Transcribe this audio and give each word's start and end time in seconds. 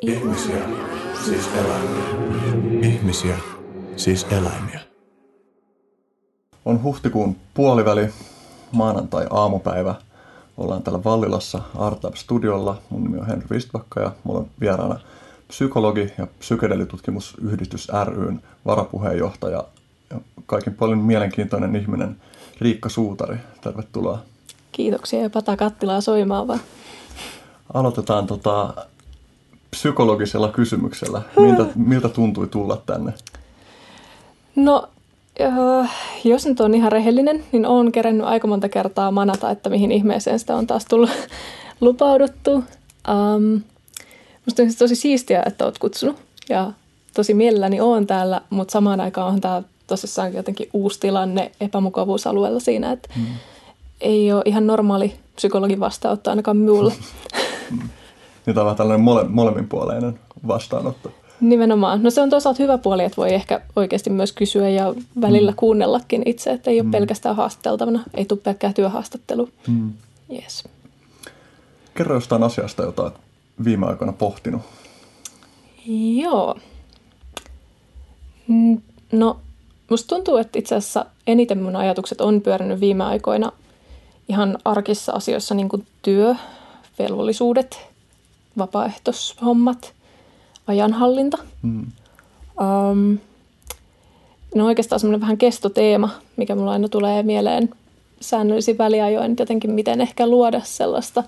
Ihmisiä, 0.00 0.68
siis 1.24 1.48
eläimiä. 1.54 2.04
Ihmisiä, 2.82 3.36
siis 3.96 4.26
eläimiä. 4.30 4.80
On 6.64 6.82
huhtikuun 6.82 7.36
puoliväli, 7.54 8.08
maanantai 8.72 9.26
aamupäivä. 9.30 9.94
Ollaan 10.56 10.82
täällä 10.82 11.04
Vallilassa 11.04 11.62
Artab 11.78 12.14
Studiolla. 12.14 12.78
Mun 12.90 13.02
nimi 13.04 13.18
on 13.18 13.26
Henry 13.26 13.46
Vistbakka 13.50 14.00
ja 14.00 14.12
mulla 14.24 14.40
on 14.40 14.46
vieraana 14.60 15.00
psykologi 15.48 16.12
ja 16.18 16.26
psykedelitutkimusyhdistys 16.38 17.88
ryn 18.04 18.42
varapuheenjohtaja 18.66 19.64
ja 20.10 20.20
kaikin 20.46 20.74
paljon 20.74 20.98
mielenkiintoinen 20.98 21.76
ihminen 21.76 22.16
Riikka 22.60 22.88
Suutari. 22.88 23.36
Tervetuloa. 23.60 24.18
Kiitoksia 24.72 25.22
ja 25.22 25.30
pata 25.30 25.56
kattilaa 25.56 26.00
soimaan 26.00 26.48
vaan. 26.48 26.60
Aloitetaan 27.74 28.26
tota, 28.26 28.74
psykologisella 29.70 30.48
kysymyksellä. 30.48 31.22
Miltä, 31.38 31.64
miltä 31.74 32.08
tuntui 32.08 32.46
tulla 32.46 32.82
tänne? 32.86 33.12
No, 34.56 34.88
äh, 35.40 35.90
jos 36.24 36.46
nyt 36.46 36.60
on 36.60 36.74
ihan 36.74 36.92
rehellinen, 36.92 37.44
niin 37.52 37.66
olen 37.66 37.92
kerännyt 37.92 38.26
aika 38.26 38.48
monta 38.48 38.68
kertaa 38.68 39.10
manata, 39.10 39.50
että 39.50 39.70
mihin 39.70 39.92
ihmeeseen 39.92 40.38
sitä 40.38 40.56
on 40.56 40.66
taas 40.66 40.84
tullut 40.84 41.10
lupauduttu. 41.80 42.52
Um, 42.52 43.62
musta 44.46 44.62
on 44.62 44.68
siis 44.68 44.76
tosi 44.78 44.94
siistiä, 44.94 45.42
että 45.46 45.64
olet 45.64 45.78
kutsunut 45.78 46.16
ja 46.48 46.72
tosi 47.14 47.34
mielelläni 47.34 47.80
olen 47.80 48.06
täällä, 48.06 48.40
mutta 48.50 48.72
samaan 48.72 49.00
aikaan 49.00 49.32
on 49.32 49.40
tämä 49.40 49.62
tosissaan 49.86 50.34
jotenkin 50.34 50.68
uusi 50.72 51.00
tilanne 51.00 51.52
epämukavuusalueella 51.60 52.60
siinä, 52.60 52.92
että 52.92 53.08
mm. 53.16 53.26
ei 54.00 54.32
ole 54.32 54.42
ihan 54.44 54.66
normaali 54.66 55.14
psykologin 55.36 55.80
vastaanotto 55.80 56.30
ainakaan 56.30 56.56
minulla. 56.56 56.92
Niin 58.50 58.54
tämä 58.54 58.70
on 58.70 58.76
tällainen 58.76 59.04
mole, 59.04 59.24
molemminpuoleinen 59.28 60.20
vastaanotto. 60.46 61.12
Nimenomaan. 61.40 62.02
No 62.02 62.10
se 62.10 62.20
on 62.20 62.30
toisaalta 62.30 62.62
hyvä 62.62 62.78
puoli, 62.78 63.04
että 63.04 63.16
voi 63.16 63.34
ehkä 63.34 63.60
oikeasti 63.76 64.10
myös 64.10 64.32
kysyä 64.32 64.68
ja 64.68 64.94
välillä 65.20 65.50
mm. 65.50 65.56
kuunnellakin 65.56 66.22
itse, 66.26 66.50
että 66.50 66.70
ei 66.70 66.76
ole 66.80 66.84
mm. 66.84 66.90
pelkästään 66.90 67.36
haastateltavana, 67.36 68.02
ei 68.14 68.24
tule 68.24 68.40
pelkkää 68.42 68.72
työhaastattelu. 68.72 69.48
Mm. 69.68 69.92
Yes. 70.32 70.64
Kerro 71.94 72.14
jostain 72.14 72.42
asiasta, 72.42 72.82
jota 72.82 73.02
olet 73.02 73.14
viime 73.64 73.86
aikoina 73.86 74.12
pohtinut. 74.12 74.62
Joo. 76.16 76.56
No, 79.12 79.40
musta 79.90 80.14
tuntuu, 80.16 80.36
että 80.36 80.58
itse 80.58 80.74
asiassa 80.74 81.06
eniten 81.26 81.62
mun 81.62 81.76
ajatukset 81.76 82.20
on 82.20 82.40
pyörinyt 82.40 82.80
viime 82.80 83.04
aikoina 83.04 83.52
ihan 84.28 84.58
arkissa 84.64 85.12
asioissa, 85.12 85.54
niin 85.54 85.68
kuin 85.68 85.86
työ, 86.02 86.34
velvollisuudet, 86.98 87.89
vapaaehtoishommat, 88.58 89.92
ajanhallinta. 90.66 91.38
Mm. 91.62 91.86
Um, 92.60 93.18
no 94.54 94.66
oikeastaan 94.66 95.00
semmoinen 95.00 95.20
vähän 95.20 95.38
kestoteema, 95.38 96.10
mikä 96.36 96.54
mulla 96.54 96.72
aina 96.72 96.88
tulee 96.88 97.22
mieleen 97.22 97.68
säännöllisin 98.20 98.78
väliajoin, 98.78 99.36
jotenkin 99.38 99.70
miten 99.70 100.00
ehkä 100.00 100.26
luoda 100.26 100.60
sellaista 100.64 101.24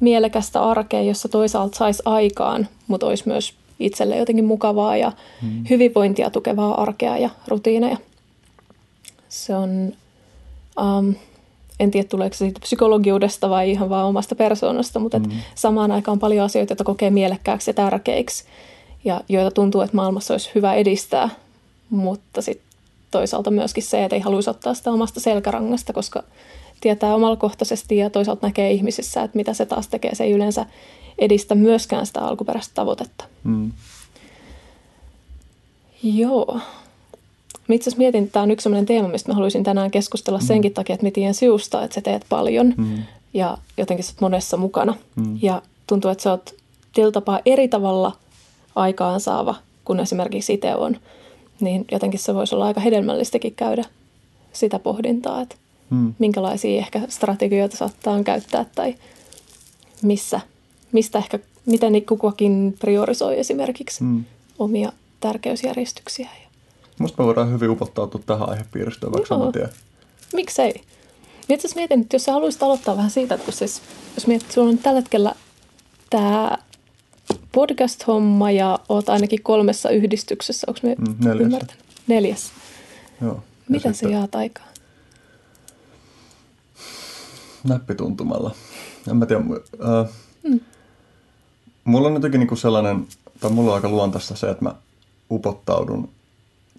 mielekästä 0.00 0.62
arkea, 0.62 1.02
jossa 1.02 1.28
toisaalta 1.28 1.78
saisi 1.78 2.02
aikaan, 2.04 2.68
mutta 2.86 3.06
olisi 3.06 3.22
myös 3.26 3.54
itselle 3.80 4.16
jotenkin 4.16 4.44
mukavaa 4.44 4.96
ja 4.96 5.12
mm. 5.42 5.64
hyvinvointia 5.70 6.30
tukevaa 6.30 6.82
arkea 6.82 7.18
ja 7.18 7.30
rutiineja. 7.48 7.96
Se 9.28 9.56
on 9.56 9.92
um, 10.80 11.14
en 11.80 11.90
tiedä 11.90 12.08
tuleeko 12.08 12.34
se 12.34 12.38
siitä 12.38 12.60
psykologiudesta 12.60 13.50
vai 13.50 13.70
ihan 13.70 13.88
vaan 13.88 14.06
omasta 14.06 14.34
persoonasta, 14.34 14.98
mutta 14.98 15.18
mm. 15.18 15.30
samaan 15.54 15.92
aikaan 15.92 16.14
on 16.14 16.18
paljon 16.20 16.44
asioita, 16.44 16.72
joita 16.72 16.84
kokee 16.84 17.10
mielekkääksi 17.10 17.70
ja 17.70 17.74
tärkeiksi 17.74 18.44
ja 19.04 19.20
joita 19.28 19.50
tuntuu, 19.50 19.80
että 19.80 19.96
maailmassa 19.96 20.34
olisi 20.34 20.50
hyvä 20.54 20.74
edistää, 20.74 21.28
mutta 21.90 22.42
sitten 22.42 22.68
toisaalta 23.10 23.50
myöskin 23.50 23.82
se, 23.82 24.04
että 24.04 24.16
ei 24.16 24.22
haluaisi 24.22 24.50
ottaa 24.50 24.74
sitä 24.74 24.92
omasta 24.92 25.20
selkärangasta, 25.20 25.92
koska 25.92 26.22
tietää 26.80 27.14
omalkohtaisesti 27.14 27.96
ja 27.96 28.10
toisaalta 28.10 28.46
näkee 28.46 28.70
ihmisissä, 28.70 29.22
että 29.22 29.36
mitä 29.36 29.54
se 29.54 29.66
taas 29.66 29.88
tekee. 29.88 30.14
Se 30.14 30.24
ei 30.24 30.32
yleensä 30.32 30.66
edistä 31.18 31.54
myöskään 31.54 32.06
sitä 32.06 32.20
alkuperäistä 32.20 32.74
tavoitetta. 32.74 33.24
Mm. 33.44 33.72
Joo. 36.02 36.60
Mä 37.68 37.74
itse 37.74 37.90
asiassa 37.90 37.98
mietin, 37.98 38.24
että 38.24 38.32
tämä 38.32 38.42
on 38.42 38.50
yksi 38.50 38.62
sellainen 38.62 38.86
teema, 38.86 39.08
mistä 39.08 39.30
mä 39.30 39.34
haluaisin 39.34 39.64
tänään 39.64 39.90
keskustella 39.90 40.38
mm. 40.38 40.46
senkin 40.46 40.74
takia, 40.74 40.94
että 40.94 41.06
mä 41.06 41.10
tiedän 41.10 41.34
siusta, 41.34 41.84
että 41.84 41.94
sä 41.94 42.00
teet 42.00 42.24
paljon 42.28 42.74
mm. 42.76 43.02
ja 43.34 43.58
jotenkin 43.76 44.04
sä 44.04 44.12
oot 44.12 44.20
monessa 44.20 44.56
mukana. 44.56 44.94
Mm. 45.16 45.38
Ja 45.42 45.62
tuntuu, 45.86 46.10
että 46.10 46.22
sä 46.22 46.30
oot 46.30 46.54
tietyllä 46.94 47.12
tapaa 47.12 47.40
eri 47.46 47.68
tavalla 47.68 48.12
aikaansaava 48.74 49.54
kuin 49.84 50.00
esimerkiksi 50.00 50.54
itse 50.54 50.74
on. 50.74 50.96
Niin 51.60 51.84
jotenkin 51.92 52.20
se 52.20 52.34
voisi 52.34 52.54
olla 52.54 52.66
aika 52.66 52.80
hedelmällistäkin 52.80 53.54
käydä 53.54 53.84
sitä 54.52 54.78
pohdintaa, 54.78 55.40
että 55.40 55.56
mm. 55.90 56.14
minkälaisia 56.18 56.78
ehkä 56.78 57.00
strategioita 57.08 57.76
saattaa 57.76 58.22
käyttää 58.22 58.64
tai 58.74 58.94
missä, 60.02 60.40
mistä 60.92 61.18
ehkä, 61.18 61.38
miten 61.66 62.02
kukakin 62.06 62.74
priorisoi 62.80 63.38
esimerkiksi 63.38 64.04
mm. 64.04 64.24
omia 64.58 64.92
tärkeysjärjestyksiä. 65.20 66.28
Musta 66.98 67.22
me 67.22 67.26
voidaan 67.26 67.52
hyvin 67.52 67.70
upottautua 67.70 68.20
tähän 68.26 68.48
aihepiiristöön, 68.48 69.12
vaikka 69.12 69.36
no. 69.36 69.52
tiedä. 69.52 69.68
Miksei? 70.32 70.72
Niin 71.48 71.54
itse 71.54 71.68
mietin, 71.74 72.00
että 72.00 72.14
jos 72.14 72.24
sä 72.24 72.32
haluaisit 72.32 72.62
aloittaa 72.62 72.96
vähän 72.96 73.10
siitä, 73.10 73.34
että 73.34 73.44
kun 73.44 73.54
siis, 73.54 73.82
jos 74.14 74.26
mietit, 74.26 74.42
että 74.42 74.54
sulla 74.54 74.68
on 74.68 74.78
tällä 74.78 75.00
hetkellä 75.00 75.34
tämä 76.10 76.58
podcast-homma 77.52 78.50
ja 78.50 78.78
oot 78.88 79.08
ainakin 79.08 79.42
kolmessa 79.42 79.90
yhdistyksessä, 79.90 80.66
onko 80.68 80.80
me 80.82 80.94
mm, 80.94 81.14
neljäs. 81.24 81.44
ymmärtänyt? 81.46 81.84
Neljäs. 82.06 82.52
Joo. 83.22 83.42
Miten 83.68 83.94
se 83.94 84.10
jaat 84.10 84.34
aikaa? 84.34 84.66
Näppituntumalla. 87.64 88.54
En 89.10 89.16
mä 89.16 89.26
tiedä. 89.26 89.42
Äh, 89.42 90.10
mm. 90.42 90.60
Mulla 91.84 92.08
on 92.08 92.14
jotenkin 92.14 92.38
niinku 92.38 92.56
sellainen, 92.56 93.06
tai 93.40 93.50
mulla 93.50 93.70
on 93.70 93.74
aika 93.74 93.88
luontaista 93.88 94.36
se, 94.36 94.50
että 94.50 94.64
mä 94.64 94.74
upottaudun 95.30 96.08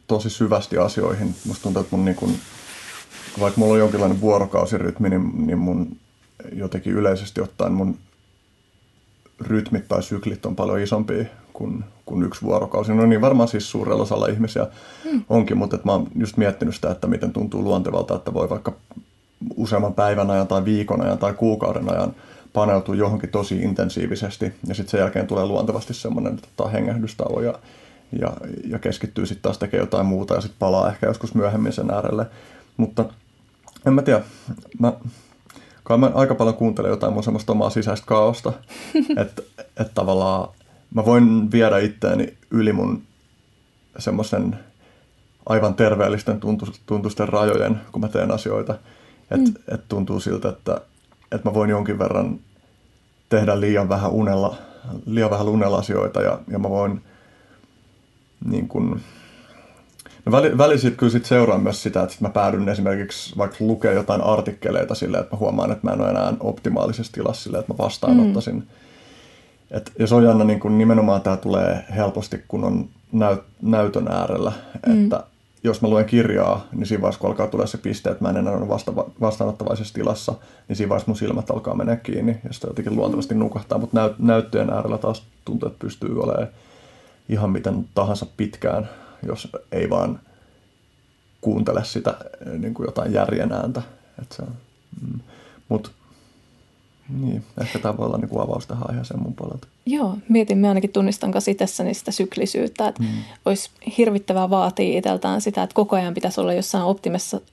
tosi 0.10 0.30
syvästi 0.30 0.78
asioihin. 0.78 1.36
Musta 1.46 1.64
tuntuu, 1.64 1.82
että 1.82 1.96
mun 1.96 2.06
niin 2.06 2.16
kun, 2.16 2.34
vaikka 3.40 3.60
mulla 3.60 3.74
on 3.74 3.80
jonkinlainen 3.80 4.22
vuorokausirytmi, 4.22 5.10
niin, 5.10 5.48
niin 5.48 5.58
mun 5.58 5.98
jotenkin 6.54 6.94
yleisesti 6.94 7.42
ottaen 7.42 7.74
mun 7.74 7.98
rytmit 9.42 9.88
tai 9.88 10.04
syklit 10.04 10.46
on 10.46 10.56
paljon 10.56 10.80
isompia 10.80 11.26
kuin, 11.54 11.84
kuin 12.06 12.24
yksi 12.24 12.42
vuorokausi. 12.42 12.94
No 12.94 13.06
niin, 13.06 13.22
varmaan 13.22 13.50
siis 13.50 13.72
suurella 13.72 14.04
osalla 14.04 14.28
ihmisiä 14.28 14.68
mm. 15.12 15.24
onkin, 15.30 15.58
mutta 15.58 15.76
että 15.76 15.88
mä 15.88 15.92
oon 15.92 16.08
just 16.16 16.38
miettinyt 16.38 16.76
sitä, 16.76 16.92
että 16.92 17.08
miten 17.08 17.32
tuntuu 17.32 17.64
luontevalta, 17.64 18.16
että 18.16 18.34
voi 18.34 18.50
vaikka 18.50 18.74
useamman 19.56 19.94
päivän 19.94 20.32
ajan 20.32 20.48
tai 20.48 20.66
viikon 20.66 21.02
ajan 21.02 21.18
tai 21.18 21.34
kuukauden 21.34 21.92
ajan 21.92 22.16
paneutua 22.54 22.96
johonkin 22.96 23.30
tosi 23.30 23.56
intensiivisesti 23.56 24.46
ja 24.68 24.76
sitten 24.76 24.92
sen 24.92 25.00
jälkeen 25.00 25.28
tulee 25.28 25.46
luontevasti 25.46 25.94
semmoinen 25.94 26.40
tota, 26.56 26.70
hengähdystauo 26.70 27.42
ja 27.42 27.54
ja, 28.12 28.34
ja 28.68 28.80
keskittyy 28.80 29.26
sitten 29.26 29.44
taas 29.44 29.58
tekemään 29.58 29.84
jotain 29.86 30.06
muuta 30.06 30.34
ja 30.34 30.42
sitten 30.42 30.60
palaa 30.60 30.90
ehkä 30.90 31.08
joskus 31.08 31.36
myöhemmin 31.36 31.74
sen 31.74 31.92
äärelle. 31.92 32.26
Mutta 32.78 33.06
en 33.86 33.94
mä 33.94 34.02
tiedä, 34.02 34.22
mä, 34.80 34.94
kai 35.84 35.98
mä 35.98 36.12
aika 36.14 36.36
paljon 36.36 36.56
kuuntelen 36.56 36.90
jotain 36.90 37.14
mun 37.14 37.24
semmoista 37.24 37.52
omaa 37.52 37.70
sisäistä 37.70 38.08
kaaosta, 38.08 38.54
että 39.22 39.42
et 39.78 39.94
tavallaan 39.94 40.50
mä 40.94 41.06
voin 41.06 41.52
viedä 41.52 41.78
itteeni 41.78 42.38
yli 42.52 42.74
mun 42.74 43.02
semmoisen 43.98 44.60
aivan 45.46 45.74
terveellisten 45.74 46.40
tuntusten 46.86 47.30
rajojen, 47.30 47.82
kun 47.92 48.02
mä 48.02 48.08
teen 48.08 48.32
asioita. 48.32 48.76
Että 49.32 49.50
mm. 49.50 49.76
et 49.76 49.82
tuntuu 49.88 50.20
siltä, 50.20 50.50
että 50.50 50.82
et 51.32 51.44
mä 51.44 51.54
voin 51.54 51.70
jonkin 51.70 52.00
verran 52.00 52.40
tehdä 53.30 53.60
liian 53.60 53.90
vähän 53.90 54.12
unella, 54.12 54.56
liian 55.06 55.30
vähän 55.30 55.48
unella 55.48 55.78
asioita 55.78 56.22
ja, 56.22 56.40
ja 56.48 56.60
mä 56.60 56.70
voin 56.70 57.02
niin 58.46 58.68
kuin, 58.68 59.02
No 60.26 60.32
väli, 60.32 60.58
välisin 60.58 60.96
kyllä 60.96 61.12
sit 61.12 61.26
seuraan 61.26 61.62
myös 61.62 61.84
sitä, 61.84 62.04
että 62.04 62.14
sit 62.14 62.22
mä 62.22 62.30
päädyn 62.30 62.70
esimerkiksi 62.70 63.38
vaikka 63.38 63.58
lukea 63.60 63.92
jotain 63.92 64.22
artikkeleita 64.22 64.96
silleen, 64.96 65.24
että 65.24 65.36
mä 65.36 65.40
huomaan, 65.40 65.72
että 65.72 65.88
mä 65.88 65.94
en 65.94 66.02
ole 66.02 66.10
enää 66.10 66.34
optimaalisessa 66.40 67.14
tilassa 67.14 67.44
silleen, 67.44 67.60
että 67.60 67.74
mä 67.74 67.78
vastaanottaisin. 67.78 68.56
Mm. 68.56 68.64
Et, 69.72 69.92
ja 70.00 70.08
se 70.08 70.16
on 70.16 70.24
jännä, 70.24 70.44
niin 70.44 70.60
kun 70.60 70.78
nimenomaan 70.78 71.22
tämä 71.22 71.38
tulee 71.38 71.86
helposti, 71.96 72.44
kun 72.48 72.64
on 72.64 72.90
näyt, 73.12 73.40
näytön 73.62 74.08
äärellä, 74.08 74.52
mm. 74.88 75.04
että 75.04 75.24
jos 75.64 75.82
mä 75.82 75.88
luen 75.88 76.06
kirjaa, 76.06 76.68
niin 76.72 76.86
siinä 76.86 77.02
vaiheessa, 77.02 77.22
kun 77.22 77.30
alkaa 77.30 77.48
tulla 77.48 77.66
se 77.66 77.78
piste, 77.78 78.10
että 78.10 78.24
mä 78.24 78.30
en 78.30 78.38
enää 78.38 78.54
ole 78.54 78.70
vasta, 78.70 78.96
vastaanottavaisessa 78.96 79.94
tilassa, 79.94 80.34
niin 80.68 80.76
siinä 80.76 80.90
vaiheessa 80.90 81.12
mun 81.12 81.18
silmät 81.18 81.52
alkaa 81.52 81.76
mennä 81.76 81.96
kiinni 81.96 82.40
ja 82.44 82.54
sitä 82.54 82.68
jotenkin 82.68 82.96
luontevasti 82.96 83.36
nukahtaa, 83.36 83.78
mutta 83.78 84.00
näyt, 84.00 84.20
näyttöjen 84.20 84.70
äärellä 84.70 84.98
taas 84.98 85.24
tuntuu, 85.46 85.70
että 85.70 85.80
pystyy 85.80 86.22
olemaan 86.24 86.48
ihan 87.30 87.50
miten 87.50 87.90
tahansa 87.96 88.26
pitkään, 88.38 88.90
jos 89.24 89.48
ei 89.72 89.90
vaan 89.90 90.20
kuuntele 91.42 91.86
sitä 91.86 92.18
niin 92.58 92.74
kuin 92.74 92.86
jotain 92.86 93.14
järjen 93.14 93.52
ääntä. 93.52 93.82
Et 94.22 94.32
se 94.32 94.42
on, 94.42 94.54
mm. 95.02 95.20
Mut 95.70 95.92
Niin, 97.22 97.44
ehkä 97.62 97.80
tämä 97.80 97.98
voi 97.98 98.06
olla 98.06 98.18
niin 98.18 98.30
kuin 98.30 98.42
avaus 98.42 98.68
tähän 98.68 98.90
aiheeseen 98.90 99.20
mun 99.20 99.34
puolelta. 99.34 99.68
Joo, 99.86 100.18
mietin, 100.30 100.58
mä 100.58 100.68
ainakin 100.68 100.92
tunnistan 100.92 101.32
kanssa 101.32 101.52
itsessäni 101.52 101.94
sitä 101.94 102.12
syklisyyttä, 102.12 102.88
että 102.88 103.04
mm. 103.04 103.10
olisi 103.46 103.70
hirvittävää 103.98 104.50
vaatia 104.50 104.98
itseltään 104.98 105.42
sitä, 105.42 105.64
että 105.64 105.74
koko 105.74 105.96
ajan 105.96 106.14
pitäisi 106.14 106.42
olla 106.42 106.54
jossain 106.54 106.84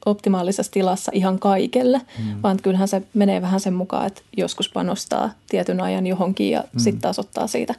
optimaalisessa 0.06 0.72
tilassa 0.72 1.12
ihan 1.14 1.38
kaikelle, 1.38 2.00
mm. 2.18 2.42
vaan 2.42 2.58
kyllähän 2.62 2.88
se 2.88 3.02
menee 3.14 3.42
vähän 3.42 3.60
sen 3.60 3.74
mukaan, 3.74 4.06
että 4.06 4.22
joskus 4.36 4.68
panostaa 4.68 5.30
tietyn 5.48 5.80
ajan 5.80 6.06
johonkin 6.06 6.50
ja 6.50 6.64
mm. 6.72 6.78
sitten 6.78 7.00
taas 7.00 7.18
ottaa 7.18 7.46
siitä 7.46 7.74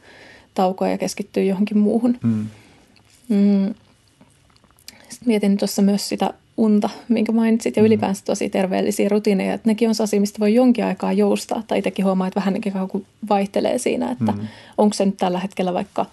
taukoa 0.58 0.88
ja 0.88 0.98
keskittyy 0.98 1.44
johonkin 1.44 1.78
muuhun. 1.78 2.18
Mm. 2.22 2.46
Mm. 3.28 3.74
Sitten 5.08 5.26
mietin 5.26 5.56
tuossa 5.56 5.82
myös 5.82 6.08
sitä 6.08 6.34
unta, 6.56 6.90
minkä 7.08 7.32
mainitsit, 7.32 7.76
ja 7.76 7.82
mm. 7.82 7.86
ylipäänsä 7.86 8.24
tosi 8.24 8.48
terveellisiä 8.48 9.08
rutiineja. 9.08 9.54
Että 9.54 9.68
nekin 9.68 9.88
on 9.88 9.94
sellaisia, 9.94 10.20
mistä 10.20 10.40
voi 10.40 10.54
jonkin 10.54 10.84
aikaa 10.84 11.12
joustaa, 11.12 11.62
tai 11.66 11.78
itsekin 11.78 12.04
huomaa, 12.04 12.26
että 12.26 12.40
vähän 12.40 12.88
kuin 12.88 13.06
vaihtelee 13.28 13.78
siinä, 13.78 14.10
että 14.10 14.32
mm. 14.32 14.48
onko 14.78 14.94
se 14.94 15.06
nyt 15.06 15.16
tällä 15.16 15.38
hetkellä 15.38 15.74
vaikka 15.74 16.06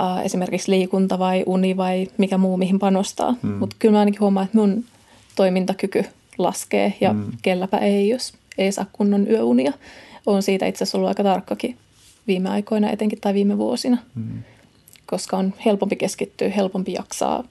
äh, 0.00 0.24
esimerkiksi 0.24 0.70
liikunta 0.70 1.18
vai 1.18 1.42
uni 1.46 1.76
vai 1.76 2.08
mikä 2.18 2.38
muu, 2.38 2.56
mihin 2.56 2.78
panostaa. 2.78 3.34
Mm. 3.42 3.50
Mutta 3.50 3.76
kyllä 3.78 3.92
mä 3.92 3.98
ainakin 3.98 4.20
huomaan, 4.20 4.44
että 4.44 4.58
mun 4.58 4.84
toimintakyky 5.36 6.04
laskee, 6.38 6.94
ja 7.00 7.12
mm. 7.12 7.24
kelläpä 7.42 7.78
ei, 7.78 8.08
jos 8.08 8.32
ei 8.58 8.72
saa 8.72 8.86
kunnon 8.92 9.30
yöunia. 9.30 9.72
on 10.26 10.42
siitä 10.42 10.66
itse 10.66 10.84
asiassa 10.84 10.98
ollut 10.98 11.08
aika 11.08 11.22
tarkkakin 11.22 11.76
viime 12.28 12.48
aikoina 12.48 12.90
etenkin 12.90 13.20
tai 13.20 13.34
viime 13.34 13.58
vuosina, 13.58 13.98
mm. 14.14 14.42
koska 15.06 15.36
on 15.36 15.54
helpompi 15.64 15.96
keskittyä, 15.96 16.48
helpompi 16.48 16.92
jaksaa, 16.92 17.44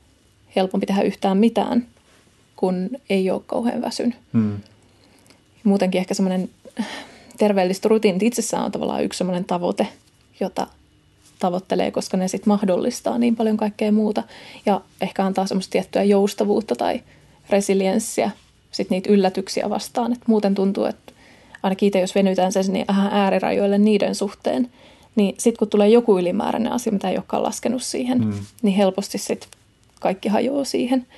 helpompi 0.55 0.85
tehdä 0.85 1.01
yhtään 1.01 1.37
mitään– 1.37 1.85
kun 2.57 2.89
ei 3.09 3.31
ole 3.31 3.41
kauhean 3.45 3.81
väsynyt. 3.81 4.15
Hmm. 4.33 4.57
Muutenkin 5.63 5.99
ehkä 5.99 6.13
semmoinen 6.13 6.49
terveelliset 7.37 7.85
rutiinit 7.85 8.23
itsessään 8.23 8.65
on 8.65 8.71
tavallaan 8.71 9.03
yksi 9.03 9.17
semmoinen 9.17 9.45
tavoite, 9.45 9.87
jota 10.39 10.67
tavoittelee, 11.39 11.91
koska 11.91 12.17
ne 12.17 12.27
sitten 12.27 12.49
mahdollistaa 12.49 13.17
niin 13.17 13.35
paljon 13.35 13.57
kaikkea 13.57 13.91
muuta 13.91 14.23
ja 14.65 14.81
ehkä 15.01 15.25
antaa 15.25 15.47
semmoista 15.47 15.71
tiettyä 15.71 16.03
joustavuutta 16.03 16.75
tai 16.75 17.01
resilienssiä 17.49 18.31
sitten 18.71 18.95
niitä 18.95 19.11
yllätyksiä 19.11 19.69
vastaan. 19.69 20.13
Et 20.13 20.27
muuten 20.27 20.55
tuntuu, 20.55 20.85
että 20.85 21.06
ainakin 21.63 21.87
itse 21.87 21.99
jos 21.99 22.15
venytään 22.15 22.51
sen 22.51 22.73
niin 22.73 22.87
vähän 22.87 23.13
äärirajoille 23.13 23.77
niiden 23.77 24.15
suhteen, 24.15 24.69
niin 25.15 25.35
sitten 25.37 25.59
kun 25.59 25.69
tulee 25.69 25.89
joku 25.89 26.19
ylimääräinen 26.19 26.71
asia, 26.71 26.93
mitä 26.93 27.09
ei 27.09 27.17
olekaan 27.17 27.43
laskenut 27.43 27.83
siihen, 27.83 28.25
mm. 28.25 28.33
niin 28.61 28.75
helposti 28.75 29.17
sitten 29.17 29.49
kaikki 29.99 30.29
hajoaa 30.29 30.63
siihen– 30.63 31.05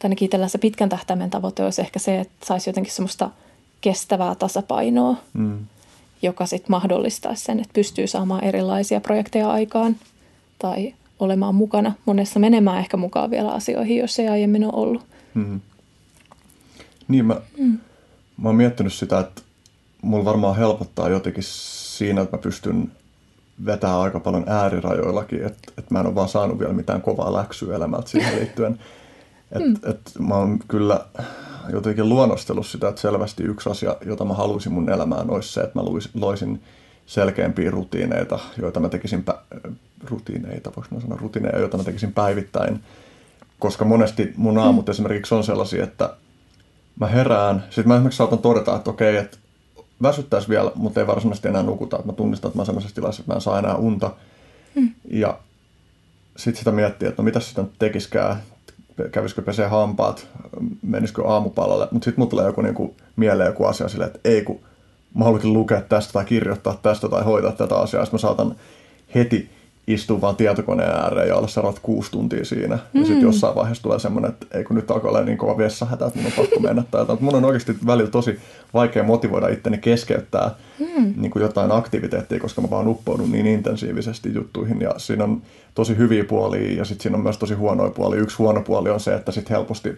tai 0.00 0.08
ainakin 0.08 0.26
itsellä 0.26 0.48
se 0.48 0.58
pitkän 0.58 0.88
tähtäimen 0.88 1.30
tavoite 1.30 1.64
olisi 1.64 1.80
ehkä 1.80 1.98
se, 1.98 2.20
että 2.20 2.46
saisi 2.46 2.70
jotenkin 2.70 2.92
semmoista 2.92 3.30
kestävää 3.80 4.34
tasapainoa, 4.34 5.16
mm. 5.32 5.58
joka 6.22 6.46
sitten 6.46 6.70
mahdollistaisi 6.70 7.44
sen, 7.44 7.60
että 7.60 7.72
pystyy 7.72 8.06
saamaan 8.06 8.44
erilaisia 8.44 9.00
projekteja 9.00 9.50
aikaan 9.50 9.96
tai 10.58 10.94
olemaan 11.18 11.54
mukana 11.54 11.92
monessa 12.06 12.38
menemään 12.38 12.78
ehkä 12.78 12.96
mukaan 12.96 13.30
vielä 13.30 13.50
asioihin, 13.50 13.96
jos 13.96 14.18
ei 14.18 14.28
aiemmin 14.28 14.64
ole 14.64 14.72
ollut. 14.74 15.02
Mm. 15.34 15.60
Niin, 17.08 17.24
mä, 17.24 17.40
mm. 17.58 17.78
mä 18.36 18.48
oon 18.48 18.56
miettinyt 18.56 18.92
sitä, 18.92 19.20
että 19.20 19.42
mulla 20.02 20.24
varmaan 20.24 20.56
helpottaa 20.56 21.08
jotenkin 21.08 21.44
siinä, 21.46 22.20
että 22.20 22.36
mä 22.36 22.42
pystyn 22.42 22.92
vetää 23.66 24.00
aika 24.00 24.20
paljon 24.20 24.44
äärirajoillakin, 24.46 25.44
että, 25.44 25.72
että 25.78 25.94
mä 25.94 26.00
en 26.00 26.06
ole 26.06 26.14
vaan 26.14 26.28
saanut 26.28 26.58
vielä 26.58 26.72
mitään 26.72 27.02
kovaa 27.02 27.32
läksyä 27.32 27.76
elämältä 27.76 28.08
siihen 28.08 28.36
liittyen. 28.38 28.78
Et, 29.52 29.64
mm. 29.64 29.90
et 29.90 30.00
mä 30.18 30.34
oon 30.34 30.58
kyllä 30.68 31.04
jotenkin 31.72 32.08
luonnostellut 32.08 32.66
sitä, 32.66 32.88
että 32.88 33.00
selvästi 33.00 33.42
yksi 33.42 33.70
asia, 33.70 33.96
jota 34.06 34.24
mä 34.24 34.34
haluaisin 34.34 34.72
mun 34.72 34.90
elämään, 34.90 35.30
olisi 35.30 35.52
se, 35.52 35.60
että 35.60 35.78
mä 35.78 35.84
loisin 36.14 36.62
selkeämpiä 37.06 37.70
rutiineita, 37.70 38.38
joita 38.58 38.80
mä 38.80 38.88
tekisin, 38.88 39.24
pä- 39.30 39.70
rutiineita, 40.04 40.72
voiko 40.76 40.94
mä 40.94 41.00
sanoa 41.00 41.18
rutiineja, 41.20 41.58
joita 41.58 41.76
mä 41.76 41.84
tekisin 41.84 42.12
päivittäin. 42.12 42.80
Koska 43.58 43.84
monesti 43.84 44.32
mun 44.36 44.58
aamut 44.58 44.86
mm. 44.86 44.90
esimerkiksi 44.90 45.34
on 45.34 45.44
sellaisia, 45.44 45.84
että 45.84 46.16
mä 47.00 47.06
herään, 47.06 47.64
sitten 47.70 47.88
mä 47.88 47.94
esimerkiksi 47.94 48.16
saatan 48.16 48.38
todeta, 48.38 48.76
että 48.76 48.90
okei, 48.90 49.16
että 49.16 49.36
väsyttäisi 50.02 50.48
vielä, 50.48 50.72
mutta 50.74 51.00
ei 51.00 51.06
varsinaisesti 51.06 51.48
enää 51.48 51.62
nukuta. 51.62 51.96
Että 51.96 52.08
mä 52.08 52.12
tunnistan, 52.12 52.48
että 52.48 52.58
mä 52.58 52.60
oon 52.60 52.66
sellaisessa 52.66 52.94
tilassa, 52.94 53.20
että 53.20 53.32
mä 53.32 53.36
en 53.36 53.40
saa 53.40 53.58
enää 53.58 53.74
unta. 53.74 54.10
Mm. 54.74 54.90
Ja 55.10 55.38
sitten 56.36 56.58
sitä 56.58 56.72
miettii, 56.72 57.08
että 57.08 57.22
no 57.22 57.24
mitä 57.24 57.40
sitä 57.40 57.62
nyt 57.62 57.72
tekiskään 57.78 58.42
kävisikö 59.12 59.42
pesee 59.42 59.68
hampaat, 59.68 60.26
menisikö 60.82 61.28
aamupalalle, 61.28 61.88
mutta 61.90 62.04
sitten 62.04 62.20
mulla 62.20 62.30
tulee 62.30 62.46
joku 62.46 62.62
niinku, 62.62 62.94
mieleen 63.16 63.46
joku 63.46 63.64
asia 63.64 63.88
silleen, 63.88 64.10
että 64.10 64.28
ei 64.28 64.42
kun 64.42 64.60
mä 65.14 65.24
haluankin 65.24 65.52
lukea 65.52 65.80
tästä 65.80 66.12
tai 66.12 66.24
kirjoittaa 66.24 66.78
tästä 66.82 67.08
tai 67.08 67.24
hoitaa 67.24 67.52
tätä 67.52 67.76
asiaa, 67.76 68.04
sitten 68.04 68.18
mä 68.18 68.20
saatan 68.20 68.56
heti 69.14 69.50
istua 69.94 70.20
vaan 70.20 70.36
tietokoneen 70.36 70.90
ääreen 70.90 71.28
ja 71.28 71.36
olla 71.36 71.48
seuraavat 71.48 71.78
kuusi 71.82 72.10
tuntia 72.10 72.44
siinä. 72.44 72.78
Mm. 72.92 73.00
Ja 73.00 73.06
sitten 73.06 73.22
jossain 73.22 73.54
vaiheessa 73.54 73.82
tulee 73.82 73.98
semmoinen, 73.98 74.30
että 74.30 74.58
ei 74.58 74.64
kun 74.64 74.76
nyt 74.76 74.90
alkaa 74.90 75.10
olla 75.10 75.20
niin 75.20 75.38
kova 75.38 75.58
vessahätä, 75.58 76.06
että 76.06 76.18
mun 76.18 76.26
on 76.26 76.32
pakko 76.36 76.60
mennä 76.60 76.84
tai 76.90 77.00
jotain. 77.00 77.18
Mun 77.20 77.34
on 77.34 77.44
oikeasti 77.44 77.76
välillä 77.86 78.10
tosi 78.10 78.38
vaikea 78.74 79.02
motivoida 79.02 79.48
itteni 79.48 79.78
keskeyttää 79.78 80.50
mm. 80.78 81.14
niin 81.16 81.30
kuin 81.30 81.42
jotain 81.42 81.72
aktiviteettia, 81.72 82.40
koska 82.40 82.60
mä 82.60 82.70
vaan 82.70 82.88
uppoudun 82.88 83.32
niin 83.32 83.46
intensiivisesti 83.46 84.34
juttuihin. 84.34 84.80
Ja 84.80 84.94
siinä 84.96 85.24
on 85.24 85.42
tosi 85.74 85.96
hyviä 85.96 86.24
puolia 86.24 86.78
ja 86.78 86.84
sitten 86.84 87.02
siinä 87.02 87.16
on 87.16 87.22
myös 87.22 87.38
tosi 87.38 87.54
huonoja 87.54 87.90
puolia. 87.90 88.20
Yksi 88.20 88.36
huono 88.36 88.62
puoli 88.62 88.90
on 88.90 89.00
se, 89.00 89.14
että 89.14 89.32
sitten 89.32 89.56
helposti 89.56 89.96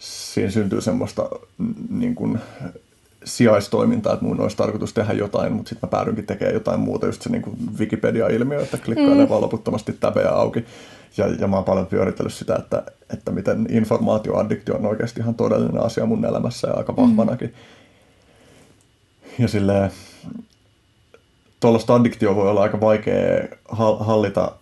siinä 0.00 0.50
syntyy 0.50 0.80
semmoista 0.80 1.28
niin 1.90 2.14
kuin, 2.14 2.38
sijaistoimintaa, 3.28 4.12
että 4.12 4.24
mun 4.24 4.40
olisi 4.40 4.56
tarkoitus 4.56 4.92
tehdä 4.92 5.12
jotain, 5.12 5.52
mutta 5.52 5.68
sitten 5.68 5.88
mä 5.88 5.90
päädynkin 5.90 6.26
tekemään 6.26 6.54
jotain 6.54 6.80
muuta, 6.80 7.06
just 7.06 7.22
se 7.22 7.30
niin 7.30 7.42
kuin 7.42 7.56
Wikipedia-ilmiö, 7.78 8.62
että 8.62 8.78
klikkailee 8.78 9.24
mm. 9.24 9.28
vaan 9.28 9.42
loputtomasti 9.42 9.92
täbejä 9.92 10.30
auki. 10.30 10.64
Ja, 11.16 11.26
ja 11.26 11.48
mä 11.48 11.56
oon 11.56 11.64
paljon 11.64 11.86
pyöritellyt 11.86 12.34
sitä, 12.34 12.56
että, 12.56 12.82
että 13.12 13.30
miten 13.30 13.66
informaatioaddiktio 13.70 14.74
on 14.74 14.86
oikeasti 14.86 15.20
ihan 15.20 15.34
todellinen 15.34 15.82
asia 15.82 16.06
mun 16.06 16.24
elämässä 16.24 16.68
ja 16.68 16.74
aika 16.74 16.96
vahvanakin. 16.96 17.48
Mm. 17.48 17.54
Ja 19.38 19.48
silleen, 19.48 19.90
tuollaista 21.60 21.94
addiktio 21.94 22.34
voi 22.34 22.50
olla 22.50 22.62
aika 22.62 22.80
vaikea 22.80 23.48
hallita, 24.00 24.52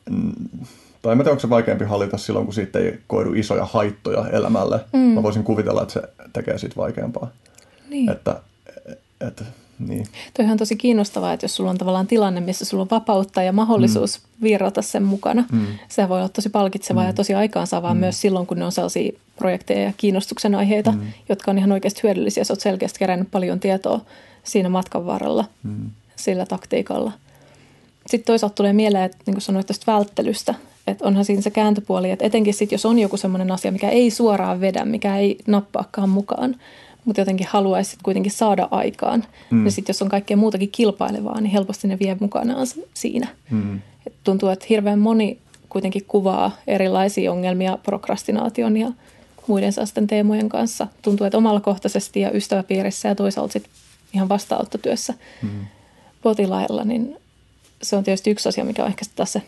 tai 1.03 1.13
en 1.13 1.19
tiedä, 1.19 1.31
onko 1.31 1.41
se 1.41 1.51
vaikeampi 1.51 1.85
hallita 1.85 2.19
silloin, 2.19 2.45
kun 2.45 2.55
siitä 2.55 2.79
ei 2.79 2.99
koidu 3.07 3.33
isoja 3.33 3.65
haittoja 3.65 4.29
elämälle. 4.29 4.81
Mm. 4.93 4.99
Mä 4.99 5.23
voisin 5.23 5.45
kuvitella, 5.45 5.83
että 5.83 5.95
se 5.95 6.03
tekee 6.33 6.59
siitä 6.59 6.77
vaikeampaa. 6.77 7.31
Niin. 7.89 8.11
Että, 8.11 8.41
että, 9.21 9.45
niin. 9.79 10.07
Toihan 10.35 10.53
on 10.53 10.59
tosi 10.59 10.77
kiinnostavaa, 10.77 11.33
että 11.33 11.45
jos 11.45 11.57
sulla 11.57 11.71
on 11.71 11.79
tavallaan 11.79 12.07
tilanne, 12.07 12.41
missä 12.41 12.65
sulla 12.65 12.83
on 12.83 12.91
vapautta 12.91 13.43
ja 13.43 13.53
mahdollisuus 13.53 14.19
mm. 14.19 14.43
virrata 14.43 14.83
sen 14.83 15.03
mukana, 15.03 15.45
mm. 15.53 15.67
se 15.89 16.09
voi 16.09 16.19
olla 16.19 16.29
tosi 16.29 16.49
palkitsevaa 16.49 17.03
mm. 17.03 17.07
ja 17.07 17.13
tosi 17.13 17.35
aikaansaavaa 17.35 17.95
mm. 17.95 18.01
myös 18.01 18.21
silloin, 18.21 18.47
kun 18.47 18.59
ne 18.59 18.65
on 18.65 18.73
sellaisia 18.73 19.13
projekteja 19.37 19.83
ja 19.83 19.93
kiinnostuksen 19.97 20.55
aiheita, 20.55 20.93
mm. 20.93 21.01
jotka 21.29 21.51
on 21.51 21.59
ihan 21.59 21.73
oikeasti 21.73 22.03
hyödyllisiä. 22.03 22.45
Sä 22.45 22.53
oot 22.53 22.61
selkeästi 22.61 22.99
kerännyt 22.99 23.31
paljon 23.31 23.61
tietoa 23.61 24.01
siinä 24.45 24.69
matkan 24.69 25.07
varrella 25.07 25.45
mm. 25.63 25.91
sillä 26.17 26.47
taktiikalla. 26.47 27.13
Sitten 28.07 28.27
toisaalta 28.27 28.55
tulee 28.55 28.73
mieleen, 28.73 29.05
että 29.05 29.19
niin 29.27 29.35
kuin 29.35 29.43
sanoit 29.43 29.67
tästä 29.67 29.93
välttelystä, 29.93 30.55
että 30.87 31.05
onhan 31.05 31.25
siinä 31.25 31.43
se 31.43 31.51
kääntöpuoli, 31.51 32.11
että 32.11 32.25
etenkin 32.25 32.55
sitten, 32.55 32.75
jos 32.75 32.87
on 32.87 32.99
joku 32.99 33.17
sellainen 33.17 33.51
asia, 33.51 33.73
mikä 33.73 33.89
ei 33.89 34.11
suoraan 34.11 34.61
vedä, 34.61 34.85
mikä 34.85 35.17
ei 35.17 35.39
nappaakaan 35.47 36.09
mukaan, 36.09 36.57
mutta 37.07 37.21
jotenkin 37.21 37.47
haluaisi 37.51 37.97
kuitenkin 38.03 38.33
saada 38.33 38.69
aikaan. 38.71 39.25
Mm. 39.51 39.65
Ja 39.65 39.71
sitten 39.71 39.93
jos 39.93 40.03
on 40.03 40.09
kaikkea 40.09 40.37
muutakin 40.37 40.71
kilpailevaa, 40.71 41.41
niin 41.41 41.51
helposti 41.51 41.89
ne 41.89 41.99
vie 41.99 42.17
mukanaan 42.21 42.67
siinä. 42.95 43.29
Mm. 43.51 43.81
Et 44.07 44.15
tuntuu, 44.25 44.49
että 44.49 44.67
hirveän 44.69 44.99
moni 44.99 45.39
kuitenkin 45.69 46.05
kuvaa 46.09 46.51
erilaisia 46.67 47.33
ongelmia 47.33 47.79
prokrastinaation 47.83 48.77
ja 48.77 48.93
muiden 49.47 49.73
sellaisten 49.73 50.07
teemojen 50.07 50.49
kanssa. 50.49 50.87
Tuntuu, 51.03 51.27
että 51.27 51.39
kohtaisesti 51.63 52.21
ja 52.21 52.31
ystäväpiirissä 52.31 53.09
ja 53.09 53.15
toisaalta 53.15 53.53
sitten 53.53 53.73
ihan 54.13 54.29
vastaanottotyössä 54.29 55.15
mm. 55.43 55.67
potilailla, 56.23 56.85
niin 56.85 57.17
se 57.83 57.97
on 57.97 58.05
tietysti 58.05 58.31
yksi 58.31 58.49
asia, 58.49 58.65
mikä 58.65 58.83
on 58.83 58.89
ehkä 58.89 59.05
taas 59.17 59.33
se 59.33 59.43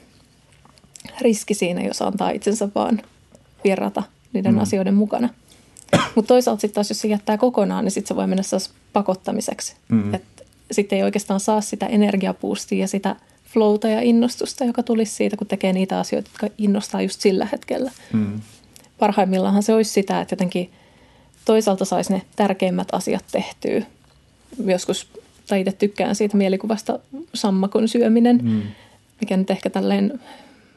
riski 1.21 1.55
siinä, 1.55 1.83
jos 1.83 2.03
antaa 2.03 2.31
itsensä 2.31 2.69
vaan 2.75 3.03
virrata 3.65 4.03
niiden 4.33 4.55
mm. 4.55 4.61
asioiden 4.61 4.95
mukana. 4.95 5.29
Mutta 6.15 6.29
toisaalta 6.29 6.61
sitten 6.61 6.75
taas, 6.75 6.91
jos 6.91 7.01
se 7.01 7.09
jättää 7.09 7.39
kokonaan, 7.39 7.85
niin 7.85 7.93
sitten 7.93 8.09
se 8.09 8.17
voi 8.17 8.27
mennä 8.27 8.43
pakottamiseksi. 8.93 9.77
Mm. 9.89 10.13
Sitten 10.71 10.97
ei 10.97 11.03
oikeastaan 11.03 11.41
saa 11.41 11.61
sitä 11.61 11.87
energiapuustia 11.87 12.81
ja 12.81 12.89
sitä 12.89 13.17
flowta 13.45 13.89
ja 13.89 14.01
innostusta, 14.01 14.65
joka 14.65 14.83
tulisi 14.83 15.15
siitä, 15.15 15.37
kun 15.37 15.47
tekee 15.47 15.73
niitä 15.73 15.99
asioita, 15.99 16.31
jotka 16.33 16.55
innostaa 16.59 17.03
just 17.03 17.21
sillä 17.21 17.49
hetkellä. 17.53 17.91
Mm. 18.13 18.41
Parhaimmillaan 18.99 19.63
se 19.63 19.75
olisi 19.75 19.93
sitä, 19.93 20.21
että 20.21 20.33
jotenkin 20.33 20.71
toisaalta 21.45 21.85
saisi 21.85 22.13
ne 22.13 22.23
tärkeimmät 22.37 22.89
asiat 22.93 23.25
tehtyä. 23.33 23.83
Joskus, 24.67 25.09
tai 25.47 25.61
itse 25.61 25.73
tykkään 25.73 26.15
siitä 26.15 26.37
mielikuvasta 26.37 26.99
sammakon 27.35 27.89
syöminen, 27.89 28.41
mm. 28.43 28.63
mikä 29.21 29.37
nyt 29.37 29.51
ehkä 29.51 29.71
tälleen 29.71 30.21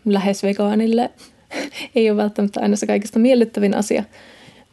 lähes 0.05 0.43
vegaanille 0.43 1.11
ei 1.95 2.09
ole 2.09 2.17
välttämättä 2.17 2.59
aina 2.61 2.75
se 2.75 2.87
kaikista 2.87 3.19
miellyttävin 3.19 3.75
asia– 3.75 4.03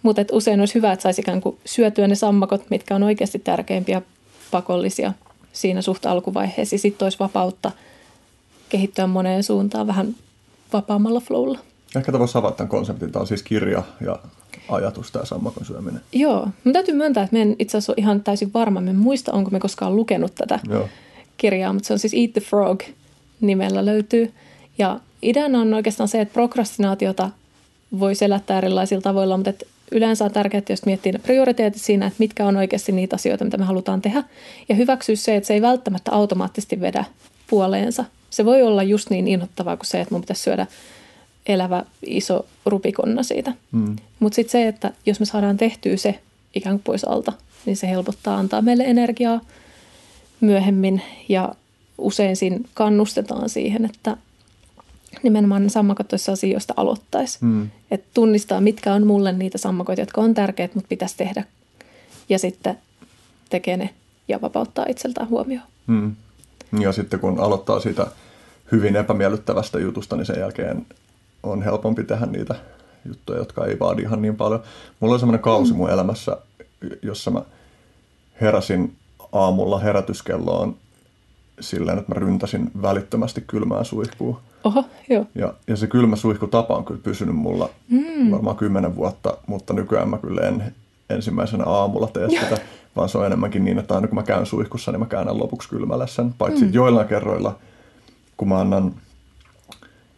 mutta 0.03 0.25
usein 0.33 0.61
olisi 0.61 0.75
hyvä, 0.75 0.93
että 0.93 1.03
saisi 1.03 1.21
ikään 1.21 1.41
kuin 1.41 1.59
syötyä 1.65 2.09
ne 2.09 2.15
sammakot, 2.15 2.71
mitkä 2.71 2.95
on 2.95 3.03
oikeasti 3.03 3.39
tärkeimpiä 3.39 4.03
pakollisia 4.51 5.13
siinä 5.53 5.83
suht 5.83 6.07
alkuvaiheessa. 6.07 6.79
Sitten 6.79 7.07
olisi 7.07 7.19
vapautta 7.19 7.73
kehittyä 8.69 9.07
moneen 9.07 9.43
suuntaan 9.43 9.87
vähän 9.87 10.15
vapaammalla 10.73 11.21
flowlla. 11.21 11.59
Ehkä 11.97 12.13
tämä 12.13 12.19
voisi 12.19 12.39
avata 12.39 12.57
tämän 12.57 12.69
konseptin. 12.69 13.13
Tämä 13.13 13.21
on 13.21 13.27
siis 13.27 13.43
kirja 13.43 13.83
ja 14.07 14.19
ajatus, 14.69 15.13
tämä 15.13 15.25
sammakon 15.25 15.65
syöminen. 15.65 16.01
Joo. 16.13 16.41
Mutta 16.41 16.73
täytyy 16.73 16.95
myöntää, 16.95 17.25
että 17.25 17.39
en 17.39 17.57
itse 17.59 17.79
asiassa 17.79 17.93
ole 17.93 17.99
ihan 17.99 18.21
täysin 18.21 18.53
varma. 18.55 18.81
Me 18.81 18.93
muista, 18.93 19.33
onko 19.33 19.51
me 19.51 19.61
koskaan 19.61 19.97
lukenut 19.97 20.35
tätä 20.35 20.61
Joo. 20.71 20.89
kirjaa, 21.37 21.73
mutta 21.73 21.87
se 21.87 21.93
on 21.93 21.99
siis 21.99 22.15
Eat 22.15 22.33
the 22.33 22.41
Frog 22.41 22.83
nimellä 23.41 23.85
löytyy. 23.85 24.33
Ja 24.79 25.01
ideana 25.23 25.61
on 25.61 25.75
oikeastaan 25.75 26.09
se, 26.09 26.21
että 26.21 26.35
prokrastinaatiota 26.35 27.31
voi 28.01 28.15
selättää 28.15 28.59
erilaisilla 28.59 29.03
tavoilla, 29.03 29.37
mutta 29.37 29.51
että 29.51 29.67
yleensä 29.93 30.25
on 30.25 30.31
tärkeää, 30.31 30.59
että 30.59 30.73
jos 30.73 30.87
miettii 30.87 31.13
ne 31.13 31.19
prioriteetit 31.19 31.83
siinä, 31.83 32.07
että 32.07 32.17
mitkä 32.19 32.47
on 32.47 32.57
oikeasti 32.57 32.93
niitä 32.93 33.17
asioita, 33.17 33.45
mitä 33.45 33.57
me 33.57 33.65
halutaan 33.65 34.03
tehdä, 34.03 34.25
ja 34.69 34.75
hyväksyä 34.75 35.17
se, 35.17 35.37
että 35.37 35.47
se 35.47 35.55
ei 35.55 35.63
välttämättä 35.63 36.13
automaattisesti 36.13 36.81
vedä 36.81 37.05
puoleensa. 37.51 38.05
Se 38.31 38.45
voi 38.45 38.63
olla 38.63 38.83
just 38.83 39.11
niin 39.11 39.29
innoittavaa 39.29 39.77
kuin 39.77 39.87
se, 39.87 40.01
että 40.01 40.15
mun 40.15 40.21
pitäisi 40.21 40.43
syödä 40.43 40.67
elävä 41.47 41.85
iso 42.07 42.47
rupikonna 42.67 43.23
siitä. 43.23 43.53
Mm. 43.73 43.97
Mutta 44.21 44.37
sitten 44.37 44.53
se, 44.53 44.69
että 44.69 44.93
jos 45.07 45.21
me 45.21 45.27
saadaan 45.27 45.57
tehtyä 45.57 45.97
se 45.97 46.19
ikään 46.55 46.77
kuin 46.77 46.83
pois 46.85 47.05
alta, 47.05 47.33
niin 47.67 47.77
se 47.77 47.89
helpottaa 47.89 48.37
antaa 48.39 48.63
meille 48.63 48.85
energiaa 48.85 49.41
myöhemmin 50.41 51.03
ja 51.29 51.55
usein 51.99 52.37
siinä 52.37 52.59
kannustetaan 52.75 53.49
siihen, 53.49 53.85
että 53.85 54.17
nimenomaan 55.23 55.71
sammakot 55.71 56.13
olisi 56.13 56.25
sellaisia, 56.25 56.53
joista 56.53 56.75
aloittaisi. 56.77 57.39
Mm. 57.41 57.71
Että 57.91 58.07
tunnistaa, 58.15 58.61
mitkä 58.61 58.95
on 58.95 59.07
mulle 59.07 59.33
niitä 59.33 59.59
sammakoita, 59.59 60.03
jotka 60.03 60.21
on 60.21 60.35
tärkeät, 60.35 60.75
mutta 60.75 60.89
pitäisi 60.89 61.17
tehdä. 61.17 61.45
Ja 62.29 62.39
sitten 62.39 62.79
tekee 63.51 63.77
ne 63.77 63.91
ja 64.29 64.41
vapauttaa 64.41 64.85
itseltään 64.89 65.29
huomioon. 65.29 65.67
Mm. 65.87 66.17
Ja 66.81 66.93
sitten 66.93 67.21
kun 67.21 67.41
aloittaa 67.41 67.81
siitä 67.81 68.07
hyvin 68.73 68.97
epämiellyttävästä 68.97 69.79
jutusta, 69.79 70.17
niin 70.17 70.27
sen 70.27 70.41
jälkeen 70.41 70.87
on 71.43 71.63
helpompi 71.63 72.05
tehdä 72.05 72.27
niitä 72.27 72.55
juttuja, 73.05 73.39
jotka 73.39 73.67
ei 73.67 73.79
vaadi 73.79 74.03
ihan 74.03 74.23
niin 74.23 74.37
paljon. 74.37 74.63
Mulla 75.01 75.15
oli 75.15 75.21
semmoinen 75.21 75.43
kausi 75.43 75.73
mun 75.73 75.91
elämässä, 75.91 76.37
jossa 77.03 77.31
mä 77.31 77.43
heräsin 78.41 78.97
aamulla 79.33 79.79
herätyskelloon 79.79 80.77
silleen, 81.61 81.99
että 81.99 82.15
mä 82.15 82.21
ryntäsin 82.21 82.71
välittömästi 82.83 83.45
kylmää 83.47 83.85
suihkua. 83.85 84.41
Oho, 84.65 84.85
joo. 85.09 85.27
Ja, 85.35 85.55
ja 85.67 85.77
se 85.77 85.87
kylmä 85.87 86.17
suihkutapa 86.17 86.77
on 86.77 86.85
kyllä 86.85 87.01
pysynyt 87.03 87.37
mulla 87.37 87.71
mm. 87.89 88.31
varmaan 88.31 88.57
kymmenen 88.57 88.97
vuotta, 88.97 89.37
mutta 89.47 89.75
nykyään 89.75 90.09
mä 90.09 90.19
kyllä 90.19 90.41
en 90.41 90.75
ensimmäisenä 91.11 91.65
aamulla 91.65 92.07
tee 92.07 92.31
sitä, 92.31 92.59
vaan 92.97 93.09
se 93.09 93.19
on 93.19 93.27
enemmänkin 93.27 93.65
niin, 93.65 93.79
että 93.79 93.95
aina 93.95 94.09
kun 94.09 94.15
mä 94.15 94.23
käyn 94.23 94.47
suihkussa, 94.47 94.93
niin 94.93 95.01
mä 95.01 95.07
käännän 95.07 95.39
lopuksi 95.39 95.69
kylmällä 95.69 96.07
sen. 96.07 96.35
Paitsi 96.39 96.65
mm. 96.65 96.73
joillain 96.73 97.09
kerroilla, 97.09 97.59
kun 98.37 98.49
mä 98.49 98.61
annan 98.61 98.95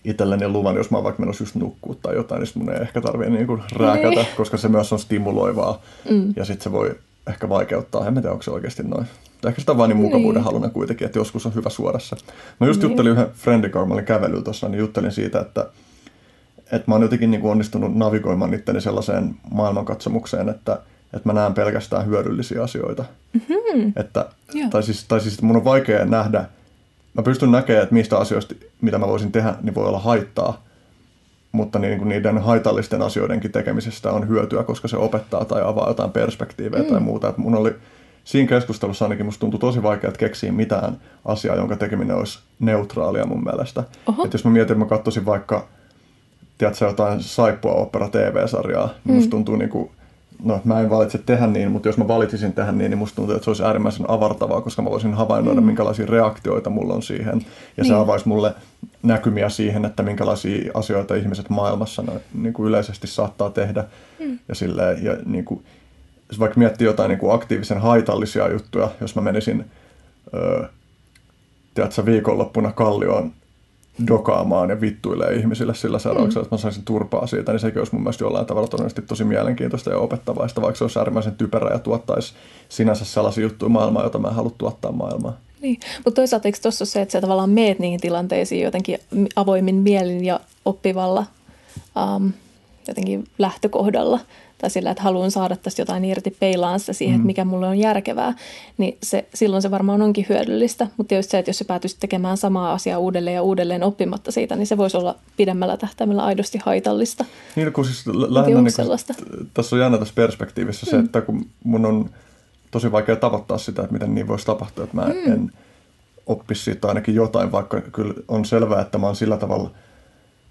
itselleni 0.04 0.49
luvan, 0.49 0.76
jos 0.76 0.90
mä 0.90 0.97
oon 0.97 1.04
vaikka 1.04 1.20
menossa 1.20 1.42
just 1.42 1.54
nukkuu 1.54 1.94
tai 1.94 2.14
jotain, 2.14 2.42
niin 2.42 2.52
mun 2.54 2.73
ei 2.73 2.82
ehkä 2.82 3.00
tarvitse 3.00 3.30
niin 3.30 3.47
kuin 3.47 3.62
rääkätä, 3.73 4.09
niin. 4.09 4.26
koska 4.37 4.56
se 4.56 4.68
myös 4.68 4.92
on 4.92 4.99
stimuloivaa. 4.99 5.82
Mm. 6.11 6.32
Ja 6.37 6.44
sitten 6.44 6.64
se 6.64 6.73
voi 6.73 6.99
ehkä 7.26 7.49
vaikeuttaa, 7.49 8.06
en 8.06 8.14
tiedä 8.14 8.30
onko 8.30 8.42
se 8.42 8.50
oikeasti 8.50 8.82
noin. 8.82 9.06
Ehkä 9.49 9.61
sitä 9.61 9.76
vaan 9.76 9.88
niin 9.88 9.97
mukavuuden 9.97 10.35
niin. 10.35 10.44
halunen 10.44 10.70
kuitenkin, 10.70 11.06
että 11.06 11.18
joskus 11.18 11.47
on 11.47 11.54
hyvä 11.54 11.70
suorassa. 11.70 12.16
Mä 12.61 12.66
just 12.66 12.82
niin. 12.82 12.90
juttelin 12.90 13.12
yhden 13.12 13.92
olin 13.92 14.04
kävelyllä 14.04 14.42
tuossa, 14.42 14.68
niin 14.68 14.78
juttelin 14.78 15.12
siitä, 15.12 15.40
että, 15.40 15.66
että 16.73 16.85
mä 16.87 16.94
oon 16.94 17.02
jotenkin 17.02 17.30
niin 17.30 17.40
kuin 17.40 17.50
onnistunut 17.50 17.97
navigoimaan 17.97 18.54
itteni 18.54 18.80
sellaiseen 18.80 19.37
maailmankatsomukseen, 19.50 20.49
että, 20.49 20.73
että 21.12 21.28
mä 21.28 21.32
näen 21.32 21.54
pelkästään 21.54 22.06
hyödyllisiä 22.06 22.62
asioita. 22.62 23.04
Mm-hmm. 23.32 23.92
Että, 23.97 24.28
tai, 24.70 24.82
siis, 24.82 25.04
tai 25.04 25.20
siis 25.20 25.42
mun 25.42 25.56
on 25.56 25.64
vaikea 25.64 26.04
nähdä, 26.04 26.44
mä 27.14 27.23
pystyn 27.23 27.52
näkemään, 27.52 27.82
että 27.82 27.94
mistä 27.94 28.18
asioista, 28.18 28.54
mitä 28.80 28.99
mä 28.99 29.09
voisin 29.09 29.32
tehdä, 29.32 29.54
niin 29.62 29.75
voi 29.75 29.87
olla 29.87 29.99
haittaa. 29.99 30.64
Mutta 31.52 31.78
niin 31.78 31.99
kuin 31.99 32.09
niiden 32.09 32.38
haitallisten 32.38 33.02
asioidenkin 33.02 33.52
tekemisestä 33.52 34.12
on 34.12 34.28
hyötyä, 34.28 34.62
koska 34.62 34.88
se 34.88 34.97
opettaa 34.97 35.44
tai 35.44 35.62
avaa 35.64 35.88
jotain 35.88 36.11
perspektiivejä 36.11 36.82
mm. 36.82 36.88
tai 36.88 37.00
muuta. 37.00 37.28
Että 37.28 37.40
mun 37.40 37.54
oli 37.54 37.75
siinä 38.25 38.49
keskustelussa 38.49 39.05
ainakin 39.05 39.27
musta 39.27 39.41
tuntui 39.41 39.61
tosi 39.61 39.83
vaikea 39.83 40.12
keksiä 40.12 40.53
mitään 40.53 40.97
asiaa, 41.25 41.57
jonka 41.57 41.77
tekeminen 41.77 42.17
olisi 42.17 42.39
neutraalia 42.61 43.27
mun 43.27 43.45
mielestä. 43.45 43.85
Että 44.25 44.35
jos 44.35 44.45
mä 44.45 44.50
mietin, 44.50 44.73
että 44.73 44.85
mä 44.85 44.89
katsoisin 44.89 45.27
vaikka 45.27 45.69
tiedätkö, 46.59 46.85
jotain 46.85 47.23
saippua 47.23 47.73
opera 47.73 48.09
TV-sarjaa, 48.09 48.87
niin 48.87 48.97
mm. 49.05 49.15
musta 49.15 49.31
tuntuu 49.31 49.57
niin 49.57 49.71
kuin 49.71 49.91
no 50.45 50.61
mä 50.65 50.81
en 50.81 50.91
valitse 50.91 51.19
tehdä 51.19 51.47
niin, 51.47 51.71
mutta 51.71 51.89
jos 51.89 51.99
mä 51.99 52.09
valitsisin 52.09 52.53
tehdä 52.53 52.73
niin, 52.73 52.91
niin 52.91 52.99
musta 52.99 53.17
tuntuu, 53.17 53.35
että 53.35 53.45
se 53.45 53.50
olisi 53.50 53.65
äärimmäisen 53.65 54.11
avartavaa, 54.11 54.61
koska 54.61 54.83
mä 54.83 54.91
voisin 54.91 55.15
havainnoida, 55.15 55.61
mm. 55.61 55.67
minkälaisia 55.67 56.07
reaktioita 56.07 56.71
mulla 56.71 56.95
on 56.95 57.03
siihen. 57.03 57.47
Ja 57.77 57.83
niin. 57.83 57.87
se 57.87 57.95
avaisi 57.95 58.29
mulle 58.29 58.55
näkymiä 59.03 59.49
siihen, 59.49 59.85
että 59.85 60.03
minkälaisia 60.03 60.71
asioita 60.75 61.15
ihmiset 61.15 61.50
maailmassa 61.50 62.03
no, 62.03 62.12
niin 62.35 62.53
kuin 62.53 62.69
yleisesti 62.69 63.07
saattaa 63.07 63.50
tehdä. 63.50 63.85
Mm. 64.19 64.39
Ja, 64.49 64.55
silleen, 64.55 65.05
ja 65.05 65.17
niin 65.27 65.45
kuin, 65.45 65.65
jos 66.31 66.39
vaikka 66.39 66.59
miettii 66.59 66.85
jotain 66.85 67.09
niin 67.09 67.19
kuin 67.19 67.35
aktiivisen 67.35 67.81
haitallisia 67.81 68.53
juttuja, 68.53 68.91
jos 69.01 69.15
mä 69.15 69.23
menisin 69.23 69.65
öö, 70.35 70.65
tiedätkö, 71.75 72.05
viikonloppuna 72.05 72.73
Kallioon 72.73 73.33
dokaamaan 74.07 74.71
ja 74.71 74.81
vittuilee 74.81 75.35
ihmisille 75.35 75.75
sillä 75.75 75.99
seurauksella, 75.99 76.43
mm. 76.43 76.47
että 76.47 76.55
mä 76.55 76.59
saisin 76.59 76.85
turpaa 76.85 77.27
siitä, 77.27 77.53
niin 77.53 77.61
sekin 77.61 77.79
olisi 77.79 77.95
mun 77.95 78.03
mielestä 78.03 78.25
jollain 78.25 78.47
tavalla 78.47 78.69
todennäköisesti 78.69 79.03
tosi 79.03 79.25
mielenkiintoista 79.25 79.91
ja 79.91 79.99
opettavaista, 79.99 80.63
vaikka 80.63 80.79
se 80.79 80.85
olisi 80.85 80.99
äärimmäisen 80.99 81.37
typerä 81.37 81.71
ja 81.73 81.79
tuottaisi 81.79 82.35
sinänsä 82.69 83.05
sellaisia 83.05 83.43
juttuja 83.43 83.69
maailmaa, 83.69 84.03
jota 84.03 84.19
mä 84.19 84.29
en 84.29 84.35
halua 84.35 84.53
tuottaa 84.59 84.93
maailmaan. 84.93 85.35
Niin, 85.61 85.81
mutta 85.97 86.11
toisaalta 86.21 86.49
eikö 86.49 86.59
tuossa 86.63 86.85
se, 86.85 87.03
että 87.03 87.13
sä 87.13 87.21
tavallaan 87.21 87.51
meet 87.51 87.79
niihin 87.79 88.01
tilanteisiin 88.01 88.65
jotenkin 88.65 88.99
avoimin 89.37 89.75
mielin 89.75 90.25
ja 90.25 90.41
oppivalla 90.65 91.27
um, 92.17 92.33
jotenkin 92.89 93.25
lähtökohdalla, 93.39 94.21
tai 94.61 94.71
sillä, 94.71 94.90
että 94.90 95.02
haluan 95.02 95.31
saada 95.31 95.57
tästä 95.57 95.83
jotain 95.83 96.05
irti 96.05 96.37
peilaan 96.40 96.81
sitä 96.81 96.93
siihen, 96.93 97.14
mm. 97.14 97.21
että 97.21 97.26
mikä 97.26 97.45
mulle 97.45 97.67
on 97.67 97.79
järkevää, 97.79 98.35
niin 98.79 98.99
se, 99.02 99.29
silloin 99.35 99.62
se 99.62 99.71
varmaan 99.71 100.02
onkin 100.02 100.26
hyödyllistä. 100.29 100.87
Mutta 100.97 101.09
tietysti 101.09 101.31
se, 101.31 101.38
että 101.38 101.49
jos 101.49 101.59
se 101.59 101.64
päätyisi 101.64 101.97
tekemään 102.00 102.37
samaa 102.37 102.73
asiaa 102.73 102.99
uudelleen 102.99 103.35
ja 103.35 103.43
uudelleen 103.43 103.83
oppimatta 103.83 104.33
siitä, 104.33 104.57
niin 104.57 104.67
se 104.67 104.76
voisi 104.76 104.97
olla 104.97 105.14
pidemmällä 105.37 105.76
tähtäimellä 105.76 106.25
aidosti 106.25 106.59
haitallista. 106.64 107.25
Niin, 107.57 107.73
kun 107.73 107.85
siis 107.85 108.07
lähinnä 108.07 108.62
niin 108.62 108.73
kun, 108.76 109.17
tässä 109.55 109.76
on 109.76 109.83
jännä 109.83 109.99
tässä 109.99 110.14
perspektiivissä 110.14 110.87
mm. 110.87 110.90
se, 110.90 110.99
että 111.05 111.21
kun 111.21 111.47
mun 111.64 111.87
on 111.87 112.11
tosi 112.71 112.93
vaikea 112.93 113.17
tavoittaa 113.17 113.59
sitä, 113.59 113.83
että 113.83 113.93
miten 113.93 114.14
niin 114.14 114.29
voisi 114.29 114.47
tapahtua, 114.47 114.85
että 114.85 114.97
mä 114.97 115.05
mm. 115.05 115.33
en 115.33 115.52
oppisi 116.26 116.62
siitä 116.62 116.88
ainakin 116.88 117.14
jotain, 117.14 117.52
vaikka 117.52 117.81
kyllä 117.81 118.14
on 118.29 118.45
selvää, 118.45 118.81
että 118.81 118.99
mä 118.99 119.07
oon 119.07 119.17
sillä 119.17 119.37
tavalla, 119.37 119.71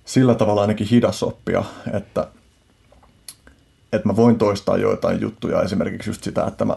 sillä 0.05 0.35
tavalla 0.35 0.61
ainakin 0.61 0.87
hidas 0.87 1.23
oppia, 1.23 1.63
että– 1.93 2.27
että 3.93 4.07
mä 4.07 4.15
voin 4.15 4.37
toistaa 4.37 4.77
joitain 4.77 5.21
juttuja, 5.21 5.61
esimerkiksi 5.61 6.09
just 6.09 6.23
sitä, 6.23 6.45
että 6.45 6.65
mä 6.65 6.75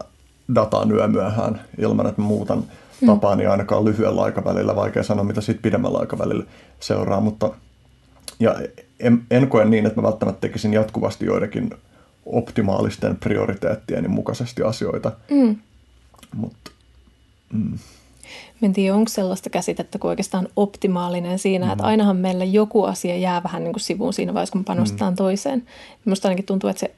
dataan 0.55 0.93
yömyöhään 0.93 1.61
ilman, 1.79 2.07
että 2.07 2.23
mä 2.23 2.27
muutan 2.27 2.65
hmm. 3.01 3.07
tapaani 3.07 3.47
ainakaan 3.47 3.85
lyhyellä 3.85 4.23
aikavälillä. 4.23 4.77
Vaikea 4.77 5.03
sanoa, 5.03 5.25
mitä 5.25 5.41
siitä 5.41 5.63
pidemmällä 5.63 5.99
aikavälillä 5.99 6.45
seuraa, 6.81 7.21
mutta 7.21 7.51
ja 8.41 8.55
en, 9.01 9.23
en 9.31 9.49
koe 9.49 9.65
niin, 9.65 9.87
että 9.87 10.01
mä 10.01 10.07
välttämättä 10.07 10.41
tekisin 10.41 10.73
jatkuvasti 10.73 11.27
joidenkin 11.27 11.71
optimaalisten 12.27 13.17
prioriteettien 13.17 14.11
mukaisesti 14.11 14.63
asioita. 14.63 15.13
Mm. 15.31 15.57
Mutta 16.37 16.71
mm. 17.53 17.79
en 18.63 18.73
tiedä, 18.73 18.95
onko 18.95 19.09
sellaista 19.09 19.51
käsitettä 19.51 19.99
kuin 19.99 20.09
oikeastaan 20.09 20.49
optimaalinen 20.57 21.39
siinä, 21.39 21.67
mm. 21.67 21.73
että 21.73 21.85
ainahan 21.85 22.17
meillä 22.17 22.45
joku 22.45 22.85
asia 22.85 23.17
jää 23.17 23.43
vähän 23.43 23.65
niin 23.65 23.73
kuin 23.73 23.83
sivuun 23.83 24.13
siinä 24.13 24.35
vaiheessa, 24.35 24.53
kun 24.53 24.65
panostetaan 24.65 25.13
mm. 25.13 25.17
toiseen. 25.17 25.67
Minusta 26.05 26.29
ainakin 26.29 26.47
tuntuu, 26.47 26.71
että 26.71 26.81
se 26.81 26.95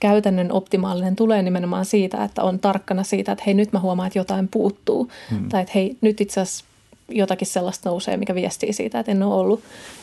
käytännön 0.00 0.52
optimaalinen 0.52 1.16
tulee 1.16 1.42
nimenomaan 1.42 1.84
siitä, 1.84 2.24
että 2.24 2.42
on 2.42 2.58
tarkkana 2.58 3.02
siitä, 3.02 3.32
että 3.32 3.44
hei 3.46 3.54
nyt 3.54 3.72
mä 3.72 3.78
huomaan, 3.78 4.06
että 4.06 4.18
jotain 4.18 4.48
puuttuu. 4.48 5.10
Hmm. 5.30 5.48
Tai 5.48 5.60
että 5.60 5.72
hei 5.74 5.96
nyt 6.00 6.20
itse 6.20 6.40
asiassa 6.40 6.64
jotakin 7.08 7.46
sellaista 7.46 7.88
nousee, 7.90 8.16
mikä 8.16 8.34
viestii 8.34 8.72
siitä, 8.72 9.00
että 9.00 9.12
en 9.12 9.22
ole 9.22 9.34
ollut, 9.34 9.60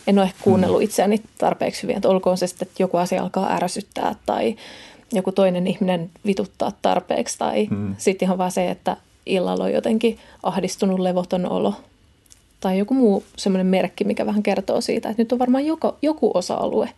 en 0.08 0.20
ole 0.20 0.26
ehkä 0.26 0.40
kuunnellut 0.44 0.80
hmm. 0.80 0.86
itseäni 0.86 1.22
tarpeeksi 1.38 1.84
hyvin. 1.84 1.96
Että 1.96 2.10
olkoon 2.10 2.38
se 2.38 2.48
sitten, 2.48 2.68
että 2.68 2.84
joku 2.84 2.98
asia 2.98 3.22
alkaa 3.22 3.54
ärsyttää 3.54 4.16
tai 4.26 4.56
joku 5.12 5.32
toinen 5.32 5.68
ihminen 5.68 6.10
vituttaa 6.26 6.72
tarpeeksi. 6.82 7.38
Tai 7.38 7.66
hmm. 7.66 7.96
sitten 7.98 8.26
ihan 8.26 8.38
vaan 8.38 8.52
se, 8.52 8.72
että 8.72 8.98
illalla 9.26 9.64
on 9.64 9.74
jotenkin 9.74 10.20
ahdistunut 10.44 11.00
levoton 11.00 11.52
olo. 11.52 11.74
Tai 12.60 12.78
joku 12.78 12.94
muu 12.94 13.24
semmoinen 13.38 13.68
merkki, 13.68 14.04
mikä 14.04 14.26
vähän 14.26 14.44
kertoo 14.44 14.82
siitä, 14.82 15.10
että 15.10 15.22
nyt 15.22 15.32
on 15.32 15.40
varmaan 15.40 15.66
joku, 15.66 15.96
joku 16.02 16.32
osa-alue, 16.34 16.90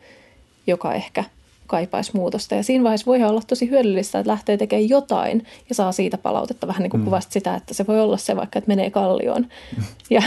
joka 0.68 0.94
ehkä– 0.94 1.24
kaipaisi 1.68 2.12
muutosta. 2.14 2.56
Ja 2.56 2.64
siinä 2.64 2.84
vaiheessa 2.84 3.06
voi 3.06 3.24
olla 3.24 3.42
tosi 3.48 3.70
hyödyllistä, 3.70 4.20
että 4.20 4.32
lähtee 4.32 4.58
tekemään 4.58 4.90
jotain 4.90 5.46
ja 5.70 5.76
saa 5.76 5.92
siitä 5.92 6.18
palautetta. 6.18 6.68
Vähän 6.68 6.84
niin 6.84 6.90
kuin 6.90 7.02
mm. 7.02 7.06
kuvasti 7.06 7.34
sitä, 7.34 7.56
että 7.56 7.74
se 7.74 7.88
voi 7.88 8.02
olla 8.02 8.18
se 8.18 8.36
vaikka, 8.36 8.60
että 8.60 8.68
menee 8.68 8.90
kallioon. 8.90 9.42
Mm. 9.78 9.84
Ja 10.10 10.22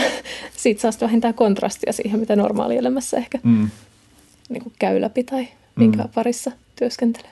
siitä 0.57 0.81
saa 0.81 0.91
vähintään 1.01 1.33
kontrastia 1.33 1.93
siihen, 1.93 2.19
mitä 2.19 2.35
normaalielämässä 2.35 3.17
ehkä 3.17 3.39
mm. 3.43 3.69
niin 4.49 4.63
kuin 4.63 4.73
käy 4.79 5.01
läpi 5.01 5.23
tai 5.23 5.47
minkä 5.75 6.03
mm. 6.03 6.09
parissa 6.15 6.51
työskentelee. 6.75 7.31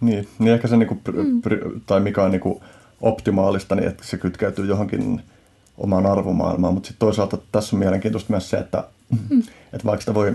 Niin, 0.00 0.28
niin 0.38 0.52
ehkä 0.52 0.68
se, 0.68 0.76
niin 0.76 0.88
kuin, 0.88 1.00
mm. 1.12 1.42
tai 1.86 2.00
mikä 2.00 2.22
on 2.22 2.30
niin 2.30 2.40
kuin 2.40 2.60
optimaalista, 3.00 3.74
niin 3.74 3.88
että 3.88 4.04
se 4.04 4.18
kytkeytyy 4.18 4.66
johonkin 4.66 5.20
omaan 5.78 6.06
arvomaailmaan. 6.06 6.74
Mutta 6.74 6.86
sitten 6.86 7.06
toisaalta 7.06 7.38
tässä 7.52 7.76
on 7.76 7.80
mielenkiintoista 7.80 8.32
myös 8.32 8.50
se, 8.50 8.56
että, 8.56 8.84
mm. 9.30 9.38
että 9.72 9.84
vaikka 9.84 10.00
sitä 10.00 10.14
voi 10.14 10.34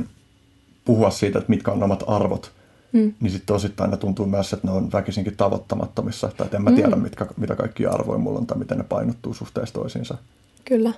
puhua 0.85 1.09
siitä, 1.09 1.39
että 1.39 1.49
mitkä 1.49 1.71
on 1.71 1.83
omat 1.83 2.03
arvot, 2.07 2.51
mm. 2.91 3.13
niin 3.19 3.31
sitten 3.31 3.55
osittain 3.55 3.91
ne 3.91 3.97
tuntuu 3.97 4.25
myös, 4.25 4.53
että 4.53 4.67
ne 4.67 4.73
on 4.73 4.91
väkisinkin 4.91 5.37
tavoittamattomissa. 5.37 6.31
Tai 6.37 6.45
että 6.45 6.57
en 6.57 6.63
mä 6.63 6.71
tiedä, 6.71 6.95
mm. 6.95 7.01
mitkä, 7.01 7.25
mitä 7.37 7.55
kaikkia 7.55 7.91
arvoja 7.91 8.19
mulla 8.19 8.39
on 8.39 8.47
tai 8.47 8.57
miten 8.57 8.77
ne 8.77 8.83
painottuu 8.83 9.33
suhteessa 9.33 9.73
toisiinsa. 9.73 10.17
Kyllä. 10.65 10.93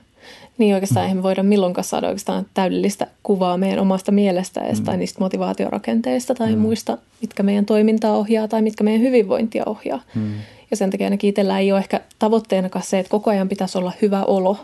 Niin 0.57 0.73
oikeastaan 0.73 1.03
mm. 1.03 1.05
eihän 1.05 1.17
me 1.17 1.23
voida 1.23 1.43
milloinkaan 1.43 1.85
saada 1.85 2.07
oikeastaan 2.07 2.45
täydellistä 2.53 3.07
kuvaa 3.23 3.57
meidän 3.57 3.79
omasta 3.79 4.11
mielestä 4.11 4.61
mm. 4.61 4.83
tai 4.83 4.97
niistä 4.97 5.19
motivaatiorakenteista 5.19 6.35
tai 6.35 6.55
mm. 6.55 6.61
muista, 6.61 6.97
mitkä 7.21 7.43
meidän 7.43 7.65
toimintaa 7.65 8.17
ohjaa 8.17 8.47
tai 8.47 8.61
mitkä 8.61 8.83
meidän 8.83 9.01
hyvinvointia 9.01 9.63
ohjaa. 9.65 10.01
Mm. 10.15 10.33
Ja 10.71 10.77
sen 10.77 10.91
takia 10.91 11.05
ainakin 11.05 11.29
itsellä 11.29 11.59
ei 11.59 11.71
ole 11.71 11.79
ehkä 11.79 12.01
tavoitteenakaan 12.19 12.85
se, 12.85 12.99
että 12.99 13.09
koko 13.09 13.31
ajan 13.31 13.49
pitäisi 13.49 13.77
olla 13.77 13.91
hyvä 14.01 14.23
olo, 14.23 14.57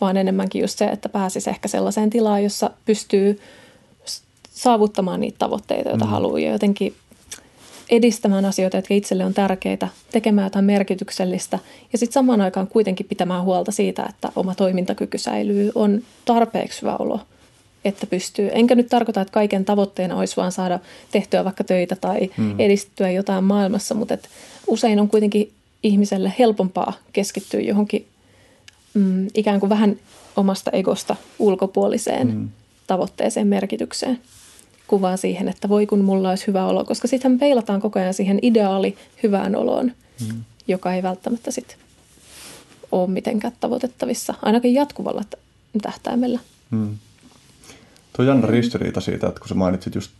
vaan 0.00 0.16
enemmänkin 0.16 0.60
just 0.60 0.78
se, 0.78 0.84
että 0.84 1.08
pääsisi 1.08 1.50
ehkä 1.50 1.68
sellaiseen 1.68 2.10
tilaan, 2.10 2.44
jossa 2.44 2.70
pystyy 2.84 3.40
saavuttamaan 4.56 5.20
niitä 5.20 5.38
tavoitteita, 5.38 5.88
joita 5.88 6.04
mm. 6.04 6.10
haluaa 6.10 6.38
ja 6.38 6.52
jotenkin 6.52 6.94
edistämään 7.90 8.44
asioita, 8.44 8.76
jotka 8.76 8.94
itselle 8.94 9.24
on 9.24 9.34
tärkeitä, 9.34 9.88
tekemään 10.10 10.46
jotain 10.46 10.64
merkityksellistä 10.64 11.58
ja 11.92 11.98
sitten 11.98 12.12
samaan 12.12 12.40
aikaan 12.40 12.66
kuitenkin 12.66 13.06
pitämään 13.06 13.42
huolta 13.42 13.72
siitä, 13.72 14.06
että 14.08 14.32
oma 14.36 14.54
toimintakyky 14.54 15.18
säilyy, 15.18 15.72
on 15.74 16.02
tarpeeksi 16.24 16.82
hyvä 16.82 16.96
olo, 16.96 17.20
että 17.84 18.06
pystyy. 18.06 18.50
Enkä 18.52 18.74
nyt 18.74 18.88
tarkoita, 18.88 19.20
että 19.20 19.32
kaiken 19.32 19.64
tavoitteena 19.64 20.16
olisi 20.16 20.36
vaan 20.36 20.52
saada 20.52 20.80
tehtyä 21.10 21.44
vaikka 21.44 21.64
töitä 21.64 21.96
tai 21.96 22.30
mm. 22.36 22.60
edistettyä 22.60 23.10
jotain 23.10 23.44
maailmassa, 23.44 23.94
mutta 23.94 24.14
et 24.14 24.28
usein 24.66 25.00
on 25.00 25.08
kuitenkin 25.08 25.52
ihmiselle 25.82 26.32
helpompaa 26.38 26.92
keskittyä 27.12 27.60
johonkin 27.60 28.06
mm, 28.94 29.26
ikään 29.34 29.60
kuin 29.60 29.70
vähän 29.70 29.96
omasta 30.36 30.70
egosta 30.70 31.16
ulkopuoliseen 31.38 32.26
mm. 32.28 32.48
tavoitteeseen, 32.86 33.46
merkitykseen 33.46 34.18
kuvaa 34.86 35.16
siihen, 35.16 35.48
että 35.48 35.68
voi 35.68 35.86
kun 35.86 36.04
mulla 36.04 36.30
olisi 36.30 36.46
hyvä 36.46 36.66
olo, 36.66 36.84
koska 36.84 37.08
sitten 37.08 37.38
peilataan 37.38 37.80
koko 37.80 37.98
ajan 37.98 38.14
siihen 38.14 38.38
ideaali 38.42 38.96
hyvään 39.22 39.56
oloon, 39.56 39.92
mm. 40.20 40.44
joka 40.68 40.94
ei 40.94 41.02
välttämättä 41.02 41.50
sitten 41.50 41.76
ole 42.92 43.10
mitenkään 43.10 43.52
tavoitettavissa, 43.60 44.34
ainakin 44.42 44.74
jatkuvalla 44.74 45.22
tähtäimellä. 45.82 46.40
Mm. 46.70 46.96
Tuo 48.12 48.22
on 48.22 48.26
jännä 48.26 48.46
ristiriita 48.46 49.00
siitä, 49.00 49.26
että 49.26 49.40
kun 49.40 49.48
sä 49.48 49.54
mainitsit 49.54 49.94
just, 49.94 50.12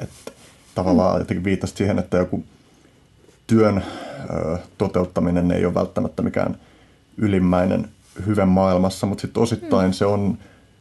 että 0.00 0.32
tavallaan 0.74 1.14
mm. 1.14 1.20
jotenkin 1.20 1.44
viittasit 1.44 1.76
siihen, 1.76 1.98
että 1.98 2.16
joku 2.16 2.44
työn 3.46 3.82
ö, 4.30 4.58
toteuttaminen 4.78 5.52
ei 5.52 5.64
ole 5.64 5.74
välttämättä 5.74 6.22
mikään 6.22 6.58
ylimmäinen 7.16 7.88
hyve 8.26 8.44
maailmassa, 8.44 9.06
mutta 9.06 9.22
sitten 9.22 9.42
osittain 9.42 9.86
mm. 9.86 9.92
se 9.92 10.06
on 10.06 10.38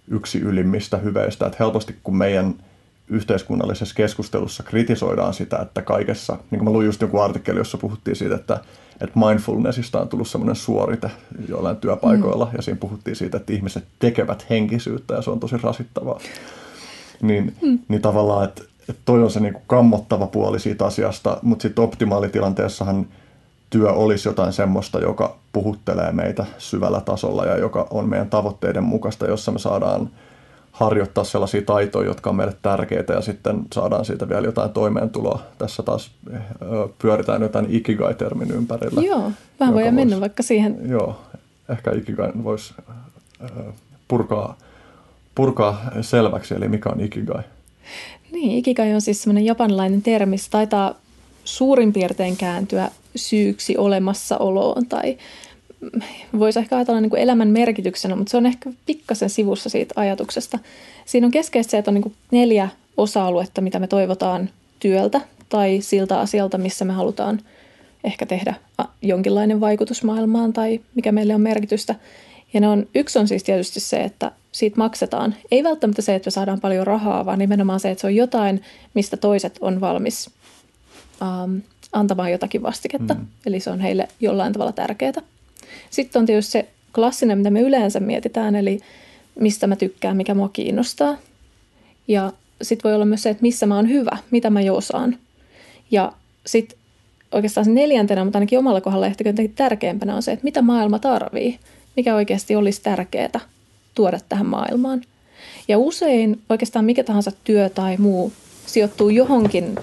yksi 0.07 0.39
ylimmistä 0.39 0.97
hyveistä, 0.97 1.45
että 1.45 1.57
helposti 1.59 1.95
kun 2.03 2.17
meidän– 2.17 2.55
yhteiskunnallisessa 3.09 3.95
keskustelussa 3.95 4.63
kritisoidaan 4.63 5.33
sitä, 5.33 5.57
että 5.57 5.81
kaikessa, 5.81 6.37
niin 6.51 6.59
kuin 6.59 6.63
mä 6.63 6.69
luin 6.69 6.85
just 6.85 7.01
joku 7.01 7.19
artikkeli, 7.19 7.59
jossa 7.59 7.77
puhuttiin 7.77 8.15
siitä, 8.15 8.35
että, 8.35 8.59
että 9.01 9.19
mindfulnessista 9.19 10.01
on 10.01 10.09
tullut 10.09 10.27
semmoinen 10.27 10.55
suorite 10.55 11.11
joillain 11.49 11.77
työpaikoilla, 11.77 12.45
mm. 12.45 12.51
ja 12.55 12.61
siinä 12.61 12.79
puhuttiin 12.79 13.15
siitä, 13.15 13.37
että 13.37 13.53
ihmiset 13.53 13.83
tekevät 13.99 14.45
henkisyyttä, 14.49 15.13
ja 15.13 15.21
se 15.21 15.29
on 15.29 15.39
tosi 15.39 15.57
rasittavaa. 15.57 16.19
Niin, 17.21 17.55
mm. 17.61 17.79
niin 17.87 18.01
tavallaan, 18.01 18.43
että, 18.43 18.63
että 18.89 19.01
toi 19.05 19.23
on 19.23 19.31
se 19.31 19.39
niin 19.39 19.53
kuin 19.53 19.63
kammottava 19.67 20.27
puoli 20.27 20.59
siitä 20.59 20.85
asiasta, 20.85 21.39
mutta 21.41 21.61
sitten 21.61 21.83
optimaalitilanteessahan 21.83 23.07
työ 23.69 23.91
olisi 23.91 24.29
jotain 24.29 24.53
semmoista, 24.53 24.99
joka 24.99 25.37
puhuttelee 25.53 26.11
meitä 26.11 26.45
syvällä 26.57 27.01
tasolla 27.01 27.45
ja 27.45 27.57
joka 27.57 27.87
on 27.89 28.09
meidän 28.09 28.29
tavoitteiden 28.29 28.83
mukaista, 28.83 29.27
jossa 29.27 29.51
me 29.51 29.59
saadaan– 29.59 30.09
harjoittaa 30.77 31.23
sellaisia 31.23 31.61
taitoja, 31.61 32.07
jotka 32.07 32.29
on 32.29 32.35
meille 32.35 32.55
tärkeitä 32.61 33.13
ja 33.13 33.21
sitten 33.21 33.61
saadaan 33.73 34.05
siitä 34.05 34.29
vielä 34.29 34.47
jotain 34.47 34.69
toimeentuloa. 34.69 35.41
Tässä 35.57 35.83
taas 35.83 36.11
pyöritään 37.01 37.41
jotain 37.41 37.65
ikigai-termin 37.69 38.51
ympärillä. 38.51 39.01
Joo, 39.01 39.31
vähän 39.59 39.75
voi 39.75 39.91
mennä 39.91 40.15
vois, 40.15 40.21
vaikka 40.21 40.43
siihen. 40.43 40.89
Joo, 40.89 41.21
ehkä 41.69 41.91
ikigai 41.91 42.31
voisi 42.43 42.73
purkaa, 44.07 44.57
purkaa 45.35 45.81
selväksi, 46.01 46.53
eli 46.55 46.67
mikä 46.67 46.89
on 46.89 47.01
ikigai. 47.01 47.43
Niin, 48.31 48.51
ikigai 48.51 48.93
on 48.93 49.01
siis 49.01 49.23
semmoinen 49.23 49.45
japanilainen 49.45 50.01
termi, 50.01 50.37
se 50.37 50.49
taitaa 50.49 50.95
suurin 51.43 51.93
piirtein 51.93 52.37
kääntyä 52.37 52.91
syyksi 53.15 53.77
olemassaoloon 53.77 54.85
tai 54.85 55.17
voisi 56.39 56.59
ehkä 56.59 56.75
ajatella 56.75 57.01
niin 57.01 57.09
kuin 57.09 57.21
elämän 57.21 57.47
merkityksenä, 57.47 58.15
mutta 58.15 58.31
se 58.31 58.37
on 58.37 58.45
ehkä 58.45 58.69
pikkasen 58.85 59.29
sivussa 59.29 59.69
siitä 59.69 59.93
ajatuksesta. 59.97 60.59
Siinä 61.05 61.27
on 61.27 61.31
keskeistä 61.31 61.71
se, 61.71 61.77
että 61.77 61.91
on 61.91 61.95
niin 61.95 62.03
kuin 62.03 62.15
neljä 62.31 62.69
osa-aluetta, 62.97 63.61
mitä 63.61 63.79
me 63.79 63.87
toivotaan 63.87 64.49
työltä 64.79 65.21
tai 65.49 65.77
siltä 65.81 66.19
asialta, 66.19 66.57
missä 66.57 66.85
me 66.85 66.93
halutaan 66.93 67.39
ehkä 68.03 68.25
tehdä 68.25 68.53
jonkinlainen 69.01 69.59
vaikutus 69.59 70.03
maailmaan 70.03 70.53
tai 70.53 70.79
mikä 70.95 71.11
meille 71.11 71.35
on 71.35 71.41
merkitystä. 71.41 71.95
Ja 72.53 72.61
ne 72.61 72.67
on, 72.67 72.87
yksi 72.95 73.19
on 73.19 73.27
siis 73.27 73.43
tietysti 73.43 73.79
se, 73.79 74.03
että 74.03 74.31
siitä 74.51 74.77
maksetaan. 74.77 75.35
Ei 75.51 75.63
välttämättä 75.63 76.01
se, 76.01 76.15
että 76.15 76.27
me 76.27 76.31
saadaan 76.31 76.61
paljon 76.61 76.87
rahaa, 76.87 77.25
vaan 77.25 77.39
nimenomaan 77.39 77.79
se, 77.79 77.91
että 77.91 78.01
se 78.01 78.07
on 78.07 78.15
jotain, 78.15 78.61
mistä 78.93 79.17
toiset 79.17 79.57
on 79.61 79.81
valmis 79.81 80.29
ähm, 81.21 81.57
antamaan 81.93 82.31
jotakin 82.31 82.63
vastiketta. 82.63 83.13
Mm. 83.13 83.27
Eli 83.45 83.59
se 83.59 83.69
on 83.69 83.79
heille 83.79 84.07
jollain 84.19 84.53
tavalla 84.53 84.71
tärkeää. 84.71 85.21
Sitten 85.89 86.19
on 86.19 86.25
tietysti 86.25 86.51
se 86.51 86.67
klassinen, 86.95 87.37
mitä 87.37 87.49
me 87.49 87.61
yleensä 87.61 87.99
mietitään, 87.99 88.55
eli 88.55 88.79
mistä 89.39 89.67
mä 89.67 89.75
tykkään, 89.75 90.17
mikä 90.17 90.33
mua 90.33 90.49
kiinnostaa. 90.49 91.17
Ja 92.07 92.33
sitten 92.61 92.89
voi 92.89 92.95
olla 92.95 93.05
myös 93.05 93.23
se, 93.23 93.29
että 93.29 93.41
missä 93.41 93.65
mä 93.65 93.75
oon 93.75 93.89
hyvä, 93.89 94.17
mitä 94.31 94.49
mä 94.49 94.61
jo 94.61 94.75
osaan. 94.75 95.17
Ja 95.91 96.13
sitten 96.45 96.79
oikeastaan 97.31 97.65
se 97.65 97.71
neljäntenä, 97.71 98.23
mutta 98.23 98.37
ainakin 98.37 98.59
omalla 98.59 98.81
kohdalla 98.81 99.05
ehkä 99.05 99.29
jotenkin 99.29 99.55
tärkeimpänä 99.55 100.15
on 100.15 100.23
se, 100.23 100.31
että 100.31 100.43
mitä 100.43 100.61
maailma 100.61 100.99
tarvii, 100.99 101.59
mikä 101.95 102.15
oikeasti 102.15 102.55
olisi 102.55 102.81
tärkeää 102.81 103.39
tuoda 103.95 104.19
tähän 104.29 104.45
maailmaan. 104.45 105.01
Ja 105.67 105.77
usein 105.77 106.41
oikeastaan 106.49 106.85
mikä 106.85 107.03
tahansa 107.03 107.31
työ 107.43 107.69
tai 107.69 107.97
muu 107.97 108.33
sijoittuu 108.65 109.09
johonkin 109.09 109.75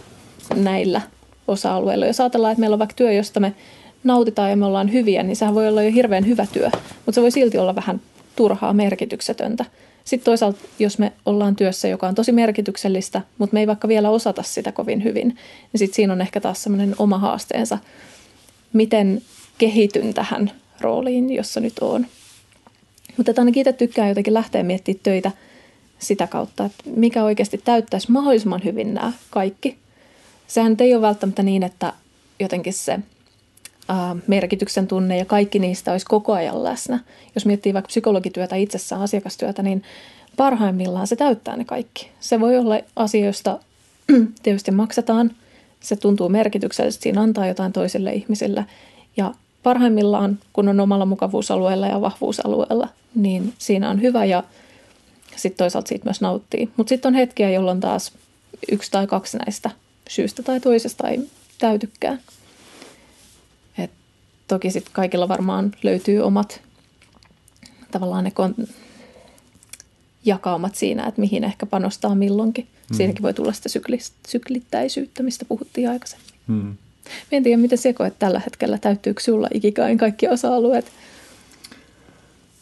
näillä 0.54 1.00
osa-alueilla. 1.48 2.06
Jos 2.06 2.20
ajatellaan, 2.20 2.52
että 2.52 2.60
meillä 2.60 2.74
on 2.74 2.78
vaikka 2.78 2.96
työ, 2.96 3.12
josta 3.12 3.40
me 3.40 3.54
nautitaan 4.04 4.50
ja 4.50 4.56
me 4.56 4.66
ollaan 4.66 4.92
hyviä, 4.92 5.22
niin 5.22 5.36
sehän 5.36 5.54
voi 5.54 5.68
olla 5.68 5.82
jo 5.82 5.90
hirveän 5.90 6.26
hyvä 6.26 6.46
työ, 6.52 6.70
mutta 6.96 7.12
se 7.12 7.22
voi 7.22 7.30
silti 7.30 7.58
olla 7.58 7.74
vähän 7.74 8.00
turhaa, 8.36 8.72
merkityksetöntä. 8.72 9.64
Sitten 10.04 10.24
toisaalta, 10.24 10.58
jos 10.78 10.98
me 10.98 11.12
ollaan 11.26 11.56
työssä, 11.56 11.88
joka 11.88 12.08
on 12.08 12.14
tosi 12.14 12.32
merkityksellistä, 12.32 13.22
mutta 13.38 13.54
me 13.54 13.60
ei 13.60 13.66
vaikka 13.66 13.88
vielä 13.88 14.10
osata 14.10 14.42
sitä 14.42 14.72
kovin 14.72 15.04
hyvin, 15.04 15.28
niin 15.72 15.78
sitten 15.78 15.96
siinä 15.96 16.12
on 16.12 16.20
ehkä 16.20 16.40
taas 16.40 16.62
semmoinen 16.62 16.94
oma 16.98 17.18
haasteensa, 17.18 17.78
miten 18.72 19.22
kehityn 19.58 20.14
tähän 20.14 20.50
rooliin, 20.80 21.34
jossa 21.34 21.60
nyt 21.60 21.78
on. 21.80 22.06
Mutta 23.16 23.32
ainakin 23.38 23.60
itse 23.60 23.72
tykkään 23.72 24.08
jotenkin 24.08 24.34
lähteä 24.34 24.62
miettimään 24.62 25.00
töitä 25.02 25.30
sitä 25.98 26.26
kautta, 26.26 26.64
että 26.64 26.84
mikä 26.96 27.24
oikeasti 27.24 27.58
täyttäisi 27.58 28.12
mahdollisimman 28.12 28.64
hyvin 28.64 28.94
nämä 28.94 29.12
kaikki. 29.30 29.76
Sehän 30.46 30.76
ei 30.78 30.94
ole 30.94 31.02
välttämättä 31.02 31.42
niin, 31.42 31.62
että 31.62 31.92
jotenkin 32.40 32.72
se– 32.72 32.98
merkityksen 34.26 34.86
tunne 34.86 35.18
ja 35.18 35.24
kaikki 35.24 35.58
niistä 35.58 35.92
olisi 35.92 36.06
koko 36.06 36.32
ajan 36.32 36.64
läsnä. 36.64 37.00
Jos 37.34 37.46
miettii 37.46 37.74
vaikka 37.74 37.86
psykologityötä 37.86 38.56
itsessään, 38.56 39.02
asiakastyötä, 39.02 39.62
niin 39.62 39.82
parhaimmillaan 40.36 41.06
se 41.06 41.16
täyttää 41.16 41.56
ne 41.56 41.64
kaikki. 41.64 42.10
Se 42.20 42.40
voi 42.40 42.58
olla 42.58 42.80
asia, 42.96 43.26
josta 43.26 43.58
tietysti 44.42 44.70
maksetaan. 44.70 45.30
Se 45.80 45.96
tuntuu 45.96 46.28
merkityksellisesti, 46.28 47.02
siinä 47.02 47.22
antaa 47.22 47.46
jotain 47.46 47.72
toisille 47.72 48.12
ihmisille. 48.12 48.64
Ja 49.16 49.34
parhaimmillaan, 49.62 50.38
kun 50.52 50.68
on 50.68 50.80
omalla 50.80 51.06
mukavuusalueella 51.06 51.86
ja 51.86 52.00
vahvuusalueella, 52.00 52.88
niin 53.14 53.54
siinä 53.58 53.90
on 53.90 54.02
hyvä 54.02 54.24
ja 54.24 54.42
sitten 55.36 55.58
toisaalta 55.58 55.88
siitä 55.88 56.04
myös 56.04 56.20
nauttii. 56.20 56.68
Mutta 56.76 56.88
sitten 56.88 57.08
on 57.08 57.14
hetkiä, 57.14 57.50
jolloin 57.50 57.80
taas 57.80 58.12
yksi 58.72 58.90
tai 58.90 59.06
kaksi 59.06 59.38
näistä 59.38 59.70
syystä 60.08 60.42
tai 60.42 60.60
toisesta 60.60 61.08
ei 61.08 61.28
täytykään 61.58 62.20
toki 64.48 64.70
sitten 64.70 64.92
kaikilla 64.92 65.28
varmaan 65.28 65.72
löytyy 65.82 66.20
omat 66.20 66.62
tavallaan 67.90 68.24
ne 68.24 68.32
kon- 68.40 68.68
jakaumat 70.24 70.74
siinä, 70.74 71.06
että 71.06 71.20
mihin 71.20 71.44
ehkä 71.44 71.66
panostaa 71.66 72.14
milloinkin. 72.14 72.66
Mm. 72.90 72.96
Siinäkin 72.96 73.22
voi 73.22 73.34
tulla 73.34 73.52
sitä 73.52 73.68
sykli- 73.68 74.12
syklittäisyyttä, 74.28 75.22
mistä 75.22 75.44
puhuttiin 75.44 75.90
aikaisemmin. 75.90 76.28
Mm. 76.46 76.76
en 77.32 77.42
tiedä, 77.42 77.56
miten 77.62 77.78
se 77.78 77.92
koet 77.92 78.18
tällä 78.18 78.40
hetkellä. 78.40 78.78
Täyttyykö 78.78 79.22
sinulla 79.22 79.48
ikikain 79.54 79.98
kaikki 79.98 80.28
osa-alueet? 80.28 80.92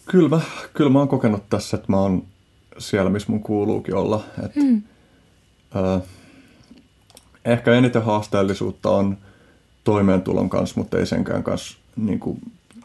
Kyllä 0.06 0.28
mä, 0.28 0.40
kyllä 0.74 0.90
mä 0.90 0.98
oon 0.98 1.08
kokenut 1.08 1.48
tässä, 1.50 1.76
että 1.76 1.92
mä 1.92 2.00
oon 2.00 2.26
siellä, 2.78 3.10
missä 3.10 3.32
mun 3.32 3.42
kuuluukin 3.42 3.94
olla. 3.94 4.24
Et, 4.44 4.56
mm. 4.56 4.82
ö, 5.76 6.00
ehkä 7.44 7.74
eniten 7.74 8.02
haasteellisuutta 8.02 8.90
on– 8.90 9.16
toimeentulon 9.84 10.50
kanssa, 10.50 10.80
mutta 10.80 10.98
ei 10.98 11.06
senkään 11.06 11.42
kanssa 11.42 11.78
niin 11.96 12.20
kuin 12.20 12.40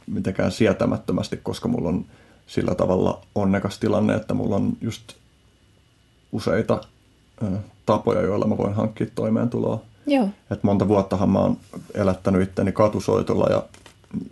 mitenkään 0.07 0.51
sietämättömästi, 0.51 1.37
koska 1.37 1.67
mulla 1.67 1.89
on 1.89 2.05
sillä 2.47 2.75
tavalla 2.75 3.21
onnekas 3.35 3.79
tilanne, 3.79 4.15
että 4.15 4.33
mulla 4.33 4.55
on 4.55 4.77
just 4.81 5.03
useita 6.31 6.81
ö, 7.43 7.45
tapoja, 7.85 8.21
joilla 8.21 8.47
mä 8.47 8.57
voin 8.57 8.73
hankkia 8.73 9.07
toimeentuloa. 9.15 9.81
Joo. 10.07 10.29
Et 10.51 10.63
monta 10.63 10.87
vuottahan 10.87 11.29
mä 11.29 11.39
oon 11.39 11.57
elättänyt 11.93 12.41
itteni 12.41 12.71
katusoitolla, 12.71 13.47
ja, 13.49 13.63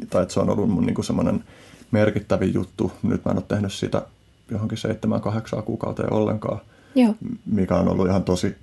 tai 0.10 0.22
että 0.22 0.34
se 0.34 0.40
on 0.40 0.50
ollut 0.50 0.70
mun 0.70 0.86
niinku 0.86 1.04
semmoinen 1.04 1.44
merkittävin 1.92 2.54
juttu. 2.54 2.92
Nyt 3.04 3.26
mä 3.26 3.32
en 3.32 3.38
ole 3.38 3.46
tehnyt 3.48 3.74
sitä 3.74 4.02
johonkin 4.52 4.78
seitsemän, 4.78 5.22
kahdeksan 5.22 5.64
kuukauteen 5.64 6.14
ollenkaan, 6.14 6.60
Joo. 6.96 7.16
mikä 7.46 7.76
on 7.76 7.88
ollut 7.88 8.08
ihan 8.08 8.24
tosi 8.24 8.56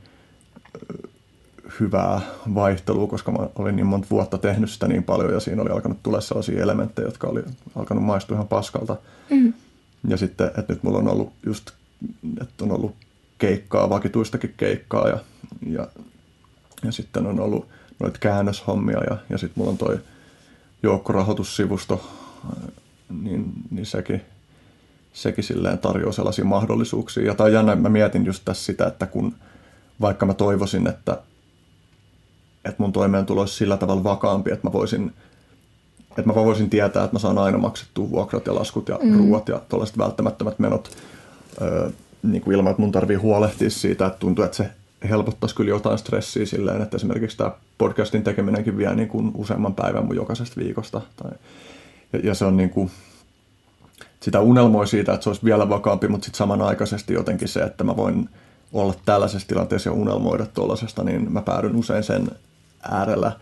hyvää 1.80 2.20
vaihtelua, 2.54 3.06
koska 3.06 3.32
mä 3.32 3.38
olin 3.54 3.76
niin 3.76 3.86
monta 3.86 4.06
vuotta 4.10 4.38
tehnyt 4.38 4.70
sitä 4.70 4.88
niin 4.88 5.04
paljon 5.04 5.32
ja 5.32 5.40
siinä 5.40 5.62
oli 5.62 5.70
alkanut 5.70 6.02
tulla 6.02 6.20
sellaisia 6.20 6.62
elementtejä, 6.62 7.08
jotka 7.08 7.26
oli 7.26 7.44
alkanut 7.74 8.04
maistua 8.04 8.34
ihan 8.34 8.48
paskalta. 8.48 8.96
Mm. 9.30 9.52
Ja 10.08 10.16
sitten, 10.16 10.46
että 10.46 10.72
nyt 10.72 10.82
mulla 10.82 10.98
on 10.98 11.08
ollut 11.08 11.32
just, 11.46 11.70
että 12.40 12.64
on 12.64 12.72
ollut 12.72 12.94
keikkaa, 13.38 13.90
vakituistakin 13.90 14.54
keikkaa 14.56 15.08
ja, 15.08 15.18
ja, 15.66 15.88
ja 16.84 16.92
sitten 16.92 17.26
on 17.26 17.40
ollut 17.40 17.68
noita 17.98 18.18
käännöshommia 18.18 19.04
ja, 19.10 19.16
ja 19.30 19.38
sitten 19.38 19.60
mulla 19.60 19.70
on 19.70 19.78
toi 19.78 19.98
joukkorahoitussivusto, 20.82 22.10
niin, 23.22 23.52
niin 23.70 23.86
sekin, 23.86 24.22
sekin 25.12 25.44
silleen 25.44 25.78
tarjoaa 25.78 26.12
sellaisia 26.12 26.44
mahdollisuuksia. 26.44 27.26
Ja 27.26 27.34
tämä 27.34 27.46
on 27.46 27.52
jännä, 27.52 27.76
mä 27.76 27.88
mietin 27.88 28.26
just 28.26 28.42
tässä 28.44 28.64
sitä, 28.64 28.86
että 28.86 29.06
kun 29.06 29.34
vaikka 30.00 30.26
mä 30.26 30.34
toivoisin, 30.34 30.86
että, 30.86 31.22
että 32.64 32.82
mun 32.82 32.92
toimeentulo 32.92 33.40
olisi 33.40 33.54
sillä 33.54 33.76
tavalla 33.76 34.04
vakaampi, 34.04 34.52
että 34.52 34.66
mä 34.66 34.72
voisin 34.72 35.12
että 36.18 36.26
mä 36.26 36.34
voisin 36.34 36.70
tietää, 36.70 37.04
että 37.04 37.14
mä 37.14 37.18
saan 37.18 37.38
aina 37.38 37.58
maksettua 37.58 38.10
vuokrat 38.10 38.46
ja 38.46 38.54
laskut 38.54 38.88
ja 38.88 38.98
mm. 39.02 39.18
ruoat 39.18 39.48
ja 39.48 39.60
tällaiset 39.68 39.98
välttämättömät 39.98 40.58
menot 40.58 40.96
öö, 41.62 41.90
niin 42.22 42.42
kuin 42.42 42.54
ilman, 42.54 42.70
että 42.70 42.82
mun 42.82 42.92
tarvii 42.92 43.16
huolehtia 43.16 43.70
siitä, 43.70 44.06
että 44.06 44.18
tuntuu, 44.18 44.44
että 44.44 44.56
se 44.56 44.70
helpottaisi 45.08 45.54
kyllä 45.54 45.70
jotain 45.70 45.98
stressiä 45.98 46.46
silleen, 46.46 46.82
että 46.82 46.96
esimerkiksi 46.96 47.36
tämä 47.36 47.52
podcastin 47.78 48.24
tekeminenkin 48.24 48.76
vie 48.76 48.94
niin 48.94 49.08
kuin 49.08 49.30
useamman 49.34 49.74
päivän 49.74 50.04
mun 50.04 50.16
jokaisesta 50.16 50.60
viikosta. 50.60 51.00
Tai, 51.16 51.32
ja, 52.12 52.18
ja 52.22 52.34
se 52.34 52.44
on 52.44 52.56
niin 52.56 52.70
kuin, 52.70 52.90
sitä 54.20 54.40
unelmoi 54.40 54.86
siitä, 54.86 55.12
että 55.12 55.24
se 55.24 55.30
olisi 55.30 55.44
vielä 55.44 55.68
vakaampi, 55.68 56.08
mutta 56.08 56.24
sitten 56.24 56.38
samanaikaisesti 56.38 57.14
jotenkin 57.14 57.48
se, 57.48 57.60
että 57.60 57.84
mä 57.84 57.96
voin 57.96 58.28
olla 58.72 58.94
tällaisessa 59.04 59.48
tilanteessa 59.48 59.90
ja 59.90 59.94
unelmoida 59.94 60.46
tuollaisesta, 60.46 61.04
niin 61.04 61.32
mä 61.32 61.42
päädyn 61.42 61.76
usein 61.76 62.02
sen 62.02 62.30
äärellä 62.90 63.32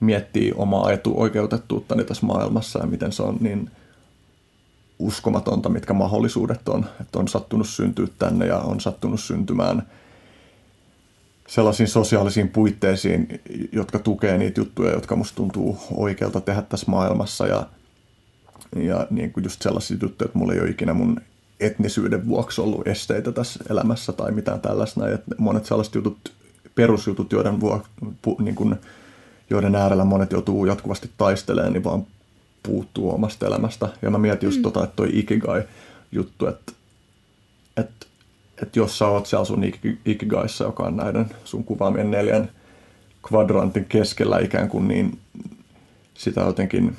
miettiä 0.00 0.54
omaa 0.56 0.92
etuoikeutettuuttani 0.92 2.04
tässä 2.04 2.26
maailmassa 2.26 2.78
ja 2.78 2.86
miten 2.86 3.12
se 3.12 3.22
on 3.22 3.36
niin 3.40 3.70
uskomatonta, 4.98 5.68
mitkä 5.68 5.92
mahdollisuudet 5.92 6.68
on. 6.68 6.86
Että 7.00 7.18
on 7.18 7.28
sattunut 7.28 7.68
syntyä 7.68 8.06
tänne 8.18 8.46
ja 8.46 8.58
on 8.58 8.80
sattunut 8.80 9.20
syntymään 9.20 9.82
sellaisiin 11.48 11.88
sosiaalisiin 11.88 12.48
puitteisiin, 12.48 13.40
jotka 13.72 13.98
tukee 13.98 14.38
niitä 14.38 14.60
juttuja, 14.60 14.92
jotka 14.92 15.16
musta 15.16 15.36
tuntuu 15.36 15.78
oikealta 15.94 16.40
tehdä 16.40 16.62
tässä 16.62 16.90
maailmassa. 16.90 17.46
Ja, 17.46 17.66
ja 18.76 19.06
niin 19.10 19.32
kuin 19.32 19.44
just 19.44 19.62
sellaisia 19.62 19.96
juttuja, 20.02 20.26
että 20.26 20.38
mulla 20.38 20.52
ei 20.52 20.60
ole 20.60 20.68
ikinä 20.68 20.94
mun 20.94 21.20
etnisyyden 21.60 22.28
vuoksi 22.28 22.60
ollut 22.60 22.88
esteitä 22.88 23.32
tässä 23.32 23.64
elämässä 23.70 24.12
tai 24.12 24.32
mitään 24.32 24.60
tällaista. 24.60 25.00
Monet 25.38 25.66
sellaiset 25.66 25.94
jutut, 25.94 26.32
perusjutut, 26.76 27.32
joiden, 27.32 27.60
vuoksi, 27.60 27.90
niin 28.38 28.54
kuin, 28.54 28.76
joiden 29.50 29.74
äärellä 29.74 30.04
monet 30.04 30.32
joutuu 30.32 30.66
jatkuvasti 30.66 31.10
taistelemaan, 31.18 31.72
niin 31.72 31.84
vaan 31.84 32.06
puuttuu 32.62 33.14
omasta 33.14 33.46
elämästä. 33.46 33.88
Ja 34.02 34.10
mä 34.10 34.18
mietin 34.18 34.46
just 34.46 34.56
mm. 34.56 34.62
tota, 34.62 34.84
että 34.84 34.96
toi 34.96 35.08
Ikigai-juttu, 35.12 36.46
että, 36.46 36.72
että, 37.76 38.06
että 38.62 38.78
jos 38.78 38.98
sä 38.98 39.06
oot 39.06 39.26
siellä 39.26 39.44
sun 39.44 39.64
Ikigaissa, 40.04 40.64
joka 40.64 40.82
on 40.82 40.96
näiden 40.96 41.26
sun 41.44 41.64
kuvaamien 41.64 42.10
neljän 42.10 42.50
kvadrantin 43.28 43.84
keskellä 43.84 44.38
ikään 44.38 44.68
kuin, 44.68 44.88
niin 44.88 45.18
sitä 46.14 46.40
jotenkin 46.40 46.96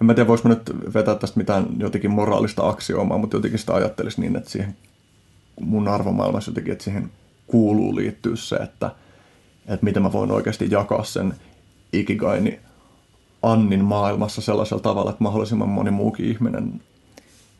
en 0.00 0.06
mä 0.06 0.14
tiedä, 0.14 0.28
voiko 0.28 0.48
mä 0.48 0.54
nyt 0.54 0.94
vetää 0.94 1.14
tästä 1.14 1.38
mitään 1.38 1.66
jotenkin 1.78 2.10
moraalista 2.10 2.68
aksioomaa, 2.68 3.18
mutta 3.18 3.36
jotenkin 3.36 3.58
sitä 3.58 3.74
ajattelisi 3.74 4.20
niin, 4.20 4.36
että 4.36 4.50
siihen 4.50 4.76
mun 5.60 5.88
arvomaailmassa 5.88 6.50
jotenkin, 6.50 6.72
että 6.72 6.84
siihen 6.84 7.10
kuuluu 7.50 7.96
liittyä 7.96 8.36
se, 8.36 8.56
että, 8.56 8.90
että 9.68 9.84
miten 9.84 10.02
mä 10.02 10.12
voin 10.12 10.30
oikeasti 10.30 10.68
jakaa 10.70 11.04
sen 11.04 11.34
ikigaini 11.92 12.60
Annin 13.42 13.84
maailmassa 13.84 14.40
sellaisella 14.40 14.82
tavalla, 14.82 15.10
että 15.10 15.22
mahdollisimman 15.22 15.68
moni 15.68 15.90
muukin 15.90 16.26
ihminen 16.26 16.80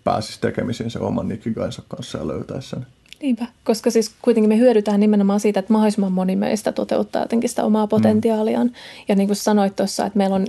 pääsisi 0.05 0.40
tekemisiin 0.40 0.90
sen 0.90 1.03
oman 1.03 1.33
ikigainsa 1.33 1.83
kanssa 1.88 2.18
ja 2.18 2.29
löytäisi 2.29 2.68
sen. 2.68 2.87
Niinpä, 3.22 3.46
koska 3.64 3.90
siis 3.90 4.14
kuitenkin 4.22 4.48
me 4.48 4.59
hyödytään 4.59 5.00
nimenomaan 5.00 5.40
siitä, 5.40 5.61
että 5.61 5.72
mahdollisimman 5.72 6.12
moni 6.12 6.37
meistä 6.37 6.72
toteuttaa 6.72 7.22
jotenkin 7.22 7.50
sitä 7.50 7.64
omaa 7.64 7.87
potentiaaliaan. 7.87 8.66
Mm. 8.66 8.74
Ja 9.09 9.14
niin 9.14 9.29
kuin 9.29 9.37
sanoit 9.37 9.76
tuossa, 9.76 10.07
että 10.07 10.16
meillä 10.16 10.37
on 10.37 10.46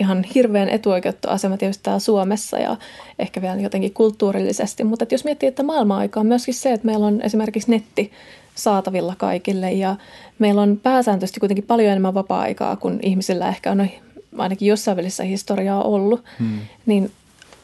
ihan 0.00 0.24
hirveän 0.34 0.68
etuoikeuttu 0.68 1.28
asema 1.28 1.56
tietysti 1.56 1.82
täällä 1.82 1.98
Suomessa 1.98 2.58
ja 2.58 2.76
ehkä 3.18 3.42
vielä 3.42 3.60
jotenkin 3.60 3.94
kulttuurillisesti. 3.94 4.84
Mutta 4.84 5.02
että 5.02 5.14
jos 5.14 5.24
miettii, 5.24 5.48
että 5.48 5.62
maailman-aika 5.62 6.20
on 6.20 6.26
myöskin 6.26 6.54
se, 6.54 6.72
että 6.72 6.86
meillä 6.86 7.06
on 7.06 7.22
esimerkiksi 7.22 7.70
netti 7.70 8.12
saatavilla 8.54 9.14
kaikille 9.18 9.72
ja 9.72 9.96
meillä 10.38 10.62
on 10.62 10.80
pääsääntöisesti 10.82 11.40
kuitenkin 11.40 11.64
paljon 11.64 11.88
enemmän 11.88 12.14
vapaa-aikaa 12.14 12.76
kuin 12.76 12.98
ihmisillä 13.02 13.48
ehkä 13.48 13.70
on 13.70 13.88
ainakin 14.38 14.68
jossain 14.68 14.96
välissä 14.96 15.24
historiaa 15.24 15.82
ollut, 15.82 16.24
hmm. 16.38 16.58
niin 16.86 17.10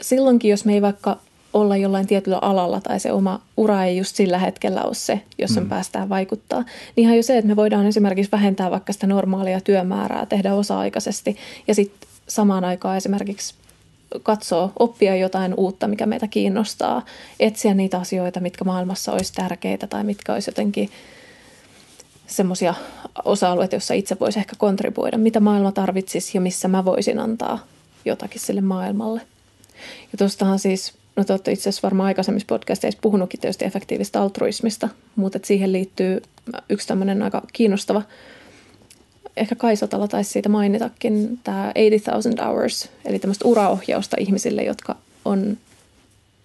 silloinkin, 0.01 0.51
jos 0.51 0.65
me 0.65 0.75
ei 0.75 0.83
vaikka 0.83 1.17
olla 1.53 1.77
jollain 1.77 2.07
tietyllä 2.07 2.39
alalla 2.43 2.81
tai 2.81 3.01
se 3.01 3.13
oma 3.13 3.41
ura 3.57 3.85
ei 3.85 3.97
just 3.97 4.17
sillä 4.17 4.39
hetkellä 4.39 4.83
ole 4.83 4.95
se, 4.95 5.21
jos 5.39 5.57
hmm. 5.57 5.69
päästään 5.69 6.09
vaikuttaa, 6.09 6.61
niin 6.97 7.05
ihan 7.05 7.17
jo 7.17 7.23
se, 7.23 7.39
että 7.39 7.49
me 7.49 7.57
voidaan 7.57 7.87
esimerkiksi 7.87 8.33
vähentää 8.33 8.71
vaikka 8.71 8.93
sitä 8.93 9.07
normaalia 9.07 9.61
työmäärää, 9.61 10.27
tehdä 10.27 10.55
osa-aikaisesti 10.55 11.37
ja 11.69 11.75
sitten 11.75 12.09
samaan 12.29 12.65
aikaan 12.65 12.97
esimerkiksi 12.97 13.55
katsoa, 14.23 14.73
oppia 14.79 15.17
jotain 15.17 15.55
uutta, 15.57 15.89
mikä 15.89 16.07
meitä 16.07 16.27
kiinnostaa, 16.27 17.05
etsiä 17.41 17.75
niitä 17.75 17.99
asioita, 17.99 18.41
mitkä 18.41 18.65
maailmassa 18.65 19.13
olisi 19.13 19.33
tärkeitä 19.33 19.87
tai 19.87 20.05
mitkä 20.05 20.33
olisi 20.33 20.51
jotenkin 20.51 20.91
semmoisia 22.27 22.75
osa-alueita, 23.25 23.75
joissa 23.75 23.95
itse 23.95 24.17
voisi 24.21 24.39
ehkä 24.39 24.57
kontribuoida, 24.59 25.19
mitä 25.19 25.41
maailma 25.41 25.73
tarvitsisi 25.73 26.37
ja 26.37 26.41
missä 26.41 26.69
mä 26.69 26.85
voisin 26.85 27.19
antaa 27.19 27.59
jotakin 28.05 28.41
sille 28.41 28.61
maailmalle. 28.61 29.21
Ja 30.13 30.19
tuostahan 30.19 30.59
siis, 30.59 30.93
no 31.17 31.25
te 31.25 31.33
olette 31.33 31.53
itse 31.53 31.69
asiassa 31.69 31.87
varmaan 31.87 32.07
aikaisemmissa 32.07 32.47
podcasteissa 32.47 32.99
puhunutkin 33.03 33.41
tietysti 33.41 33.65
efektiivistä 33.65 34.23
altruismista, 34.23 34.89
mutta 35.17 35.39
siihen 35.45 35.73
liittyy 35.73 36.23
yksi 36.69 36.89
tämmöinen 36.89 37.23
aika 37.23 37.43
kiinnostava, 37.53 38.03
ehkä 39.39 39.55
Kaisotala 39.55 40.09
taisi 40.09 40.31
siitä 40.31 40.49
mainitakin, 40.49 41.39
tämä 41.45 41.73
80,000 41.75 42.45
hours, 42.45 42.89
eli 43.05 43.19
tämmöistä 43.19 43.49
uraohjausta 43.49 44.17
ihmisille, 44.21 44.63
jotka 44.63 44.97
on, 45.25 45.59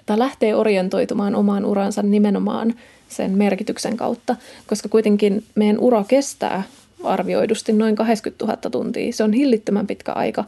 tai 0.05 0.19
lähtee 0.19 0.55
orientoitumaan 0.55 1.35
omaan 1.35 1.65
uransa 1.65 2.01
nimenomaan– 2.01 2.73
sen 3.13 3.31
merkityksen 3.31 3.97
kautta, 3.97 4.35
koska 4.67 4.89
kuitenkin 4.89 5.43
meidän 5.55 5.79
ura 5.79 6.03
kestää 6.03 6.63
arvioidusti 7.03 7.73
noin 7.73 7.95
80 7.95 8.45
000 8.45 8.57
tuntia. 8.57 9.13
Se 9.13 9.23
on 9.23 9.33
hillittömän 9.33 9.87
pitkä 9.87 10.11
aika 10.11 10.45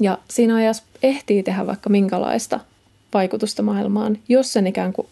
ja 0.00 0.18
siinä 0.30 0.54
ajassa 0.54 0.82
ehtii 1.02 1.42
tehdä 1.42 1.66
vaikka 1.66 1.90
minkälaista 1.90 2.60
vaikutusta 3.14 3.62
maailmaan, 3.62 4.18
jos 4.28 4.52
sen 4.52 4.66
ikään 4.66 4.92
kuin 4.92 5.06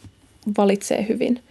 valitsee 0.58 1.06
hyvin. 1.08 1.42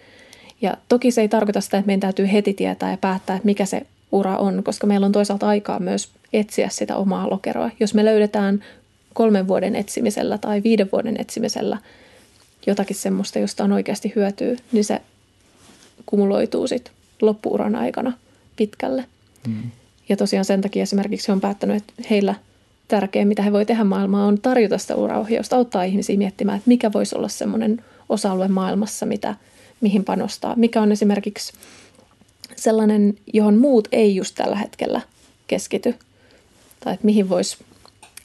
Ja 0.62 0.78
toki 0.90 1.12
se 1.12 1.22
ei 1.22 1.30
tarkoita 1.30 1.62
sitä, 1.62 1.78
että 1.78 1.88
meidän 1.88 2.00
täytyy 2.00 2.32
heti 2.32 2.54
tietää 2.54 2.92
ja 2.92 2.98
päättää, 2.98 3.36
että 3.36 3.46
mikä 3.46 3.66
se 3.66 3.86
ura 4.12 4.38
on, 4.38 4.64
koska 4.64 4.88
meillä 4.88 5.06
on 5.06 5.12
toisaalta 5.12 5.48
aikaa 5.48 5.80
myös 5.80 6.10
etsiä 6.34 6.70
sitä 6.70 6.96
omaa 6.96 7.30
lokeroa. 7.30 7.72
Jos 7.80 7.94
me 7.94 8.06
löydetään 8.06 8.64
kolmen 9.14 9.48
vuoden 9.48 9.76
etsimisellä 9.76 10.38
tai 10.38 10.64
viiden 10.64 10.90
vuoden 10.92 11.16
etsimisellä 11.20 11.78
jotakin 12.68 12.96
semmoista, 12.96 13.40
josta 13.40 13.64
on 13.64 13.72
oikeasti 13.72 14.14
hyötyä, 14.16 14.56
niin 14.72 14.86
se 14.86 15.02
kumuloituu 16.06 16.68
sit 16.68 16.92
loppuuran 17.22 17.76
aikana 17.76 18.14
pitkälle. 18.56 19.06
Mm. 19.48 19.72
Ja 20.10 20.18
tosiaan 20.18 20.46
sen 20.46 20.62
takia 20.62 20.84
esimerkiksi 20.84 21.32
on 21.32 21.42
päättänyt, 21.42 21.78
että 21.78 21.94
heillä 22.10 22.36
tärkein, 22.88 23.28
mitä 23.28 23.42
he 23.42 23.52
voi 23.52 23.66
tehdä 23.66 23.84
maailmaa, 23.84 24.26
on 24.26 24.42
tarjota 24.42 24.78
sitä 24.78 24.96
uraohjausta, 24.96 25.56
auttaa 25.56 25.84
ihmisiä 25.84 26.18
miettimään, 26.18 26.58
että 26.58 26.68
mikä 26.68 26.94
voisi 26.94 27.16
olla 27.16 27.28
semmoinen 27.28 27.84
osa-alue 28.10 28.48
maailmassa, 28.48 29.06
mitä, 29.06 29.36
mihin 29.82 30.04
panostaa. 30.04 30.56
Mikä 30.56 30.82
on 30.82 30.92
esimerkiksi 30.92 31.54
sellainen, 32.64 33.14
johon 33.34 33.58
muut 33.58 33.88
ei 33.92 34.16
just 34.16 34.36
tällä 34.36 34.56
hetkellä 34.56 35.02
keskity. 35.48 35.96
Tai 36.80 36.94
että 36.94 37.06
mihin 37.06 37.30
voisi 37.30 37.58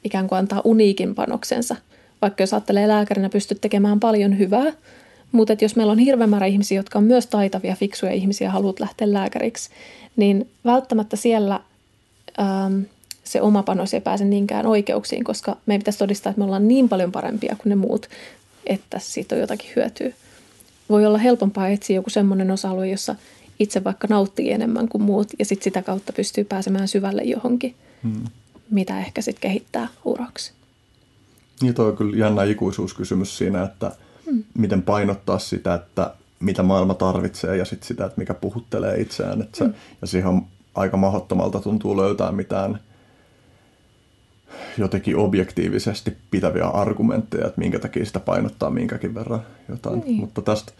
ikään 0.05 0.29
kuin 0.29 0.38
antaa 0.38 0.61
uniikin 0.64 1.14
panoksensa. 1.14 1.77
Vaikka 2.23 2.42
jos 2.42 2.53
ajattelee 2.53 2.88
lääkärinä, 2.88 3.29
pystyt 3.29 3.61
tekemään 3.61 4.01
paljon 4.01 4.38
hyvää, 4.38 4.73
mutta 5.33 5.57
jos 5.61 5.77
meillä 5.77 5.92
on 5.92 5.99
hirveä 5.99 6.27
määrä 6.27 6.47
ihmisiä, 6.47 6.79
jotka 6.79 6.99
on 6.99 7.05
myös 7.05 7.27
taitavia, 7.27 7.77
fiksuja 7.77 8.12
ihmisiä 8.12 8.51
haluat 8.51 8.81
lähteä 8.81 9.12
lääkäriksi, 9.12 9.70
niin 10.16 10.49
välttämättä 10.64 11.16
siellä 11.16 11.61
ähm, 12.40 12.81
se 13.25 13.40
oma 13.40 13.62
panos 13.62 13.94
ei 13.94 14.01
pääse 14.01 14.25
niinkään 14.25 14.66
oikeuksiin, 14.66 15.25
koska 15.25 15.57
meidän 15.66 15.81
pitäisi 15.81 15.99
todistaa, 15.99 16.31
että 16.31 16.40
me 16.40 16.44
ollaan 16.44 16.68
niin 16.68 16.88
paljon 16.88 17.12
parempia 17.12 17.57
kuin 17.62 17.70
ne 17.70 17.77
muut, 17.77 18.09
että 18.66 18.99
siitä 18.99 19.35
on 19.35 19.40
jotakin 19.40 19.70
hyötyä. 19.77 20.12
Voi 20.88 21.07
olla 21.07 21.18
helpompaa 21.18 21.68
etsiä 21.68 21.97
joku 21.97 22.11
semmoinen 22.11 22.51
osa-alue, 22.51 22.88
jossa 22.88 23.14
itse 23.58 23.84
vaikka 23.84 24.06
nauttii 24.10 24.52
enemmän 24.52 24.88
kuin 24.88 25.02
muut 25.02 25.28
ja 25.38 25.44
sitten 25.44 25.64
sitä 25.64 25.82
kautta 25.82 26.12
pystyy 26.12 26.44
pääsemään 26.44 26.88
syvälle 26.88 27.22
johonkin, 27.22 27.74
hmm. 28.02 28.24
mitä 28.70 28.98
ehkä 28.98 29.22
sitten 29.22 29.40
kehittää 29.40 29.88
uraksi. 30.04 30.52
Niin 31.60 31.74
toi 31.74 31.88
on 31.88 31.96
kyllä 31.96 32.16
jännä 32.16 32.44
ikuisuuskysymys 32.44 33.38
siinä, 33.38 33.62
että 33.62 33.92
hmm. 34.26 34.44
miten 34.58 34.82
painottaa 34.82 35.38
sitä, 35.38 35.74
että 35.74 36.14
mitä 36.40 36.62
maailma 36.62 36.94
tarvitsee 36.94 37.56
ja 37.56 37.64
sitten 37.64 37.88
sitä, 37.88 38.04
että 38.04 38.18
mikä 38.18 38.34
puhuttelee 38.34 39.00
itseään. 39.00 39.42
Että 39.42 39.58
se, 39.58 39.64
hmm. 39.64 39.74
Ja 40.00 40.06
siihen 40.06 40.28
on 40.28 40.46
aika 40.74 40.96
mahdottomalta 40.96 41.60
tuntuu 41.60 41.96
löytää 41.96 42.32
mitään 42.32 42.80
jotenkin 44.78 45.16
objektiivisesti 45.16 46.16
pitäviä 46.30 46.66
argumentteja, 46.66 47.46
että 47.46 47.60
minkä 47.60 47.78
takia 47.78 48.06
sitä 48.06 48.20
painottaa 48.20 48.70
minkäkin 48.70 49.14
verran 49.14 49.42
jotain. 49.68 50.00
Niin. 50.00 50.20
Mutta 50.20 50.42
tästä 50.42 50.72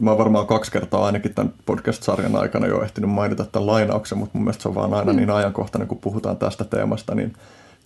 mä 0.00 0.10
oon 0.10 0.18
varmaan 0.18 0.46
kaksi 0.46 0.72
kertaa 0.72 1.06
ainakin 1.06 1.34
tämän 1.34 1.54
podcast-sarjan 1.66 2.36
aikana 2.36 2.66
jo 2.66 2.82
ehtinyt 2.82 3.10
mainita 3.10 3.44
tämän 3.44 3.66
lainauksen, 3.66 4.18
mutta 4.18 4.38
mun 4.38 4.44
mielestä 4.44 4.62
se 4.62 4.68
on 4.68 4.74
vaan 4.74 4.94
aina 4.94 5.12
mm. 5.12 5.16
niin 5.16 5.30
ajankohtainen, 5.30 5.88
kun 5.88 5.98
puhutaan 5.98 6.36
tästä 6.36 6.64
teemasta, 6.64 7.14
niin 7.14 7.32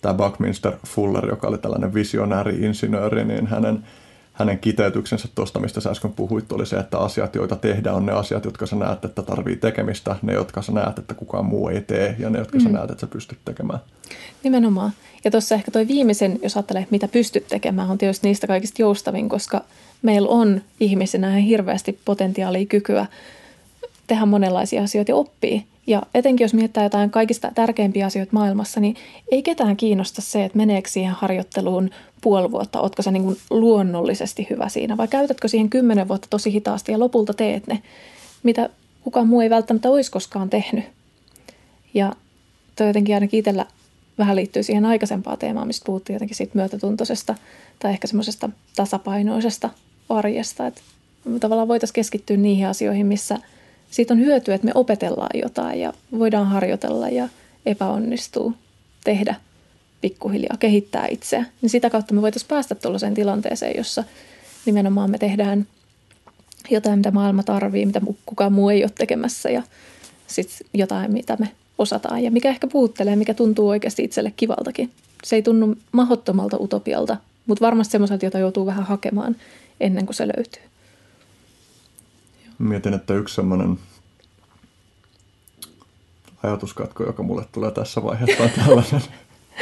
tämä 0.01 0.13
Buckminster 0.13 0.73
Fuller, 0.87 1.29
joka 1.29 1.47
oli 1.47 1.57
tällainen 1.57 1.93
visionääri-insinööri, 1.93 3.25
niin 3.25 3.47
hänen, 3.47 3.83
hänen 4.33 4.59
kiteytyksensä 4.59 5.27
tuosta, 5.35 5.59
mistä 5.59 5.81
sä 5.81 5.89
äsken 5.89 6.13
puhuit, 6.13 6.51
oli 6.51 6.65
se, 6.65 6.77
että 6.77 6.97
asiat, 6.97 7.35
joita 7.35 7.55
tehdään, 7.55 7.95
on 7.95 8.05
ne 8.05 8.11
asiat, 8.11 8.45
jotka 8.45 8.65
sä 8.65 8.75
näet, 8.75 9.05
että 9.05 9.21
tarvii 9.21 9.55
tekemistä, 9.55 10.15
ne, 10.21 10.33
jotka 10.33 10.61
sä 10.61 10.71
näet, 10.71 10.99
että 10.99 11.13
kukaan 11.13 11.45
muu 11.45 11.67
ei 11.67 11.81
tee, 11.81 12.15
ja 12.19 12.29
ne, 12.29 12.39
jotka 12.39 12.57
mm. 12.57 12.63
sä 12.63 12.69
näet, 12.69 12.91
että 12.91 13.01
sä 13.01 13.07
pystyt 13.07 13.37
tekemään. 13.45 13.79
Nimenomaan. 14.43 14.91
Ja 15.23 15.31
tuossa 15.31 15.55
ehkä 15.55 15.71
toi 15.71 15.87
viimeisen, 15.87 16.39
jos 16.43 16.57
ajattelee, 16.57 16.87
mitä 16.89 17.07
pystyt 17.07 17.47
tekemään, 17.47 17.89
on 17.89 17.97
tietysti 17.97 18.27
niistä 18.27 18.47
kaikista 18.47 18.81
joustavin, 18.81 19.29
koska 19.29 19.61
meillä 20.03 20.29
on 20.29 20.61
ihmisenä 20.79 21.31
hirveästi 21.31 21.99
potentiaalia, 22.05 22.65
kykyä 22.65 23.05
tehdä 24.07 24.25
monenlaisia 24.25 24.83
asioita 24.83 25.11
ja 25.11 25.15
oppii. 25.15 25.63
Ja 25.87 26.01
etenkin 26.13 26.45
jos 26.45 26.53
mietitään 26.53 26.85
jotain 26.85 27.09
kaikista 27.09 27.51
tärkeimpiä 27.55 28.05
asioita 28.05 28.33
maailmassa, 28.33 28.79
niin 28.79 28.95
ei 29.31 29.43
ketään 29.43 29.77
kiinnosta 29.77 30.21
se, 30.21 30.45
että 30.45 30.57
meneekö 30.57 30.89
siihen 30.89 31.13
harjoitteluun 31.13 31.89
puoli 32.21 32.51
vuotta, 32.51 32.81
ootko 32.81 33.01
sä 33.01 33.11
niin 33.11 33.23
kuin 33.23 33.37
luonnollisesti 33.49 34.47
hyvä 34.49 34.69
siinä, 34.69 34.97
vai 34.97 35.07
käytätkö 35.07 35.47
siihen 35.47 35.69
kymmenen 35.69 36.07
vuotta 36.07 36.27
tosi 36.29 36.53
hitaasti 36.53 36.91
ja 36.91 36.99
lopulta 36.99 37.33
teet 37.33 37.67
ne, 37.67 37.81
mitä 38.43 38.69
kukaan 39.03 39.27
muu 39.27 39.41
ei 39.41 39.49
välttämättä 39.49 39.89
olisi 39.89 40.11
koskaan 40.11 40.49
tehnyt. 40.49 40.85
Ja 41.93 42.13
toi 42.75 42.87
jotenkin 42.87 43.15
ainakin 43.15 43.37
itsellä 43.37 43.65
vähän 44.17 44.35
liittyy 44.35 44.63
siihen 44.63 44.85
aikaisempaan 44.85 45.37
teemaan, 45.37 45.67
mistä 45.67 45.85
puhuttiin 45.85 46.15
jotenkin 46.15 46.37
siitä 46.37 46.51
myötätuntoisesta 46.55 47.35
tai 47.79 47.91
ehkä 47.91 48.07
semmoisesta 48.07 48.49
tasapainoisesta 48.75 49.69
arjesta. 50.09 50.67
Että 50.67 50.81
tavallaan 51.39 51.67
voitaisiin 51.67 51.95
keskittyä 51.95 52.37
niihin 52.37 52.67
asioihin, 52.67 53.05
missä 53.05 53.37
siitä 53.91 54.13
on 54.13 54.19
hyötyä, 54.19 54.55
että 54.55 54.65
me 54.65 54.71
opetellaan 54.75 55.39
jotain 55.41 55.79
ja 55.79 55.93
voidaan 56.19 56.47
harjoitella 56.47 57.09
ja 57.09 57.29
epäonnistuu, 57.65 58.53
tehdä 59.03 59.35
pikkuhiljaa, 60.01 60.57
kehittää 60.59 61.07
itseä. 61.07 61.45
Niin 61.61 61.69
sitä 61.69 61.89
kautta 61.89 62.13
me 62.13 62.21
voitaisiin 62.21 62.47
päästä 62.47 62.75
tuollaiseen 62.75 63.13
tilanteeseen, 63.13 63.77
jossa 63.77 64.03
nimenomaan 64.65 65.11
me 65.11 65.17
tehdään 65.17 65.67
jotain, 66.69 66.99
mitä 66.99 67.11
maailma 67.11 67.43
tarvii, 67.43 67.85
mitä 67.85 68.01
kukaan 68.25 68.53
muu 68.53 68.69
ei 68.69 68.83
ole 68.83 68.91
tekemässä 68.97 69.49
ja 69.49 69.63
sitten 70.27 70.67
jotain, 70.73 71.11
mitä 71.11 71.37
me 71.39 71.51
osataan 71.77 72.23
ja 72.23 72.31
mikä 72.31 72.49
ehkä 72.49 72.67
puuttelee, 72.67 73.15
mikä 73.15 73.33
tuntuu 73.33 73.69
oikeasti 73.69 74.03
itselle 74.03 74.33
kivaltakin. 74.35 74.91
Se 75.23 75.35
ei 75.35 75.41
tunnu 75.41 75.75
mahottomalta 75.91 76.57
utopialta, 76.59 77.17
mutta 77.45 77.65
varmasti 77.65 77.91
semmoiselta, 77.91 78.25
jota 78.25 78.39
joutuu 78.39 78.65
vähän 78.65 78.83
hakemaan 78.83 79.35
ennen 79.83 80.05
kuin 80.05 80.15
se 80.15 80.27
löytyy. 80.27 80.63
Mietin, 82.59 82.93
että 82.93 83.13
yksi 83.13 83.35
semmoinen 83.35 83.79
ajatuskatko, 86.43 87.03
joka 87.03 87.23
mulle 87.23 87.45
tulee 87.51 87.71
tässä 87.71 88.03
vaiheessa 88.03 88.43
on 88.43 88.49
tällainen. 88.49 89.01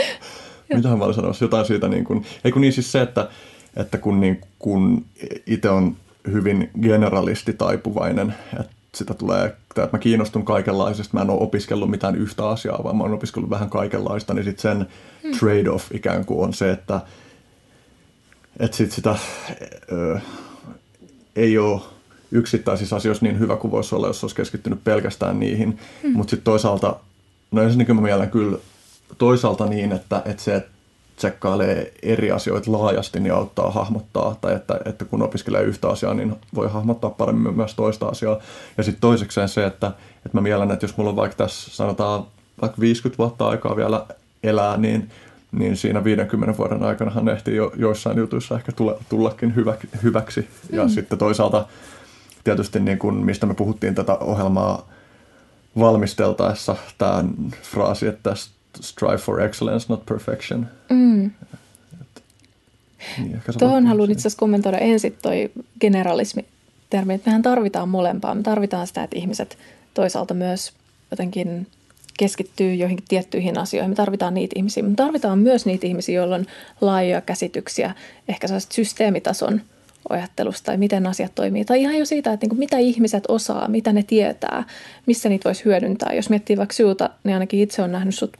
Mitähän 0.75 0.97
mä 0.97 1.05
olin? 1.05 1.35
Jotain 1.41 1.65
siitä, 1.65 1.87
niin 1.87 2.03
kuin, 2.03 2.25
ei 2.43 2.51
kun 2.51 2.61
niin 2.61 2.73
siis 2.73 2.91
se, 2.91 3.01
että, 3.01 3.29
että 3.75 3.97
kun, 3.97 4.19
niin, 4.19 4.41
kun 4.59 5.05
itse 5.45 5.69
on 5.69 5.95
hyvin 6.31 6.69
generalistitaipuvainen, 6.81 8.35
että 8.59 8.71
sitä 8.95 9.13
tulee, 9.13 9.45
että 9.45 9.89
mä 9.91 9.99
kiinnostun 9.99 10.45
kaikenlaisesta, 10.45 11.17
mä 11.17 11.21
en 11.21 11.29
ole 11.29 11.41
opiskellut 11.41 11.89
mitään 11.89 12.15
yhtä 12.15 12.49
asiaa, 12.49 12.83
vaan 12.83 12.97
mä 12.97 13.03
oon 13.03 13.13
opiskellut 13.13 13.49
vähän 13.49 13.69
kaikenlaista, 13.69 14.33
niin 14.33 14.45
sitten 14.45 14.61
sen 14.61 14.87
hmm. 15.23 15.31
trade-off 15.31 15.95
ikään 15.95 16.25
kuin 16.25 16.39
on 16.39 16.53
se, 16.53 16.71
että, 16.71 17.01
että 18.59 18.77
sit 18.77 18.91
sitä 18.91 19.15
ö, 19.91 20.19
ei 21.35 21.57
ole 21.57 21.81
yksittäisissä 22.31 22.95
asioissa 22.95 23.25
niin 23.25 23.39
hyvä 23.39 23.55
kuin 23.55 23.71
voisi 23.71 23.95
olla, 23.95 24.07
jos 24.07 24.23
olisi 24.23 24.35
keskittynyt 24.35 24.83
pelkästään 24.83 25.39
niihin. 25.39 25.79
Mm. 26.03 26.11
Mutta 26.11 26.29
sitten 26.29 26.43
toisaalta, 26.43 26.95
no 27.51 27.61
ensinnäkin 27.61 27.95
mä 27.95 28.01
mielen 28.01 28.31
kyllä 28.31 28.57
toisaalta 29.17 29.65
niin, 29.65 29.91
että, 29.91 30.21
että 30.25 30.43
se, 30.43 30.55
että 30.55 30.71
tsekkailee 31.15 31.93
eri 32.01 32.31
asioita 32.31 32.71
laajasti, 32.71 33.19
niin 33.19 33.33
auttaa 33.33 33.71
hahmottaa, 33.71 34.35
tai 34.41 34.55
että, 34.55 34.79
että 34.85 35.05
kun 35.05 35.21
opiskelee 35.21 35.63
yhtä 35.63 35.89
asiaa, 35.89 36.13
niin 36.13 36.35
voi 36.55 36.69
hahmottaa 36.69 37.09
paremmin 37.09 37.55
myös 37.55 37.75
toista 37.75 38.07
asiaa. 38.07 38.39
Ja 38.77 38.83
sitten 38.83 39.01
toisekseen 39.01 39.49
se, 39.49 39.65
että, 39.65 39.87
että 40.25 40.37
mä 40.37 40.41
mielen, 40.41 40.71
että 40.71 40.83
jos 40.83 40.97
mulla 40.97 41.09
on 41.09 41.15
vaikka 41.15 41.37
tässä 41.37 41.71
sanotaan 41.71 42.25
vaikka 42.61 42.81
50 42.81 43.17
vuotta 43.17 43.47
aikaa 43.47 43.75
vielä 43.75 44.05
elää, 44.43 44.77
niin 44.77 45.09
niin 45.51 45.77
siinä 45.77 46.03
50 46.03 46.57
vuoden 46.57 46.83
aikana 46.83 47.11
hän 47.11 47.29
ehtii 47.29 47.55
jo 47.55 47.71
joissain 47.75 48.17
jutuissa 48.17 48.55
ehkä 48.55 48.71
tullakin 49.09 49.55
hyvä, 49.55 49.77
hyväksi. 50.03 50.47
Ja 50.71 50.83
mm. 50.83 50.89
sitten 50.89 51.17
toisaalta 51.17 51.67
tietysti 52.43 52.79
niin 52.79 52.99
kuin, 52.99 53.15
mistä 53.15 53.45
me 53.45 53.53
puhuttiin 53.53 53.95
tätä 53.95 54.13
ohjelmaa 54.15 54.89
valmisteltaessa, 55.79 56.75
tämä 56.97 57.23
fraasi, 57.63 58.07
että 58.07 58.35
strive 58.81 59.17
for 59.17 59.41
excellence, 59.41 59.85
not 59.89 60.05
perfection. 60.05 60.67
Mm. 60.89 61.31
niin, 63.17 63.41
Tuohon 63.59 63.87
haluan 63.87 64.11
itse 64.11 64.21
asiassa 64.21 64.39
kommentoida 64.39 64.77
ensin 64.77 65.17
toi 65.21 65.51
generalismi 65.81 66.45
termi, 66.89 67.13
että 67.13 67.29
mehän 67.29 67.41
tarvitaan 67.41 67.89
molempaa. 67.89 68.35
Me 68.35 68.41
tarvitaan 68.41 68.87
sitä, 68.87 69.03
että 69.03 69.17
ihmiset 69.17 69.57
toisaalta 69.93 70.33
myös 70.33 70.73
jotenkin 71.11 71.67
keskittyy 72.17 72.73
joihinkin 72.73 73.05
tiettyihin 73.09 73.57
asioihin. 73.57 73.89
Me 73.89 73.95
tarvitaan 73.95 74.33
niitä 74.33 74.53
ihmisiä, 74.55 74.83
mutta 74.83 75.03
tarvitaan 75.03 75.39
myös 75.39 75.65
niitä 75.65 75.87
ihmisiä, 75.87 76.15
joilla 76.15 76.35
on 76.35 76.45
laajoja 76.81 77.21
käsityksiä, 77.21 77.95
ehkä 78.27 78.47
sellaista 78.47 78.75
systeemitason 78.75 79.61
ajattelusta 80.09 80.65
tai 80.65 80.77
miten 80.77 81.07
asiat 81.07 81.35
toimii. 81.35 81.65
Tai 81.65 81.81
ihan 81.81 81.97
jo 81.97 82.05
siitä, 82.05 82.33
että 82.33 82.43
niin 82.43 82.49
kuin 82.49 82.59
mitä 82.59 82.77
ihmiset 82.77 83.23
osaa, 83.27 83.67
mitä 83.67 83.93
ne 83.93 84.03
tietää, 84.03 84.63
missä 85.05 85.29
niitä 85.29 85.49
voisi 85.49 85.65
hyödyntää. 85.65 86.13
Jos 86.13 86.29
miettii 86.29 86.57
vaikka 86.57 86.73
sinulta, 86.73 87.09
niin 87.23 87.33
ainakin 87.33 87.59
itse 87.59 87.81
on 87.81 87.91
nähnyt 87.91 88.15
sut 88.15 88.37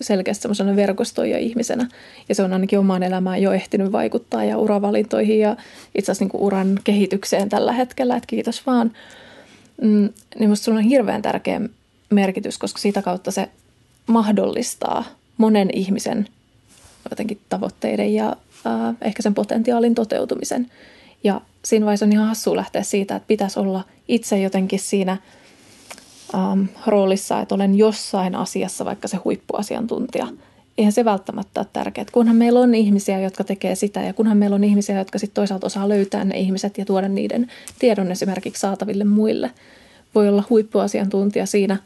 selkeästi 0.00 0.42
semmoisena 0.42 0.76
verkostoija 0.76 1.38
ihmisenä. 1.38 1.88
Ja 2.28 2.34
se 2.34 2.42
on 2.42 2.52
ainakin 2.52 2.78
omaan 2.78 3.02
elämään 3.02 3.42
jo 3.42 3.52
ehtinyt 3.52 3.92
vaikuttaa 3.92 4.44
ja 4.44 4.58
uravalintoihin 4.58 5.38
ja 5.38 5.56
itse 5.94 6.12
asiassa 6.12 6.24
niin 6.24 6.30
kuin 6.30 6.42
uran 6.42 6.78
kehitykseen 6.84 7.48
tällä 7.48 7.72
hetkellä. 7.72 8.16
Että 8.16 8.26
kiitos 8.26 8.66
vaan. 8.66 8.92
Mm, 9.82 10.08
niin 10.38 10.50
musta 10.50 10.70
on 10.70 10.80
hirveän 10.80 11.22
tärkeä 11.22 11.60
merkitys, 12.12 12.58
koska 12.58 12.78
sitä 12.78 13.02
kautta 13.02 13.30
se 13.30 13.48
mahdollistaa 14.06 15.04
monen 15.36 15.68
ihmisen 15.72 16.28
jotenkin 17.10 17.40
tavoitteiden 17.48 18.14
ja 18.14 18.36
äh, 18.66 18.94
ehkä 19.02 19.22
sen 19.22 19.34
potentiaalin 19.34 19.94
toteutumisen. 19.94 20.70
Ja 21.24 21.40
siinä 21.64 21.86
vaiheessa 21.86 22.06
on 22.06 22.12
ihan 22.12 22.28
hassua 22.28 22.56
lähteä 22.56 22.82
siitä, 22.82 23.16
että 23.16 23.26
pitäisi 23.26 23.60
olla 23.60 23.84
itse 24.08 24.40
jotenkin 24.40 24.78
siinä 24.78 25.16
ähm, 26.34 26.64
roolissa, 26.86 27.40
että 27.40 27.54
olen 27.54 27.74
jossain 27.74 28.34
asiassa 28.34 28.84
vaikka 28.84 29.08
se 29.08 29.16
huippuasiantuntija. 29.16 30.28
Eihän 30.78 30.92
se 30.92 31.04
välttämättä 31.04 31.60
ole 31.60 31.66
tärkeää. 31.72 32.06
Kunhan 32.12 32.36
meillä 32.36 32.60
on 32.60 32.74
ihmisiä, 32.74 33.20
jotka 33.20 33.44
tekee 33.44 33.74
sitä 33.74 34.00
ja 34.02 34.12
kunhan 34.12 34.36
meillä 34.36 34.54
on 34.54 34.64
ihmisiä, 34.64 34.98
jotka 34.98 35.18
sitten 35.18 35.34
toisaalta 35.34 35.66
osaa 35.66 35.88
löytää 35.88 36.24
ne 36.24 36.38
ihmiset 36.38 36.78
ja 36.78 36.84
tuoda 36.84 37.08
niiden 37.08 37.50
tiedon 37.78 38.12
esimerkiksi 38.12 38.60
saataville 38.60 39.04
muille. 39.04 39.50
Voi 40.14 40.28
olla 40.28 40.44
huippuasiantuntija 40.50 41.46
siinä 41.46 41.76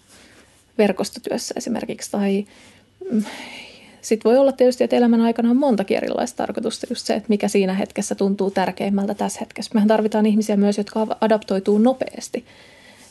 verkostotyössä 0.78 1.54
esimerkiksi 1.56 2.10
tai 2.10 2.46
mm, 3.10 3.24
sitten 4.06 4.30
voi 4.30 4.38
olla 4.38 4.52
tietysti, 4.52 4.84
että 4.84 4.96
elämän 4.96 5.20
aikana 5.20 5.50
on 5.50 5.56
montakin 5.56 5.96
erilaista 5.96 6.36
tarkoitusta, 6.36 6.86
just 6.90 7.06
se, 7.06 7.14
että 7.14 7.28
mikä 7.28 7.48
siinä 7.48 7.74
hetkessä 7.74 8.14
tuntuu 8.14 8.50
tärkeimmältä 8.50 9.14
tässä 9.14 9.40
hetkessä. 9.40 9.70
Mehän 9.74 9.88
tarvitaan 9.88 10.26
ihmisiä 10.26 10.56
myös, 10.56 10.78
jotka 10.78 11.06
adaptoituu 11.20 11.78
nopeasti 11.78 12.44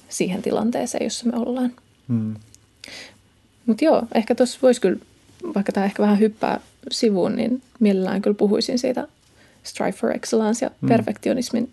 siihen 0.10 0.41
tilanteeseen, 0.41 1.04
jossa 1.04 1.25
me 1.25 1.38
ollaan. 1.38 1.71
Hmm. 2.08 2.36
Mutta 3.65 3.86
joo, 3.86 4.04
ehkä 4.15 4.36
tuossa 4.36 4.60
voisi 4.62 4.82
kyllä, 4.82 4.99
vaikka 5.56 5.71
tämä 5.71 5.86
ehkä 5.86 6.04
vähän 6.04 6.19
hyppää 6.19 6.60
sivuun, 6.91 7.36
niin 7.36 7.62
mielellään 7.80 8.21
kyllä 8.21 8.36
puhuisin 8.36 8.80
siitä 8.80 9.08
strive 9.63 9.91
for 9.91 10.12
excellence 10.12 10.65
ja 10.65 10.71
hmm. 10.82 10.89
perfektionismin 10.89 11.71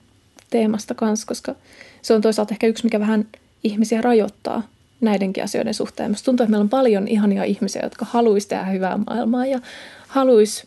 teemasta 0.51 0.95
kanssa, 0.95 1.27
koska 1.27 1.55
se 2.03 2.15
on 2.15 2.21
toisaalta 2.21 2.55
ehkä 2.55 2.67
yksi, 2.67 2.85
mikä 2.85 3.01
vähän 3.01 3.27
ihmisiä 3.65 4.01
rajoittaa 4.01 4.63
näidenkin 5.03 5.45
asioiden 5.45 5.75
suhteen. 5.75 6.11
Musta 6.11 6.25
tuntuu, 6.25 6.45
että 6.45 6.51
meillä 6.51 6.63
on 6.63 6.69
paljon 6.69 7.09
ihania 7.09 7.45
ihmisiä, 7.45 7.83
jotka 7.83 8.07
haluaisi 8.11 8.49
tehdä 8.49 8.65
hyvää 8.65 8.99
maailmaa 9.07 9.47
ja 9.47 9.61
haluaisi 10.09 10.67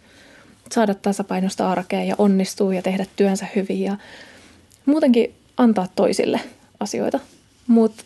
saada 0.71 0.93
tasapainosta 0.93 1.71
arkea 1.71 2.04
ja 2.04 2.15
onnistua 2.17 2.74
ja 2.74 2.82
tehdä 2.82 3.06
työnsä 3.15 3.48
hyvin 3.56 3.82
ja 3.82 3.98
muutenkin 4.86 5.34
antaa 5.58 5.88
toisille 5.95 6.39
asioita. 6.80 7.19
Mutta 7.67 8.04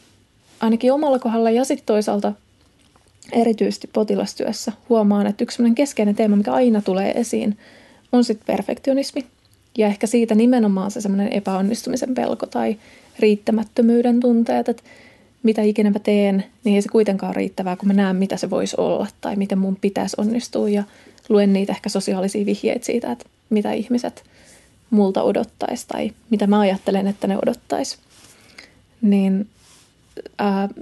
ainakin 0.59 0.93
omalla 0.93 1.19
kohdalla 1.19 1.49
ja 1.49 1.63
sitten 1.63 1.85
toisaalta 1.85 2.33
erityisesti 3.31 3.89
potilastyössä 3.93 4.71
huomaan, 4.89 5.27
että 5.27 5.43
yksi 5.43 5.63
keskeinen 5.75 6.15
teema, 6.15 6.35
mikä 6.35 6.53
aina 6.53 6.81
tulee 6.81 7.11
esiin, 7.11 7.57
on 8.11 8.23
sitten 8.23 8.55
perfektionismi. 8.55 9.25
Ja 9.77 9.87
ehkä 9.87 10.07
siitä 10.07 10.35
nimenomaan 10.35 10.91
se 10.91 11.01
semmoinen 11.01 11.33
epäonnistumisen 11.33 12.15
pelko 12.15 12.45
tai 12.45 12.77
riittämättömyyden 13.19 14.19
tunteet, 14.19 14.69
että 14.69 14.83
mitä 15.43 15.61
ikinä 15.61 15.89
mä 15.89 15.99
teen, 15.99 16.43
niin 16.63 16.75
ei 16.75 16.81
se 16.81 16.89
kuitenkaan 16.89 17.35
riittävää, 17.35 17.75
kun 17.75 17.87
mä 17.87 17.93
näen, 17.93 18.15
mitä 18.15 18.37
se 18.37 18.49
voisi 18.49 18.75
olla 18.79 19.07
tai 19.21 19.35
miten 19.35 19.57
mun 19.57 19.77
pitäisi 19.81 20.15
onnistua 20.19 20.69
ja 20.69 20.83
luen 21.29 21.53
niitä 21.53 21.71
ehkä 21.71 21.89
sosiaalisia 21.89 22.45
vihjeitä 22.45 22.85
siitä, 22.85 23.11
että 23.11 23.25
mitä 23.49 23.71
ihmiset 23.71 24.23
multa 24.89 25.23
odottaisi 25.23 25.87
tai 25.87 26.11
mitä 26.29 26.47
mä 26.47 26.59
ajattelen, 26.59 27.07
että 27.07 27.27
ne 27.27 27.37
odottaisi. 27.37 27.97
Niin 29.01 29.47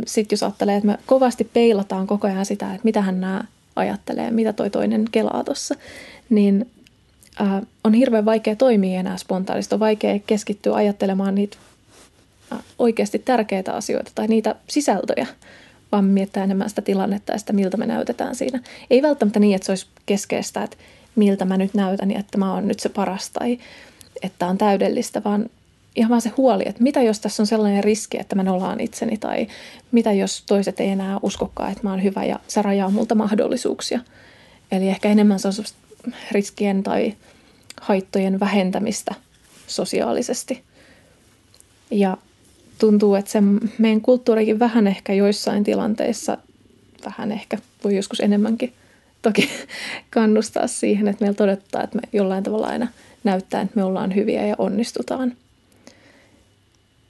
sitten 0.06 0.36
jos 0.36 0.43
ajattelee, 0.43 0.76
että 0.76 0.88
me 0.88 0.98
kovasti 1.06 1.43
peilataan 1.43 2.08
koko 2.08 2.28
ajan 2.28 2.46
sitä, 2.46 2.65
että 2.74 2.86
mitä 2.86 3.02
hän 3.02 3.22
nämä 3.22 3.43
ajattelee, 3.76 4.32
mitä 4.32 4.54
toi 4.54 4.70
toinen 4.70 5.06
kelaa 5.12 5.43
tuossa, 5.43 5.76
niin 6.30 6.72
ää, 7.39 7.62
on 7.84 7.93
hirveän 7.93 8.26
vaikea 8.26 8.56
toimia 8.56 9.00
enää 9.00 9.17
spontaanisti. 9.17 9.76
On 9.76 9.80
vaikea 9.80 10.20
keskittyä 10.28 10.76
ajattelemaan 10.76 11.36
niitä 11.36 11.58
oikeasti 12.80 13.20
tärkeitä 13.20 13.74
asioita 13.74 14.12
tai 14.16 14.28
niitä 14.28 14.56
sisältöjä, 14.68 15.28
vaan 15.92 16.06
miettää 16.06 16.44
enemmän 16.44 16.70
sitä 16.70 16.82
tilannetta 16.82 17.32
ja 17.32 17.38
sitä, 17.38 17.54
miltä 17.54 17.78
me 17.78 17.86
näytetään 17.86 18.36
siinä. 18.36 18.60
Ei 18.90 19.02
välttämättä 19.02 19.40
niin, 19.40 19.56
että 19.56 19.66
se 19.66 19.72
olisi 19.72 19.88
keskeistä, 20.06 20.64
että 20.64 20.78
miltä 21.16 21.46
mä 21.46 21.58
nyt 21.58 21.74
näytän 21.74 22.12
ja 22.12 22.20
että 22.20 22.38
mä 22.38 22.54
oon 22.54 22.68
nyt 22.68 22.80
se 22.80 22.90
paras 22.90 23.30
tai 23.30 23.60
että 24.22 24.48
on 24.48 24.58
täydellistä, 24.58 25.24
vaan 25.24 25.50
ihan 25.96 26.10
vaan 26.10 26.22
se 26.22 26.30
huoli, 26.38 26.64
että 26.66 26.84
mitä 26.84 27.02
jos 27.02 27.20
tässä 27.20 27.44
on 27.44 27.48
sellainen 27.48 27.84
riski, 27.84 28.20
että 28.20 28.36
mä 28.36 28.44
nolaan 28.44 28.80
itseni 28.80 29.18
tai 29.18 29.48
mitä 29.92 30.12
jos 30.12 30.44
toiset 30.48 30.80
ei 30.80 30.90
enää 30.90 31.20
uskokaan, 31.22 31.72
että 31.72 31.84
mä 31.84 31.90
oon 31.90 32.04
hyvä 32.04 32.26
ja 32.26 32.40
se 32.48 32.62
rajaa 32.62 32.90
multa 32.90 33.16
mahdollisuuksia. 33.16 34.00
Eli 34.72 34.90
ehkä 34.90 35.10
enemmän 35.10 35.40
se 35.40 35.48
on 35.48 35.54
riskien 36.32 36.84
tai 36.84 37.14
haittojen 37.82 38.40
vähentämistä 38.40 39.16
sosiaalisesti. 39.68 40.64
Ja 41.92 42.18
tuntuu, 42.80 43.16
että 43.16 43.32
se 43.32 43.42
meidän 43.78 44.02
kulttuurikin 44.02 44.60
vähän 44.60 44.88
ehkä 44.88 45.13
joissain 45.13 45.63
tilanteissa, 45.63 46.38
vähän 47.06 47.32
ehkä, 47.32 47.58
voi 47.84 47.96
joskus 47.96 48.20
enemmänkin 48.20 48.74
toki 49.22 49.50
kannustaa 50.13 50.68
siihen, 50.68 51.08
että 51.08 51.26
meillä 51.26 51.38
todetaan, 51.38 51.84
että 51.84 51.96
me 51.96 52.02
jollain 52.13 52.44
tavalla 52.44 52.68
aina 52.68 52.88
näyttää, 53.24 53.62
että 53.62 53.76
me 53.76 53.84
ollaan 53.84 54.16
hyviä 54.16 54.48
ja 54.48 54.56
onnistutaan– 54.58 55.34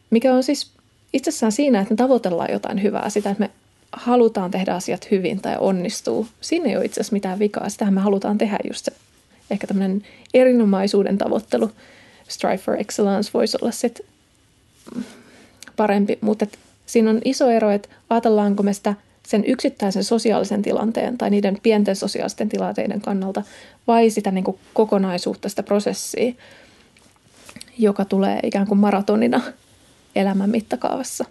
mikä 0.10 0.34
on 0.34 0.43
siis 0.43 0.71
itsessään 1.13 1.51
siinä, 1.51 1.80
että 1.80 1.93
me 1.93 1.95
tavoitellaan 1.95 2.51
jotain 2.51 2.84
hyvää, 2.84 3.10
sitä, 3.10 3.30
että 3.30 3.43
me 3.43 3.51
halutaan 3.91 4.51
tehdä 4.51 4.73
asiat 4.73 5.12
hyvin 5.12 5.41
tai 5.41 5.56
onnistuu. 5.60 6.27
Siinä 6.41 6.69
ei 6.69 6.77
ole 6.77 6.86
itse 6.86 7.01
asiassa 7.01 7.13
mitään 7.13 7.39
vikaa. 7.39 7.69
Sitähän 7.69 7.93
me 7.93 8.01
halutaan 8.01 8.38
tehdä 8.38 8.60
just 8.67 8.86
se 8.86 8.91
ehkä 9.51 9.67
tämmöinen 9.67 10.03
erinomaisuuden 10.34 11.17
tavoittelu. 11.17 11.71
Strive 12.27 12.58
for 12.58 12.75
excellence 12.80 13.32
voisi 13.34 13.58
olla 13.62 13.71
sitten 13.71 14.06
parempi, 15.77 16.17
mutta 16.21 16.45
siinä 16.85 17.09
on 17.09 17.21
iso 17.25 17.49
ero, 17.49 17.71
että 17.71 17.89
ajatellaanko 18.09 18.63
me 18.63 18.73
sitä 18.73 18.93
sen 19.27 19.43
yksittäisen 19.45 20.03
sosiaalisen 20.03 20.61
tilanteen 20.61 21.17
tai 21.17 21.29
niiden 21.29 21.57
pienten 21.63 21.95
sosiaalisten 21.95 22.49
tilanteiden 22.49 23.01
kannalta 23.01 23.43
vai 23.87 24.09
sitä 24.09 24.31
niin 24.31 24.43
kuin 24.43 24.57
kokonaisuutta, 24.73 25.49
sitä 25.49 25.63
prosessia, 25.63 26.33
joka 27.77 28.05
tulee 28.05 28.39
ikään 28.43 28.67
kuin 28.67 28.79
maratonina 28.79 29.41
elämän 30.15 30.49
mittakaavassa. 30.49 31.25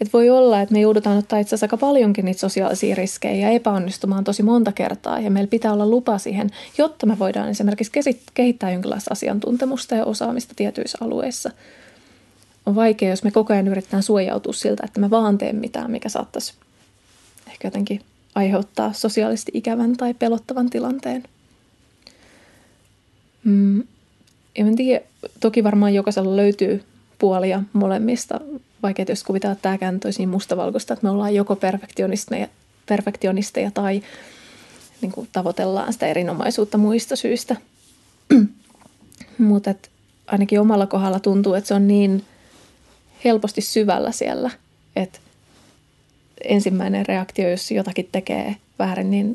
Et 0.00 0.12
voi 0.12 0.30
olla, 0.30 0.60
että 0.60 0.72
me 0.72 0.80
joudutaan 0.80 1.18
ottaa 1.18 1.38
itse 1.38 1.48
asiassa 1.48 1.64
aika 1.64 1.76
paljonkin 1.76 2.24
niitä 2.24 2.40
sosiaalisia 2.40 2.94
riskejä 2.94 3.48
ja 3.48 3.54
epäonnistumaan 3.54 4.24
tosi 4.24 4.42
monta 4.42 4.72
kertaa. 4.72 5.20
Ja 5.20 5.30
meillä 5.30 5.48
pitää 5.48 5.72
olla 5.72 5.86
lupa 5.86 6.18
siihen, 6.18 6.50
jotta 6.78 7.06
me 7.06 7.18
voidaan 7.18 7.48
esimerkiksi 7.48 7.92
kehittää 8.34 8.70
jonkinlaista 8.70 9.12
asiantuntemusta 9.12 9.94
ja 9.94 10.04
osaamista 10.04 10.54
tietyissä 10.56 10.98
alueissa. 11.00 11.50
On 12.66 12.74
vaikea, 12.74 13.10
jos 13.10 13.24
me 13.24 13.30
koko 13.30 13.52
ajan 13.52 13.68
yritetään 13.68 14.02
suojautua 14.02 14.52
siltä, 14.52 14.82
että 14.84 15.00
me 15.00 15.10
vaan 15.10 15.38
teemme 15.38 15.60
mitään, 15.60 15.90
mikä 15.90 16.08
saattaisi 16.08 16.54
ehkä 17.46 17.66
jotenkin 17.68 18.00
aiheuttaa 18.34 18.92
sosiaalisesti 18.92 19.52
ikävän 19.54 19.96
tai 19.96 20.14
pelottavan 20.14 20.70
tilanteen. 20.70 21.24
Mm. 23.44 23.82
En 24.56 24.76
tiedä, 24.76 25.04
toki 25.40 25.64
varmaan 25.64 25.94
jokaisella 25.94 26.36
löytyy 26.36 26.84
puolia 27.18 27.62
molemmista. 27.72 28.40
Vaikea 28.82 29.04
jos 29.08 29.24
kuvitella, 29.24 29.52
että 29.52 29.62
tämäkään 29.62 30.00
olisi 30.04 30.18
niin 30.18 30.28
mustavalkoista, 30.28 30.94
että 30.94 31.06
me 31.06 31.10
ollaan 31.10 31.34
joko 31.34 31.56
perfektionisteja, 31.56 32.48
perfektionisteja 32.86 33.70
tai 33.70 34.02
niin 35.00 35.12
kuin 35.12 35.28
tavoitellaan 35.32 35.92
sitä 35.92 36.06
erinomaisuutta 36.06 36.78
muista 36.78 37.16
syistä. 37.16 37.56
Mutta 39.38 39.74
ainakin 40.26 40.60
omalla 40.60 40.86
kohdalla 40.86 41.20
tuntuu, 41.20 41.54
että 41.54 41.68
se 41.68 41.74
on 41.74 41.88
niin 41.88 42.24
helposti 43.24 43.60
syvällä 43.60 44.12
siellä, 44.12 44.50
että 44.96 45.18
ensimmäinen 46.44 47.06
reaktio, 47.06 47.50
jos 47.50 47.70
jotakin 47.70 48.08
tekee 48.12 48.56
väärin, 48.78 49.10
niin 49.10 49.34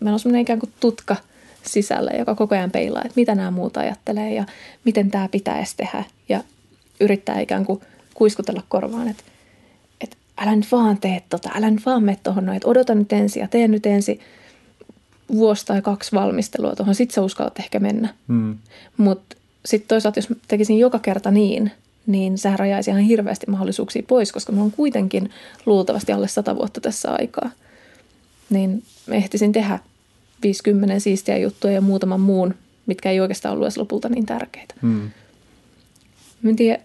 meillä 0.00 0.14
on 0.14 0.20
semmoinen 0.20 0.42
ikään 0.42 0.58
kuin 0.58 0.72
tutka 0.80 1.16
sisällä, 1.62 2.10
joka 2.18 2.34
koko 2.34 2.54
ajan 2.54 2.70
peilaa, 2.70 3.02
että 3.04 3.20
mitä 3.20 3.34
nämä 3.34 3.50
muut 3.50 3.76
ajattelee 3.76 4.34
ja 4.34 4.44
miten 4.84 5.10
tämä 5.10 5.28
pitäisi 5.28 5.76
tehdä. 5.76 6.04
Ja 6.28 6.40
yrittää 7.00 7.40
ikään 7.40 7.64
kuin 7.64 7.80
kuiskutella 8.14 8.62
korvaan, 8.68 9.08
että, 9.08 9.22
että 10.00 10.16
älä 10.38 10.56
nyt 10.56 10.72
vaan 10.72 10.98
tee 10.98 11.22
tota, 11.28 11.50
älä 11.54 11.70
nyt 11.70 11.86
vaan 11.86 12.02
mene 12.02 12.18
tuohon 12.22 12.46
noin, 12.46 12.56
että 12.56 12.68
odota 12.68 12.94
nyt 12.94 13.12
ensin 13.12 13.40
ja 13.40 13.48
tee 13.48 13.68
nyt 13.68 13.86
ensin 13.86 14.20
vuosi 15.34 15.66
tai 15.66 15.82
kaksi 15.82 16.12
valmistelua 16.12 16.76
tuohon, 16.76 16.94
sit 16.94 17.10
sä 17.10 17.22
uskallat 17.22 17.58
ehkä 17.58 17.78
mennä. 17.78 18.14
Hmm. 18.28 18.58
Mutta 18.96 19.36
sitten 19.64 19.88
toisaalta, 19.88 20.18
jos 20.18 20.28
tekisin 20.48 20.78
joka 20.78 20.98
kerta 20.98 21.30
niin, 21.30 21.72
niin 22.06 22.38
sehän 22.38 22.58
rajaisi 22.58 22.90
ihan 22.90 23.02
hirveästi 23.02 23.46
mahdollisuuksia 23.50 24.02
pois, 24.08 24.32
koska 24.32 24.52
mulla 24.52 24.64
on 24.64 24.72
kuitenkin 24.72 25.30
luultavasti 25.66 26.12
alle 26.12 26.28
sata 26.28 26.56
vuotta 26.56 26.80
tässä 26.80 27.10
aikaa. 27.12 27.50
Niin 28.50 28.82
ehtisin 29.10 29.52
tehdä 29.52 29.78
50 30.42 30.98
siistiä 30.98 31.38
juttuja 31.38 31.72
ja 31.72 31.80
muutaman 31.80 32.20
muun, 32.20 32.54
mitkä 32.86 33.10
ei 33.10 33.20
oikeastaan 33.20 33.52
ollut 33.52 33.64
edes 33.64 33.76
lopulta 33.76 34.08
niin 34.08 34.26
tärkeitä. 34.26 34.74
Mä 36.42 36.50
en 36.50 36.56
tiedä, 36.56 36.82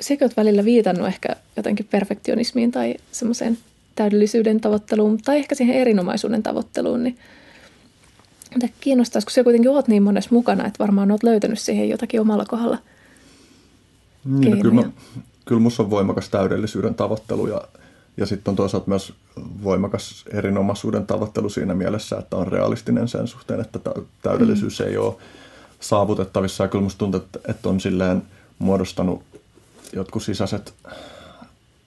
sekö 0.00 0.24
olet 0.24 0.36
välillä 0.36 0.64
viitannut 0.64 1.06
ehkä 1.06 1.28
jotenkin 1.56 1.86
perfektionismiin 1.90 2.72
tai 2.72 2.94
semmoiseen 3.12 3.58
täydellisyyden 3.94 4.60
tavoitteluun 4.60 5.18
tai 5.18 5.36
ehkä 5.36 5.54
siihen 5.54 5.76
erinomaisuuden 5.76 6.42
tavoitteluun, 6.42 7.02
niin 7.02 7.18
mitä 8.54 8.68
kiinnostaisi, 8.80 9.26
kun 9.26 9.32
sä 9.32 9.44
kuitenkin 9.44 9.70
oot 9.70 9.88
niin 9.88 10.02
monessa 10.02 10.30
mukana, 10.32 10.66
että 10.66 10.78
varmaan 10.78 11.10
oot 11.10 11.22
löytänyt 11.22 11.58
siihen 11.58 11.88
jotakin 11.88 12.20
omalla 12.20 12.44
kohdalla 12.44 12.78
niin, 14.24 14.56
no 14.56 14.62
kyllä, 14.62 14.74
mä, 14.74 14.90
kyllä 15.44 15.60
musta 15.60 15.82
on 15.82 15.90
voimakas 15.90 16.28
täydellisyyden 16.28 16.94
tavoittelu 16.94 17.46
ja, 17.46 17.60
ja 18.16 18.26
sitten 18.26 18.52
on 18.52 18.56
toisaalta 18.56 18.88
myös 18.88 19.12
voimakas 19.64 20.24
erinomaisuuden 20.32 21.06
tavoittelu 21.06 21.48
siinä 21.48 21.74
mielessä, 21.74 22.18
että 22.18 22.36
on 22.36 22.46
realistinen 22.46 23.08
sen 23.08 23.26
suhteen, 23.26 23.60
että 23.60 23.78
täydellisyys 24.22 24.80
mm. 24.80 24.86
ei 24.86 24.96
ole 24.96 25.14
saavutettavissa 25.80 26.64
ja 26.64 26.68
kyllä 26.68 26.82
musta 26.82 26.98
tuntuu, 26.98 27.20
että, 27.20 27.38
että 27.48 27.68
on 27.68 27.80
silleen 27.80 28.22
muodostanut 28.58 29.22
jotkut 29.92 30.22
sisäiset 30.22 30.74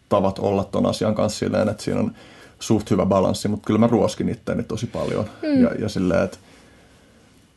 tavat 0.10 0.40
olla 0.40 0.64
ton 0.64 0.86
asian 0.86 1.16
kanssa 1.16 1.40
silleen, 1.40 1.70
että 1.70 1.84
siinä 1.84 2.00
on 2.00 2.12
suht 2.60 2.92
hyvä 2.92 3.06
balanssi, 3.06 3.48
mutta 3.48 3.66
kyllä 3.68 3.80
mä 3.80 3.88
ruoskin 3.88 4.30
itteeni 4.30 4.64
tosi 4.64 4.88
paljon. 4.88 5.26
Mm. 5.42 5.64
Ja, 5.64 5.72
ja, 5.80 5.90
silleen, 5.90 6.24
että, 6.24 6.38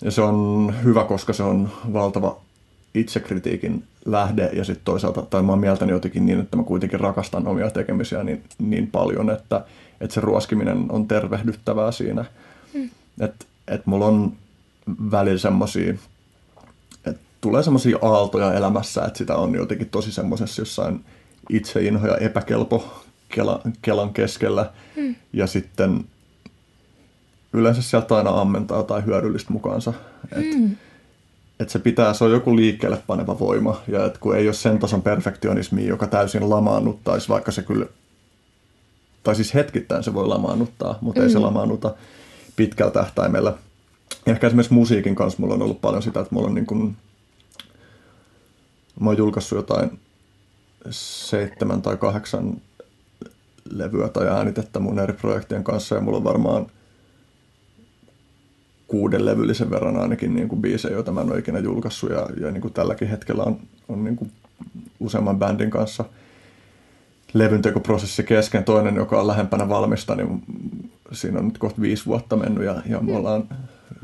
ja 0.02 0.10
se 0.10 0.22
on 0.22 0.74
hyvä, 0.84 1.04
koska 1.04 1.32
se 1.32 1.42
on 1.42 1.70
valtava 1.92 2.36
itsekritiikin 2.94 3.84
lähde 4.04 4.50
ja 4.52 4.64
sitten 4.64 4.84
toisaalta, 4.84 5.22
tai 5.22 5.42
mä 5.42 5.52
oon 5.52 5.58
mieltäni 5.58 5.92
jotenkin 5.92 6.26
niin, 6.26 6.40
että 6.40 6.56
mä 6.56 6.62
kuitenkin 6.62 7.00
rakastan 7.00 7.46
omia 7.46 7.70
tekemisiä 7.70 8.24
niin, 8.24 8.42
niin 8.58 8.86
paljon, 8.86 9.30
että, 9.30 9.64
että 10.00 10.14
se 10.14 10.20
ruoskiminen 10.20 10.86
on 10.88 11.08
tervehdyttävää 11.08 11.92
siinä. 11.92 12.24
Mm. 12.74 12.90
Että 13.20 13.44
et 13.68 13.86
mulla 13.86 14.06
on 14.06 14.32
välillä 15.10 15.38
semmoisia 15.38 15.94
tulee 17.40 17.62
semmoisia 17.62 17.98
aaltoja 18.02 18.54
elämässä, 18.54 19.04
että 19.04 19.18
sitä 19.18 19.36
on 19.36 19.54
jotenkin 19.54 19.88
tosi 19.88 20.12
semmoisessa 20.12 20.62
jossain 20.62 21.04
itseinho 21.50 22.06
ja 22.06 22.16
epäkelpo 22.16 23.04
kela, 23.28 23.60
kelan 23.82 24.12
keskellä. 24.12 24.70
Hmm. 24.96 25.14
Ja 25.32 25.46
sitten 25.46 26.04
yleensä 27.52 27.82
sieltä 27.82 28.16
aina 28.16 28.40
ammentaa 28.40 28.76
jotain 28.76 29.06
hyödyllistä 29.06 29.52
mukaansa. 29.52 29.92
Että 30.24 30.56
hmm. 30.56 30.76
Et 31.60 31.68
se 31.68 31.78
pitää, 31.78 32.14
se 32.14 32.24
on 32.24 32.30
joku 32.30 32.56
liikkeelle 32.56 33.02
paneva 33.06 33.38
voima. 33.38 33.80
Ja 33.88 34.06
et 34.06 34.18
kun 34.18 34.36
ei 34.36 34.46
ole 34.46 34.54
sen 34.54 34.78
tason 34.78 35.02
perfektionismi, 35.02 35.86
joka 35.86 36.06
täysin 36.06 36.50
lamaannuttaisi, 36.50 37.28
vaikka 37.28 37.52
se 37.52 37.62
kyllä 37.62 37.86
tai 39.22 39.34
siis 39.34 39.54
hetkittäin 39.54 40.04
se 40.04 40.14
voi 40.14 40.26
lamaannuttaa, 40.26 40.98
mutta 41.00 41.20
mm. 41.20 41.26
ei 41.26 41.32
se 41.32 41.38
lamaannuta 41.38 41.94
pitkällä 42.56 42.92
tähtäimellä. 42.92 43.54
Ja 44.26 44.32
ehkä 44.32 44.46
esimerkiksi 44.46 44.74
musiikin 44.74 45.14
kanssa 45.14 45.42
mulla 45.42 45.54
on 45.54 45.62
ollut 45.62 45.80
paljon 45.80 46.02
sitä, 46.02 46.20
että 46.20 46.34
mulla 46.34 46.48
on 46.48 46.54
niin 46.54 46.66
kuin, 46.66 46.96
mä 49.00 49.10
oon 49.10 49.18
julkaissut 49.18 49.56
jotain 49.56 50.00
seitsemän 50.90 51.82
tai 51.82 51.96
kahdeksan 51.96 52.60
levyä 53.70 54.08
tai 54.08 54.28
äänitettä 54.28 54.78
mun 54.78 54.98
eri 54.98 55.12
projektien 55.12 55.64
kanssa 55.64 55.94
ja 55.94 56.00
mulla 56.00 56.18
on 56.18 56.24
varmaan 56.24 56.66
kuuden 58.90 59.24
levyllisen 59.24 59.70
verran 59.70 59.96
ainakin 59.96 60.34
niin 60.34 60.48
kuin 60.48 60.62
biisejä, 60.62 60.94
joita 60.94 61.12
mä 61.12 61.20
en 61.20 61.30
ole 61.30 61.38
ikinä 61.38 61.58
julkaissut 61.58 62.10
ja, 62.10 62.28
ja 62.40 62.50
niin 62.50 62.60
kuin 62.60 62.74
tälläkin 62.74 63.08
hetkellä 63.08 63.42
on, 63.42 63.60
on 63.88 64.04
niin 64.04 64.16
kuin 64.16 64.30
useamman 65.00 65.38
bändin 65.38 65.70
kanssa 65.70 66.04
levyntekoprosessi 67.34 68.22
kesken. 68.22 68.64
Toinen, 68.64 68.96
joka 68.96 69.20
on 69.20 69.26
lähempänä 69.26 69.68
valmista, 69.68 70.14
niin 70.14 70.42
siinä 71.12 71.38
on 71.38 71.44
nyt 71.44 71.58
kohta 71.58 71.80
viisi 71.80 72.06
vuotta 72.06 72.36
mennyt 72.36 72.64
ja, 72.64 72.82
ja 72.86 73.00
me 73.00 73.16
ollaan 73.16 73.44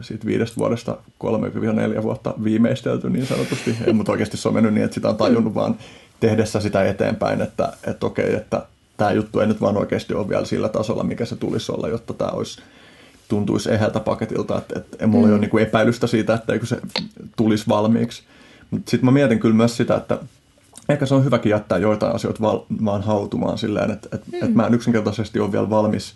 siitä 0.00 0.26
viidestä 0.26 0.56
vuodesta 0.56 0.98
kolme 1.18 1.50
neljä 1.72 2.02
vuotta 2.02 2.34
viimeistelty 2.44 3.10
niin 3.10 3.26
sanotusti. 3.26 3.76
Ei, 3.86 3.92
mutta 3.92 4.12
oikeasti 4.12 4.36
se 4.36 4.48
on 4.48 4.54
mennyt 4.54 4.74
niin, 4.74 4.84
että 4.84 4.94
sitä 4.94 5.08
on 5.08 5.16
tajunnut 5.16 5.54
vaan 5.54 5.76
tehdessä 6.20 6.60
sitä 6.60 6.84
eteenpäin, 6.84 7.40
että, 7.40 7.72
että 7.86 8.06
okei, 8.06 8.34
että 8.34 8.66
tämä 8.96 9.12
juttu 9.12 9.40
ei 9.40 9.46
nyt 9.46 9.60
vaan 9.60 9.76
oikeasti 9.76 10.14
ole 10.14 10.28
vielä 10.28 10.44
sillä 10.44 10.68
tasolla, 10.68 11.04
mikä 11.04 11.24
se 11.24 11.36
tulisi 11.36 11.72
olla, 11.72 11.88
jotta 11.88 12.14
tämä 12.14 12.30
olisi 12.30 12.62
tuntuisi 13.28 13.72
eheltä 13.72 14.00
paketilta, 14.00 14.58
että, 14.58 14.78
että 14.78 14.96
ei 15.00 15.06
mulla 15.06 15.26
mm. 15.26 15.32
ole 15.32 15.40
niin 15.40 15.58
epäilystä 15.58 16.06
siitä, 16.06 16.34
että 16.34 16.52
eikö 16.52 16.66
se 16.66 16.80
tulisi 17.36 17.68
valmiiksi. 17.68 18.22
Mutta 18.70 18.90
sitten 18.90 19.04
mä 19.04 19.10
mietin 19.10 19.38
kyllä 19.38 19.54
myös 19.54 19.76
sitä, 19.76 19.96
että 19.96 20.18
ehkä 20.88 21.06
se 21.06 21.14
on 21.14 21.24
hyväkin 21.24 21.50
jättää 21.50 21.78
joitain 21.78 22.14
asioita 22.14 22.40
val- 22.40 22.64
vaan 22.84 23.02
hautumaan 23.02 23.58
silleen, 23.58 23.90
että, 23.90 24.08
että, 24.12 24.26
mm. 24.32 24.34
että 24.34 24.56
mä 24.56 24.66
en 24.66 24.74
yksinkertaisesti 24.74 25.40
ole 25.40 25.52
vielä 25.52 25.70
valmis 25.70 26.14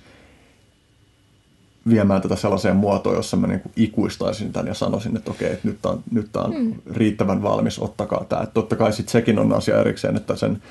viemään 1.88 2.22
tätä 2.22 2.36
sellaiseen 2.36 2.76
muotoon, 2.76 3.16
jossa 3.16 3.36
mä 3.36 3.46
niin 3.46 3.62
ikuistaisin 3.76 4.52
tämän 4.52 4.66
ja 4.66 4.74
sanoisin, 4.74 5.16
että 5.16 5.30
okei, 5.30 5.52
että 5.52 5.68
nyt 5.68 5.82
tämä 5.82 5.92
on, 5.92 6.02
nyt 6.12 6.32
tämä 6.32 6.44
on 6.44 6.54
mm. 6.54 6.74
riittävän 6.90 7.42
valmis, 7.42 7.78
ottakaa 7.78 8.24
tämä. 8.28 8.42
Että 8.42 8.54
totta 8.54 8.76
kai 8.76 8.92
sitten 8.92 9.12
sekin 9.12 9.38
on 9.38 9.52
asia 9.52 9.80
erikseen, 9.80 10.16
että 10.16 10.36
sen 10.36 10.62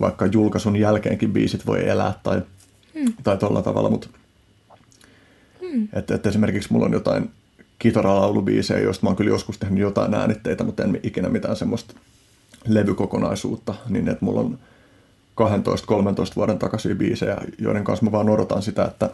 vaikka 0.00 0.26
julkaisun 0.26 0.76
jälkeenkin 0.76 1.32
biisit 1.32 1.66
voi 1.66 1.88
elää 1.88 2.14
tai, 2.22 2.42
mm. 2.94 3.12
tai 3.22 3.36
tuolla 3.36 3.62
tavalla, 3.62 3.90
mutta 3.90 4.08
mm. 5.72 5.88
että, 5.92 6.14
että 6.14 6.28
esimerkiksi 6.28 6.72
mulla 6.72 6.86
on 6.86 6.92
jotain 6.92 7.30
kitaralaulubiisejä, 7.78 8.80
joista 8.80 9.06
mä 9.06 9.08
oon 9.08 9.16
kyllä 9.16 9.30
joskus 9.30 9.58
tehnyt 9.58 9.80
jotain 9.80 10.14
äänitteitä, 10.14 10.64
mutta 10.64 10.84
en 10.84 11.00
ikinä 11.02 11.28
mitään 11.28 11.56
semmoista 11.56 11.94
levykokonaisuutta, 12.66 13.74
niin 13.88 14.08
että 14.08 14.24
mulla 14.24 14.40
on 14.40 14.58
12-13 15.40 16.36
vuoden 16.36 16.58
takaisin 16.58 16.98
biisejä, 16.98 17.36
joiden 17.58 17.84
kanssa 17.84 18.04
mä 18.04 18.12
vaan 18.12 18.28
odotan 18.28 18.62
sitä, 18.62 18.84
että 18.84 19.10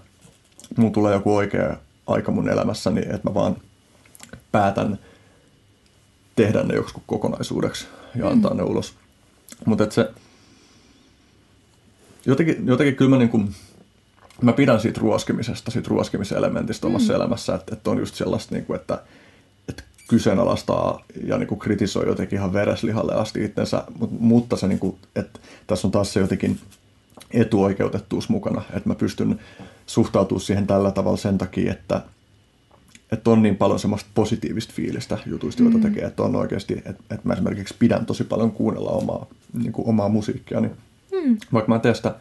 mun 0.76 0.92
tulee 0.92 1.14
joku 1.14 1.36
oikea 1.36 1.76
aika 2.06 2.32
mun 2.32 2.48
elämässäni, 2.48 3.00
että 3.00 3.28
mä 3.30 3.34
vaan 3.34 3.56
päätän 4.52 4.98
tehdä 6.36 6.62
ne 6.62 6.74
joku 6.74 7.02
kokonaisuudeksi 7.06 7.86
ja 8.14 8.28
antaa 8.28 8.50
mm. 8.50 8.56
ne 8.56 8.62
ulos. 8.62 8.94
Mutta 9.64 9.90
se, 9.90 10.10
jotenkin, 12.26 12.66
jotenkin 12.66 12.96
kyllä 12.96 13.10
mä, 13.10 13.16
niin 13.16 13.28
kuin, 13.28 13.54
mä 14.44 14.52
pidän 14.52 14.80
siitä 14.80 15.00
ruoskimisesta, 15.00 15.70
siitä 15.70 15.88
ruoskimiselementistä 15.88 16.86
omassa 16.86 17.12
mm. 17.12 17.16
elämässä, 17.16 17.54
että, 17.54 17.74
että 17.74 17.90
on 17.90 17.98
just 17.98 18.14
sellaista, 18.14 18.54
niin 18.54 18.64
kuin, 18.64 18.80
että, 18.80 19.02
että 19.68 19.82
kyseenalaistaa 20.08 21.04
ja 21.26 21.38
niin 21.38 21.46
kuin 21.46 21.58
kritisoi 21.58 22.06
jotenkin 22.06 22.38
ihan 22.38 22.52
vereslihalle 22.52 23.14
asti 23.14 23.44
itsensä, 23.44 23.84
mutta, 23.98 24.16
mutta 24.18 24.56
se, 24.56 24.68
niin 24.68 24.78
kuin, 24.78 24.96
että 25.16 25.40
tässä 25.66 25.88
on 25.88 25.92
taas 25.92 26.12
se 26.12 26.20
jotenkin 26.20 26.58
etuoikeutettuus 27.30 28.28
mukana, 28.28 28.62
että 28.72 28.88
mä 28.88 28.94
pystyn 28.94 29.40
suhtautumaan 29.86 30.40
siihen 30.40 30.66
tällä 30.66 30.90
tavalla 30.90 31.16
sen 31.16 31.38
takia, 31.38 31.72
että, 31.72 32.02
että 33.12 33.30
on 33.30 33.42
niin 33.42 33.56
paljon 33.56 33.78
semmoista 33.78 34.10
positiivista 34.14 34.72
fiilistä 34.76 35.18
jutuista, 35.26 35.62
joita 35.62 35.78
mm. 35.78 35.82
tekee, 35.82 36.04
että 36.04 36.22
on 36.22 36.36
oikeasti, 36.36 36.74
että, 36.74 37.02
että 37.10 37.20
mä 37.24 37.32
esimerkiksi 37.32 37.74
pidän 37.78 38.06
tosi 38.06 38.24
paljon 38.24 38.52
kuunnella 38.52 38.90
omaa, 38.90 39.26
niin 39.52 39.72
kuin 39.72 39.88
omaa 39.88 40.08
musiikkia, 40.08 40.60
niin 40.60 40.72
mm. 41.12 41.36
vaikka 41.52 41.68
mä 41.68 41.74
en 41.74 41.80
tee 41.80 41.94
sitä 41.94 42.14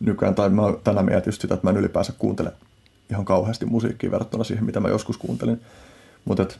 nykyään, 0.00 0.34
tai 0.34 0.48
mä 0.48 0.62
tänään 0.84 1.06
mietin 1.06 1.28
just 1.28 1.40
sitä, 1.40 1.54
että 1.54 1.66
mä 1.66 1.70
en 1.70 1.76
ylipäänsä 1.76 2.12
kuuntele 2.18 2.52
ihan 3.10 3.24
kauheasti 3.24 3.66
musiikkia 3.66 4.10
verrattuna 4.10 4.44
siihen, 4.44 4.64
mitä 4.64 4.80
mä 4.80 4.88
joskus 4.88 5.16
kuuntelin, 5.16 5.60
mutta 6.24 6.42
että 6.42 6.54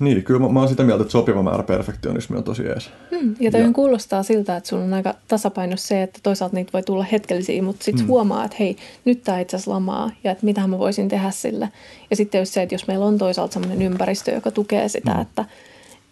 niin, 0.00 0.22
kyllä 0.22 0.40
mä, 0.40 0.48
mä 0.48 0.60
oon 0.60 0.68
sitä 0.68 0.82
mieltä, 0.82 1.02
että 1.02 1.12
sopiva 1.12 1.42
määrä 1.42 1.62
perfektionismi 1.62 2.36
on 2.36 2.44
tosi 2.44 2.66
ees. 2.66 2.90
Hmm, 3.10 3.34
ja 3.40 3.50
toi 3.50 3.60
ja. 3.60 3.72
kuulostaa 3.72 4.22
siltä, 4.22 4.56
että 4.56 4.68
sun 4.68 4.80
on 4.80 4.94
aika 4.94 5.14
tasapaino 5.28 5.76
se, 5.76 6.02
että 6.02 6.20
toisaalta 6.22 6.56
niitä 6.56 6.72
voi 6.72 6.82
tulla 6.82 7.04
hetkellisiä, 7.04 7.62
mutta 7.62 7.84
sitten 7.84 8.04
hmm. 8.04 8.08
huomaa, 8.08 8.44
että 8.44 8.56
hei, 8.60 8.76
nyt 9.04 9.22
tämä 9.22 9.40
itse 9.40 9.56
asiassa 9.56 9.70
lamaa 9.70 10.10
ja 10.24 10.32
että 10.32 10.44
mitä 10.44 10.66
mä 10.66 10.78
voisin 10.78 11.08
tehdä 11.08 11.30
sillä. 11.30 11.68
Ja 12.10 12.16
sitten 12.16 12.38
just 12.38 12.52
se, 12.52 12.62
että 12.62 12.74
jos 12.74 12.86
meillä 12.86 13.06
on 13.06 13.18
toisaalta 13.18 13.52
sellainen 13.52 13.82
ympäristö, 13.82 14.30
joka 14.30 14.50
tukee 14.50 14.88
sitä, 14.88 15.12
hmm. 15.12 15.22
että 15.22 15.44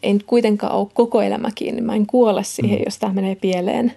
ei 0.02 0.12
nyt 0.12 0.22
kuitenkaan 0.22 0.72
ole 0.72 0.88
koko 0.94 1.22
elämä 1.22 1.48
kiinni, 1.54 1.80
mä 1.80 1.94
en 1.94 2.06
kuole 2.06 2.44
siihen, 2.44 2.76
hmm. 2.76 2.84
jos 2.86 2.98
tämä 2.98 3.12
menee 3.12 3.34
pieleen, 3.34 3.92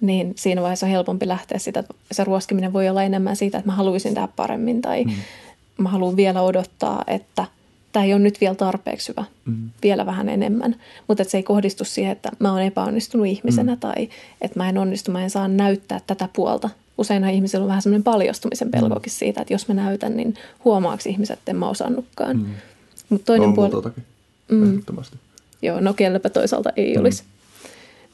niin 0.00 0.32
siinä 0.36 0.62
vaiheessa 0.62 0.86
on 0.86 0.92
helpompi 0.92 1.28
lähteä 1.28 1.58
sitä, 1.58 1.80
että 1.80 1.94
se 2.12 2.24
ruoskiminen 2.24 2.72
voi 2.72 2.88
olla 2.88 3.02
enemmän 3.02 3.36
siitä, 3.36 3.58
että 3.58 3.70
mä 3.70 3.76
haluaisin 3.76 4.14
tehdä 4.14 4.28
paremmin 4.36 4.82
tai 4.82 5.04
hmm. 5.04 5.14
mä 5.78 5.88
haluan 5.88 6.16
vielä 6.16 6.42
odottaa, 6.42 7.04
että– 7.06 7.44
tämä 7.96 8.04
ei 8.04 8.12
ole 8.12 8.22
nyt 8.22 8.40
vielä 8.40 8.54
tarpeeksi 8.54 9.08
hyvä, 9.08 9.24
mm. 9.44 9.70
vielä 9.82 10.06
vähän 10.06 10.28
enemmän. 10.28 10.76
Mutta 11.08 11.24
se 11.24 11.36
ei 11.36 11.42
kohdistu 11.42 11.84
siihen, 11.84 12.12
että 12.12 12.30
mä 12.38 12.52
oon 12.52 12.62
epäonnistunut 12.62 13.26
ihmisenä 13.26 13.74
mm. 13.74 13.80
tai 13.80 14.08
että 14.40 14.58
mä 14.58 14.68
en 14.68 14.78
onnistu, 14.78 15.10
mä 15.10 15.22
en 15.22 15.30
saa 15.30 15.48
näyttää 15.48 16.00
tätä 16.06 16.28
puolta. 16.32 16.70
Useinhan 16.98 17.32
ihmisillä 17.32 17.62
on 17.62 17.68
vähän 17.68 17.82
semmoinen 17.82 18.04
paljastumisen 18.04 18.70
pelkokin 18.70 19.12
mm. 19.12 19.16
siitä, 19.16 19.40
että 19.40 19.54
jos 19.54 19.68
mä 19.68 19.74
näytän, 19.74 20.16
niin 20.16 20.34
huomaaks 20.64 21.06
ihmiset, 21.06 21.38
että 21.38 21.50
en 21.50 21.56
mä 21.56 21.68
osannutkaan. 21.68 22.36
Mm. 22.36 22.46
Mut 23.08 23.24
toinen 23.24 23.48
on 23.48 23.54
puoli... 23.54 23.92
mm. 24.48 24.82
Joo, 25.62 25.80
no 25.80 25.94
kellepä 25.94 26.30
toisaalta 26.30 26.70
ei 26.76 26.94
mm. 26.94 27.00
olisi. 27.00 27.24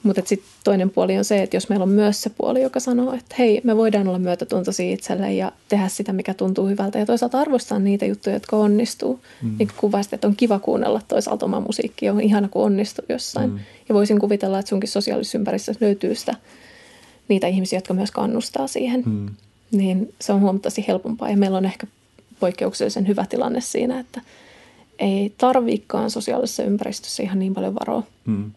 Mutta 0.03 0.23
sitten 0.25 0.49
toinen 0.65 0.91
puoli 0.91 1.19
on 1.19 1.25
se, 1.25 1.43
että 1.43 1.57
jos 1.57 1.69
meillä 1.69 1.83
on 1.83 1.89
myös 1.89 2.23
se 2.23 2.31
puoli, 2.31 2.63
joka 2.63 2.81
sanoo, 2.81 3.13
että 3.13 3.35
hei, 3.39 3.61
me 3.65 3.77
voidaan 3.77 4.09
olla 4.09 4.19
myötätuntoisia 4.19 4.93
itselle 4.93 5.33
ja 5.33 5.53
tehdä 5.69 5.89
sitä, 5.89 6.13
mikä 6.13 6.35
tuntuu 6.35 6.67
hyvältä. 6.67 6.99
Ja 6.99 7.07
toisaalta 7.07 7.41
arvostaa 7.41 7.79
niitä 7.79 8.07
juttuja, 8.07 8.37
jotka 8.37 8.57
onnistuu. 8.57 9.21
Mm. 9.43 9.49
Niin 9.59 9.69
kuin 9.69 9.77
kuvasit, 9.77 10.13
että 10.13 10.27
on 10.27 10.37
kiva 10.37 10.59
kuunnella 10.59 11.01
toisaalta 11.09 11.47
oma 11.47 11.61
musiikki, 11.61 12.11
on 12.11 12.21
ihana, 12.21 12.49
kun 12.49 12.65
onnistuu 12.65 13.05
jossain. 13.09 13.51
Mm. 13.51 13.59
Ja 13.89 13.95
voisin 13.95 14.19
kuvitella, 14.19 14.59
että 14.59 14.69
sunkin 14.69 14.91
sosiaalisessa 14.91 15.39
ympäristössä 15.39 15.85
löytyy 15.85 16.15
sitä, 16.15 16.35
niitä 17.29 17.47
ihmisiä, 17.47 17.77
jotka 17.77 17.95
myös 17.95 18.11
kannustaa 18.11 18.67
siihen. 18.67 19.03
Mm. 19.07 19.29
Niin 19.71 20.15
se 20.21 20.33
on 20.33 20.41
huomattavasti 20.41 20.85
helpompaa. 20.89 21.31
Ja 21.31 21.37
meillä 21.37 21.59
on 21.59 21.65
ehkä 21.65 21.87
poikkeuksellisen 22.41 23.09
hyvä 23.09 23.27
tilanne 23.27 23.61
siinä, 23.61 24.01
että 24.01 24.21
ei 24.99 25.33
tarviikaan 25.39 26.11
sosiaalisessa 26.11 26.63
ympäristössä 26.63 27.23
ihan 27.23 27.39
niin 27.39 27.55
paljon 27.55 27.75
varoa. 27.75 28.03
Mm 28.27 28.53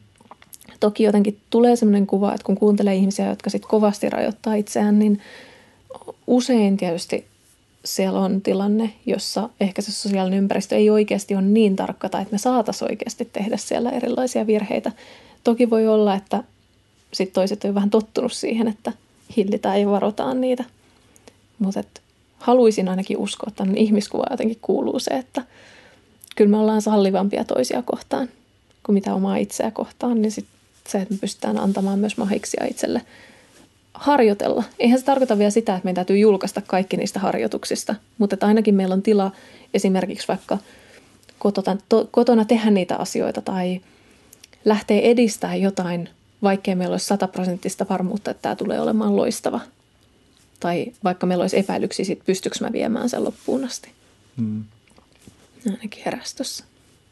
Toki 0.79 1.03
jotenkin 1.03 1.37
tulee 1.49 1.75
sellainen 1.75 2.07
kuva, 2.07 2.33
että 2.33 2.45
kun 2.45 2.57
kuuntelee 2.57 2.95
ihmisiä, 2.95 3.29
jotka 3.29 3.49
sitten 3.49 3.69
kovasti 3.69 4.09
rajoittaa 4.09 4.53
itseään, 4.53 4.99
niin 4.99 5.21
usein 6.27 6.77
tietysti 6.77 7.25
siellä 7.85 8.19
on 8.19 8.41
tilanne, 8.41 8.93
jossa 9.05 9.49
ehkä 9.59 9.81
se 9.81 9.91
sosiaalinen 9.91 10.39
ympäristö 10.39 10.75
ei 10.75 10.89
oikeasti 10.89 11.35
ole 11.35 11.41
niin 11.41 11.75
tarkka 11.75 12.09
tai 12.09 12.21
että 12.21 12.33
me 12.33 12.37
saataisiin 12.37 12.91
oikeasti 12.91 13.29
tehdä 13.33 13.57
siellä 13.57 13.89
erilaisia 13.89 14.47
virheitä. 14.47 14.91
Toki 15.43 15.69
voi 15.69 15.87
olla, 15.87 16.15
että 16.15 16.43
sitten 17.13 17.33
toiset 17.33 17.63
on 17.63 17.75
vähän 17.75 17.89
tottunut 17.89 18.33
siihen, 18.33 18.67
että 18.67 18.93
hillitään 19.37 19.81
ja 19.81 19.89
varotaan 19.89 20.41
niitä. 20.41 20.63
Mutta 21.59 21.83
haluaisin 22.37 22.89
ainakin 22.89 23.17
uskoa, 23.17 23.47
että 23.47 23.65
ihmiskuva 23.75 24.23
jotenkin 24.31 24.57
kuuluu 24.61 24.99
se, 24.99 25.11
että 25.11 25.41
kyllä 26.35 26.51
me 26.51 26.57
ollaan 26.57 26.81
sallivampia 26.81 27.43
toisia 27.43 27.81
kohtaan 27.81 28.29
kuin 28.85 28.93
mitä 28.93 29.13
omaa 29.13 29.37
itseä 29.37 29.71
kohtaan, 29.71 30.21
niin 30.21 30.31
sit 30.31 30.45
se, 30.87 31.01
että 31.01 31.13
me 31.13 31.17
pystytään 31.21 31.57
antamaan 31.57 31.99
myös 31.99 32.17
mahiksia 32.17 32.65
itselle 32.69 33.01
harjoitella. 33.95 34.63
Eihän 34.79 34.99
se 34.99 35.05
tarkoita 35.05 35.37
vielä 35.37 35.51
sitä, 35.51 35.75
että 35.75 35.85
meidän 35.85 35.95
täytyy 35.95 36.17
julkaista 36.17 36.61
kaikki 36.61 36.97
niistä 36.97 37.19
harjoituksista, 37.19 37.95
mutta 38.17 38.33
että 38.33 38.47
ainakin 38.47 38.75
meillä 38.75 38.93
on 38.93 39.01
tila 39.01 39.31
esimerkiksi 39.73 40.27
vaikka 40.27 40.57
kotona, 41.39 41.77
to, 41.89 42.07
kotona 42.11 42.45
tehdä 42.45 42.71
niitä 42.71 42.95
asioita 42.95 43.41
tai 43.41 43.81
lähteä 44.65 45.01
edistämään 45.01 45.61
jotain, 45.61 46.09
vaikkei 46.43 46.75
meillä 46.75 46.93
olisi 46.93 47.05
sataprosenttista 47.05 47.85
varmuutta, 47.89 48.31
että 48.31 48.41
tämä 48.41 48.55
tulee 48.55 48.79
olemaan 48.79 49.15
loistava. 49.15 49.59
Tai 50.59 50.93
vaikka 51.03 51.25
meillä 51.25 51.41
olisi 51.41 51.59
epäilyksiä 51.59 52.05
siitä, 52.05 52.23
pystyykö 52.25 52.57
mä 52.61 52.71
viemään 52.71 53.09
sen 53.09 53.23
loppuun 53.23 53.65
asti. 53.65 53.89
Hmm. 54.37 54.63
Ainakin 55.69 56.03
herästössä 56.05 56.65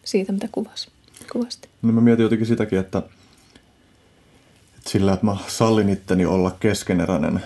siitä, 0.03 0.31
mitä 0.31 0.49
kuvasi, 0.51 0.89
kuvasti. 1.31 1.67
No 1.81 1.91
mä 1.91 2.01
mietin 2.01 2.23
jotenkin 2.23 2.47
sitäkin, 2.47 2.79
että– 2.79 3.03
sillä, 4.87 5.13
että 5.13 5.25
mä 5.25 5.37
sallin 5.47 5.89
itteni 5.89 6.25
olla 6.25 6.51
keskeneräinen, 6.59 7.41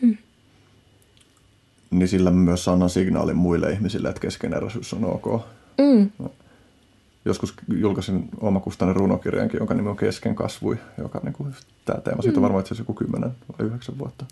hmm. 0.00 0.16
niin 1.90 2.08
sillä 2.08 2.30
mä 2.30 2.36
myös 2.36 2.68
annan 2.68 2.90
signaalin 2.90 3.36
muille 3.36 3.72
ihmisille, 3.72 4.08
että 4.08 4.20
keskeneräisyys 4.20 4.94
on 4.94 5.04
ok. 5.04 5.42
Mm. 5.78 6.10
joskus 7.24 7.54
julkaisin 7.76 8.28
omakustainen 8.40 8.96
runokirjankin, 8.96 9.58
jonka 9.58 9.74
nimi 9.74 9.88
on 9.88 9.96
Kesken 9.96 10.34
kasvui, 10.34 10.78
joka 10.98 11.20
niin 11.22 11.32
kuin, 11.32 11.54
tämä 11.84 12.00
teema, 12.00 12.22
siitä 12.22 12.38
on 12.38 12.42
varmaan 12.42 12.60
itse 12.60 12.74
asiassa 12.74 12.90
joku 12.90 12.94
kymmenen 12.94 13.30
vai 13.48 13.66
yhdeksän 13.66 13.98
vuotta. 13.98 14.24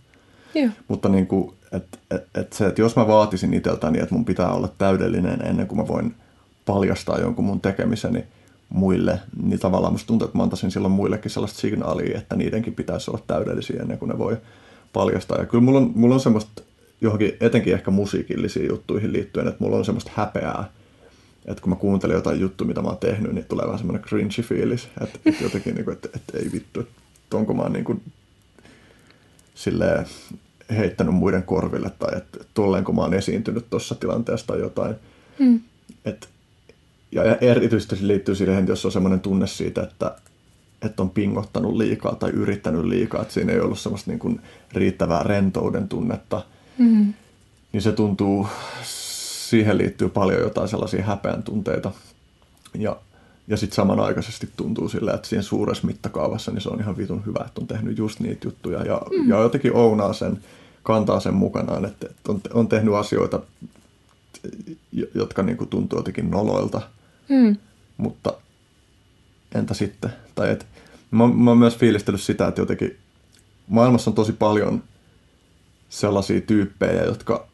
Joo. 0.55 0.70
Mutta 0.89 1.09
niin 1.09 1.26
kuin, 1.26 1.55
et, 1.72 1.99
et, 2.11 2.26
et 2.35 2.53
se, 2.53 2.66
että 2.66 2.81
jos 2.81 2.97
mä 2.97 3.07
vaatisin 3.07 3.55
itseltäni, 3.55 3.99
että 3.99 4.14
mun 4.14 4.24
pitää 4.24 4.53
olla 4.53 4.68
täydellinen 4.79 5.47
ennen 5.47 5.66
kuin 5.66 5.79
mä 5.79 5.89
voin 5.89 6.14
paljastaa 6.66 7.18
jonkun 7.18 7.45
mun 7.45 7.61
tekemiseni 7.61 8.24
muille, 8.69 9.21
niin 9.43 9.61
tavallaan 9.61 9.93
musta 9.93 10.07
tuntuu, 10.07 10.27
että 10.27 10.39
mä 10.39 10.43
antaisin 10.43 10.71
silloin 10.71 10.93
muillekin 10.93 11.31
sellaista 11.31 11.61
signaalia, 11.61 12.19
että 12.19 12.37
niidenkin 12.37 12.75
pitäisi 12.75 13.11
olla 13.11 13.21
täydellisiä 13.27 13.83
ennen 13.83 13.99
kuin 13.99 14.09
ne 14.09 14.19
voi 14.19 14.37
paljastaa. 14.93 15.39
Ja 15.39 15.47
kyllä 15.47 15.64
mulla 15.64 15.79
on, 15.79 15.93
mulla 15.95 16.14
on 16.14 16.21
semmoista 16.21 16.62
johonkin 17.01 17.37
etenkin 17.41 17.75
ehkä 17.75 17.91
musiikillisiin 17.91 18.69
juttuihin 18.69 19.12
liittyen, 19.12 19.49
että 19.49 19.64
mulla 19.64 19.77
on 19.77 19.85
semmoista 19.85 20.11
häpeää, 20.14 20.71
että 21.47 21.62
kun 21.62 21.71
mä 21.71 21.77
kuuntelen 21.77 22.14
jotain 22.14 22.41
juttua, 22.41 22.66
mitä 22.66 22.83
mä 22.83 22.89
oon 22.89 22.99
tehnyt, 22.99 23.33
niin 23.33 23.45
tulee 23.45 23.66
vähän 23.66 23.79
semmoinen 23.79 24.05
cringy 24.05 24.43
fiilis, 24.43 24.89
että, 25.01 25.19
että 25.27 25.45
jotenkin, 25.45 25.75
niin 25.75 25.85
kuin, 25.85 25.93
että, 25.93 26.09
että 26.16 26.39
ei 26.39 26.53
vittu, 26.53 26.81
että 26.81 27.37
onko 27.37 27.55
mä 27.55 27.69
niin 27.69 27.85
kuin, 27.85 28.03
silleen 29.55 30.07
heittänyt 30.71 31.14
muiden 31.14 31.43
korville 31.43 31.91
tai 31.99 32.16
että 32.16 32.39
tulleenko 32.55 32.93
mä 32.93 33.03
oon 33.03 33.14
esiintynyt 33.14 33.71
tuossa 33.71 33.95
tilanteessa 33.95 34.47
tai 34.47 34.61
jotain. 34.61 34.95
Mm. 35.39 35.61
Et, 36.05 36.29
ja 37.13 37.37
erityisesti 37.37 37.97
se 37.97 38.07
liittyy 38.07 38.35
siihen, 38.35 38.59
että 38.59 38.73
jos 38.73 38.85
on 38.85 38.93
semmoinen 38.93 39.21
tunne 39.21 39.47
siitä, 39.47 39.83
että, 39.83 40.17
että 40.83 41.03
on 41.03 41.11
pingottanut 41.11 41.77
liikaa 41.77 42.15
tai 42.15 42.31
yrittänyt 42.31 42.85
liikaa, 42.85 43.23
että 43.23 43.35
siinä 43.35 43.53
ei 43.53 43.61
ollut 43.61 43.79
semmoista 43.79 44.11
niin 44.11 44.19
kuin 44.19 44.41
riittävää 44.73 45.23
rentouden 45.23 45.89
tunnetta, 45.89 46.45
mm. 46.79 47.15
niin 47.73 47.83
se 47.83 47.93
tuntuu, 47.93 48.47
siihen 49.49 49.79
liittyy 49.79 50.09
paljon 50.09 50.41
jotain 50.41 50.69
sellaisia 50.69 51.05
häpeän 51.05 51.43
tunteita. 51.43 51.93
Ja, 52.75 52.97
ja 53.49 53.57
sitten 53.57 53.77
samanaikaisesti 53.77 54.49
tuntuu 54.57 54.89
sillä, 54.89 55.13
että 55.13 55.29
siinä 55.29 55.43
suuressa 55.43 55.87
mittakaavassa 55.87 56.53
niin 56.53 56.63
se 56.63 56.69
on 56.69 56.81
ihan 56.81 56.97
vitun 56.97 57.27
hyvä, 57.27 57.45
että 57.47 57.61
on 57.61 57.67
tehnyt 57.67 57.99
just 57.99 58.21
niitä 58.21 58.47
juttuja 58.47 58.83
ja, 58.83 59.03
mm. 59.11 59.29
ja 59.29 59.41
jotenkin 59.41 59.77
ounaa 59.77 60.13
sen, 60.13 60.39
kantaa 60.83 61.21
sen 61.21 61.35
mukanaan, 61.35 61.85
että 61.85 62.07
on, 62.29 62.41
on 62.55 62.69
tehnyt 62.69 62.95
asioita, 62.95 63.41
jotka 65.15 65.43
niin 65.43 65.57
kuin 65.57 65.71
tuntuu 65.71 65.99
jotenkin 65.99 66.31
noloilta, 66.31 66.83
mm. 67.29 67.57
mutta 67.97 68.35
entä 69.55 69.74
sitten? 69.74 70.12
Tai 70.35 70.51
et, 70.51 70.66
mä, 71.11 71.26
mä 71.26 71.51
oon 71.51 71.59
myös 71.59 71.76
fiilistellyt 71.76 72.20
sitä, 72.20 72.49
että 72.49 72.61
jotenkin 72.61 72.99
maailmassa 73.68 74.11
on 74.11 74.14
tosi 74.14 74.33
paljon 74.33 74.83
sellaisia 75.89 76.41
tyyppejä, 76.41 77.05
jotka 77.05 77.47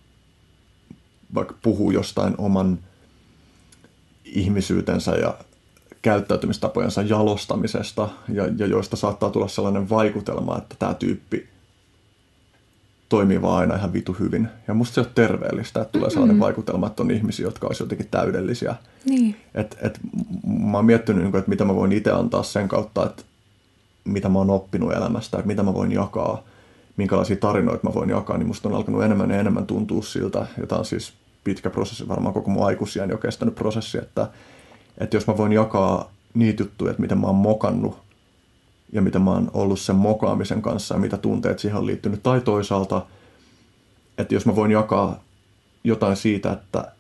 vaikka 1.35 1.55
puhuu 1.63 1.91
jostain 1.91 2.35
oman 2.39 2.79
ihmisyytensä 4.25 5.13
ja 5.13 5.39
käyttäytymistapojensa 6.03 7.03
jalostamisesta, 7.03 8.09
ja, 8.29 8.45
ja 8.57 8.67
joista 8.67 8.97
saattaa 8.97 9.31
tulla 9.31 9.49
sellainen 9.49 9.91
vaikutelma, 9.91 10.59
että 10.59 10.75
tämä 10.79 10.95
tyyppi 10.95 11.54
toimii 13.15 13.43
vaan 13.43 13.59
aina 13.59 13.77
ihan 13.77 13.93
vitu 13.93 14.17
hyvin. 14.21 14.49
Ja 14.69 14.75
musta 14.75 14.95
se 14.95 15.01
on 15.01 15.07
terveellistä, 15.15 15.81
että 15.81 15.93
tulee 15.93 16.07
mm-hmm. 16.07 16.13
sellainen 16.13 16.41
vaikutelma, 16.41 16.87
että 16.87 17.03
on 17.03 17.11
ihmisiä, 17.11 17.47
jotka 17.47 17.67
olisi 17.67 17.83
jotenkin 17.83 18.09
täydellisiä. 18.11 18.75
Niin. 19.05 19.37
Et, 19.55 19.79
et, 19.83 20.01
mä 20.47 20.79
oon 20.79 20.85
miettinyt, 20.85 21.25
niin 21.25 21.37
että 21.37 21.49
mitä 21.49 21.65
mä 21.65 21.75
voin 21.75 21.93
itse 21.93 22.11
antaa 22.11 22.43
sen 22.43 22.69
kautta, 22.69 23.07
että 23.07 23.23
mitä 24.05 24.29
mä 24.29 24.39
oon 24.39 24.51
oppinut 24.51 24.93
elämästä, 24.93 25.39
että 25.39 25.47
mitä 25.47 25.63
mä 25.63 25.75
voin 25.75 25.93
jakaa, 25.93 26.43
minkälaisia 26.97 27.37
tarinoita 27.37 27.89
mä 27.89 27.95
voin 27.95 28.11
jakaa, 28.11 28.39
niin 28.39 28.47
musta 28.47 28.69
on 28.69 28.75
alkanut 28.75 29.03
enemmän 29.03 29.31
ja 29.31 29.41
enemmän 29.41 29.67
tuntua 29.67 30.03
siltä, 30.03 30.47
tämä 30.69 30.79
on 30.79 30.85
siis 30.85 31.13
pitkä 31.45 31.71
prosessi, 31.71 32.09
varmaan 32.09 32.35
koko 32.35 32.51
mun 32.51 32.67
aikuisiän 32.67 33.11
jo 33.11 33.19
kestänyt 33.19 33.55
prosessi, 33.55 33.99
että, 33.99 34.29
että 34.99 35.17
jos 35.17 35.27
mä 35.27 35.37
voin 35.37 35.53
jakaa 35.53 36.11
niitä 36.35 36.63
juttuja, 36.63 36.91
että 36.91 37.03
miten 37.03 37.19
mä 37.19 37.27
oon 37.27 37.37
mokannut 37.37 38.04
ja 38.93 39.03
miten 39.03 39.23
mä 39.23 39.31
oon 39.31 39.51
ollut 39.55 39.81
sen 39.81 39.97
mokaamisen 39.97 40.63
kanssa 40.63 40.95
ja 40.95 41.01
mitä 41.01 41.17
tunteet 41.17 41.59
siihen 41.59 41.79
on 41.79 41.87
liittynyt. 41.87 42.23
Tai 42.23 42.41
toisaalta, 42.41 43.07
että 44.19 44.35
jos 44.35 44.47
mä 44.47 44.57
voin 44.57 44.71
jakaa 44.71 45.21
jotain 45.85 46.17
siitä, 46.17 46.53
että, 46.53 46.93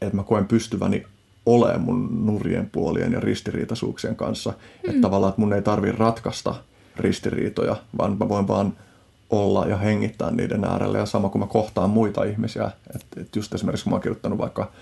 että 0.00 0.16
mä 0.16 0.22
koen 0.22 0.46
pystyväni 0.46 1.06
olemaan 1.46 1.80
mun 1.80 2.26
nurjen 2.26 2.70
puolien 2.70 3.12
ja 3.12 3.20
ristiriitaisuuksien 3.20 4.16
kanssa. 4.16 4.50
Mm. 4.50 4.90
Että 4.90 5.00
tavallaan, 5.00 5.30
että 5.30 5.40
mun 5.40 5.52
ei 5.52 5.62
tarvi 5.62 5.92
ratkaista 5.92 6.54
ristiriitoja, 6.96 7.76
vaan 7.98 8.16
mä 8.18 8.28
voin 8.28 8.48
vaan 8.48 8.72
olla 9.30 9.66
ja 9.66 9.76
hengittää 9.76 10.30
niiden 10.30 10.64
äärellä. 10.64 10.98
Ja 10.98 11.06
sama 11.06 11.28
kuin 11.28 11.40
mä 11.40 11.46
kohtaan 11.46 11.90
muita 11.90 12.24
ihmisiä. 12.24 12.70
Että 12.94 13.20
et 13.20 13.36
just 13.36 13.54
esimerkiksi 13.54 13.84
kun 13.84 13.90
mä 13.90 13.94
oon 13.94 14.02
kirjoittanut 14.02 14.38
vaikka 14.38 14.72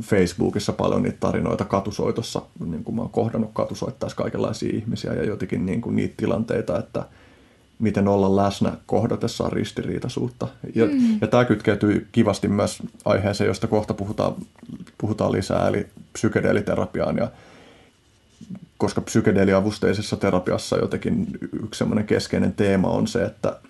Facebookissa 0.00 0.72
paljon 0.72 1.02
niitä 1.02 1.16
tarinoita 1.20 1.64
katusoitossa, 1.64 2.42
niin 2.66 2.84
kuin 2.84 2.94
mä 2.94 3.02
oon 3.02 3.10
kohdannut 3.10 3.50
katusoittaessa 3.52 4.16
kaikenlaisia 4.16 4.76
ihmisiä 4.76 5.14
ja 5.14 5.24
jotenkin 5.24 5.66
niin 5.66 5.80
kuin 5.80 5.96
niitä 5.96 6.14
tilanteita, 6.16 6.78
että 6.78 7.04
miten 7.78 8.08
olla 8.08 8.36
läsnä 8.36 8.72
kohdatessaan 8.86 9.52
ristiriitaisuutta. 9.52 10.48
Ja, 10.74 10.86
mm. 10.86 11.18
ja 11.20 11.26
tämä 11.26 11.44
kytkeytyy 11.44 12.08
kivasti 12.12 12.48
myös 12.48 12.82
aiheeseen, 13.04 13.48
josta 13.48 13.66
kohta 13.66 13.94
puhutaan, 13.94 14.34
puhutaan 14.98 15.32
lisää, 15.32 15.68
eli 15.68 15.86
psykedeeliterapiaan. 16.12 17.16
Ja, 17.16 17.30
koska 18.78 19.00
psykedeeliavusteisessa 19.00 20.16
terapiassa 20.16 20.76
jotenkin 20.78 21.26
yksi 21.62 21.78
semmoinen 21.78 22.06
keskeinen 22.06 22.52
teema 22.52 22.88
on 22.88 23.06
se, 23.06 23.24
että 23.24 23.60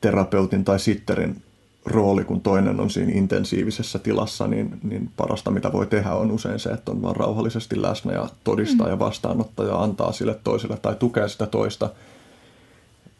terapeutin 0.00 0.64
tai 0.64 0.78
sitterin 0.78 1.42
rooli, 1.84 2.24
kun 2.24 2.40
toinen 2.40 2.80
on 2.80 2.90
siinä 2.90 3.12
intensiivisessä 3.14 3.98
tilassa, 3.98 4.46
niin, 4.46 4.80
niin 4.82 5.10
parasta 5.16 5.50
mitä 5.50 5.72
voi 5.72 5.86
tehdä 5.86 6.14
on 6.14 6.30
usein 6.30 6.58
se, 6.58 6.70
että 6.70 6.90
on 6.90 7.02
vaan 7.02 7.16
rauhallisesti 7.16 7.82
läsnä 7.82 8.12
ja 8.12 8.28
todistaa 8.44 8.86
mm. 8.86 8.90
ja 8.90 8.98
vastaanottaa 8.98 9.66
ja 9.66 9.82
antaa 9.82 10.12
sille 10.12 10.38
toiselle 10.44 10.76
tai 10.76 10.94
tukea 10.94 11.28
sitä 11.28 11.46
toista 11.46 11.90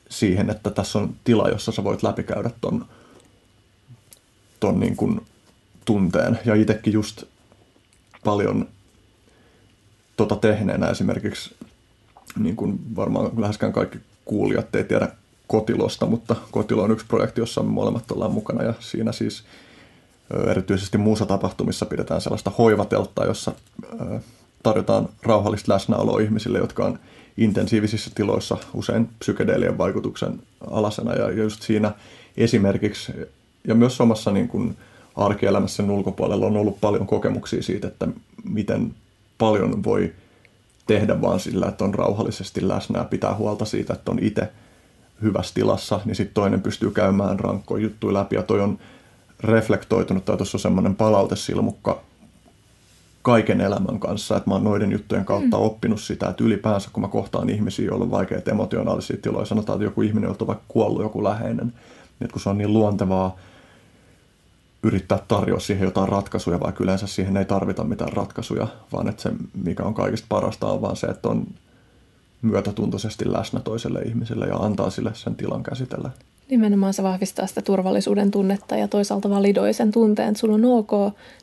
siihen, 0.09 0.51
että 0.51 0.71
tässä 0.71 0.99
on 0.99 1.15
tila, 1.25 1.49
jossa 1.49 1.73
sä 1.73 1.85
voit 1.85 2.03
läpikäydä 2.03 2.51
ton, 2.61 2.87
ton 4.61 4.81
niin 4.81 4.97
kuin 4.97 5.21
tunteen. 5.85 6.39
Ja 6.45 6.55
itsekin 6.55 6.93
just 6.93 7.25
paljon 8.25 8.69
tota 10.17 10.37
tehneenä 10.37 10.89
esimerkiksi, 10.89 11.57
niin 12.39 12.57
kuin 12.57 12.97
varmaan 12.97 13.31
läheskään 13.37 13.73
kaikki 13.73 13.99
kuulijat 14.25 14.75
ei 14.75 14.85
tiedä 14.85 15.09
Kotilosta, 15.49 16.07
mutta 16.07 16.37
Kotilo 16.51 16.83
on 16.83 16.91
yksi 16.91 17.07
projekti, 17.07 17.41
jossa 17.41 17.63
me 17.63 17.71
molemmat 17.71 18.11
ollaan 18.11 18.33
mukana. 18.33 18.63
Ja 18.63 18.75
siinä 18.81 19.13
siis 19.13 19.45
erityisesti 20.47 20.99
muussa 20.99 21.27
tapahtumissa 21.27 21.87
pidetään 21.87 22.21
sellaista 22.21 22.53
hoivatelttaa, 22.59 23.25
jossa 23.25 23.53
tarjotaan 24.63 25.09
rauhallista 25.23 25.73
läsnäoloa 25.73 26.21
ihmisille, 26.21 26.59
jotka 26.59 26.85
on 26.85 26.99
intensiivisissä 27.37 28.11
tiloissa 28.15 28.57
usein 28.75 29.09
psykedeelien 29.19 29.79
vaikutuksen 29.79 30.43
alasena. 30.71 31.15
Ja 31.15 31.31
just 31.31 31.63
siinä 31.63 31.93
esimerkiksi 32.37 33.13
ja 33.69 33.75
myös 33.75 34.01
omassa 34.01 34.31
niin 34.31 34.49
kuin 34.49 34.77
arkielämässä 35.17 35.77
sen 35.77 35.91
ulkopuolella 35.91 36.47
on 36.47 36.57
ollut 36.57 36.81
paljon 36.81 37.07
kokemuksia 37.07 37.63
siitä, 37.63 37.89
että 37.89 38.09
miten 38.45 38.95
paljon 39.39 39.85
voi 39.85 40.13
tehdä 40.87 41.21
vaan 41.21 41.41
sillä, 41.41 41.67
että 41.67 41.85
on 41.85 41.95
rauhallisesti 41.95 42.69
läsnä 42.69 42.99
ja 42.99 43.05
pitää 43.05 43.35
huolta 43.35 43.65
siitä, 43.65 43.93
että 43.93 44.11
on 44.11 44.19
itse 44.19 44.49
hyvässä 45.23 45.55
tilassa, 45.55 46.01
niin 46.05 46.17
sitten 46.17 46.35
toinen 46.35 46.63
pystyy 46.63 46.91
käymään 46.91 47.41
rankkoja 47.41 47.83
juttuja 47.83 48.15
läpi 48.15 48.37
ja 48.37 48.43
toi 48.43 48.61
on 48.61 48.79
reflektoitunut 49.41 50.25
tai 50.25 50.37
tuossa 50.37 50.57
on 50.57 50.61
semmoinen 50.61 50.95
palautesilmukka 50.95 52.01
kaiken 53.23 53.61
elämän 53.61 54.01
kanssa, 54.01 54.37
että 54.37 54.51
mä 54.51 54.55
oon 54.55 54.65
noiden 54.65 54.93
juttujen 54.93 55.25
kautta 55.25 55.57
mm. 55.57 55.63
oppinut 55.63 56.01
sitä, 56.01 56.29
että 56.29 56.45
ylipäänsä 56.45 56.91
kun 56.93 57.01
mä 57.01 57.09
kohtaan 57.09 57.51
ihmisiä, 57.51 57.87
joilla 57.87 58.05
on 58.05 58.11
vaikeita 58.11 58.51
emotionaalisia 58.51 59.17
tiloja, 59.23 59.45
sanotaan, 59.45 59.77
että 59.77 59.85
joku 59.85 60.03
ihminen, 60.03 60.29
jolta 60.29 60.45
on 60.45 60.49
vaikka 60.49 60.65
kuollut 60.69 61.03
joku 61.03 61.25
läheinen, 61.25 61.67
niin 61.67 61.75
että 62.21 62.33
kun 62.33 62.43
se 62.43 62.49
on 62.49 62.59
niin 62.59 62.73
luontevaa 62.73 63.37
yrittää 64.83 65.19
tarjoa 65.29 65.61
siihen 65.61 65.85
jotain 65.85 66.09
ratkaisuja, 66.09 66.61
vaikka 66.61 66.85
yleensä 66.85 67.07
siihen 67.07 67.37
ei 67.37 67.45
tarvita 67.45 67.85
mitään 67.85 68.13
ratkaisuja, 68.13 68.67
vaan 68.93 69.09
että 69.09 69.23
se, 69.23 69.33
mikä 69.65 69.83
on 69.83 69.95
kaikista 69.95 70.27
parasta, 70.29 70.67
on 70.67 70.83
vaan 70.83 70.97
se, 70.97 71.07
että 71.07 71.29
on 71.29 71.47
myötätuntoisesti 72.43 73.33
läsnä 73.33 73.61
toiselle 73.61 74.01
ihmiselle 74.01 74.47
ja 74.47 74.57
antaa 74.57 74.91
sille 74.91 75.11
sen 75.15 75.35
tilan 75.35 75.63
käsitellä. 75.63 76.11
Nimenomaan 76.51 76.95
se 76.95 77.03
vahvistaa 77.03 77.47
sitä 77.47 77.63
turvallisuuden 77.63 78.31
tunnetta 78.31 78.77
ja 78.77 78.89
toisaalta 78.89 79.31
validoi 79.31 79.73
sen 79.73 79.91
tunteen, 79.91 80.29
että 80.29 80.41
sulla 80.41 80.55
on 80.55 80.65
ok 80.65 80.91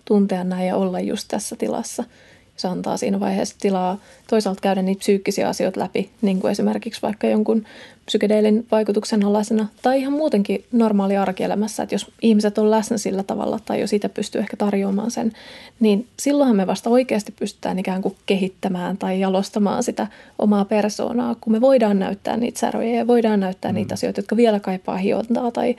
tuntea 0.06 0.44
näin 0.44 0.68
ja 0.68 0.76
olla 0.76 1.00
just 1.00 1.28
tässä 1.28 1.56
tilassa– 1.56 2.04
se 2.56 2.68
antaa 2.68 2.98
siinä 2.98 3.20
vaiheessa 3.20 3.56
tilaa 3.60 3.98
toisaalta 4.30 4.62
käydä 4.62 4.82
niitä 4.82 5.00
psyykkisiä 5.00 5.50
asioita 5.50 5.80
läpi, 5.80 6.10
niin 6.22 6.40
kuin 6.40 6.52
esimerkiksi 6.52 7.02
vaikka 7.02 7.28
jonkun 7.28 7.66
psykedeelin 8.06 8.68
vaikutuksen 8.72 9.26
alaisena 9.26 9.68
tai 9.82 10.00
ihan 10.00 10.14
muutenkin 10.14 10.66
normaali 10.72 11.18
arkielämässä, 11.18 11.84
että 11.84 11.96
jos 11.96 12.12
ihmiset 12.22 12.58
on 12.58 12.72
läsnä 12.72 12.98
sillä 12.98 13.24
tavalla 13.24 13.60
tai 13.66 13.82
jos 13.82 13.94
itse 13.94 14.10
pystyy 14.10 14.42
ehkä 14.42 14.58
tarjoamaan 14.58 15.12
sen, 15.12 15.32
niin 15.80 16.08
silloinhan 16.20 16.56
me 16.56 16.68
vasta 16.68 16.90
oikeasti 16.90 17.32
pystytään 17.40 17.80
ikään 17.80 18.02
kuin 18.02 18.16
kehittämään 18.26 18.98
tai 18.98 19.20
jalostamaan 19.20 19.84
sitä 19.84 20.08
omaa 20.40 20.66
persoonaa, 20.66 21.36
kun 21.42 21.54
me 21.54 21.62
voidaan 21.62 22.00
näyttää 22.00 22.38
niitä 22.38 22.60
säröjä 22.60 22.96
ja 22.96 23.08
voidaan 23.08 23.40
näyttää 23.40 23.72
mm. 23.72 23.76
niitä 23.76 23.94
asioita, 23.94 24.20
jotka 24.20 24.38
vielä 24.38 24.60
kaipaa 24.60 24.98
hiontaa 24.98 25.52
tai 25.52 25.76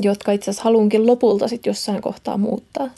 jotka 0.00 0.32
itse 0.32 0.50
asiassa 0.50 0.64
haluunkin 0.64 1.06
lopulta 1.06 1.48
sitten 1.48 1.70
jossain 1.70 2.02
kohtaa 2.02 2.36
muuttaa. 2.36 2.90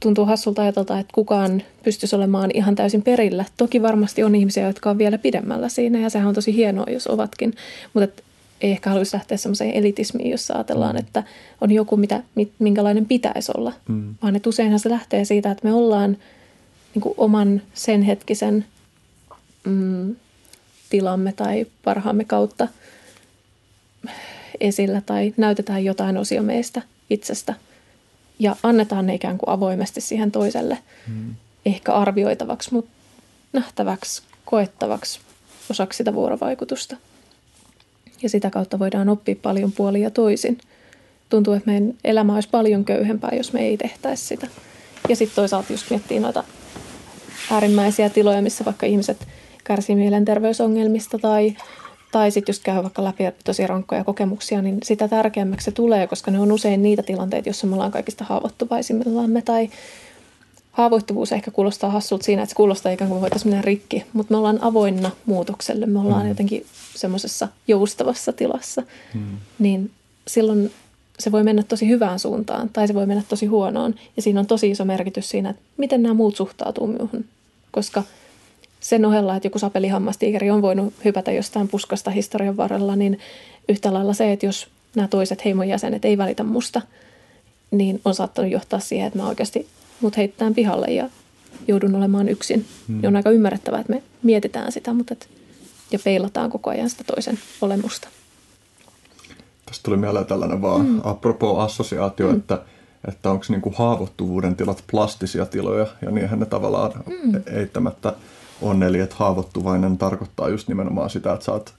Tuntuu 0.00 0.24
hassulta 0.24 0.62
ajatelta, 0.62 0.98
että 0.98 1.12
kukaan 1.14 1.62
pystyisi 1.82 2.16
olemaan 2.16 2.50
ihan 2.54 2.74
täysin 2.74 3.02
perillä. 3.02 3.44
Toki 3.56 3.82
varmasti 3.82 4.22
on 4.22 4.34
ihmisiä, 4.34 4.66
jotka 4.66 4.90
on 4.90 4.98
vielä 4.98 5.18
pidemmällä 5.18 5.68
siinä 5.68 5.98
ja 5.98 6.10
sehän 6.10 6.28
on 6.28 6.34
tosi 6.34 6.54
hienoa, 6.54 6.86
jos 6.90 7.06
ovatkin. 7.06 7.54
Mutta 7.94 8.22
ei 8.60 8.70
ehkä 8.70 8.90
haluaisi 8.90 9.16
lähteä 9.16 9.36
semmoiseen 9.36 9.70
elitismiin, 9.70 10.30
jossa 10.30 10.54
ajatellaan, 10.54 10.94
mm. 10.94 11.00
että 11.00 11.22
on 11.60 11.72
joku, 11.72 11.96
mitä, 11.96 12.22
minkälainen 12.58 13.06
pitäisi 13.06 13.52
olla. 13.56 13.72
Mm. 13.88 14.14
Vaan 14.22 14.36
että 14.36 14.48
useinhan 14.48 14.80
se 14.80 14.90
lähtee 14.90 15.24
siitä, 15.24 15.50
että 15.50 15.68
me 15.68 15.74
ollaan 15.74 16.16
niin 16.94 17.02
kuin 17.02 17.14
oman 17.16 17.62
sen 17.74 18.02
hetkisen 18.02 18.64
mm, 19.64 20.16
tilamme 20.90 21.32
tai 21.32 21.66
parhaamme 21.84 22.24
kautta 22.24 22.68
esillä 24.60 25.00
tai 25.00 25.34
näytetään 25.36 25.84
jotain 25.84 26.16
osia 26.16 26.42
meistä 26.42 26.82
itsestä 27.10 27.54
ja 28.40 28.56
annetaan 28.62 29.06
ne 29.06 29.14
ikään 29.14 29.38
kuin 29.38 29.50
avoimesti 29.50 30.00
siihen 30.00 30.32
toiselle 30.32 30.78
mm. 31.06 31.34
ehkä 31.66 31.92
arvioitavaksi, 31.92 32.72
mutta 32.72 32.90
nähtäväksi, 33.52 34.22
koettavaksi 34.44 35.20
osaksi 35.70 35.96
sitä 35.96 36.14
vuorovaikutusta. 36.14 36.96
Ja 38.22 38.28
sitä 38.28 38.50
kautta 38.50 38.78
voidaan 38.78 39.08
oppia 39.08 39.36
paljon 39.42 39.72
puolia 39.72 40.10
toisin. 40.10 40.58
Tuntuu, 41.28 41.54
että 41.54 41.70
meidän 41.70 41.94
elämä 42.04 42.34
olisi 42.34 42.48
paljon 42.48 42.84
köyhempää, 42.84 43.30
jos 43.36 43.52
me 43.52 43.60
ei 43.60 43.76
tehtäisi 43.76 44.24
sitä. 44.24 44.46
Ja 45.08 45.16
sitten 45.16 45.36
toisaalta 45.36 45.72
just 45.72 45.90
miettii 45.90 46.20
noita 46.20 46.44
äärimmäisiä 47.50 48.08
tiloja, 48.08 48.42
missä 48.42 48.64
vaikka 48.64 48.86
ihmiset 48.86 49.28
kärsii 49.64 49.96
mielenterveysongelmista 49.96 51.18
tai, 51.18 51.56
tai 52.12 52.30
sitten 52.30 52.52
just 52.52 52.62
käy 52.62 52.82
vaikka 52.82 53.04
läpi 53.04 53.24
tosi 53.44 53.66
rankkoja 53.66 54.04
kokemuksia, 54.04 54.62
niin 54.62 54.78
sitä 54.82 55.08
tärkeämmäksi 55.08 55.64
se 55.64 55.70
tulee, 55.70 56.06
koska 56.06 56.30
ne 56.30 56.40
on 56.40 56.52
usein 56.52 56.82
niitä 56.82 57.02
tilanteita, 57.02 57.48
joissa 57.48 57.66
me 57.66 57.74
ollaan 57.74 57.90
kaikista 57.90 58.24
haavoittuvaisimmillamme 58.24 59.42
tai 59.42 59.70
haavoittuvuus 60.72 61.32
ehkä 61.32 61.50
kuulostaa 61.50 61.90
hassulta 61.90 62.24
siinä, 62.24 62.42
että 62.42 62.50
se 62.50 62.56
kuulostaa 62.56 62.92
ikään 62.92 63.10
kuin 63.10 63.20
voitaisiin 63.20 63.50
mennä 63.50 63.62
rikki, 63.62 64.04
mutta 64.12 64.34
me 64.34 64.38
ollaan 64.38 64.62
avoinna 64.62 65.10
muutokselle, 65.26 65.86
me 65.86 65.98
ollaan 65.98 66.22
mm. 66.22 66.28
jotenkin 66.28 66.66
semmoisessa 66.94 67.48
joustavassa 67.68 68.32
tilassa, 68.32 68.82
mm. 69.14 69.36
niin 69.58 69.90
silloin 70.26 70.70
se 71.18 71.32
voi 71.32 71.44
mennä 71.44 71.62
tosi 71.62 71.88
hyvään 71.88 72.18
suuntaan 72.18 72.68
tai 72.68 72.88
se 72.88 72.94
voi 72.94 73.06
mennä 73.06 73.22
tosi 73.28 73.46
huonoon. 73.46 73.94
Ja 74.16 74.22
siinä 74.22 74.40
on 74.40 74.46
tosi 74.46 74.70
iso 74.70 74.84
merkitys 74.84 75.30
siinä, 75.30 75.50
että 75.50 75.62
miten 75.76 76.02
nämä 76.02 76.14
muut 76.14 76.36
suhtautuu 76.36 76.86
minuun. 76.86 77.24
Koska 77.70 78.02
sen 78.80 79.04
ohella, 79.04 79.36
että 79.36 79.46
joku 79.46 79.58
sapelihammastiikeri 79.58 80.50
on 80.50 80.62
voinut 80.62 80.94
hypätä 81.04 81.32
jostain 81.32 81.68
puskasta 81.68 82.10
historian 82.10 82.56
varrella, 82.56 82.96
niin 82.96 83.18
yhtä 83.68 83.92
lailla 83.92 84.14
se, 84.14 84.32
että 84.32 84.46
jos 84.46 84.68
nämä 84.96 85.08
toiset 85.08 85.44
heimon 85.44 85.68
jäsenet 85.68 86.04
ei 86.04 86.18
välitä 86.18 86.42
musta, 86.42 86.82
niin 87.70 88.00
on 88.04 88.14
saattanut 88.14 88.50
johtaa 88.50 88.80
siihen, 88.80 89.06
että 89.06 89.18
mä 89.18 89.28
oikeasti 89.28 89.66
mut 90.00 90.16
heitetään 90.16 90.54
pihalle 90.54 90.86
ja 90.86 91.08
joudun 91.68 91.94
olemaan 91.94 92.28
yksin. 92.28 92.66
Hmm. 92.88 93.02
Ja 93.02 93.08
on 93.08 93.16
aika 93.16 93.30
ymmärrettävää, 93.30 93.80
että 93.80 93.92
me 93.92 94.02
mietitään 94.22 94.72
sitä 94.72 94.92
mutta 94.92 95.12
et, 95.12 95.28
ja 95.90 95.98
peilataan 96.04 96.50
koko 96.50 96.70
ajan 96.70 96.90
sitä 96.90 97.04
toisen 97.04 97.38
olemusta. 97.60 98.08
Tästä 99.66 99.82
tuli 99.82 99.96
mieleen 99.96 100.26
tällainen 100.26 100.62
vaan 100.62 100.86
mm. 100.86 101.00
apropos 101.04 101.58
assosiaatio, 101.58 102.26
mm. 102.26 102.36
että, 102.36 102.62
että 103.08 103.30
onko 103.30 103.44
niinku 103.48 103.74
haavoittuvuuden 103.76 104.56
tilat 104.56 104.84
plastisia 104.90 105.46
tiloja 105.46 105.86
ja 106.02 106.10
niinhän 106.10 106.40
ne 106.40 106.46
tavallaan 106.46 106.92
mm. 107.06 107.42
eittämättä 107.46 108.12
on. 108.62 108.82
Eli 108.82 109.00
että 109.00 109.16
haavoittuvainen 109.18 109.98
tarkoittaa 109.98 110.48
just 110.48 110.68
nimenomaan 110.68 111.10
sitä, 111.10 111.32
että 111.32 111.44
sä 111.44 111.52
oot 111.52 111.74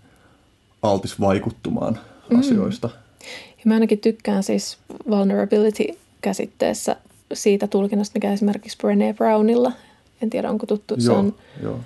altis 0.81 1.19
vaikuttumaan 1.19 1.99
mm. 2.29 2.39
asioista. 2.39 2.89
Ja 3.57 3.63
mä 3.65 3.73
ainakin 3.73 3.99
tykkään 3.99 4.43
siis 4.43 4.77
vulnerability-käsitteessä 5.09 6.95
siitä 7.33 7.67
tulkinnasta, 7.67 8.11
mikä 8.13 8.33
esimerkiksi 8.33 8.77
Brené 8.77 9.15
Brownilla, 9.17 9.71
en 10.21 10.29
tiedä 10.29 10.49
onko 10.49 10.65
tuttu, 10.65 10.93
joo, 10.93 11.01
se 11.01 11.11
on 11.11 11.35
joo. 11.63 11.79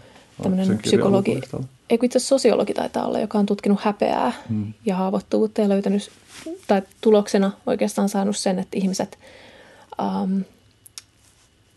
tämmöinen 0.43 0.77
psykologi, 0.77 1.41
ei 1.89 1.99
itse 2.03 2.19
sosiologi 2.19 2.73
taitaa 2.73 3.05
olla, 3.05 3.19
joka 3.19 3.39
on 3.39 3.45
tutkinut 3.45 3.79
häpeää 3.81 4.33
hmm. 4.49 4.73
ja 4.85 4.95
haavoittuvuutta 4.95 5.61
ja 5.61 5.69
löytänyt, 5.69 6.11
tai 6.67 6.81
tuloksena 7.01 7.51
oikeastaan 7.65 8.09
saanut 8.09 8.37
sen, 8.37 8.59
että 8.59 8.77
ihmiset 8.77 9.17
um, 10.01 10.43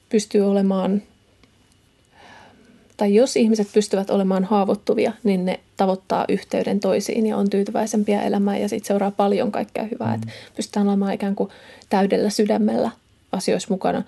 pystyy 0.09 0.51
olemaan, 0.51 1.03
tai 2.99 3.15
jos 3.15 3.37
ihmiset 3.37 3.69
pystyvät 3.73 4.11
olemaan 4.11 4.45
haavoittuvia, 4.45 5.13
niin 5.25 5.45
ne 5.45 5.61
tavoittaa 5.77 6.25
yhteyden 6.29 6.81
toisiin 6.81 7.27
ja 7.27 7.37
on 7.37 7.51
tyytyväisempiä 7.51 8.23
elämään 8.23 8.61
ja 8.61 8.69
siitä 8.69 8.87
seuraa 8.87 9.11
paljon 9.11 9.53
kaikkea 9.53 9.85
hyvää, 9.85 10.09
hmm. 10.09 10.15
että 10.15 10.27
pystytään 10.57 10.89
olemaan 10.89 11.15
ikään 11.15 11.35
kuin 11.35 11.51
täydellä 11.91 12.31
sydämellä 12.31 12.91
asioissa 13.33 13.69
mukana, 13.71 14.03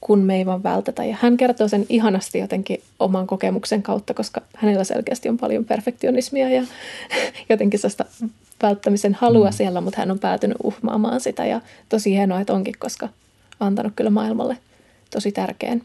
kun 0.00 0.18
me 0.18 0.36
ei 0.36 0.46
vaan 0.46 0.62
vältetä. 0.62 1.04
Ja 1.04 1.16
hän 1.20 1.36
kertoo 1.36 1.68
sen 1.68 1.86
ihanasti 1.88 2.38
jotenkin 2.38 2.82
oman 2.98 3.26
kokemuksen 3.26 3.82
kautta, 3.82 4.14
koska 4.14 4.42
hänellä 4.56 4.84
selkeästi 4.84 5.28
on 5.28 5.38
paljon 5.38 5.64
perfektionismia 5.64 6.48
ja 6.48 6.62
jotenkin 7.48 7.80
sellaista 7.80 8.04
välttämisen 8.62 9.14
halua 9.14 9.50
mm. 9.50 9.52
siellä, 9.52 9.80
mutta 9.80 10.00
hän 10.00 10.10
on 10.10 10.18
päätynyt 10.18 10.56
uhmaamaan 10.62 11.20
sitä 11.20 11.46
ja 11.46 11.60
tosi 11.88 12.10
hienoa, 12.10 12.40
että 12.40 12.52
onkin, 12.52 12.74
koska 12.78 13.08
antanut 13.60 13.92
kyllä 13.96 14.10
maailmalle 14.10 14.56
tosi 15.10 15.32
tärkeän 15.32 15.82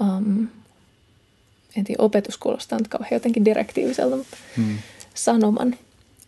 um, 0.00 0.48
en 1.78 1.84
tiedä, 1.84 2.02
opetus 2.02 2.38
kuulostaa 2.38 2.78
nyt 2.78 2.88
kauhean 2.88 3.12
jotenkin 3.12 3.44
direktiiviseltä, 3.44 4.16
mutta 4.16 4.36
mm. 4.56 4.78
sanoman. 5.14 5.72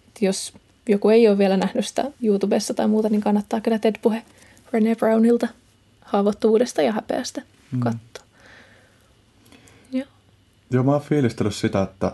Että 0.08 0.24
jos 0.24 0.52
joku 0.88 1.08
ei 1.08 1.28
ole 1.28 1.38
vielä 1.38 1.56
nähnyt 1.56 1.86
sitä 1.86 2.04
YouTubessa 2.22 2.74
tai 2.74 2.88
muuta, 2.88 3.08
niin 3.08 3.20
kannattaa 3.20 3.60
kyllä 3.60 3.78
TED-puhe 3.78 4.22
Brené 4.66 4.96
Brownilta 4.98 5.48
haavoittuvuudesta 6.00 6.82
ja 6.82 6.92
häpeästä 6.92 7.42
mm. 7.72 7.80
katsoa. 7.80 8.26
Joo. 9.92 10.06
Joo, 10.70 10.84
mä 10.84 10.92
oon 10.92 11.00
fiilistellyt 11.00 11.54
sitä, 11.54 11.82
että, 11.82 12.12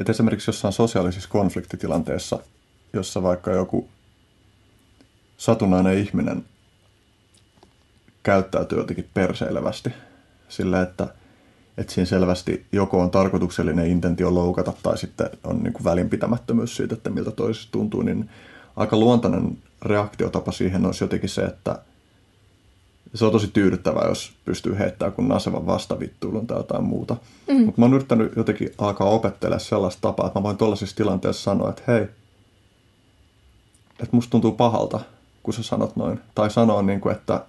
että 0.00 0.12
esimerkiksi 0.12 0.48
jossain 0.48 0.72
sosiaalisessa 0.72 1.28
konfliktitilanteessa, 1.28 2.38
jossa 2.92 3.22
vaikka 3.22 3.50
joku 3.50 3.88
satunnainen 5.36 5.98
ihminen 5.98 6.44
käyttäytyy 8.22 8.78
jotenkin 8.78 9.08
perseilevästi 9.14 9.90
sillä, 10.48 10.82
että, 10.82 11.14
että 11.78 11.92
siinä 11.92 12.06
selvästi 12.06 12.66
joko 12.72 13.00
on 13.00 13.10
tarkoituksellinen 13.10 13.86
intentio 13.86 14.34
loukata 14.34 14.72
tai 14.82 14.98
sitten 14.98 15.30
on 15.44 15.62
niin 15.62 15.72
kuin 15.72 15.84
välinpitämättömyys 15.84 16.76
siitä, 16.76 16.94
että 16.94 17.10
miltä 17.10 17.30
toisesta 17.30 17.72
tuntuu, 17.72 18.02
niin 18.02 18.30
aika 18.76 18.96
luontainen 18.96 19.58
reaktiotapa 19.82 20.52
siihen 20.52 20.86
olisi 20.86 21.04
jotenkin 21.04 21.28
se, 21.28 21.42
että 21.42 21.78
se 23.14 23.24
on 23.24 23.32
tosi 23.32 23.48
tyydyttävää, 23.48 24.08
jos 24.08 24.32
pystyy 24.44 24.78
heittämään 24.78 25.12
kun 25.12 25.28
nasevan 25.28 25.66
vastavittuilun 25.66 26.46
tai 26.46 26.56
jotain 26.56 26.84
muuta. 26.84 27.16
Mm. 27.48 27.64
Mutta 27.64 27.80
mä 27.80 27.84
oon 27.84 27.94
yrittänyt 27.94 28.36
jotenkin 28.36 28.70
alkaa 28.78 29.08
opettelemaan 29.08 29.60
sellaista 29.60 30.00
tapaa, 30.00 30.26
että 30.26 30.38
mä 30.38 30.42
voin 30.42 30.56
tuollaisissa 30.56 30.96
tilanteissa 30.96 31.42
sanoa, 31.42 31.70
että 31.70 31.82
hei, 31.88 32.02
että 33.90 34.16
musta 34.16 34.30
tuntuu 34.30 34.52
pahalta, 34.52 35.00
kun 35.42 35.54
sä 35.54 35.62
sanot 35.62 35.96
noin. 35.96 36.20
Tai 36.34 36.50
sanoa, 36.50 36.82
niin 36.82 37.00
kuin, 37.00 37.14
että, 37.14 37.44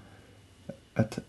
että, 1.00 1.22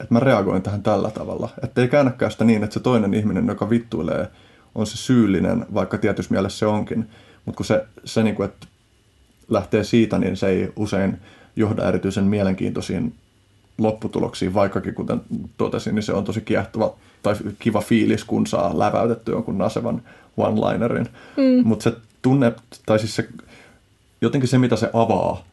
että 0.00 0.14
mä 0.14 0.20
reagoin 0.20 0.62
tähän 0.62 0.82
tällä 0.82 1.10
tavalla. 1.10 1.48
Että 1.64 1.80
ei 1.80 1.88
käännäkään 1.88 2.32
sitä 2.32 2.44
niin, 2.44 2.64
että 2.64 2.74
se 2.74 2.80
toinen 2.80 3.14
ihminen, 3.14 3.46
joka 3.46 3.70
vittuilee, 3.70 4.28
on 4.74 4.86
se 4.86 4.96
syyllinen, 4.96 5.66
vaikka 5.74 5.98
tietyssä 5.98 6.34
mielessä 6.34 6.58
se 6.58 6.66
onkin. 6.66 7.10
Mutta 7.44 7.56
kun 7.56 7.66
se, 7.66 7.86
se 8.04 8.22
niin 8.22 8.34
kuin, 8.34 8.48
että 8.48 8.66
lähtee 9.48 9.84
siitä, 9.84 10.18
niin 10.18 10.36
se 10.36 10.48
ei 10.48 10.72
usein 10.76 11.18
johda 11.56 11.88
erityisen 11.88 12.24
mielenkiintoisiin 12.24 13.14
lopputuloksiin, 13.78 14.54
vaikkakin 14.54 14.94
kuten 14.94 15.20
totesin, 15.56 15.94
niin 15.94 16.02
se 16.02 16.12
on 16.12 16.24
tosi 16.24 16.40
kiehtova 16.40 16.94
tai 17.22 17.34
kiva 17.58 17.80
fiilis, 17.80 18.24
kun 18.24 18.46
saa 18.46 18.78
läväytettyä 18.78 19.34
jonkun 19.34 19.58
nasevan 19.58 20.02
one-linerin. 20.36 21.08
Mm. 21.36 21.68
Mutta 21.68 21.82
se 21.82 21.96
tunne, 22.22 22.52
tai 22.86 22.98
siis 22.98 23.16
se, 23.16 23.28
jotenkin 24.20 24.48
se, 24.48 24.58
mitä 24.58 24.76
se 24.76 24.90
avaa, 24.92 25.44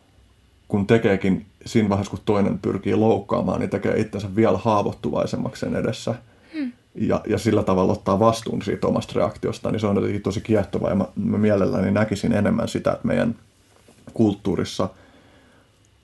kun 0.68 0.88
tekeekin 0.88 1.46
siinä 1.68 1.90
vaiheessa, 1.90 2.12
kun 2.12 2.20
toinen 2.26 2.60
pyrkii 2.60 2.96
loukkaamaan, 2.96 3.60
niin 3.60 3.70
tekee 3.70 4.00
itsensä 4.00 4.36
vielä 4.36 4.58
haavoittuvaisemmaksi 4.58 5.60
sen 5.60 5.76
edessä. 5.76 6.16
Mm. 6.54 6.72
Ja, 6.96 7.22
ja 7.28 7.38
sillä 7.38 7.64
tavalla 7.64 7.94
ottaa 7.94 8.20
vastuun 8.20 8.62
siitä 8.62 8.88
omasta 8.88 9.14
reaktiosta, 9.16 9.72
niin 9.72 9.80
se 9.80 9.88
on 9.88 9.96
jotenkin 9.96 10.22
tosi 10.22 10.42
kiehtovaa. 10.42 10.90
Ja 10.90 10.96
mä, 10.96 11.06
mä 11.16 11.38
mielelläni 11.38 11.92
näkisin 11.92 12.34
enemmän 12.34 12.68
sitä, 12.68 12.92
että 12.92 13.08
meidän 13.08 13.36
kulttuurissa 14.14 14.90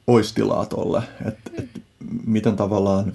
olisi 0.07 0.35
tilaa 0.35 0.65
tolle. 0.65 1.03
Että 1.25 1.51
et, 1.57 1.81
miten 2.25 2.55
tavallaan 2.55 3.13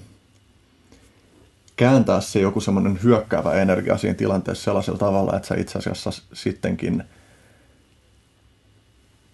kääntää 1.75 2.21
se 2.21 2.39
joku 2.39 2.61
semmoinen 2.61 2.99
hyökkäävä 3.03 3.53
energia 3.53 3.97
siinä 3.97 4.13
tilanteessa 4.13 4.63
sellaisella 4.63 4.99
tavalla, 4.99 5.35
että 5.35 5.47
sä 5.47 5.55
itse 5.55 5.79
asiassa 5.79 6.11
sittenkin 6.33 7.03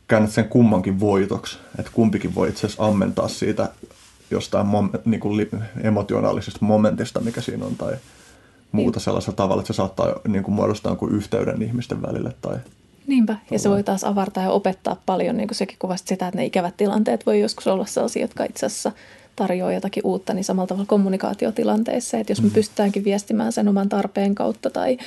käännät 0.08 0.32
sen 0.32 0.50
kummankin 0.50 1.00
voitoksi. 1.00 1.58
Että 1.80 1.92
kumpikin 1.94 2.36
voi 2.36 2.50
itse 2.50 2.68
asiassa 2.68 2.86
ammentaa 2.86 3.28
siitä 3.28 3.70
jostain 4.32 4.68
mom- 4.68 5.00
niin 5.06 5.20
kuin 5.20 5.48
emotionaalisesta 5.84 6.60
momentista, 6.62 7.20
mikä 7.20 7.42
siinä 7.42 7.66
on, 7.66 7.76
tai 7.76 7.94
muuta 8.72 9.00
sellaisella 9.00 9.36
tavalla, 9.36 9.62
että 9.62 9.74
se 9.74 9.78
saattaa 9.78 10.16
niin 10.28 10.44
kuin 10.44 10.56
muodostaa 10.56 10.96
kuin 10.96 11.16
yhteyden 11.16 11.62
ihmisten 11.62 12.02
välille 12.02 12.34
tai 12.42 12.58
Niinpä, 13.08 13.36
ja 13.52 13.60
se 13.60 13.70
voi 13.70 13.84
taas 13.84 14.04
avartaa 14.04 14.44
ja 14.44 14.52
opettaa 14.52 15.02
paljon, 15.06 15.38
niin 15.38 15.48
kuin 15.48 15.56
sekin 15.56 15.78
kuvasti 15.80 16.08
sitä, 16.08 16.28
että 16.28 16.38
ne 16.38 16.46
ikävät 16.46 16.78
tilanteet 16.78 17.26
voi 17.26 17.40
joskus 17.40 17.68
olla 17.68 17.86
sellaisia, 17.86 18.22
jotka 18.22 18.44
itse 18.44 18.66
asiassa 18.66 18.92
tarjoaa 19.36 19.74
jotakin 19.74 20.06
uutta, 20.06 20.34
niin 20.34 20.44
samalla 20.44 20.68
tavalla 20.68 20.86
kommunikaatiotilanteissa, 20.88 22.18
että 22.18 22.32
jos 22.32 22.42
me 22.42 22.48
mm. 22.48 22.54
pystytäänkin 22.54 23.04
viestimään 23.04 23.52
sen 23.52 23.68
oman 23.68 23.90
tarpeen 23.90 24.36
kautta 24.36 24.70
tai 24.70 24.98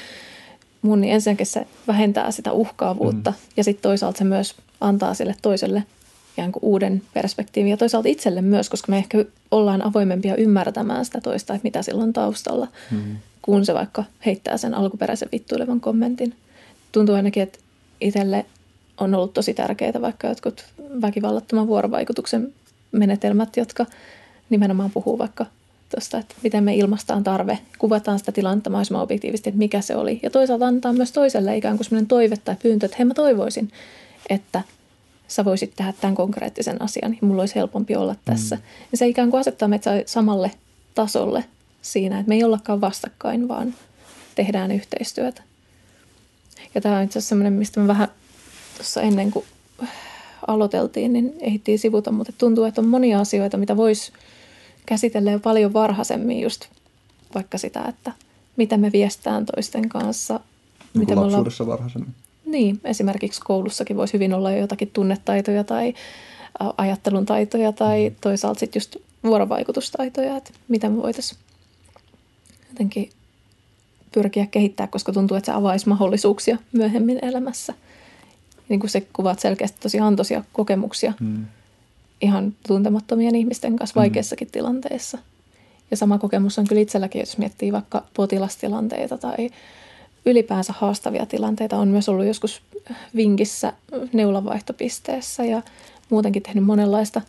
mun, 0.83 1.01
niin 1.01 1.15
ensinnäkin 1.15 1.47
se 1.47 1.67
vähentää 1.87 2.31
sitä 2.31 2.53
uhkaavuutta 2.53 3.31
mm. 3.31 3.37
ja 3.57 3.65
sitten 3.65 3.83
toisaalta 3.83 4.19
se 4.19 4.25
myös 4.25 4.57
antaa 4.81 5.15
sille 5.15 5.35
toiselle 5.43 5.83
ikään 6.33 6.53
kuin 6.53 6.65
uuden 6.65 7.03
perspektiivin 7.15 7.71
ja 7.71 7.77
toisaalta 7.77 8.09
itselle 8.09 8.43
myös, 8.43 8.71
koska 8.71 8.93
me 8.93 8.99
ehkä 8.99 9.25
ollaan 9.51 9.87
avoimempia 9.87 10.37
ymmärtämään 10.37 11.05
sitä 11.05 11.21
toista, 11.21 11.55
että 11.55 11.65
mitä 11.65 11.83
silloin 11.83 12.13
taustalla, 12.13 12.69
mm. 12.91 13.17
kun 13.43 13.65
se 13.65 13.75
vaikka 13.75 14.05
heittää 14.27 14.57
sen 14.57 14.75
alkuperäisen 14.75 15.29
vittuilevan 15.33 15.81
kommentin. 15.81 16.35
Tuntuu 16.93 17.15
ainakin, 17.15 17.43
että 17.43 17.59
itselle 18.01 18.47
on 19.01 19.15
ollut 19.15 19.35
tosi 19.35 19.55
tärkeää 19.55 20.01
vaikka 20.01 20.29
jotkut 20.29 20.65
väkivallattoman 21.03 21.67
vuorovaikutuksen 21.67 22.55
menetelmät, 22.93 23.57
jotka 23.57 23.87
nimenomaan 24.51 24.91
puhuu 24.91 25.19
vaikka 25.19 25.47
tuosta, 25.91 26.19
että 26.19 26.35
miten 26.43 26.65
me 26.65 26.77
ilmastaan 26.77 27.25
tarve, 27.25 27.59
kuvataan 27.79 28.19
sitä 28.19 28.33
tilannetta 28.33 28.71
mahdollisimman 28.71 29.03
objektiivisesti, 29.03 29.51
että 29.51 29.59
mikä 29.59 29.81
se 29.81 29.97
oli. 29.97 30.21
Ja 30.23 30.31
toisaalta 30.31 30.67
antaa 30.67 30.93
myös 30.93 31.13
toiselle 31.13 31.57
ikään 31.57 31.77
kuin 31.77 31.85
sellainen 31.85 32.09
toive 32.09 32.37
tai 32.37 32.57
pyyntö, 32.63 32.87
että 32.87 32.97
hei 32.99 33.05
mä 33.05 33.15
toivoisin, 33.15 33.71
että 34.29 34.63
sä 35.29 35.45
voisit 35.45 35.73
tehdä 35.77 35.93
tämän 36.01 36.15
konkreettisen 36.15 36.83
asian 36.83 37.13
ja 37.13 37.27
mulla 37.27 37.43
olisi 37.43 37.55
helpompi 37.55 37.97
olla 37.97 38.17
tässä. 38.25 38.57
Mm. 38.57 38.63
Ja 38.93 38.99
se 38.99 39.07
ikään 39.07 39.31
kuin 39.31 39.41
asettaa 39.41 39.69
meitä 39.69 39.91
samalle 40.07 40.51
tasolle 40.95 41.45
siinä, 41.83 42.19
että 42.19 42.29
me 42.29 42.35
ei 42.35 42.45
ollakaan 42.45 42.81
vastakkain, 42.81 43.49
vaan 43.49 43.75
tehdään 44.35 44.71
yhteistyötä. 44.71 45.43
Ja 46.75 46.81
tämä 46.81 46.99
on 46.99 47.05
itse 47.05 47.19
asiassa 47.19 47.29
sellainen, 47.29 47.53
mistä 47.53 47.81
mä 47.81 47.87
vähän 47.87 48.09
tuossa 48.77 49.03
ennen 49.03 49.31
kuin 49.31 49.45
aloiteltiin, 50.47 51.13
niin 51.13 51.35
ehdittiin 51.41 51.79
sivuta, 51.79 52.11
mutta 52.13 52.33
tuntuu, 52.39 52.65
että 52.65 52.81
on 52.81 52.89
monia 52.89 53.21
asioita, 53.21 53.57
mitä 53.57 53.77
voisi 53.77 54.13
käsitellä 54.87 55.31
jo 55.31 55.41
paljon 55.41 55.73
varhaisemmin 55.73 56.41
just 56.41 56.65
vaikka 57.35 57.59
sitä, 57.59 57.85
että 57.89 58.13
miten 58.57 58.81
me 58.81 58.93
viestään 58.93 59.47
toisten 59.47 59.89
kanssa. 59.89 60.41
Niin 60.95 61.01
miten 61.01 61.21
lapsuudessa 61.23 61.65
ollaan... 61.65 61.79
varhaisemmin. 61.79 62.15
Niin, 62.49 62.81
esimerkiksi 62.85 63.41
koulussakin 63.45 63.97
voisi 63.97 64.13
hyvin 64.13 64.35
olla 64.35 64.51
jo 64.51 64.59
jotakin 64.59 64.91
tunnetaitoja 64.93 65.65
tai 65.65 65.95
ajattelun 66.77 67.27
taitoja 67.27 67.73
tai 67.73 68.11
mm. 68.11 68.17
toisaalta 68.21 68.61
sitten 68.61 68.81
just 68.81 68.97
vuorovaikutustaitoja, 69.25 70.37
että 70.37 70.51
miten 70.69 70.93
me 70.93 71.03
voitaisiin 71.03 71.41
jotenkin 72.69 73.11
pyrkiä 74.13 74.47
kehittää, 74.47 74.87
koska 74.87 75.13
tuntuu, 75.13 75.37
että 75.37 75.53
se 75.53 75.57
avaisi 75.57 75.89
mahdollisuuksia 75.89 76.59
myöhemmin 76.73 77.19
elämässä. 77.23 77.75
Niin 78.69 78.81
kuin 78.81 78.91
se 78.91 79.01
kuvaat 79.13 79.39
selkeästi 79.39 79.81
tosi 79.81 80.01
antoisia 80.01 80.45
kokemuksia 80.53 81.13
mm. 81.21 81.47
ihan 82.21 82.55
tuntemattomien 82.67 83.35
ihmisten 83.35 83.77
kanssa 83.77 84.01
mm. 84.01 84.01
vaikeissakin 84.01 84.49
mm. 84.49 84.53
tilanteissa. 84.53 85.19
Ja 85.91 85.97
sama 85.97 86.19
kokemus 86.19 86.59
on 86.59 86.67
kyllä 86.67 86.83
itselläkin, 86.83 87.21
jos 87.21 87.39
miettii 87.39 87.73
vaikka 87.73 88.05
potilastilanteita 88.15 89.19
tai 89.19 89.51
ylipäänsä 90.27 90.75
haastavia 90.79 91.27
tilanteita. 91.27 91.77
On 91.77 91.89
myös 91.89 92.09
ollut 92.09 92.27
joskus 92.27 92.63
vinkissä 93.17 93.73
neulanvaihtopisteessä 94.13 95.45
ja 95.45 95.63
muutenkin 96.11 96.43
tehnyt 96.43 96.65
monenlaista 96.65 97.21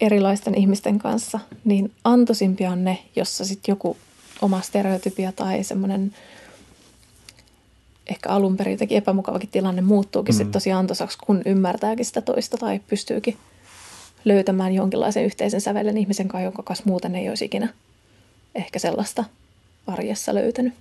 erilaisten 0.00 0.54
ihmisten 0.54 0.98
kanssa. 0.98 1.40
Niin 1.64 1.92
antoisimpia 2.04 2.70
on 2.70 2.84
ne, 2.84 2.98
jossa 3.16 3.44
sitten 3.44 3.72
joku 3.72 3.96
oma 4.42 4.60
stereotypia 4.60 5.32
tai 5.32 5.64
semmoinen 5.64 6.14
ehkä 8.06 8.28
alun 8.28 8.56
perin 8.56 8.72
jotenkin 8.72 8.98
epämukavakin 8.98 9.48
tilanne 9.48 9.82
muuttuukin 9.82 10.34
mm. 10.34 10.36
sitten 10.36 10.52
tosi 10.52 10.72
antoisaksi, 10.72 11.18
kun 11.26 11.42
ymmärtääkin 11.46 12.04
sitä 12.04 12.20
toista 12.20 12.58
tai 12.58 12.80
pystyykin 12.88 13.36
löytämään 14.24 14.74
jonkinlaisen 14.74 15.24
yhteisen 15.24 15.60
sävelen 15.60 15.98
ihmisen 15.98 16.28
kanssa, 16.28 16.44
jonka 16.44 16.62
kanssa 16.62 16.84
muuten 16.86 17.14
ei 17.14 17.28
olisi 17.28 17.44
ikinä 17.44 17.68
ehkä 18.54 18.78
sellaista 18.78 19.24
arjessa 19.86 20.34
löytänyt. 20.34 20.74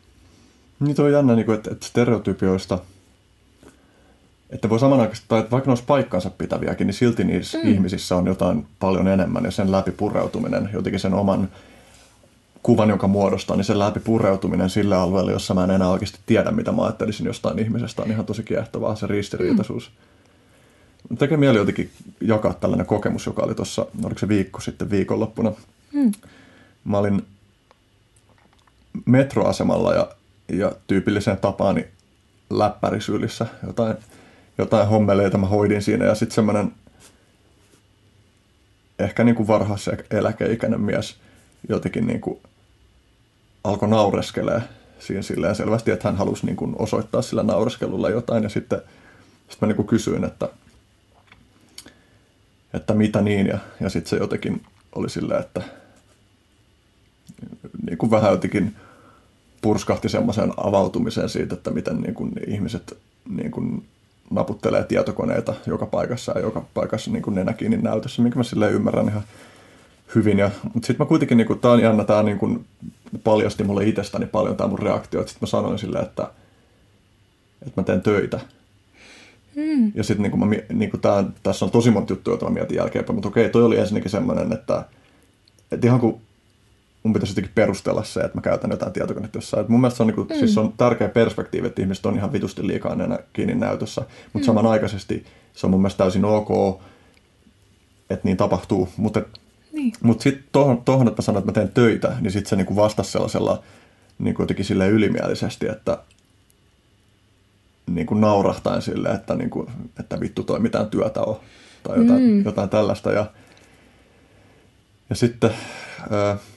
Niin 0.79 0.95
tuo 0.95 1.05
on 1.05 1.11
jännä, 1.11 1.35
niin 1.35 1.51
että, 1.51 1.71
että 1.71 1.85
stereotypioista, 1.85 2.79
että 4.49 4.69
voi 4.69 4.79
samanaikaisesti, 4.79 5.25
tai 5.29 5.39
että 5.39 5.51
vaikka 5.51 5.67
ne 5.67 5.71
olisi 5.71 5.83
paikkansa 5.87 6.29
pitäviäkin, 6.29 6.87
niin 6.87 6.95
silti 6.95 7.23
niissä 7.23 7.57
mm. 7.57 7.69
ihmisissä 7.69 8.15
on 8.15 8.27
jotain 8.27 8.65
paljon 8.79 9.07
enemmän 9.07 9.45
ja 9.45 9.51
sen 9.51 9.71
läpi 9.71 9.91
pureutuminen, 9.91 10.69
jotenkin 10.73 10.99
sen 10.99 11.13
oman 11.13 11.49
kuvan, 12.63 12.89
jonka 12.89 13.07
muodostaa, 13.07 13.55
niin 13.55 13.65
sen 13.65 13.79
läpi 13.79 13.99
pureutuminen 13.99 14.69
sille 14.69 14.95
alueelle, 14.95 15.31
jossa 15.31 15.53
mä 15.53 15.63
en 15.63 15.71
enää 15.71 15.89
oikeasti 15.89 16.19
tiedä, 16.25 16.51
mitä 16.51 16.71
mä 16.71 16.83
ajattelisin 16.83 17.25
jostain 17.25 17.59
ihmisestä, 17.59 18.01
on 18.01 18.11
ihan 18.11 18.25
tosi 18.25 18.43
kiehtovaa 18.43 18.95
se 18.95 19.07
ristiriitaisuus. 19.07 19.91
Mm. 21.09 21.17
Tekee 21.17 21.37
mieli 21.37 21.57
jotenkin 21.57 21.91
jakaa 22.21 22.53
tällainen 22.53 22.85
kokemus, 22.85 23.25
joka 23.25 23.41
oli 23.43 23.55
tuossa, 23.55 23.85
oliko 24.03 24.19
se 24.19 24.27
viikko 24.27 24.61
sitten 24.61 24.89
viikonloppuna. 24.89 25.51
Mm. 25.93 26.11
Mä 26.83 26.97
olin 26.97 27.25
metroasemalla 29.05 29.93
ja, 29.93 30.07
ja 30.49 30.71
tyypilliseen 30.87 31.37
tapaani 31.37 31.87
läppärisylissä 32.49 33.45
jotain, 33.67 33.97
jotain 34.57 34.87
hommeleita 34.87 35.37
mä 35.37 35.47
hoidin 35.47 35.81
siinä 35.81 36.05
ja 36.05 36.15
sitten 36.15 36.35
semmoinen 36.35 36.71
ehkä 38.99 39.23
niin 39.23 39.35
kuin 39.35 39.47
eläkeikäinen 40.11 40.81
mies 40.81 41.15
jotenkin 41.69 42.07
niin 42.07 42.21
kuin 42.21 42.39
alkoi 43.63 43.89
naureskelee 43.89 44.61
siinä 44.99 45.21
silleen 45.21 45.55
selvästi, 45.55 45.91
että 45.91 46.07
hän 46.07 46.17
halusi 46.17 46.45
niin 46.45 46.55
kuin 46.55 46.75
osoittaa 46.79 47.21
sillä 47.21 47.43
naureskelulla 47.43 48.09
jotain. 48.09 48.43
Ja 48.43 48.49
sitten, 48.49 48.81
sitten 49.49 49.57
mä 49.61 49.67
niin 49.67 49.75
kuin 49.75 49.87
kysyin, 49.87 50.23
että, 50.23 50.49
että 52.73 52.93
mitä 52.93 53.21
niin, 53.21 53.47
ja, 53.47 53.59
ja 53.79 53.89
sitten 53.89 54.09
se 54.09 54.17
jotenkin 54.17 54.63
oli 54.95 55.09
silleen, 55.09 55.39
että 55.39 55.61
niin 57.85 57.97
kuin 57.97 58.11
vähän 58.11 58.31
jotenkin 58.31 58.75
purskahti 59.65 60.09
semmoiseen 60.09 60.53
avautumiseen 60.57 61.29
siitä, 61.29 61.55
että 61.55 61.71
miten 61.71 62.01
niin 62.01 62.13
kuin 62.13 62.31
ihmiset 62.47 62.97
niin 63.29 63.51
kuin 63.51 63.85
naputtelee 64.29 64.83
tietokoneita 64.83 65.53
joka 65.67 65.85
paikassa 65.85 66.31
ja 66.31 66.39
joka 66.39 66.65
paikassa 66.73 67.11
niin 67.11 67.21
kuin 67.21 67.55
kiinni 67.57 67.77
näytössä, 67.77 68.21
minkä 68.21 68.39
mä 68.39 68.43
silleen 68.43 68.73
ymmärrän 68.73 69.09
ihan 69.09 69.23
hyvin. 70.15 70.39
Ja, 70.39 70.51
mutta 70.73 70.87
sitten 70.87 71.05
mä 71.05 71.09
kuitenkin, 71.09 71.37
niin 71.37 71.47
kuin, 71.47 71.59
tää 71.59 71.71
on 71.71 71.81
jännä, 71.81 72.03
tää 72.03 72.23
niin 72.23 72.37
kuin, 72.37 72.65
paljasti 73.23 73.63
mulle 73.63 73.85
itsestäni 73.85 74.25
paljon 74.25 74.55
tämä 74.55 74.69
mun 74.69 74.79
reaktio. 74.79 75.21
Sitten 75.21 75.37
mä 75.41 75.47
sanoin 75.47 75.79
silleen, 75.79 76.05
että, 76.05 76.31
että 77.67 77.81
mä 77.81 77.85
teen 77.85 78.01
töitä. 78.01 78.39
Mm. 79.55 79.91
Ja 79.95 80.03
sitten 80.03 80.31
niin 80.31 80.63
niin 80.73 80.91
tässä 81.43 81.65
on 81.65 81.71
tosi 81.71 81.91
monta 81.91 82.13
juttuja, 82.13 82.33
joita 82.33 82.45
mä 82.45 82.51
mietin 82.51 82.77
jälkeenpäin, 82.77 83.15
mutta 83.15 83.29
okei, 83.29 83.49
toi 83.49 83.63
oli 83.63 83.79
ensinnäkin 83.79 84.11
semmoinen, 84.11 84.53
että, 84.53 84.85
että 85.71 85.87
ihan 85.87 85.99
kuin 85.99 86.21
mun 87.05 87.13
pitäisi 87.13 87.31
jotenkin 87.31 87.51
perustella 87.55 88.03
se, 88.03 88.19
että 88.19 88.37
mä 88.37 88.41
käytän 88.41 88.71
jotain 88.71 88.93
tietokonetta 88.93 89.37
jossain. 89.37 89.63
Et 89.63 89.69
mun 89.69 89.81
mielestä 89.81 89.97
se 89.97 90.03
on, 90.03 90.07
niin 90.07 90.15
kuin, 90.15 90.27
mm. 90.27 90.35
siis 90.35 90.57
on 90.57 90.73
tärkeä 90.77 91.09
perspektiivi, 91.09 91.67
että 91.67 91.81
ihmiset 91.81 92.05
on 92.05 92.15
ihan 92.15 92.33
vitusti 92.33 92.67
liikaa 92.67 92.93
enää 92.93 93.19
kiinni 93.33 93.55
näytössä, 93.55 94.01
mutta 94.01 94.39
mm. 94.39 94.45
samanaikaisesti 94.45 95.25
se 95.53 95.67
on 95.67 95.71
mun 95.71 95.81
mielestä 95.81 95.97
täysin 95.97 96.25
ok, 96.25 96.81
että 98.09 98.27
niin 98.27 98.37
tapahtuu, 98.37 98.89
mutta 98.97 99.21
niin. 99.71 99.93
Mutta 100.03 100.23
sitten 100.23 100.43
tuohon, 100.51 100.81
tohon, 100.81 101.07
että 101.07 101.21
mä 101.21 101.25
sanon, 101.25 101.39
että 101.39 101.51
mä 101.51 101.53
teen 101.53 101.73
töitä, 101.73 102.15
niin 102.21 102.31
sitten 102.31 102.49
se 102.49 102.55
niinku 102.55 102.75
vastasi 102.75 103.11
sellaisella 103.11 103.63
niinku 104.19 104.41
jotenkin 104.41 104.65
silleen 104.65 104.91
ylimielisesti, 104.91 105.67
että 105.67 105.97
niinku 107.89 108.13
naurahtain 108.13 108.81
sille, 108.81 109.09
että, 109.09 109.35
niinku, 109.35 109.69
että 109.99 110.19
vittu 110.19 110.43
toi 110.43 110.59
mitään 110.59 110.89
työtä 110.89 111.21
on 111.21 111.39
tai 111.83 111.97
jotain, 111.97 112.21
mm. 112.21 112.45
jotain 112.45 112.69
tällaista. 112.69 113.11
Ja, 113.11 113.25
ja 115.09 115.15
sitten 115.15 115.51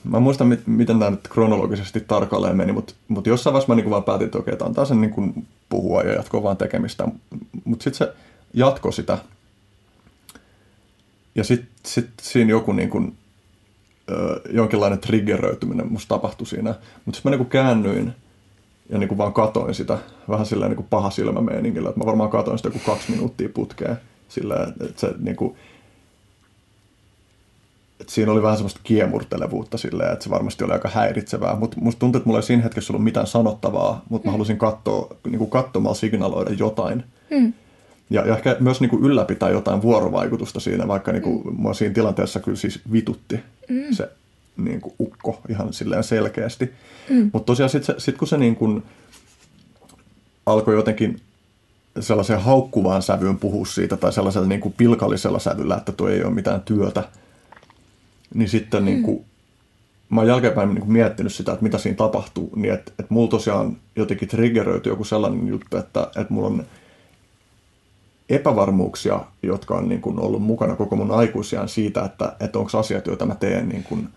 mä 0.03 0.19
muistan, 0.19 0.47
mit, 0.47 0.67
miten 0.67 0.99
tämä 0.99 1.11
nyt 1.11 1.27
kronologisesti 1.27 1.99
tarkalleen 1.99 2.57
meni, 2.57 2.71
mutta 2.71 2.93
mut 3.07 3.27
jossain 3.27 3.53
vaiheessa 3.53 3.71
mä 3.71 3.75
niinku 3.75 3.91
vaan 3.91 4.03
päätin, 4.03 4.25
että 4.25 4.37
okei, 4.37 4.51
että 4.51 4.65
antaa 4.65 4.85
sen 4.85 5.01
niinku 5.01 5.33
puhua 5.69 6.01
ja 6.01 6.13
jatkoa 6.13 6.43
vaan 6.43 6.57
tekemistä. 6.57 7.07
Mutta 7.63 7.83
sitten 7.83 8.07
se 8.07 8.13
jatko 8.53 8.91
sitä 8.91 9.17
ja 11.35 11.43
sitten 11.43 11.69
sit 11.85 12.09
siinä 12.21 12.49
joku 12.49 12.71
niin 12.71 12.89
kuin, 12.89 13.17
jonkinlainen 14.49 14.99
triggeröityminen 14.99 15.91
musta 15.91 16.15
tapahtui 16.15 16.47
siinä. 16.47 16.75
Mutta 17.05 17.17
sitten 17.17 17.29
mä 17.29 17.31
niin 17.31 17.45
kuin 17.45 17.49
käännyin 17.49 18.13
ja 18.89 18.97
niin 18.97 19.07
kuin 19.07 19.17
vaan 19.17 19.33
katoin 19.33 19.73
sitä 19.73 19.97
vähän 20.29 20.45
silleen 20.45 20.69
niin 20.69 20.75
kuin 20.75 20.87
paha 20.89 21.09
silmämeiningillä, 21.09 21.89
että 21.89 21.99
mä 21.99 22.05
varmaan 22.05 22.29
katoin 22.29 22.57
sitä 22.57 22.67
joku 22.67 22.79
kaksi 22.85 23.11
minuuttia 23.11 23.49
putkeen 23.49 23.97
silleen, 24.29 24.73
että 24.81 24.99
se 25.01 25.13
niin 25.19 25.35
kuin, 25.35 25.55
että 27.99 28.13
siinä 28.13 28.31
oli 28.31 28.41
vähän 28.41 28.57
semmoista 28.57 28.79
kiemurtelevuutta 28.83 29.77
silleen, 29.77 30.13
että 30.13 30.23
se 30.23 30.29
varmasti 30.29 30.63
oli 30.63 30.73
aika 30.73 30.89
häiritsevää, 30.89 31.55
mutta 31.55 31.77
musta 31.81 31.99
tuntuu, 31.99 32.19
että 32.19 32.27
mulla 32.27 32.39
ei 32.39 32.43
siinä 32.43 32.63
hetkessä 32.63 32.93
ollut 32.93 33.03
mitään 33.03 33.27
sanottavaa, 33.27 34.05
mutta 34.09 34.27
mä 34.27 34.29
mm. 34.29 34.33
halusin 34.33 34.57
katsoa, 34.57 35.15
niin 35.25 35.37
kuin 35.37 35.49
katsomalla 35.49 35.95
signaloida 35.95 36.51
jotain. 36.51 37.03
Mm. 37.31 37.53
Ja, 38.09 38.27
ja 38.27 38.35
ehkä 38.35 38.55
myös 38.59 38.81
niin 38.81 38.89
kuin 38.89 39.03
ylläpitää 39.03 39.49
jotain 39.49 39.81
vuorovaikutusta 39.81 40.59
siinä, 40.59 40.87
vaikka 40.87 41.11
niin 41.11 41.21
kuin, 41.21 41.41
mm. 41.45 41.55
mua 41.55 41.73
siinä 41.73 41.93
tilanteessa 41.93 42.39
kyllä 42.39 42.57
siis 42.57 42.79
vitutti 42.91 43.39
mm. 43.69 43.83
se 43.91 44.09
niin 44.57 44.81
kuin 44.81 44.95
ukko 44.99 45.41
ihan 45.49 45.73
silleen 45.73 46.03
selkeästi. 46.03 46.73
Mm. 47.09 47.29
Mutta 47.33 47.45
tosiaan 47.45 47.69
sitten 47.69 47.95
sit 47.97 48.17
kun 48.17 48.27
se 48.27 48.37
niin 48.37 48.55
kuin 48.55 48.83
alkoi 50.45 50.75
jotenkin 50.75 51.21
sellaiseen 51.99 52.41
haukkuvaan 52.41 53.01
sävyyn 53.01 53.37
puhua 53.37 53.65
siitä 53.65 53.97
tai 53.97 54.13
sellaisella 54.13 54.47
niin 54.47 54.61
kuin 54.61 54.73
pilkallisella 54.77 55.39
sävyllä, 55.39 55.75
että 55.75 55.91
tuo 55.91 56.09
ei 56.09 56.23
ole 56.23 56.33
mitään 56.33 56.61
työtä, 56.61 57.03
niin 58.33 58.49
sitten 58.49 58.81
mm. 58.81 58.85
niin 58.85 59.03
kuin, 59.03 59.25
mä 60.09 60.21
oon 60.21 60.27
jälkeenpäin 60.27 60.69
niin 60.69 60.81
kuin 60.81 60.91
miettinyt 60.91 61.33
sitä, 61.33 61.51
että 61.51 61.63
mitä 61.63 61.77
siinä 61.77 61.95
tapahtuu, 61.95 62.51
niin 62.55 62.73
että, 62.73 62.91
että 62.99 63.13
mulla 63.13 63.29
tosiaan 63.29 63.77
jotenkin 63.95 64.27
triggeröity 64.27 64.89
joku 64.89 65.03
sellainen 65.03 65.47
juttu, 65.47 65.77
että, 65.77 66.07
että 66.15 66.33
mulla 66.33 66.47
on 66.47 66.65
epävarmuuksia, 68.29 69.19
jotka 69.43 69.75
on 69.75 69.89
niin 69.89 70.01
kuin 70.01 70.19
ollut 70.19 70.41
mukana 70.41 70.75
koko 70.75 70.95
mun 70.95 71.11
aikuisiaan 71.11 71.69
siitä, 71.69 72.05
että, 72.05 72.35
että 72.39 72.59
onko 72.59 72.77
asiat, 72.77 73.07
joita 73.07 73.25
mä 73.25 73.35
teen 73.35 73.69
niin 73.69 73.83
kuin 73.83 74.09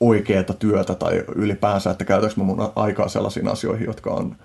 oikeaa 0.00 0.42
työtä 0.42 0.94
tai 0.94 1.24
ylipäänsä, 1.34 1.90
että 1.90 2.04
käytänkö 2.04 2.34
mä 2.36 2.44
mun 2.44 2.72
aikaa 2.76 3.08
sellaisiin 3.08 3.48
asioihin, 3.48 3.86
jotka 3.86 4.10
on 4.10 4.36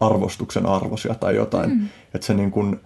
arvostuksen 0.00 0.66
arvoisia 0.66 1.14
tai 1.14 1.36
jotain. 1.36 1.70
Mm. 1.70 1.88
Että 2.14 2.26
se 2.26 2.34
niin 2.34 2.50
kuin, 2.50 2.80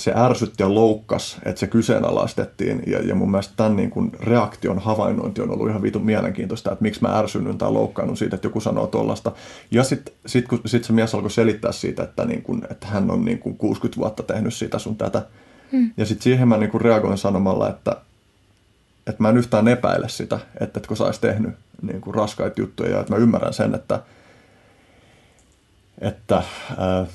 se 0.00 0.12
ärsytti 0.16 0.62
ja 0.62 0.74
loukkas, 0.74 1.38
että 1.44 1.60
se 1.60 1.66
kyseenalaistettiin. 1.66 2.82
Ja, 2.86 2.98
ja 3.02 3.14
mun 3.14 3.30
mielestä 3.30 3.54
tämän 3.56 3.76
niin 3.76 3.90
kuin 3.90 4.12
reaktion 4.20 4.78
havainnointi 4.78 5.40
on 5.40 5.50
ollut 5.50 5.68
ihan 5.68 5.82
vitun 5.82 6.04
mielenkiintoista, 6.04 6.72
että 6.72 6.82
miksi 6.82 7.02
mä 7.02 7.18
ärsynyn 7.18 7.58
tai 7.58 7.72
loukkaannut 7.72 8.18
siitä, 8.18 8.36
että 8.36 8.46
joku 8.46 8.60
sanoo 8.60 8.86
tuollaista. 8.86 9.32
Ja 9.70 9.84
sitten 9.84 10.14
sit, 10.26 10.48
kun 10.48 10.60
sit 10.66 10.84
se 10.84 10.92
mies 10.92 11.14
alkoi 11.14 11.30
selittää 11.30 11.72
siitä, 11.72 12.02
että, 12.02 12.24
niin 12.24 12.42
kuin, 12.42 12.62
että 12.70 12.86
hän 12.86 13.10
on 13.10 13.24
niin 13.24 13.38
kuin 13.38 13.56
60 13.56 14.00
vuotta 14.00 14.22
tehnyt 14.22 14.54
sitä 14.54 14.78
sun 14.78 14.96
tätä. 14.96 15.22
Hmm. 15.72 15.90
Ja 15.96 16.06
sitten 16.06 16.22
siihen 16.22 16.48
mä 16.48 16.56
niin 16.56 16.70
kuin 16.70 16.80
reagoin 16.80 17.18
sanomalla, 17.18 17.68
että, 17.68 17.96
että 19.06 19.22
mä 19.22 19.28
en 19.28 19.36
yhtään 19.36 19.68
epäile 19.68 20.08
sitä, 20.08 20.40
että 20.60 20.80
etkö 20.80 20.96
sä 20.96 21.04
olisi 21.04 21.20
tehnyt 21.20 21.54
niin 21.82 22.00
kuin 22.00 22.14
raskaita 22.14 22.60
juttuja. 22.60 22.90
Ja 22.90 23.00
että 23.00 23.12
mä 23.12 23.18
ymmärrän 23.18 23.54
sen, 23.54 23.74
että, 23.74 24.02
että 26.00 26.36
äh, 26.36 27.08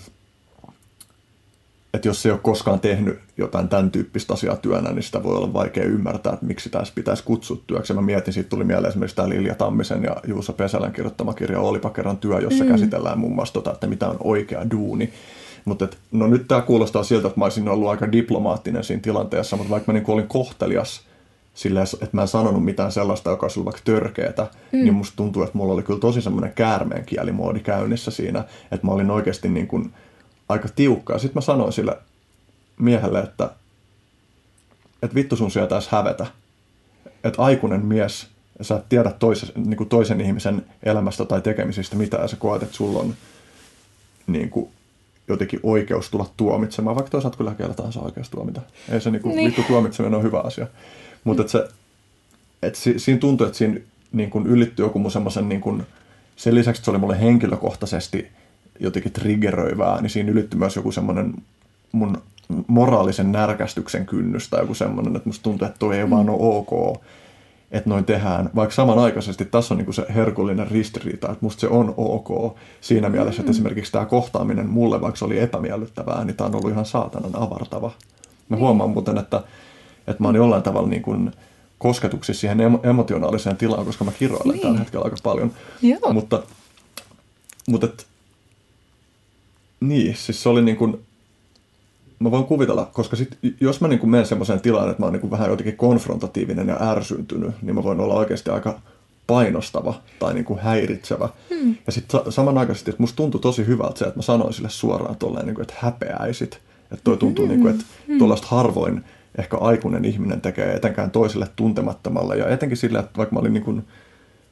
että 1.95 2.07
jos 2.07 2.25
ei 2.25 2.31
ole 2.31 2.39
koskaan 2.43 2.79
tehnyt 2.79 3.19
jotain 3.37 3.69
tämän 3.69 3.91
tyyppistä 3.91 4.33
asiaa 4.33 4.55
työnä, 4.55 4.91
niin 4.91 5.03
sitä 5.03 5.23
voi 5.23 5.35
olla 5.35 5.53
vaikea 5.53 5.83
ymmärtää, 5.83 6.33
että 6.33 6.45
miksi 6.45 6.63
sitä 6.63 6.83
pitäisi 6.95 7.23
kutsua 7.23 7.57
työksi. 7.67 7.93
Mä 7.93 8.01
mietin, 8.01 8.33
siitä 8.33 8.49
tuli 8.49 8.63
mieleen 8.63 8.89
esimerkiksi 8.89 9.15
tämä 9.15 9.29
Lilja 9.29 9.55
Tammisen 9.55 10.03
ja 10.03 10.15
Juuso 10.27 10.53
Pesälän 10.53 10.93
kirjoittama 10.93 11.33
kirja 11.33 11.59
Olipa 11.59 11.89
kerran 11.89 12.17
työ, 12.17 12.39
jossa 12.39 12.63
mm. 12.63 12.71
käsitellään 12.71 13.19
muun 13.19 13.35
muassa 13.35 13.53
tota, 13.53 13.71
että 13.71 13.87
mitä 13.87 14.09
on 14.09 14.17
oikea 14.19 14.71
duuni. 14.71 15.13
Mutta 15.65 15.87
no 16.11 16.27
nyt 16.27 16.47
tämä 16.47 16.61
kuulostaa 16.61 17.03
siltä, 17.03 17.27
että 17.27 17.39
mä 17.39 17.45
olisin 17.45 17.69
ollut 17.69 17.89
aika 17.89 18.11
diplomaattinen 18.11 18.83
siinä 18.83 19.01
tilanteessa, 19.01 19.57
mutta 19.57 19.69
vaikka 19.69 19.91
mä 19.91 19.99
niin 19.99 20.11
olin 20.11 20.27
kohtelias 20.27 21.01
silleen, 21.53 21.87
että 21.93 22.09
mä 22.17 22.21
en 22.21 22.27
sanonut 22.27 22.65
mitään 22.65 22.91
sellaista, 22.91 23.29
joka 23.29 23.45
olisi 23.45 23.59
ollut 23.59 23.73
vaikka 23.73 23.91
törkeetä, 23.91 24.47
mm. 24.71 24.79
niin 24.79 24.93
musta 24.93 25.15
tuntuu, 25.15 25.43
että 25.43 25.57
mulla 25.57 25.73
oli 25.73 25.83
kyllä 25.83 25.99
tosi 25.99 26.21
semmoinen 26.21 26.53
käärmeen 26.53 27.05
kielimoodi 27.05 27.59
käynnissä 27.59 28.11
siinä, 28.11 28.43
että 28.71 28.87
mä 28.87 28.91
olin 28.91 29.11
oikeasti 29.11 29.49
niin 29.49 29.67
kuin 29.67 29.93
aika 30.49 30.67
tiukkaa. 30.75 31.17
Sitten 31.17 31.37
mä 31.37 31.41
sanoin 31.41 31.73
sille 31.73 31.97
miehelle, 32.79 33.19
että, 33.19 33.49
että 35.03 35.15
vittu 35.15 35.35
sun 35.35 35.51
sieltä 35.51 35.81
hävetä. 35.89 36.25
Että 37.23 37.41
aikuinen 37.41 37.85
mies, 37.85 38.27
sä 38.61 38.75
et 38.75 38.89
tiedä 38.89 39.11
toisen, 39.11 39.49
niin 39.55 39.77
kuin 39.77 39.89
toisen 39.89 40.21
ihmisen 40.21 40.65
elämästä 40.83 41.25
tai 41.25 41.41
tekemisistä 41.41 41.95
mitä, 41.95 42.17
ja 42.17 42.27
sä 42.27 42.35
koet, 42.35 42.63
että 42.63 42.75
sulla 42.75 42.99
on 42.99 43.13
niin 44.27 44.49
kuin, 44.49 44.69
jotenkin 45.27 45.59
oikeus 45.63 46.09
tulla 46.09 46.29
tuomitsemaan, 46.37 46.95
vaikka 46.95 47.11
toisaalta 47.11 47.37
kyllä 47.37 47.55
kellä 47.55 47.73
tahansa 47.73 47.99
oikeus 47.99 48.29
tuomita. 48.29 48.61
Ei 48.89 49.01
se 49.01 49.11
niin 49.11 49.21
kuin, 49.21 49.35
niin. 49.35 49.47
vittu 49.47 49.63
tuomitseminen 49.67 50.17
on 50.17 50.23
hyvä 50.23 50.39
asia. 50.39 50.67
Mutta 51.23 51.43
mm. 51.43 51.49
se, 51.49 51.67
et 52.61 52.75
si, 52.75 52.99
siinä 52.99 53.19
tuntuu, 53.19 53.47
että 53.47 53.57
siinä 53.57 53.79
niin 54.11 54.29
kuin 54.29 54.47
ylittyi 54.47 54.85
joku 54.85 54.99
mun 54.99 55.11
semmoisen, 55.11 55.49
niin 55.49 55.83
sen 56.35 56.55
lisäksi, 56.55 56.79
että 56.79 56.85
se 56.85 56.91
oli 56.91 56.99
mulle 56.99 57.21
henkilökohtaisesti– 57.21 58.27
jotenkin 58.79 59.11
triggeröivää, 59.11 60.01
niin 60.01 60.09
siinä 60.09 60.31
ylittyi 60.31 60.59
myös 60.59 60.75
joku 60.75 60.91
semmoinen 60.91 61.33
mun 61.91 62.17
moraalisen 62.67 63.31
närkästyksen 63.31 64.05
kynnys 64.05 64.49
tai 64.49 64.61
joku 64.61 64.73
semmoinen, 64.73 65.15
että 65.15 65.29
musta 65.29 65.43
tuntuu, 65.43 65.67
että 65.67 65.79
toi 65.79 65.97
ei 65.97 66.05
mm. 66.05 66.09
vaan 66.09 66.29
ole 66.29 66.57
ok, 66.57 67.01
että 67.71 67.89
noin 67.89 68.05
tehdään. 68.05 68.49
Vaikka 68.55 68.75
samanaikaisesti 68.75 69.45
tässä 69.45 69.73
on 69.73 69.77
niinku 69.77 69.93
se 69.93 70.05
herkullinen 70.15 70.67
ristiriita, 70.67 71.31
että 71.31 71.45
musta 71.45 71.59
se 71.59 71.67
on 71.67 71.93
ok 71.97 72.57
siinä 72.81 73.09
mielessä, 73.09 73.41
että 73.41 73.51
mm. 73.51 73.55
esimerkiksi 73.55 73.91
tämä 73.91 74.05
kohtaaminen 74.05 74.69
mulle, 74.69 75.01
vaikka 75.01 75.17
se 75.17 75.25
oli 75.25 75.39
epämiellyttävää, 75.39 76.23
niin 76.23 76.35
tämä 76.35 76.47
on 76.47 76.55
ollut 76.55 76.71
ihan 76.71 76.85
saatanan 76.85 77.35
avartava. 77.35 77.91
Mä 78.49 78.57
huomaan 78.57 78.89
muuten, 78.89 79.17
että, 79.17 79.43
että 80.07 80.23
mä 80.23 80.27
oon 80.27 80.35
jollain 80.35 80.63
tavalla 80.63 80.89
niin 80.89 81.01
kuin 81.01 81.31
kosketuksissa 81.77 82.41
siihen 82.41 82.59
emotionaaliseen 82.83 83.57
tilaan, 83.57 83.85
koska 83.85 84.03
mä 84.03 84.11
kiroilen 84.11 84.53
niin. 84.53 84.61
tällä 84.61 84.79
hetkellä 84.79 85.03
aika 85.03 85.17
paljon. 85.23 85.51
Joo. 85.81 86.13
Mutta, 86.13 86.43
mutta 87.67 87.87
et, 87.87 88.07
niin, 89.79 90.15
siis 90.15 90.43
se 90.43 90.49
oli 90.49 90.61
niin 90.61 90.77
kuin, 90.77 90.99
mä 92.19 92.31
voin 92.31 92.43
kuvitella, 92.43 92.89
koska 92.93 93.15
sit, 93.15 93.37
jos 93.59 93.81
mä 93.81 93.87
niin 93.87 93.99
kuin 93.99 94.09
menen 94.09 94.25
semmoiseen 94.25 94.61
tilaan, 94.61 94.89
että 94.89 95.01
mä 95.01 95.05
oon 95.05 95.13
niin 95.13 95.21
kuin 95.21 95.31
vähän 95.31 95.49
jotenkin 95.49 95.77
konfrontatiivinen 95.77 96.67
ja 96.67 96.91
ärsyntynyt, 96.91 97.51
niin 97.61 97.75
mä 97.75 97.83
voin 97.83 97.99
olla 97.99 98.13
oikeasti 98.13 98.49
aika 98.49 98.79
painostava 99.27 100.01
tai 100.19 100.33
niin 100.33 100.45
kuin 100.45 100.59
häiritsevä. 100.59 101.29
Hmm. 101.49 101.75
Ja 101.85 101.91
sitten 101.91 102.19
samanaikaisesti, 102.29 102.91
että 102.91 103.03
musta 103.03 103.15
tuntui 103.15 103.41
tosi 103.41 103.67
hyvältä 103.67 103.99
se, 103.99 104.05
että 104.05 104.17
mä 104.17 104.23
sanoin 104.23 104.53
sille 104.53 104.69
suoraan 104.69 105.15
tolleen, 105.15 105.45
niin 105.45 105.55
kuin, 105.55 105.63
että 105.63 105.75
häpeäisit. 105.77 106.59
Että 106.91 107.03
toi 107.03 107.17
tuntuu, 107.17 107.45
hmm. 107.45 107.51
niin 107.51 107.61
kuin, 107.61 107.73
että 107.73 107.85
hmm. 108.07 108.17
tuollaista 108.17 108.47
harvoin 108.49 109.03
ehkä 109.37 109.57
aikuinen 109.57 110.05
ihminen 110.05 110.41
tekee 110.41 110.73
etenkään 110.73 111.11
toiselle 111.11 111.47
tuntemattomalle. 111.55 112.37
Ja 112.37 112.47
etenkin 112.47 112.77
sillä, 112.77 112.99
että 112.99 113.17
vaikka 113.17 113.35
mä 113.35 113.39
olin 113.39 113.53
niin 113.53 113.63
kuin 113.63 113.83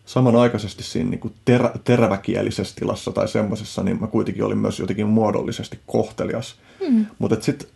samanaikaisesti 0.05 0.83
siinä 0.83 1.09
niin 1.09 1.19
kuin 1.19 1.33
terä, 1.45 1.71
teräväkielisessä 1.83 2.75
tilassa 2.75 3.11
tai 3.11 3.27
semmoisessa, 3.27 3.83
niin 3.83 4.01
mä 4.01 4.07
kuitenkin 4.07 4.43
olin 4.43 4.57
myös 4.57 4.79
jotenkin 4.79 5.07
muodollisesti 5.07 5.79
kohtelias. 5.87 6.55
Mm. 6.89 7.05
Mutta 7.19 7.37
sitten 7.41 7.67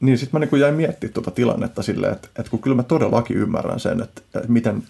niin 0.00 0.18
sit 0.18 0.32
mä 0.32 0.38
niin 0.38 0.50
kuin 0.50 0.60
jäin 0.60 0.74
miettimään 0.74 1.14
tuota 1.14 1.30
tilannetta 1.30 1.82
silleen, 1.82 2.12
että, 2.12 2.28
että 2.38 2.50
kun 2.50 2.58
kyllä 2.58 2.76
mä 2.76 2.82
todellakin 2.82 3.36
ymmärrän 3.36 3.80
sen, 3.80 4.02
että, 4.02 4.22
että 4.34 4.48
miten, 4.48 4.82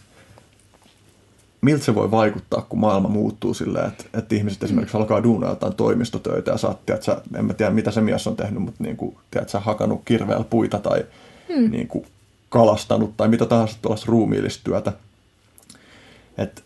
miltä 1.60 1.84
se 1.84 1.94
voi 1.94 2.10
vaikuttaa, 2.10 2.66
kun 2.68 2.78
maailma 2.78 3.08
muuttuu 3.08 3.54
silleen, 3.54 3.88
että, 3.88 4.04
että 4.18 4.34
ihmiset 4.34 4.60
mm. 4.60 4.64
esimerkiksi 4.64 4.96
alkaa 4.96 5.22
duunaa 5.22 5.50
jotain 5.50 5.74
toimistotöitä 5.74 6.50
ja 6.50 6.58
sä, 6.58 6.70
että 6.70 7.04
sä, 7.04 7.22
en 7.34 7.44
mä 7.44 7.54
tiedä 7.54 7.72
mitä 7.72 7.90
se 7.90 8.00
mies 8.00 8.26
on 8.26 8.36
tehnyt, 8.36 8.62
mutta 8.62 8.84
niin 8.84 8.96
kuin, 8.96 9.16
tiedät, 9.30 9.48
sä 9.48 9.60
hakannut 9.60 10.02
kirveellä 10.04 10.44
puita 10.44 10.78
tai 10.78 11.04
mm. 11.48 11.70
niin 11.70 11.88
kuin, 11.88 12.06
kalastanut 12.48 13.16
tai 13.16 13.28
mitä 13.28 13.46
tahansa 13.46 13.78
tuollaista 13.82 14.06
ruumiillista 14.08 14.64
työtä– 14.64 14.92
että 16.38 16.62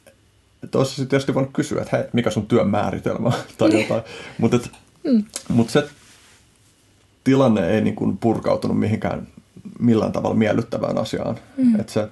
et 0.65 0.75
olisi 0.75 0.91
sitten 0.91 1.09
tietysti 1.09 1.35
voinut 1.35 1.53
kysyä, 1.53 1.83
että 1.83 1.97
hei, 1.97 2.07
mikä 2.13 2.31
sun 2.31 2.47
työn 2.47 2.69
määritelmä 2.69 3.33
tai 3.59 3.69
niin. 3.69 3.81
jotain. 3.81 4.03
Mutta 4.39 4.59
mm. 5.05 5.25
mut 5.49 5.71
se 5.71 5.89
tilanne 7.25 7.71
ei 7.71 7.81
niin 7.81 7.97
kuin 7.97 8.19
purkautunut 8.19 8.79
mihinkään 8.79 9.29
millään 9.79 10.13
tavalla 10.13 10.37
miellyttävään 10.37 10.99
asiaan. 10.99 11.39
Mm. 11.57 11.81
Että 11.81 11.93
se 11.93 12.09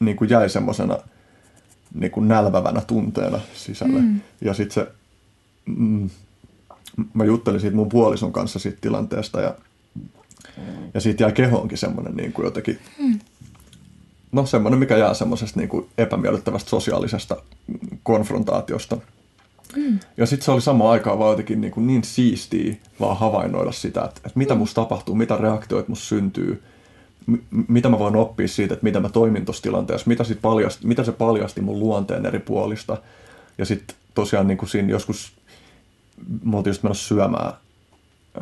niin 0.00 0.16
kuin 0.16 0.30
jäi 0.30 0.48
semmoisena 0.48 0.98
niin 1.94 2.10
kuin 2.10 2.28
nälvävänä 2.28 2.80
tunteena 2.80 3.40
sisälle. 3.54 4.00
Mm. 4.00 4.20
Ja 4.40 4.54
sitten 4.54 4.74
se, 4.74 4.92
mm, 5.66 6.10
mä 7.14 7.24
juttelin 7.24 7.60
siitä 7.60 7.76
mun 7.76 7.88
puolison 7.88 8.32
kanssa 8.32 8.58
siitä 8.58 8.78
tilanteesta 8.80 9.40
ja, 9.40 9.54
ja 10.94 11.00
siitä 11.00 11.24
jäi 11.24 11.32
kehoonkin 11.32 11.78
semmoinen 11.78 12.14
niin 12.16 12.32
kuin 12.32 12.44
jotenkin 12.44 12.78
mm 12.98 13.20
no 14.32 14.46
semmoinen, 14.46 14.78
mikä 14.78 14.96
jää 14.96 15.14
semmoisesta 15.14 15.60
niin 15.60 15.68
kuin 15.68 15.88
epämiellyttävästä 15.98 16.70
sosiaalisesta 16.70 17.36
konfrontaatiosta. 18.02 18.96
Mm. 19.76 19.98
Ja 20.16 20.26
sitten 20.26 20.44
se 20.44 20.50
oli 20.50 20.60
sama 20.60 20.90
aikaa 20.90 21.18
vaan 21.18 21.30
jotenkin 21.30 21.60
niin, 21.60 21.70
kuin 21.70 21.86
niin 21.86 22.04
siistiä 22.04 22.74
vaan 23.00 23.16
havainnoida 23.16 23.72
sitä, 23.72 24.04
että, 24.04 24.20
että 24.26 24.38
mitä 24.38 24.54
musta 24.54 24.82
tapahtuu, 24.82 25.14
mitä 25.14 25.36
reaktioita 25.36 25.88
musta 25.88 26.06
syntyy, 26.06 26.62
m- 27.26 27.64
mitä 27.68 27.88
mä 27.88 27.98
voin 27.98 28.16
oppia 28.16 28.48
siitä, 28.48 28.74
että 28.74 28.84
mitä 28.84 29.00
mä 29.00 29.08
toimin 29.08 29.44
tuossa 29.44 29.62
tilanteessa, 29.62 30.08
mitä, 30.08 30.24
sit 30.24 30.42
paljasti, 30.42 30.86
mitä 30.86 31.04
se 31.04 31.12
paljasti 31.12 31.60
mun 31.60 31.78
luonteen 31.78 32.26
eri 32.26 32.38
puolista. 32.38 32.96
Ja 33.58 33.64
sitten 33.64 33.96
tosiaan 34.14 34.46
niin 34.46 34.58
kuin 34.58 34.68
siinä 34.68 34.90
joskus, 34.90 35.32
me 36.44 36.56
oltiin 36.56 36.70
just 36.70 36.82
menossa 36.82 37.08
syömään 37.08 37.52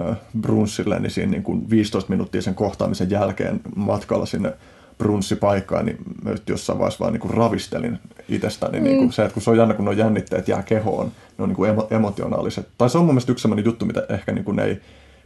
äh, 0.00 0.16
brunssille, 0.40 1.00
niin 1.00 1.10
siinä 1.10 1.30
niin 1.30 1.42
kuin 1.42 1.70
15 1.70 2.10
minuuttia 2.10 2.42
sen 2.42 2.54
kohtaamisen 2.54 3.10
jälkeen 3.10 3.60
matkalla 3.76 4.26
sinne 4.26 4.52
brunssipaikkaa, 4.98 5.82
niin 5.82 5.96
mä 6.24 6.30
nyt 6.30 6.48
jossain 6.48 6.78
vaiheessa 6.78 7.00
vaan 7.00 7.12
niin 7.12 7.20
kuin 7.20 7.34
ravistelin 7.34 7.98
itsestäni. 8.28 8.78
Mm. 8.78 8.84
Niin 8.84 8.98
kuin 8.98 9.12
se, 9.12 9.22
että 9.22 9.34
kun 9.34 9.42
se 9.42 9.50
on 9.50 9.56
jännä, 9.56 9.74
kun 9.74 9.84
nuo 9.84 9.94
jännitteet 9.94 10.48
jää 10.48 10.62
kehoon, 10.62 11.12
ne 11.38 11.42
on 11.42 11.48
niin 11.48 11.56
kuin 11.56 11.70
emo- 11.70 11.86
emotionaaliset. 11.90 12.68
Tai 12.78 12.90
se 12.90 12.98
on 12.98 13.04
mun 13.04 13.14
mielestä 13.14 13.32
yksi 13.32 13.42
sellainen 13.42 13.64
juttu, 13.64 13.86
mitä 13.86 14.06
ehkä 14.08 14.32
niin 14.32 14.44
kuin 14.44 14.58
ei 14.58 14.80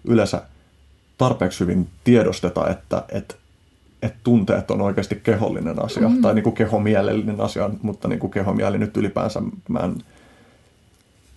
yleensä 0.05 0.43
tarpeeksi 1.19 1.61
hyvin 1.61 1.89
tiedosteta, 2.05 2.69
että, 2.69 3.05
että, 3.09 3.35
että 4.03 4.19
tunteet 4.25 4.71
on 4.71 4.81
oikeasti 4.81 5.21
kehollinen 5.23 5.85
asia. 5.85 6.09
Mm. 6.09 6.23
Tai 6.23 6.35
niin 6.35 6.43
kuin 6.43 6.55
kehomielellinen 6.55 7.41
asia, 7.41 7.71
mutta 7.83 8.09
niin 8.09 8.19
kuin 8.19 8.31
kehomieli 8.31 8.79
nyt 8.79 8.97
ylipäänsä 8.97 9.43
mä 9.69 9.79
en, 9.79 9.95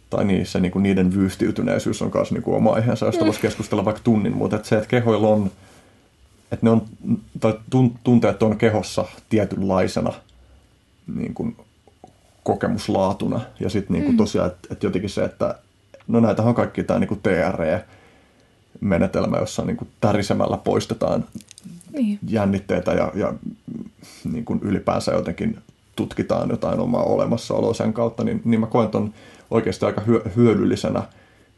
tai 0.09 0.25
niin, 0.25 0.45
se 0.45 0.59
niin 0.59 0.71
kuin 0.71 0.83
niiden 0.83 1.15
vyystiytyneisyys 1.15 2.01
on 2.01 2.11
myös 2.13 2.31
niin 2.31 2.43
kuin 2.43 2.57
oma 2.57 2.73
aiheensa, 2.73 3.05
josta 3.05 3.21
mm. 3.21 3.25
voisi 3.25 3.41
keskustella 3.41 3.85
vaikka 3.85 4.01
tunnin, 4.03 4.37
mutta 4.37 4.55
että 4.55 4.67
se, 4.67 4.75
että 4.75 4.87
kehoilla 4.87 5.27
on 5.27 5.51
että 6.53 6.65
ne 6.65 6.69
on, 6.69 6.85
tai 7.39 7.59
tunteet 8.03 8.43
on 8.43 8.57
kehossa 8.57 9.05
tietynlaisena 9.29 10.13
niin 11.15 11.33
kuin 11.33 11.57
kokemuslaatuna. 12.43 13.41
Ja 13.59 13.69
sitten 13.69 13.93
niin 13.93 14.03
kuin 14.03 14.13
mm. 14.13 14.17
tosiaan, 14.17 14.47
että, 14.47 14.67
että 14.71 14.85
jotenkin 14.85 15.09
se, 15.09 15.23
että 15.23 15.55
no 16.07 16.19
näitä 16.19 16.43
on 16.43 16.55
kaikki 16.55 16.83
tämä 16.83 16.99
niin 16.99 17.19
TRE-menetelmä, 17.23 19.37
jossa 19.37 19.65
niin 19.65 19.77
kuin 19.77 19.89
tärisemällä 20.01 20.57
poistetaan 20.57 21.25
Niin. 21.93 22.19
jännitteitä 22.27 22.91
ja, 22.91 23.11
ja 23.15 23.33
niin 24.31 24.45
kuin 24.45 24.59
ylipäänsä 24.63 25.11
jotenkin 25.11 25.57
tutkitaan 25.95 26.49
jotain 26.49 26.79
omaa 26.79 27.03
olemassaoloa 27.03 27.73
sen 27.73 27.93
kautta, 27.93 28.23
niin, 28.23 28.41
niin 28.45 28.59
mä 28.59 28.65
koen 28.65 28.89
ton 28.89 29.13
oikeasti 29.51 29.85
aika 29.85 30.01
hyö, 30.01 30.21
hyödyllisenä 30.35 31.03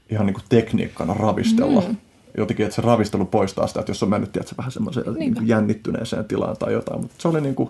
ihan 0.10 0.26
niin 0.26 0.34
kuin 0.34 0.44
tekniikkana 0.50 1.14
ravistella. 1.14 1.82
Mm. 1.82 1.96
Jotenkin, 2.38 2.66
että 2.66 2.76
se 2.76 2.82
ravistelu 2.82 3.26
poistaa 3.26 3.68
sitä, 3.68 3.80
että 3.80 3.90
jos 3.90 4.04
on 4.04 4.10
mennyt 4.10 4.32
tiedätkö, 4.32 4.56
vähän 4.58 4.72
semmoiseen 4.72 5.14
niin 5.14 5.34
kuin 5.34 5.48
jännittyneeseen 5.48 6.26
tilaan 6.26 6.58
tai 6.58 6.74
jotain, 6.74 7.02
mutta 7.02 7.16
se 7.20 7.28
oli 7.28 7.42
niin 7.42 7.56
kuin, 7.56 7.70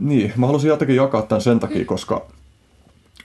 niin, 0.00 0.32
mä 0.36 0.46
halusin 0.46 0.68
jotenkin 0.68 0.96
jakaa 0.96 1.22
tämän 1.22 1.42
sen 1.42 1.60
takia, 1.60 1.78
mm. 1.78 1.86
koska, 1.86 2.26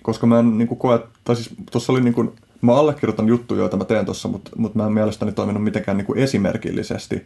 koska 0.02 0.28
mä 0.28 0.40
en 0.40 0.58
niin 0.58 0.68
kuin 0.68 0.78
koe, 0.78 1.00
tai 1.24 1.36
siis 1.36 1.50
tuossa 1.72 1.94
oli 1.94 2.02
niin 2.02 2.14
kuin, 2.14 2.32
mä 2.62 2.76
allekirjoitan 2.76 3.28
juttuja, 3.28 3.60
joita 3.60 3.78
mä 3.78 3.86
teen 3.86 4.06
tuossa, 4.06 4.28
mutta, 4.28 4.52
mutta 4.56 4.78
mä 4.78 4.86
en 4.86 4.94
mielestäni 4.94 5.32
toiminut 5.32 5.64
mitenkään 5.64 5.98
niin 5.98 6.06
kuin 6.06 6.20
esimerkillisesti. 6.20 7.26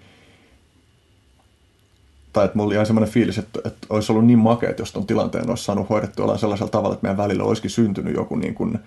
Tai 2.34 2.46
että 2.46 2.58
mulla 2.58 2.68
oli 2.68 2.74
ihan 2.74 2.86
semmoinen 2.86 3.14
fiilis, 3.14 3.38
että, 3.38 3.60
että 3.66 3.88
olisi 3.90 4.12
ollut 4.12 4.26
niin 4.26 4.40
makea, 4.40 4.74
jos 4.78 4.92
tuon 4.92 5.08
tilanteen 5.08 5.50
olisi 5.50 5.64
saanut 5.64 5.90
hoidettua 5.90 6.24
jollain 6.24 6.40
sellaisella 6.40 6.72
tavalla, 6.72 6.94
että 6.94 7.04
meidän 7.04 7.18
välillä 7.18 7.44
olisikin 7.44 7.72
syntynyt 7.72 8.16
joku 8.16 8.36
niin 8.36 8.56
kuin 8.56 8.80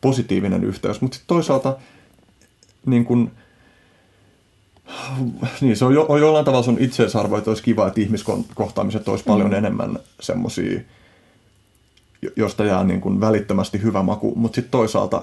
positiivinen 0.00 0.64
yhteys. 0.64 1.00
Mutta 1.00 1.14
sitten 1.14 1.28
toisaalta 1.28 1.76
niin 2.86 3.04
kuin, 3.04 3.30
niin, 5.60 5.76
se 5.76 5.84
on, 5.84 5.94
jo, 5.94 6.06
on 6.08 6.20
jollain 6.20 6.44
tavalla 6.44 6.64
sun 6.64 6.78
itseisarvo, 6.80 7.36
että 7.36 7.50
olisi 7.50 7.62
kiva, 7.62 7.88
että 7.88 8.00
ihmiskohtaamiset 8.00 9.08
olisi 9.08 9.24
paljon 9.24 9.50
mm. 9.50 9.56
enemmän 9.56 9.98
semmoisia, 10.20 10.80
josta 12.36 12.64
jää 12.64 12.84
niin 12.84 13.00
kuin 13.00 13.20
välittömästi 13.20 13.82
hyvä 13.82 14.02
maku, 14.02 14.32
mutta 14.36 14.54
sitten 14.54 14.70
toisaalta 14.70 15.22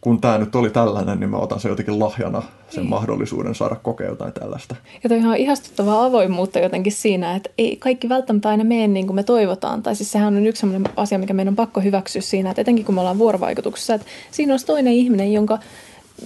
kun 0.00 0.20
tämä 0.20 0.38
nyt 0.38 0.54
oli 0.54 0.70
tällainen, 0.70 1.20
niin 1.20 1.30
mä 1.30 1.36
otan 1.36 1.60
se 1.60 1.68
jotenkin 1.68 1.98
lahjana, 1.98 2.42
sen 2.70 2.82
niin. 2.82 2.90
mahdollisuuden 2.90 3.54
saada 3.54 3.74
kokea 3.74 4.08
jotain 4.08 4.32
tällaista. 4.32 4.76
Ja 5.02 5.08
toi 5.08 5.18
ihan 5.18 5.36
ihastuttavaa 5.36 6.04
avoimuutta 6.04 6.58
jotenkin 6.58 6.92
siinä, 6.92 7.36
että 7.36 7.50
ei 7.58 7.76
kaikki 7.76 8.08
välttämättä 8.08 8.48
aina 8.48 8.64
mene 8.64 8.86
niin 8.86 9.06
kuin 9.06 9.14
me 9.14 9.22
toivotaan. 9.22 9.82
Tai 9.82 9.96
siis 9.96 10.12
sehän 10.12 10.36
on 10.36 10.46
yksi 10.46 10.60
sellainen 10.60 10.92
asia, 10.96 11.18
mikä 11.18 11.34
meidän 11.34 11.52
on 11.52 11.56
pakko 11.56 11.80
hyväksyä 11.80 12.22
siinä, 12.22 12.50
että 12.50 12.60
etenkin 12.60 12.84
kun 12.84 12.94
me 12.94 13.00
ollaan 13.00 13.18
vuorovaikutuksessa, 13.18 13.94
että 13.94 14.06
siinä 14.30 14.54
on 14.54 14.60
toinen 14.66 14.92
ihminen, 14.92 15.32
jonka 15.32 15.58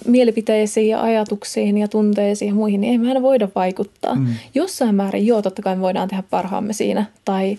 mielipiteisiin 0.07 0.89
ja 0.89 1.03
ajatuksiin 1.03 1.79
ja 1.79 1.89
tunteisiin 1.89 2.49
ja 2.49 2.55
muihin, 2.55 2.81
niin 2.81 2.93
ei 2.93 2.99
me 2.99 3.09
aina 3.09 3.23
voida 3.23 3.49
vaikuttaa. 3.55 4.15
Mm. 4.15 4.27
Jossain 4.55 4.95
määrin 4.95 5.27
joo, 5.27 5.43
totta 5.43 5.63
kai 5.63 5.77
me 5.77 5.83
voidaan 5.83 6.09
tehdä 6.09 6.23
parhaamme 6.31 6.73
siinä 6.73 7.05
tai 7.25 7.59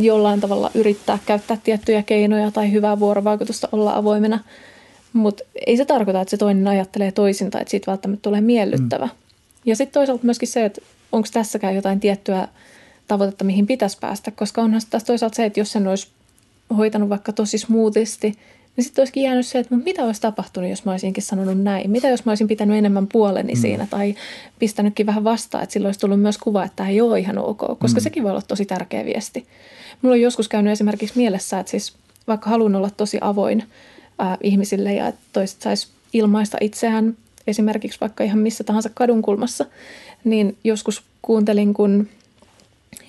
jollain 0.00 0.40
tavalla 0.40 0.70
yrittää 0.74 1.18
käyttää 1.26 1.58
tiettyjä 1.64 2.02
keinoja 2.02 2.50
tai 2.50 2.72
hyvää 2.72 2.98
vuorovaikutusta 2.98 3.68
olla 3.72 3.96
avoimena– 3.96 4.38
mutta 5.12 5.44
ei 5.66 5.76
se 5.76 5.84
tarkoita, 5.84 6.20
että 6.20 6.30
se 6.30 6.36
toinen 6.36 6.68
ajattelee 6.68 7.12
toisin 7.12 7.50
tai 7.50 7.60
että 7.60 7.70
siitä 7.70 7.90
välttämättä 7.90 8.22
tulee 8.22 8.40
miellyttävä. 8.40 9.06
Mm. 9.06 9.12
Ja 9.64 9.76
sitten 9.76 10.00
toisaalta 10.00 10.24
myöskin 10.24 10.48
se, 10.48 10.64
että 10.64 10.80
onko 11.12 11.28
tässäkään 11.32 11.74
jotain 11.74 12.00
tiettyä 12.00 12.48
tavoitetta, 13.08 13.44
mihin 13.44 13.66
pitäisi 13.66 13.98
päästä, 14.00 14.30
koska 14.30 14.62
onhan 14.62 14.80
tässä 14.90 15.06
toisaalta 15.06 15.36
se, 15.36 15.44
että 15.44 15.60
jos 15.60 15.72
sen 15.72 15.88
olisi 15.88 16.08
hoitanut 16.76 17.08
vaikka 17.08 17.32
tosi 17.32 17.58
smoothisti, 17.58 18.38
niin 18.80 18.84
sitten 18.84 19.02
olisikin 19.02 19.22
jäänyt 19.22 19.46
se, 19.46 19.58
että 19.58 19.76
mitä 19.76 20.04
olisi 20.04 20.20
tapahtunut, 20.20 20.70
jos 20.70 20.84
mä 20.84 20.90
olisinkin 20.90 21.22
sanonut 21.22 21.62
näin. 21.62 21.90
Mitä 21.90 22.08
jos 22.08 22.24
mä 22.24 22.30
olisin 22.32 22.48
pitänyt 22.48 22.76
enemmän 22.76 23.06
puoleni 23.06 23.54
mm. 23.54 23.60
siinä 23.60 23.86
tai 23.90 24.14
pistänytkin 24.58 25.06
vähän 25.06 25.24
vastaan, 25.24 25.62
että 25.64 25.72
silloin 25.72 25.88
olisi 25.88 26.00
tullut 26.00 26.20
myös 26.20 26.38
kuva, 26.38 26.64
että 26.64 26.76
tämä 26.76 26.88
ei 26.88 27.00
ole 27.00 27.18
ihan 27.18 27.38
ok, 27.38 27.58
koska 27.58 28.00
mm. 28.00 28.02
sekin 28.02 28.22
voi 28.22 28.30
olla 28.30 28.42
tosi 28.48 28.64
tärkeä 28.64 29.04
viesti. 29.04 29.46
Mulla 30.02 30.14
on 30.14 30.20
joskus 30.20 30.48
käynyt 30.48 30.72
esimerkiksi 30.72 31.18
mielessä, 31.18 31.60
että 31.60 31.70
siis 31.70 31.94
vaikka 32.28 32.50
haluan 32.50 32.76
olla 32.76 32.90
tosi 32.90 33.18
avoin 33.20 33.64
ää, 34.18 34.36
ihmisille 34.42 34.94
ja 34.94 35.06
että 35.06 35.20
toiset 35.32 35.62
sais 35.62 35.88
ilmaista 36.12 36.58
itseään 36.60 37.16
esimerkiksi 37.46 38.00
vaikka 38.00 38.24
ihan 38.24 38.38
missä 38.38 38.64
tahansa 38.64 38.90
kadunkulmassa, 38.94 39.66
niin 40.24 40.56
joskus 40.64 41.02
kuuntelin, 41.22 41.74
kun 41.74 42.08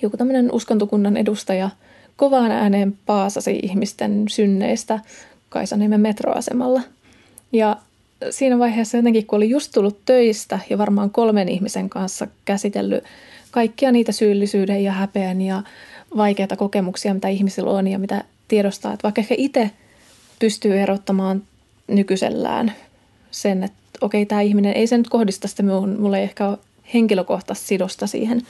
joku 0.02 0.16
tämmöinen 0.16 0.52
uskontokunnan 0.52 1.16
edustaja 1.16 1.70
kovaan 2.16 2.50
ääneen 2.50 2.98
paasasi 3.06 3.60
ihmisten 3.62 4.24
synneistä 4.28 5.00
Kaisaniemen 5.52 6.00
metroasemalla. 6.00 6.80
Ja 7.52 7.76
siinä 8.30 8.58
vaiheessa 8.58 8.96
jotenkin, 8.96 9.26
kun 9.26 9.36
oli 9.36 9.50
just 9.50 9.72
tullut 9.74 9.98
töistä 10.04 10.58
ja 10.70 10.78
varmaan 10.78 11.10
kolmen 11.10 11.48
ihmisen 11.48 11.90
kanssa 11.90 12.26
käsitellyt 12.44 13.04
kaikkia 13.50 13.92
niitä 13.92 14.12
syyllisyyden 14.12 14.84
ja 14.84 14.92
häpeän 14.92 15.40
ja 15.40 15.62
vaikeita 16.16 16.56
kokemuksia, 16.56 17.14
mitä 17.14 17.28
ihmisillä 17.28 17.70
on 17.70 17.88
ja 17.88 17.98
mitä 17.98 18.24
tiedostaa, 18.48 18.92
että 18.92 19.02
vaikka 19.02 19.20
ehkä 19.20 19.34
itse– 19.38 19.70
pystyy 20.42 20.80
erottamaan 20.80 21.42
nykyisellään 21.88 22.72
sen, 23.30 23.62
että 23.64 23.78
okei, 24.00 24.26
tämä 24.26 24.40
ihminen, 24.40 24.72
ei 24.72 24.86
se 24.86 24.98
nyt 24.98 25.08
kohdista 25.08 25.48
sitä 25.48 25.62
minuun, 25.62 26.00
mulla 26.00 26.18
ei 26.18 26.22
ehkä 26.22 26.48
ole 26.48 26.58
henkilökohtaista 26.94 27.66
sidosta 27.66 28.06
siihen 28.06 28.42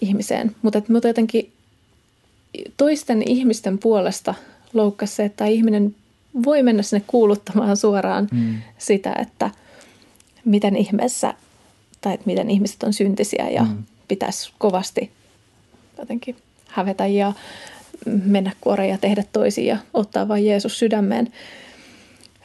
ihmiseen, 0.00 0.56
mutta 0.62 0.78
että 0.78 1.08
jotenkin 1.08 1.52
toisten 2.76 3.22
ihmisten 3.28 3.78
puolesta 3.78 4.34
loukkasi 4.74 5.14
se, 5.14 5.24
että 5.24 5.46
ihminen 5.46 5.96
voi 6.44 6.62
mennä 6.62 6.82
sinne 6.82 7.04
kuuluttamaan 7.06 7.76
suoraan 7.76 8.28
mm. 8.32 8.54
sitä, 8.78 9.14
että 9.20 9.50
miten 10.44 10.76
ihmeessä 10.76 11.34
tai 12.00 12.14
että 12.14 12.26
miten 12.26 12.50
ihmiset 12.50 12.82
on 12.82 12.92
syntisiä 12.92 13.48
ja 13.48 13.62
mm. 13.62 13.84
pitäisi 14.08 14.52
kovasti 14.58 15.10
jotenkin 15.98 16.36
hävetä 16.66 17.06
ja 17.06 17.32
mennä 18.24 18.52
kuoreen 18.60 18.90
ja 18.90 18.98
tehdä 18.98 19.24
toisia 19.32 19.74
ja 19.74 19.78
ottaa 19.94 20.28
vain 20.28 20.46
Jeesus 20.46 20.78
sydämeen. 20.78 21.32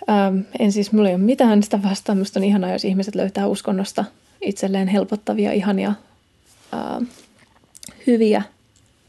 Ähm, 0.10 0.40
en 0.60 0.72
siis, 0.72 0.92
mulla 0.92 1.10
ei 1.10 1.16
ole 1.16 1.24
mitään 1.24 1.64
sitä 1.64 1.84
vastaan. 1.84 2.18
Minusta 2.18 2.40
on 2.40 2.44
ihanaa, 2.44 2.72
jos 2.72 2.86
ihmiset 2.86 3.16
löytää 3.16 3.48
uskonnosta 3.48 4.06
itselleen 4.42 4.88
helpottavia, 4.88 5.52
ihania, 5.52 5.94
äh, 6.74 7.08
hyviä 8.08 8.42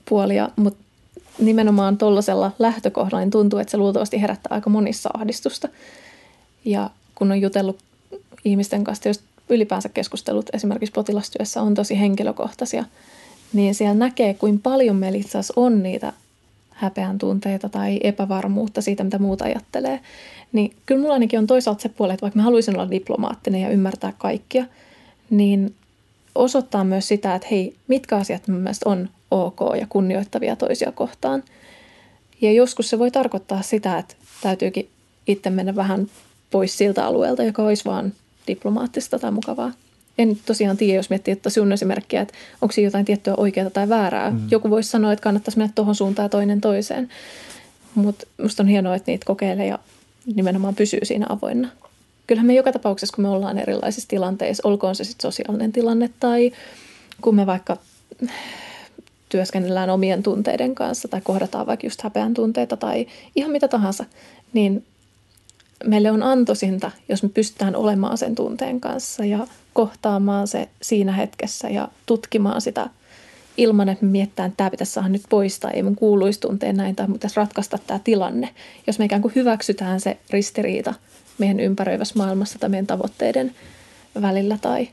puolia, 0.09 0.49
mutta 0.57 0.85
nimenomaan 1.39 1.99
tuollaisella 1.99 2.53
lähtökohdalla 2.59 3.25
niin 3.25 3.31
tuntuu, 3.31 3.59
että 3.59 3.71
se 3.71 3.77
luultavasti 3.77 4.21
herättää 4.21 4.55
aika 4.55 4.71
monissa 4.71 5.11
ahdistusta. 5.15 5.69
Ja 6.65 6.91
kun 7.15 7.33
on 7.33 7.41
jutellut 7.41 7.79
ihmisten 8.45 8.85
kanssa, 8.85 9.09
jos 9.09 9.21
ylipäänsä 9.49 9.89
keskustelut 9.89 10.51
esimerkiksi 10.53 10.93
potilastyössä 10.93 11.63
on 11.63 11.75
tosi 11.75 12.01
henkilökohtaisia, 12.01 12.85
niin 13.53 13.75
siellä 13.75 13.95
näkee, 13.95 14.35
kuinka 14.35 14.61
paljon 14.63 14.97
meillä 14.97 15.19
itse 15.19 15.39
asiassa 15.39 15.55
on 15.57 15.83
niitä 15.83 16.13
häpeän 16.71 17.19
tunteita 17.19 17.69
tai 17.69 18.01
epävarmuutta 18.03 18.83
siitä, 18.83 19.05
mitä 19.05 19.19
muut 19.19 19.43
ajattelee. 19.43 20.01
Niin 20.53 20.77
kyllä 20.87 21.01
mulla 21.01 21.15
ainakin 21.15 21.39
on 21.39 21.47
toisaalta 21.47 21.83
se 21.83 21.89
puoli, 21.89 22.13
että 22.13 22.23
vaikka 22.23 22.39
mä 22.39 22.43
haluaisin 22.43 22.75
olla 22.77 22.91
diplomaattinen 22.91 23.61
ja 23.61 23.71
ymmärtää 23.71 24.13
kaikkia, 24.19 24.65
niin 25.31 25.75
osoittaa 26.35 26.85
myös 26.85 27.09
sitä, 27.09 27.35
että 27.35 27.49
hei, 27.51 27.77
mitkä 27.89 28.17
asiat 28.17 28.49
mun 28.49 28.61
mielestä 28.61 28.89
on 28.89 29.09
ok 29.31 29.61
ja 29.81 29.87
kunnioittavia 29.89 30.57
toisia 30.57 30.93
kohtaan. 30.93 31.43
Ja 32.41 32.53
joskus 32.53 32.91
se 32.91 32.99
voi 32.99 33.11
tarkoittaa 33.11 33.63
sitä, 33.63 33.99
että 33.99 34.15
täytyykin 34.43 34.89
itse 35.27 35.51
mennä 35.51 35.77
vähän 35.77 36.07
pois 36.51 36.79
siltä 36.79 37.07
alueelta, 37.07 37.43
joka 37.43 37.63
olisi 37.63 37.85
vaan 37.85 38.13
diplomaattista 38.47 39.19
tai 39.19 39.31
mukavaa 39.31 39.73
en 40.23 40.39
tosiaan 40.47 40.77
tiedä, 40.77 40.97
jos 40.97 41.11
miettii, 41.11 41.33
että 41.33 41.51
sinun 41.51 41.73
esimerkkiä, 41.73 42.21
että 42.21 42.35
onko 42.63 42.73
siinä 42.73 42.87
jotain 42.87 43.05
tiettyä 43.05 43.35
oikeaa 43.37 43.71
tai 43.71 43.89
väärää. 43.89 44.31
Mm. 44.31 44.41
Joku 44.51 44.71
voisi 44.71 44.91
sanoa, 44.91 45.13
että 45.13 45.23
kannattaisi 45.23 45.59
mennä 45.59 45.73
tuohon 45.75 45.95
suuntaan 45.95 46.25
ja 46.25 46.29
toinen 46.29 46.61
toiseen. 46.61 47.09
Mutta 47.95 48.27
minusta 48.39 48.63
on 48.63 48.69
hienoa, 48.69 48.97
että 48.97 49.11
niitä 49.11 49.27
kokeilee 49.27 49.67
ja 49.67 49.79
nimenomaan 50.35 50.75
pysyy 50.75 51.01
siinä 51.03 51.27
avoinna. 51.29 51.69
Kyllähän 52.27 52.47
me 52.47 52.55
joka 52.55 52.73
tapauksessa, 52.73 53.17
kun 53.17 53.23
me 53.23 53.29
ollaan 53.29 53.59
erilaisissa 53.59 54.09
tilanteissa, 54.09 54.69
olkoon 54.69 54.97
se 54.97 55.05
sitten 55.05 55.33
sosiaalinen 55.33 55.73
tilanne 55.73 56.11
tai 56.21 56.53
kun 57.21 57.35
me 57.35 57.47
vaikka 57.47 57.77
työskennellään 59.31 59.91
omien 59.91 60.23
tunteiden 60.23 60.75
kanssa 60.75 61.09
tai 61.09 61.21
kohdataan 61.21 61.67
vaikka 61.67 61.87
just 61.87 62.03
häpeän 62.03 62.35
tunteita 62.35 62.77
tai 62.77 63.07
ihan 63.37 63.51
mitä 63.51 63.69
tahansa, 63.69 64.05
niin 64.53 64.85
meille 65.85 66.11
on 66.11 66.23
antoisinta, 66.23 66.91
jos 67.09 67.23
me 67.23 67.29
pystytään 67.29 67.77
olemaan 67.77 68.19
sen 68.19 68.35
tunteen 68.35 68.81
kanssa 68.81 69.25
ja 69.25 69.47
kohtaamaan 69.73 70.49
se 70.49 70.69
siinä 70.83 71.13
hetkessä 71.13 71.69
ja 71.69 71.89
tutkimaan 72.07 72.61
sitä 72.61 72.91
ilman, 73.57 73.89
että 73.89 74.05
me 74.05 74.11
miettää, 74.11 74.47
että 74.47 74.57
tämä 74.57 74.71
pitäisi 74.71 74.93
saada 74.93 75.09
nyt 75.09 75.23
pois 75.29 75.61
tai 75.61 75.73
ei 75.75 75.83
mun 75.83 75.97
kuuluisi 75.97 76.41
tuntea 76.41 76.73
näin 76.73 76.97
tai 76.97 77.07
pitäisi 77.13 77.37
ratkaista 77.37 77.79
tämä 77.87 78.01
tilanne. 78.05 78.49
Jos 78.87 78.99
me 78.99 79.05
ikään 79.05 79.23
kuin 79.23 79.35
hyväksytään 79.35 80.01
se 80.01 80.17
ristiriita 80.31 80.95
meidän 81.39 81.61
ympäröivässä 81.61 82.15
maailmassa 82.17 82.59
tai 82.59 82.69
meidän 82.69 82.87
tavoitteiden 82.87 83.55
välillä 84.23 84.59
tai 84.61 84.89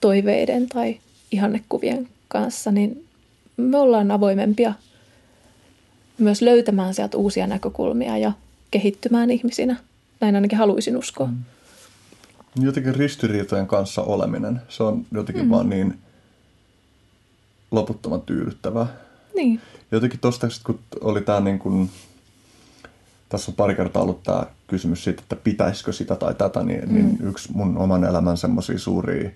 toiveiden 0.00 0.68
tai 0.68 1.00
ihannekuvien 1.32 2.08
kanssa, 2.28 2.70
niin 2.70 3.04
me 3.56 3.78
ollaan 3.78 4.10
avoimempia 4.10 4.72
myös 6.18 6.42
löytämään 6.42 6.94
sieltä 6.94 7.16
uusia 7.16 7.46
näkökulmia 7.46 8.18
ja 8.18 8.32
kehittymään 8.70 9.30
ihmisinä. 9.30 9.76
Näin 10.20 10.34
ainakin 10.34 10.58
haluaisin 10.58 10.96
uskoa. 10.96 11.26
Mm. 11.26 11.44
Jotenkin 12.60 12.94
ristiriitojen 12.94 13.66
kanssa 13.66 14.02
oleminen, 14.02 14.60
se 14.68 14.82
on 14.82 15.06
jotenkin 15.12 15.44
mm. 15.44 15.50
vaan 15.50 15.68
niin 15.68 15.98
loputtoman 17.70 18.20
tyydyttävää. 18.20 18.86
Niin. 19.34 19.60
Jotenkin 19.92 20.20
tuosta, 20.20 20.48
kun 20.64 20.78
oli 21.00 21.20
tämä 21.20 21.40
niin 21.40 21.58
kuin, 21.58 21.90
tässä 23.28 23.50
on 23.50 23.56
pari 23.56 23.74
kertaa 23.74 24.02
ollut 24.02 24.22
tämä 24.22 24.46
kysymys 24.66 25.04
siitä, 25.04 25.22
että 25.22 25.36
pitäisikö 25.36 25.92
sitä 25.92 26.16
tai 26.16 26.34
tätä, 26.34 26.62
niin, 26.62 26.88
mm. 26.88 26.94
niin 26.94 27.18
yksi 27.22 27.52
mun 27.52 27.78
oman 27.78 28.04
elämän 28.04 28.36
semmoisia 28.36 28.78
suuria 28.78 29.30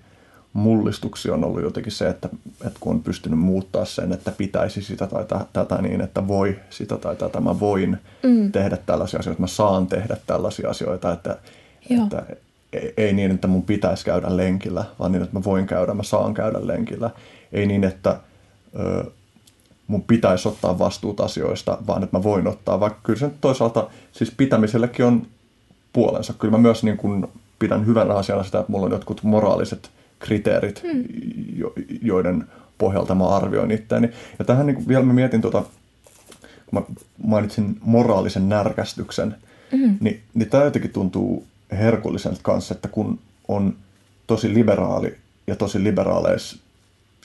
mullistuksia 0.55 1.33
on 1.33 1.43
ollut 1.43 1.61
jotenkin 1.61 1.91
se, 1.91 2.09
että, 2.09 2.29
että 2.65 2.79
kun 2.79 2.93
on 2.93 3.03
pystynyt 3.03 3.39
muuttaa 3.39 3.85
sen, 3.85 4.11
että 4.11 4.31
pitäisi 4.31 4.81
sitä 4.81 5.07
tai 5.07 5.25
tätä 5.53 5.81
niin, 5.81 6.01
että 6.01 6.27
voi 6.27 6.59
sitä 6.69 6.97
tai 6.97 7.15
tätä, 7.15 7.41
mä 7.41 7.59
voin 7.59 7.97
mm. 8.23 8.51
tehdä 8.51 8.77
tällaisia 8.85 9.19
asioita, 9.19 9.41
mä 9.41 9.47
saan 9.47 9.87
tehdä 9.87 10.17
tällaisia 10.27 10.69
asioita, 10.69 11.11
että, 11.11 11.37
että 11.89 12.23
ei 12.97 13.13
niin, 13.13 13.31
että 13.31 13.47
mun 13.47 13.63
pitäisi 13.63 14.05
käydä 14.05 14.37
lenkillä, 14.37 14.85
vaan 14.99 15.11
niin, 15.11 15.23
että 15.23 15.35
mä 15.35 15.43
voin 15.43 15.67
käydä, 15.67 15.93
mä 15.93 16.03
saan 16.03 16.33
käydä 16.33 16.67
lenkillä. 16.67 17.09
Ei 17.51 17.65
niin, 17.65 17.83
että 17.83 18.19
ö, 18.79 19.05
mun 19.87 20.03
pitäisi 20.03 20.47
ottaa 20.47 20.79
vastuut 20.79 21.19
asioista, 21.19 21.77
vaan 21.87 22.03
että 22.03 22.17
mä 22.17 22.23
voin 22.23 22.47
ottaa, 22.47 22.79
vaikka 22.79 22.99
kyllä 23.03 23.19
se 23.19 23.31
toisaalta, 23.41 23.87
siis 24.11 24.31
pitämisellekin 24.37 25.05
on 25.05 25.27
puolensa. 25.93 26.33
Kyllä 26.33 26.51
mä 26.51 26.57
myös 26.57 26.83
niin 26.83 26.97
kuin 26.97 27.27
pidän 27.59 27.85
hyvänä 27.85 28.13
asiana 28.13 28.43
sitä, 28.43 28.59
että 28.59 28.71
mulla 28.71 28.85
on 28.85 28.91
jotkut 28.91 29.23
moraaliset 29.23 29.89
kriteerit, 30.19 30.83
hmm. 30.83 31.03
jo, 31.55 31.73
joiden 32.01 32.45
pohjalta 32.77 33.15
mä 33.15 33.27
arvioin 33.27 33.71
itseäni. 33.71 34.09
Ja 34.39 34.45
tähän 34.45 34.65
niin 34.65 34.87
vielä 34.87 35.05
mä 35.05 35.13
mietin, 35.13 35.41
tuota, 35.41 35.63
kun 36.65 36.79
mä 36.79 36.81
mainitsin 37.23 37.77
moraalisen 37.81 38.49
närkästyksen, 38.49 39.35
hmm. 39.71 39.97
niin, 39.99 40.21
niin 40.33 40.49
tämä 40.49 40.63
jotenkin 40.63 40.91
tuntuu 40.91 41.45
herkulliselta 41.71 42.39
kanssa, 42.43 42.75
että 42.75 42.87
kun 42.87 43.19
on 43.47 43.75
tosi 44.27 44.53
liberaali 44.53 45.17
ja 45.47 45.55
tosi 45.55 45.83
liberaaleis, 45.83 46.59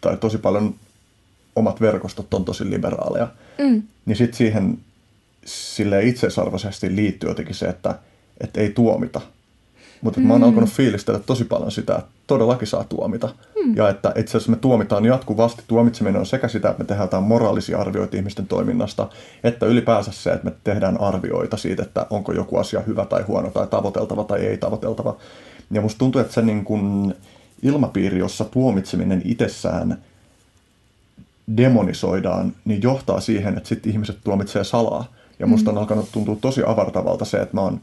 tai 0.00 0.16
tosi 0.16 0.38
paljon 0.38 0.74
omat 1.56 1.80
verkostot 1.80 2.34
on 2.34 2.44
tosi 2.44 2.70
liberaaleja, 2.70 3.28
mm. 3.58 3.82
niin 4.06 4.16
sitten 4.16 4.36
siihen 4.36 4.78
sille 5.44 6.04
itseisarvoisesti 6.04 6.96
liittyy 6.96 7.30
jotenkin 7.30 7.54
se, 7.54 7.66
että, 7.66 7.98
että 8.40 8.60
ei 8.60 8.70
tuomita. 8.70 9.20
Mutta 10.02 10.20
mm. 10.20 10.26
mä 10.26 10.34
oon 10.34 10.40
mm. 10.40 10.46
alkanut 10.48 10.70
fiilistellä 10.70 11.20
tosi 11.20 11.44
paljon 11.44 11.70
sitä, 11.70 11.94
että 11.94 12.10
todellakin 12.26 12.68
saa 12.68 12.84
tuomita. 12.84 13.28
Mm. 13.64 13.76
Ja 13.76 13.88
että 13.88 14.12
itse 14.16 14.30
asiassa 14.30 14.50
me 14.50 14.56
tuomitaan 14.56 15.04
jatkuvasti. 15.04 15.62
Tuomitseminen 15.68 16.20
on 16.20 16.26
sekä 16.26 16.48
sitä, 16.48 16.70
että 16.70 16.82
me 16.82 16.86
tehdään 16.86 17.04
jotain 17.04 17.24
moraalisia 17.24 17.78
arvioita 17.78 18.16
ihmisten 18.16 18.46
toiminnasta, 18.46 19.08
että 19.44 19.66
ylipäänsä 19.66 20.12
se, 20.12 20.30
että 20.30 20.44
me 20.44 20.52
tehdään 20.64 21.00
arvioita 21.00 21.56
siitä, 21.56 21.82
että 21.82 22.06
onko 22.10 22.32
joku 22.32 22.56
asia 22.56 22.80
hyvä 22.80 23.06
tai 23.06 23.22
huono 23.22 23.50
tai 23.50 23.66
tavoiteltava 23.66 24.24
tai 24.24 24.40
ei 24.40 24.58
tavoiteltava. 24.58 25.16
Ja 25.70 25.80
musta 25.80 25.98
tuntuu, 25.98 26.20
että 26.20 26.34
se 26.34 26.42
niin 26.42 26.64
kun 26.64 27.14
ilmapiiri, 27.62 28.18
jossa 28.18 28.44
tuomitseminen 28.44 29.22
itsessään 29.24 29.98
demonisoidaan, 31.56 32.52
niin 32.64 32.82
johtaa 32.82 33.20
siihen, 33.20 33.56
että 33.56 33.68
sitten 33.68 33.92
ihmiset 33.92 34.18
tuomitsee 34.24 34.64
salaa. 34.64 35.04
Ja 35.38 35.46
musta 35.46 35.70
mm. 35.70 35.76
on 35.76 35.80
alkanut 35.80 36.08
tuntua 36.12 36.36
tosi 36.40 36.62
avartavalta 36.66 37.24
se, 37.24 37.38
että 37.38 37.56
mä 37.56 37.60
oon 37.60 37.80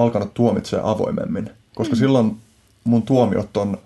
alkanut 0.00 0.34
tuomitsemaan 0.34 0.88
avoimemmin. 0.88 1.50
Koska 1.74 1.94
mm. 1.94 1.98
silloin 1.98 2.36
mun 2.84 3.02
tuomiot 3.02 3.56
on 3.56 3.78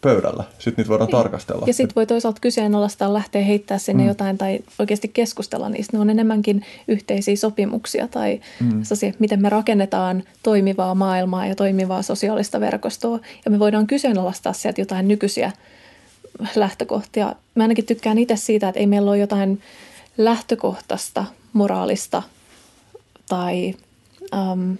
pöydällä. 0.00 0.44
Sitten 0.58 0.74
niitä 0.76 0.88
voidaan 0.88 1.06
niin. 1.06 1.16
tarkastella. 1.16 1.64
Ja 1.66 1.74
sitten 1.74 1.94
voi 1.96 2.06
toisaalta 2.06 2.40
kyseenalaistaa, 2.40 3.12
lähteä 3.12 3.44
heittää 3.44 3.78
sinne 3.78 4.02
mm. 4.02 4.08
jotain 4.08 4.38
tai 4.38 4.58
oikeasti 4.78 5.08
keskustella 5.08 5.68
niistä. 5.68 5.96
Ne 5.96 6.00
on 6.00 6.10
enemmänkin 6.10 6.64
yhteisiä 6.88 7.36
sopimuksia 7.36 8.08
tai 8.08 8.40
mm. 8.60 8.82
sellaisia, 8.82 9.12
miten 9.18 9.42
me 9.42 9.48
rakennetaan 9.48 10.22
toimivaa 10.42 10.94
maailmaa 10.94 11.46
ja 11.46 11.54
toimivaa 11.54 12.02
sosiaalista 12.02 12.60
verkostoa. 12.60 13.18
Ja 13.44 13.50
me 13.50 13.58
voidaan 13.58 13.86
kyseenalaistaa 13.86 14.52
sieltä 14.52 14.80
jotain 14.80 15.08
nykyisiä 15.08 15.52
lähtökohtia. 16.54 17.34
Mä 17.54 17.64
ainakin 17.64 17.86
tykkään 17.86 18.18
itse 18.18 18.36
siitä, 18.36 18.68
että 18.68 18.80
ei 18.80 18.86
meillä 18.86 19.10
ole 19.10 19.18
jotain 19.18 19.62
lähtökohtaista 20.18 21.24
moraalista 21.52 22.22
tai 23.28 23.74
ähm, 24.34 24.72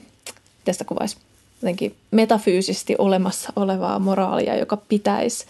tästä 0.65 0.85
kuvaisi 0.85 1.17
jotenkin 1.63 1.95
metafyysisesti 2.11 2.95
olemassa 2.99 3.53
olevaa 3.57 3.99
moraalia, 3.99 4.57
joka 4.57 4.77
pitäisi 4.77 5.47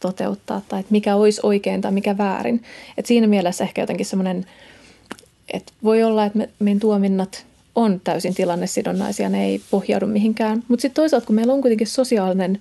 toteuttaa 0.00 0.62
tai 0.68 0.80
että 0.80 0.92
mikä 0.92 1.16
olisi 1.16 1.40
oikein 1.42 1.80
tai 1.80 1.92
mikä 1.92 2.18
väärin. 2.18 2.62
Et 2.98 3.06
siinä 3.06 3.26
mielessä 3.26 3.64
ehkä 3.64 3.82
jotenkin 3.82 4.06
semmoinen, 4.06 4.46
että 5.52 5.72
voi 5.84 6.02
olla, 6.02 6.24
että 6.24 6.38
me, 6.38 6.48
meidän 6.58 6.80
tuominnat 6.80 7.46
on 7.74 8.00
täysin 8.04 8.34
tilannesidonnaisia, 8.34 9.28
ne 9.28 9.44
ei 9.44 9.60
pohjaudu 9.70 10.06
mihinkään. 10.06 10.62
Mutta 10.68 10.82
sitten 10.82 11.02
toisaalta, 11.02 11.26
kun 11.26 11.36
meillä 11.36 11.52
on 11.52 11.60
kuitenkin 11.60 11.86
sosiaalinen 11.86 12.60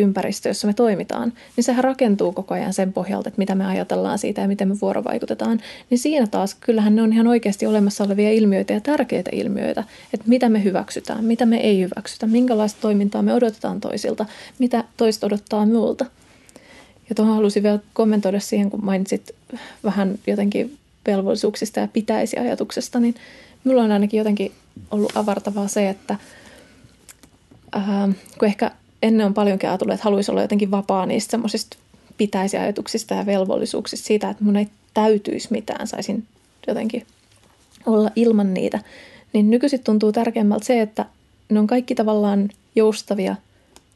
ympäristö, 0.00 0.48
jossa 0.48 0.66
me 0.66 0.72
toimitaan, 0.72 1.32
niin 1.56 1.64
sehän 1.64 1.84
rakentuu 1.84 2.32
koko 2.32 2.54
ajan 2.54 2.72
sen 2.72 2.92
pohjalta, 2.92 3.28
että 3.28 3.38
mitä 3.38 3.54
me 3.54 3.66
ajatellaan 3.66 4.18
siitä 4.18 4.40
ja 4.40 4.48
miten 4.48 4.68
me 4.68 4.80
vuorovaikutetaan. 4.80 5.60
Niin 5.90 5.98
siinä 5.98 6.26
taas 6.26 6.54
kyllähän 6.54 6.96
ne 6.96 7.02
on 7.02 7.12
ihan 7.12 7.26
oikeasti 7.26 7.66
olemassa 7.66 8.04
olevia 8.04 8.30
ilmiöitä 8.30 8.72
ja 8.72 8.80
tärkeitä 8.80 9.30
ilmiöitä, 9.32 9.84
että 10.14 10.28
mitä 10.28 10.48
me 10.48 10.64
hyväksytään, 10.64 11.24
mitä 11.24 11.46
me 11.46 11.56
ei 11.56 11.80
hyväksytä, 11.80 12.26
minkälaista 12.26 12.80
toimintaa 12.80 13.22
me 13.22 13.34
odotetaan 13.34 13.80
toisilta, 13.80 14.26
mitä 14.58 14.84
toista 14.96 15.26
odottaa 15.26 15.66
muulta. 15.66 16.06
Ja 17.08 17.14
tuohon 17.14 17.34
halusin 17.34 17.62
vielä 17.62 17.78
kommentoida 17.92 18.40
siihen, 18.40 18.70
kun 18.70 18.84
mainitsit 18.84 19.34
vähän 19.84 20.18
jotenkin 20.26 20.78
velvollisuuksista 21.06 21.80
ja 21.80 21.88
pitäisi 21.88 22.38
ajatuksesta, 22.38 23.00
niin 23.00 23.14
minulla 23.64 23.84
on 23.84 23.92
ainakin 23.92 24.18
jotenkin 24.18 24.52
ollut 24.90 25.16
avartavaa 25.16 25.68
se, 25.68 25.88
että 25.88 26.16
ää, 27.72 28.08
kun 28.38 28.48
ehkä 28.48 28.70
ennen 29.02 29.26
on 29.26 29.34
paljonkin 29.34 29.68
ajatellut, 29.68 29.94
että 29.94 30.04
haluaisi 30.04 30.30
olla 30.30 30.42
jotenkin 30.42 30.70
vapaa 30.70 31.06
niistä 31.06 31.30
semmoisista 31.30 31.76
pitäisi 32.16 32.56
ajatuksista 32.56 33.14
ja 33.14 33.26
velvollisuuksista 33.26 34.06
siitä, 34.06 34.30
että 34.30 34.44
mun 34.44 34.56
ei 34.56 34.68
täytyisi 34.94 35.48
mitään, 35.50 35.86
saisin 35.86 36.26
jotenkin 36.66 37.06
olla 37.86 38.10
ilman 38.16 38.54
niitä. 38.54 38.80
Niin 39.32 39.50
nykyisin 39.50 39.84
tuntuu 39.84 40.12
tärkeämmältä 40.12 40.64
se, 40.64 40.80
että 40.80 41.06
ne 41.48 41.58
on 41.58 41.66
kaikki 41.66 41.94
tavallaan 41.94 42.48
joustavia. 42.76 43.36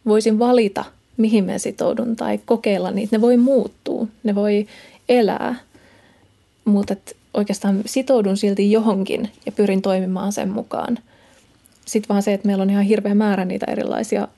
Voisin 0.07 0.39
valita, 0.39 0.85
mihin 1.17 1.45
me 1.45 1.59
sitoudun 1.59 2.17
tai 2.17 2.41
kokeilla 2.45 2.91
niitä. 2.91 3.17
Ne 3.17 3.21
voi 3.21 3.37
muuttua, 3.37 4.07
ne 4.23 4.35
voi 4.35 4.67
elää, 5.09 5.55
mutta 6.65 6.97
oikeastaan 7.35 7.83
sitoudun 7.87 8.37
silti 8.37 8.73
johonkin 8.73 9.31
ja 9.47 9.53
pyrin 9.53 9.83
toimimaan 9.83 10.33
sen 10.33 10.49
mukaan. 10.49 10.99
Sitten 11.87 12.09
vaan 12.09 12.23
se, 12.23 12.33
että 12.33 12.47
meillä 12.47 12.63
on 12.63 12.71
ihan 12.71 12.85
hirveä 12.85 13.15
määrä 13.15 13.45
niitä 13.45 13.67
erilaisia 13.67 14.29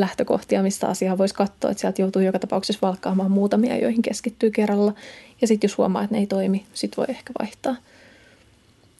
lähtökohtia, 0.00 0.62
mistä 0.62 0.88
asiaa 0.88 1.18
voisi 1.18 1.34
katsoa, 1.34 1.70
että 1.70 1.80
sieltä 1.80 2.02
joutuu 2.02 2.22
joka 2.22 2.38
tapauksessa 2.38 2.86
valkkaamaan 2.86 3.30
muutamia, 3.30 3.78
joihin 3.78 4.02
keskittyy 4.02 4.50
kerralla. 4.50 4.92
Ja 5.40 5.46
sitten 5.46 5.68
jos 5.68 5.78
huomaa, 5.78 6.02
että 6.02 6.14
ne 6.14 6.20
ei 6.20 6.26
toimi, 6.26 6.66
sitten 6.74 6.96
voi 6.96 7.06
ehkä 7.08 7.32
vaihtaa. 7.38 7.76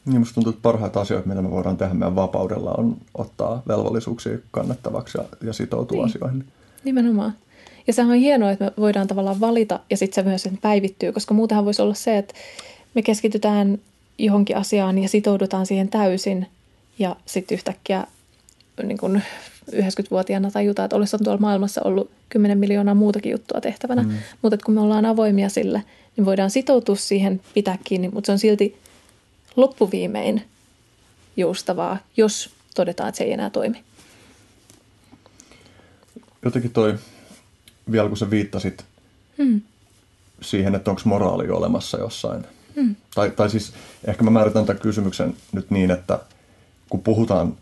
Niin 0.06 0.20
musta 0.20 0.34
tuntuu, 0.34 0.50
että 0.50 0.62
parhaita 0.62 1.00
asioita, 1.00 1.28
mitä 1.28 1.42
me 1.42 1.50
voidaan 1.50 1.76
tehdä 1.76 1.94
meidän 1.94 2.16
vapaudella, 2.16 2.74
on 2.78 2.96
ottaa 3.14 3.62
velvollisuuksia 3.68 4.38
kannattavaksi 4.50 5.18
ja, 5.18 5.24
ja 5.42 5.52
sitoutua 5.52 5.96
niin. 5.96 6.16
asioihin. 6.16 6.44
Nimenomaan. 6.84 7.32
Ja 7.86 7.92
sehän 7.92 8.10
on 8.10 8.16
hienoa, 8.18 8.50
että 8.50 8.64
me 8.64 8.72
voidaan 8.78 9.06
tavallaan 9.06 9.40
valita 9.40 9.80
ja 9.90 9.96
sitten 9.96 10.24
se 10.24 10.28
myös 10.28 10.42
sen 10.42 10.58
päivittyy, 10.58 11.12
koska 11.12 11.34
muutenhan 11.34 11.64
voisi 11.64 11.82
olla 11.82 11.94
se, 11.94 12.18
että 12.18 12.34
me 12.94 13.02
keskitytään 13.02 13.78
johonkin 14.18 14.56
asiaan 14.56 14.98
ja 14.98 15.08
sitoudutaan 15.08 15.66
siihen 15.66 15.88
täysin 15.88 16.46
ja 16.98 17.16
sitten 17.26 17.54
yhtäkkiä 17.54 18.06
niin 18.82 18.98
kun 18.98 19.20
90-vuotiaana 19.72 20.50
tajuta, 20.50 20.84
että 20.84 20.96
olisi 20.96 21.16
tuolla 21.24 21.40
maailmassa 21.40 21.80
ollut 21.84 22.10
10 22.28 22.58
miljoonaa 22.58 22.94
muutakin 22.94 23.32
juttua 23.32 23.60
tehtävänä. 23.60 24.02
Mm. 24.02 24.12
Mutta 24.42 24.58
kun 24.64 24.74
me 24.74 24.80
ollaan 24.80 25.06
avoimia 25.06 25.48
sille, 25.48 25.82
niin 26.16 26.24
voidaan 26.24 26.50
sitoutua 26.50 26.96
siihen, 26.96 27.40
pitää 27.54 27.78
kiinni, 27.84 28.08
mutta 28.08 28.26
se 28.26 28.32
on 28.32 28.38
silti 28.38 28.76
loppuviimein 29.56 30.42
joustavaa, 31.36 31.98
jos 32.16 32.50
todetaan, 32.74 33.08
että 33.08 33.18
se 33.18 33.24
ei 33.24 33.32
enää 33.32 33.50
toimi. 33.50 33.82
Jotenkin 36.44 36.70
toi, 36.70 36.94
vielä 37.90 38.08
kun 38.08 38.16
sä 38.16 38.30
viittasit 38.30 38.84
hmm. 39.38 39.60
siihen, 40.40 40.74
että 40.74 40.90
onko 40.90 41.02
moraali 41.04 41.50
olemassa 41.50 41.98
jossain. 41.98 42.44
Hmm. 42.76 42.96
Tai, 43.14 43.30
tai 43.30 43.50
siis 43.50 43.72
ehkä 44.04 44.22
mä 44.22 44.30
määritän 44.30 44.66
tämän 44.66 44.82
kysymyksen 44.82 45.34
nyt 45.52 45.70
niin, 45.70 45.90
että 45.90 46.18
kun 46.88 47.02
puhutaan 47.02 47.56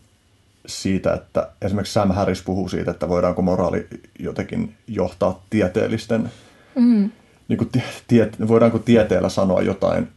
siitä, 0.67 1.13
että 1.13 1.49
esimerkiksi 1.61 1.93
Sam 1.93 2.11
Harris 2.11 2.41
puhuu 2.41 2.69
siitä, 2.69 2.91
että 2.91 3.09
voidaanko 3.09 3.41
moraali 3.41 3.87
jotenkin 4.19 4.75
johtaa 4.87 5.43
tieteellisten, 5.49 6.31
mm. 6.75 7.09
niin 7.47 7.57
kuin 7.57 7.69
tie, 8.07 8.31
voidaanko 8.47 8.79
tieteellä 8.79 9.29
sanoa 9.29 9.61
jotain 9.61 10.07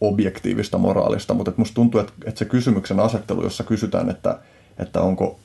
objektiivista 0.00 0.78
moraalista, 0.78 1.34
mutta 1.34 1.52
musta 1.56 1.74
tuntuu, 1.74 2.00
että, 2.00 2.12
että 2.24 2.38
se 2.38 2.44
kysymyksen 2.44 3.00
asettelu, 3.00 3.42
jossa 3.42 3.64
kysytään, 3.64 4.10
että, 4.10 4.38
että 4.78 5.00
onko 5.00 5.38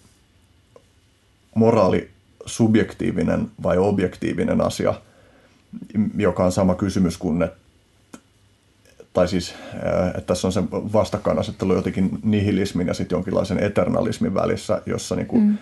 moraali 1.55 2.09
subjektiivinen 2.45 3.51
vai 3.63 3.77
objektiivinen 3.77 4.61
asia, 4.61 4.93
joka 6.17 6.45
on 6.45 6.51
sama 6.51 6.75
kysymys 6.75 7.17
kuin, 7.17 7.43
että 7.43 7.62
tai 9.13 9.27
siis, 9.27 9.53
äh, 9.73 10.07
että 10.07 10.21
tässä 10.21 10.47
on 10.47 10.51
se 10.51 10.63
vastakkainasettelu 10.71 11.73
jotenkin 11.73 12.19
nihilismin 12.23 12.87
ja 12.87 12.93
sitten 12.93 13.15
jonkinlaisen 13.15 13.63
eternalismin 13.63 14.33
välissä, 14.33 14.81
jossa 14.85 15.15
niin 15.15 15.27
kuin 15.27 15.43
mm. 15.43 15.57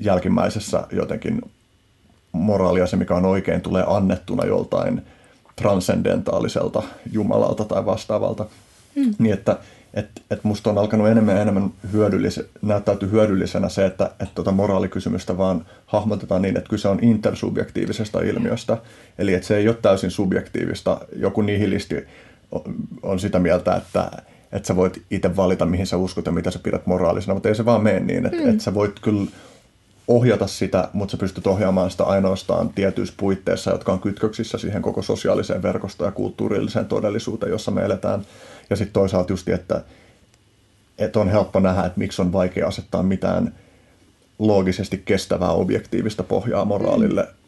jälkimmäisessä 0.00 0.86
jotenkin 0.92 1.42
moraalia, 2.32 2.86
se 2.86 2.96
mikä 2.96 3.14
on 3.14 3.24
oikein, 3.24 3.60
tulee 3.60 3.84
annettuna 3.86 4.44
joltain 4.44 5.02
transcendentaaliselta 5.56 6.82
Jumalalta 7.12 7.64
tai 7.64 7.86
vastaavalta. 7.86 8.46
Mm. 8.94 9.14
Niin 9.18 9.34
että, 9.34 9.58
että 9.94 10.20
et 10.30 10.44
musta 10.44 10.70
on 10.70 10.78
alkanut 10.78 11.08
enemmän 11.08 11.36
ja 11.36 11.42
enemmän 11.42 11.70
hyödyllis, 11.92 12.40
näyttäytyy 12.62 13.10
hyödyllisenä 13.10 13.68
se, 13.68 13.86
että 13.86 14.10
et 14.20 14.28
tota 14.34 14.52
moraalikysymystä 14.52 15.38
vaan 15.38 15.66
hahmotetaan 15.86 16.42
niin, 16.42 16.56
että 16.56 16.70
kyse 16.70 16.88
on 16.88 16.98
intersubjektiivisesta 17.02 18.20
ilmiöstä. 18.20 18.78
Eli 19.18 19.34
että 19.34 19.46
se 19.46 19.56
ei 19.56 19.68
ole 19.68 19.76
täysin 19.82 20.10
subjektiivista. 20.10 21.00
Joku 21.16 21.42
nihilisti 21.42 22.06
on 23.02 23.18
sitä 23.18 23.38
mieltä, 23.38 23.74
että, 23.74 24.10
että 24.52 24.66
sä 24.66 24.76
voit 24.76 25.02
itse 25.10 25.36
valita, 25.36 25.66
mihin 25.66 25.86
sä 25.86 25.96
uskot 25.96 26.26
ja 26.26 26.32
mitä 26.32 26.50
sä 26.50 26.58
pidät 26.58 26.86
moraalisena, 26.86 27.34
mutta 27.34 27.48
ei 27.48 27.54
se 27.54 27.64
vaan 27.64 27.82
mene 27.82 28.00
niin, 28.00 28.26
että, 28.26 28.42
mm. 28.42 28.50
että 28.50 28.62
sä 28.62 28.74
voit 28.74 29.00
kyllä 29.00 29.26
ohjata 30.08 30.46
sitä, 30.46 30.88
mutta 30.92 31.12
sä 31.12 31.16
pystyt 31.16 31.46
ohjaamaan 31.46 31.90
sitä 31.90 32.04
ainoastaan 32.04 32.68
tietyissä 32.68 33.14
puitteissa, 33.16 33.70
jotka 33.70 33.92
on 33.92 34.00
kytköksissä 34.00 34.58
siihen 34.58 34.82
koko 34.82 35.02
sosiaaliseen 35.02 35.62
verkostoon 35.62 36.08
ja 36.08 36.12
kulttuurilliseen 36.12 36.86
todellisuuteen, 36.86 37.52
jossa 37.52 37.70
me 37.70 37.82
eletään. 37.82 38.26
Ja 38.70 38.76
sitten 38.76 38.92
toisaalta 38.92 39.32
just, 39.32 39.48
että, 39.48 39.82
että 40.98 41.20
on 41.20 41.28
helppo 41.28 41.60
nähdä, 41.60 41.84
että 41.84 41.98
miksi 41.98 42.22
on 42.22 42.32
vaikea 42.32 42.68
asettaa 42.68 43.02
mitään 43.02 43.54
loogisesti 44.38 45.02
kestävää 45.04 45.50
objektiivista 45.50 46.22
pohjaa 46.22 46.64
moraalille, 46.64 47.22
mm. 47.22 47.41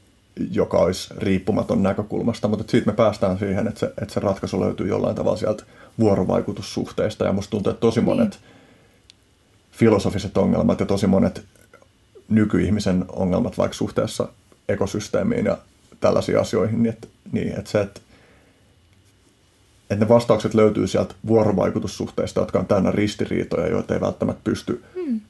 Joka 0.51 0.78
olisi 0.78 1.15
riippumaton 1.16 1.82
näkökulmasta, 1.82 2.48
mutta 2.48 2.70
siitä 2.70 2.86
me 2.86 2.97
päästään 2.97 3.39
siihen, 3.39 3.69
että 3.69 3.81
se, 3.81 3.86
että 3.86 4.15
se 4.15 4.20
ratkaisu 4.20 4.61
löytyy 4.61 4.89
jollain 4.89 5.16
tavalla 5.16 5.36
sieltä 5.36 5.65
vuorovaikutussuhteista, 5.98 7.24
ja 7.24 7.32
musta 7.32 7.51
tuntuu, 7.51 7.70
että 7.70 7.81
tosi 7.81 8.01
monet 8.01 8.31
niin. 8.31 8.40
filosofiset 9.73 10.36
ongelmat 10.36 10.81
ja 10.81 10.86
tosi 10.86 11.06
monet 11.06 11.44
nykyihmisen 12.28 13.05
ongelmat 13.09 13.59
vaikka 13.59 13.77
suhteessa 13.77 14.28
ekosysteemiin 14.69 15.47
ja 15.47 15.59
tällaisiin 16.01 16.40
asioihin, 16.40 16.82
niin 16.82 16.93
että, 16.93 17.09
niin, 17.32 17.59
että 17.59 17.70
se, 17.70 17.81
että, 17.81 18.01
että 19.90 20.05
ne 20.05 20.09
vastaukset 20.09 20.55
löytyy 20.55 20.86
sieltä 20.86 21.15
vuorovaikutussuhteista, 21.27 22.40
jotka 22.40 22.59
on 22.59 22.66
täynnä 22.66 22.90
ristiriitoja, 22.90 23.69
joita 23.69 23.94
ei 23.94 24.01
välttämättä 24.01 24.40
pysty 24.44 24.85
hmm. 24.94 25.20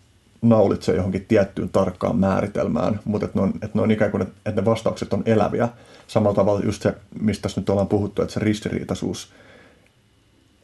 Naulitsemaan 0.48 0.96
johonkin 0.96 1.24
tiettyyn 1.28 1.68
tarkkaan 1.68 2.16
määritelmään, 2.16 3.00
mutta 3.04 3.24
että 3.24 3.38
ne 3.38 3.42
on, 3.42 3.52
että 3.54 3.70
ne 3.74 3.82
on 3.82 3.90
ikään 3.90 4.10
kuin, 4.10 4.22
että 4.22 4.60
ne 4.60 4.64
vastaukset 4.64 5.12
on 5.12 5.22
eläviä. 5.26 5.68
Samalla 6.06 6.34
tavalla 6.34 6.60
just 6.64 6.82
se, 6.82 6.94
mistä 7.20 7.48
nyt 7.56 7.68
ollaan 7.68 7.88
puhuttu, 7.88 8.22
että 8.22 8.34
se 8.34 8.40
ristiriitaisuus, 8.40 9.32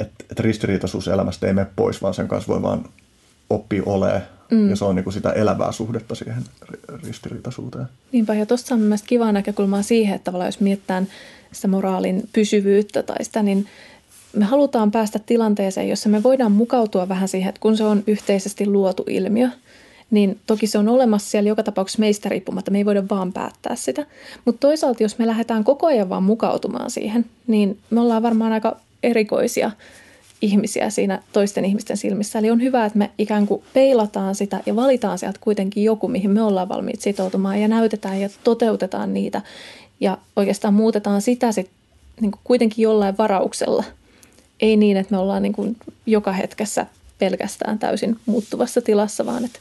että, 0.01 0.25
että 0.31 0.43
ristiriitaisuus 0.43 1.09
elämästä 1.09 1.47
ei 1.47 1.53
mene 1.53 1.67
pois, 1.77 2.03
vaan 2.03 2.15
sen 2.15 2.29
kanssa 2.29 2.53
voi 2.53 2.63
vaan 2.63 2.85
oppia 3.51 3.83
olemaan 3.87 4.23
Mm. 4.51 4.71
Ja 4.71 4.77
se 4.77 4.85
on 4.85 4.95
niin 4.95 5.05
kuin 5.05 5.15
sitä 5.15 5.33
elävää 5.33 5.73
suhdetta 5.73 6.15
siihen 6.15 6.45
ristiriitaisuuteen. 7.07 7.87
Niinpä, 8.13 8.35
ja 8.35 8.47
tuossa 8.47 8.75
on 8.75 8.81
mielestäni 8.81 9.09
kiva 9.09 9.33
näkökulmaa 9.33 9.83
siihen, 9.83 10.15
että 10.15 10.25
tavallaan 10.25 10.49
jos 10.49 10.61
mietitään 10.61 11.09
sitä 11.53 11.69
moraalin 11.69 12.29
pysyvyyttä 12.33 13.03
tai 13.03 13.25
sitä, 13.25 13.43
niin 13.43 13.67
me 14.37 14.45
halutaan 14.45 14.91
päästä 14.91 15.19
tilanteeseen, 15.19 15.89
jossa 15.89 16.09
me 16.09 16.23
voidaan 16.23 16.53
mukautua 16.53 17.09
vähän 17.09 17.29
siihen, 17.29 17.49
että 17.49 17.61
kun 17.61 17.77
se 17.77 17.85
on 17.85 18.03
yhteisesti 18.07 18.67
luotu 18.67 19.05
ilmiö, 19.09 19.49
niin 20.11 20.41
toki 20.47 20.67
se 20.67 20.79
on 20.79 20.89
olemassa 20.89 21.31
siellä 21.31 21.49
joka 21.49 21.63
tapauksessa 21.63 22.01
meistä 22.01 22.29
riippumatta, 22.29 22.71
me 22.71 22.79
ei 22.79 22.85
voida 22.85 23.03
vaan 23.11 23.33
päättää 23.33 23.77
sitä. 23.77 24.07
Mutta 24.45 24.61
toisaalta, 24.61 25.03
jos 25.03 25.19
me 25.19 25.27
lähdetään 25.27 25.65
koko 25.65 25.87
ajan 25.87 26.09
vaan 26.09 26.23
mukautumaan 26.23 26.91
siihen, 26.91 27.27
niin 27.47 27.79
me 27.91 28.01
ollaan 28.01 28.23
varmaan 28.23 28.53
aika 28.53 28.77
erikoisia 29.03 29.71
ihmisiä 30.43 30.91
siinä 30.91 31.23
toisten 31.33 31.65
ihmisten 31.65 31.97
silmissä. 31.97 32.39
Eli 32.39 32.51
on 32.51 32.63
hyvä, 32.63 32.85
että 32.85 32.99
me 32.99 33.11
ikään 33.19 33.47
kuin 33.47 33.63
peilataan 33.73 34.35
sitä 34.35 34.61
ja 34.67 34.77
valitaan 34.77 35.19
sieltä 35.19 35.39
kuitenkin 35.41 35.85
joku, 35.85 36.09
mihin 36.09 36.31
me 36.31 36.43
ollaan 36.43 36.69
valmiit 36.69 37.01
sitoutumaan 37.01 37.61
ja 37.61 37.69
näytetään 37.69 38.21
ja 38.21 38.29
toteutetaan 38.45 39.15
niitä. 39.15 39.43
Ja 40.01 40.19
oikeastaan 40.37 40.75
muutetaan 40.75 41.23
sitä 41.23 41.53
sit 41.53 41.71
niin 42.21 42.33
kuitenkin 42.45 42.83
jollain 42.83 43.19
varauksella. 43.19 43.85
Ei 44.61 44.77
niin, 44.77 44.97
että 44.97 45.15
me 45.15 45.19
ollaan 45.19 45.43
niin 45.43 45.53
kuin 45.53 45.77
joka 46.07 46.33
hetkessä 46.33 46.87
pelkästään 47.19 47.79
täysin 47.79 48.17
muuttuvassa 48.27 48.81
tilassa, 48.81 49.27
vaan 49.27 49.45
että 49.45 49.59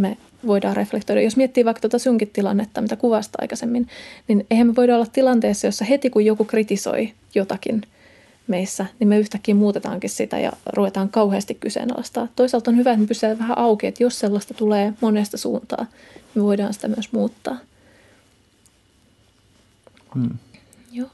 me 0.00 0.16
voidaan 0.46 0.76
reflektoida. 0.76 1.20
Jos 1.20 1.36
miettii 1.36 1.64
vaikka 1.64 1.80
tuota 1.80 1.98
sunkin 1.98 2.30
tilannetta, 2.32 2.80
mitä 2.80 2.96
kuvasta 2.96 3.38
aikaisemmin, 3.40 3.88
niin 4.28 4.46
eihän 4.50 4.66
me 4.66 4.76
voida 4.76 4.94
olla 4.94 5.06
tilanteessa, 5.06 5.66
jossa 5.66 5.84
heti 5.84 6.10
kun 6.10 6.24
joku 6.24 6.44
kritisoi 6.44 7.12
jotakin– 7.34 7.82
meissä, 8.50 8.86
niin 8.98 9.08
me 9.08 9.18
yhtäkkiä 9.18 9.54
muutetaankin 9.54 10.10
sitä 10.10 10.38
ja 10.38 10.52
ruvetaan 10.72 11.08
kauheasti 11.08 11.54
kyseenalaistaa. 11.54 12.28
Toisaalta 12.36 12.70
on 12.70 12.76
hyvä, 12.76 12.90
että 12.90 13.00
me 13.00 13.06
pysytään 13.06 13.38
vähän 13.38 13.58
auki, 13.58 13.86
että 13.86 14.02
jos 14.02 14.18
sellaista 14.18 14.54
tulee 14.54 14.92
monesta 15.00 15.36
suuntaa, 15.36 15.86
niin 16.14 16.30
me 16.34 16.42
voidaan 16.42 16.74
sitä 16.74 16.88
myös 16.88 17.12
muuttaa. 17.12 17.56
Hmm. 20.14 20.38
Joo. 20.92 21.08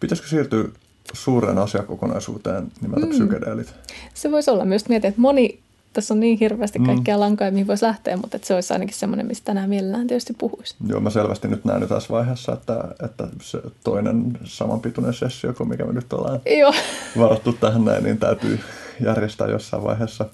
Pitäisikö 0.00 0.28
siirtyä 0.28 0.64
suureen 1.12 1.58
asiakokonaisuuteen 1.58 2.72
nimeltä 2.80 3.06
mm. 3.06 3.12
psykedeelit? 3.12 3.74
Se 4.14 4.30
voisi 4.30 4.50
olla 4.50 4.64
myös 4.64 4.88
mietin, 4.88 5.08
että 5.08 5.20
moni 5.20 5.60
tässä 5.96 6.14
on 6.14 6.20
niin 6.20 6.38
hirveästi 6.38 6.78
kaikkia 6.78 7.16
mm. 7.16 7.20
lankoja, 7.20 7.50
mihin 7.50 7.66
voisi 7.66 7.84
lähteä, 7.84 8.16
mutta 8.16 8.36
että 8.36 8.48
se 8.48 8.54
olisi 8.54 8.72
ainakin 8.72 8.94
semmoinen, 8.94 9.26
mistä 9.26 9.44
tänään 9.44 9.68
mielellään 9.68 10.06
tietysti 10.06 10.34
puhuisi. 10.38 10.74
Joo, 10.86 11.00
mä 11.00 11.10
selvästi 11.10 11.48
nyt 11.48 11.64
näen 11.64 11.88
tässä 11.88 12.08
vaiheessa, 12.10 12.52
että, 12.52 12.84
että 13.04 13.28
se 13.42 13.60
toinen 13.84 14.38
samanpituinen 14.44 15.14
sessio 15.14 15.52
kuin 15.52 15.68
mikä 15.68 15.84
me 15.84 15.92
nyt 15.92 16.12
ollaan 16.12 16.40
Joo. 16.58 16.74
varattu 17.18 17.52
tähän 17.52 17.84
näin, 17.84 18.04
niin 18.04 18.18
täytyy 18.18 18.60
järjestää 19.00 19.48
jossain 19.48 19.84
vaiheessa. 19.84 20.24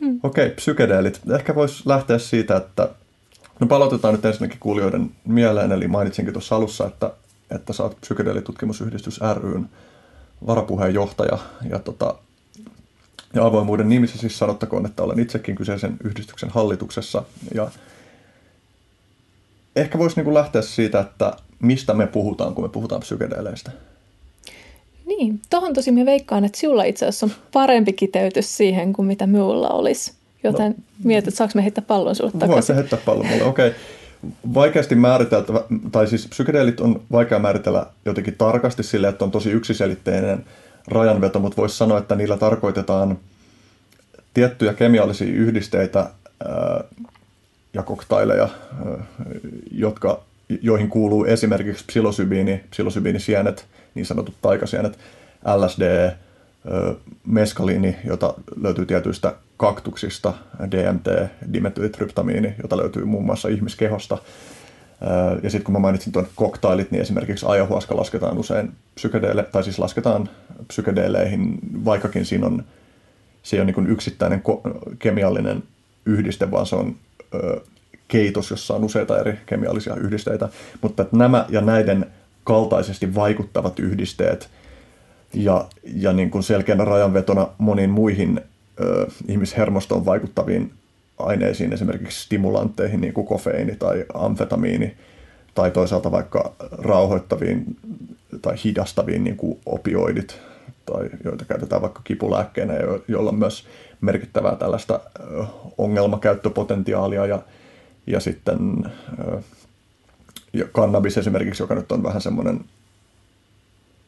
Mm. 0.00 0.20
Okei, 0.22 0.46
okay, 0.46 0.56
psykedeelit. 0.56 1.20
Ehkä 1.34 1.54
voisi 1.54 1.82
lähteä 1.86 2.18
siitä, 2.18 2.56
että 2.56 2.88
no 3.60 3.66
palautetaan 3.66 4.14
nyt 4.14 4.24
ensinnäkin 4.24 4.60
kuulijoiden 4.60 5.10
mieleen, 5.24 5.72
eli 5.72 5.88
mainitsinkin 5.88 6.32
tuossa 6.32 6.56
alussa, 6.56 6.86
että, 6.86 7.10
että 7.50 7.72
sä 7.72 7.82
oot 7.82 8.00
psykedeelitutkimusyhdistys 8.00 9.20
ryn 9.42 9.68
varapuheenjohtaja 10.46 11.38
ja 11.70 11.78
tota, 11.78 12.14
ja 13.36 13.46
avoimuuden 13.46 13.88
nimissä 13.88 14.18
siis 14.18 14.38
sanottakoon, 14.38 14.86
että 14.86 15.02
olen 15.02 15.18
itsekin 15.18 15.54
kyseisen 15.54 15.96
yhdistyksen 16.04 16.50
hallituksessa. 16.50 17.22
Ja 17.54 17.70
ehkä 19.76 19.98
voisi 19.98 20.22
niin 20.22 20.34
lähteä 20.34 20.62
siitä, 20.62 21.00
että 21.00 21.32
mistä 21.60 21.94
me 21.94 22.06
puhutaan, 22.06 22.54
kun 22.54 22.64
me 22.64 22.68
puhutaan 22.68 23.00
psykedeleistä. 23.00 23.70
Niin, 25.06 25.40
tuohon 25.50 25.74
tosi 25.74 25.92
me 25.92 26.06
veikkaan, 26.06 26.44
että 26.44 26.58
sinulla 26.58 26.84
itse 26.84 27.06
asiassa 27.06 27.26
on 27.26 27.32
parempi 27.52 27.92
kiteytys 27.92 28.56
siihen 28.56 28.92
kuin 28.92 29.06
mitä 29.06 29.26
minulla 29.26 29.68
olisi. 29.68 30.12
Joten 30.44 30.74
no, 30.78 30.84
mietit, 31.04 31.34
saanko 31.34 31.52
me 31.54 31.62
heittää 31.62 31.84
pallon 31.86 32.14
sinulle 32.14 32.32
takaisin? 32.32 32.54
Voisi 32.54 32.74
heittää 32.74 32.98
pallon 33.04 33.26
mulle, 33.26 33.44
okei. 33.44 33.68
Okay. 33.68 33.80
Vaikeasti 34.54 34.94
määriteltävä, 34.94 35.60
tai 35.92 36.06
siis 36.06 36.28
psykedeelit 36.28 36.80
on 36.80 37.02
vaikea 37.12 37.38
määritellä 37.38 37.86
jotenkin 38.04 38.34
tarkasti 38.38 38.82
sille, 38.82 39.08
että 39.08 39.24
on 39.24 39.30
tosi 39.30 39.50
yksiselitteinen– 39.50 40.44
rajanveto, 40.88 41.38
mutta 41.38 41.56
voisi 41.56 41.76
sanoa, 41.76 41.98
että 41.98 42.14
niillä 42.14 42.36
tarkoitetaan 42.36 43.18
tiettyjä 44.34 44.74
kemiallisia 44.74 45.28
yhdisteitä 45.28 46.10
ja 47.74 47.82
koktaileja, 47.82 48.48
jotka, 49.70 50.20
joihin 50.62 50.88
kuuluu 50.88 51.24
esimerkiksi 51.24 51.84
psilosybiini, 51.86 52.64
psilosybiinisienet, 52.70 53.66
niin 53.94 54.06
sanotut 54.06 54.34
taikasienet, 54.42 54.98
LSD, 55.56 56.10
meskaliini, 57.26 57.96
jota 58.04 58.34
löytyy 58.60 58.86
tietyistä 58.86 59.34
kaktuksista, 59.56 60.34
DMT, 60.70 61.30
dimetyltryptamiini, 61.52 62.54
jota 62.62 62.76
löytyy 62.76 63.04
muun 63.04 63.24
muassa 63.24 63.48
ihmiskehosta, 63.48 64.18
ja 65.42 65.50
sitten 65.50 65.64
kun 65.64 65.72
mä 65.72 65.78
mainitsin 65.78 66.12
tuon 66.12 66.26
koktailit, 66.34 66.90
niin 66.90 67.02
esimerkiksi 67.02 67.46
ayahuasca 67.48 67.96
lasketaan 67.96 68.38
usein 68.38 68.72
psykedeele, 68.94 69.42
tai 69.42 69.64
siis 69.64 69.78
lasketaan 69.78 70.28
psykedeeleihin, 70.68 71.58
vaikkakin 71.84 72.24
siinä 72.24 72.46
on, 72.46 72.64
se 73.42 73.56
ei 73.56 73.60
ole 73.62 73.72
niin 73.72 73.90
yksittäinen 73.90 74.42
kemiallinen 74.98 75.62
yhdiste, 76.06 76.50
vaan 76.50 76.66
se 76.66 76.76
on 76.76 76.96
keitos, 78.08 78.50
jossa 78.50 78.74
on 78.74 78.84
useita 78.84 79.20
eri 79.20 79.38
kemiallisia 79.46 79.94
yhdisteitä. 79.94 80.48
Mutta 80.82 81.02
että 81.02 81.16
nämä 81.16 81.46
ja 81.48 81.60
näiden 81.60 82.06
kaltaisesti 82.44 83.14
vaikuttavat 83.14 83.78
yhdisteet 83.78 84.48
ja, 85.34 85.68
ja 85.84 86.12
niin 86.12 86.30
kuin 86.30 86.42
selkeänä 86.42 86.84
rajanvetona 86.84 87.48
moniin 87.58 87.90
muihin 87.90 88.40
ö, 88.80 89.06
ihmishermostoon 89.28 90.06
vaikuttaviin 90.06 90.72
aineisiin, 91.18 91.72
esimerkiksi 91.72 92.24
stimulantteihin, 92.24 93.00
niin 93.00 93.14
kuin 93.14 93.26
kofeiini 93.26 93.76
tai 93.76 94.04
amfetamiini, 94.14 94.96
tai 95.54 95.70
toisaalta 95.70 96.10
vaikka 96.10 96.52
rauhoittaviin 96.78 97.64
tai 98.42 98.54
hidastaviin 98.64 99.24
niin 99.24 99.36
kuin 99.36 99.60
opioidit, 99.66 100.40
tai 100.86 101.10
joita 101.24 101.44
käytetään 101.44 101.82
vaikka 101.82 102.00
kipulääkkeenä, 102.04 102.74
joilla 103.08 103.30
on 103.30 103.38
myös 103.38 103.66
merkittävää 104.00 104.56
tällaista 104.56 105.00
ongelmakäyttöpotentiaalia, 105.78 107.26
ja, 107.26 107.42
ja 108.06 108.20
sitten 108.20 108.58
ja 110.52 110.64
kannabis 110.72 111.18
esimerkiksi, 111.18 111.62
joka 111.62 111.74
nyt 111.74 111.92
on 111.92 112.02
vähän 112.02 112.20
semmoinen 112.20 112.60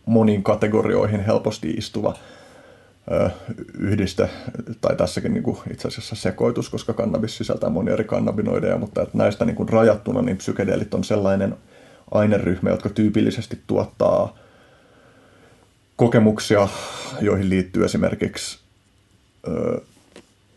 moniin 0.06 0.43
kategorioihin 0.43 1.24
helposti 1.24 1.70
istuva 1.70 2.14
yhdiste, 3.78 4.30
tai 4.80 4.97
tässäkin 4.97 5.35
niin 5.35 5.43
kuin 5.43 5.59
itse 5.70 5.89
asiassa 5.89 6.16
sekoitus, 6.16 6.70
koska 6.70 6.93
kannabis 6.93 7.36
sisältää 7.36 7.70
monia 7.70 7.94
eri 7.94 8.05
kannabinoideja, 8.05 8.78
mutta 8.78 9.02
että 9.02 9.18
näistä 9.18 9.44
niin 9.44 9.56
kuin 9.56 9.68
rajattuna 9.68 10.22
niin 10.22 10.36
psykedeelit 10.36 10.94
on 10.94 11.05
sellainen 11.05 11.56
aineryhmä, 12.10 12.70
jotka 12.70 12.89
tyypillisesti 12.89 13.59
tuottaa 13.66 14.39
kokemuksia, 15.97 16.68
joihin 17.20 17.48
liittyy 17.48 17.85
esimerkiksi 17.85 18.59
ö, 19.48 19.80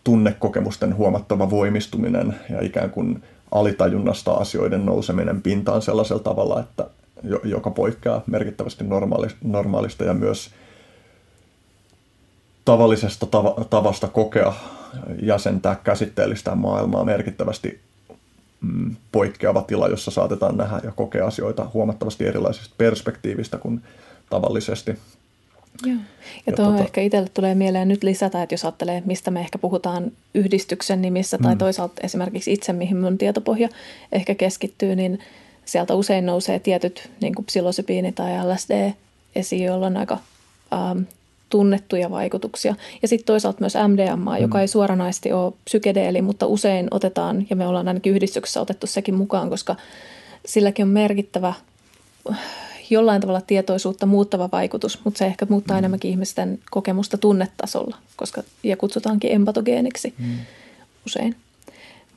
tunnekokemusten 0.03 0.95
huomattava 0.95 1.49
voimistuminen 1.49 2.35
ja 2.49 2.65
ikään 2.65 2.89
kuin 2.89 3.23
alitajunnasta 3.51 4.31
asioiden 4.33 4.85
nouseminen 4.85 5.41
pintaan 5.41 5.81
sellaisella 5.81 6.23
tavalla, 6.23 6.59
että 6.59 6.87
joka 7.43 7.71
poikkeaa 7.71 8.23
merkittävästi 8.27 8.83
normaalista 9.41 10.03
ja 10.03 10.13
myös 10.13 10.51
tavallisesta 12.65 13.27
tavasta 13.69 14.07
kokea 14.07 14.53
jäsentää 15.21 15.75
käsitteellistä 15.75 16.55
maailmaa 16.55 17.03
merkittävästi 17.03 17.79
mm, 18.61 18.95
poikkeava 19.11 19.61
tila, 19.61 19.87
jossa 19.87 20.11
saatetaan 20.11 20.57
nähdä 20.57 20.81
ja 20.83 20.91
kokea 20.91 21.27
asioita 21.27 21.67
huomattavasti 21.73 22.27
erilaisesta 22.27 22.75
perspektiivistä 22.77 23.57
kuin 23.57 23.81
tavallisesti. 24.29 24.91
Joo. 25.85 25.95
Ja, 25.95 26.01
ja 26.47 26.53
tuohon 26.55 26.73
tota... 26.73 26.85
ehkä 26.85 27.01
itselle 27.01 27.29
tulee 27.33 27.55
mieleen 27.55 27.87
nyt 27.87 28.03
lisätä, 28.03 28.43
että 28.43 28.53
jos 28.53 28.65
ajattelee, 28.65 29.03
mistä 29.05 29.31
me 29.31 29.39
ehkä 29.39 29.57
puhutaan 29.57 30.11
yhdistyksen 30.33 31.01
nimissä 31.01 31.37
tai 31.37 31.55
mm. 31.55 31.57
toisaalta 31.57 32.01
esimerkiksi 32.03 32.53
itse, 32.53 32.73
mihin 32.73 32.97
mun 32.97 33.17
tietopohja 33.17 33.69
ehkä 34.11 34.35
keskittyy, 34.35 34.95
niin 34.95 35.19
sieltä 35.65 35.95
usein 35.95 36.25
nousee 36.25 36.59
tietyt 36.59 37.09
niin 37.21 37.35
kuin 37.35 37.45
psilosybiini 37.45 38.11
tai 38.11 38.31
LSD 38.47 38.91
esiin, 39.35 39.63
joilla 39.63 39.87
on 39.87 39.97
aika 39.97 40.17
ähm, 40.73 40.99
tunnettuja 41.51 42.09
vaikutuksia. 42.09 42.75
Ja 43.01 43.07
sitten 43.07 43.25
toisaalta 43.25 43.59
myös 43.59 43.73
MDMA, 43.87 44.35
mm. 44.35 44.41
joka 44.41 44.61
ei 44.61 44.67
suoranaisesti 44.67 45.33
ole 45.33 45.53
psykedeeli, 45.65 46.21
mutta 46.21 46.47
usein 46.47 46.87
otetaan, 46.91 47.47
ja 47.49 47.55
me 47.55 47.67
ollaan 47.67 47.87
ainakin 47.87 48.13
yhdistyksessä 48.13 48.61
otettu 48.61 48.87
sekin 48.87 49.15
mukaan, 49.15 49.49
koska 49.49 49.75
silläkin 50.45 50.83
on 50.83 50.89
merkittävä 50.89 51.53
jollain 52.89 53.21
tavalla 53.21 53.41
tietoisuutta 53.41 54.05
muuttava 54.05 54.49
vaikutus, 54.51 54.99
mutta 55.03 55.17
se 55.17 55.25
ehkä 55.25 55.45
muuttaa 55.49 55.75
mm. 55.75 55.77
enemmänkin 55.77 56.11
ihmisten 56.11 56.59
kokemusta 56.71 57.17
tunnetasolla, 57.17 57.97
koska, 58.15 58.43
ja 58.63 58.77
kutsutaankin 58.77 59.31
empatogeeniksi 59.31 60.13
mm. 60.17 60.37
usein. 61.05 61.35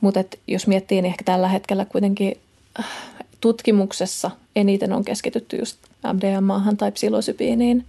Mutta 0.01 0.23
jos 0.47 0.67
miettii, 0.67 1.01
niin 1.01 1.09
ehkä 1.09 1.23
tällä 1.23 1.47
hetkellä 1.47 1.85
kuitenkin 1.85 2.37
äh, 2.79 2.85
tutkimuksessa 3.41 4.31
eniten 4.55 4.93
on 4.93 5.05
keskitytty 5.05 5.57
just 5.57 5.77
MDMAhan 6.13 6.77
tai 6.77 6.91
psilosybiiniin, 6.91 7.85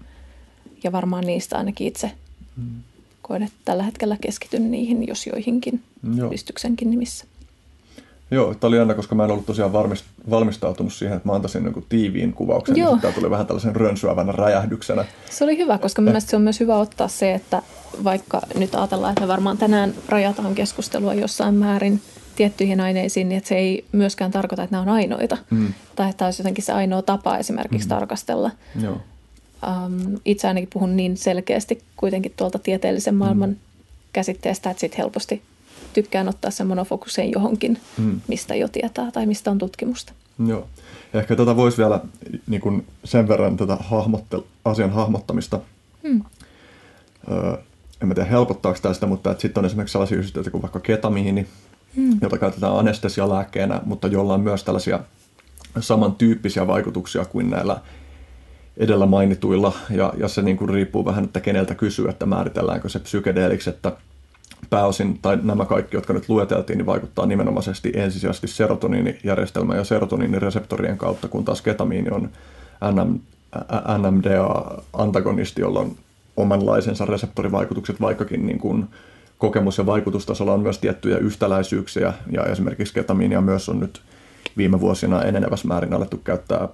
ja 0.84 0.92
varmaan 0.92 1.24
niistä 1.24 1.56
ainakin 1.56 1.86
itse 1.86 2.10
mm. 2.56 2.82
koen, 3.22 3.42
että 3.42 3.56
tällä 3.64 3.82
hetkellä 3.82 4.16
keskityn 4.20 4.70
niihin, 4.70 5.06
jos 5.08 5.26
joihinkin 5.26 5.82
Joo. 6.16 6.26
yhdistyksenkin 6.26 6.90
nimissä. 6.90 7.24
Joo, 8.30 8.54
tämä 8.54 8.68
oli 8.68 8.76
jännä, 8.76 8.94
koska 8.94 9.14
mä 9.14 9.24
en 9.24 9.30
ollut 9.30 9.46
tosiaan 9.46 9.72
valmistautunut 10.30 10.92
siihen, 10.92 11.16
että 11.16 11.28
mä 11.28 11.34
antaisin 11.34 11.64
niin 11.64 11.86
tiiviin 11.88 12.32
kuvauksen, 12.32 12.74
niin 12.74 12.82
Joo. 12.82 12.92
niin 12.92 13.00
tämä 13.00 13.12
tuli 13.12 13.30
vähän 13.30 13.46
tällaisen 13.46 13.76
rönsyävänä 13.76 14.32
räjähdyksenä. 14.32 15.04
Se 15.30 15.44
oli 15.44 15.58
hyvä, 15.58 15.78
koska 15.78 16.02
eh. 16.02 16.04
mielestäni 16.04 16.30
se 16.30 16.36
on 16.36 16.42
myös 16.42 16.60
hyvä 16.60 16.76
ottaa 16.76 17.08
se, 17.08 17.34
että 17.34 17.62
vaikka 18.04 18.42
nyt 18.58 18.74
ajatellaan, 18.74 19.10
että 19.12 19.20
me 19.20 19.28
varmaan 19.28 19.58
tänään 19.58 19.94
rajataan 20.08 20.54
keskustelua 20.54 21.14
jossain 21.14 21.54
määrin 21.54 22.00
tiettyihin 22.36 22.80
aineisiin, 22.80 23.28
niin 23.28 23.38
että 23.38 23.48
se 23.48 23.56
ei 23.56 23.84
myöskään 23.92 24.30
tarkoita, 24.30 24.62
että 24.62 24.76
nämä 24.76 24.82
on 24.82 24.88
ainoita. 24.88 25.38
Mm. 25.50 25.72
Tai 25.96 26.10
että 26.10 26.18
tämä 26.18 26.26
olisi 26.26 26.42
jotenkin 26.42 26.64
se 26.64 26.72
ainoa 26.72 27.02
tapa 27.02 27.38
esimerkiksi 27.38 27.86
mm. 27.86 27.88
tarkastella. 27.88 28.50
Joo. 28.82 29.00
Um, 29.62 30.18
itse 30.24 30.48
ainakin 30.48 30.68
puhun 30.72 30.96
niin 30.96 31.16
selkeästi 31.16 31.82
kuitenkin 31.96 32.32
tuolta 32.36 32.58
tieteellisen 32.58 33.14
maailman 33.14 33.50
mm. 33.50 33.56
käsitteestä, 34.12 34.70
että 34.70 34.80
sitten 34.80 34.98
helposti 34.98 35.42
tykkään 35.92 36.28
ottaa 36.28 36.50
sen 36.50 36.66
monofokuseen 36.66 37.32
johonkin, 37.32 37.78
hmm. 37.96 38.20
mistä 38.28 38.54
jo 38.54 38.68
tietää 38.68 39.10
tai 39.10 39.26
mistä 39.26 39.50
on 39.50 39.58
tutkimusta. 39.58 40.12
Joo. 40.46 40.68
Ehkä 41.14 41.36
tätä 41.36 41.56
voisi 41.56 41.78
vielä 41.78 42.00
niin 42.46 42.60
kuin 42.60 42.86
sen 43.04 43.28
verran 43.28 43.56
tätä 43.56 43.74
hahmottel- 43.74 44.44
asian 44.64 44.90
hahmottamista, 44.90 45.60
hmm. 46.02 46.24
öö, 47.30 47.56
en 48.02 48.08
mä 48.08 48.14
tiedä 48.14 48.30
helpottaako 48.30 48.78
tästä, 48.82 49.06
mutta 49.06 49.34
sitten 49.38 49.60
on 49.60 49.64
esimerkiksi 49.64 49.92
sellaisia 49.92 50.18
yhdisteitä 50.18 50.50
kuin 50.50 50.62
vaikka 50.62 50.80
ketamiini, 50.80 51.46
hmm. 51.96 52.18
jota 52.22 52.38
käytetään 52.38 52.76
anestesialääkkeenä, 52.76 53.80
mutta 53.84 54.08
jolla 54.08 54.34
on 54.34 54.40
myös 54.40 54.64
tällaisia 54.64 55.00
samantyyppisiä 55.80 56.66
vaikutuksia 56.66 57.24
kuin 57.24 57.50
näillä 57.50 57.80
edellä 58.76 59.06
mainituilla, 59.06 59.72
ja, 59.90 60.12
ja 60.16 60.28
se 60.28 60.42
niin 60.42 60.56
kuin 60.56 60.68
riippuu 60.68 61.04
vähän, 61.04 61.24
että 61.24 61.40
keneltä 61.40 61.74
kysyy, 61.74 62.08
että 62.08 62.26
määritelläänkö 62.26 62.88
se 62.88 62.98
psykedeeliksi, 62.98 63.70
että 63.70 63.92
pääosin, 64.70 65.18
tai 65.22 65.38
nämä 65.42 65.64
kaikki, 65.64 65.96
jotka 65.96 66.12
nyt 66.12 66.28
lueteltiin, 66.28 66.78
niin 66.78 66.86
vaikuttaa 66.86 67.26
nimenomaisesti 67.26 67.92
ensisijaisesti 67.94 68.48
serotoniinijärjestelmään 68.48 69.78
ja 69.78 69.84
serotoniinireseptorien 69.84 70.98
kautta, 70.98 71.28
kun 71.28 71.44
taas 71.44 71.62
ketamiini 71.62 72.10
on 72.10 72.30
NM, 72.92 73.18
NMDA-antagonisti, 73.98 75.60
jolla 75.60 75.80
on 75.80 75.96
omanlaisensa 76.36 77.04
reseptorivaikutukset, 77.04 78.00
vaikkakin 78.00 78.46
niin 78.46 78.58
kuin 78.58 78.84
kokemus- 79.38 79.78
ja 79.78 79.86
vaikutustasolla 79.86 80.52
on 80.52 80.60
myös 80.60 80.78
tiettyjä 80.78 81.18
yhtäläisyyksiä, 81.18 82.12
ja 82.32 82.44
esimerkiksi 82.44 82.94
ketamiinia 82.94 83.40
myös 83.40 83.68
on 83.68 83.80
nyt 83.80 84.00
viime 84.56 84.80
vuosina 84.80 85.22
enenevässä 85.22 85.68
määrin 85.68 85.94
alettu 85.94 86.16
käyttää 86.16 86.68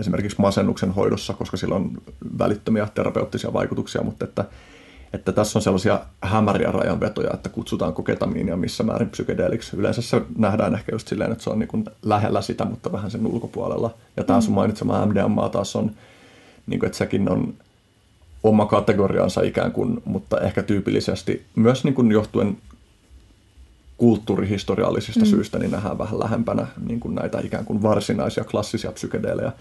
esimerkiksi 0.00 0.40
masennuksen 0.40 0.90
hoidossa, 0.90 1.32
koska 1.32 1.56
sillä 1.56 1.74
on 1.74 1.90
välittömiä 2.38 2.88
terapeuttisia 2.94 3.52
vaikutuksia, 3.52 4.02
mutta 4.02 4.24
että 4.24 4.44
että 5.12 5.32
tässä 5.32 5.58
on 5.58 5.62
sellaisia 5.62 6.00
hämäriä 6.22 6.72
rajanvetoja, 6.72 7.30
että 7.34 7.48
kutsutaanko 7.48 8.02
ketamiinia 8.02 8.56
missä 8.56 8.82
määrin 8.82 9.08
psykedeeliksi. 9.10 9.76
Yleensä 9.76 10.02
se 10.02 10.22
nähdään 10.38 10.74
ehkä 10.74 10.92
just 10.94 11.08
silleen, 11.08 11.32
että 11.32 11.44
se 11.44 11.50
on 11.50 11.58
niin 11.58 11.68
kuin 11.68 11.84
lähellä 12.02 12.42
sitä, 12.42 12.64
mutta 12.64 12.92
vähän 12.92 13.10
sen 13.10 13.26
ulkopuolella. 13.26 13.94
Ja 14.16 14.24
tämä 14.24 14.40
sun 14.40 14.52
mm. 14.52 14.54
mainitsema 14.54 15.06
MDMA 15.06 15.48
taas 15.48 15.76
on, 15.76 15.90
niin 16.66 16.80
kuin, 16.80 16.86
että 16.86 16.98
sekin 16.98 17.30
on 17.30 17.54
oma 18.42 18.66
kategoriansa 18.66 19.42
ikään 19.42 19.72
kuin, 19.72 20.02
mutta 20.04 20.40
ehkä 20.40 20.62
tyypillisesti 20.62 21.44
myös 21.56 21.84
niin 21.84 21.94
kuin 21.94 22.12
johtuen 22.12 22.58
kulttuurihistoriallisista 23.96 25.20
mm. 25.20 25.26
syistä, 25.26 25.58
niin 25.58 25.70
nähdään 25.70 25.98
vähän 25.98 26.20
lähempänä 26.20 26.66
niin 26.86 27.00
kuin 27.00 27.14
näitä 27.14 27.40
ikään 27.44 27.64
kuin 27.64 27.82
varsinaisia 27.82 28.44
klassisia 28.44 28.92
psykedeelejä. 28.92 29.52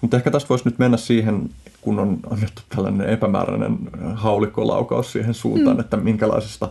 Mutta 0.00 0.16
ehkä 0.16 0.30
tästä 0.30 0.48
voisi 0.48 0.64
nyt 0.64 0.78
mennä 0.78 0.96
siihen, 0.96 1.50
kun 1.80 1.98
on 1.98 2.18
annettu 2.30 2.62
tällainen 2.68 3.08
epämääräinen 3.08 3.78
haulikkolaukaus 4.14 5.12
siihen 5.12 5.34
suuntaan, 5.34 5.76
mm. 5.76 5.80
että 5.80 5.96
minkälaisesta 5.96 6.70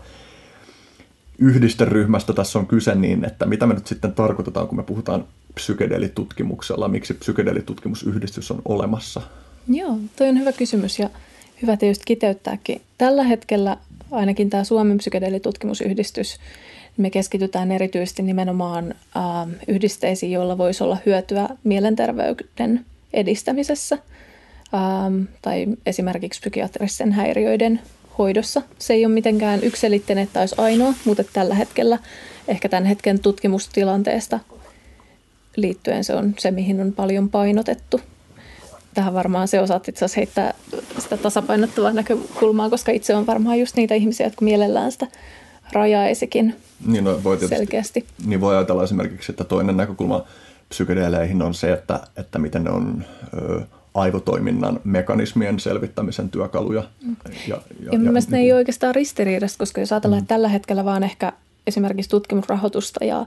yhdisteryhmästä 1.37 2.33
tässä 2.33 2.59
on 2.59 2.67
kyse, 2.67 2.95
niin 2.95 3.25
että 3.25 3.45
mitä 3.45 3.67
me 3.67 3.73
nyt 3.73 3.87
sitten 3.87 4.13
tarkoitetaan, 4.13 4.67
kun 4.67 4.77
me 4.77 4.83
puhutaan 4.83 5.25
psykedelitutkimuksella, 5.53 6.87
miksi 6.87 7.13
psykedelitutkimusyhdistys 7.13 8.51
on 8.51 8.61
olemassa? 8.65 9.21
Joo, 9.67 9.97
toi 10.15 10.29
on 10.29 10.39
hyvä 10.39 10.51
kysymys 10.51 10.99
ja 10.99 11.09
hyvä 11.61 11.77
tietysti 11.77 12.03
kiteyttääkin. 12.07 12.81
Tällä 12.97 13.23
hetkellä 13.23 13.77
ainakin 14.11 14.49
tämä 14.49 14.63
Suomen 14.63 14.97
psykedelitutkimusyhdistys, 14.97 16.37
me 16.97 17.09
keskitytään 17.09 17.71
erityisesti 17.71 18.23
nimenomaan 18.23 18.93
äh, 19.17 19.23
yhdisteisiin, 19.67 20.31
joilla 20.31 20.57
voisi 20.57 20.83
olla 20.83 20.97
hyötyä 21.05 21.49
mielenterveyden 21.63 22.85
edistämisessä 23.13 23.97
ähm, 24.73 25.23
tai 25.41 25.65
esimerkiksi 25.85 26.39
psykiatristen 26.39 27.11
häiriöiden 27.11 27.81
hoidossa. 28.17 28.61
Se 28.79 28.93
ei 28.93 29.05
ole 29.05 29.13
mitenkään 29.13 29.63
yksilitteinen, 29.63 30.23
että 30.23 30.39
olisi 30.39 30.55
ainoa, 30.57 30.93
mutta 31.05 31.23
tällä 31.23 31.55
hetkellä 31.55 31.99
ehkä 32.47 32.69
tämän 32.69 32.85
hetken 32.85 33.19
tutkimustilanteesta 33.19 34.39
liittyen 35.55 36.03
se 36.03 36.15
on 36.15 36.33
se, 36.37 36.51
mihin 36.51 36.81
on 36.81 36.93
paljon 36.93 37.29
painotettu. 37.29 38.01
Tähän 38.93 39.13
varmaan 39.13 39.47
se 39.47 39.59
osaat 39.59 39.87
itse 39.87 40.05
asiassa 40.05 40.19
heittää 40.19 40.53
sitä 40.99 41.17
tasapainottavaa 41.17 41.93
näkökulmaa, 41.93 42.69
koska 42.69 42.91
itse 42.91 43.15
on 43.15 43.25
varmaan 43.25 43.59
just 43.59 43.75
niitä 43.75 43.95
ihmisiä, 43.95 44.25
jotka 44.25 44.45
mielellään 44.45 44.91
sitä 44.91 45.07
rajaisikin 45.71 46.55
niin, 46.85 47.03
no, 47.03 47.23
voi 47.23 47.37
tietysti, 47.37 47.55
selkeästi. 47.55 48.05
Niin 48.25 48.41
voi 48.41 48.55
ajatella 48.55 48.83
esimerkiksi, 48.83 49.31
että 49.31 49.43
toinen 49.43 49.77
näkökulma 49.77 50.25
psykedeleihin 50.69 51.41
on 51.41 51.53
se, 51.53 51.71
että, 51.73 51.99
että 52.17 52.39
miten 52.39 52.63
ne 52.63 52.69
on 52.69 53.05
ö, 53.33 53.61
aivotoiminnan 53.93 54.79
mekanismien 54.83 55.59
selvittämisen 55.59 56.29
työkaluja. 56.29 56.83
Mm. 57.03 57.15
Ja, 57.23 57.37
ja, 57.47 57.61
ja, 57.79 57.89
ja 57.91 57.99
mielestäni 57.99 58.37
niin, 58.37 58.41
ne 58.41 58.45
ei 58.45 58.51
ole 58.51 58.57
oikeastaan 58.57 58.95
ristiriidassa, 58.95 59.57
koska 59.57 59.81
jos 59.81 59.91
ajatellaan, 59.91 60.21
mm. 60.21 60.23
että 60.23 60.33
tällä 60.35 60.47
hetkellä 60.47 60.85
vaan 60.85 61.03
ehkä 61.03 61.33
esimerkiksi 61.67 62.09
tutkimusrahoitusta 62.09 63.05
ja 63.05 63.25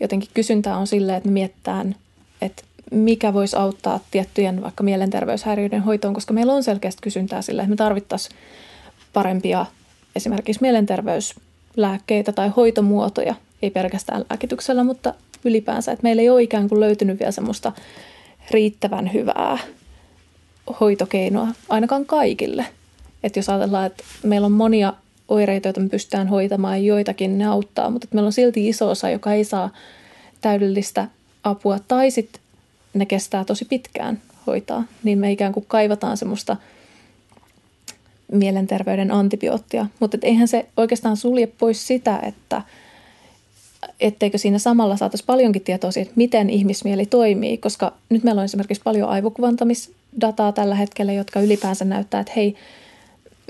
jotenkin 0.00 0.30
kysyntää 0.34 0.76
on 0.76 0.86
silleen, 0.86 1.16
että 1.16 1.28
me 1.28 1.32
mietitään, 1.32 1.94
että 2.42 2.62
mikä 2.90 3.34
voisi 3.34 3.56
auttaa 3.56 4.00
tiettyjen 4.10 4.62
vaikka 4.62 4.84
mielenterveyshäiriöiden 4.84 5.82
hoitoon, 5.82 6.14
koska 6.14 6.34
meillä 6.34 6.52
on 6.52 6.62
selkeästi 6.62 7.02
kysyntää 7.02 7.42
sille, 7.42 7.62
että 7.62 7.70
me 7.70 7.76
tarvittaisiin 7.76 8.36
parempia 9.12 9.66
esimerkiksi 10.16 10.62
mielenterveyslääkkeitä 10.62 12.32
tai 12.32 12.48
hoitomuotoja, 12.48 13.34
ei 13.62 13.70
pelkästään 13.70 14.24
lääkityksellä, 14.30 14.84
mutta 14.84 15.14
ylipäänsä. 15.44 15.92
Että 15.92 16.02
meillä 16.02 16.22
ei 16.22 16.30
ole 16.30 16.42
ikään 16.42 16.68
kuin 16.68 16.80
löytynyt 16.80 17.18
vielä 17.18 17.32
semmoista 17.32 17.72
riittävän 18.50 19.12
hyvää 19.12 19.58
hoitokeinoa, 20.80 21.48
ainakaan 21.68 22.06
kaikille. 22.06 22.66
Että 23.22 23.38
jos 23.38 23.48
ajatellaan, 23.48 23.86
että 23.86 24.04
meillä 24.22 24.46
on 24.46 24.52
monia 24.52 24.92
oireita, 25.28 25.68
joita 25.68 25.80
me 25.80 25.88
pystytään 25.88 26.28
hoitamaan 26.28 26.84
joitakin 26.84 27.38
ne 27.38 27.46
auttaa, 27.46 27.90
mutta 27.90 28.08
meillä 28.12 28.26
on 28.26 28.32
silti 28.32 28.68
iso 28.68 28.90
osa, 28.90 29.10
joka 29.10 29.32
ei 29.32 29.44
saa 29.44 29.70
täydellistä 30.40 31.08
apua 31.44 31.78
tai 31.88 32.10
sitten 32.10 32.42
ne 32.94 33.06
kestää 33.06 33.44
tosi 33.44 33.64
pitkään 33.64 34.22
hoitaa, 34.46 34.84
niin 35.02 35.18
me 35.18 35.32
ikään 35.32 35.52
kuin 35.52 35.66
kaivataan 35.68 36.16
semmoista 36.16 36.56
mielenterveyden 38.32 39.10
antibioottia. 39.10 39.86
Mutta 40.00 40.18
eihän 40.22 40.48
se 40.48 40.66
oikeastaan 40.76 41.16
sulje 41.16 41.46
pois 41.46 41.86
sitä, 41.86 42.18
että 42.18 42.62
etteikö 44.00 44.38
siinä 44.38 44.58
samalla 44.58 44.96
saataisiin 44.96 45.26
paljonkin 45.26 45.62
tietoa 45.62 45.90
siitä, 45.90 46.12
miten 46.14 46.50
ihmismieli 46.50 47.06
toimii, 47.06 47.58
koska 47.58 47.92
nyt 48.08 48.22
meillä 48.24 48.38
on 48.38 48.44
esimerkiksi 48.44 48.82
paljon 48.84 49.08
aivokuvantamisdataa 49.08 50.52
tällä 50.52 50.74
hetkellä, 50.74 51.12
jotka 51.12 51.40
ylipäänsä 51.40 51.84
näyttää, 51.84 52.20
että 52.20 52.32
hei, 52.36 52.54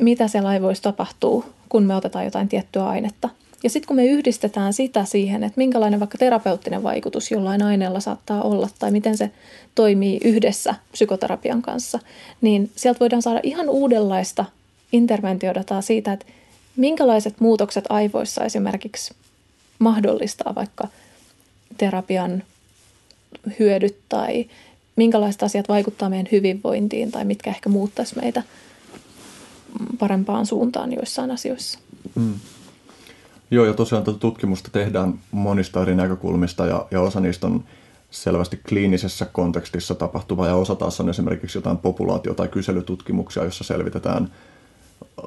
mitä 0.00 0.28
siellä 0.28 0.48
aivoissa 0.48 0.82
tapahtuu, 0.82 1.44
kun 1.68 1.82
me 1.82 1.96
otetaan 1.96 2.24
jotain 2.24 2.48
tiettyä 2.48 2.86
ainetta. 2.86 3.28
Ja 3.64 3.70
sitten 3.70 3.86
kun 3.86 3.96
me 3.96 4.06
yhdistetään 4.06 4.72
sitä 4.72 5.04
siihen, 5.04 5.44
että 5.44 5.58
minkälainen 5.58 6.00
vaikka 6.00 6.18
terapeuttinen 6.18 6.82
vaikutus 6.82 7.30
jollain 7.30 7.62
aineella 7.62 8.00
saattaa 8.00 8.42
olla 8.42 8.68
tai 8.78 8.90
miten 8.90 9.16
se 9.16 9.30
toimii 9.74 10.20
yhdessä 10.24 10.74
psykoterapian 10.92 11.62
kanssa, 11.62 11.98
niin 12.40 12.70
sieltä 12.76 13.00
voidaan 13.00 13.22
saada 13.22 13.40
ihan 13.42 13.68
uudenlaista 13.68 14.44
interventiodataa 14.92 15.82
siitä, 15.82 16.12
että 16.12 16.26
minkälaiset 16.76 17.40
muutokset 17.40 17.84
aivoissa 17.88 18.44
esimerkiksi 18.44 19.14
mahdollistaa 19.82 20.54
vaikka 20.54 20.88
terapian 21.78 22.42
hyödyt 23.58 23.96
tai 24.08 24.46
minkälaiset 24.96 25.42
asiat 25.42 25.68
vaikuttaa 25.68 26.08
meidän 26.08 26.28
hyvinvointiin 26.32 27.12
tai 27.12 27.24
mitkä 27.24 27.50
ehkä 27.50 27.68
muuttaisi 27.68 28.16
meitä 28.20 28.42
parempaan 29.98 30.46
suuntaan 30.46 30.92
joissain 30.92 31.30
asioissa. 31.30 31.78
Mm. 32.14 32.34
Joo, 33.50 33.64
ja 33.64 33.74
tosiaan 33.74 34.04
tätä 34.04 34.18
tutkimusta 34.18 34.70
tehdään 34.72 35.18
monista 35.30 35.82
eri 35.82 35.94
näkökulmista 35.94 36.66
ja, 36.66 36.86
ja 36.90 37.00
osa 37.00 37.20
niistä 37.20 37.46
on 37.46 37.64
selvästi 38.10 38.60
kliinisessä 38.68 39.24
kontekstissa 39.24 39.94
tapahtuva 39.94 40.46
ja 40.46 40.54
osa 40.54 40.74
taas 40.74 41.00
on 41.00 41.08
esimerkiksi 41.08 41.58
jotain 41.58 41.78
populaatio- 41.78 42.34
tai 42.34 42.48
kyselytutkimuksia, 42.48 43.44
jossa 43.44 43.64
selvitetään 43.64 44.32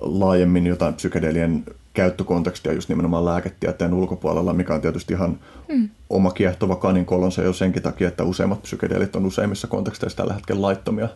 laajemmin 0.02 0.68
jotain 0.68 0.94
psykedelien 0.94 1.64
käyttökontekstia 1.94 2.74
just 2.74 2.90
nimenomaan 2.90 3.26
lääketieteen 3.26 3.94
ulkopuolella, 3.94 4.54
mikä 4.54 4.74
on 4.74 4.82
tietysti 4.82 5.14
ihan 5.14 5.40
mm. 5.70 5.90
oma 6.10 6.32
kiehtova 6.32 6.76
kaninkolonsa 6.76 7.42
jo 7.42 7.54
senkin 7.54 7.84
takia, 7.84 8.08
että 8.08 8.24
useimmat 8.24 8.62
psykedeelit 8.62 9.16
on 9.16 9.26
useimmissa 9.26 9.68
konteksteissa 9.68 10.18
tällä 10.18 10.34
hetkellä 10.34 10.62
laittomia. 10.62 11.10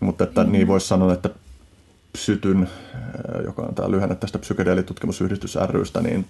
Mutta 0.00 0.24
että 0.24 0.44
mm. 0.44 0.52
niin 0.52 0.66
voisi 0.68 0.88
sanoa, 0.88 1.12
että 1.12 1.30
Psytyn, 2.12 2.68
joka 3.44 3.62
on 3.62 3.74
tämä 3.74 3.90
lyhenne 3.90 4.14
tästä 4.14 4.38
psykedeelitutkimusyhdistys 4.38 5.58
rystä, 5.68 6.00
niin 6.00 6.26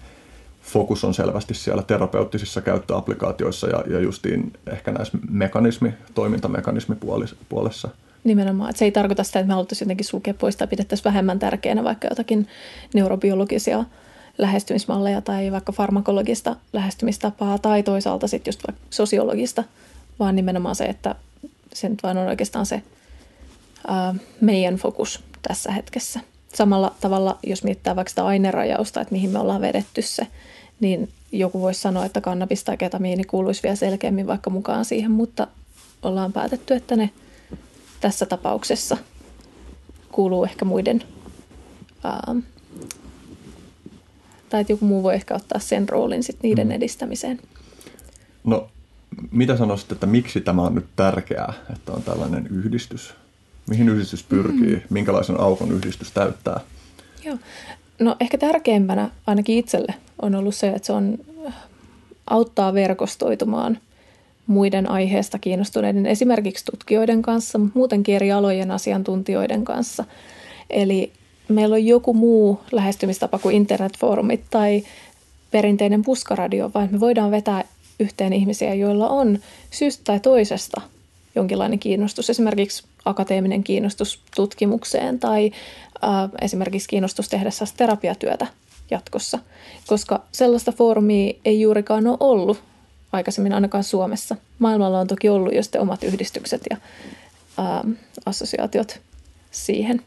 fokus 0.62 1.04
on 1.04 1.14
selvästi 1.14 1.54
siellä 1.54 1.82
terapeuttisissa 1.82 2.60
käyttöapplikaatioissa 2.60 3.68
ja, 3.68 3.84
ja 3.86 4.00
justiin 4.00 4.52
ehkä 4.66 4.92
näissä 4.92 5.18
mekanismi, 5.30 5.94
toimintamekanismipuolessa. 6.14 7.88
Nimenomaan, 8.24 8.70
että 8.70 8.78
se 8.78 8.84
ei 8.84 8.92
tarkoita 8.92 9.24
sitä, 9.24 9.38
että 9.38 9.48
me 9.48 9.54
haluttaisiin 9.54 9.86
jotenkin 9.86 10.06
sulkea 10.06 10.34
pois 10.34 10.56
tai 10.56 10.66
pidettäisiin 10.66 11.04
vähemmän 11.04 11.38
tärkeänä 11.38 11.84
vaikka 11.84 12.08
jotakin 12.10 12.48
neurobiologisia 12.94 13.84
lähestymismalleja 14.38 15.20
tai 15.20 15.52
vaikka 15.52 15.72
farmakologista 15.72 16.56
lähestymistapaa 16.72 17.58
tai 17.58 17.82
toisaalta 17.82 18.28
sitten 18.28 18.48
just 18.48 18.60
vaikka 18.66 18.82
sosiologista, 18.90 19.64
vaan 20.18 20.36
nimenomaan 20.36 20.76
se, 20.76 20.84
että 20.84 21.14
se 21.74 21.88
nyt 21.88 22.02
vain 22.02 22.18
on 22.18 22.28
oikeastaan 22.28 22.66
se 22.66 22.82
ää, 23.88 24.14
meidän 24.40 24.74
fokus 24.76 25.20
tässä 25.42 25.72
hetkessä. 25.72 26.20
Samalla 26.54 26.94
tavalla, 27.00 27.38
jos 27.42 27.64
mietitään 27.64 27.96
vaikka 27.96 28.10
sitä 28.10 28.26
ainerajausta, 28.26 29.00
että 29.00 29.12
mihin 29.12 29.30
me 29.30 29.38
ollaan 29.38 29.60
vedetty 29.60 30.02
se, 30.02 30.26
niin 30.80 31.08
joku 31.32 31.60
voisi 31.60 31.80
sanoa, 31.80 32.04
että 32.04 32.20
kannabis 32.20 32.64
tai 32.64 32.76
ketamiini 32.76 33.24
kuuluisi 33.24 33.62
vielä 33.62 33.76
selkeämmin 33.76 34.26
vaikka 34.26 34.50
mukaan 34.50 34.84
siihen, 34.84 35.10
mutta 35.10 35.46
ollaan 36.02 36.32
päätetty, 36.32 36.74
että 36.74 36.96
ne 36.96 37.10
tässä 38.00 38.26
tapauksessa 38.26 38.96
kuuluu 40.12 40.44
ehkä 40.44 40.64
muiden, 40.64 41.02
ää, 42.04 42.34
tai 44.48 44.60
että 44.60 44.72
joku 44.72 44.84
muu 44.84 45.02
voi 45.02 45.14
ehkä 45.14 45.34
ottaa 45.34 45.58
sen 45.58 45.88
roolin 45.88 46.22
sit 46.22 46.36
niiden 46.42 46.66
mm. 46.66 46.70
edistämiseen. 46.70 47.40
No, 48.44 48.68
mitä 49.30 49.56
sanoisit, 49.56 49.92
että 49.92 50.06
miksi 50.06 50.40
tämä 50.40 50.62
on 50.62 50.74
nyt 50.74 50.86
tärkeää, 50.96 51.52
että 51.72 51.92
on 51.92 52.02
tällainen 52.02 52.46
yhdistys? 52.46 53.14
Mihin 53.68 53.88
yhdistys 53.88 54.22
pyrkii? 54.22 54.76
Mm. 54.76 54.82
Minkälaisen 54.90 55.40
aukon 55.40 55.72
yhdistys 55.72 56.12
täyttää? 56.12 56.60
Joo. 57.24 57.38
No 57.98 58.16
ehkä 58.20 58.38
tärkeimpänä 58.38 59.10
ainakin 59.26 59.58
itselle 59.58 59.94
on 60.22 60.34
ollut 60.34 60.54
se, 60.54 60.68
että 60.68 60.86
se 60.86 60.92
on 60.92 61.18
auttaa 62.26 62.74
verkostoitumaan 62.74 63.78
muiden 64.50 64.90
aiheesta 64.90 65.38
kiinnostuneiden 65.38 66.06
esimerkiksi 66.06 66.64
tutkijoiden 66.64 67.22
kanssa, 67.22 67.58
mutta 67.58 67.78
muutenkin 67.78 68.14
eri 68.14 68.32
alojen 68.32 68.70
asiantuntijoiden 68.70 69.64
kanssa. 69.64 70.04
Eli 70.70 71.12
meillä 71.48 71.74
on 71.74 71.86
joku 71.86 72.14
muu 72.14 72.60
lähestymistapa 72.72 73.38
kuin 73.38 73.56
internetfoorumit 73.56 74.40
tai 74.50 74.82
perinteinen 75.50 76.02
puskaradio, 76.02 76.70
vaan 76.74 76.88
me 76.92 77.00
voidaan 77.00 77.30
vetää 77.30 77.64
yhteen 78.00 78.32
ihmisiä, 78.32 78.74
joilla 78.74 79.08
on 79.08 79.38
syystä 79.70 80.04
tai 80.04 80.20
toisesta 80.20 80.80
jonkinlainen 81.34 81.78
kiinnostus. 81.78 82.30
Esimerkiksi 82.30 82.84
akateeminen 83.04 83.64
kiinnostus 83.64 84.20
tutkimukseen 84.36 85.18
tai 85.18 85.52
äh, 86.04 86.30
esimerkiksi 86.40 86.88
kiinnostus 86.88 87.28
tehdä 87.28 87.50
terapiatyötä 87.76 88.46
jatkossa, 88.90 89.38
koska 89.86 90.22
sellaista 90.32 90.72
foorumia 90.72 91.34
ei 91.44 91.60
juurikaan 91.60 92.06
ole 92.06 92.16
ollut 92.20 92.69
aikaisemmin 93.12 93.52
ainakaan 93.52 93.84
Suomessa. 93.84 94.36
Maailmalla 94.58 95.00
on 95.00 95.06
toki 95.06 95.28
ollut 95.28 95.54
jo 95.54 95.62
sitten 95.62 95.80
omat 95.80 96.02
yhdistykset 96.02 96.62
ja 96.70 96.76
äh, 97.58 97.92
assosiaatiot 98.26 99.00
siihen. 99.50 100.02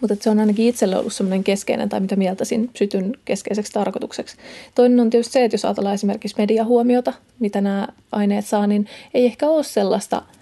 Mutta 0.00 0.16
se 0.20 0.30
on 0.30 0.40
ainakin 0.40 0.66
itselle 0.66 0.96
ollut 0.96 1.12
semmoinen 1.12 1.44
keskeinen, 1.44 1.88
tai 1.88 2.00
mitä 2.00 2.16
mieltä 2.16 2.44
siinä 2.44 2.68
sytyn 2.76 3.12
keskeiseksi 3.24 3.72
tarkoitukseksi. 3.72 4.36
Toinen 4.74 5.00
on 5.00 5.10
tietysti 5.10 5.32
se, 5.32 5.44
että 5.44 5.54
jos 5.54 5.64
ajatellaan 5.64 5.94
esimerkiksi 5.94 6.38
mediahuomiota, 6.38 7.12
mitä 7.38 7.60
nämä 7.60 7.88
aineet 8.12 8.46
saa, 8.46 8.66
niin 8.66 8.86
ei 9.14 9.26
ehkä 9.26 9.48
ole 9.48 9.64
sellaista– 9.64 10.22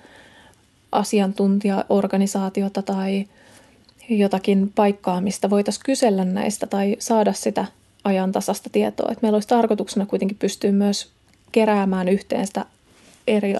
asiantuntijaorganisaatiota 0.93 2.83
tai 2.83 3.27
jotakin 4.09 4.73
paikkaa, 4.75 5.21
mistä 5.21 5.51
voitaisiin 5.51 5.85
kysellä 5.85 6.25
näistä 6.25 6.67
tai 6.67 6.97
saada 6.99 7.33
sitä 7.33 7.67
ajantasasta 8.05 8.71
tietoa. 8.71 9.13
Et 9.13 9.23
meillä 9.23 9.37
olisi 9.37 9.49
tarkoituksena 9.49 10.07
kuitenkin 10.07 10.39
pystyä 10.39 10.73
myös 10.73 11.11
keräämään 11.53 12.09
yhteen 12.09 12.47
sitä 12.47 12.67
eri 13.27 13.55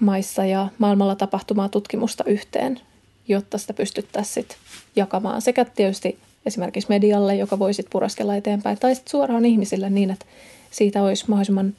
maissa 0.00 0.44
ja 0.44 0.68
maailmalla 0.78 1.14
tapahtumaa 1.14 1.68
tutkimusta 1.68 2.24
yhteen, 2.24 2.80
jotta 3.28 3.58
sitä 3.58 3.72
pystyttäisiin 3.72 4.46
jakamaan 4.96 5.42
sekä 5.42 5.64
tietysti 5.64 6.18
esimerkiksi 6.46 6.88
medialle, 6.88 7.36
joka 7.36 7.58
voisi 7.58 7.86
puraskella 7.90 8.36
eteenpäin, 8.36 8.78
tai 8.78 8.94
sitten 8.94 9.10
suoraan 9.10 9.44
ihmisille 9.44 9.90
niin, 9.90 10.10
että 10.10 10.26
siitä 10.70 11.02
olisi 11.02 11.24
mahdollisimman 11.28 11.74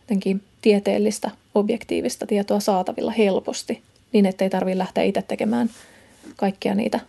jotenkin 0.00 0.42
tieteellistä, 0.62 1.30
objektiivista 1.54 2.26
tietoa 2.26 2.60
saatavilla 2.60 3.10
helposti, 3.10 3.82
niin 4.12 4.26
ettei 4.26 4.50
tarvitse 4.50 4.78
lähteä 4.78 5.04
itse 5.04 5.22
tekemään 5.22 5.70
kaikkia 6.36 6.74
niitä 6.74 7.00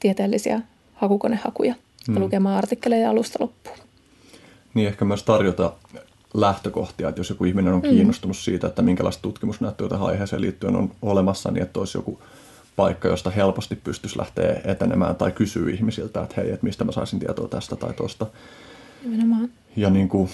tieteellisiä 0.00 0.60
hakukonehakuja 0.94 1.74
ja 2.08 2.14
mm. 2.14 2.20
lukemaan 2.20 2.58
artikkeleja 2.58 3.10
alusta 3.10 3.38
loppuun. 3.40 3.83
Niin 4.74 4.88
ehkä 4.88 5.04
myös 5.04 5.22
tarjota 5.22 5.72
lähtökohtia, 6.34 7.08
että 7.08 7.20
jos 7.20 7.30
joku 7.30 7.44
ihminen 7.44 7.74
on 7.74 7.80
mm. 7.80 7.90
kiinnostunut 7.90 8.36
mm. 8.36 8.40
siitä, 8.40 8.66
että 8.66 8.82
minkälaista 8.82 9.22
tutkimusnäyttöä 9.22 9.88
tähän 9.88 10.06
aiheeseen 10.06 10.42
liittyen 10.42 10.76
on 10.76 10.90
olemassa, 11.02 11.50
niin 11.50 11.62
että 11.62 11.80
olisi 11.80 11.98
joku 11.98 12.22
paikka, 12.76 13.08
josta 13.08 13.30
helposti 13.30 13.76
pystyisi 13.76 14.18
lähteä 14.18 14.60
etenemään 14.64 15.16
tai 15.16 15.32
kysyä 15.32 15.70
ihmisiltä, 15.70 16.22
että 16.22 16.34
hei, 16.36 16.50
että 16.50 16.66
mistä 16.66 16.84
mä 16.84 16.92
saisin 16.92 17.18
tietoa 17.18 17.48
tästä 17.48 17.76
tai 17.76 17.92
tuosta. 17.92 18.26
Nimenomaan. 19.04 19.48
Ja 19.76 19.90
niin, 19.90 20.08
kuin, 20.08 20.30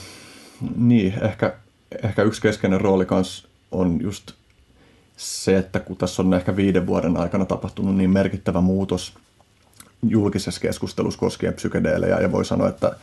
niin 0.76 1.14
ehkä 1.22 1.54
ehkä 2.02 2.22
yksi 2.22 2.42
keskeinen 2.42 2.80
rooli 2.80 3.06
kans 3.06 3.46
on 3.70 4.00
just 4.00 4.32
se, 5.16 5.58
että 5.58 5.80
kun 5.80 5.96
tässä 5.96 6.22
on 6.22 6.34
ehkä 6.34 6.56
viiden 6.56 6.86
vuoden 6.86 7.16
aikana 7.16 7.44
tapahtunut 7.44 7.96
niin 7.96 8.10
merkittävä 8.10 8.60
muutos 8.60 9.14
julkisessa 10.02 10.60
keskustelussa 10.60 11.20
koskien 11.20 11.54
psykedeelejä, 11.54 12.20
ja 12.20 12.32
voi 12.32 12.44
sanoa, 12.44 12.68
että, 12.68 12.96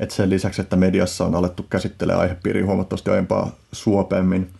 että 0.00 0.14
sen 0.14 0.30
lisäksi, 0.30 0.60
että 0.60 0.76
mediassa 0.76 1.24
on 1.24 1.34
alettu 1.34 1.66
käsittelemään 1.70 2.20
aihepiiriä 2.20 2.66
huomattavasti 2.66 3.10
aiempaa 3.10 3.50
suopemmin, 3.72 4.50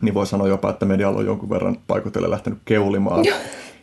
niin 0.00 0.14
voi 0.14 0.26
sanoa 0.26 0.48
jopa, 0.48 0.70
että 0.70 0.86
medialla 0.86 1.18
on 1.18 1.26
jonkun 1.26 1.50
verran 1.50 1.78
paikotelle 1.86 2.30
lähtenyt 2.30 2.58
keulimaan. 2.64 3.24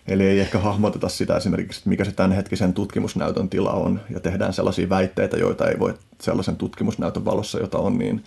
Eli 0.07 0.24
ei 0.24 0.40
ehkä 0.40 0.60
hahmoteta 0.60 1.10
sitä 1.10 1.38
esimerkiksi, 1.38 1.80
että 1.80 1.90
mikä 1.90 2.03
se 2.03 2.12
tämänhetkisen 2.12 2.74
tutkimusnäytön 2.74 3.49
tila 3.49 3.72
on, 3.72 4.02
ja 4.10 4.20
tehdään 4.20 4.53
sellaisia 4.53 4.90
väitteitä, 4.90 5.38
joita 5.38 5.68
ei 5.68 5.80
voi 5.80 5.94
sellaisen 6.22 6.56
tutkimusnäytön 6.56 7.26
valossa, 7.26 7.60
jota 7.60 7.78
on, 7.78 7.98
niin 7.98 8.24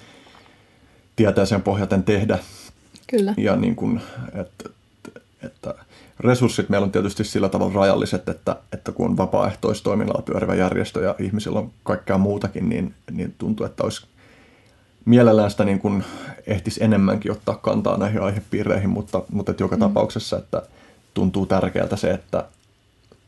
tieteeseen 1.16 1.62
pohjaten 1.62 2.02
tehdä. 2.02 2.38
Kyllä. 3.06 3.34
Ja 3.36 3.56
niin 3.56 3.76
kuin, 3.76 4.00
että, 4.34 4.70
että 5.42 5.74
resurssit 6.20 6.68
meillä 6.68 6.84
on 6.84 6.92
tietysti 6.92 7.24
sillä 7.24 7.48
tavalla 7.48 7.74
rajalliset, 7.74 8.28
että, 8.28 8.56
että 8.72 8.92
kun 8.92 9.10
on 9.10 9.16
vapaaehtoistoiminnalla 9.16 10.22
pyörivä 10.22 10.54
järjestö 10.54 11.02
ja 11.02 11.14
ihmisillä 11.18 11.58
on 11.58 11.70
kaikkea 11.82 12.18
muutakin, 12.18 12.68
niin, 12.68 12.94
niin 13.10 13.34
tuntuu, 13.38 13.66
että 13.66 13.84
olisi 13.84 14.06
mielellään 15.04 15.50
sitä 15.50 15.64
niin 15.64 15.78
kuin 15.78 16.04
ehtisi 16.46 16.84
enemmänkin 16.84 17.32
ottaa 17.32 17.54
kantaa 17.54 17.96
näihin 17.96 18.22
aihepiireihin, 18.22 18.90
mutta, 18.90 19.22
mutta 19.32 19.50
että 19.50 19.62
joka 19.62 19.76
mm. 19.76 19.80
tapauksessa, 19.80 20.38
että 20.38 20.62
tuntuu 21.14 21.46
tärkeältä 21.46 21.96
se, 21.96 22.10
että 22.10 22.44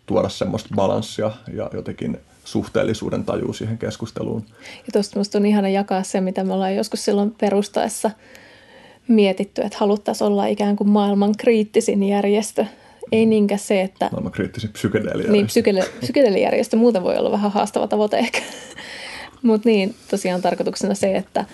tuoda 0.07 0.29
semmoista 0.29 0.69
balanssia 0.75 1.31
ja 1.53 1.71
jotenkin 1.73 2.19
suhteellisuuden 2.45 3.25
tajuu 3.25 3.53
siihen 3.53 3.79
keskusteluun. 3.79 4.45
Ja 4.77 4.93
tuosta 4.93 5.17
minusta 5.17 5.39
on 5.39 5.47
ihana 5.47 5.69
jakaa 5.69 6.03
se, 6.03 6.21
mitä 6.21 6.45
me 6.45 6.53
ollaan 6.53 6.77
joskus 6.77 7.05
silloin 7.05 7.35
perustaessa 7.41 8.11
mietitty, 9.09 9.63
että 9.63 9.79
haluttaisiin 9.81 10.29
olla 10.29 10.47
ikään 10.47 10.77
kuin 10.77 10.91
maailman 10.91 11.33
kriittisin 11.39 12.03
järjestö. 12.03 12.67
Ei 13.13 13.27
niinkään 13.27 13.59
se, 13.59 13.81
että... 13.81 14.09
Maailman 14.13 14.33
kriittisin 14.33 14.71
psykedelijärjestö. 14.73 15.33
Niin, 15.33 15.47
psykede- 15.47 16.01
psykedelijärjestö. 16.01 16.77
Muuten 16.77 17.03
voi 17.03 17.17
olla 17.17 17.31
vähän 17.31 17.53
haastava 17.53 17.87
tavoite 17.87 18.19
ehkä. 18.19 18.41
Mutta 19.43 19.69
niin, 19.69 19.95
tosiaan 20.11 20.43
tarkoituksena 20.43 20.95
se, 20.95 21.17
että 21.17 21.45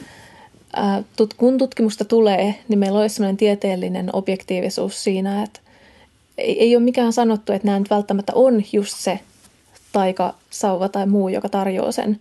kun 1.36 1.58
tutkimusta 1.58 2.04
tulee, 2.04 2.54
niin 2.68 2.78
meillä 2.78 3.00
olisi 3.00 3.14
sellainen 3.14 3.36
tieteellinen 3.36 4.10
objektiivisuus 4.12 5.04
siinä, 5.04 5.42
että 5.42 5.60
ei, 6.38 6.60
ei 6.60 6.76
ole 6.76 6.84
mikään 6.84 7.12
sanottu, 7.12 7.52
että 7.52 7.66
nämä 7.66 7.78
nyt 7.78 7.90
välttämättä 7.90 8.32
on 8.34 8.62
just 8.72 8.96
se 8.96 9.20
taikasauva 9.92 10.88
tai 10.88 11.06
muu, 11.06 11.28
joka 11.28 11.48
tarjoaa 11.48 11.92
sen 11.92 12.20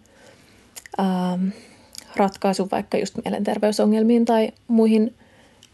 ratkaisun 2.15 2.67
vaikka 2.71 2.97
just 2.97 3.15
mielenterveysongelmiin 3.25 4.25
tai 4.25 4.51
muihin 4.67 5.13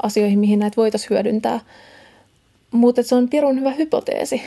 asioihin, 0.04 0.40
mihin 0.40 0.60
näitä 0.60 0.78
voitaisiin 0.78 1.10
hyödyntää. 1.10 1.60
Mutta 2.72 3.04
se 3.04 3.16
on 3.16 3.30
pirun 3.30 3.60
hyvä 3.60 3.72
hypoteesi. 3.72 4.42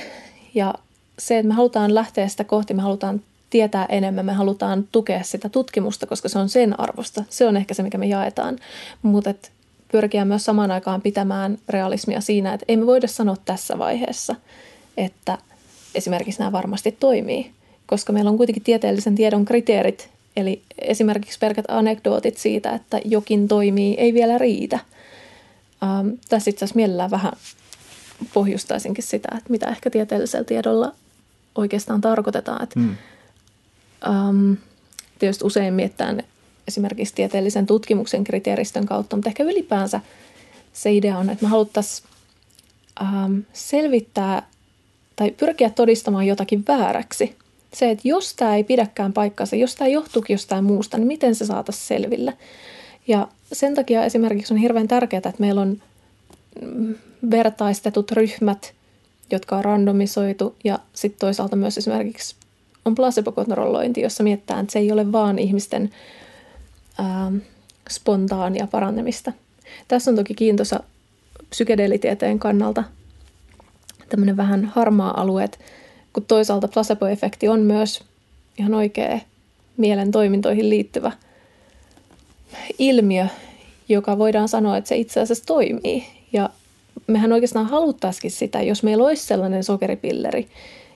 Ja 0.54 0.74
se, 1.18 1.38
että 1.38 1.48
me 1.48 1.54
halutaan 1.54 1.94
lähteä 1.94 2.28
sitä 2.28 2.44
kohti, 2.44 2.74
me 2.74 2.82
halutaan 2.82 3.20
tietää 3.50 3.86
enemmän, 3.88 4.26
me 4.26 4.32
halutaan 4.32 4.88
tukea 4.92 5.22
sitä 5.22 5.48
tutkimusta, 5.48 6.06
koska 6.06 6.28
se 6.28 6.38
on 6.38 6.48
sen 6.48 6.80
arvosta. 6.80 7.24
Se 7.28 7.46
on 7.46 7.56
ehkä 7.56 7.74
se, 7.74 7.82
mikä 7.82 7.98
me 7.98 8.06
jaetaan. 8.06 8.58
Mutta 9.02 9.34
pyrkiä 9.92 10.24
myös 10.24 10.44
samaan 10.44 10.70
aikaan 10.70 11.02
pitämään 11.02 11.58
realismia 11.68 12.20
siinä, 12.20 12.54
että 12.54 12.64
ei 12.68 12.76
me 12.76 12.86
voida 12.86 13.08
sanoa 13.08 13.36
tässä 13.44 13.78
vaiheessa, 13.78 14.34
että 14.96 15.38
esimerkiksi 15.94 16.40
nämä 16.40 16.52
varmasti 16.52 16.92
toimii, 16.92 17.50
koska 17.86 18.12
meillä 18.12 18.30
on 18.30 18.36
kuitenkin 18.36 18.62
tieteellisen 18.62 19.14
tiedon 19.14 19.44
kriteerit, 19.44 20.08
eli 20.36 20.62
esimerkiksi 20.78 21.38
pelkät 21.38 21.64
anekdootit 21.68 22.38
siitä, 22.38 22.72
että 22.72 23.00
jokin 23.04 23.48
toimii, 23.48 23.94
ei 23.98 24.14
vielä 24.14 24.38
riitä. 24.38 24.78
Ähm, 25.82 26.08
tässä 26.28 26.50
itse 26.50 26.64
asiassa 26.64 26.76
mielellään 26.76 27.10
vähän 27.10 27.32
pohjustaisinkin 28.34 29.04
sitä, 29.04 29.28
että 29.38 29.50
mitä 29.50 29.66
ehkä 29.66 29.90
tieteellisellä 29.90 30.44
tiedolla 30.44 30.92
oikeastaan 31.54 32.00
tarkoitetaan. 32.00 32.62
Että, 32.62 32.80
hmm. 32.80 32.96
ähm, 34.08 34.52
tietysti 35.18 35.44
usein 35.44 35.74
mietitään 35.74 36.22
esimerkiksi 36.68 37.14
tieteellisen 37.14 37.66
tutkimuksen 37.66 38.24
kriteeristön 38.24 38.86
kautta, 38.86 39.16
mutta 39.16 39.30
ehkä 39.30 39.42
ylipäänsä 39.42 40.00
se 40.72 40.92
idea 40.92 41.18
on, 41.18 41.30
että 41.30 41.44
me 41.44 41.48
haluttaisiin 41.48 42.08
ähm, 43.02 43.38
selvittää 43.52 44.46
tai 45.16 45.30
pyrkiä 45.30 45.70
todistamaan 45.70 46.26
jotakin 46.26 46.64
vääräksi. 46.68 47.36
Se, 47.74 47.90
että 47.90 48.08
jos 48.08 48.34
tämä 48.34 48.56
ei 48.56 48.64
pidäkään 48.64 49.12
paikkansa, 49.12 49.56
jos 49.56 49.74
tämä 49.74 49.88
johtuukin 49.88 50.34
jostain 50.34 50.64
muusta, 50.64 50.98
niin 50.98 51.06
miten 51.06 51.34
se 51.34 51.46
saataisiin 51.46 51.86
selville. 51.86 52.36
Ja 53.08 53.28
sen 53.52 53.74
takia 53.74 54.04
esimerkiksi 54.04 54.54
on 54.54 54.60
hirveän 54.60 54.88
tärkeää, 54.88 55.18
että 55.18 55.34
meillä 55.38 55.60
on 55.60 55.82
mm, 56.62 56.94
vertaistetut 57.30 58.12
ryhmät, 58.12 58.74
jotka 59.30 59.56
on 59.56 59.64
randomisoitu 59.64 60.56
ja 60.64 60.78
sitten 60.92 61.20
toisaalta 61.20 61.56
myös 61.56 61.78
esimerkiksi 61.78 62.36
on 62.84 62.94
placebo-kontrollointi, 62.94 64.00
jossa 64.00 64.22
mietitään, 64.22 64.60
että 64.60 64.72
se 64.72 64.78
ei 64.78 64.92
ole 64.92 65.12
vaan 65.12 65.38
ihmisten 65.38 65.90
ää, 66.98 67.32
spontaania 67.90 68.66
paranemista. 68.66 69.32
Tässä 69.88 70.10
on 70.10 70.16
toki 70.16 70.34
kiintoisa 70.34 70.80
psykedeelitieteen 71.50 72.38
kannalta 72.38 72.84
tämmöinen 74.08 74.36
vähän 74.36 74.64
harmaa 74.64 75.20
alue, 75.20 75.48
kun 76.12 76.24
toisaalta 76.24 76.68
placebo-efekti 76.68 77.48
on 77.48 77.60
myös 77.60 78.04
ihan 78.58 78.74
oikea 78.74 79.20
mielen 79.76 80.10
toimintoihin 80.10 80.70
liittyvä 80.70 81.12
ilmiö, 82.78 83.26
joka 83.88 84.18
voidaan 84.18 84.48
sanoa, 84.48 84.76
että 84.76 84.88
se 84.88 84.96
itse 84.96 85.20
asiassa 85.20 85.46
toimii. 85.46 86.04
Mehän 87.06 87.32
oikeastaan 87.32 87.66
haluttaisikin 87.66 88.30
sitä, 88.30 88.62
jos 88.62 88.82
meillä 88.82 89.04
olisi 89.04 89.26
sellainen 89.26 89.64
sokeripilleri, 89.64 90.48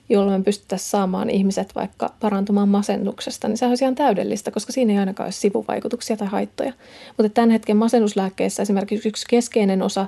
jolla 0.09 0.39
me 0.39 0.44
pystyttäisiin 0.44 0.90
saamaan 0.90 1.30
ihmiset 1.30 1.74
vaikka 1.74 2.14
parantumaan 2.20 2.68
masennuksesta, 2.68 3.48
niin 3.48 3.59
se 3.59 3.66
olisi 3.66 3.85
ihan 3.85 3.94
täydellistä, 3.94 4.51
koska 4.51 4.72
siinä 4.72 4.93
ei 4.93 4.98
ainakaan 4.98 5.26
ole 5.26 5.32
sivuvaikutuksia 5.32 6.16
tai 6.16 6.28
haittoja. 6.28 6.72
Mutta 7.16 7.28
tämän 7.28 7.51
hetken 7.51 7.76
masennuslääkkeissä 7.76 8.62
esimerkiksi 8.62 9.09
yksi 9.09 9.26
keskeinen 9.30 9.82
osa 9.82 10.06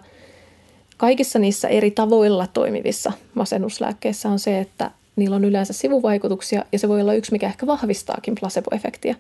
kaikissa 0.96 1.38
niissä 1.38 1.68
eri 1.68 1.90
tavoilla 1.90 2.46
toimivissa 2.46 3.12
masennuslääkkeissä 3.34 4.28
on 4.28 4.38
se, 4.38 4.60
että 4.60 4.90
niillä 5.16 5.36
on 5.36 5.44
yleensä 5.44 5.72
sivuvaikutuksia 5.72 6.64
ja 6.72 6.78
se 6.78 6.88
voi 6.88 7.00
olla 7.00 7.14
yksi, 7.14 7.32
mikä 7.32 7.46
ehkä 7.46 7.66
vahvistaakin 7.66 8.34
placebo-efektiä. 8.34 9.16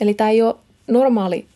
Eli 0.00 0.14
tämä 0.14 0.30
ei 0.30 0.42
ole 0.42 0.54
normaali 0.86 1.46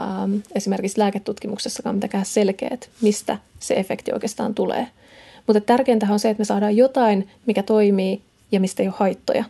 ähm, 0.00 0.36
esimerkiksi 0.54 0.98
lääketutkimuksessakaan 0.98 1.96
mitenkään 1.96 2.26
selkeät, 2.26 2.90
mistä 3.00 3.38
se 3.60 3.74
efekti 3.74 4.12
oikeastaan 4.12 4.54
tulee– 4.54 4.86
mutta 5.48 5.60
tärkeintä 5.60 6.06
on 6.10 6.18
se, 6.18 6.30
että 6.30 6.40
me 6.40 6.44
saadaan 6.44 6.76
jotain, 6.76 7.28
mikä 7.46 7.62
toimii 7.62 8.22
ja 8.52 8.60
mistä 8.60 8.82
ei 8.82 8.88
ole 8.88 8.94
haittoja 8.98 9.44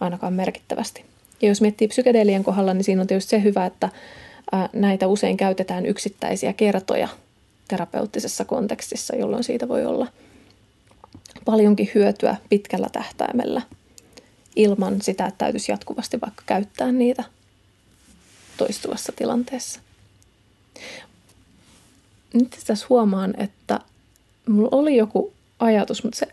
ainakaan 0.00 0.32
merkittävästi. 0.32 1.04
Ja 1.42 1.48
jos 1.48 1.60
miettii 1.60 1.88
psykedelien 1.88 2.44
kohdalla, 2.44 2.74
niin 2.74 2.84
siinä 2.84 3.00
on 3.00 3.06
tietysti 3.06 3.30
se 3.30 3.42
hyvä, 3.42 3.66
että 3.66 3.88
näitä 4.72 5.06
usein 5.06 5.36
käytetään 5.36 5.86
yksittäisiä 5.86 6.52
kertoja 6.52 7.08
terapeuttisessa 7.68 8.44
kontekstissa, 8.44 9.16
jolloin 9.16 9.44
siitä 9.44 9.68
voi 9.68 9.84
olla 9.86 10.06
paljonkin 11.44 11.90
hyötyä 11.94 12.36
pitkällä 12.48 12.88
tähtäimellä 12.92 13.62
ilman 14.56 15.02
sitä, 15.02 15.26
että 15.26 15.38
täytyisi 15.38 15.72
jatkuvasti 15.72 16.20
vaikka 16.20 16.42
käyttää 16.46 16.92
niitä 16.92 17.24
toistuvassa 18.62 19.12
tilanteessa. 19.16 19.80
Nyt 22.34 22.58
tässä 22.66 22.86
huomaan, 22.88 23.34
että 23.38 23.80
mulla 24.48 24.68
oli 24.72 24.96
joku 24.96 25.32
ajatus, 25.58 26.04
mutta 26.04 26.18
se 26.18 26.26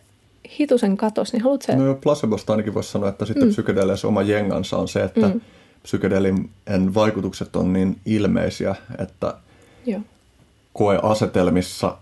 hitusen 0.60 0.98
katos, 0.98 1.34
niin 1.34 1.44
haluatko 1.44 1.76
No 1.76 1.86
jo 1.86 1.96
placebosta 1.96 2.54
ainakin 2.54 2.74
voisi 2.74 2.92
sanoa, 2.92 3.10
että 3.10 3.26
sitten 3.26 3.48
mm. 3.48 4.08
oma 4.08 4.22
jengansa 4.22 4.78
on 4.78 4.88
se, 4.88 5.04
että 5.04 5.28
mm. 5.28 5.42
psykedelin 5.84 6.50
vaikutukset 6.94 7.56
on 7.56 7.74
niin 7.74 8.00
ilmeisiä, 8.06 8.76
että 8.98 9.34
Joo. 9.86 10.02
koeasetelmissa 10.74 11.98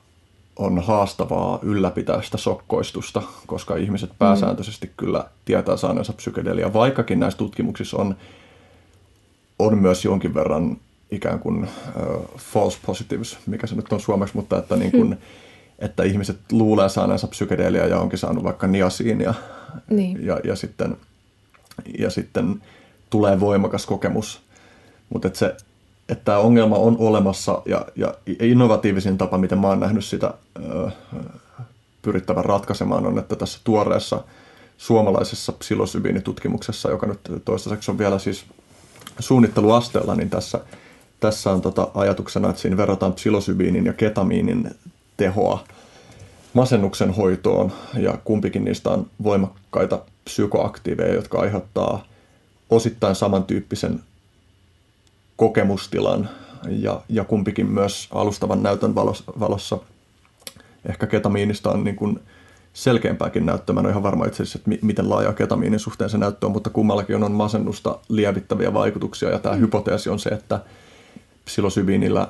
on 0.56 0.84
haastavaa 0.84 1.60
ylläpitää 1.62 2.22
sitä 2.22 2.38
sokkoistusta, 2.38 3.22
koska 3.48 3.76
ihmiset 3.76 4.10
pääsääntöisesti 4.20 4.88
mm. 4.88 4.94
kyllä 4.98 5.26
tietää 5.46 5.78
saaneensa 5.78 6.14
psykedelia, 6.14 6.74
vaikkakin 6.74 7.20
näissä 7.20 7.38
tutkimuksissa 7.38 7.98
on, 7.98 8.16
on 9.60 9.78
myös 9.78 10.06
jonkin 10.06 10.34
verran 10.34 10.78
ikään 11.12 11.40
kuin 11.40 11.64
uh, 11.64 12.26
false 12.38 12.78
positives, 12.86 13.38
mikä 13.46 13.68
se 13.68 13.76
nyt 13.76 13.94
on 13.94 14.00
suomeksi, 14.00 14.36
mutta 14.36 14.58
että 14.58 14.76
niin 14.76 14.92
kuin, 14.92 15.10
mm 15.10 15.18
että 15.80 16.04
ihmiset 16.04 16.38
luulee 16.52 16.90
saaneensa 16.90 17.28
psykedelia 17.28 17.88
ja 17.88 18.00
onkin 18.00 18.20
saanut 18.20 18.44
vaikka 18.44 18.68
niasiinia 18.68 19.34
niin. 19.90 20.26
ja, 20.26 20.40
ja, 20.44 20.56
sitten, 20.56 20.98
ja 22.00 22.10
sitten 22.10 22.62
tulee 23.10 23.40
voimakas 23.40 23.86
kokemus. 23.86 24.42
Mutta 25.10 25.28
että 25.28 25.40
se, 25.40 25.56
että 26.10 26.26
tämä 26.26 26.38
ongelma 26.38 26.76
on 26.76 26.96
olemassa 27.00 27.62
ja, 27.66 27.86
ja 27.96 28.14
innovatiivisin 28.40 29.18
tapa, 29.18 29.38
miten 29.38 29.60
mä 29.60 29.68
oon 29.68 29.80
nähnyt 29.80 30.06
sitä 30.06 30.34
ö, 30.66 30.92
pyrittävän 32.02 32.46
ratkaisemaan, 32.46 33.06
on, 33.06 33.20
että 33.20 33.36
tässä 33.36 33.60
tuoreessa 33.64 34.24
suomalaisessa 34.78 35.52
psilosybiinitutkimuksessa, 35.52 36.90
joka 36.90 37.08
nyt 37.08 37.20
toistaiseksi 37.46 37.92
on 37.92 37.98
vielä 37.98 38.20
siis 38.20 38.46
suunnitteluasteella, 39.20 40.16
niin 40.16 40.30
tässä, 40.30 40.60
tässä 41.20 41.52
on 41.52 41.62
tota 41.62 41.88
ajatuksena, 41.94 42.50
että 42.50 42.62
siinä 42.62 42.78
verrataan 42.78 43.14
psilosybiinin 43.14 43.86
ja 43.86 43.94
ketamiinin 43.94 44.72
tehoa 45.18 45.64
masennuksen 46.54 47.14
hoitoon 47.14 47.72
ja 47.98 48.18
kumpikin 48.24 48.66
niistä 48.66 48.90
on 48.90 49.08
voimakkaita 49.24 50.02
psykoaktiiveja, 50.24 51.14
jotka 51.14 51.40
aiheuttaa 51.40 52.04
osittain 52.70 53.16
samantyyppisen 53.16 54.00
kokemustilan 55.36 56.30
ja, 56.70 57.02
ja 57.10 57.24
kumpikin 57.24 57.66
myös 57.72 58.08
alustavan 58.12 58.64
näytön 58.64 58.96
valossa. 59.40 59.80
Ehkä 60.86 61.08
ketamiinista 61.08 61.72
on 61.72 61.84
niin 61.84 61.96
kuin 61.96 62.20
selkeämpääkin 62.78 63.46
näyttöä. 63.46 63.74
Mä 63.74 63.80
en 63.80 63.86
ole 63.86 63.92
ihan 63.92 64.04
varma 64.04 64.26
itse 64.26 64.44
asiassa, 64.44 64.60
että 64.60 64.86
miten 64.86 65.10
laaja 65.10 65.34
ketamiinin 65.34 65.80
suhteen 65.80 66.10
se 66.10 66.18
näyttö 66.18 66.46
on, 66.46 66.52
mutta 66.52 66.70
kummallakin 66.70 67.24
on 67.24 67.32
masennusta 67.32 68.00
lievittäviä 68.10 68.74
vaikutuksia. 68.74 69.30
Ja 69.30 69.40
tämä 69.40 69.56
mm. 69.56 69.62
hypoteesi 69.62 70.10
on 70.10 70.20
se, 70.20 70.30
että 70.30 70.60
psilosybiinillä 71.46 72.28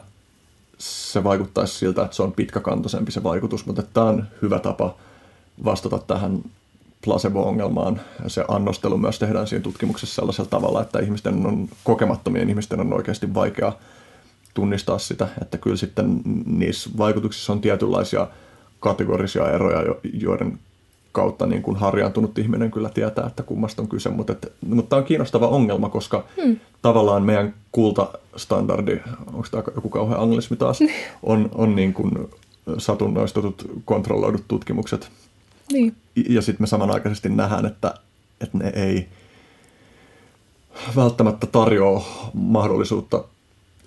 se 0.77 1.23
vaikuttaisi 1.23 1.73
siltä, 1.73 2.03
että 2.03 2.15
se 2.15 2.23
on 2.23 2.31
pitkäkantoisempi 2.31 3.11
se 3.11 3.23
vaikutus, 3.23 3.65
mutta 3.65 3.83
tämä 3.83 4.05
on 4.05 4.27
hyvä 4.41 4.59
tapa 4.59 4.95
vastata 5.65 5.97
tähän 5.97 6.43
placebo-ongelmaan. 7.05 8.01
Se 8.27 8.45
annostelu 8.47 8.97
myös 8.97 9.19
tehdään 9.19 9.47
siinä 9.47 9.63
tutkimuksessa 9.63 10.15
sellaisella 10.15 10.49
tavalla, 10.49 10.81
että 10.81 10.99
ihmisten 10.99 11.45
on, 11.45 11.69
kokemattomien 11.83 12.49
ihmisten 12.49 12.79
on 12.79 12.93
oikeasti 12.93 13.33
vaikea 13.33 13.73
tunnistaa 14.53 14.99
sitä, 14.99 15.27
että 15.41 15.57
kyllä 15.57 15.77
sitten 15.77 16.21
niissä 16.45 16.89
vaikutuksissa 16.97 17.53
on 17.53 17.61
tietynlaisia 17.61 18.27
kategorisia 18.79 19.51
eroja, 19.51 19.95
joiden 20.13 20.59
kautta 21.11 21.45
niin 21.45 21.61
kuin 21.61 21.77
harjaantunut 21.77 22.37
ihminen 22.37 22.71
kyllä 22.71 22.89
tietää, 22.89 23.27
että 23.27 23.43
kummasta 23.43 23.81
on 23.81 23.87
kyse. 23.87 24.09
Mutta, 24.09 24.33
että, 24.33 24.47
mutta 24.67 24.89
tämä 24.89 24.99
on 24.99 25.05
kiinnostava 25.05 25.47
ongelma, 25.47 25.89
koska 25.89 26.23
hmm. 26.43 26.59
tavallaan 26.81 27.23
meidän 27.23 27.53
kultastandardi, 27.71 28.99
onko 29.33 29.47
tämä 29.51 29.63
joku 29.75 29.89
kauhean 29.89 30.21
anglismi 30.21 30.57
taas, 30.57 30.79
on, 31.23 31.49
on 31.55 31.75
niin 31.75 31.93
kuin 31.93 32.11
satunnoistetut, 32.77 33.71
kontrolloidut 33.85 34.43
tutkimukset. 34.47 35.09
Niin. 35.73 35.95
Ja 36.29 36.41
sitten 36.41 36.63
me 36.63 36.67
samanaikaisesti 36.67 37.29
nähdään, 37.29 37.65
että, 37.65 37.93
että 38.41 38.57
ne 38.57 38.71
ei 38.75 39.07
välttämättä 40.95 41.47
tarjoa 41.47 42.05
mahdollisuutta 42.33 43.23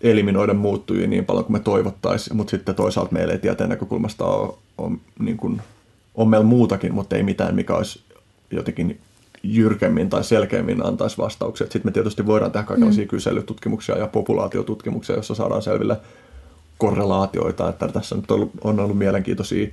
eliminoida 0.01 0.55
muuttujia 0.55 1.07
niin 1.07 1.25
paljon 1.25 1.45
kuin 1.45 1.53
me 1.53 1.61
toivottaisiin, 1.61 2.37
mutta 2.37 2.51
sitten 2.51 2.75
toisaalta 2.75 3.13
meillä 3.13 3.33
ei 3.33 3.39
tieteen 3.39 3.71
näkökulmasta 3.71 4.25
ole, 4.25 4.55
ole 4.81 4.99
niin 5.19 5.37
kuin, 5.37 5.63
on 6.15 6.29
meillä 6.29 6.47
muutakin, 6.47 6.95
mutta 6.95 7.17
ei 7.17 7.23
mitään, 7.23 7.55
mikä 7.55 7.75
olisi 7.75 8.01
jotenkin 8.51 9.01
jyrkemmin 9.43 10.11
tai 10.11 10.25
selkeämmin 10.25 10.87
antaisi 10.87 11.19
vastauksia. 11.19 11.65
Sitten 11.65 11.83
me 11.85 11.91
tietysti 11.91 12.27
voidaan 12.27 12.53
tehdä 12.53 12.67
kaikenlaisia 12.67 13.05
mm. 13.05 13.09
kyselytutkimuksia 13.09 13.99
ja 13.99 14.07
populaatiotutkimuksia, 14.07 15.15
joissa 15.15 15.35
saadaan 15.35 15.63
selville 15.63 15.97
korrelaatioita, 16.79 17.69
että 17.69 17.89
tässä 17.89 18.17
nyt 18.17 18.31
on 18.31 18.35
ollut, 18.35 18.53
on 18.65 18.81
ollut 18.81 18.99
mielenkiintoisia 18.99 19.69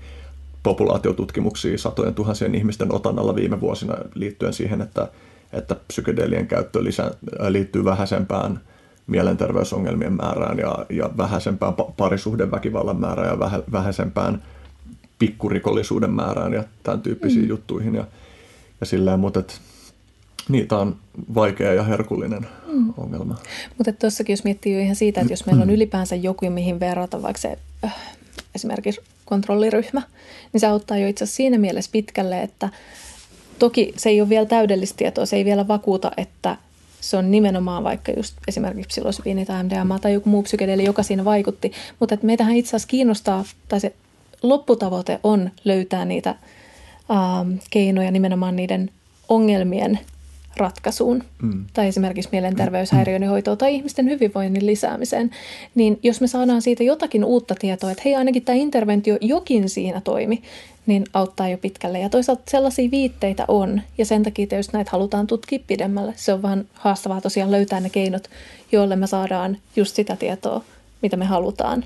populaatiotutkimuksia 0.63 1.77
satojen 1.77 2.15
tuhansien 2.15 2.55
ihmisten 2.55 2.95
otannalla 2.95 3.35
viime 3.35 3.61
vuosina 3.61 3.93
liittyen 4.13 4.53
siihen, 4.53 4.81
että, 4.81 5.07
että 5.53 5.75
psykedelien 5.87 6.47
käyttö 6.47 6.83
lisää, 6.83 7.11
liittyy 7.49 7.85
vähäisempään 7.85 8.59
mielenterveysongelmien 9.07 10.13
määrään 10.13 10.57
ja, 10.57 10.85
ja 10.89 11.09
vähäisempään 11.17 11.73
parisuhdeväkivallan 11.97 12.99
määrään 12.99 13.29
ja 13.29 13.39
vähä, 13.39 13.63
vähäisempään 13.71 14.43
pikkurikollisuuden 15.19 16.11
määrään 16.11 16.53
ja 16.53 16.63
tämän 16.83 17.01
tyyppisiin 17.01 17.45
mm. 17.45 17.49
juttuihin. 17.49 17.95
Ja, 17.95 18.07
ja 18.79 18.85
silleen, 18.85 19.19
mutta 19.19 19.39
et, 19.39 19.61
niitä 20.49 20.77
on 20.77 20.95
vaikea 21.35 21.73
ja 21.73 21.83
herkullinen 21.83 22.47
mm. 22.67 22.93
ongelma. 22.97 23.35
Mutta 23.77 23.93
tuossakin 23.93 24.33
jos 24.33 24.43
miettii 24.43 24.73
jo 24.73 24.79
ihan 24.79 24.95
siitä, 24.95 25.21
että 25.21 25.33
jos 25.33 25.45
meillä 25.45 25.63
on 25.63 25.69
ylipäänsä 25.69 26.15
joku, 26.15 26.49
mihin 26.49 26.79
verrata 26.79 27.21
vaikka 27.21 27.41
se 27.41 27.57
äh, 27.85 27.95
esimerkiksi 28.55 29.01
kontrolliryhmä, 29.25 30.01
niin 30.53 30.61
se 30.61 30.67
auttaa 30.67 30.97
jo 30.97 31.07
itse 31.07 31.23
asiassa 31.23 31.37
siinä 31.37 31.57
mielessä 31.57 31.91
pitkälle, 31.91 32.41
että 32.41 32.69
toki 33.59 33.93
se 33.97 34.09
ei 34.09 34.21
ole 34.21 34.29
vielä 34.29 34.45
täydellistä 34.45 34.97
tietoa, 34.97 35.25
se 35.25 35.35
ei 35.35 35.45
vielä 35.45 35.67
vakuuta, 35.67 36.11
että 36.17 36.57
se 37.01 37.17
on 37.17 37.31
nimenomaan 37.31 37.83
vaikka 37.83 38.11
just 38.11 38.35
esimerkiksi 38.47 38.87
psilosybiini 38.87 39.45
tai 39.45 39.63
MDMA 39.63 39.99
tai 39.99 40.13
joku 40.13 40.29
muu 40.29 40.43
psykedeli, 40.43 40.83
joka 40.83 41.03
siinä 41.03 41.25
vaikutti. 41.25 41.71
Mutta 41.99 42.13
että 42.13 42.25
meitähän 42.25 42.55
itse 42.55 42.69
asiassa 42.69 42.87
kiinnostaa, 42.87 43.45
tai 43.67 43.79
se 43.79 43.93
lopputavoite 44.43 45.19
on 45.23 45.51
löytää 45.63 46.05
niitä 46.05 46.35
ähm, 47.11 47.53
keinoja 47.69 48.11
nimenomaan 48.11 48.55
niiden 48.55 48.91
ongelmien 49.29 49.99
ratkaisuun 50.57 51.23
mm. 51.41 51.65
tai 51.73 51.87
esimerkiksi 51.87 52.29
mielenterveyshäiriöiden 52.31 53.29
hoitoon 53.29 53.57
tai 53.57 53.75
ihmisten 53.75 54.09
hyvinvoinnin 54.09 54.65
lisäämiseen, 54.65 55.31
niin 55.75 55.99
jos 56.03 56.21
me 56.21 56.27
saadaan 56.27 56.61
siitä 56.61 56.83
jotakin 56.83 57.25
uutta 57.25 57.55
tietoa, 57.55 57.91
että 57.91 58.03
hei 58.05 58.15
ainakin 58.15 58.43
tämä 58.43 58.55
interventio 58.55 59.17
jokin 59.21 59.69
siinä 59.69 60.01
toimi, 60.01 60.41
niin 60.85 61.05
auttaa 61.13 61.49
jo 61.49 61.57
pitkälle. 61.57 61.99
Ja 61.99 62.09
toisaalta 62.09 62.43
sellaisia 62.47 62.91
viitteitä 62.91 63.45
on, 63.47 63.81
ja 63.97 64.05
sen 64.05 64.23
takia 64.23 64.47
tietysti 64.47 64.73
näitä 64.73 64.91
halutaan 64.91 65.27
tutkia 65.27 65.59
pidemmälle. 65.67 66.13
Se 66.15 66.33
on 66.33 66.41
vähän 66.41 66.65
haastavaa 66.73 67.21
tosiaan 67.21 67.51
löytää 67.51 67.79
ne 67.79 67.89
keinot, 67.89 68.29
joille 68.71 68.95
me 68.95 69.07
saadaan 69.07 69.57
just 69.75 69.95
sitä 69.95 70.15
tietoa, 70.15 70.63
mitä 71.01 71.17
me 71.17 71.25
halutaan, 71.25 71.83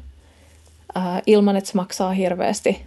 ää, 0.96 1.22
ilman 1.26 1.56
että 1.56 1.70
se 1.70 1.78
maksaa 1.78 2.12
hirveästi. 2.12 2.82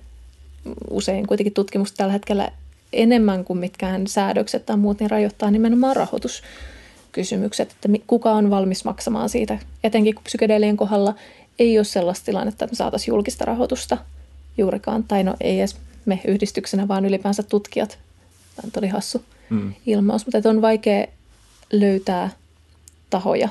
Usein 0.91 1.27
kuitenkin 1.27 1.55
tutkimusta 1.55 1.97
tällä 1.97 2.13
hetkellä 2.13 2.49
enemmän 2.93 3.45
kuin 3.45 3.59
mitkään 3.59 4.07
säädökset 4.07 4.67
tai 4.67 4.77
muut, 4.77 5.01
niin 5.01 5.11
rajoittaa 5.11 5.51
nimenomaan 5.51 5.97
rahoituskysymykset, 5.97 7.71
että 7.73 7.89
kuka 8.07 8.33
on 8.33 8.51
valmis 8.51 8.85
maksamaan 8.85 9.29
siitä. 9.29 9.59
Etenkin 9.85 10.15
kun 10.15 10.25
psykedelien 10.25 10.77
kohdalla 10.77 11.15
ei 11.59 11.79
ole 11.79 11.85
sellaista 11.85 12.25
tilannetta, 12.25 12.65
että 12.65 12.73
me 12.73 12.77
saataisiin 12.77 13.13
julkista 13.13 13.45
rahoitusta 13.45 13.99
juurikaan, 14.59 15.05
tai 15.05 15.25
no 15.25 15.35
ei 15.41 15.59
edes 15.59 15.77
me 16.05 16.21
yhdistyksenä, 16.27 16.89
vaan 16.89 17.07
ylipäänsä 17.07 17.43
tutkijat. 17.43 17.99
Tämä 18.57 18.71
oli 18.77 18.89
hassu 18.89 19.25
mm. 19.51 19.75
ilmaus, 19.87 20.27
mutta 20.27 20.51
on 20.51 20.63
vaikea 20.63 21.07
löytää 21.73 22.31
tahoja, 23.11 23.49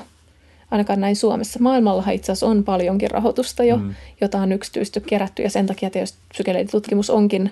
ainakaan 0.74 1.00
näin 1.00 1.16
Suomessa. 1.16 1.58
Maailmallahan 1.62 2.14
itse 2.14 2.32
asiassa 2.32 2.46
on 2.46 2.64
paljonkin 2.64 3.10
rahoitusta 3.10 3.64
jo, 3.64 3.76
mm. 3.76 3.94
jota 4.20 4.38
on 4.38 4.52
yksityistä 4.52 5.00
kerätty, 5.00 5.42
ja 5.42 5.50
sen 5.50 5.66
takia 5.66 5.90
tietysti 5.90 6.18
psykedeelitutkimus 6.28 7.10
onkin 7.10 7.50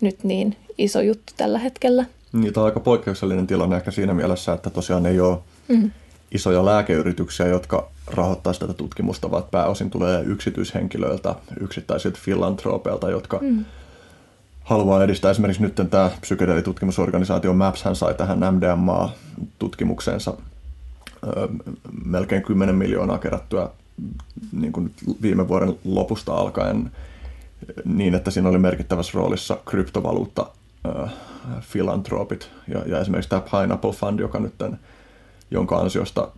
nyt 0.00 0.24
niin 0.24 0.56
iso 0.78 1.00
juttu 1.00 1.32
tällä 1.36 1.58
hetkellä. 1.58 2.04
Niin, 2.32 2.52
tämä 2.52 2.62
on 2.62 2.66
aika 2.66 2.80
poikkeuksellinen 2.80 3.46
tilanne 3.46 3.76
ehkä 3.76 3.90
siinä 3.90 4.14
mielessä, 4.14 4.52
että 4.52 4.70
tosiaan 4.70 5.06
ei 5.06 5.20
ole 5.20 5.38
mm. 5.68 5.90
isoja 6.32 6.64
lääkeyrityksiä, 6.64 7.46
jotka 7.46 7.90
rahoittaa 8.06 8.54
tätä 8.54 8.72
tutkimusta, 8.72 9.30
vaan 9.30 9.44
pääosin 9.50 9.90
tulee 9.90 10.22
yksityishenkilöiltä, 10.22 11.34
yksittäisiltä 11.60 12.18
filantropeilta, 12.22 13.10
jotka 13.10 13.38
mm. 13.42 13.64
haluaa 14.62 15.04
edistää. 15.04 15.30
Esimerkiksi 15.30 15.62
nyt 15.62 15.74
tämä 15.90 16.10
psykedeelitutkimusorganisaatio 16.20 17.52
MAPS 17.52 17.82
hän 17.82 17.96
sai 17.96 18.14
tähän 18.14 18.38
MDMA-tutkimukseensa 18.38 20.36
melkein 22.04 22.42
10 22.42 22.74
miljoonaa 22.74 23.18
kerättyä 23.18 23.68
niin 24.52 24.72
kuin 24.72 24.94
viime 25.22 25.48
vuoden 25.48 25.78
lopusta 25.84 26.34
alkaen 26.34 26.90
niin, 27.84 28.14
että 28.14 28.30
siinä 28.30 28.48
oli 28.48 28.58
merkittävässä 28.58 29.12
roolissa 29.14 29.58
kryptovaluutta 29.66 30.46
äh, 30.86 31.12
filantropit 31.60 32.50
ja, 32.68 32.82
ja 32.86 33.00
esimerkiksi 33.00 33.30
tämä 33.30 33.42
Pineapple 33.50 33.92
Fund, 33.92 34.20
joka 34.20 34.38
nyt 34.38 34.58
tämän, 34.58 34.78
jonka 35.50 35.76
ansiosta, 35.76 36.28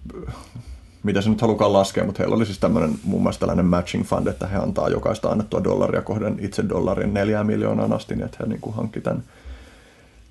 mitä 1.02 1.20
se 1.20 1.30
nyt 1.30 1.40
halukaan 1.40 1.72
laskea, 1.72 2.04
mutta 2.04 2.18
heillä 2.18 2.36
oli 2.36 2.46
siis 2.46 2.58
tämmöinen 2.58 2.98
muun 3.04 3.22
muassa 3.22 3.40
tällainen 3.40 3.66
matching 3.66 4.04
fund, 4.04 4.26
että 4.26 4.46
he 4.46 4.56
antaa 4.56 4.88
jokaista 4.88 5.28
annettua 5.28 5.64
dollaria 5.64 6.02
kohden 6.02 6.36
itse 6.40 6.68
dollarin 6.68 7.14
neljään 7.14 7.46
miljoonaan 7.46 7.92
asti, 7.92 8.14
niin 8.14 8.24
että 8.24 8.36
he 8.40 8.46
niin 8.46 8.60
kuin 8.60 8.76
hankki 8.76 9.00
tämän, 9.00 9.22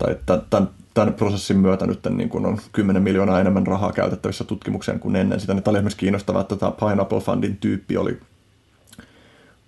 tai 0.05 0.39
tämän, 0.49 0.69
tämän 0.93 1.13
prosessin 1.13 1.57
myötä 1.57 1.87
nyt 1.87 1.99
niin 2.09 2.29
kuin 2.29 2.45
on 2.45 2.59
10 2.71 3.03
miljoonaa 3.03 3.39
enemmän 3.39 3.67
rahaa 3.67 3.91
käytettävissä 3.91 4.43
tutkimukseen 4.43 4.99
kuin 4.99 5.15
ennen 5.15 5.39
sitä. 5.39 5.55
Tämä 5.55 5.61
oli 5.67 5.77
esimerkiksi 5.77 5.97
kiinnostavaa, 5.99 6.41
että 6.41 6.55
tämä 6.55 6.71
Pineapple 6.71 7.19
Fundin 7.19 7.57
tyyppi 7.57 7.97
oli 7.97 8.19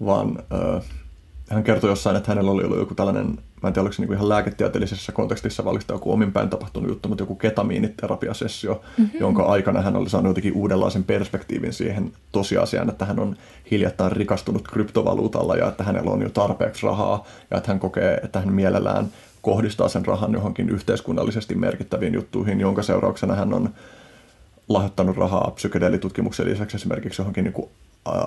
vaan 0.05 0.37
äh, 0.53 0.83
hän 1.49 1.63
kertoi 1.63 1.89
jossain, 1.89 2.15
että 2.15 2.31
hänellä 2.31 2.51
oli 2.51 2.63
ollut 2.63 2.77
joku 2.77 2.95
tällainen, 2.95 3.25
mä 3.61 3.67
en 3.67 3.73
tiedä 3.73 3.81
oliko 3.81 3.93
se 3.93 4.01
niin 4.01 4.13
ihan 4.13 4.29
lääketieteellisessä 4.29 5.11
kontekstissa 5.11 5.65
valista 5.65 5.93
joku 5.93 6.11
ominpäin 6.11 6.49
tapahtunut 6.49 6.89
juttu, 6.89 7.09
mutta 7.09 7.21
joku 7.21 7.35
ketamiiniterapiasessio, 7.35 8.81
mm-hmm. 8.97 9.19
jonka 9.19 9.43
aikana 9.43 9.81
hän 9.81 9.95
oli 9.95 10.09
saanut 10.09 10.29
jotenkin 10.29 10.53
uudenlaisen 10.53 11.03
perspektiivin 11.03 11.73
siihen 11.73 12.11
tosiasiaan, 12.31 12.89
että 12.89 13.05
hän 13.05 13.19
on 13.19 13.35
hiljattain 13.71 14.11
rikastunut 14.11 14.67
kryptovaluutalla 14.67 15.55
ja 15.55 15.67
että 15.67 15.83
hänellä 15.83 16.11
on 16.11 16.21
jo 16.21 16.29
tarpeeksi 16.29 16.85
rahaa 16.85 17.25
ja 17.51 17.57
että 17.57 17.71
hän 17.71 17.79
kokee, 17.79 18.13
että 18.23 18.39
hän 18.39 18.53
mielellään 18.53 19.07
kohdistaa 19.43 19.89
sen 19.89 20.05
rahan 20.05 20.33
johonkin 20.33 20.69
yhteiskunnallisesti 20.69 21.55
merkittäviin 21.55 22.13
juttuihin, 22.13 22.59
jonka 22.59 22.83
seurauksena 22.83 23.35
hän 23.35 23.53
on 23.53 23.69
lahjoittanut 24.69 25.17
rahaa 25.17 25.51
psykedeelitutkimuksen 25.51 26.45
lisäksi 26.45 26.77
esimerkiksi 26.77 27.21
johonkin 27.21 27.43
niin 27.43 27.53
kuin 27.53 27.69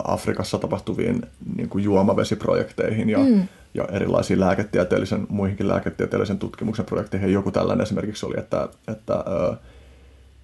Afrikassa 0.04 0.58
tapahtuviin 0.58 1.22
niin 1.56 1.68
kuin 1.68 1.84
juomavesiprojekteihin 1.84 3.10
ja, 3.10 3.18
mm. 3.18 3.48
ja 3.74 3.84
erilaisiin 3.92 4.40
lääketieteellisen, 4.40 5.26
muihinkin 5.28 5.68
lääketieteellisen 5.68 6.38
tutkimuksen 6.38 6.84
projekteihin. 6.84 7.32
Joku 7.32 7.50
tällainen 7.50 7.82
esimerkiksi 7.82 8.26
oli, 8.26 8.34
että, 8.38 8.68
että 8.88 9.14
ää, 9.14 9.56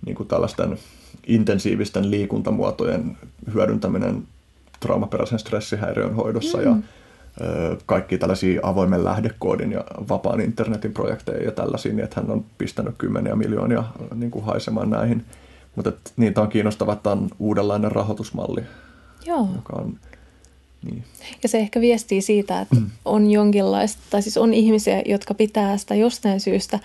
niin 0.07 0.15
kuin 0.15 0.29
tällaisten 0.29 0.79
intensiivisten 1.27 2.11
liikuntamuotojen 2.11 3.17
hyödyntäminen 3.55 4.23
traumaperäisen 4.81 5.39
stressihäiriön 5.39 6.15
hoidossa 6.15 6.59
mm. 6.59 6.65
ja 6.65 6.77
kaikki 7.87 8.19
tällaisia 8.19 8.61
avoimen 8.63 9.05
lähdekoodin 9.05 9.73
ja 9.73 9.85
vapaan 10.09 10.41
internetin 10.41 10.93
projekteja 10.93 11.45
ja 11.45 11.53
tällaisia, 11.53 11.93
niin 11.93 12.05
että 12.05 12.21
hän 12.21 12.31
on 12.31 12.45
pistänyt 12.59 12.95
kymmeniä 12.99 13.37
miljoonia 13.37 13.85
niin 14.15 14.31
kuin 14.31 14.45
haisemaan 14.45 14.91
näihin. 14.91 15.25
Mutta 15.77 15.93
niitä 16.17 16.41
on 16.41 16.49
kiinnostavaa, 16.49 16.95
että 16.95 17.11
on 17.11 17.29
uudenlainen 17.39 17.93
rahoitusmalli 17.93 18.63
Joo. 19.27 19.49
joka 19.55 19.73
on 19.77 19.99
niin. 20.85 21.05
Ja 21.43 21.49
se 21.49 21.59
ehkä 21.59 21.81
viestii 21.81 22.23
siitä, 22.23 22.61
että 22.61 22.77
on 23.05 23.31
jonkinlaista, 23.31 24.03
tai 24.11 24.23
siis 24.23 24.37
on 24.37 24.55
ihmisiä, 24.55 25.03
jotka 25.07 25.35
pitää 25.35 25.77
sitä 25.77 25.95
jostain 25.95 26.41
syystä 26.41 26.79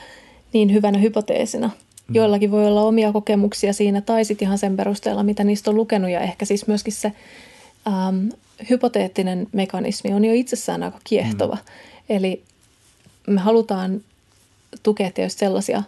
niin 0.53 0.73
hyvänä 0.73 0.97
hypoteesina. 0.97 1.67
Mm. 1.67 2.15
Joillakin 2.15 2.51
voi 2.51 2.65
olla 2.65 2.81
omia 2.81 3.11
kokemuksia 3.11 3.73
siinä, 3.73 4.01
tai 4.01 4.25
sitten 4.25 4.45
ihan 4.45 4.57
sen 4.57 4.77
perusteella, 4.77 5.23
mitä 5.23 5.43
niistä 5.43 5.69
on 5.69 5.77
lukenut, 5.77 6.09
ja 6.09 6.19
ehkä 6.19 6.45
siis 6.45 6.67
myöskin 6.67 6.93
se 6.93 7.11
ähm, 7.87 8.27
hypoteettinen 8.69 9.47
mekanismi 9.51 10.13
on 10.13 10.25
jo 10.25 10.33
itsessään 10.33 10.83
aika 10.83 10.99
kiehtova. 11.03 11.55
Mm. 11.55 11.61
Eli 12.09 12.43
me 13.27 13.41
halutaan 13.41 14.01
tukea 14.83 15.11
tietysti 15.11 15.39
sellaisia 15.39 15.83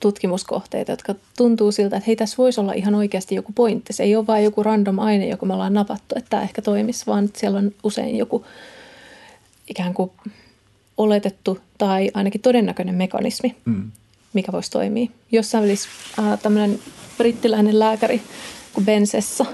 tutkimuskohteita, 0.00 0.92
jotka 0.92 1.14
tuntuu 1.36 1.72
siltä, 1.72 1.96
että 1.96 2.06
hei, 2.06 2.16
tässä 2.16 2.36
voisi 2.38 2.60
olla 2.60 2.72
ihan 2.72 2.94
oikeasti 2.94 3.34
joku 3.34 3.52
pointti. 3.52 3.92
Se 3.92 4.02
ei 4.02 4.16
ole 4.16 4.26
vain 4.26 4.44
joku 4.44 4.62
random 4.62 4.98
aine, 4.98 5.28
joka 5.28 5.46
me 5.46 5.54
ollaan 5.54 5.74
napattu, 5.74 6.14
että 6.18 6.30
tämä 6.30 6.42
ehkä 6.42 6.62
toimisi, 6.62 7.06
vaan 7.06 7.30
siellä 7.36 7.58
on 7.58 7.74
usein 7.82 8.16
joku, 8.16 8.44
ikään 9.68 9.94
kuin 9.94 10.10
oletettu 10.96 11.58
tai 11.78 12.10
ainakin 12.14 12.40
todennäköinen 12.40 12.94
mekanismi, 12.94 13.56
mm. 13.64 13.90
mikä 14.32 14.52
voisi 14.52 14.70
toimia. 14.70 15.10
Jossain 15.32 15.64
välissä 15.64 15.88
äh, 16.18 16.38
tämmöinen 16.40 16.78
brittiläinen 17.18 17.78
lääkäri 17.78 18.22
kuin 18.72 18.86
Bensessa 18.86 19.46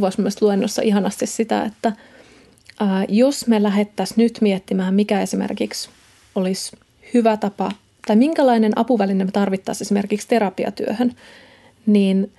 kuvasi 0.00 0.20
myös 0.20 0.42
luennossa 0.42 0.82
ihanasti 0.82 1.26
sitä, 1.26 1.64
että 1.64 1.88
äh, 1.88 3.04
jos 3.08 3.46
me 3.46 3.62
lähettäisiin 3.62 4.18
nyt 4.18 4.38
miettimään, 4.40 4.94
mikä 4.94 5.22
esimerkiksi 5.22 5.90
olisi 6.34 6.76
hyvä 7.14 7.36
tapa 7.36 7.72
tai 8.06 8.16
minkälainen 8.16 8.72
apuväline 8.76 9.24
me 9.24 9.30
tarvittaisiin 9.30 9.86
esimerkiksi 9.86 10.28
terapiatyöhön, 10.28 11.12
niin 11.86 12.32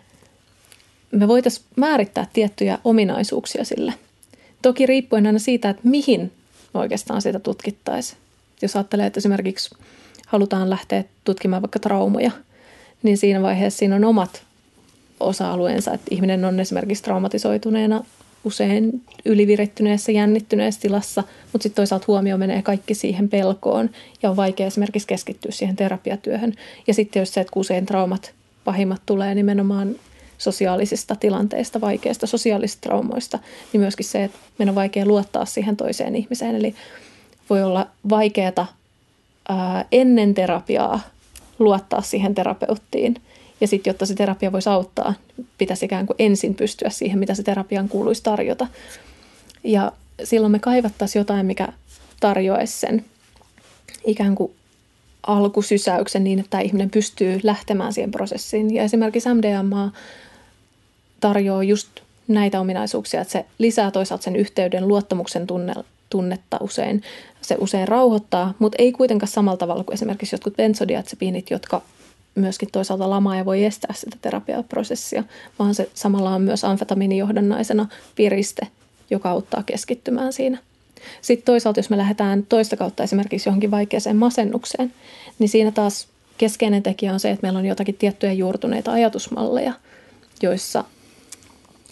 me 1.11 1.27
voitaisiin 1.27 1.65
määrittää 1.75 2.27
tiettyjä 2.33 2.79
ominaisuuksia 2.83 3.65
sille. 3.65 3.93
Toki 4.61 4.85
riippuen 4.85 5.27
aina 5.27 5.39
siitä, 5.39 5.69
että 5.69 5.81
mihin 5.87 6.31
oikeastaan 6.73 7.21
sitä 7.21 7.39
tutkittaisiin. 7.39 8.17
Jos 8.61 8.75
ajattelee, 8.75 9.05
että 9.05 9.19
esimerkiksi 9.19 9.75
halutaan 10.27 10.69
lähteä 10.69 11.03
tutkimaan 11.23 11.61
vaikka 11.61 11.79
traumoja, 11.79 12.31
niin 13.03 13.17
siinä 13.17 13.41
vaiheessa 13.41 13.77
siinä 13.77 13.95
on 13.95 14.05
omat 14.05 14.43
osa-alueensa, 15.21 15.93
että 15.93 16.07
ihminen 16.11 16.45
on 16.45 16.59
esimerkiksi 16.59 17.03
traumatisoituneena 17.03 18.03
usein 18.43 19.01
ylivirittyneessä, 19.25 20.11
jännittyneessä 20.11 20.81
tilassa, 20.81 21.23
mutta 21.53 21.63
sitten 21.63 21.75
toisaalta 21.75 22.05
huomio 22.07 22.37
menee 22.37 22.61
kaikki 22.61 22.95
siihen 22.95 23.29
pelkoon 23.29 23.89
ja 24.23 24.29
on 24.29 24.35
vaikea 24.35 24.67
esimerkiksi 24.67 25.07
keskittyä 25.07 25.51
siihen 25.51 25.75
terapiatyöhön. 25.75 26.53
Ja 26.87 26.93
sitten 26.93 27.19
jos 27.19 27.33
se, 27.33 27.41
että 27.41 27.51
usein 27.55 27.85
traumat 27.85 28.33
pahimmat 28.63 29.01
tulee 29.05 29.35
nimenomaan 29.35 29.95
sosiaalisista 30.37 31.15
tilanteista, 31.15 31.81
vaikeista 31.81 32.27
sosiaalisista 32.27 32.81
traumoista, 32.81 33.39
niin 33.73 33.81
myöskin 33.81 34.05
se, 34.05 34.23
että 34.23 34.37
meidän 34.57 34.71
on 34.71 34.75
vaikea 34.75 35.05
luottaa 35.05 35.45
siihen 35.45 35.77
toiseen 35.77 36.15
ihmiseen. 36.15 36.55
Eli 36.55 36.75
voi 37.49 37.63
olla 37.63 37.87
vaikeaa 38.09 38.73
ennen 39.91 40.33
terapiaa 40.33 40.99
luottaa 41.59 42.01
siihen 42.01 42.35
terapeuttiin. 42.35 43.15
Ja 43.61 43.67
sitten, 43.67 43.91
jotta 43.91 44.05
se 44.05 44.15
terapia 44.15 44.51
voisi 44.51 44.69
auttaa, 44.69 45.13
pitäisi 45.57 45.85
ikään 45.85 46.07
kuin 46.07 46.15
ensin 46.19 46.55
pystyä 46.55 46.89
siihen, 46.89 47.19
mitä 47.19 47.35
se 47.35 47.43
terapian 47.43 47.89
kuuluisi 47.89 48.23
tarjota. 48.23 48.67
Ja 49.63 49.91
silloin 50.23 50.51
me 50.51 50.59
kaivattaisiin 50.59 51.19
jotain, 51.19 51.45
mikä 51.45 51.67
tarjoaisi 52.19 52.79
sen 52.79 53.05
ikään 54.05 54.35
kuin 54.35 54.51
alkusysäyksen 55.27 56.23
niin, 56.23 56.39
että 56.39 56.59
ihminen 56.59 56.89
pystyy 56.89 57.39
lähtemään 57.43 57.93
siihen 57.93 58.11
prosessiin. 58.11 58.73
Ja 58.73 58.83
esimerkiksi 58.83 59.29
MDMA 59.33 59.91
tarjoaa 61.19 61.63
just 61.63 61.89
näitä 62.27 62.59
ominaisuuksia, 62.59 63.21
että 63.21 63.31
se 63.31 63.45
lisää 63.57 63.91
toisaalta 63.91 64.23
sen 64.23 64.35
yhteyden 64.35 64.87
luottamuksen 64.87 65.47
tunne, 65.47 65.73
tunnetta 66.09 66.57
usein. 66.61 67.03
Se 67.41 67.55
usein 67.59 67.87
rauhoittaa, 67.87 68.53
mutta 68.59 68.75
ei 68.79 68.91
kuitenkaan 68.91 69.31
samalla 69.31 69.57
tavalla 69.57 69.83
kuin 69.83 69.93
esimerkiksi 69.93 70.35
jotkut 70.35 70.57
benzodiazepiinit, 70.57 71.49
jotka 71.49 71.81
myöskin 72.35 72.69
toisaalta 72.71 73.09
lamaa 73.09 73.35
ja 73.35 73.45
voi 73.45 73.65
estää 73.65 73.93
sitä 73.93 74.17
terapiaprosessia, 74.21 75.23
vaan 75.59 75.75
se 75.75 75.89
samalla 75.93 76.35
on 76.35 76.41
myös 76.41 76.63
amfetamiinijohdannaisena 76.63 77.87
piriste, 78.15 78.67
joka 79.09 79.29
auttaa 79.29 79.63
keskittymään 79.63 80.33
siinä. 80.33 80.57
Sitten 81.21 81.45
toisaalta, 81.45 81.79
jos 81.79 81.89
me 81.89 81.97
lähdetään 81.97 82.45
toista 82.49 82.77
kautta 82.77 83.03
esimerkiksi 83.03 83.49
johonkin 83.49 83.71
vaikeaseen 83.71 84.15
masennukseen, 84.15 84.93
niin 85.39 85.49
siinä 85.49 85.71
taas 85.71 86.07
keskeinen 86.37 86.83
tekijä 86.83 87.13
on 87.13 87.19
se, 87.19 87.31
että 87.31 87.41
meillä 87.41 87.59
on 87.59 87.65
jotakin 87.65 87.95
tiettyjä 87.95 88.33
juurtuneita 88.33 88.91
ajatusmalleja, 88.91 89.73
joissa 90.41 90.83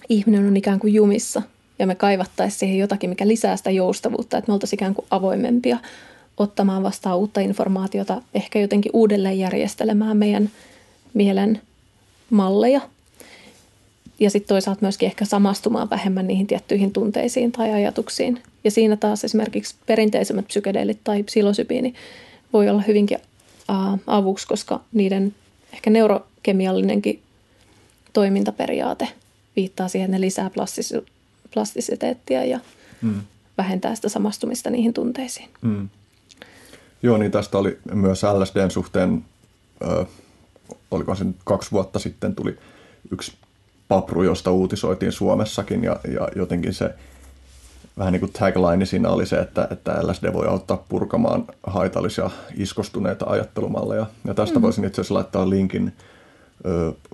ihminen 0.09 0.47
on 0.47 0.57
ikään 0.57 0.79
kuin 0.79 0.93
jumissa 0.93 1.41
ja 1.79 1.87
me 1.87 1.95
kaivattaisiin 1.95 2.59
siihen 2.59 2.77
jotakin, 2.77 3.09
mikä 3.09 3.27
lisää 3.27 3.57
sitä 3.57 3.71
joustavuutta, 3.71 4.37
että 4.37 4.49
me 4.49 4.53
oltaisiin 4.53 4.77
ikään 4.77 4.95
kuin 4.95 5.07
avoimempia 5.11 5.77
ottamaan 6.39 6.83
vastaan 6.83 7.17
uutta 7.17 7.41
informaatiota, 7.41 8.21
ehkä 8.33 8.59
jotenkin 8.59 8.91
uudelleen 8.93 9.39
järjestelemään 9.39 10.17
meidän 10.17 10.49
mielen 11.13 11.61
malleja. 12.29 12.81
Ja 14.19 14.29
sitten 14.29 14.47
toisaalta 14.47 14.81
myöskin 14.81 15.05
ehkä 15.05 15.25
samastumaan 15.25 15.89
vähemmän 15.89 16.27
niihin 16.27 16.47
tiettyihin 16.47 16.93
tunteisiin 16.93 17.51
tai 17.51 17.73
ajatuksiin. 17.73 18.41
Ja 18.63 18.71
siinä 18.71 18.97
taas 18.97 19.23
esimerkiksi 19.23 19.75
perinteisemmät 19.85 20.47
psykedeelit 20.47 20.99
tai 21.03 21.23
psilosybiini 21.23 21.93
voi 22.53 22.69
olla 22.69 22.81
hyvinkin 22.81 23.17
avuksi, 24.07 24.47
koska 24.47 24.79
niiden 24.93 25.35
ehkä 25.73 25.89
neurokemiallinenkin 25.89 27.21
toimintaperiaate 28.13 29.07
viittaa 29.55 29.87
siihen, 29.87 30.05
että 30.05 30.17
ne 30.17 30.21
lisää 30.21 30.49
plastis- 30.49 31.11
plastisiteettia 31.53 32.45
ja 32.45 32.59
mm. 33.01 33.21
vähentää 33.57 33.95
sitä 33.95 34.09
samastumista 34.09 34.69
niihin 34.69 34.93
tunteisiin. 34.93 35.49
Mm. 35.61 35.89
Joo, 37.03 37.17
niin 37.17 37.31
tästä 37.31 37.57
oli 37.57 37.79
myös 37.93 38.23
LSDn 38.23 38.71
suhteen, 38.71 39.25
ö, 39.81 40.05
oliko 40.91 41.15
se 41.15 41.25
kaksi 41.43 41.71
vuotta 41.71 41.99
sitten 41.99 42.35
tuli 42.35 42.57
yksi 43.11 43.33
papru, 43.87 44.23
josta 44.23 44.51
uutisoitiin 44.51 45.11
Suomessakin 45.11 45.83
ja, 45.83 45.99
ja 46.13 46.27
jotenkin 46.35 46.73
se 46.73 46.95
vähän 47.97 48.13
niin 48.13 48.19
kuin 48.19 48.33
tagline 48.33 48.85
siinä 48.85 49.09
oli 49.09 49.25
se, 49.25 49.37
että, 49.37 49.67
että 49.71 50.07
LSD 50.07 50.33
voi 50.33 50.47
auttaa 50.47 50.85
purkamaan 50.89 51.45
haitallisia 51.63 52.29
iskostuneita 52.55 53.25
ajattelumalleja. 53.25 54.05
Ja 54.25 54.33
tästä 54.33 54.59
mm. 54.59 54.61
voisin 54.61 54.85
itse 54.85 55.01
asiassa 55.01 55.13
laittaa 55.13 55.49
linkin. 55.49 55.93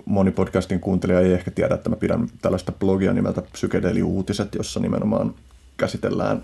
Moni 0.04 0.30
podcastin 0.30 0.80
kuuntelija 0.80 1.20
ei 1.20 1.32
ehkä 1.32 1.50
tiedä, 1.50 1.74
että 1.74 1.90
mä 1.90 1.96
pidän 1.96 2.28
tällaista 2.42 2.72
blogia 2.72 3.12
nimeltä 3.12 3.42
Psykedeli-uutiset, 3.42 4.54
jossa 4.54 4.80
nimenomaan 4.80 5.34
käsitellään 5.76 6.42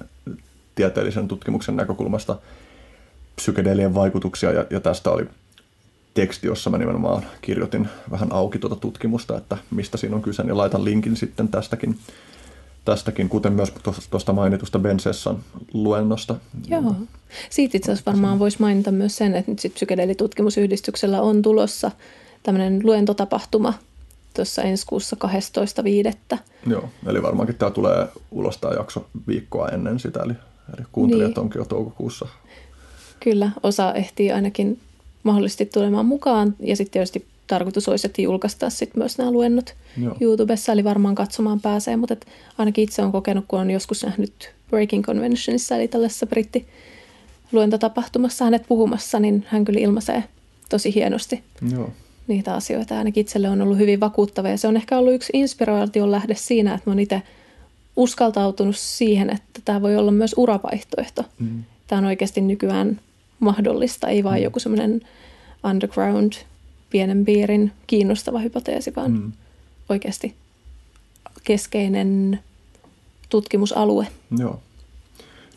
tieteellisen 0.74 1.28
tutkimuksen 1.28 1.76
näkökulmasta– 1.76 2.36
psykedelien 3.36 3.94
vaikutuksia 3.94 4.52
ja, 4.52 4.66
ja 4.70 4.80
tästä 4.80 5.10
oli 5.10 5.26
teksti, 6.14 6.46
jossa 6.46 6.70
mä 6.70 6.78
nimenomaan 6.78 7.22
kirjoitin 7.42 7.88
vähän 8.10 8.32
auki 8.32 8.58
tuota 8.58 8.76
tutkimusta, 8.76 9.36
että 9.36 9.56
mistä 9.70 9.96
siinä 9.96 10.16
on 10.16 10.22
kyse, 10.22 10.42
ja 10.42 10.56
laitan 10.56 10.84
linkin 10.84 11.16
sitten 11.16 11.48
tästäkin, 11.48 11.98
tästäkin 12.84 13.28
kuten 13.28 13.52
myös 13.52 13.72
tuosta 14.10 14.32
mainitusta 14.32 14.78
Bensessan 14.78 15.38
luennosta. 15.72 16.36
Joo. 16.68 16.94
Siitä 17.50 17.76
itse 17.76 17.92
asiassa 17.92 18.10
varmaan 18.12 18.38
voisi 18.38 18.56
mainita 18.60 18.90
myös 18.90 19.16
sen, 19.16 19.34
että 19.34 19.50
nyt 19.50 19.58
sitten 19.58 19.74
psykedelitutkimusyhdistyksellä 19.74 21.22
on 21.22 21.42
tulossa 21.42 21.90
tämmöinen 22.42 22.80
luentotapahtuma 22.84 23.74
tuossa 24.34 24.62
ensi 24.62 24.86
kuussa 24.86 25.16
12.5. 26.32 26.38
Joo, 26.66 26.88
eli 27.06 27.22
varmaankin 27.22 27.56
tämä 27.56 27.70
tulee 27.70 28.08
ulos 28.30 28.58
tämä 28.58 28.74
jakso 28.74 29.06
viikkoa 29.28 29.68
ennen 29.68 30.00
sitä, 30.00 30.20
eli, 30.24 30.34
eli 30.78 30.86
kuuntelijat 30.92 31.28
niin. 31.28 31.38
onkin 31.38 31.58
jo 31.58 31.64
toukokuussa 31.64 32.28
Kyllä, 33.24 33.50
osa 33.62 33.94
ehtii 33.94 34.32
ainakin 34.32 34.78
mahdollisesti 35.22 35.66
tulemaan 35.66 36.06
mukaan 36.06 36.54
ja 36.60 36.76
sitten 36.76 36.92
tietysti 36.92 37.26
tarkoitus 37.46 37.88
olisi, 37.88 38.06
että 38.06 38.22
julkaistaan 38.22 38.72
sitten 38.72 38.98
myös 38.98 39.18
nämä 39.18 39.30
luennot 39.30 39.74
Joo. 40.02 40.16
YouTubessa, 40.20 40.72
eli 40.72 40.84
varmaan 40.84 41.14
katsomaan 41.14 41.60
pääsee, 41.60 41.96
mutta 41.96 42.12
et 42.12 42.26
ainakin 42.58 42.84
itse 42.84 43.02
olen 43.02 43.12
kokenut, 43.12 43.44
kun 43.48 43.60
on 43.60 43.70
joskus 43.70 44.04
nähnyt 44.04 44.54
Breaking 44.70 45.04
Conventionissa, 45.04 45.76
eli 45.76 45.88
tällaisessa 45.88 46.26
britti 46.26 46.66
luentotapahtumassa 47.52 48.44
hänet 48.44 48.64
puhumassa, 48.68 49.20
niin 49.20 49.46
hän 49.48 49.64
kyllä 49.64 49.80
ilmaisee 49.80 50.24
tosi 50.68 50.94
hienosti 50.94 51.42
Joo. 51.72 51.90
niitä 52.26 52.54
asioita. 52.54 52.98
Ainakin 52.98 53.20
itselle 53.20 53.48
on 53.48 53.62
ollut 53.62 53.78
hyvin 53.78 54.00
vakuuttava 54.00 54.48
ja 54.48 54.58
se 54.58 54.68
on 54.68 54.76
ehkä 54.76 54.98
ollut 54.98 55.14
yksi 55.14 55.30
inspiraation 55.34 56.10
lähde 56.10 56.34
siinä, 56.34 56.74
että 56.74 56.90
mä 56.90 57.00
itse 57.00 57.22
uskaltautunut 57.96 58.76
siihen, 58.76 59.30
että 59.30 59.60
tämä 59.64 59.82
voi 59.82 59.96
olla 59.96 60.10
myös 60.10 60.34
uravaihtoehto. 60.36 61.24
Mm. 61.38 61.64
Tämä 61.86 61.98
on 61.98 62.04
oikeasti 62.04 62.40
nykyään 62.40 63.00
mahdollista, 63.42 64.08
ei 64.08 64.24
vain 64.24 64.40
mm. 64.40 64.44
joku 64.44 64.60
semmoinen 64.60 65.00
underground, 65.64 66.32
pienen 66.90 67.24
piirin 67.24 67.72
kiinnostava 67.86 68.38
hypoteesi, 68.38 68.92
vaan 68.96 69.10
mm. 69.10 69.32
oikeasti 69.88 70.34
keskeinen 71.44 72.40
tutkimusalue. 73.28 74.06
Joo. 74.38 74.60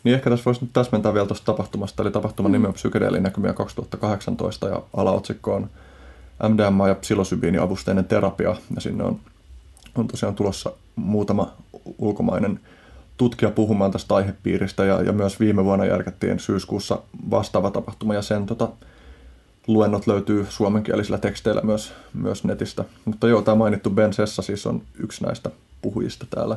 Niin 0.04 0.14
ehkä 0.14 0.30
tässä 0.30 0.44
voisi 0.44 0.60
nyt 0.60 0.72
täsmentää 0.72 1.14
vielä 1.14 1.26
tuosta 1.26 1.44
tapahtumasta, 1.44 2.02
eli 2.02 2.10
tapahtuman 2.10 2.50
mm. 2.50 2.52
nimi 2.52 2.66
on 2.66 2.74
Psykedeelin 2.74 3.22
näkymiä 3.22 3.52
2018 3.52 4.68
ja 4.68 4.82
alaotsikko 4.96 5.54
on 5.54 5.70
MDMA 6.48 6.88
ja 6.88 6.94
psilosybiini 6.94 7.58
avusteinen 7.58 8.04
terapia, 8.04 8.56
ja 8.74 8.80
sinne 8.80 9.04
on, 9.04 9.20
on 9.94 10.08
tosiaan 10.08 10.34
tulossa 10.34 10.72
muutama 10.96 11.52
ulkomainen 11.98 12.60
tutkija 13.16 13.50
puhumaan 13.50 13.90
tästä 13.90 14.14
aihepiiristä 14.14 14.84
ja, 14.84 15.02
ja 15.02 15.12
myös 15.12 15.40
viime 15.40 15.64
vuonna 15.64 15.84
järkättiin 15.84 16.40
syyskuussa 16.40 16.98
vastaava 17.30 17.70
tapahtuma 17.70 18.14
ja 18.14 18.22
sen 18.22 18.46
tota, 18.46 18.68
luennot 19.66 20.06
löytyy 20.06 20.46
suomenkielisillä 20.48 21.18
teksteillä 21.18 21.60
myös, 21.60 21.92
myös 22.14 22.44
netistä. 22.44 22.84
Mutta 23.04 23.28
joo, 23.28 23.42
tämä 23.42 23.54
mainittu 23.54 23.90
Ben 23.90 24.12
Sessa 24.12 24.42
siis 24.42 24.66
on 24.66 24.82
yksi 24.98 25.24
näistä 25.24 25.50
puhujista 25.82 26.26
täällä. 26.30 26.56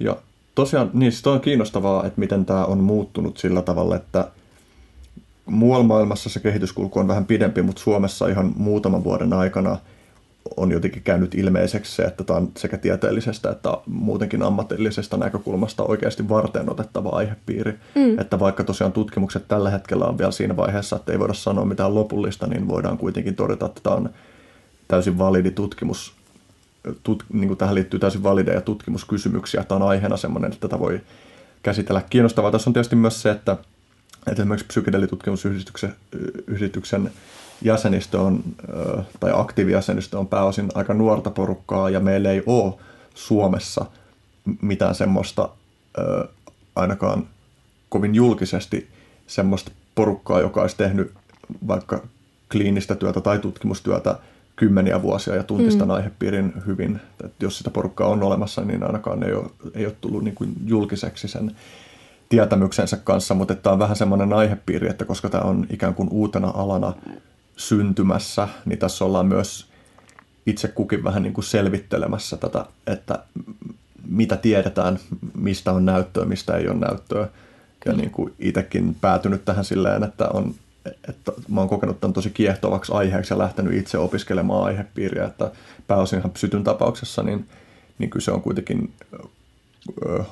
Ja 0.00 0.16
tosiaan, 0.54 0.90
niin 0.92 1.12
siis 1.12 1.26
on 1.26 1.40
kiinnostavaa, 1.40 2.06
että 2.06 2.20
miten 2.20 2.44
tämä 2.44 2.64
on 2.64 2.78
muuttunut 2.78 3.38
sillä 3.38 3.62
tavalla, 3.62 3.96
että 3.96 4.28
muualla 5.46 5.84
maailmassa 5.84 6.28
se 6.28 6.40
kehityskulku 6.40 6.98
on 6.98 7.08
vähän 7.08 7.26
pidempi, 7.26 7.62
mutta 7.62 7.82
Suomessa 7.82 8.28
ihan 8.28 8.52
muutaman 8.56 9.04
vuoden 9.04 9.32
aikana 9.32 9.78
on 10.56 10.72
jotenkin 10.72 11.02
käynyt 11.02 11.34
ilmeiseksi 11.34 11.96
se, 11.96 12.02
että 12.02 12.24
tämä 12.24 12.36
on 12.36 12.52
sekä 12.56 12.78
tieteellisestä 12.78 13.50
että 13.50 13.78
muutenkin 13.86 14.42
ammatillisesta 14.42 15.16
näkökulmasta 15.16 15.82
oikeasti 15.82 16.28
varten 16.28 16.70
otettava 16.70 17.08
aihepiiri. 17.08 17.78
Mm. 17.94 18.18
Että 18.18 18.38
vaikka 18.38 18.64
tosiaan 18.64 18.92
tutkimukset 18.92 19.48
tällä 19.48 19.70
hetkellä 19.70 20.04
on 20.04 20.18
vielä 20.18 20.30
siinä 20.30 20.56
vaiheessa, 20.56 20.96
että 20.96 21.12
ei 21.12 21.18
voida 21.18 21.34
sanoa 21.34 21.64
mitään 21.64 21.94
lopullista, 21.94 22.46
niin 22.46 22.68
voidaan 22.68 22.98
kuitenkin 22.98 23.34
todeta, 23.34 23.66
että 23.66 23.80
tämä 23.82 23.96
on 23.96 24.10
täysin 24.88 25.18
validi 25.18 25.50
tutkimus. 25.50 26.12
Tut, 27.02 27.24
niin 27.32 27.48
kuin 27.48 27.58
tähän 27.58 27.74
liittyy 27.74 28.00
täysin 28.00 28.22
valideja 28.22 28.60
tutkimuskysymyksiä. 28.60 29.64
Tämä 29.64 29.84
on 29.84 29.90
aiheena 29.90 30.16
sellainen, 30.16 30.52
että 30.52 30.68
tätä 30.68 30.78
voi 30.78 31.00
käsitellä. 31.62 32.02
Kiinnostavaa 32.10 32.50
tässä 32.50 32.70
on 32.70 32.74
tietysti 32.74 32.96
myös 32.96 33.22
se, 33.22 33.30
että, 33.30 33.56
että 34.26 34.42
esimerkiksi 34.42 34.66
psykedelitutkimusyhdistyksen 34.66 37.10
jäsenistö 37.64 38.20
on, 38.20 38.42
tai 39.20 39.30
aktiivijäsenistö 39.34 40.18
on 40.18 40.28
pääosin 40.28 40.68
aika 40.74 40.94
nuorta 40.94 41.30
porukkaa 41.30 41.90
ja 41.90 42.00
meillä 42.00 42.30
ei 42.30 42.42
ole 42.46 42.74
Suomessa 43.14 43.86
mitään 44.62 44.94
semmoista 44.94 45.48
ainakaan 46.76 47.26
kovin 47.88 48.14
julkisesti 48.14 48.88
semmoista 49.26 49.70
porukkaa, 49.94 50.40
joka 50.40 50.60
olisi 50.60 50.76
tehnyt 50.76 51.12
vaikka 51.68 52.02
kliinistä 52.52 52.94
työtä 52.94 53.20
tai 53.20 53.38
tutkimustyötä 53.38 54.18
kymmeniä 54.56 55.02
vuosia 55.02 55.36
ja 55.36 55.42
tuntisi 55.42 55.78
mm. 55.78 55.90
aihepiirin 55.90 56.52
hyvin. 56.66 57.00
Että 57.24 57.44
jos 57.44 57.58
sitä 57.58 57.70
porukkaa 57.70 58.08
on 58.08 58.22
olemassa, 58.22 58.62
niin 58.62 58.82
ainakaan 58.82 59.22
ei 59.22 59.32
ole, 59.32 59.50
ei 59.74 59.86
ole 59.86 59.96
tullut 60.00 60.24
niin 60.24 60.34
kuin 60.34 60.54
julkiseksi 60.66 61.28
sen 61.28 61.56
tietämyksensä 62.28 62.96
kanssa, 62.96 63.34
mutta 63.34 63.54
tämä 63.54 63.72
on 63.72 63.78
vähän 63.78 63.96
semmoinen 63.96 64.32
aihepiiri, 64.32 64.88
että 64.88 65.04
koska 65.04 65.28
tämä 65.28 65.44
on 65.44 65.66
ikään 65.70 65.94
kuin 65.94 66.08
uutena 66.10 66.52
alana 66.54 66.92
syntymässä, 67.68 68.48
niin 68.64 68.78
tässä 68.78 69.04
ollaan 69.04 69.26
myös 69.26 69.66
itse 70.46 70.68
kukin 70.68 71.04
vähän 71.04 71.22
niin 71.22 71.32
kuin 71.32 71.44
selvittelemässä 71.44 72.36
tätä, 72.36 72.66
että 72.86 73.18
mitä 74.08 74.36
tiedetään, 74.36 74.98
mistä 75.34 75.72
on 75.72 75.84
näyttöä, 75.84 76.24
mistä 76.24 76.56
ei 76.56 76.68
ole 76.68 76.78
näyttöä. 76.78 77.28
Ja 77.84 77.92
niin 77.92 78.10
kuin 78.10 78.34
itsekin 78.38 78.96
päätynyt 79.00 79.44
tähän 79.44 79.64
silleen, 79.64 80.04
että, 80.04 80.28
on, 80.28 80.54
että 81.08 81.32
mä 81.48 81.60
oon 81.60 81.68
kokenut 81.68 82.00
tämän 82.00 82.12
tosi 82.12 82.30
kiehtovaksi 82.30 82.92
aiheeksi 82.92 83.34
ja 83.34 83.38
lähtenyt 83.38 83.74
itse 83.74 83.98
opiskelemaan 83.98 84.64
aihepiiriä, 84.64 85.24
että 85.24 85.50
pääosinhan 85.86 86.30
psytyn 86.30 86.64
tapauksessa, 86.64 87.22
niin, 87.22 87.48
niin 87.98 88.10
kyse 88.10 88.32
on 88.32 88.42
kuitenkin 88.42 88.92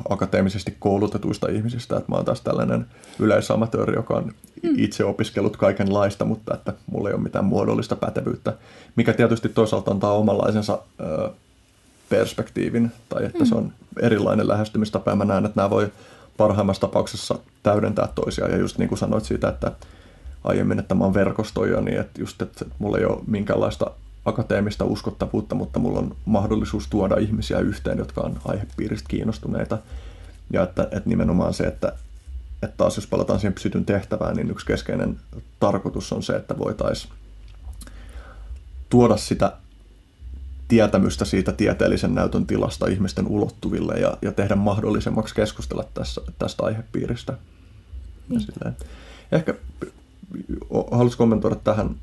akateemisesti 0.09 0.77
koulutetuista 0.79 1.49
ihmisistä, 1.49 1.97
että 1.97 2.13
mä 2.13 2.17
oon 2.17 2.25
taas 2.25 2.41
tällainen 2.41 2.87
yleisamatööri, 3.19 3.95
joka 3.95 4.15
on 4.15 4.25
mm. 4.25 4.71
itse 4.77 5.05
opiskellut 5.05 5.57
kaikenlaista, 5.57 6.25
mutta 6.25 6.55
että 6.55 6.73
mulla 6.87 7.09
ei 7.09 7.15
ole 7.15 7.23
mitään 7.23 7.45
muodollista 7.45 7.97
pätevyyttä, 7.97 8.55
mikä 8.97 9.13
tietysti 9.13 9.49
toisaalta 9.49 9.91
antaa 9.91 10.13
omanlaisensa 10.13 10.79
perspektiivin, 12.09 12.93
tai 13.09 13.25
että 13.25 13.39
mm. 13.39 13.47
se 13.47 13.55
on 13.55 13.73
erilainen 14.01 14.49
lähestymistapa, 14.49 15.11
ja 15.11 15.17
mä 15.17 15.25
näen, 15.25 15.47
että 15.47 15.61
nämä 15.61 15.71
voi 15.71 15.93
parhaimmassa 16.37 16.81
tapauksessa 16.81 17.39
täydentää 17.63 18.09
toisiaan, 18.15 18.51
ja 18.51 18.59
just 18.59 18.79
niin 18.79 18.89
kuin 18.89 18.99
sanoit 18.99 19.25
siitä, 19.25 19.49
että 19.49 19.73
aiemmin, 20.45 20.79
että 20.79 20.95
mä 20.95 21.05
oon 21.05 21.15
verkostoija, 21.15 21.81
niin 21.81 22.01
että 22.01 22.21
just, 22.21 22.43
että 22.43 22.65
mulla 22.79 22.99
ei 22.99 23.05
ole 23.05 23.21
minkäänlaista 23.27 23.91
akateemista 24.25 24.85
uskottavuutta, 24.85 25.55
mutta 25.55 25.79
mulla 25.79 25.99
on 25.99 26.17
mahdollisuus 26.25 26.89
tuoda 26.89 27.17
ihmisiä 27.17 27.59
yhteen, 27.59 27.99
jotka 27.99 28.21
on 28.21 28.41
aihepiiristä 28.45 29.09
kiinnostuneita. 29.09 29.79
Ja 30.53 30.63
että, 30.63 30.83
että 30.83 31.09
nimenomaan 31.09 31.55
se, 31.55 31.65
että, 31.65 31.93
että 32.63 32.77
taas 32.77 32.97
jos 32.97 33.07
palataan 33.07 33.41
siihen 33.41 33.55
psytyn 33.55 33.85
tehtävään, 33.85 34.37
niin 34.37 34.51
yksi 34.51 34.67
keskeinen 34.67 35.21
tarkoitus 35.61 36.13
on 36.13 36.23
se, 36.23 36.37
että 36.37 36.59
voitaisiin 36.59 37.13
tuoda 38.91 39.17
sitä 39.17 39.53
tietämystä 40.69 41.25
siitä 41.25 41.53
tieteellisen 41.53 42.15
näytön 42.15 42.47
tilasta 42.47 42.87
ihmisten 42.87 43.27
ulottuville 43.27 43.95
ja, 43.95 44.17
ja 44.23 44.33
tehdä 44.33 44.57
mahdollisemmaksi 44.57 45.35
keskustella 45.35 45.85
tässä, 45.95 46.21
tästä 46.39 46.63
aihepiiristä. 46.65 47.33
Ja 48.31 48.73
Ehkä 49.33 49.55
haluaisin 50.91 51.19
kommentoida 51.19 51.57
tähän 51.57 51.97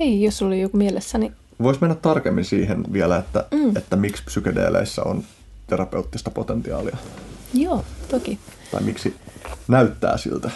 ei, 0.00 0.22
jos 0.22 0.42
oli 0.42 0.60
joku 0.60 0.76
mielessä, 0.76 1.18
niin... 1.18 1.32
Voisi 1.62 1.80
mennä 1.80 1.94
tarkemmin 1.94 2.44
siihen 2.44 2.84
vielä, 2.92 3.16
että, 3.16 3.44
mm. 3.50 3.76
että 3.76 3.96
miksi 3.96 4.22
psykedeeleissä 4.24 5.02
on 5.02 5.24
terapeuttista 5.66 6.30
potentiaalia. 6.30 6.96
Joo, 7.54 7.84
toki. 8.08 8.38
Tai 8.70 8.82
miksi 8.82 9.14
näyttää 9.68 10.16
siltä. 10.16 10.50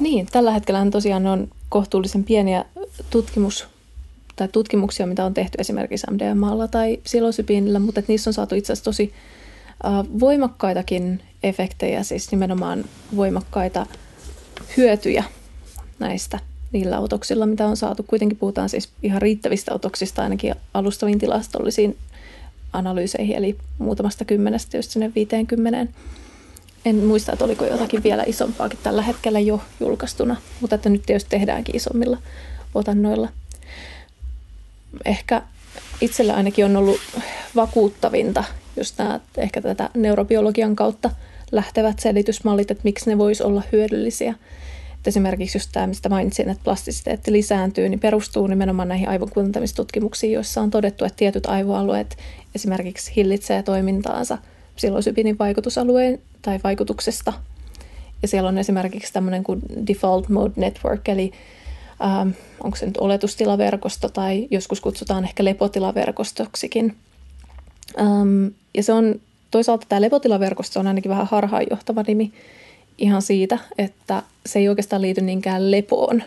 Niin, 0.00 0.26
tällä 0.32 0.50
hetkellä 0.50 0.90
tosiaan 0.90 1.26
on 1.26 1.48
kohtuullisen 1.68 2.24
pieniä 2.24 2.64
tutkimus, 3.10 3.68
tai 4.36 4.48
tutkimuksia, 4.48 5.06
mitä 5.06 5.24
on 5.24 5.34
tehty 5.34 5.58
esimerkiksi 5.60 6.06
MDMAlla 6.10 6.68
tai 6.68 6.96
psilosybiinillä, 6.96 7.78
mutta 7.78 8.00
että 8.00 8.12
niissä 8.12 8.30
on 8.30 8.34
saatu 8.34 8.54
itse 8.54 8.72
asiassa 8.72 8.84
tosi 8.84 9.12
voimakkaitakin 10.20 11.22
efektejä, 11.42 12.02
siis 12.02 12.30
nimenomaan 12.30 12.84
voimakkaita 13.16 13.86
hyötyjä 14.76 15.24
näistä 15.98 16.40
niillä 16.72 17.00
otoksilla, 17.00 17.46
mitä 17.46 17.66
on 17.66 17.76
saatu. 17.76 18.02
Kuitenkin 18.02 18.38
puhutaan 18.38 18.68
siis 18.68 18.88
ihan 19.02 19.22
riittävistä 19.22 19.74
otoksista 19.74 20.22
ainakin 20.22 20.54
alustaviin 20.74 21.18
tilastollisiin 21.18 21.96
analyyseihin, 22.72 23.36
eli 23.36 23.56
muutamasta 23.78 24.24
kymmenestä 24.24 24.76
just 24.76 24.90
sinne 24.90 25.12
50. 25.14 25.92
En 26.84 26.96
muista, 26.96 27.32
että 27.32 27.44
oliko 27.44 27.64
jotakin 27.64 28.02
vielä 28.02 28.24
isompaakin 28.26 28.78
tällä 28.82 29.02
hetkellä 29.02 29.40
jo 29.40 29.60
julkaistuna, 29.80 30.36
mutta 30.60 30.76
että 30.76 30.88
nyt 30.88 31.02
tietysti 31.06 31.30
tehdäänkin 31.30 31.76
isommilla 31.76 32.18
otannoilla. 32.74 33.28
Ehkä 35.04 35.42
itsellä 36.00 36.34
ainakin 36.34 36.64
on 36.64 36.76
ollut 36.76 37.00
vakuuttavinta 37.56 38.44
just 38.76 38.98
nämä 38.98 39.20
ehkä 39.36 39.62
tätä 39.62 39.90
neurobiologian 39.94 40.76
kautta 40.76 41.10
lähtevät 41.52 41.98
selitysmallit, 41.98 42.70
että 42.70 42.84
miksi 42.84 43.10
ne 43.10 43.18
voisi 43.18 43.42
olla 43.42 43.62
hyödyllisiä– 43.72 44.34
esimerkiksi 45.06 45.58
just 45.58 45.70
tämä, 45.72 45.86
mistä 45.86 46.08
mainitsin, 46.08 46.48
että 46.48 46.64
plastisiteetti 46.64 47.32
lisääntyy, 47.32 47.88
niin 47.88 48.00
perustuu 48.00 48.46
nimenomaan 48.46 48.88
näihin 48.88 49.08
aivonkuntamistutkimuksiin, 49.08 50.32
joissa 50.32 50.60
on 50.60 50.70
todettu, 50.70 51.04
että 51.04 51.16
tietyt 51.16 51.46
aivoalueet 51.46 52.16
esimerkiksi 52.54 53.12
hillitsee 53.16 53.62
toimintaansa 53.62 54.38
psilosybinin 54.76 55.38
vaikutusalueen 55.38 56.18
tai 56.42 56.60
vaikutuksesta. 56.64 57.32
Ja 58.22 58.28
siellä 58.28 58.48
on 58.48 58.58
esimerkiksi 58.58 59.12
tämmöinen 59.12 59.44
kuin 59.44 59.62
Default 59.86 60.28
Mode 60.28 60.52
Network, 60.56 61.08
eli 61.08 61.32
ähm, 62.04 62.28
onko 62.64 62.76
se 62.76 62.86
nyt 62.86 62.96
oletustilaverkosto 62.96 64.08
tai 64.08 64.48
joskus 64.50 64.80
kutsutaan 64.80 65.24
ehkä 65.24 65.44
lepotilaverkostoksikin. 65.44 66.96
Ähm, 68.00 68.46
ja 68.74 68.82
se 68.82 68.92
on 68.92 69.20
toisaalta 69.50 69.86
tämä 69.88 70.00
lepotilaverkosto 70.00 70.80
on 70.80 70.86
ainakin 70.86 71.08
vähän 71.08 71.26
harhaanjohtava 71.30 72.04
nimi, 72.06 72.32
ihan 73.02 73.22
siitä, 73.22 73.58
että 73.78 74.22
se 74.46 74.58
ei 74.58 74.68
oikeastaan 74.68 75.02
liity 75.02 75.20
niinkään 75.20 75.70
lepoon, 75.70 76.22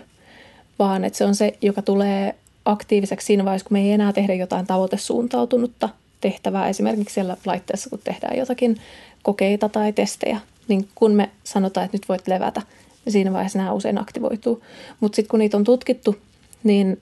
vaan 0.80 1.06
että 1.06 1.18
se 1.18 1.26
on 1.26 1.36
se, 1.36 1.58
joka 1.62 1.82
tulee 1.82 2.36
aktiiviseksi 2.66 3.26
siinä 3.26 3.46
vaiheessa, 3.46 3.68
kun 3.68 3.76
me 3.76 3.82
ei 3.82 3.92
enää 3.92 4.14
tehdä 4.14 4.34
jotain 4.34 4.68
tavoitesuuntautunutta 4.68 5.90
tehtävää, 6.22 6.70
esimerkiksi 6.70 7.14
siellä 7.14 7.38
laitteessa, 7.46 7.90
kun 7.90 8.00
tehdään 8.04 8.38
jotakin 8.38 8.78
kokeita 9.24 9.70
tai 9.70 9.94
testejä, 9.94 10.40
niin 10.68 10.88
kun 10.96 11.12
me 11.12 11.30
sanotaan, 11.44 11.86
että 11.86 11.98
nyt 11.98 12.10
voit 12.10 12.28
levätä, 12.28 12.62
niin 13.06 13.14
siinä 13.14 13.34
vaiheessa 13.34 13.60
nämä 13.60 13.74
usein 13.74 14.02
aktivoituu. 14.02 14.64
Mutta 15.00 15.16
sitten 15.16 15.30
kun 15.30 15.40
niitä 15.40 15.58
on 15.58 15.64
tutkittu, 15.64 16.16
niin 16.64 17.02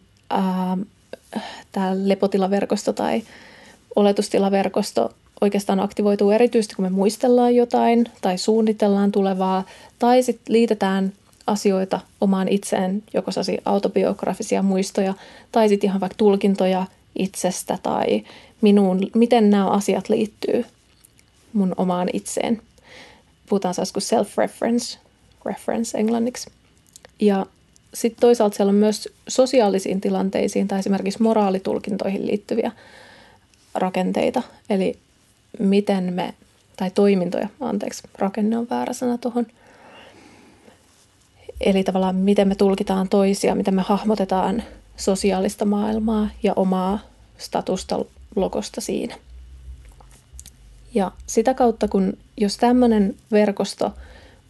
tämä 1.71 1.91
lepotilaverkosto 2.03 2.93
tai 2.93 3.23
oletustilaverkosto 3.95 5.13
oikeastaan 5.41 5.79
aktivoituu 5.79 6.31
erityisesti, 6.31 6.75
kun 6.75 6.85
me 6.85 6.89
muistellaan 6.89 7.55
jotain 7.55 8.05
tai 8.21 8.37
suunnitellaan 8.37 9.11
tulevaa 9.11 9.63
tai 9.99 10.23
sitten 10.23 10.53
liitetään 10.53 11.13
asioita 11.47 11.99
omaan 12.21 12.47
itseen, 12.47 13.03
joko 13.13 13.31
autobiografisia 13.65 14.61
muistoja 14.61 15.13
tai 15.51 15.69
sitten 15.69 15.87
ihan 15.89 16.01
vaikka 16.01 16.17
tulkintoja 16.17 16.85
itsestä 17.19 17.77
tai 17.83 18.23
minuun, 18.61 19.09
miten 19.15 19.49
nämä 19.49 19.69
asiat 19.69 20.09
liittyy 20.09 20.65
mun 21.53 21.73
omaan 21.77 22.09
itseen. 22.13 22.61
Puhutaan 23.49 23.73
saas 23.73 23.91
kuin 23.91 24.03
self-reference, 24.03 24.97
reference 25.45 25.97
englanniksi. 25.97 26.49
Ja 27.19 27.45
sitten 27.93 28.21
toisaalta 28.21 28.55
siellä 28.55 28.69
on 28.69 28.75
myös 28.75 29.09
sosiaalisiin 29.27 30.01
tilanteisiin 30.01 30.67
tai 30.67 30.79
esimerkiksi 30.79 31.21
moraalitulkintoihin 31.21 32.27
liittyviä 32.27 32.71
rakenteita. 33.75 34.43
Eli 34.69 34.99
miten 35.59 36.13
me, 36.13 36.33
tai 36.77 36.91
toimintoja, 36.91 37.47
anteeksi, 37.59 38.03
rakenne 38.19 38.57
on 38.57 38.67
väärä 38.69 38.93
sana 38.93 39.17
tuohon. 39.17 39.45
Eli 41.61 41.83
tavallaan 41.83 42.15
miten 42.15 42.47
me 42.47 42.55
tulkitaan 42.55 43.09
toisia, 43.09 43.55
miten 43.55 43.75
me 43.75 43.81
hahmotetaan 43.81 44.63
sosiaalista 44.97 45.65
maailmaa 45.65 46.29
ja 46.43 46.53
omaa 46.55 46.99
statusta 47.37 48.05
logosta 48.35 48.81
siinä. 48.81 49.15
Ja 50.93 51.11
sitä 51.27 51.53
kautta, 51.53 51.87
kun 51.87 52.17
jos 52.37 52.57
tämmöinen 52.57 53.15
verkosto 53.31 53.93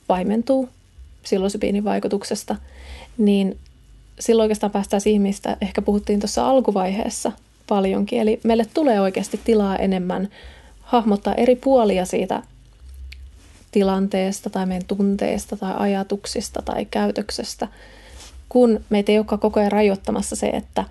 vaimentuu 0.09 0.69
psilosybiinin 1.23 1.83
vaikutuksesta, 1.83 2.55
niin 3.17 3.57
silloin 4.19 4.45
oikeastaan 4.45 4.71
päästään 4.71 5.01
siihen, 5.01 5.21
mistä 5.21 5.57
ehkä 5.61 5.81
puhuttiin 5.81 6.19
tuossa 6.19 6.47
alkuvaiheessa, 6.47 7.31
paljonkin. 7.67 8.19
Eli 8.19 8.39
meille 8.43 8.65
tulee 8.73 9.01
oikeasti 9.01 9.39
tilaa 9.43 9.77
enemmän 9.77 10.29
hahmottaa 10.83 11.33
eri 11.35 11.55
puolia 11.55 12.05
siitä 12.05 12.43
tilanteesta 13.71 14.49
tai 14.49 14.65
meidän 14.65 14.87
tunteesta 14.87 15.57
tai 15.57 15.73
ajatuksista 15.77 16.61
tai 16.61 16.85
käytöksestä, 16.85 17.67
kun 18.49 18.79
meitä 18.89 19.11
ei 19.11 19.17
olekaan 19.17 19.39
koko 19.39 19.59
ajan 19.59 19.71
rajoittamassa 19.71 20.35
se, 20.35 20.47
että 20.47 20.83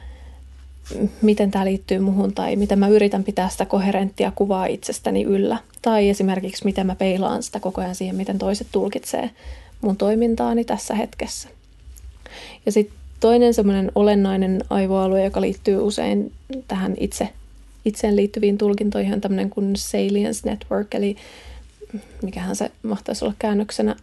miten 1.23 1.51
tämä 1.51 1.65
liittyy 1.65 1.99
muhun 1.99 2.35
tai 2.35 2.57
miten 2.57 2.79
mä 2.79 2.89
yritän 2.89 3.25
pitää 3.25 3.49
sitä 3.49 3.67
koherenttia 3.67 4.33
kuvaa 4.35 4.67
itsestäni 4.67 5.23
yllä. 5.23 5.59
Tai 5.83 6.09
esimerkiksi 6.09 6.65
miten 6.65 6.87
mä 6.87 6.95
peilaan 6.95 7.43
sitä 7.43 7.61
koko 7.61 7.81
ajan 7.81 7.95
siihen, 7.95 8.17
miten 8.17 8.39
toiset 8.39 8.67
tulkitsee 8.73 9.31
mun 9.81 9.97
toimintaani 9.97 10.65
tässä 10.65 10.95
hetkessä. 10.95 11.49
Ja 12.67 12.73
sitten 12.73 12.97
toinen 13.21 13.55
semmoinen 13.55 13.93
olennainen 13.95 14.65
aivoalue, 14.71 15.25
joka 15.25 15.41
liittyy 15.41 15.77
usein 15.77 16.33
tähän 16.69 16.95
itse, 17.01 17.29
itseen 17.85 18.17
liittyviin 18.17 18.59
tulkintoihin, 18.59 19.15
on 19.15 19.21
tämmöinen 19.21 19.51
kuin 19.51 19.77
Salience 19.77 20.51
Network, 20.51 20.95
eli 20.95 21.17
mikähän 22.23 22.57
se 22.57 22.71
mahtaisi 22.83 23.25
olla 23.25 23.35
käännöksenä. 23.39 23.97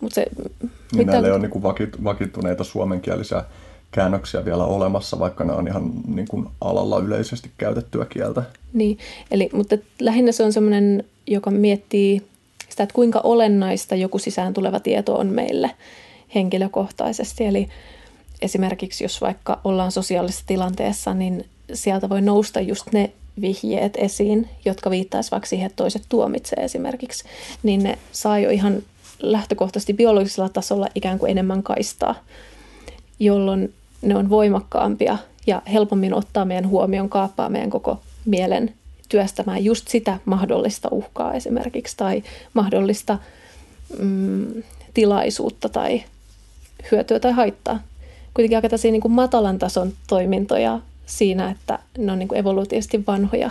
Mut 0.00 0.12
se, 0.12 0.26
niin 0.62 1.06
mitä... 1.06 1.18
ei 1.18 1.30
ole 1.30 1.38
niin 1.38 1.62
vakittuneita 2.04 2.64
suomenkielisiä 2.64 3.44
käännöksiä 3.90 4.44
vielä 4.44 4.64
olemassa, 4.64 5.18
vaikka 5.18 5.44
ne 5.44 5.52
on 5.52 5.68
ihan 5.68 5.92
niin 6.06 6.28
kuin 6.28 6.48
alalla 6.60 6.98
yleisesti 6.98 7.50
käytettyä 7.58 8.04
kieltä. 8.04 8.42
Niin, 8.72 8.98
eli, 9.30 9.50
mutta 9.52 9.78
lähinnä 10.00 10.32
se 10.32 10.44
on 10.44 10.52
semmoinen, 10.52 11.04
joka 11.26 11.50
miettii 11.50 12.22
sitä, 12.68 12.82
että 12.82 12.94
kuinka 12.94 13.20
olennaista 13.24 13.94
joku 13.94 14.18
sisään 14.18 14.54
tuleva 14.54 14.80
tieto 14.80 15.14
on 15.14 15.26
meille 15.26 15.70
henkilökohtaisesti. 16.34 17.44
Eli 17.44 17.68
esimerkiksi 18.42 19.04
jos 19.04 19.20
vaikka 19.20 19.60
ollaan 19.64 19.92
sosiaalisessa 19.92 20.44
tilanteessa, 20.46 21.14
niin 21.14 21.44
sieltä 21.74 22.08
voi 22.08 22.22
nousta 22.22 22.60
just 22.60 22.92
ne 22.92 23.12
vihjeet 23.40 23.96
esiin, 23.96 24.48
jotka 24.64 24.90
viittaisivat 24.90 25.32
vaikka 25.32 25.46
siihen, 25.46 25.66
että 25.66 25.76
toiset 25.76 26.02
tuomitsee 26.08 26.64
esimerkiksi, 26.64 27.24
niin 27.62 27.82
ne 27.82 27.98
saa 28.12 28.38
jo 28.38 28.50
ihan 28.50 28.82
lähtökohtaisesti 29.20 29.92
biologisella 29.94 30.48
tasolla 30.48 30.86
ikään 30.94 31.18
kuin 31.18 31.30
enemmän 31.30 31.62
kaistaa, 31.62 32.14
jolloin 33.18 33.74
ne 34.02 34.16
on 34.16 34.30
voimakkaampia 34.30 35.18
ja 35.46 35.62
helpommin 35.72 36.14
ottaa 36.14 36.44
meidän 36.44 36.68
huomion, 36.68 37.08
kaappaa 37.08 37.48
meidän 37.48 37.70
koko 37.70 38.00
mielen 38.24 38.74
työstämään 39.08 39.64
just 39.64 39.88
sitä 39.88 40.18
mahdollista 40.24 40.88
uhkaa 40.90 41.34
esimerkiksi 41.34 41.96
tai 41.96 42.22
mahdollista 42.54 43.18
mm, 43.98 44.62
tilaisuutta 44.94 45.68
tai 45.68 46.02
hyötyä 46.92 47.20
tai 47.20 47.32
haittaa. 47.32 47.80
Kuitenkin 48.34 48.56
aika 48.58 48.76
niin 48.82 49.00
kuin 49.00 49.12
matalan 49.12 49.58
tason 49.58 49.92
toimintoja 50.06 50.80
siinä, 51.06 51.50
että 51.50 51.78
ne 51.98 52.12
on 52.12 52.18
niin 52.18 52.28
kuin 52.28 52.38
evolutiivisesti 52.38 53.06
vanhoja, 53.06 53.50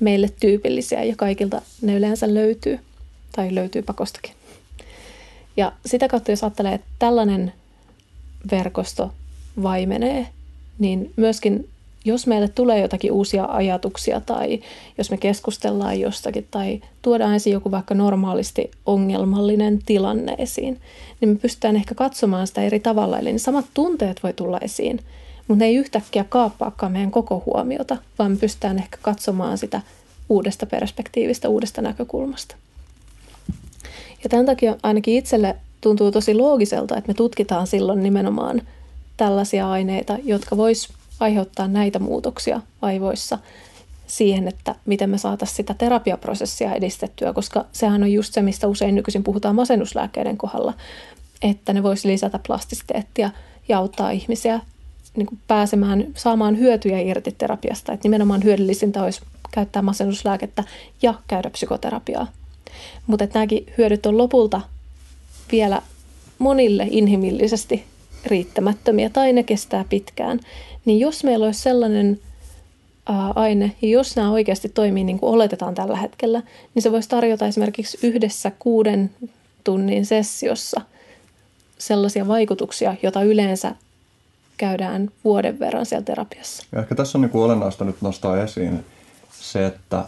meille 0.00 0.30
tyypillisiä 0.40 1.04
ja 1.04 1.16
kaikilta 1.16 1.62
ne 1.82 1.96
yleensä 1.96 2.34
löytyy 2.34 2.78
tai 3.36 3.54
löytyy 3.54 3.82
pakostakin. 3.82 4.32
Ja 5.56 5.72
sitä 5.86 6.08
kautta, 6.08 6.30
jos 6.30 6.42
ajattelee, 6.42 6.74
että 6.74 6.86
tällainen 6.98 7.52
verkosto 8.50 9.12
vaimenee, 9.62 10.28
niin 10.78 11.12
myöskin 11.16 11.68
jos 12.04 12.26
meille 12.26 12.48
tulee 12.48 12.80
jotakin 12.80 13.12
uusia 13.12 13.44
ajatuksia 13.44 14.20
tai 14.20 14.62
jos 14.98 15.10
me 15.10 15.16
keskustellaan 15.16 16.00
jostakin 16.00 16.46
tai 16.50 16.82
tuodaan 17.02 17.34
esiin 17.34 17.54
joku 17.54 17.70
vaikka 17.70 17.94
normaalisti 17.94 18.70
ongelmallinen 18.86 19.78
tilanne 19.86 20.34
esiin, 20.38 20.80
niin 21.20 21.28
me 21.28 21.34
pystytään 21.34 21.76
ehkä 21.76 21.94
katsomaan 21.94 22.46
sitä 22.46 22.62
eri 22.62 22.80
tavalla. 22.80 23.18
Eli 23.18 23.38
samat 23.38 23.66
tunteet 23.74 24.22
voi 24.22 24.32
tulla 24.32 24.58
esiin, 24.58 25.00
mutta 25.52 25.64
ne 25.64 25.68
ei 25.68 25.76
yhtäkkiä 25.76 26.24
kaappaakaan 26.24 26.92
meidän 26.92 27.10
koko 27.10 27.42
huomiota, 27.46 27.96
vaan 28.18 28.30
me 28.30 28.36
pystytään 28.36 28.78
ehkä 28.78 28.98
katsomaan 29.02 29.58
sitä 29.58 29.80
uudesta 30.28 30.66
perspektiivistä, 30.66 31.48
uudesta 31.48 31.82
näkökulmasta. 31.82 32.56
Ja 34.22 34.28
tämän 34.28 34.46
takia 34.46 34.76
ainakin 34.82 35.18
itselle 35.18 35.56
tuntuu 35.80 36.12
tosi 36.12 36.34
loogiselta, 36.34 36.96
että 36.96 37.08
me 37.08 37.14
tutkitaan 37.14 37.66
silloin 37.66 38.02
nimenomaan 38.02 38.62
tällaisia 39.16 39.70
aineita, 39.70 40.18
jotka 40.24 40.56
vois 40.56 40.88
aiheuttaa 41.20 41.68
näitä 41.68 41.98
muutoksia 41.98 42.60
aivoissa 42.82 43.38
siihen, 44.06 44.48
että 44.48 44.74
miten 44.86 45.10
me 45.10 45.18
saataisiin 45.18 45.56
sitä 45.56 45.74
terapiaprosessia 45.74 46.74
edistettyä, 46.74 47.32
koska 47.32 47.64
sehän 47.72 48.02
on 48.02 48.12
just 48.12 48.34
se, 48.34 48.42
mistä 48.42 48.68
usein 48.68 48.94
nykyisin 48.94 49.24
puhutaan 49.24 49.56
masennuslääkkeiden 49.56 50.36
kohdalla, 50.36 50.74
että 51.42 51.72
ne 51.72 51.82
voisi 51.82 52.08
lisätä 52.08 52.38
plastiteettia 52.46 53.30
ja 53.68 53.78
auttaa 53.78 54.10
ihmisiä 54.10 54.60
niin 55.16 55.26
kuin 55.26 55.38
pääsemään, 55.48 56.06
saamaan 56.14 56.58
hyötyjä 56.58 57.00
irti 57.00 57.34
terapiasta. 57.38 57.92
Että 57.92 58.04
nimenomaan 58.04 58.44
hyödyllisintä 58.44 59.02
olisi 59.02 59.20
käyttää 59.50 59.82
masennuslääkettä 59.82 60.64
ja 61.02 61.14
käydä 61.26 61.50
psykoterapiaa. 61.50 62.26
Mutta 63.06 63.26
nämäkin 63.34 63.66
hyödyt 63.78 64.06
on 64.06 64.18
lopulta 64.18 64.60
vielä 65.52 65.82
monille 66.38 66.86
inhimillisesti 66.90 67.84
riittämättömiä 68.26 69.10
tai 69.10 69.32
ne 69.32 69.42
kestää 69.42 69.84
pitkään. 69.88 70.40
Niin 70.84 71.00
jos 71.00 71.24
meillä 71.24 71.46
olisi 71.46 71.60
sellainen 71.60 72.20
ää, 73.06 73.32
aine, 73.34 73.72
ja 73.82 73.88
jos 73.88 74.16
nämä 74.16 74.30
oikeasti 74.30 74.68
toimii 74.68 75.04
niin 75.04 75.18
kuin 75.18 75.34
oletetaan 75.34 75.74
tällä 75.74 75.96
hetkellä, 75.96 76.42
niin 76.74 76.82
se 76.82 76.92
voisi 76.92 77.08
tarjota 77.08 77.46
esimerkiksi 77.46 77.98
yhdessä 78.02 78.52
kuuden 78.58 79.10
tunnin 79.64 80.06
sessiossa 80.06 80.80
sellaisia 81.78 82.28
vaikutuksia, 82.28 82.94
joita 83.02 83.22
yleensä 83.22 83.74
käydään 84.62 85.10
vuoden 85.24 85.58
verran 85.58 85.86
siellä 85.86 86.04
terapiassa. 86.04 86.66
Ja 86.72 86.80
ehkä 86.80 86.94
tässä 86.94 87.18
on 87.18 87.22
niin 87.22 87.30
kuin 87.30 87.44
olennaista 87.44 87.84
nyt 87.84 88.02
nostaa 88.02 88.42
esiin 88.42 88.84
se, 89.40 89.66
että 89.66 90.04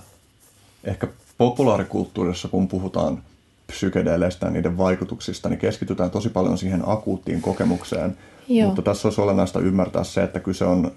ehkä 0.85 1.09
populaarikulttuurissa, 1.39 2.49
kun 2.49 2.69
puhutaan 2.69 3.23
psykedeleistä 3.67 4.47
ja 4.47 4.51
niiden 4.51 4.79
vaikutuksista, 4.79 5.49
niin 5.49 5.59
keskitytään 5.59 6.11
tosi 6.11 6.29
paljon 6.29 6.59
siihen 6.59 6.83
akuuttiin 6.87 7.43
kokemukseen. 7.43 8.19
Joo. 8.49 8.67
Mutta 8.67 8.83
tässä 8.83 9.09
olisi 9.09 9.21
olennaista 9.21 9.61
ymmärtää 9.61 10.05
se, 10.05 10.23
että 10.23 10.41
kyse 10.41 10.65
on 10.65 10.93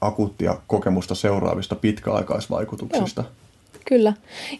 akuuttia 0.00 0.56
kokemusta 0.66 1.14
seuraavista 1.14 1.74
pitkäaikaisvaikutuksista. 1.74 3.22
Joo. 3.22 3.43
Kyllä. 3.84 4.12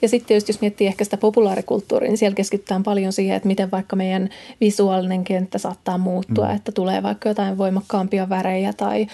Ja 0.02 0.08
sitten 0.08 0.28
tietysti 0.28 0.52
jos 0.52 0.60
miettii 0.60 0.86
ehkä 0.86 1.04
sitä 1.04 1.16
populaarikulttuuria, 1.16 2.08
niin 2.08 2.18
siellä 2.18 2.34
keskitytään 2.34 2.82
paljon 2.82 3.12
siihen, 3.12 3.36
että 3.36 3.48
miten 3.48 3.70
vaikka 3.70 3.96
meidän 3.96 4.28
visuaalinen 4.60 5.24
kenttä 5.24 5.58
saattaa 5.58 5.98
muuttua, 5.98 6.48
mm. 6.48 6.56
että 6.56 6.72
tulee 6.72 7.02
vaikka 7.02 7.28
jotain 7.28 7.58
voimakkaampia 7.58 8.28
värejä 8.28 8.72
tai 8.72 9.06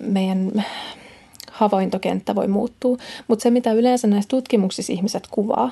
meidän 0.00 0.64
havaintokenttä 1.50 2.34
voi 2.34 2.48
muuttua. 2.48 2.96
Mutta 3.28 3.42
se, 3.42 3.50
mitä 3.50 3.72
yleensä 3.72 4.06
näissä 4.06 4.28
tutkimuksissa 4.28 4.92
ihmiset 4.92 5.26
kuvaa, 5.30 5.70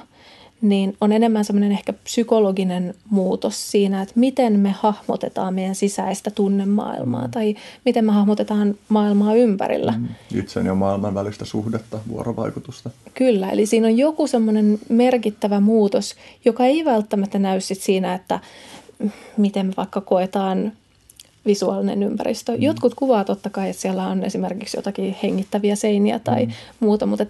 niin 0.61 0.97
on 1.01 1.13
enemmän 1.13 1.45
semmoinen 1.45 1.73
ehkä 1.73 1.93
psykologinen 1.93 2.95
muutos 3.11 3.71
siinä, 3.71 4.03
että 4.03 4.15
miten 4.17 4.61
me 4.61 4.71
hahmotetaan 4.71 5.55
meidän 5.55 5.75
sisäistä 5.75 6.31
tunnemaailmaa 6.31 7.25
mm. 7.25 7.31
tai 7.31 7.57
miten 7.85 8.05
me 8.05 8.13
hahmotetaan 8.13 8.75
maailmaa 8.89 9.35
ympärillä. 9.35 9.93
Mm. 9.93 10.09
Itsen 10.35 10.67
ja 10.67 10.75
maailman 10.75 11.15
välistä 11.15 11.45
suhdetta, 11.45 11.99
vuorovaikutusta. 12.09 12.91
Kyllä, 13.15 13.51
eli 13.51 13.67
siinä 13.67 13.87
on 13.87 13.97
joku 13.97 14.27
semmoinen 14.27 14.79
merkittävä 14.89 15.61
muutos, 15.61 16.15
joka 16.45 16.65
ei 16.65 16.85
välttämättä 16.85 17.39
näy 17.39 17.61
sit 17.61 17.81
siinä, 17.81 18.15
että 18.15 18.41
miten 19.37 19.67
me 19.67 19.73
vaikka 19.77 20.01
koetaan 20.01 20.73
visuaalinen 21.47 22.03
ympäristö. 22.03 22.53
Mm. 22.53 22.63
Jotkut 22.63 22.95
kuvaa 22.95 23.25
totta 23.25 23.51
kai, 23.51 23.71
että 23.71 23.83
siellä 23.83 24.07
on 24.07 24.25
esimerkiksi 24.25 24.77
jotakin 24.77 25.17
hengittäviä 25.23 25.77
seiniä 25.77 26.19
tai 26.19 26.47
mm. 26.47 26.53
muuta, 26.81 27.07
mutta 27.07 27.27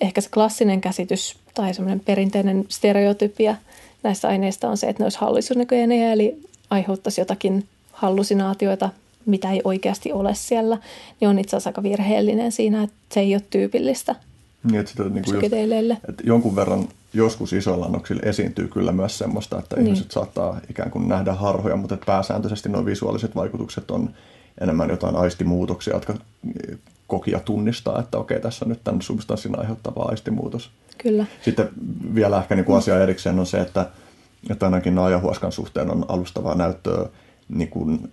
ehkä 0.00 0.20
se 0.20 0.30
klassinen 0.30 0.80
käsitys 0.80 1.36
tai 1.54 1.74
semmoinen 1.74 2.00
perinteinen 2.00 2.64
stereotypia 2.68 3.56
näistä 4.02 4.28
aineista 4.28 4.68
on 4.68 4.76
se, 4.76 4.88
että 4.88 5.02
ne 5.02 5.04
olisi 5.04 5.18
hallusinogeeneja, 5.18 6.12
eli 6.12 6.42
aiheuttaisi 6.70 7.20
jotakin 7.20 7.66
hallusinaatioita, 7.92 8.90
mitä 9.26 9.52
ei 9.52 9.60
oikeasti 9.64 10.12
ole 10.12 10.34
siellä, 10.34 10.78
niin 11.20 11.28
on 11.28 11.38
itse 11.38 11.56
asiassa 11.56 11.70
aika 11.70 11.82
virheellinen 11.82 12.52
siinä, 12.52 12.82
että 12.82 12.96
se 13.12 13.20
ei 13.20 13.34
ole 13.34 13.42
tyypillistä 13.50 14.14
niin, 14.62 14.80
että 14.80 14.90
sitä, 14.90 15.02
niin 15.02 15.24
kuin 15.24 15.34
just, 15.34 16.04
että 16.08 16.22
jonkun 16.24 16.56
verran 16.56 16.88
joskus 17.12 17.52
isoilla 17.52 17.86
annoksilla 17.86 18.22
esiintyy 18.24 18.68
kyllä 18.68 18.92
myös 18.92 19.18
semmoista, 19.18 19.58
että 19.58 19.76
niin. 19.76 19.86
ihmiset 19.86 20.10
saattaa 20.10 20.60
ikään 20.70 20.90
kuin 20.90 21.08
nähdä 21.08 21.32
harhoja, 21.32 21.76
mutta 21.76 21.94
että 21.94 22.06
pääsääntöisesti 22.06 22.68
nuo 22.68 22.84
visuaaliset 22.84 23.36
vaikutukset 23.36 23.90
on 23.90 24.10
enemmän 24.60 24.90
jotain 24.90 25.16
aistimuutoksia, 25.16 25.94
jotka 25.94 26.14
koki 27.06 27.30
ja 27.30 27.40
tunnistaa, 27.40 28.00
että 28.00 28.18
okei, 28.18 28.40
tässä 28.40 28.64
on 28.64 28.68
nyt 28.68 28.84
tämän 28.84 29.02
substanssin 29.02 29.58
aiheuttava 29.58 30.02
aistimuutos. 30.02 30.70
Kyllä. 30.98 31.26
Sitten 31.42 31.68
vielä 32.14 32.38
ehkä 32.38 32.54
niin 32.54 32.64
kuin 32.64 32.78
asia 32.78 33.02
erikseen 33.02 33.38
on 33.38 33.46
se, 33.46 33.60
että, 33.60 33.86
että 34.50 34.66
ainakin 34.66 34.98
ajahuoskan 34.98 35.52
suhteen 35.52 35.90
on 35.90 36.04
alustavaa 36.08 36.54
näyttöä 36.54 37.08
niin 37.48 37.68
kuin 37.68 38.12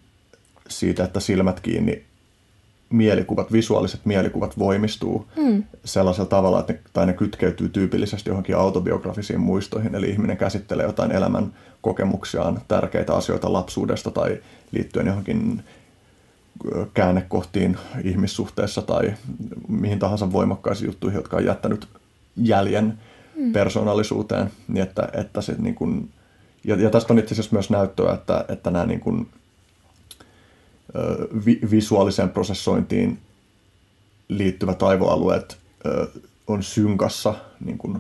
siitä, 0.69 1.03
että 1.03 1.19
silmät 1.19 1.59
kiinni 1.59 2.03
mielikuvat, 2.89 3.51
visuaaliset 3.51 4.05
mielikuvat 4.05 4.59
voimistuu 4.59 5.27
mm. 5.38 5.63
sellaisella 5.85 6.30
tavalla, 6.30 6.59
että 6.59 6.73
ne, 6.73 6.80
tai 6.93 7.05
ne 7.05 7.13
kytkeytyy 7.13 7.69
tyypillisesti 7.69 8.30
johonkin 8.30 8.55
autobiografisiin 8.55 9.39
muistoihin, 9.39 9.95
eli 9.95 10.09
ihminen 10.09 10.38
käsittelee 10.38 10.85
jotain 10.85 11.11
elämän 11.11 11.53
kokemuksiaan, 11.81 12.61
tärkeitä 12.67 13.13
asioita 13.13 13.53
lapsuudesta 13.53 14.11
tai 14.11 14.38
liittyen 14.72 15.07
johonkin 15.07 15.63
käännekohtiin 16.94 17.77
ihmissuhteessa 18.03 18.82
tai 18.82 19.14
mihin 19.68 19.99
tahansa 19.99 20.32
voimakkaisiin 20.32 20.86
juttuihin, 20.86 21.18
jotka 21.18 21.38
on 21.38 21.45
jättänyt 21.45 21.88
jäljen 22.38 22.99
mm. 23.36 23.53
persoonallisuuteen. 23.53 24.52
Niin 24.68 24.84
että, 24.84 25.10
että 25.14 25.41
se 25.41 25.56
niin 25.57 25.76
kuin, 25.76 26.10
ja, 26.64 26.76
ja 26.76 26.90
tästä 26.90 27.14
on 27.14 27.19
itse 27.19 27.36
asiassa 27.36 27.56
myös 27.56 27.69
näyttöä, 27.69 28.14
että, 28.14 28.45
että 28.48 28.72
nämä 28.72 28.86
niin 28.86 28.99
kuin, 28.99 29.30
vi, 31.45 31.60
visuaaliseen 31.72 32.30
prosessointiin 32.30 33.19
liittyvät 34.27 34.84
aivoalueet 34.84 35.57
on 36.48 36.64
synkassa 36.64 37.36
niin 37.65 37.77
kuin 37.77 37.98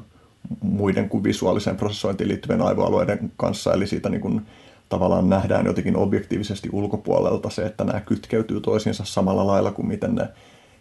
muiden 0.61 1.09
kuin 1.09 1.23
visuaaliseen 1.23 1.77
prosessointiin 1.77 2.27
liittyvien 2.27 2.61
aivoalueiden 2.61 3.31
kanssa, 3.37 3.73
eli 3.73 3.87
siitä 3.87 4.09
niin 4.09 4.21
kuin 4.21 4.41
tavallaan 4.89 5.29
nähdään 5.29 5.65
jotenkin 5.65 5.97
objektiivisesti 5.97 6.69
ulkopuolelta 6.71 7.49
se, 7.49 7.65
että 7.65 7.83
nämä 7.83 7.99
kytkeytyy 7.99 8.61
toisiinsa 8.61 9.03
samalla 9.05 9.47
lailla 9.47 9.71
kuin 9.71 9.87
miten 9.87 10.15
ne 10.15 10.27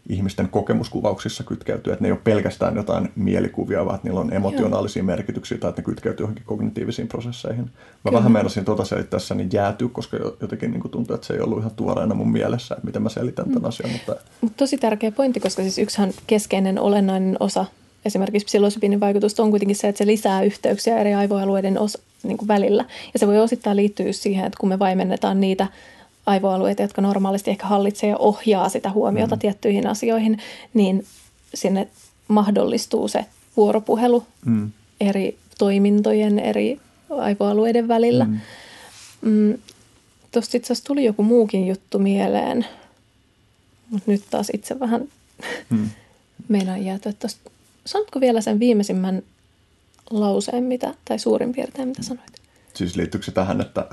ihmisten 0.08 0.48
kokemuskuvauksissa 0.48 1.44
kytkeytyy, 1.44 1.92
että 1.92 2.02
ne 2.02 2.08
ei 2.08 2.12
ole 2.12 2.20
pelkästään 2.24 2.76
jotain 2.76 3.12
mielikuvia, 3.16 3.84
vaan 3.84 3.94
että 3.94 4.08
niillä 4.08 4.20
on 4.20 4.32
emotionaalisia 4.32 5.00
Joo. 5.00 5.06
merkityksiä 5.06 5.58
tai 5.58 5.68
että 5.68 5.82
ne 5.82 5.84
kytkeytyy 5.84 6.24
johonkin 6.24 6.44
kognitiivisiin 6.44 7.08
prosesseihin. 7.08 7.64
Mä 7.64 7.70
Kyllä. 8.04 8.18
vähän 8.18 8.32
meinasin 8.32 8.64
tuota 8.64 8.84
selittäessä 8.84 9.34
niin 9.34 9.48
jäätyy, 9.52 9.88
koska 9.88 10.16
jotenkin 10.40 10.70
niin 10.70 10.90
tuntuu, 10.90 11.14
että 11.14 11.26
se 11.26 11.34
ei 11.34 11.40
ollut 11.40 11.58
ihan 11.58 11.70
tuoreena 11.76 12.14
mun 12.14 12.32
mielessä, 12.32 12.74
että 12.74 12.86
miten 12.86 13.02
mä 13.02 13.08
selitän 13.08 13.44
tämän 13.44 13.62
mm. 13.62 13.68
asian. 13.68 13.90
Mutta... 13.90 14.16
Mut 14.40 14.52
tosi 14.56 14.78
tärkeä 14.78 15.12
pointti, 15.12 15.40
koska 15.40 15.62
siis 15.62 15.78
yksihän 15.78 16.12
keskeinen 16.26 16.78
olennainen 16.78 17.36
osa 17.40 17.64
esimerkiksi 18.04 18.46
psilosybiinin 18.46 19.00
vaikutusta 19.00 19.42
on 19.42 19.50
kuitenkin 19.50 19.76
se, 19.76 19.88
että 19.88 19.98
se 19.98 20.06
lisää 20.06 20.42
yhteyksiä 20.42 20.98
eri 20.98 21.14
aivoalueiden 21.14 21.78
osa, 21.78 21.98
niin 22.24 22.38
kuin 22.38 22.48
välillä. 22.48 22.84
Ja 23.12 23.18
se 23.18 23.26
voi 23.26 23.38
osittain 23.38 23.76
liittyä 23.76 24.12
siihen, 24.12 24.46
että 24.46 24.58
kun 24.60 24.68
me 24.68 24.78
vaimennetaan 24.78 25.40
niitä 25.40 25.66
aivoalueita, 26.26 26.82
jotka 26.82 27.02
normaalisti 27.02 27.50
ehkä 27.50 27.66
hallitsee 27.66 28.10
ja 28.10 28.16
ohjaa 28.16 28.68
sitä 28.68 28.90
huomiota 28.90 29.36
mm. 29.36 29.40
tiettyihin 29.40 29.86
asioihin, 29.86 30.38
niin 30.74 31.06
sinne 31.54 31.88
mahdollistuu 32.28 33.08
se 33.08 33.24
vuoropuhelu 33.56 34.24
mm. 34.44 34.70
eri 35.00 35.38
toimintojen, 35.58 36.38
eri 36.38 36.80
aivoalueiden 37.10 37.88
välillä. 37.88 38.24
Mm. 38.24 38.40
Mm, 39.22 39.58
Tuosta 40.32 40.56
itse 40.56 40.72
asiassa 40.72 40.86
tuli 40.86 41.04
joku 41.04 41.22
muukin 41.22 41.66
juttu 41.66 41.98
mieleen, 41.98 42.66
mutta 43.90 44.10
nyt 44.10 44.22
taas 44.30 44.50
itse 44.54 44.80
vähän 44.80 45.08
mm. 45.70 45.90
meinaan 46.48 46.84
jäätyä 46.84 47.12
tuosta. 47.12 47.50
Sanotko 47.86 48.20
vielä 48.20 48.40
sen 48.40 48.60
viimeisimmän 48.60 49.22
lauseen, 50.10 50.64
mitä, 50.64 50.94
tai 51.04 51.18
suurin 51.18 51.52
piirtein, 51.52 51.88
mitä 51.88 52.02
sanoit? 52.02 52.44
Siis 52.74 52.96
liittyykö 52.96 53.24
se 53.24 53.32
tähän, 53.32 53.60
että 53.60 53.86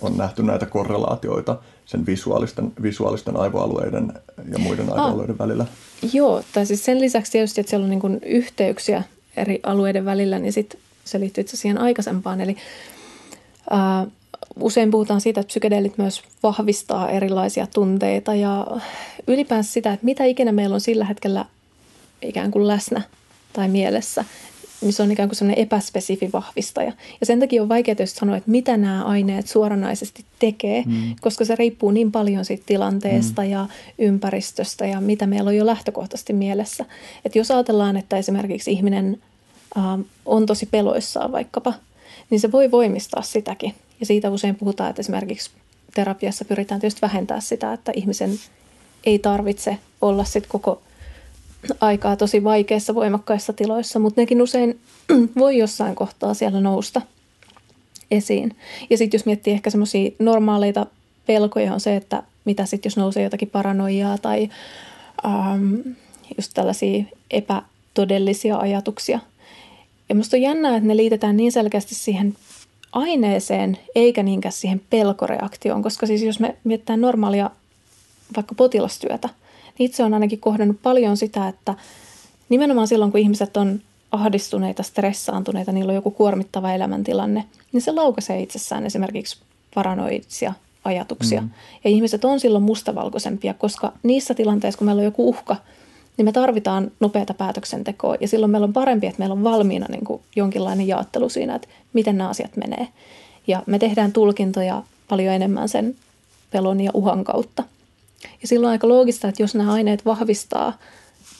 on 0.00 0.16
nähty 0.16 0.42
näitä 0.42 0.66
korrelaatioita 0.66 1.58
sen 1.86 2.06
visuaalisten, 2.06 2.72
visuaalisten 2.82 3.36
aivoalueiden 3.36 4.12
ja 4.52 4.58
muiden 4.58 4.92
aivoalueiden 4.92 5.34
ah, 5.34 5.38
välillä? 5.38 5.66
Joo, 6.12 6.42
tai 6.52 6.66
siis 6.66 6.84
sen 6.84 7.00
lisäksi 7.00 7.32
tietysti, 7.32 7.60
että 7.60 7.70
siellä 7.70 7.84
on 7.84 7.90
niin 7.90 8.18
yhteyksiä 8.22 9.02
eri 9.36 9.60
alueiden 9.62 10.04
välillä, 10.04 10.38
niin 10.38 10.52
sit 10.52 10.78
se 11.04 11.20
liittyy 11.20 11.42
itse 11.42 11.56
siihen 11.56 11.78
aikaisempaan. 11.78 12.40
Eli 12.40 12.56
ää, 13.70 14.06
usein 14.60 14.90
puhutaan 14.90 15.20
siitä, 15.20 15.40
että 15.40 15.48
psykedeelit 15.48 15.98
myös 15.98 16.22
vahvistaa 16.42 17.10
erilaisia 17.10 17.66
tunteita 17.74 18.34
ja 18.34 18.66
ylipäänsä 19.26 19.72
sitä, 19.72 19.92
että 19.92 20.04
mitä 20.04 20.24
ikinä 20.24 20.52
meillä 20.52 20.74
on 20.74 20.80
sillä 20.80 21.04
hetkellä 21.04 21.44
ikään 22.22 22.50
kuin 22.50 22.66
läsnä 22.66 23.02
tai 23.52 23.68
mielessä, 23.68 24.24
niin 24.80 24.92
se 24.92 25.02
on 25.02 25.12
ikään 25.12 25.28
kuin 25.28 25.36
sellainen 25.36 25.62
epäspesifi 25.62 26.30
vahvistaja. 26.32 26.92
Ja 27.20 27.26
sen 27.26 27.40
takia 27.40 27.62
on 27.62 27.68
vaikea 27.68 27.94
tietysti 27.94 28.18
sanoa, 28.18 28.36
että 28.36 28.50
mitä 28.50 28.76
nämä 28.76 29.04
aineet 29.04 29.48
suoranaisesti 29.48 30.24
tekee, 30.38 30.82
mm. 30.86 31.16
koska 31.20 31.44
se 31.44 31.56
riippuu 31.56 31.90
niin 31.90 32.12
paljon 32.12 32.44
siitä 32.44 32.62
tilanteesta 32.66 33.42
mm. 33.42 33.50
ja 33.50 33.66
ympäristöstä 33.98 34.86
ja 34.86 35.00
mitä 35.00 35.26
meillä 35.26 35.48
on 35.48 35.56
jo 35.56 35.66
lähtökohtaisesti 35.66 36.32
mielessä. 36.32 36.84
Että 37.24 37.38
jos 37.38 37.50
ajatellaan, 37.50 37.96
että 37.96 38.16
esimerkiksi 38.16 38.72
ihminen 38.72 39.22
äh, 39.78 39.84
on 40.26 40.46
tosi 40.46 40.66
peloissaan 40.66 41.32
vaikkapa, 41.32 41.74
niin 42.30 42.40
se 42.40 42.52
voi 42.52 42.70
voimistaa 42.70 43.22
sitäkin. 43.22 43.74
Ja 44.00 44.06
siitä 44.06 44.30
usein 44.30 44.54
puhutaan, 44.54 44.90
että 44.90 45.00
esimerkiksi 45.00 45.50
terapiassa 45.94 46.44
pyritään 46.44 46.80
tietysti 46.80 47.02
vähentää 47.02 47.40
sitä, 47.40 47.72
että 47.72 47.92
ihmisen 47.94 48.30
ei 49.04 49.18
tarvitse 49.18 49.78
olla 50.00 50.24
sit 50.24 50.46
koko 50.46 50.82
aikaa 51.80 52.16
tosi 52.16 52.44
vaikeissa, 52.44 52.94
voimakkaissa 52.94 53.52
tiloissa, 53.52 53.98
mutta 53.98 54.20
nekin 54.20 54.42
usein 54.42 54.80
voi 55.38 55.58
jossain 55.58 55.94
kohtaa 55.94 56.34
siellä 56.34 56.60
nousta 56.60 57.02
esiin. 58.10 58.56
Ja 58.90 58.98
sitten 58.98 59.18
jos 59.18 59.26
miettii 59.26 59.52
ehkä 59.52 59.70
semmoisia 59.70 60.10
normaaleita 60.18 60.86
pelkoja 61.26 61.74
on 61.74 61.80
se, 61.80 61.96
että 61.96 62.22
mitä 62.44 62.66
sitten 62.66 62.90
jos 62.90 62.96
nousee 62.96 63.22
jotakin 63.22 63.50
paranoiaa 63.50 64.18
tai 64.18 64.48
ähm, 65.24 65.74
just 66.36 66.50
tällaisia 66.54 67.04
epätodellisia 67.30 68.56
ajatuksia. 68.56 69.18
Ja 70.08 70.14
musta 70.14 70.36
on 70.36 70.42
jännää, 70.42 70.76
että 70.76 70.88
ne 70.88 70.96
liitetään 70.96 71.36
niin 71.36 71.52
selkeästi 71.52 71.94
siihen 71.94 72.36
aineeseen 72.92 73.78
eikä 73.94 74.22
niinkään 74.22 74.52
siihen 74.52 74.80
pelkoreaktioon, 74.90 75.82
koska 75.82 76.06
siis 76.06 76.22
jos 76.22 76.40
me 76.40 76.56
mietitään 76.64 77.00
normaalia 77.00 77.50
vaikka 78.36 78.54
potilastyötä– 78.54 79.28
itse 79.80 80.04
on 80.04 80.14
ainakin 80.14 80.40
kohdannut 80.40 80.82
paljon 80.82 81.16
sitä, 81.16 81.48
että 81.48 81.74
nimenomaan 82.48 82.88
silloin, 82.88 83.10
kun 83.10 83.20
ihmiset 83.20 83.56
on 83.56 83.80
ahdistuneita, 84.10 84.82
stressaantuneita, 84.82 85.72
niillä 85.72 85.90
on 85.90 85.94
joku 85.94 86.10
kuormittava 86.10 86.72
elämäntilanne, 86.72 87.44
niin 87.72 87.82
se 87.82 87.92
laukaisee 87.92 88.40
itsessään 88.40 88.86
esimerkiksi 88.86 89.36
paranoidisia 89.74 90.52
ajatuksia. 90.84 91.40
Mm. 91.40 91.50
Ja 91.84 91.90
ihmiset 91.90 92.24
on 92.24 92.40
silloin 92.40 92.64
mustavalkoisempia, 92.64 93.54
koska 93.54 93.92
niissä 94.02 94.34
tilanteissa, 94.34 94.78
kun 94.78 94.86
meillä 94.86 95.00
on 95.00 95.04
joku 95.04 95.28
uhka, 95.28 95.56
niin 96.16 96.24
me 96.24 96.32
tarvitaan 96.32 96.90
nopeata 97.00 97.34
päätöksentekoa. 97.34 98.16
Ja 98.20 98.28
silloin 98.28 98.50
meillä 98.50 98.64
on 98.64 98.72
parempi, 98.72 99.06
että 99.06 99.18
meillä 99.18 99.32
on 99.32 99.44
valmiina 99.44 99.86
niin 99.90 100.04
kuin 100.04 100.22
jonkinlainen 100.36 100.88
jaottelu 100.88 101.28
siinä, 101.28 101.54
että 101.54 101.68
miten 101.92 102.18
nämä 102.18 102.30
asiat 102.30 102.56
menee. 102.56 102.88
Ja 103.46 103.62
me 103.66 103.78
tehdään 103.78 104.12
tulkintoja 104.12 104.82
paljon 105.08 105.34
enemmän 105.34 105.68
sen 105.68 105.96
pelon 106.50 106.80
ja 106.80 106.90
uhan 106.94 107.24
kautta. 107.24 107.64
Ja 108.42 108.48
silloin 108.48 108.68
on 108.68 108.72
aika 108.72 108.88
loogista, 108.88 109.28
että 109.28 109.42
jos 109.42 109.54
nämä 109.54 109.72
aineet 109.72 110.04
vahvistaa 110.04 110.78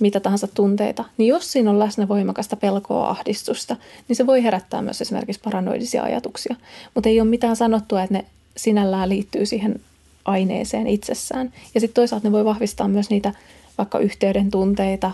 mitä 0.00 0.20
tahansa 0.20 0.46
tunteita, 0.46 1.04
niin 1.16 1.28
jos 1.28 1.52
siinä 1.52 1.70
on 1.70 1.78
läsnä 1.78 2.08
voimakasta 2.08 2.56
pelkoa, 2.56 3.08
ahdistusta, 3.08 3.76
niin 4.08 4.16
se 4.16 4.26
voi 4.26 4.42
herättää 4.42 4.82
myös 4.82 5.00
esimerkiksi 5.00 5.40
paranoidisia 5.44 6.02
ajatuksia. 6.02 6.56
Mutta 6.94 7.08
ei 7.08 7.20
ole 7.20 7.28
mitään 7.28 7.56
sanottua, 7.56 8.02
että 8.02 8.14
ne 8.14 8.24
sinällään 8.56 9.08
liittyy 9.08 9.46
siihen 9.46 9.80
aineeseen 10.24 10.86
itsessään. 10.86 11.52
Ja 11.74 11.80
sitten 11.80 11.94
toisaalta 11.94 12.28
ne 12.28 12.32
voi 12.32 12.44
vahvistaa 12.44 12.88
myös 12.88 13.10
niitä 13.10 13.32
vaikka 13.78 13.98
yhteyden 13.98 14.50
tunteita, 14.50 15.10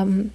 äm, 0.00 0.30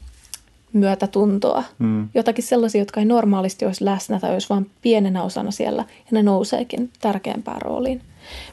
myötätuntoa, 0.74 1.64
mm. 1.80 2.10
jotakin 2.14 2.44
sellaisia, 2.44 2.82
jotka 2.82 3.00
ei 3.00 3.06
normaalisti 3.06 3.66
olisi 3.66 3.86
läsnä 3.86 4.20
tai 4.20 4.34
olisi 4.34 4.50
vain 4.50 4.70
pienenä 4.82 5.24
osana 5.24 5.52
siellä, 5.52 5.82
ja 5.82 6.12
ne 6.12 6.24
nouseekin 6.24 6.90
tärkeämpään 7.02 7.62
rooliin. 7.62 8.02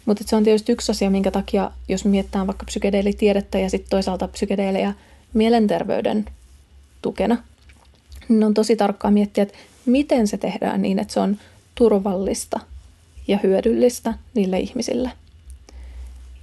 Mutta 0.07 0.25
se 0.27 0.37
on 0.37 0.45
tietysti 0.45 0.73
yksi 0.73 0.93
asia, 0.93 1.11
minkä 1.11 1.31
takia, 1.31 1.71
jos 1.89 2.05
mietitään 2.05 2.47
vaikka 2.47 2.65
psykedeelitiedettä 2.67 3.59
ja 3.59 3.71
sitten 3.71 3.91
toisaalta 3.91 4.29
psykedeelejä 4.29 4.95
mielenterveyden 5.35 6.25
tukena, 7.03 7.37
niin 8.29 8.45
on 8.45 8.55
tosi 8.55 8.77
tarkkaa 8.77 9.11
miettiä, 9.11 9.43
että 9.43 9.59
miten 9.87 10.27
se 10.29 10.37
tehdään 10.37 10.83
niin, 10.83 10.99
että 10.99 11.15
se 11.15 11.21
on 11.21 11.37
turvallista 11.75 12.61
ja 13.29 13.39
hyödyllistä 13.43 14.15
niille 14.35 14.61
ihmisille. 14.61 15.11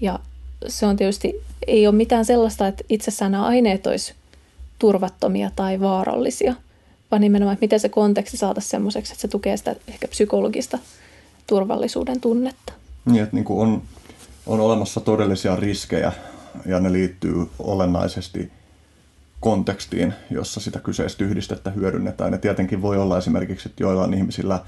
Ja 0.01 0.19
se 0.67 0.85
on 0.85 0.95
tietysti, 0.95 1.33
ei 1.67 1.87
ole 1.87 1.95
mitään 1.95 2.25
sellaista, 2.25 2.67
että 2.67 2.83
itsessään 2.89 3.31
nämä 3.31 3.45
aineet 3.45 3.87
olisi 3.87 4.13
turvattomia 4.79 5.51
tai 5.55 5.79
vaarallisia, 5.79 6.53
vaan 7.11 7.21
nimenomaan, 7.21 7.53
että 7.53 7.63
miten 7.63 7.79
se 7.79 7.89
konteksti 7.89 8.37
saataisiin 8.37 8.71
semmoiseksi, 8.71 9.13
että 9.13 9.21
se 9.21 9.27
tukee 9.27 9.57
sitä 9.57 9.75
ehkä 9.87 10.07
psykologista 10.07 10.79
turvallisuuden 11.47 12.21
tunnetta. 12.21 12.73
Niin, 13.05 13.23
että 13.23 13.35
niin 13.35 13.45
kuin 13.45 13.59
on, 13.59 13.81
on 14.45 14.59
olemassa 14.59 14.99
todellisia 14.99 15.55
riskejä 15.55 16.11
ja 16.65 16.79
ne 16.79 16.91
liittyy 16.91 17.49
olennaisesti 17.59 18.51
kontekstiin, 19.39 20.13
jossa 20.29 20.59
sitä 20.59 20.79
kyseistä 20.79 21.23
yhdistettä 21.23 21.69
hyödynnetään. 21.69 22.31
Ja 22.31 22.37
tietenkin 22.37 22.81
voi 22.81 22.97
olla 22.97 23.17
esimerkiksi, 23.17 23.69
että 23.69 23.83
joillain 23.83 24.13
ihmisillä 24.13 24.59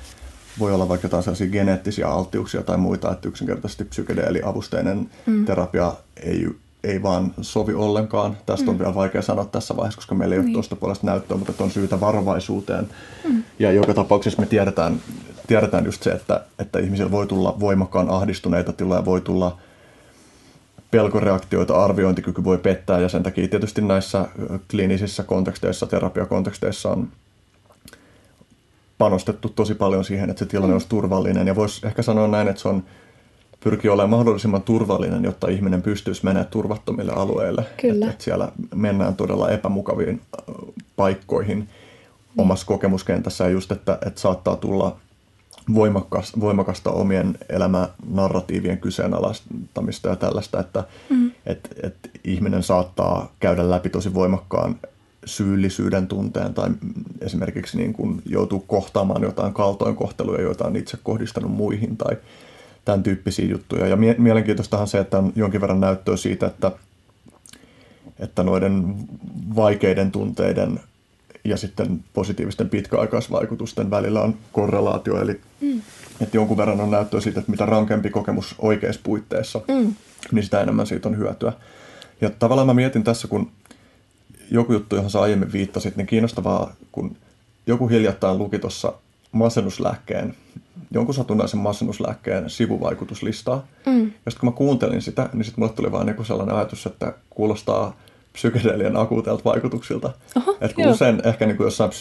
voi 0.59 0.73
olla 0.73 0.89
vaikka 0.89 1.05
jotain 1.05 1.23
sellaisia 1.23 1.47
geneettisiä 1.47 2.07
alttiuksia 2.07 2.63
tai 2.63 2.77
muita, 2.77 3.11
että 3.11 3.27
yksinkertaisesti 3.27 3.85
psykedeeliavusteinen 3.85 5.09
mm. 5.25 5.45
terapia 5.45 5.93
ei, 6.23 6.47
ei 6.83 7.03
vaan 7.03 7.33
sovi 7.41 7.73
ollenkaan. 7.73 8.37
Tästä 8.45 8.65
mm. 8.65 8.69
on 8.69 8.79
vielä 8.79 8.95
vaikea 8.95 9.21
sanoa 9.21 9.45
tässä 9.45 9.77
vaiheessa, 9.77 9.97
koska 9.97 10.15
meillä 10.15 10.35
ei 10.35 10.41
niin. 10.41 10.49
ole 10.49 10.53
tuosta 10.53 10.75
puolesta 10.75 11.05
näyttöä, 11.05 11.37
mutta 11.37 11.63
on 11.63 11.71
syytä 11.71 11.99
varovaisuuteen. 11.99 12.89
Mm. 13.29 13.43
Ja 13.59 13.71
joka 13.71 13.93
tapauksessa 13.93 14.41
me 14.41 14.45
tiedetään 14.47 15.01
tiedetään 15.47 15.85
just 15.85 16.03
se, 16.03 16.09
että, 16.09 16.43
että 16.59 16.79
ihmisillä 16.79 17.11
voi 17.11 17.27
tulla 17.27 17.59
voimakkaan 17.59 18.09
ahdistuneita 18.09 18.73
tiloja, 18.73 19.05
voi 19.05 19.21
tulla 19.21 19.57
pelkoreaktioita, 20.91 21.83
arviointikyky 21.83 22.43
voi 22.43 22.57
pettää 22.57 22.99
ja 22.99 23.09
sen 23.09 23.23
takia 23.23 23.47
tietysti 23.47 23.81
näissä 23.81 24.27
kliinisissä 24.71 25.23
konteksteissa, 25.23 25.87
terapiakonteksteissa 25.87 26.89
on 26.89 27.07
panostettu 28.97 29.49
tosi 29.49 29.75
paljon 29.75 30.05
siihen, 30.05 30.29
että 30.29 30.39
se 30.39 30.45
tilanne 30.45 30.73
olisi 30.73 30.89
turvallinen. 30.89 31.47
Ja 31.47 31.55
voisi 31.55 31.87
ehkä 31.87 32.01
sanoa 32.01 32.27
näin, 32.27 32.47
että 32.47 32.61
se 32.61 32.67
on 32.67 32.83
pyrkii 33.59 33.89
olemaan 33.89 34.09
mahdollisimman 34.09 34.61
turvallinen, 34.61 35.23
jotta 35.23 35.47
ihminen 35.47 35.81
pystyisi 35.81 36.25
menemään 36.25 36.47
turvattomille 36.47 37.11
alueille. 37.11 37.65
Kyllä. 37.81 38.05
Että 38.05 38.15
et 38.15 38.21
siellä 38.21 38.51
mennään 38.75 39.15
todella 39.15 39.49
epämukaviin 39.49 40.21
paikkoihin 40.95 41.69
omassa 42.37 42.65
kokemuskentässä 42.65 43.43
ja 43.43 43.49
just, 43.49 43.71
että, 43.71 43.97
että 44.05 44.21
saattaa 44.21 44.55
tulla 44.55 44.97
voimakas, 45.73 46.39
voimakasta 46.39 46.91
omien 46.91 47.37
elämänarratiivien 47.49 48.77
kyseenalaistamista 48.77 50.09
ja 50.09 50.15
tällaista, 50.15 50.59
että 50.59 50.83
mm. 51.09 51.31
et, 51.45 51.69
et 51.83 51.95
ihminen 52.23 52.63
saattaa 52.63 53.31
käydä 53.39 53.69
läpi 53.69 53.89
tosi 53.89 54.13
voimakkaan 54.13 54.75
syyllisyyden 55.25 56.07
tunteen 56.07 56.53
tai 56.53 56.69
esimerkiksi 57.21 57.77
niin 57.77 57.93
kuin 57.93 58.21
joutuu 58.25 58.59
kohtaamaan 58.59 59.21
jotain 59.21 59.53
kaltoinkohteluja, 59.53 60.41
joita 60.41 60.65
on 60.65 60.75
itse 60.75 60.97
kohdistanut 61.03 61.51
muihin 61.51 61.97
tai 61.97 62.17
tämän 62.85 63.03
tyyppisiä 63.03 63.45
juttuja. 63.45 63.87
Ja 63.87 63.95
mie- 63.95 64.15
mielenkiintoistahan 64.17 64.87
se, 64.87 64.99
että 64.99 65.17
on 65.17 65.33
jonkin 65.35 65.61
verran 65.61 65.79
näyttöä 65.79 66.17
siitä, 66.17 66.47
että, 66.47 66.71
että 68.19 68.43
noiden 68.43 68.95
vaikeiden 69.55 70.11
tunteiden 70.11 70.79
ja 71.45 71.57
sitten 71.57 72.03
positiivisten 72.13 72.69
pitkäaikaisvaikutusten 72.69 73.89
välillä 73.89 74.21
on 74.21 74.35
korrelaatio, 74.51 75.21
eli 75.21 75.41
mm. 75.61 75.81
että 76.21 76.37
jonkun 76.37 76.57
verran 76.57 76.81
on 76.81 76.91
näyttöä 76.91 77.21
siitä, 77.21 77.39
että 77.39 77.51
mitä 77.51 77.65
rankempi 77.65 78.09
kokemus 78.09 78.55
oikeissa 78.59 79.01
puitteissa, 79.03 79.61
mm. 79.67 79.95
niin 80.31 80.43
sitä 80.43 80.61
enemmän 80.61 80.87
siitä 80.87 81.09
on 81.09 81.17
hyötyä. 81.17 81.53
Ja 82.21 82.29
tavallaan 82.29 82.67
mä 82.67 82.73
mietin 82.73 83.03
tässä, 83.03 83.27
kun 83.27 83.51
joku 84.51 84.73
juttu, 84.73 84.95
johon 84.95 85.11
sä 85.11 85.21
aiemmin 85.21 85.53
viittasit, 85.53 85.95
niin 85.95 86.07
kiinnostavaa, 86.07 86.73
kun 86.91 87.15
joku 87.67 87.87
hiljattain 87.87 88.37
luki 88.37 88.59
tuossa 88.59 88.93
masennuslääkkeen, 89.31 90.35
jonkun 90.91 91.15
satunnaisen 91.15 91.59
masennuslääkkeen 91.59 92.49
sivuvaikutuslistaa. 92.49 93.67
Mm. 93.85 94.01
Ja 94.01 94.31
sitten 94.31 94.39
kun 94.39 94.49
mä 94.49 94.57
kuuntelin 94.57 95.01
sitä, 95.01 95.29
niin 95.33 95.43
sitten 95.43 95.61
mulle 95.61 95.73
tuli 95.73 95.91
vaan 95.91 96.07
joku 96.07 96.23
sellainen 96.23 96.55
ajatus, 96.55 96.85
että 96.85 97.13
kuulostaa 97.29 97.97
psykedeelien 98.35 98.97
akuuteilta 98.97 99.43
vaikutuksilta. 99.45 100.11
Oho, 100.37 100.57
että 100.61 100.75
kun 100.75 100.87
usein 100.87 101.21
ehkä 101.23 101.45
niin 101.45 101.57
kuin 101.57 101.65
jossain 101.65 101.91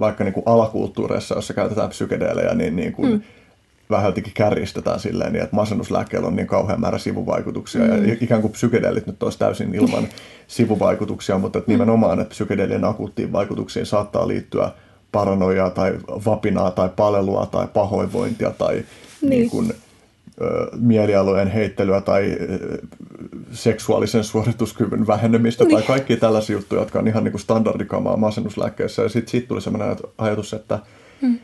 vaikka 0.00 0.24
niin 0.24 0.34
kuin 0.34 0.44
alakulttuureissa, 0.46 1.34
jossa 1.34 1.54
käytetään 1.54 1.88
psykedeelejä, 1.88 2.54
niin, 2.54 2.76
niin 2.76 2.92
kuin 2.92 3.12
mm 3.12 3.22
vähän 3.90 4.06
jotenkin 4.06 4.32
kärjistetään 4.34 5.00
silleen, 5.00 5.32
niin 5.32 5.42
että 5.42 5.56
masennuslääkkeellä 5.56 6.28
on 6.28 6.36
niin 6.36 6.46
kauhean 6.46 6.80
määrä 6.80 6.98
sivuvaikutuksia 6.98 7.82
mm. 7.82 8.08
ja 8.08 8.16
ikään 8.20 8.40
kuin 8.40 8.52
psykedeelit 8.52 9.06
nyt 9.06 9.22
olisi 9.22 9.38
täysin 9.38 9.74
ilman 9.74 10.08
sivuvaikutuksia, 10.46 11.38
mutta 11.38 11.58
että 11.58 11.70
nimenomaan, 11.70 12.20
että 12.20 12.30
psykedeelien 12.30 12.84
akuuttiin 12.84 13.32
vaikutuksiin 13.32 13.86
saattaa 13.86 14.28
liittyä 14.28 14.70
paranoiaa 15.12 15.70
tai 15.70 15.98
vapinaa 16.26 16.70
tai 16.70 16.90
palelua 16.96 17.46
tai 17.46 17.68
pahoinvointia 17.74 18.50
tai 18.50 18.74
niin. 18.74 19.30
Niin 19.30 19.50
kuin, 19.50 19.74
mielialojen 20.80 21.48
heittelyä 21.48 22.00
tai 22.00 22.38
seksuaalisen 23.52 24.24
suorituskyvyn 24.24 25.06
vähenemistä 25.06 25.64
niin. 25.64 25.74
tai 25.74 25.82
kaikki 25.82 26.16
tällaisia 26.16 26.56
juttuja, 26.56 26.82
jotka 26.82 26.98
on 26.98 27.08
ihan 27.08 27.24
niin 27.24 27.32
kuin 27.32 27.40
standardikamaa 27.40 28.16
masennuslääkkeessä. 28.16 29.02
Ja 29.02 29.08
sitten 29.08 29.30
siitä 29.30 29.48
tuli 29.48 29.60
sellainen 29.60 29.96
ajatus, 30.18 30.54
että 30.54 30.78
mm 31.22 31.38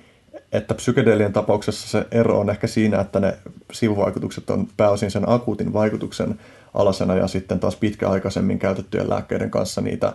että 0.52 0.74
psykedeelien 0.74 1.32
tapauksessa 1.32 1.88
se 1.88 2.06
ero 2.10 2.40
on 2.40 2.50
ehkä 2.50 2.66
siinä, 2.66 3.00
että 3.00 3.20
ne 3.20 3.38
sivuvaikutukset 3.72 4.50
on 4.50 4.68
pääosin 4.76 5.10
sen 5.10 5.28
akuutin 5.28 5.72
vaikutuksen 5.72 6.40
alasena 6.74 7.14
ja 7.14 7.26
sitten 7.26 7.60
taas 7.60 7.76
pitkäaikaisemmin 7.76 8.58
käytettyjen 8.58 9.10
lääkkeiden 9.10 9.50
kanssa 9.50 9.80
niitä, 9.80 10.12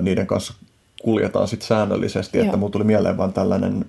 niiden 0.00 0.26
kanssa 0.26 0.54
kuljetaan 1.02 1.48
sitten 1.48 1.66
säännöllisesti. 1.66 2.38
Joo. 2.38 2.44
Että 2.44 2.56
mulla 2.56 2.72
tuli 2.72 2.84
mieleen 2.84 3.16
vain 3.16 3.32
tällainen 3.32 3.84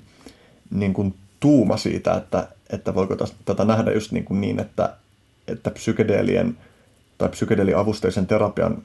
niin 0.71 0.93
kuin 0.93 1.13
tuuma 1.39 1.77
siitä, 1.77 2.13
että, 2.13 2.47
että 2.69 2.95
voiko 2.95 3.15
tätä 3.45 3.65
nähdä 3.65 3.91
just 3.91 4.11
niin, 4.11 4.25
kuin 4.25 4.41
niin 4.41 4.59
että, 4.59 4.93
että 5.47 5.71
psykedeelien 5.71 6.57
tai 7.17 7.29
psykedeeliavusteisen 7.29 8.27
terapian 8.27 8.77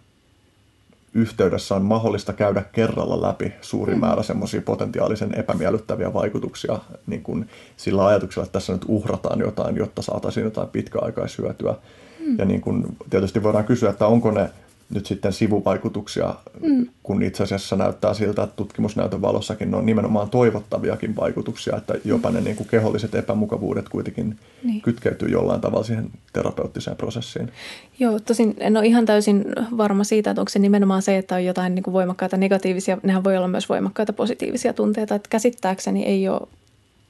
yhteydessä 1.14 1.74
on 1.74 1.82
mahdollista 1.82 2.32
käydä 2.32 2.62
kerralla 2.72 3.22
läpi 3.22 3.52
suuri 3.60 3.94
mm. 3.94 4.00
määrä 4.00 4.22
semmoisia 4.22 4.62
potentiaalisen 4.62 5.34
epämiellyttäviä 5.34 6.12
vaikutuksia 6.12 6.78
niin 7.06 7.22
kuin 7.22 7.48
sillä 7.76 8.06
ajatuksella, 8.06 8.44
että 8.44 8.52
tässä 8.52 8.72
nyt 8.72 8.84
uhrataan 8.88 9.40
jotain, 9.40 9.76
jotta 9.76 10.02
saataisiin 10.02 10.44
jotain 10.44 10.68
pitkäaikaishyötyä. 10.68 11.74
Mm. 12.20 12.38
Ja 12.38 12.44
niin 12.44 12.60
kuin, 12.60 12.86
tietysti 13.10 13.42
voidaan 13.42 13.64
kysyä, 13.64 13.90
että 13.90 14.06
onko 14.06 14.30
ne 14.30 14.50
nyt 14.90 15.06
sitten 15.06 15.32
sivuvaikutuksia, 15.32 16.34
mm. 16.60 16.86
kun 17.02 17.22
itse 17.22 17.42
asiassa 17.42 17.76
näyttää 17.76 18.14
siltä, 18.14 18.42
että 18.42 18.56
tutkimusnäytön 18.56 19.22
valossakin 19.22 19.74
on 19.74 19.86
nimenomaan 19.86 20.30
toivottaviakin 20.30 21.16
vaikutuksia, 21.16 21.76
että 21.76 21.94
jopa 22.04 22.30
ne 22.30 22.40
niin 22.40 22.56
kuin 22.56 22.68
keholliset 22.68 23.14
epämukavuudet 23.14 23.88
kuitenkin 23.88 24.38
niin. 24.62 24.82
kytkeytyy 24.82 25.28
jollain 25.28 25.60
tavalla 25.60 25.84
siihen 25.84 26.10
terapeuttiseen 26.32 26.96
prosessiin. 26.96 27.52
Joo, 27.98 28.18
tosin 28.18 28.54
en 28.58 28.76
ole 28.76 28.86
ihan 28.86 29.06
täysin 29.06 29.44
varma 29.76 30.04
siitä, 30.04 30.30
että 30.30 30.40
onko 30.40 30.50
se 30.50 30.58
nimenomaan 30.58 31.02
se, 31.02 31.18
että 31.18 31.34
on 31.34 31.44
jotain 31.44 31.74
niin 31.74 31.82
kuin 31.82 31.94
voimakkaita 31.94 32.36
negatiivisia, 32.36 32.98
nehän 33.02 33.24
voi 33.24 33.36
olla 33.36 33.48
myös 33.48 33.68
voimakkaita 33.68 34.12
positiivisia 34.12 34.72
tunteita, 34.72 35.14
että 35.14 35.28
käsittääkseni 35.30 36.04
ei 36.04 36.28
ole, 36.28 36.48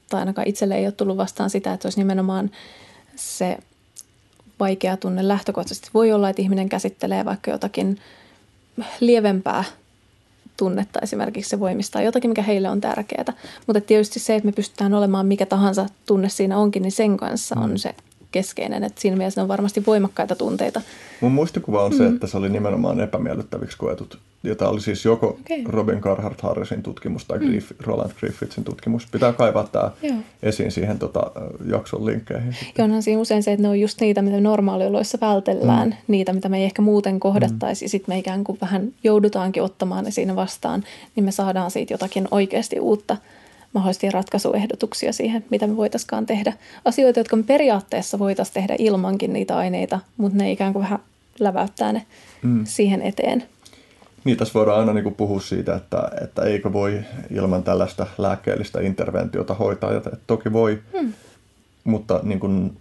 tai 0.09 0.19
ainakaan 0.19 0.47
itselle 0.47 0.75
ei 0.75 0.85
ole 0.85 0.91
tullut 0.91 1.17
vastaan 1.17 1.49
sitä, 1.49 1.73
että 1.73 1.85
olisi 1.85 1.99
nimenomaan 1.99 2.51
se 3.15 3.57
vaikea 4.59 4.97
tunne 4.97 5.27
lähtökohtaisesti. 5.27 5.89
Voi 5.93 6.11
olla, 6.13 6.29
että 6.29 6.41
ihminen 6.41 6.69
käsittelee 6.69 7.25
vaikka 7.25 7.51
jotakin 7.51 7.99
lievempää 8.99 9.63
tunnetta 10.57 10.99
esimerkiksi 10.99 11.49
se 11.49 11.59
voimistaa 11.59 12.01
jotakin, 12.01 12.29
mikä 12.29 12.41
heille 12.41 12.69
on 12.69 12.81
tärkeää. 12.81 13.33
Mutta 13.67 13.81
tietysti 13.81 14.19
se, 14.19 14.35
että 14.35 14.45
me 14.45 14.51
pystytään 14.51 14.93
olemaan 14.93 15.25
mikä 15.25 15.45
tahansa 15.45 15.85
tunne 16.05 16.29
siinä 16.29 16.57
onkin, 16.57 16.81
niin 16.81 16.91
sen 16.91 17.17
kanssa 17.17 17.55
on 17.59 17.69
mm. 17.69 17.77
se 17.77 17.95
keskeinen. 18.31 18.83
Että 18.83 19.01
siinä 19.01 19.17
mielessä 19.17 19.41
ne 19.41 19.43
on 19.43 19.47
varmasti 19.47 19.85
voimakkaita 19.85 20.35
tunteita. 20.35 20.81
Mun 21.21 21.31
muistikuva 21.31 21.83
on 21.83 21.91
mm. 21.91 21.97
se, 21.97 22.07
että 22.07 22.27
se 22.27 22.37
oli 22.37 22.49
nimenomaan 22.49 22.99
epämiellyttäviksi 22.99 23.77
koetut 23.77 24.19
jota 24.45 24.69
oli 24.69 24.81
siis 24.81 25.05
joko 25.05 25.27
okay. 25.27 25.63
Robin 25.65 26.01
Carhart 26.01 26.41
Harrisin 26.41 26.83
tutkimus 26.83 27.25
tai 27.25 27.39
mm. 27.39 27.45
Griff, 27.45 27.71
Roland 27.79 28.11
Griffithsin 28.19 28.63
tutkimus. 28.63 29.07
Pitää 29.11 29.33
kaivaa 29.33 29.63
tämä 29.63 29.91
Joo. 30.01 30.17
esiin 30.43 30.71
siihen 30.71 30.99
tota, 30.99 31.31
jakson 31.71 32.05
linkkeihin. 32.05 32.55
Onhan 32.79 33.03
siinä 33.03 33.21
usein 33.21 33.43
se, 33.43 33.51
että 33.51 33.63
ne 33.63 33.69
on 33.69 33.79
just 33.79 34.01
niitä, 34.01 34.21
mitä 34.21 34.41
normaalioloissa 34.41 35.17
vältellään, 35.21 35.87
mm. 35.87 35.95
niitä, 36.07 36.33
mitä 36.33 36.49
me 36.49 36.57
ei 36.57 36.63
ehkä 36.63 36.81
muuten 36.81 37.19
kohdattaisi, 37.19 37.83
mm. 37.83 37.85
ja 37.85 37.89
sitten 37.89 38.15
me 38.15 38.19
ikään 38.19 38.43
kuin 38.43 38.57
vähän 38.61 38.93
joudutaankin 39.03 39.63
ottamaan 39.63 40.05
ne 40.05 40.11
siinä 40.11 40.35
vastaan, 40.35 40.83
niin 41.15 41.23
me 41.23 41.31
saadaan 41.31 41.71
siitä 41.71 41.93
jotakin 41.93 42.27
oikeasti 42.31 42.79
uutta 42.79 43.17
mahdollisesti 43.73 44.11
ratkaisuehdotuksia 44.11 45.13
siihen, 45.13 45.45
mitä 45.49 45.67
me 45.67 45.77
voitaisiin 45.77 46.25
tehdä. 46.25 46.53
Asioita, 46.85 47.19
jotka 47.19 47.35
me 47.35 47.43
periaatteessa 47.43 48.19
voitaisiin 48.19 48.53
tehdä 48.53 48.75
ilmankin 48.79 49.33
niitä 49.33 49.57
aineita, 49.57 49.99
mutta 50.17 50.37
ne 50.37 50.51
ikään 50.51 50.73
kuin 50.73 50.83
vähän 50.83 50.99
läväyttää 51.39 51.93
ne 51.93 52.05
mm. 52.41 52.65
siihen 52.65 53.01
eteen. 53.01 53.43
Niin, 54.25 54.37
tässä 54.37 54.53
voidaan 54.53 54.79
aina 54.79 54.93
niin 54.93 55.15
puhua 55.15 55.39
siitä, 55.39 55.75
että, 55.75 56.11
että 56.23 56.41
eikö 56.41 56.73
voi 56.73 56.99
ilman 57.31 57.63
tällaista 57.63 58.07
lääkkeellistä 58.17 58.81
interventiota 58.81 59.53
hoitaa. 59.53 59.93
Ja 59.93 60.01
toki 60.27 60.53
voi, 60.53 60.79
hmm. 60.99 61.13
mutta 61.83 62.19
niin 62.23 62.39
kuin, 62.39 62.77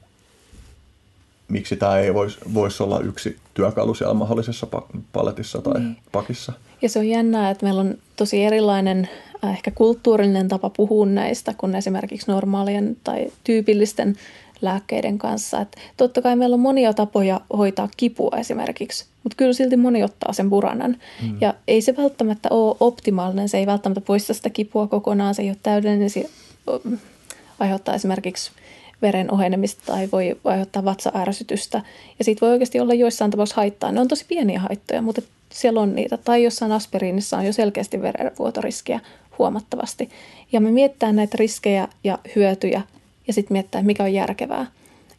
miksi 1.49 1.77
tämä 1.77 1.99
ei 1.99 2.15
voisi 2.15 2.39
vois 2.55 2.81
olla 2.81 3.01
yksi 3.01 3.37
työkalu 3.55 3.95
siellä 3.95 4.15
mahdollisessa 4.15 4.67
paletissa 5.13 5.63
tai 5.63 5.81
niin. 5.81 5.97
pakissa. 6.13 6.53
Ja 6.83 6.89
se 6.89 6.99
on 6.99 7.09
jännää, 7.09 7.51
että 7.51 7.67
meillä 7.67 7.81
on 7.81 7.95
tosi 8.17 8.45
erilainen 8.45 9.09
äh, 9.45 9.51
ehkä 9.51 9.71
kulttuurillinen 9.71 10.49
tapa 10.49 10.71
puhua 10.71 11.07
näistä 11.07 11.55
kuin 11.59 11.75
esimerkiksi 11.75 12.31
normaalien 12.31 12.97
tai 13.05 13.27
tyypillisten 13.45 14.17
lääkkeiden 14.61 15.19
kanssa. 15.19 15.61
Et 15.61 15.77
totta 15.97 16.23
kai 16.23 16.37
meillä 16.37 16.55
on 16.55 16.61
monia 16.61 16.95
tapoja 16.95 17.41
hoitaa 17.57 17.89
kipua 17.97 18.37
esimerkiksi, 18.39 19.07
mutta 19.23 19.37
kyllä 19.37 19.53
silti 19.53 19.77
moni 19.77 20.03
ottaa 20.03 20.33
sen 20.33 20.51
buranan. 20.51 20.97
Mm. 21.23 21.37
Ja 21.41 21.55
ei 21.69 21.83
se 21.83 21.97
välttämättä 21.97 22.49
ole 22.51 22.77
optimaalinen, 22.81 23.49
se 23.49 23.59
ei 23.59 23.67
välttämättä 23.67 24.01
poista 24.01 24.35
sitä 24.35 24.51
kipua 24.51 24.87
kokonaan, 24.87 25.35
se 25.35 25.43
ei 25.43 25.49
ole 25.49 25.57
täydellinen, 25.63 26.11
se 26.11 26.31
aiheuttaa 27.59 27.95
esimerkiksi 27.95 28.51
veren 29.03 29.33
ohenemista 29.33 29.83
tai 29.87 30.09
voi 30.13 30.37
aiheuttaa 30.45 30.85
vatsaärsytystä. 30.85 31.83
Ja 32.19 32.25
siitä 32.25 32.41
voi 32.41 32.53
oikeasti 32.53 32.81
olla 32.81 32.95
joissain 32.95 33.31
tapauksissa 33.31 33.61
haittaa. 33.61 33.93
Ne 33.93 34.01
on 34.01 34.09
tosi 34.09 34.25
pieniä 34.29 34.61
haittoja, 34.61 35.03
mutta 35.03 35.23
siellä 35.53 35.81
on 35.81 35.95
niitä. 35.95 36.17
Tai 36.17 36.43
jossain 36.43 36.73
aspiriinissa 36.73 37.37
on 37.37 37.47
jo 37.47 37.53
selkeästi 37.53 38.03
verenvuotoriskiä 38.03 39.01
huomattavasti. 39.39 40.11
Ja 40.53 40.61
me 40.61 40.71
mietitään 40.71 41.17
näitä 41.17 41.37
riskejä 41.39 41.89
ja 42.05 42.19
hyötyjä 42.37 42.83
ja 43.27 43.33
sitten 43.33 43.55
miettiä, 43.55 43.83
mikä 43.83 44.03
on 44.03 44.13
järkevää. 44.13 44.67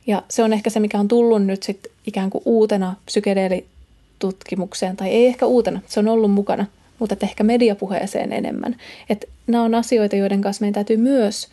Ja 0.08 0.24
se 0.30 0.44
on 0.44 0.54
ehkä 0.54 0.70
se, 0.70 0.80
mikä 0.80 1.00
on 1.00 1.08
tullut 1.08 1.46
nyt 1.46 1.64
sitten 1.64 1.92
ikään 2.08 2.30
kuin 2.30 2.42
uutena 2.46 2.96
psykedeelitutkimukseen, 3.06 4.98
tai 4.98 5.10
ei 5.10 5.28
ehkä 5.28 5.46
uutena, 5.46 5.82
se 5.88 6.00
on 6.00 6.08
ollut 6.08 6.32
mukana, 6.32 6.66
mutta 7.00 7.16
ehkä 7.22 7.44
mediapuheeseen 7.44 8.34
enemmän. 8.34 8.76
Että 9.10 9.28
nämä 9.48 9.64
on 9.64 9.76
asioita, 9.76 10.16
joiden 10.16 10.42
kanssa 10.42 10.62
meidän 10.62 10.74
täytyy 10.74 10.98
myös 10.98 11.48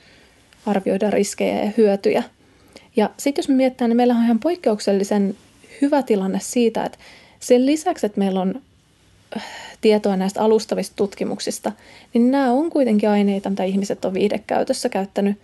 arvioida 0.67 1.11
riskejä 1.11 1.65
ja 1.65 1.71
hyötyjä. 1.77 2.23
Ja 2.97 3.11
sitten 3.19 3.43
jos 3.43 3.49
me 3.49 3.55
mietitään, 3.55 3.89
niin 3.89 3.97
meillä 3.97 4.15
on 4.15 4.25
ihan 4.25 4.39
poikkeuksellisen 4.39 5.37
hyvä 5.83 6.03
tilanne 6.03 6.39
siitä, 6.43 6.85
että 6.85 6.99
sen 7.41 7.67
lisäksi, 7.67 8.07
että 8.07 8.19
meillä 8.19 8.41
on 8.41 8.63
äh, 9.37 9.45
tietoa 9.81 10.17
näistä 10.17 10.43
alustavista 10.43 10.97
tutkimuksista, 10.97 11.73
niin 12.15 12.31
nämä 12.31 12.53
on 12.53 12.71
kuitenkin 12.71 13.09
aineita, 13.09 13.51
mitä 13.51 13.65
ihmiset 13.65 14.05
on 14.05 14.15
viidekäytössä 14.15 14.89
käyttänyt 14.89 15.37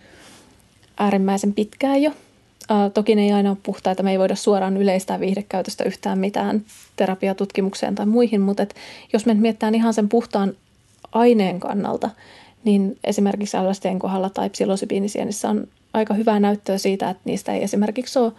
äärimmäisen 0.99 1.53
pitkään 1.53 2.01
jo. 2.01 2.11
Toki 2.93 3.15
ne 3.15 3.21
ei 3.21 3.31
aina 3.31 3.49
ole 3.49 3.57
puhtaita, 3.63 4.03
me 4.03 4.11
ei 4.11 4.19
voida 4.19 4.35
suoraan 4.35 4.77
yleistää 4.77 5.19
viihdekäytöstä 5.19 5.83
yhtään 5.83 6.19
mitään 6.19 6.65
terapiatutkimukseen 6.95 7.95
tai 7.95 8.05
muihin, 8.05 8.41
mutta 8.41 8.63
et 8.63 8.75
jos 9.13 9.25
me 9.25 9.33
mietitään 9.33 9.75
ihan 9.75 9.93
sen 9.93 10.09
puhtaan 10.09 10.53
aineen 11.11 11.59
kannalta, 11.59 12.09
niin 12.63 12.97
esimerkiksi 13.03 13.57
LSDn 13.57 13.99
kohdalla 13.99 14.29
tai 14.29 14.49
psilosybiinisienissä 14.49 15.49
on 15.49 15.67
aika 15.93 16.13
hyvää 16.13 16.39
näyttöä 16.39 16.77
siitä, 16.77 17.09
että 17.09 17.23
niistä 17.25 17.53
ei 17.53 17.63
esimerkiksi 17.63 18.19
ole 18.19 18.31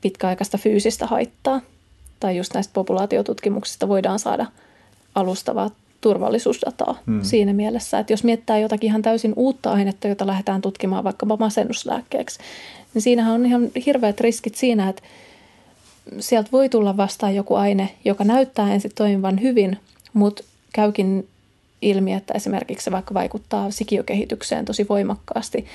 pitkäaikaista 0.00 0.58
fyysistä 0.58 1.06
haittaa. 1.06 1.60
Tai 2.20 2.36
just 2.36 2.54
näistä 2.54 2.72
populaatiotutkimuksista 2.74 3.88
voidaan 3.88 4.18
saada 4.18 4.46
alustavaa 5.14 5.70
turvallisuusdataa 6.04 6.98
hmm. 7.06 7.22
siinä 7.22 7.52
mielessä, 7.52 7.98
että 7.98 8.12
jos 8.12 8.24
miettää 8.24 8.58
jotakin 8.58 8.88
ihan 8.88 9.02
täysin 9.02 9.32
uutta 9.36 9.72
ainetta, 9.72 10.08
jota 10.08 10.26
lähdetään 10.26 10.60
tutkimaan 10.60 11.04
vaikkapa 11.04 11.36
masennuslääkkeeksi, 11.36 12.38
niin 12.94 13.02
siinähän 13.02 13.34
on 13.34 13.46
ihan 13.46 13.70
hirveät 13.86 14.20
riskit 14.20 14.54
siinä, 14.54 14.88
että 14.88 15.02
sieltä 16.20 16.48
voi 16.52 16.68
tulla 16.68 16.96
vastaan 16.96 17.34
joku 17.34 17.54
aine, 17.54 17.88
joka 18.04 18.24
näyttää 18.24 18.74
ensin 18.74 18.90
toimivan 18.94 19.42
hyvin, 19.42 19.78
mutta 20.12 20.44
käykin 20.72 21.28
ilmi, 21.82 22.12
että 22.12 22.34
esimerkiksi 22.34 22.84
se 22.84 22.90
vaikka 22.90 23.14
vaikuttaa 23.14 23.70
sikiokehitykseen 23.70 24.64
tosi 24.64 24.86
voimakkaasti 24.88 25.66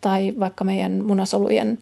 tai 0.00 0.34
vaikka 0.40 0.64
meidän 0.64 1.04
munasolujen 1.04 1.78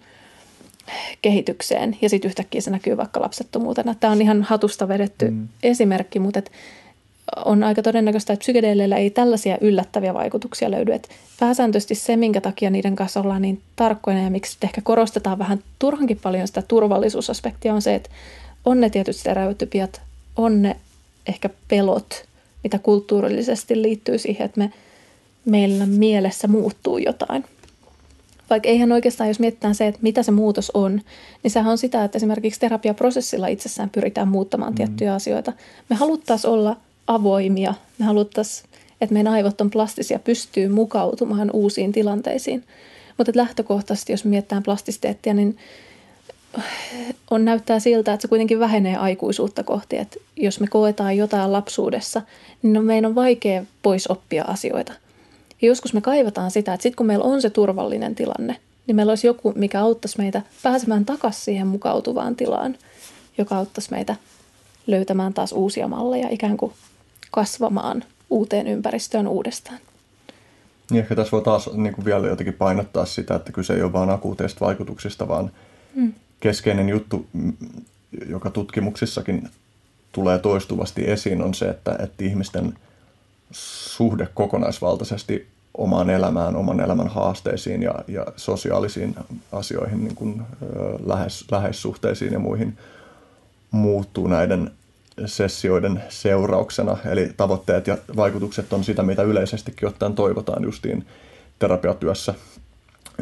kehitykseen 1.22 1.96
ja 2.02 2.08
sitten 2.08 2.28
yhtäkkiä 2.28 2.60
se 2.60 2.70
näkyy 2.70 2.96
vaikka 2.96 3.20
lapsettomuutena. 3.20 3.94
Tämä 3.94 4.12
on 4.12 4.22
ihan 4.22 4.42
hatusta 4.42 4.88
vedetty 4.88 5.30
mm. 5.30 5.48
esimerkki, 5.62 6.18
mutta 6.18 6.38
et 6.38 6.52
on 7.44 7.64
aika 7.64 7.82
todennäköistä, 7.82 8.32
että 8.32 8.42
psykedeeleillä 8.42 8.96
ei 8.96 9.10
tällaisia 9.10 9.58
yllättäviä 9.60 10.14
vaikutuksia 10.14 10.70
löydy. 10.70 10.92
Et 10.92 11.08
pääsääntöisesti 11.40 11.94
se, 11.94 12.16
minkä 12.16 12.40
takia 12.40 12.70
niiden 12.70 12.96
kanssa 12.96 13.20
ollaan 13.20 13.42
niin 13.42 13.62
tarkkoina 13.76 14.22
ja 14.22 14.30
miksi 14.30 14.58
ehkä 14.62 14.80
korostetaan 14.80 15.38
vähän 15.38 15.58
turhankin 15.78 16.20
paljon 16.22 16.46
sitä 16.46 16.62
turvallisuusaspektia, 16.62 17.74
on 17.74 17.82
se, 17.82 17.94
että 17.94 18.10
on 18.64 18.80
ne 18.80 18.90
tietyt 18.90 19.16
stereotypiat, 19.16 20.00
on 20.36 20.62
ne 20.62 20.76
ehkä 21.26 21.50
pelot, 21.68 22.24
mitä 22.64 22.78
kulttuurillisesti 22.78 23.82
liittyy 23.82 24.18
siihen, 24.18 24.44
että 24.44 24.58
me, 24.60 24.72
meillä 25.44 25.86
mielessä 25.86 26.48
muuttuu 26.48 26.98
jotain. 26.98 27.44
Vaikka 28.50 28.68
eihän 28.68 28.92
oikeastaan, 28.92 29.28
jos 29.28 29.40
mietitään 29.40 29.74
se, 29.74 29.86
että 29.86 30.00
mitä 30.02 30.22
se 30.22 30.30
muutos 30.30 30.70
on, 30.74 31.00
niin 31.42 31.50
sehän 31.50 31.70
on 31.70 31.78
sitä, 31.78 32.04
että 32.04 32.16
esimerkiksi 32.16 32.60
terapiaprosessilla 32.60 33.46
itsessään 33.46 33.90
pyritään 33.90 34.28
muuttamaan 34.28 34.72
mm. 34.72 34.76
tiettyjä 34.76 35.14
asioita. 35.14 35.52
Me 35.90 35.96
haluttaisiin 35.96 36.50
olla 36.50 36.76
avoimia, 37.06 37.74
me 37.98 38.04
haluttaisiin, 38.04 38.68
että 39.00 39.14
meidän 39.14 39.32
aivot 39.32 39.60
on 39.60 39.70
plastisia, 39.70 40.18
pystyy 40.18 40.68
mukautumaan 40.68 41.50
uusiin 41.52 41.92
tilanteisiin. 41.92 42.64
Mutta 43.18 43.32
lähtökohtaisesti, 43.34 44.12
jos 44.12 44.24
mietitään 44.24 44.62
plastisteettia, 44.62 45.34
niin 45.34 45.56
on 47.30 47.44
näyttää 47.44 47.80
siltä, 47.80 48.12
että 48.12 48.22
se 48.22 48.28
kuitenkin 48.28 48.60
vähenee 48.60 48.96
aikuisuutta 48.96 49.62
kohti. 49.62 49.96
Että 49.96 50.16
jos 50.36 50.60
me 50.60 50.66
koetaan 50.66 51.16
jotain 51.16 51.52
lapsuudessa, 51.52 52.22
niin 52.62 52.78
on, 52.78 52.84
meidän 52.84 53.06
on 53.06 53.14
vaikea 53.14 53.64
pois 53.82 54.06
oppia 54.06 54.44
asioita. 54.44 54.92
Ja 55.62 55.68
joskus 55.68 55.94
me 55.94 56.00
kaivataan 56.00 56.50
sitä, 56.50 56.74
että 56.74 56.82
sitten 56.82 56.96
kun 56.96 57.06
meillä 57.06 57.24
on 57.24 57.42
se 57.42 57.50
turvallinen 57.50 58.14
tilanne, 58.14 58.56
niin 58.86 58.96
meillä 58.96 59.10
olisi 59.10 59.26
joku, 59.26 59.52
mikä 59.56 59.80
auttaisi 59.80 60.18
meitä 60.18 60.42
pääsemään 60.62 61.04
takaisin 61.04 61.44
siihen 61.44 61.66
mukautuvaan 61.66 62.36
tilaan, 62.36 62.76
joka 63.38 63.56
auttaisi 63.56 63.90
meitä 63.90 64.16
löytämään 64.86 65.34
taas 65.34 65.52
uusia 65.52 65.88
malleja, 65.88 66.28
ikään 66.30 66.56
kuin 66.56 66.72
kasvamaan 67.32 68.04
uuteen 68.30 68.66
ympäristöön 68.66 69.28
uudestaan. 69.28 69.78
Niin 70.90 71.02
ehkä 71.02 71.14
tässä 71.14 71.32
voi 71.32 71.42
taas 71.42 71.70
niin 71.72 71.94
kuin 71.94 72.04
vielä 72.04 72.28
jotenkin 72.28 72.54
painottaa 72.54 73.06
sitä, 73.06 73.34
että 73.34 73.52
kyse 73.52 73.74
ei 73.74 73.82
ole 73.82 73.92
vain 73.92 74.10
akuuteista 74.10 74.64
vaikutuksista, 74.64 75.28
vaan 75.28 75.50
mm. 75.94 76.12
keskeinen 76.40 76.88
juttu, 76.88 77.26
joka 78.28 78.50
tutkimuksissakin 78.50 79.48
tulee 80.12 80.38
toistuvasti 80.38 81.10
esiin, 81.10 81.42
on 81.42 81.54
se, 81.54 81.68
että, 81.68 81.98
että 82.02 82.24
ihmisten 82.24 82.78
suhde 83.52 84.28
kokonaisvaltaisesti 84.34 85.46
omaan 85.78 86.10
elämään, 86.10 86.56
oman 86.56 86.80
elämän 86.80 87.08
haasteisiin 87.08 87.82
ja, 87.82 87.94
ja 88.08 88.26
sosiaalisiin 88.36 89.16
asioihin, 89.52 90.04
niin 90.04 90.14
kuin, 90.14 90.42
lähes, 91.06 91.44
läheissuhteisiin 91.50 92.32
ja 92.32 92.38
muihin 92.38 92.78
muuttuu 93.70 94.26
näiden 94.26 94.70
sessioiden 95.26 96.02
seurauksena. 96.08 96.96
Eli 97.10 97.30
tavoitteet 97.36 97.86
ja 97.86 97.98
vaikutukset 98.16 98.72
on 98.72 98.84
sitä, 98.84 99.02
mitä 99.02 99.22
yleisestikin 99.22 99.88
ottaen 99.88 100.14
toivotaan 100.14 100.64
justiin 100.64 101.06
terapiatyössä 101.58 102.34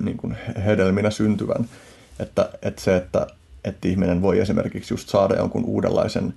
niin 0.01 0.17
kuin 0.17 0.37
hedelminä 0.65 1.11
syntyvän. 1.11 1.69
Että, 2.21 2.51
että 2.63 2.83
se, 2.83 2.97
että, 2.97 3.27
että 3.65 3.89
ihminen 3.89 4.23
voi 4.23 4.39
esimerkiksi 4.39 4.95
just 4.95 5.09
saada 5.09 5.35
jonkun 5.35 5.65
uudenlaisen 5.65 6.35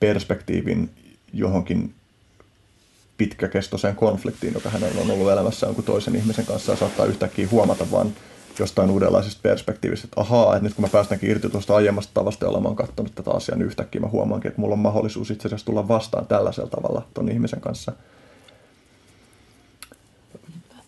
perspektiivin 0.00 0.90
johonkin 1.32 1.94
pitkäkestoiseen 3.18 3.96
konfliktiin, 3.96 4.54
joka 4.54 4.70
hänellä 4.70 5.00
on 5.00 5.10
ollut 5.10 5.30
elämässä 5.30 5.66
jonkun 5.66 5.84
toisen 5.84 6.16
ihmisen 6.16 6.46
kanssa 6.46 6.72
ja 6.72 6.78
saattaa 6.78 7.06
yhtäkkiä 7.06 7.48
huomata 7.50 7.90
vaan 7.90 8.12
jostain 8.58 8.90
uudenlaisesta 8.90 9.40
perspektiivistä, 9.42 10.06
että 10.06 10.20
ahaa, 10.20 10.56
että 10.56 10.64
nyt 10.64 10.74
kun 10.74 10.84
mä 10.84 10.88
päästänkin 10.88 11.30
irti 11.30 11.48
tuosta 11.48 11.76
aiemmasta 11.76 12.14
tavasta, 12.14 12.44
jolla 12.44 12.60
mä 12.60 12.68
oon 12.68 12.76
katsonut 12.76 13.14
tätä 13.14 13.30
asiaa, 13.30 13.58
niin 13.58 13.66
yhtäkkiä 13.66 14.00
mä 14.00 14.08
huomaankin, 14.08 14.48
että 14.48 14.60
mulla 14.60 14.72
on 14.72 14.78
mahdollisuus 14.78 15.30
itse 15.30 15.48
asiassa 15.48 15.66
tulla 15.66 15.88
vastaan 15.88 16.26
tällaisella 16.26 16.70
tavalla 16.70 17.06
ton 17.14 17.28
ihmisen 17.28 17.60
kanssa. 17.60 17.92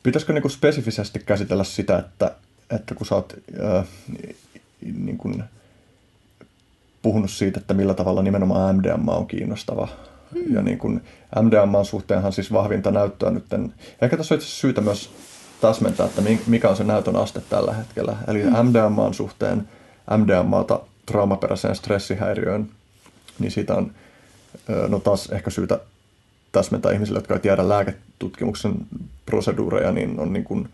Pitäisikö 0.02 0.32
niin 0.32 0.42
kuin 0.42 0.52
spesifisesti 0.52 1.18
käsitellä 1.18 1.64
sitä, 1.64 1.98
että, 1.98 2.34
että 2.70 2.94
kun 2.94 3.06
sä 3.06 3.14
oot 3.14 3.34
äh, 3.64 3.86
niin 4.82 5.18
kuin 5.18 5.44
puhunut 7.02 7.30
siitä, 7.30 7.60
että 7.60 7.74
millä 7.74 7.94
tavalla 7.94 8.22
nimenomaan 8.22 8.76
MDMA 8.76 9.16
on 9.16 9.26
kiinnostava, 9.26 9.88
hmm. 10.34 10.54
ja 10.54 10.62
niin 10.62 10.78
kuin 10.78 11.00
MDMAn 11.42 11.84
suhteenhan 11.84 12.32
siis 12.32 12.52
vahvinta 12.52 12.90
näyttöä 12.90 13.30
nyt. 13.30 13.44
Ehkä 14.02 14.16
tässä 14.16 14.34
on 14.34 14.38
itse 14.38 14.50
syytä 14.50 14.80
myös 14.80 15.10
täsmentää, 15.66 16.06
että 16.06 16.22
mikä 16.46 16.68
on 16.68 16.76
se 16.76 16.84
näytön 16.84 17.16
aste 17.16 17.40
tällä 17.40 17.72
hetkellä. 17.72 18.16
Eli 18.28 18.42
mm. 18.42 18.50
MDMAn 18.50 19.14
suhteen 19.14 19.68
MDMAta 20.16 20.80
traumaperäiseen 21.06 21.76
stressihäiriöön, 21.76 22.68
niin 23.38 23.50
siitä 23.50 23.74
on 23.74 23.90
no 24.88 24.98
taas 24.98 25.26
ehkä 25.26 25.50
syytä 25.50 25.80
täsmentää 26.52 26.92
ihmisille, 26.92 27.18
jotka 27.18 27.34
ei 27.34 27.40
tiedä 27.40 27.68
lääketutkimuksen 27.68 28.74
proseduureja, 29.26 29.92
niin 29.92 30.20
on 30.20 30.32
niin 30.32 30.44
kuin 30.44 30.68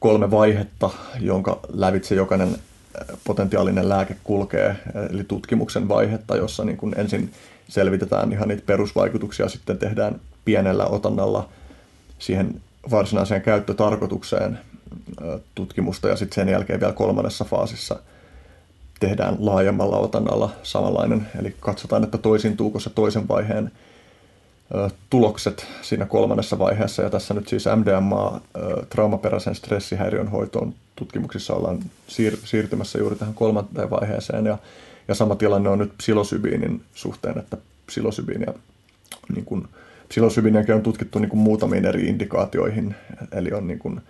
kolme 0.00 0.30
vaihetta, 0.30 0.90
jonka 1.20 1.60
lävitse 1.68 2.14
jokainen 2.14 2.56
potentiaalinen 3.24 3.88
lääke 3.88 4.16
kulkee, 4.24 4.76
eli 5.10 5.24
tutkimuksen 5.24 5.88
vaihetta, 5.88 6.36
jossa 6.36 6.64
niin 6.64 6.76
kuin 6.76 6.94
ensin 6.98 7.32
selvitetään 7.68 8.32
ihan 8.32 8.48
niitä 8.48 8.62
perusvaikutuksia, 8.66 9.48
sitten 9.48 9.78
tehdään 9.78 10.20
pienellä 10.44 10.86
otannalla 10.86 11.48
siihen 12.18 12.60
varsinaiseen 12.90 13.42
käyttötarkoitukseen 13.42 14.58
tutkimusta 15.54 16.08
ja 16.08 16.16
sitten 16.16 16.34
sen 16.34 16.48
jälkeen 16.52 16.80
vielä 16.80 16.92
kolmannessa 16.92 17.44
faasissa 17.44 17.98
tehdään 19.00 19.36
laajemmalla 19.38 19.96
otannalla 19.96 20.50
samanlainen, 20.62 21.26
eli 21.38 21.56
katsotaan, 21.60 22.04
että 22.04 22.18
toisintuuko 22.18 22.80
se 22.80 22.90
toisen 22.90 23.28
vaiheen 23.28 23.70
tulokset 25.10 25.66
siinä 25.82 26.06
kolmannessa 26.06 26.58
vaiheessa. 26.58 27.02
Ja 27.02 27.10
tässä 27.10 27.34
nyt 27.34 27.48
siis 27.48 27.64
MDMA, 27.76 28.40
traumaperäisen 28.90 29.54
stressihäiriön 29.54 30.28
hoitoon 30.28 30.74
tutkimuksissa 30.96 31.54
ollaan 31.54 31.78
siir- 32.08 32.38
siirtymässä 32.44 32.98
juuri 32.98 33.16
tähän 33.16 33.34
kolmanteen 33.34 33.90
vaiheeseen. 33.90 34.46
Ja, 34.46 34.58
ja 35.08 35.14
sama 35.14 35.36
tilanne 35.36 35.68
on 35.68 35.78
nyt 35.78 35.98
psilosybiinin 35.98 36.82
suhteen, 36.94 37.38
että 37.38 37.56
psilosybiinia 37.86 38.54
niin 39.34 39.44
kuin, 39.44 39.68
psilosybiiniäkin 40.08 40.74
on 40.74 40.82
tutkittu 40.82 41.18
niin 41.18 41.28
kuin 41.28 41.40
muutamiin 41.40 41.84
eri 41.84 42.06
indikaatioihin, 42.06 42.94
eli 43.32 43.52
on 43.52 43.66
niin 43.66 43.78
kuin 43.78 44.00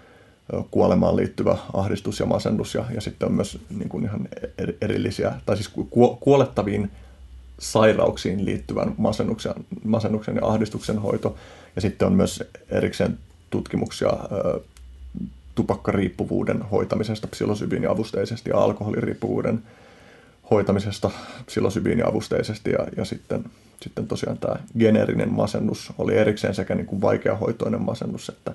kuolemaan 0.70 1.16
liittyvä 1.16 1.56
ahdistus 1.72 2.20
ja 2.20 2.26
masennus, 2.26 2.74
ja, 2.74 2.84
ja 2.94 3.00
sitten 3.00 3.28
on 3.28 3.34
myös 3.34 3.58
niin 3.78 3.88
kuin 3.88 4.04
ihan 4.04 4.28
erillisiä, 4.80 5.32
tai 5.46 5.56
siis 5.56 5.70
kuolettaviin 6.20 6.90
sairauksiin 7.58 8.44
liittyvän 8.44 8.94
masennuksen, 8.98 9.54
masennuksen 9.84 10.36
ja 10.36 10.46
ahdistuksen 10.46 10.98
hoito, 10.98 11.36
ja 11.76 11.82
sitten 11.82 12.08
on 12.08 12.14
myös 12.14 12.44
erikseen 12.70 13.18
tutkimuksia 13.50 14.08
ö, 14.08 14.60
tupakkariippuvuuden 15.54 16.62
hoitamisesta 16.62 17.26
psilosybiiniavusteisesti 17.26 18.50
ja 18.50 18.58
alkoholiriippuvuuden 18.58 19.62
hoitamisesta 20.50 21.10
psilosybiiniavusteisesti 21.46 22.70
ja, 22.70 22.86
ja 22.96 23.04
sitten, 23.04 23.44
sitten 23.82 24.06
tosiaan 24.06 24.38
tämä 24.38 24.56
geneerinen 24.78 25.32
masennus 25.32 25.92
oli 25.98 26.16
erikseen 26.16 26.54
sekä 26.54 26.74
niin 26.74 26.86
kuin 26.86 27.00
vaikeahoitoinen 27.00 27.82
masennus 27.82 28.28
että, 28.28 28.52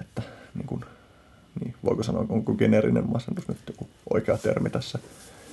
että 0.00 0.22
niin 0.54 0.66
kuin, 0.66 0.84
niin, 1.60 1.74
voiko 1.84 2.02
sanoa, 2.02 2.26
onko 2.28 2.54
geneerinen 2.54 3.10
masennus 3.10 3.48
nyt 3.48 3.58
joku 3.66 3.88
oikea 4.14 4.38
termi 4.38 4.70
tässä? 4.70 4.98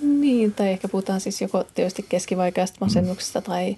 Niin, 0.02 0.54
tai 0.54 0.68
ehkä 0.68 0.88
puhutaan 0.88 1.22
siis 1.22 1.42
joko 1.42 1.64
tietysti 1.76 2.06
keskivaikeasta 2.10 2.78
masennuksesta 2.82 3.40
mm. 3.40 3.44
tai 3.44 3.78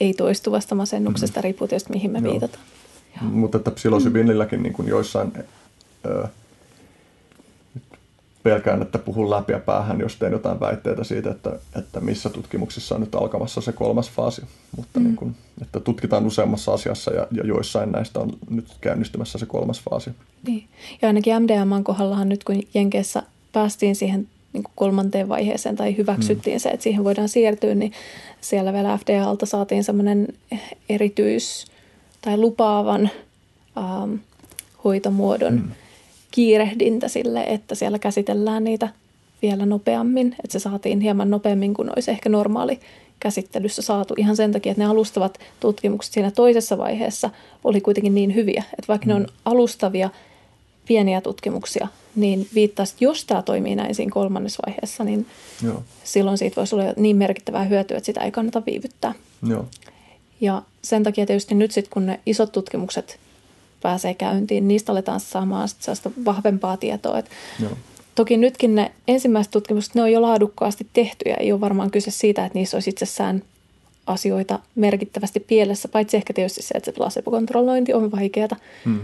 ei 0.00 0.14
toistuvasta 0.14 0.74
masennuksesta, 0.74 1.40
mm. 1.40 1.44
riippuu 1.44 1.68
tietysti 1.68 1.92
mihin 1.92 2.10
me 2.10 2.18
Joo. 2.18 2.30
viitataan. 2.30 2.64
Mutta 3.20 3.58
että 3.58 3.70
psilosybiinilläkin 3.70 4.62
niin 4.62 4.72
kuin 4.72 4.88
joissain 4.88 5.32
ö, 6.06 6.28
pelkään, 8.42 8.82
että 8.82 8.98
puhun 8.98 9.30
läpi 9.30 9.52
ja 9.52 9.58
päähän, 9.58 10.00
jos 10.00 10.16
teen 10.16 10.32
jotain 10.32 10.60
väitteitä 10.60 11.04
siitä, 11.04 11.30
että, 11.30 11.58
että 11.78 12.00
missä 12.00 12.28
tutkimuksissa 12.28 12.94
on 12.94 13.00
nyt 13.00 13.14
alkamassa 13.14 13.60
se 13.60 13.72
kolmas 13.72 14.10
faasi. 14.10 14.42
Mutta 14.76 15.00
mm. 15.00 15.04
niin 15.04 15.16
kuin, 15.16 15.34
että 15.62 15.80
tutkitaan 15.80 16.26
useammassa 16.26 16.74
asiassa 16.74 17.12
ja, 17.12 17.26
ja 17.30 17.46
joissain 17.46 17.92
näistä 17.92 18.20
on 18.20 18.32
nyt 18.50 18.66
käynnistymässä 18.80 19.38
se 19.38 19.46
kolmas 19.46 19.80
faasi. 19.80 20.10
Niin. 20.46 20.64
Ja 21.02 21.08
ainakin 21.08 21.42
MDMAn 21.42 21.84
kohdallahan 21.84 22.28
nyt, 22.28 22.44
kun 22.44 22.62
Jenkeissä 22.74 23.22
päästiin 23.52 23.96
siihen 23.96 24.28
niin 24.52 24.62
kuin 24.62 24.72
kolmanteen 24.74 25.28
vaiheeseen 25.28 25.76
tai 25.76 25.96
hyväksyttiin 25.96 26.56
mm. 26.56 26.60
se, 26.60 26.68
että 26.68 26.84
siihen 26.84 27.04
voidaan 27.04 27.28
siirtyä, 27.28 27.74
niin 27.74 27.92
siellä 28.40 28.72
vielä 28.72 28.98
FDAlta 28.98 29.46
saatiin 29.46 29.84
semmoinen 29.84 30.28
erityis- 30.88 31.66
tai 32.22 32.36
lupaavan 32.36 33.10
ähm, 33.78 34.14
hoitomuodon 34.84 35.54
mm. 35.54 35.70
Kiirehdintä 36.32 37.08
sille, 37.08 37.42
että 37.42 37.74
siellä 37.74 37.98
käsitellään 37.98 38.64
niitä 38.64 38.88
vielä 39.42 39.66
nopeammin. 39.66 40.36
Että 40.44 40.52
se 40.52 40.58
saatiin 40.58 41.00
hieman 41.00 41.30
nopeammin 41.30 41.74
kuin 41.74 41.90
olisi 41.90 42.10
ehkä 42.10 42.28
normaali 42.28 42.80
käsittelyssä 43.20 43.82
saatu 43.82 44.14
ihan 44.16 44.36
sen 44.36 44.52
takia, 44.52 44.72
että 44.72 44.82
ne 44.82 44.90
alustavat 44.90 45.38
tutkimukset 45.60 46.12
siinä 46.12 46.30
toisessa 46.30 46.78
vaiheessa 46.78 47.30
oli 47.64 47.80
kuitenkin 47.80 48.14
niin 48.14 48.34
hyviä. 48.34 48.64
Että 48.78 48.88
vaikka 48.88 49.06
mm. 49.06 49.08
ne 49.08 49.14
on 49.14 49.26
alustavia 49.44 50.10
pieniä 50.86 51.20
tutkimuksia, 51.20 51.88
niin 52.16 52.48
viittaisi, 52.54 52.92
että 52.92 53.04
jos 53.04 53.24
tämä 53.24 53.42
toimii 53.42 53.76
näin 53.76 53.94
siinä 53.94 54.10
kolmannessa 54.12 54.62
vaiheessa, 54.66 55.04
niin 55.04 55.26
Joo. 55.64 55.82
silloin 56.04 56.38
siitä 56.38 56.56
voisi 56.56 56.74
olla 56.74 56.84
niin 56.96 57.16
merkittävää 57.16 57.64
hyötyä, 57.64 57.96
että 57.96 58.06
sitä 58.06 58.20
ei 58.20 58.30
kannata 58.30 58.62
viivyttää. 58.66 59.14
Joo. 59.48 59.66
Ja 60.40 60.62
sen 60.82 61.02
takia 61.02 61.26
tietysti 61.26 61.54
nyt 61.54 61.70
sitten, 61.70 61.92
kun 61.92 62.06
ne 62.06 62.20
isot 62.26 62.52
tutkimukset 62.52 63.18
pääsee 63.82 64.14
käyntiin, 64.14 64.68
niistä 64.68 64.92
aletaan 64.92 65.20
saamaan 65.20 65.68
sellaista 65.68 66.10
vahvempaa 66.24 66.76
tietoa. 66.76 67.18
Et 67.18 67.30
Joo. 67.62 67.72
Toki 68.14 68.36
nytkin 68.36 68.74
ne 68.74 68.92
ensimmäiset 69.08 69.50
tutkimukset, 69.50 69.94
ne 69.94 70.02
on 70.02 70.12
jo 70.12 70.22
laadukkaasti 70.22 70.86
tehty 70.92 71.28
ja 71.28 71.36
ei 71.36 71.52
ole 71.52 71.60
varmaan 71.60 71.90
kyse 71.90 72.10
siitä, 72.10 72.44
että 72.44 72.58
niissä 72.58 72.76
olisi 72.76 72.90
itsessään 72.90 73.42
asioita 74.06 74.58
merkittävästi 74.74 75.40
pielessä, 75.40 75.88
paitsi 75.88 76.16
ehkä 76.16 76.32
tietysti 76.32 76.62
se, 76.62 76.74
että 76.74 76.90
se 76.90 76.92
placebo-kontrollointi 76.92 77.94
on 77.94 78.12
vaikeaa. 78.12 78.56
Hmm. 78.84 79.00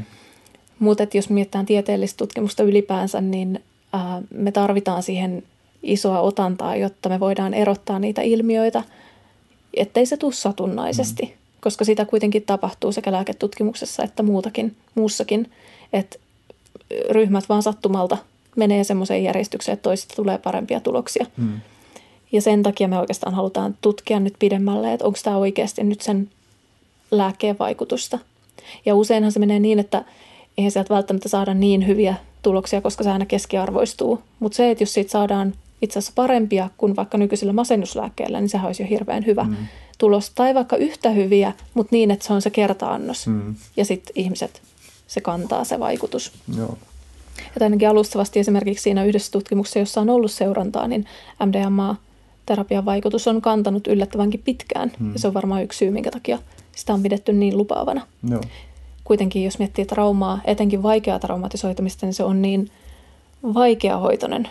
Mutta 0.78 1.06
jos 1.14 1.30
mietitään 1.30 1.66
tieteellistä 1.66 2.16
tutkimusta 2.16 2.62
ylipäänsä, 2.62 3.20
niin 3.20 3.64
äh, 3.94 4.00
me 4.30 4.52
tarvitaan 4.52 5.02
siihen 5.02 5.42
isoa 5.82 6.20
otantaa, 6.20 6.76
jotta 6.76 7.08
me 7.08 7.20
voidaan 7.20 7.54
erottaa 7.54 7.98
niitä 7.98 8.22
ilmiöitä, 8.22 8.82
ettei 9.74 10.06
se 10.06 10.16
tule 10.16 10.32
satunnaisesti, 10.32 11.22
mm. 11.22 11.37
Koska 11.60 11.84
sitä 11.84 12.04
kuitenkin 12.04 12.42
tapahtuu 12.42 12.92
sekä 12.92 13.12
lääketutkimuksessa 13.12 14.02
että 14.02 14.22
muutakin, 14.22 14.76
muussakin, 14.94 15.50
että 15.92 16.18
ryhmät 17.10 17.48
vaan 17.48 17.62
sattumalta 17.62 18.16
menee 18.56 18.84
semmoiseen 18.84 19.24
järjestykseen, 19.24 19.72
että 19.72 19.82
toisista 19.82 20.16
tulee 20.16 20.38
parempia 20.38 20.80
tuloksia. 20.80 21.26
Mm. 21.36 21.60
Ja 22.32 22.42
sen 22.42 22.62
takia 22.62 22.88
me 22.88 22.98
oikeastaan 22.98 23.34
halutaan 23.34 23.76
tutkia 23.80 24.20
nyt 24.20 24.34
pidemmälle, 24.38 24.92
että 24.92 25.06
onko 25.06 25.18
tämä 25.24 25.36
oikeasti 25.36 25.84
nyt 25.84 26.00
sen 26.00 26.30
lääkkeen 27.10 27.56
vaikutusta. 27.58 28.18
Ja 28.86 28.94
useinhan 28.94 29.32
se 29.32 29.38
menee 29.38 29.60
niin, 29.60 29.78
että 29.78 30.04
eihän 30.58 30.70
sieltä 30.70 30.94
välttämättä 30.94 31.28
saada 31.28 31.54
niin 31.54 31.86
hyviä 31.86 32.14
tuloksia, 32.42 32.80
koska 32.80 33.04
se 33.04 33.10
aina 33.10 33.26
keskiarvoistuu. 33.26 34.22
Mutta 34.40 34.56
se, 34.56 34.70
että 34.70 34.82
jos 34.82 34.94
siitä 34.94 35.10
saadaan 35.10 35.54
itse 35.82 35.98
asiassa 35.98 36.12
parempia 36.14 36.70
kuin 36.76 36.96
vaikka 36.96 37.18
nykyisillä 37.18 37.52
masennuslääkkeillä, 37.52 38.40
niin 38.40 38.48
sehän 38.48 38.66
olisi 38.66 38.82
jo 38.82 38.88
hirveän 38.88 39.26
hyvä 39.26 39.44
mm. 39.44 39.56
tulos. 39.98 40.30
Tai 40.30 40.54
vaikka 40.54 40.76
yhtä 40.76 41.10
hyviä, 41.10 41.52
mutta 41.74 41.96
niin, 41.96 42.10
että 42.10 42.26
se 42.26 42.32
on 42.32 42.42
se 42.42 42.50
kertaannos. 42.50 43.26
Mm. 43.26 43.54
Ja 43.76 43.84
sitten 43.84 44.12
ihmiset, 44.14 44.62
se 45.06 45.20
kantaa 45.20 45.64
se 45.64 45.78
vaikutus. 45.78 46.32
Joo. 46.56 46.78
Ja 47.38 47.64
ainakin 47.64 47.88
alustavasti 47.88 48.40
esimerkiksi 48.40 48.82
siinä 48.82 49.04
yhdessä 49.04 49.32
tutkimuksessa, 49.32 49.78
jossa 49.78 50.00
on 50.00 50.10
ollut 50.10 50.30
seurantaa, 50.30 50.88
niin 50.88 51.06
MDMA-terapian 51.46 52.84
vaikutus 52.84 53.28
on 53.28 53.42
kantanut 53.42 53.86
yllättävänkin 53.86 54.42
pitkään. 54.44 54.92
Mm. 54.98 55.12
Ja 55.12 55.18
se 55.18 55.26
on 55.26 55.34
varmaan 55.34 55.62
yksi 55.62 55.78
syy, 55.78 55.90
minkä 55.90 56.10
takia 56.10 56.38
sitä 56.76 56.94
on 56.94 57.02
pidetty 57.02 57.32
niin 57.32 57.58
lupaavana. 57.58 58.06
Joo 58.30 58.40
kuitenkin, 59.08 59.44
jos 59.44 59.58
miettii 59.58 59.86
traumaa, 59.86 60.40
etenkin 60.44 60.82
vaikeaa 60.82 61.18
traumatisoitumista, 61.18 62.06
niin 62.06 62.14
se 62.14 62.24
on 62.24 62.42
niin 62.42 62.70
vaikeahoitoinen 63.42 64.48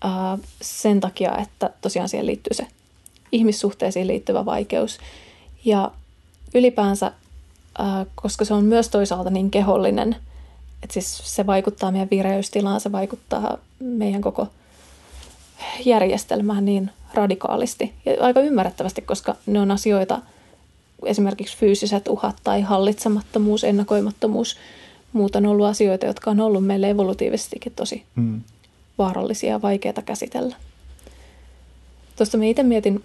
ää, 0.00 0.38
sen 0.62 1.00
takia, 1.00 1.38
että 1.38 1.70
tosiaan 1.80 2.08
siihen 2.08 2.26
liittyy 2.26 2.54
se 2.54 2.66
ihmissuhteisiin 3.32 4.06
liittyvä 4.06 4.44
vaikeus. 4.44 4.98
Ja 5.64 5.90
ylipäänsä, 6.54 7.12
ää, 7.78 8.06
koska 8.14 8.44
se 8.44 8.54
on 8.54 8.64
myös 8.64 8.88
toisaalta 8.88 9.30
niin 9.30 9.50
kehollinen, 9.50 10.16
että 10.82 10.92
siis 10.92 11.20
se 11.24 11.46
vaikuttaa 11.46 11.92
meidän 11.92 12.10
vireystilaan, 12.10 12.80
se 12.80 12.92
vaikuttaa 12.92 13.58
meidän 13.80 14.20
koko 14.20 14.48
järjestelmään 15.84 16.64
niin 16.64 16.90
radikaalisti 17.14 17.92
ja 18.06 18.12
aika 18.20 18.40
ymmärrettävästi, 18.40 19.02
koska 19.02 19.36
ne 19.46 19.60
on 19.60 19.70
asioita– 19.70 20.22
esimerkiksi 21.04 21.56
fyysiset 21.56 22.08
uhat 22.08 22.36
tai 22.44 22.60
hallitsemattomuus, 22.60 23.64
ennakoimattomuus, 23.64 24.56
muut 25.12 25.36
on 25.36 25.46
ollut 25.46 25.66
asioita, 25.66 26.06
jotka 26.06 26.30
on 26.30 26.40
ollut 26.40 26.66
meille 26.66 26.90
evolutiivisestikin 26.90 27.72
tosi 27.76 28.04
mm. 28.14 28.40
Vaarallisia 28.98 29.50
ja 29.50 29.62
vaikeita 29.62 30.02
käsitellä. 30.02 30.56
Tuosta 32.16 32.38
mä 32.38 32.44
itse 32.44 32.62
mietin, 32.62 33.04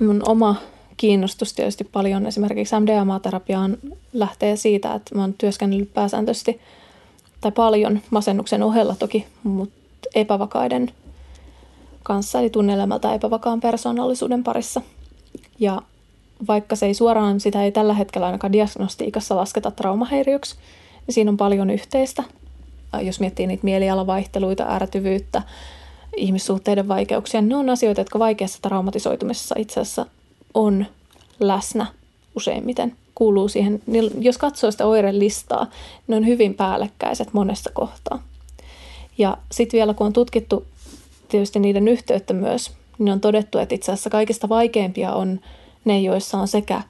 mun 0.00 0.22
oma 0.28 0.56
kiinnostus 0.96 1.52
tietysti 1.52 1.84
paljon 1.84 2.26
esimerkiksi 2.26 2.74
MDMA-terapiaan 2.80 3.78
lähtee 4.12 4.56
siitä, 4.56 4.94
että 4.94 5.14
mä 5.14 5.20
oon 5.20 5.34
työskennellyt 5.34 5.94
pääsääntöisesti 5.94 6.60
tai 7.40 7.52
paljon 7.52 8.00
masennuksen 8.10 8.62
ohella 8.62 8.94
toki, 8.94 9.26
mutta 9.42 10.08
epävakaiden 10.14 10.92
kanssa, 12.02 12.40
eli 12.40 12.50
tunnelemalta 12.50 13.14
epävakaan 13.14 13.60
persoonallisuuden 13.60 14.44
parissa. 14.44 14.82
Ja 15.58 15.82
vaikka 16.48 16.76
se 16.76 16.86
ei 16.86 16.94
suoraan, 16.94 17.40
sitä 17.40 17.64
ei 17.64 17.72
tällä 17.72 17.94
hetkellä 17.94 18.26
ainakaan 18.26 18.52
diagnostiikassa 18.52 19.36
lasketa 19.36 19.70
traumahäiriöksi, 19.70 20.56
niin 21.06 21.14
siinä 21.14 21.30
on 21.30 21.36
paljon 21.36 21.70
yhteistä. 21.70 22.22
Jos 23.00 23.20
miettii 23.20 23.46
niitä 23.46 23.64
mielialavaihteluita, 23.64 24.74
ärtyvyyttä, 24.74 25.42
ihmissuhteiden 26.16 26.88
vaikeuksia, 26.88 27.42
ne 27.42 27.56
on 27.56 27.70
asioita, 27.70 28.00
jotka 28.00 28.18
vaikeassa 28.18 28.58
traumatisoitumisessa 28.62 29.54
itse 29.58 29.80
asiassa 29.80 30.06
on 30.54 30.86
läsnä 31.40 31.86
useimmiten. 32.36 32.96
Kuuluu 33.14 33.48
siihen, 33.48 33.82
jos 34.20 34.38
katsoo 34.38 34.70
sitä 34.70 34.86
oirelistaa, 34.86 35.66
ne 36.08 36.16
on 36.16 36.26
hyvin 36.26 36.54
päällekkäiset 36.54 37.32
monessa 37.32 37.70
kohtaa. 37.74 38.22
Ja 39.18 39.36
sitten 39.52 39.78
vielä 39.78 39.94
kun 39.94 40.06
on 40.06 40.12
tutkittu 40.12 40.66
tietysti 41.28 41.58
niiden 41.58 41.88
yhteyttä 41.88 42.34
myös, 42.34 42.72
niin 42.98 43.12
on 43.12 43.20
todettu, 43.20 43.58
että 43.58 43.74
itse 43.74 43.92
asiassa 43.92 44.10
kaikista 44.10 44.48
vaikeimpia 44.48 45.12
on 45.12 45.40
ne, 45.84 46.00
joissa 46.00 46.38
on 46.38 46.48
sekä 46.48 46.82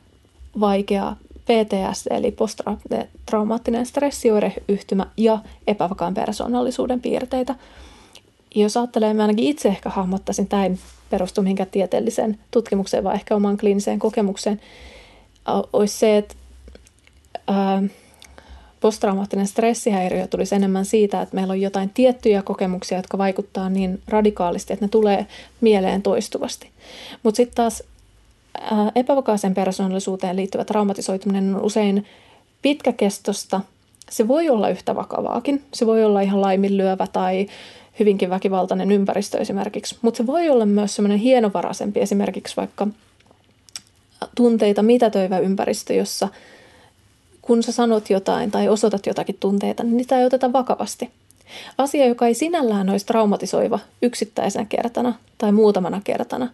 vaikea 0.61 1.17
PTS 1.47 2.07
eli 2.11 2.33
posttraumaattinen 2.33 3.87
stressioireyhtymä 3.87 5.07
ja 5.17 5.39
epävakaan 5.67 6.15
persoonallisuuden 6.15 7.01
piirteitä. 7.01 7.55
Jos 8.55 8.77
ajattelee, 8.77 9.15
mä 9.15 9.23
ainakin 9.23 9.45
itse 9.45 9.69
ehkä 9.69 9.89
hahmottaisin, 9.91 10.49
tämä 10.49 10.65
ei 10.65 10.79
perustu 11.11 11.43
mihinkään 11.43 11.71
tieteelliseen 11.71 12.39
tutkimukseen, 12.51 13.05
vaan 13.05 13.15
ehkä 13.15 13.37
omaan 13.37 13.57
kliiniseen 13.57 13.99
kokemukseen, 13.99 14.61
olisi 15.73 15.99
se, 15.99 16.17
että 16.17 16.35
posttraumaattinen 18.81 19.47
stressihäiriö 19.47 20.27
tulisi 20.27 20.55
enemmän 20.55 20.85
siitä, 20.85 21.23
että 21.23 21.35
meillä 21.35 21.53
on 21.53 21.61
jotain 21.61 21.91
tiettyjä 21.91 22.43
kokemuksia, 22.43 22.99
jotka 22.99 23.19
vaikuttaa 23.19 23.69
niin 23.69 24.03
radikaalisti, 24.09 24.73
että 24.73 24.85
ne 24.85 24.89
tulee 24.89 25.27
mieleen 25.61 26.03
toistuvasti. 26.03 26.71
Mutta 27.23 27.37
sitten 27.37 27.57
taas 27.57 27.83
epävakaaseen 28.95 29.55
persoonallisuuteen 29.55 30.37
liittyvä 30.37 30.65
traumatisoituminen 30.65 31.55
on 31.55 31.63
usein 31.63 32.07
pitkäkestosta. 32.63 33.61
Se 34.11 34.29
voi 34.29 34.51
olla 34.51 34.69
yhtä 34.69 34.95
vakavaakin. 34.95 35.63
Se 35.75 35.87
voi 35.87 36.05
olla 36.05 36.21
ihan 36.21 36.41
laiminlyövä 36.41 37.07
tai 37.07 37.47
hyvinkin 37.99 38.31
väkivaltainen 38.31 38.93
ympäristö 38.93 39.39
esimerkiksi. 39.39 39.97
Mutta 40.03 40.19
se 40.19 40.27
voi 40.27 40.49
olla 40.49 40.67
myös 40.67 40.97
semmoinen 40.97 41.19
hienovaraisempi 41.19 42.01
esimerkiksi 42.01 42.57
vaikka 42.57 42.87
tunteita 44.35 44.83
mitätöivä 44.83 45.39
ympäristö, 45.39 45.95
jossa 45.95 46.29
kun 47.43 47.63
sä 47.63 47.73
sanot 47.73 48.11
jotain 48.11 48.51
tai 48.51 48.69
osoitat 48.69 49.07
jotakin 49.07 49.37
tunteita, 49.41 49.83
niin 49.83 49.97
niitä 49.97 50.19
ei 50.19 50.27
oteta 50.27 50.53
vakavasti. 50.53 51.11
Asia, 51.79 52.07
joka 52.07 52.27
ei 52.27 52.35
sinällään 52.35 52.91
olisi 52.91 53.07
traumatisoiva 53.07 53.79
yksittäisenä 54.03 54.65
kertana 54.65 55.15
tai 55.39 55.53
muutamana 55.53 56.01
kertana, 56.05 56.49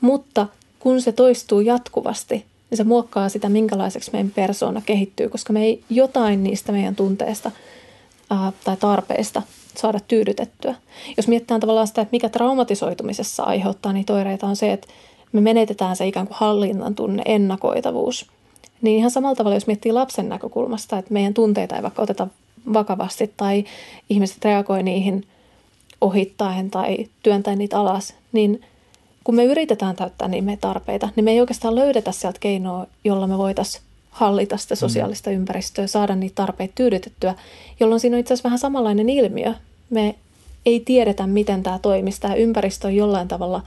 mutta 0.00 0.46
kun 0.78 1.02
se 1.02 1.12
toistuu 1.12 1.60
jatkuvasti, 1.60 2.44
niin 2.70 2.76
se 2.76 2.84
muokkaa 2.84 3.28
sitä, 3.28 3.48
minkälaiseksi 3.48 4.10
meidän 4.12 4.30
persoona 4.30 4.82
kehittyy, 4.86 5.28
koska 5.28 5.52
me 5.52 5.64
ei 5.64 5.84
jotain 5.90 6.44
niistä 6.44 6.72
meidän 6.72 6.96
tunteista 6.96 7.50
ää, 8.30 8.52
tai 8.64 8.76
tarpeista 8.76 9.42
saada 9.76 10.00
tyydytettyä. 10.08 10.74
Jos 11.16 11.28
mietitään 11.28 11.60
tavallaan 11.60 11.86
sitä, 11.86 12.02
että 12.02 12.12
mikä 12.12 12.28
traumatisoitumisessa 12.28 13.42
aiheuttaa 13.42 13.92
niitä 13.92 14.12
oireita, 14.12 14.46
on 14.46 14.56
se, 14.56 14.72
että 14.72 14.88
me 15.32 15.40
menetetään 15.40 15.96
se 15.96 16.06
ikään 16.06 16.26
kuin 16.26 16.36
hallinnan 16.40 16.94
tunne, 16.94 17.22
ennakoitavuus. 17.26 18.26
Niin 18.82 18.98
ihan 18.98 19.10
samalla 19.10 19.36
tavalla, 19.36 19.56
jos 19.56 19.66
miettii 19.66 19.92
lapsen 19.92 20.28
näkökulmasta, 20.28 20.98
että 20.98 21.12
meidän 21.12 21.34
tunteita 21.34 21.76
ei 21.76 21.82
vaikka 21.82 22.02
oteta 22.02 22.26
vakavasti 22.72 23.32
tai 23.36 23.64
ihmiset 24.10 24.44
reagoi 24.44 24.82
niihin 24.82 25.26
ohittaen 26.00 26.70
tai 26.70 27.06
työntäen 27.22 27.58
niitä 27.58 27.78
alas, 27.78 28.14
niin 28.32 28.60
kun 29.28 29.34
me 29.34 29.44
yritetään 29.44 29.96
täyttää 29.96 30.28
niin 30.28 30.44
meidän 30.44 30.60
tarpeita, 30.60 31.08
niin 31.16 31.24
me 31.24 31.30
ei 31.30 31.40
oikeastaan 31.40 31.74
löydetä 31.74 32.12
sieltä 32.12 32.38
keinoa, 32.40 32.86
jolla 33.04 33.26
me 33.26 33.38
voitaisiin 33.38 33.84
hallita 34.10 34.56
sitä 34.56 34.74
mm. 34.74 34.78
sosiaalista 34.78 35.30
ympäristöä, 35.30 35.86
saada 35.86 36.14
niitä 36.14 36.34
tarpeita 36.34 36.72
tyydytettyä, 36.74 37.34
jolloin 37.80 38.00
siinä 38.00 38.16
on 38.16 38.20
itse 38.20 38.34
asiassa 38.34 38.48
vähän 38.48 38.58
samanlainen 38.58 39.08
ilmiö. 39.08 39.54
Me 39.90 40.14
ei 40.66 40.80
tiedetä, 40.80 41.26
miten 41.26 41.62
tämä 41.62 41.78
toimisi. 41.78 42.20
Tämä 42.20 42.34
ympäristö 42.34 42.86
on 42.86 42.96
jollain 42.96 43.28
tavalla 43.28 43.62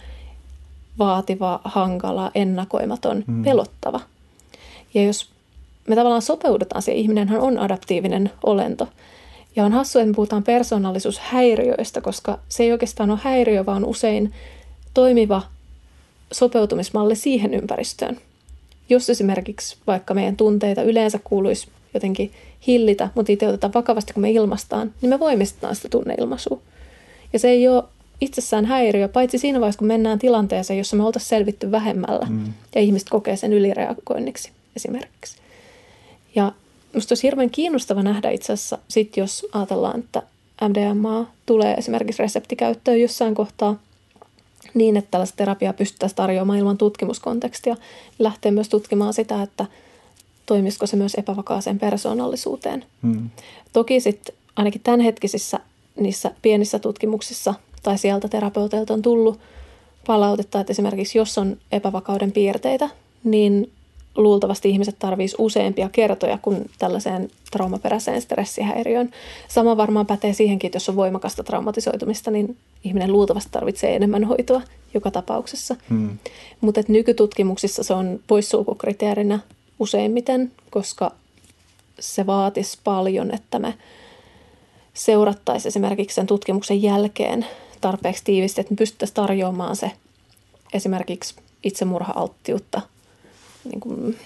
vaativa, 0.99 1.61
hankala, 1.63 2.31
ennakoimaton, 2.35 3.23
mm. 3.27 3.43
pelottava. 3.43 3.99
Ja 4.93 5.03
jos 5.03 5.29
me 5.87 5.95
tavallaan 5.95 6.21
sopeudutaan 6.21 6.81
siihen, 6.81 7.01
ihminenhän 7.01 7.41
on 7.41 7.59
adaptiivinen 7.59 8.31
olento. 8.43 8.87
Ja 9.55 9.65
on 9.65 9.71
hassu, 9.71 9.99
että 9.99 10.07
me 10.07 10.15
puhutaan 10.15 10.43
persoonallisuushäiriöistä, 10.43 12.01
koska 12.01 12.39
se 12.49 12.63
ei 12.63 12.71
oikeastaan 12.71 13.11
ole 13.11 13.19
häiriö, 13.23 13.65
vaan 13.65 13.85
usein 13.85 14.33
toimiva 14.93 15.41
sopeutumismalli 16.31 17.15
siihen 17.15 17.53
ympäristöön. 17.53 18.17
Jos 18.89 19.09
esimerkiksi 19.09 19.77
vaikka 19.87 20.13
meidän 20.13 20.37
tunteita 20.37 20.83
yleensä 20.83 21.19
kuuluisi 21.23 21.67
jotenkin 21.93 22.31
hillitä, 22.67 23.09
mutta 23.15 23.31
itse 23.31 23.47
otetaan 23.47 23.73
vakavasti, 23.73 24.13
kun 24.13 24.21
me 24.21 24.31
ilmastaan, 24.31 24.93
niin 25.01 25.09
me 25.09 25.19
voimistetaan 25.19 25.75
sitä 25.75 25.89
tunneilmaisua. 25.89 26.59
Ja 27.33 27.39
se 27.39 27.49
ei 27.49 27.67
ole 27.67 27.83
itsessään 28.21 28.65
häiriö, 28.65 29.07
paitsi 29.07 29.37
siinä 29.37 29.59
vaiheessa, 29.59 29.79
kun 29.79 29.87
mennään 29.87 30.19
tilanteeseen, 30.19 30.77
jossa 30.77 30.95
me 30.95 31.03
oltaisiin 31.03 31.29
selvitty 31.29 31.71
vähemmällä 31.71 32.25
mm. 32.29 32.53
ja 32.75 32.81
ihmiset 32.81 33.09
kokee 33.09 33.35
sen 33.35 33.53
ylireagoinniksi 33.53 34.51
esimerkiksi. 34.75 35.37
Ja 36.35 36.51
minusta 36.93 37.11
olisi 37.11 37.27
hirveän 37.27 37.49
kiinnostava 37.49 38.03
nähdä 38.03 38.29
itse 38.29 38.53
asiassa, 38.53 38.77
sit 38.87 39.17
jos 39.17 39.45
ajatellaan, 39.51 39.99
että 39.99 40.23
MDMA 40.69 41.27
tulee 41.45 41.73
esimerkiksi 41.73 42.23
reseptikäyttöön 42.23 43.01
jossain 43.01 43.35
kohtaa 43.35 43.79
niin, 44.73 44.97
että 44.97 45.11
tällaista 45.11 45.35
terapiaa 45.37 45.73
pystyttäisiin 45.73 46.17
tarjoamaan 46.17 46.59
ilman 46.59 46.77
tutkimuskontekstia, 46.77 47.75
lähtee 48.19 48.51
myös 48.51 48.69
tutkimaan 48.69 49.13
sitä, 49.13 49.43
että 49.43 49.65
toimisiko 50.45 50.87
se 50.87 50.97
myös 50.97 51.15
epävakaaseen 51.15 51.79
persoonallisuuteen. 51.79 52.85
Hmm. 53.03 53.29
Toki 53.73 53.99
sitten 53.99 54.35
ainakin 54.55 54.81
tämänhetkisissä 54.81 55.59
niissä 55.99 56.31
pienissä 56.41 56.79
tutkimuksissa 56.79 57.53
tai 57.83 57.97
sieltä 57.97 58.27
terapeuteilta 58.27 58.93
on 58.93 59.01
tullut 59.01 59.39
palautetta, 60.07 60.59
että 60.59 60.71
esimerkiksi 60.71 61.17
jos 61.17 61.37
on 61.37 61.57
epävakauden 61.71 62.31
piirteitä, 62.31 62.89
niin 63.23 63.71
luultavasti 64.15 64.69
ihmiset 64.69 64.95
tarvitsisivat 64.99 65.45
useampia 65.45 65.89
kertoja 65.89 66.37
kuin 66.41 66.69
tällaiseen 66.79 67.29
traumaperäiseen 67.51 68.21
stressihäiriöön. 68.21 69.11
Sama 69.47 69.77
varmaan 69.77 70.05
pätee 70.05 70.33
siihenkin, 70.33 70.67
että 70.67 70.75
jos 70.75 70.89
on 70.89 70.95
voimakasta 70.95 71.43
traumatisoitumista, 71.43 72.31
niin 72.31 72.57
ihminen 72.83 73.11
luultavasti 73.11 73.49
tarvitsee 73.51 73.95
enemmän 73.95 74.23
hoitoa 74.23 74.61
joka 74.93 75.11
tapauksessa. 75.11 75.75
Hmm. 75.89 76.17
Mutta 76.61 76.81
nykytutkimuksissa 76.87 77.83
se 77.83 77.93
on 77.93 78.19
poissulkukriteerinä 78.27 79.39
useimmiten, 79.79 80.51
koska 80.69 81.11
se 81.99 82.25
vaatisi 82.25 82.77
paljon, 82.83 83.33
että 83.33 83.59
me 83.59 83.73
seurattaisiin 84.93 85.69
esimerkiksi 85.69 86.15
sen 86.15 86.27
tutkimuksen 86.27 86.81
jälkeen 86.81 87.45
tarpeeksi 87.81 88.23
tiivisti, 88.23 88.61
että 88.61 88.73
me 88.73 88.77
pystyttäisiin 88.77 89.15
tarjoamaan 89.15 89.75
se 89.75 89.91
esimerkiksi 90.73 91.35
itsemurha-alttiutta 91.63 92.81
niin 93.63 93.79
kuin, 93.79 94.17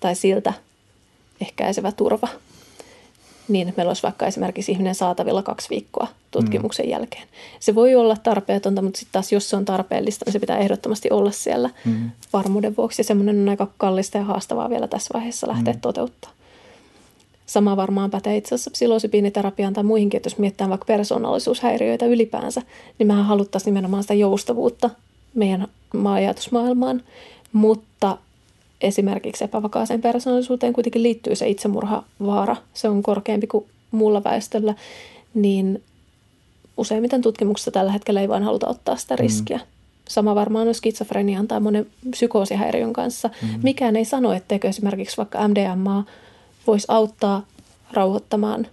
tai 0.00 0.14
siltä 0.14 0.52
ehkäisevä 1.40 1.92
turva. 1.92 2.28
Niin, 3.48 3.68
että 3.68 3.78
meillä 3.78 3.90
olisi 3.90 4.02
vaikka 4.02 4.26
esimerkiksi 4.26 4.72
ihminen 4.72 4.94
saatavilla 4.94 5.42
kaksi 5.42 5.70
viikkoa 5.70 6.06
tutkimuksen 6.30 6.86
mm. 6.86 6.90
jälkeen. 6.90 7.28
Se 7.60 7.74
voi 7.74 7.94
olla 7.94 8.16
tarpeetonta, 8.16 8.82
mutta 8.82 8.98
sitten 8.98 9.12
taas 9.12 9.32
jos 9.32 9.50
se 9.50 9.56
on 9.56 9.64
tarpeellista, 9.64 10.24
niin 10.26 10.32
se 10.32 10.38
pitää 10.38 10.58
ehdottomasti 10.58 11.10
olla 11.10 11.30
siellä 11.30 11.70
mm. 11.84 12.10
varmuuden 12.32 12.76
vuoksi. 12.76 13.00
Ja 13.00 13.04
semmoinen 13.04 13.40
on 13.40 13.48
aika 13.48 13.68
kallista 13.78 14.18
ja 14.18 14.24
haastavaa 14.24 14.70
vielä 14.70 14.88
tässä 14.88 15.10
vaiheessa 15.14 15.48
lähteä 15.48 15.74
mm. 15.74 15.80
toteuttaa. 15.80 16.30
Sama 17.46 17.76
varmaan 17.76 18.10
pätee 18.10 18.36
itse 18.36 18.54
asiassa 18.54 18.70
psilosybiiniterapiaan 18.70 19.72
tai 19.72 19.84
muihinkin, 19.84 20.18
että 20.18 20.26
jos 20.26 20.38
mietitään 20.38 20.70
vaikka 20.70 20.84
persoonallisuushäiriöitä 20.84 22.06
ylipäänsä, 22.06 22.62
niin 22.98 23.06
mehän 23.06 23.24
haluttaisiin 23.24 23.74
nimenomaan 23.74 24.02
sitä 24.02 24.14
joustavuutta 24.14 24.90
meidän 25.34 25.68
ajatusmaailmaan, 26.04 27.02
mutta 27.52 28.18
esimerkiksi 28.80 29.44
epävakaaseen 29.44 30.02
persoonallisuuteen 30.02 30.72
kuitenkin 30.72 31.02
liittyy 31.02 31.36
se 31.36 31.48
itsemurhavaara. 31.48 32.56
Se 32.74 32.88
on 32.88 33.02
korkeampi 33.02 33.46
kuin 33.46 33.66
muulla 33.90 34.24
väestöllä, 34.24 34.74
niin 35.34 35.82
useimmiten 36.76 37.22
tutkimuksessa 37.22 37.70
tällä 37.70 37.92
hetkellä 37.92 38.20
ei 38.20 38.28
vain 38.28 38.42
haluta 38.42 38.68
ottaa 38.68 38.96
sitä 38.96 39.14
mm. 39.14 39.18
riskiä. 39.18 39.58
Mm. 39.58 39.64
Sama 40.08 40.34
varmaan 40.34 40.68
on 40.68 40.74
skitsofrenian 40.74 41.48
tai 41.48 41.60
monen 41.60 41.86
psykoosihäiriön 42.10 42.92
kanssa. 42.92 43.30
Mm. 43.42 43.60
Mikään 43.62 43.96
ei 43.96 44.04
sano, 44.04 44.32
etteikö 44.32 44.68
esimerkiksi 44.68 45.16
vaikka 45.16 45.48
MDMA 45.48 46.04
voisi 46.66 46.86
auttaa 46.88 47.46
rauhoittamaan 47.92 48.66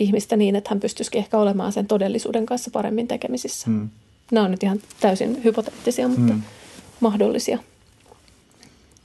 ihmistä 0.00 0.36
niin, 0.36 0.56
että 0.56 0.70
hän 0.70 0.80
pystyisikin 0.80 1.18
ehkä 1.18 1.38
olemaan 1.38 1.72
sen 1.72 1.86
todellisuuden 1.86 2.46
kanssa 2.46 2.70
paremmin 2.70 3.08
tekemisissä. 3.08 3.70
Mm. 3.70 3.88
Nämä 4.32 4.44
on 4.44 4.50
nyt 4.50 4.62
ihan 4.62 4.80
täysin 5.00 5.44
hypoteettisia, 5.44 6.08
mutta 6.08 6.32
mm. 6.32 6.42
mahdollisia 7.00 7.58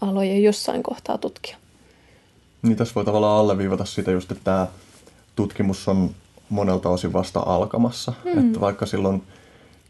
aloja 0.03 0.39
jossain 0.39 0.83
kohtaa 0.83 1.17
tutkia. 1.17 1.57
Niin 2.61 2.77
tässä 2.77 2.95
voi 2.95 3.05
tavallaan 3.05 3.39
alleviivata 3.39 3.85
sitä 3.85 4.11
just, 4.11 4.31
että 4.31 4.43
tämä 4.43 4.67
tutkimus 5.35 5.87
on 5.87 6.09
monelta 6.49 6.89
osin 6.89 7.13
vasta 7.13 7.39
alkamassa. 7.39 8.13
Mm. 8.25 8.39
Että 8.39 8.59
vaikka 8.59 8.85
silloin 8.85 9.23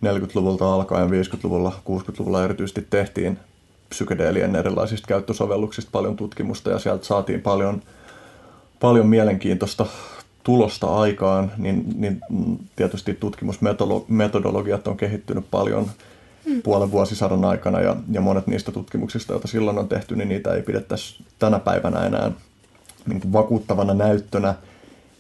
40-luvulta 0.06 0.74
alkaen, 0.74 1.10
50-luvulla, 1.10 1.72
60-luvulla 1.90 2.44
erityisesti 2.44 2.88
tehtiin 2.90 3.40
psykedeelien 3.90 4.56
erilaisista 4.56 5.08
käyttösovelluksista 5.08 5.92
paljon 5.92 6.16
tutkimusta 6.16 6.70
ja 6.70 6.80
sieltä 6.80 7.06
saatiin 7.06 7.42
paljon, 7.42 7.82
paljon 8.80 9.08
mielenkiintoista 9.08 9.86
tulosta 10.44 10.88
aikaan, 10.88 11.52
niin, 11.58 11.86
niin 11.96 12.22
tietysti 12.76 13.14
tutkimusmetodologiat 13.14 14.88
on 14.88 14.98
kehittynyt 14.98 15.46
paljon 15.52 15.84
mm. 15.84 15.90
Puolen 16.64 16.92
vuosisadan 16.92 17.46
aikana 17.46 17.82
ja, 17.82 17.96
ja 18.12 18.22
monet 18.22 18.48
niistä 18.48 18.72
tutkimuksista, 18.72 19.34
joita 19.34 19.48
silloin 19.48 19.78
on 19.78 19.90
tehty, 19.90 20.16
niin 20.16 20.30
niitä 20.30 20.54
ei 20.54 20.62
pidettäisi 20.62 21.24
tänä 21.40 21.60
päivänä 21.60 22.06
enää 22.06 22.32
niin 23.08 23.22
kuin 23.22 23.34
vakuuttavana 23.34 23.94
näyttönä, 23.94 24.56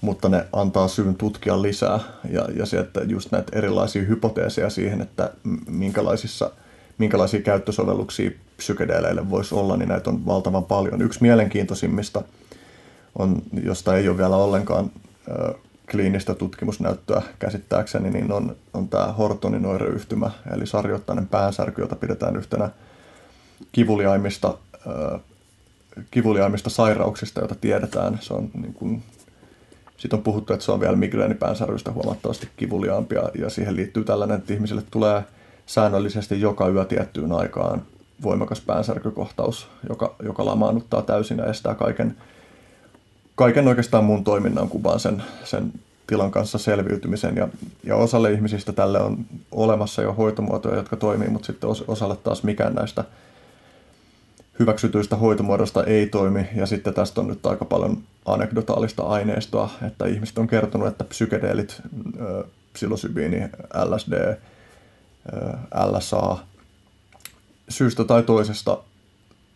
mutta 0.01 0.29
ne 0.29 0.45
antaa 0.53 0.87
syyn 0.87 1.15
tutkia 1.15 1.61
lisää 1.61 1.99
ja, 2.29 2.47
ja 2.55 2.65
se, 2.65 2.79
että 2.79 3.01
just 3.03 3.31
näitä 3.31 3.57
erilaisia 3.57 4.01
hypoteeseja 4.01 4.69
siihen, 4.69 5.01
että 5.01 5.29
minkälaisissa– 5.67 6.51
minkälaisia 6.97 7.41
käyttösovelluksia 7.41 8.31
psykedeeleille 8.57 9.29
voisi 9.29 9.55
olla, 9.55 9.77
niin 9.77 9.89
näitä 9.89 10.09
on 10.09 10.25
valtavan 10.25 10.63
paljon. 10.63 11.01
Yksi 11.01 11.21
mielenkiintoisimmista, 11.21 12.21
on, 13.19 13.41
josta 13.63 13.97
ei 13.97 14.09
ole 14.09 14.17
vielä 14.17 14.35
ollenkaan 14.35 14.91
kliinistä 15.91 16.35
tutkimusnäyttöä 16.35 17.21
käsittääkseni, 17.39 18.09
niin 18.09 18.31
on, 18.31 18.55
on 18.73 18.89
tämä 18.89 19.13
Hortonin 19.13 19.65
oireyhtymä, 19.65 20.31
eli 20.55 20.67
sarjoittainen 20.67 21.27
päänsärky, 21.27 21.81
jota 21.81 21.95
pidetään 21.95 22.35
yhtenä 22.35 22.69
kivuliaimmista, 23.71 24.57
ö, 24.87 25.19
kivuliaimmista 26.11 26.69
sairauksista, 26.69 27.39
joita 27.39 27.55
tiedetään. 27.55 28.19
Se 28.21 28.33
on 28.33 28.49
niin 28.53 28.73
kuin, 28.73 29.03
siitä 29.97 30.15
on 30.15 30.23
puhuttu, 30.23 30.53
että 30.53 30.65
se 30.65 30.71
on 30.71 30.79
vielä 30.79 30.95
migreenipäänsärkyistä 30.95 31.91
huomattavasti 31.91 32.49
kivuliaampia, 32.57 33.23
ja 33.39 33.49
siihen 33.49 33.75
liittyy 33.75 34.03
tällainen, 34.03 34.37
että 34.37 34.53
ihmisille 34.53 34.83
tulee– 34.91 35.23
säännöllisesti 35.65 36.41
joka 36.41 36.67
yö 36.67 36.85
tiettyyn 36.85 37.31
aikaan 37.31 37.81
voimakas 38.23 38.61
päänsärkykohtaus, 38.61 39.67
joka, 39.89 40.15
joka 40.23 40.45
lamaannuttaa 40.45 41.01
täysin 41.01 41.37
ja 41.37 41.45
estää 41.45 41.75
kaiken, 41.75 42.17
kaiken 43.35 43.67
oikeastaan 43.67 44.03
muun 44.03 44.23
toiminnan 44.23 44.69
kuin 44.69 44.83
vaan 44.83 44.99
sen, 44.99 45.23
sen 45.43 45.73
tilan 46.07 46.31
kanssa 46.31 46.57
selviytymisen. 46.57 47.35
Ja, 47.35 47.47
ja 47.83 47.95
osalle 47.95 48.31
ihmisistä 48.31 48.73
tälle 48.73 48.99
on 48.99 49.25
olemassa 49.51 50.01
jo 50.01 50.13
hoitomuotoja, 50.13 50.75
jotka 50.75 50.95
toimii, 50.95 51.29
mutta 51.29 51.45
sitten 51.45 51.69
osalle 51.87 52.15
taas 52.15 52.43
mikään 52.43 52.75
näistä 52.75 53.03
hyväksytyistä 54.59 55.15
hoitomuodosta 55.15 55.83
ei 55.83 56.07
toimi. 56.07 56.49
Ja 56.55 56.65
sitten 56.65 56.93
tästä 56.93 57.21
on 57.21 57.27
nyt 57.27 57.45
aika 57.45 57.65
paljon 57.65 57.97
anekdotaalista 58.25 59.03
aineistoa, 59.03 59.69
että 59.87 60.05
ihmiset 60.05 60.37
on 60.37 60.47
kertonut, 60.47 60.87
että 60.87 61.03
psykedeelit, 61.03 61.81
psilosybiini, 62.73 63.49
LSD, 63.85 64.37
LSA 65.85 66.37
syystä 67.69 68.03
tai 68.03 68.23
toisesta 68.23 68.77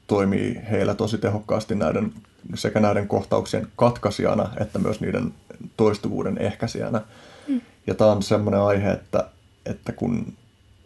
toimii 0.07 0.61
heillä 0.71 0.95
tosi 0.95 1.17
tehokkaasti 1.17 1.75
näiden, 1.75 2.13
sekä 2.55 2.79
näiden 2.79 3.07
kohtauksien 3.07 3.67
katkaisijana 3.75 4.49
että 4.59 4.79
myös 4.79 5.01
niiden 5.01 5.33
toistuvuuden 5.77 6.37
ehkäisijänä. 6.37 7.01
Mm. 7.47 7.61
Ja 7.87 7.95
tämä 7.95 8.11
on 8.11 8.23
semmoinen 8.23 8.61
aihe, 8.61 8.91
että, 8.91 9.29
että 9.65 9.91
kun 9.91 10.33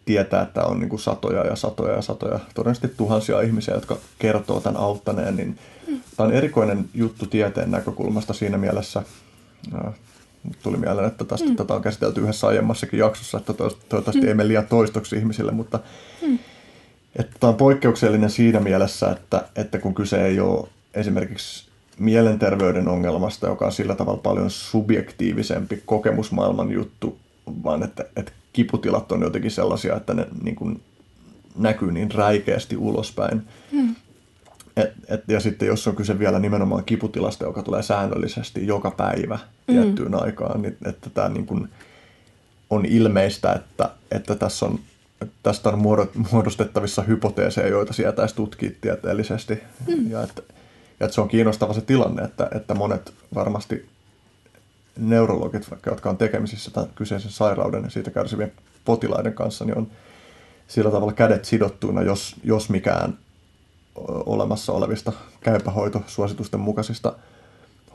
tietää, 0.04 0.42
että 0.42 0.64
on 0.64 0.78
niin 0.78 0.88
kuin 0.88 1.00
satoja 1.00 1.46
ja 1.46 1.56
satoja 1.56 1.94
ja 1.94 2.02
satoja, 2.02 2.40
todennäköisesti 2.54 2.96
tuhansia 2.96 3.40
ihmisiä, 3.40 3.74
jotka 3.74 3.96
kertoo 4.18 4.60
tämän 4.60 4.80
auttaneen, 4.80 5.36
niin 5.36 5.58
mm. 5.88 6.00
tämä 6.16 6.26
on 6.26 6.34
erikoinen 6.34 6.88
juttu 6.94 7.26
tieteen 7.26 7.70
näkökulmasta 7.70 8.32
siinä 8.32 8.58
mielessä. 8.58 9.02
tuli 10.62 10.76
mieleen, 10.76 11.08
että 11.08 11.24
tästä 11.24 11.48
mm. 11.48 11.56
tätä 11.56 11.74
on 11.74 11.82
käsitelty 11.82 12.20
yhdessä 12.20 12.46
aiemmassakin 12.46 12.98
jaksossa, 12.98 13.38
että 13.38 13.52
toivottavasti 13.52 14.20
mm. 14.20 14.28
ei 14.28 14.34
mene 14.34 14.48
liian 14.48 14.66
toistoksi 14.66 15.16
ihmisille, 15.16 15.52
mutta 15.52 15.78
mm. 16.22 16.38
että 17.16 17.32
tämä 17.40 17.48
on 17.48 17.56
poikkeuksellinen 17.56 18.30
siinä 18.30 18.60
mielessä, 18.60 19.10
että, 19.10 19.44
että 19.56 19.78
kun 19.78 19.94
kyse 19.94 20.24
ei 20.26 20.40
ole 20.40 20.68
esimerkiksi 20.94 21.72
mielenterveyden 21.98 22.88
ongelmasta, 22.88 23.46
joka 23.46 23.66
on 23.66 23.72
sillä 23.72 23.94
tavalla 23.94 24.20
paljon 24.22 24.50
subjektiivisempi 24.50 25.82
kokemusmaailman 25.86 26.72
juttu, 26.72 27.18
vaan 27.64 27.82
että, 27.82 28.04
että 28.16 28.32
kiputilat 28.52 29.12
on 29.12 29.22
jotenkin 29.22 29.50
sellaisia, 29.50 29.96
että 29.96 30.14
ne 30.14 30.26
niin 30.42 30.56
kuin 30.56 30.80
näkyy 31.56 31.92
niin 31.92 32.10
räikeästi 32.10 32.76
ulospäin. 32.76 33.42
Mm. 33.72 33.94
Et, 34.76 34.92
et, 35.08 35.24
ja 35.28 35.40
sitten 35.40 35.68
jos 35.68 35.86
on 35.86 35.96
kyse 35.96 36.18
vielä 36.18 36.38
nimenomaan 36.38 36.84
kiputilasta, 36.84 37.44
joka 37.44 37.62
tulee 37.62 37.82
säännöllisesti 37.82 38.66
joka 38.66 38.90
päivä 38.90 39.34
mm. 39.34 39.74
tiettyyn 39.74 40.14
aikaan, 40.14 40.62
niin 40.62 40.76
että 40.84 41.10
tämä 41.10 41.28
niin 41.28 41.46
kuin 41.46 41.68
on 42.70 42.86
ilmeistä, 42.86 43.52
että, 43.52 43.90
että 44.10 44.34
tässä 44.34 44.66
on, 44.66 44.78
tästä 45.42 45.68
on 45.68 45.78
muodostettavissa 46.32 47.02
hypoteeseja, 47.02 47.68
joita 47.68 47.92
sietäisi 47.92 48.34
tutkia 48.34 48.70
tieteellisesti. 48.80 49.58
Mm. 49.86 50.10
Ja, 50.10 50.22
että, 50.22 50.42
että 51.04 51.14
se 51.14 51.20
on 51.20 51.28
kiinnostava 51.28 51.74
se 51.74 51.80
tilanne, 51.80 52.22
että, 52.22 52.48
että 52.54 52.74
monet 52.74 53.12
varmasti 53.34 53.88
neurologit, 54.98 55.70
vaikka 55.70 55.90
jotka 55.90 56.10
on 56.10 56.16
tekemisissä 56.16 56.70
tämän 56.70 56.90
kyseisen 56.94 57.30
sairauden 57.30 57.84
ja 57.84 57.90
siitä 57.90 58.10
kärsivien 58.10 58.52
potilaiden 58.84 59.34
kanssa, 59.34 59.64
niin 59.64 59.78
on 59.78 59.90
sillä 60.68 60.90
tavalla 60.90 61.12
kädet 61.12 61.44
sidottuina, 61.44 62.02
jos, 62.02 62.36
jos 62.44 62.68
mikään 62.68 63.18
olemassa 64.26 64.72
olevista 64.72 65.12
käypähoitosuositusten 65.40 66.60
mukaisista 66.60 67.12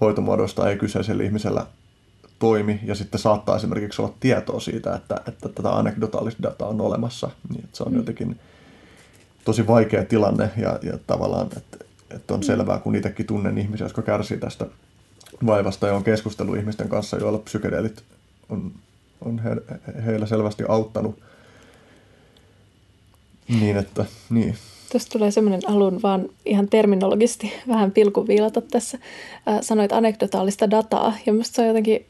hoitomuodoista 0.01 0.69
ei 0.69 0.77
kyseisellä 0.77 1.23
ihmisellä 1.23 1.65
toimi, 2.39 2.79
ja 2.83 2.95
sitten 2.95 3.19
saattaa 3.19 3.55
esimerkiksi 3.55 4.01
olla 4.01 4.13
tietoa 4.19 4.59
siitä, 4.59 4.95
että, 4.95 5.21
että 5.27 5.49
tätä 5.49 5.71
anekdotaalista 5.71 6.43
dataa 6.43 6.67
on 6.67 6.81
olemassa, 6.81 7.29
niin 7.49 7.63
että 7.63 7.77
se 7.77 7.83
on 7.83 7.91
mm. 7.91 7.97
jotenkin 7.97 8.39
tosi 9.45 9.67
vaikea 9.67 10.05
tilanne, 10.05 10.51
ja, 10.57 10.79
ja 10.83 10.97
tavallaan, 11.07 11.47
että, 11.57 11.85
että 12.09 12.33
on 12.33 12.43
selvää, 12.43 12.79
kun 12.79 12.95
itsekin 12.95 13.25
tunnen 13.25 13.57
ihmisiä, 13.57 13.85
jotka 13.85 14.01
kärsii 14.01 14.37
tästä 14.37 14.65
vaivasta, 15.45 15.87
ja 15.87 15.93
on 15.93 16.03
keskustellut 16.03 16.57
ihmisten 16.57 16.89
kanssa, 16.89 17.17
joilla 17.17 17.39
psykedeelit 17.39 18.03
on, 18.49 18.71
on 19.25 19.39
he, 19.39 19.49
heillä 20.05 20.25
selvästi 20.25 20.63
auttanut, 20.67 21.19
niin 23.59 23.77
että, 23.77 24.05
niin. 24.29 24.55
Tuosta 24.91 25.11
tulee 25.11 25.31
semmoinen 25.31 25.61
alun 25.67 26.01
vaan 26.01 26.29
ihan 26.45 26.69
terminologisesti 26.69 27.53
vähän 27.67 27.91
pilkuviilata 27.91 28.61
tässä. 28.61 28.97
Äh, 29.47 29.59
sanoit 29.61 29.91
anekdotaalista 29.93 30.71
dataa 30.71 31.13
ja 31.25 31.33
minusta 31.33 31.55
se 31.55 31.61
on 31.61 31.67
jotenkin, 31.67 32.05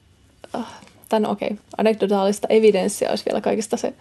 äh, 0.55 0.65
tai 1.09 1.19
no 1.19 1.31
okei, 1.31 1.47
okay, 1.47 1.57
anekdotaalista 1.77 2.47
evidenssiä 2.49 3.09
olisi 3.09 3.25
vielä 3.25 3.41
kaikista 3.41 3.77
se 3.77 3.93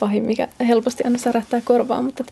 pahin, 0.00 0.22
mikä 0.22 0.48
helposti 0.66 1.04
aina 1.04 1.18
särähtää 1.18 1.60
korvaan, 1.64 2.04
mutta 2.04 2.24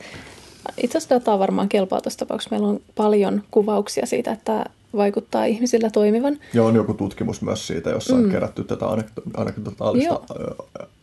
itse 0.83 0.99
asiassa 0.99 1.15
dataa 1.15 1.39
varmaan 1.39 1.69
kelpaa 1.69 2.01
tuossa 2.01 2.19
tapauksessa. 2.19 2.51
Meillä 2.51 2.69
on 2.69 2.81
paljon 2.95 3.43
kuvauksia 3.51 4.07
siitä, 4.07 4.33
että 4.33 4.65
vaikuttaa 4.97 5.45
ihmisillä 5.45 5.91
toimivan. 5.91 6.39
Ja 6.55 6.65
on 6.65 6.75
joku 6.75 6.95
tutkimus 6.95 7.43
myös 7.43 7.67
siitä, 7.67 7.91
jossa 7.91 8.15
on 8.15 8.23
mm. 8.25 8.31
kerätty 8.31 8.65
tätä 8.65 8.87
anekdotaalista 9.37 10.21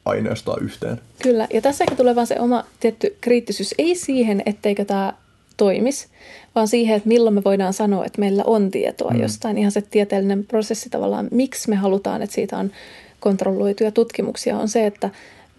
aineistoa 0.06 0.58
yhteen. 0.62 1.02
Kyllä, 1.24 1.48
ja 1.54 1.62
tässä 1.62 1.84
ehkä 1.84 1.96
tulee 1.96 2.16
vaan 2.16 2.28
se 2.28 2.40
oma 2.40 2.64
tietty 2.80 3.16
kriittisyys, 3.22 3.76
ei 3.78 3.96
siihen, 3.96 4.44
etteikö 4.46 4.86
tämä 4.86 5.14
toimisi, 5.58 6.08
vaan 6.56 6.68
siihen, 6.68 6.96
että 6.96 7.10
milloin 7.10 7.36
me 7.36 7.44
voidaan 7.44 7.74
sanoa, 7.74 8.06
että 8.06 8.20
meillä 8.20 8.44
on 8.46 8.72
tietoa 8.72 9.12
mm. 9.12 9.22
jostain. 9.22 9.58
Ihan 9.58 9.72
se 9.72 9.82
tieteellinen 9.82 10.46
prosessi 10.46 10.90
tavallaan, 10.90 11.28
miksi 11.32 11.70
me 11.70 11.76
halutaan, 11.76 12.22
että 12.22 12.34
siitä 12.34 12.58
on 12.58 12.72
kontrolloituja 13.20 13.92
tutkimuksia, 13.92 14.58
on 14.58 14.70
se, 14.70 14.86
että 14.86 15.10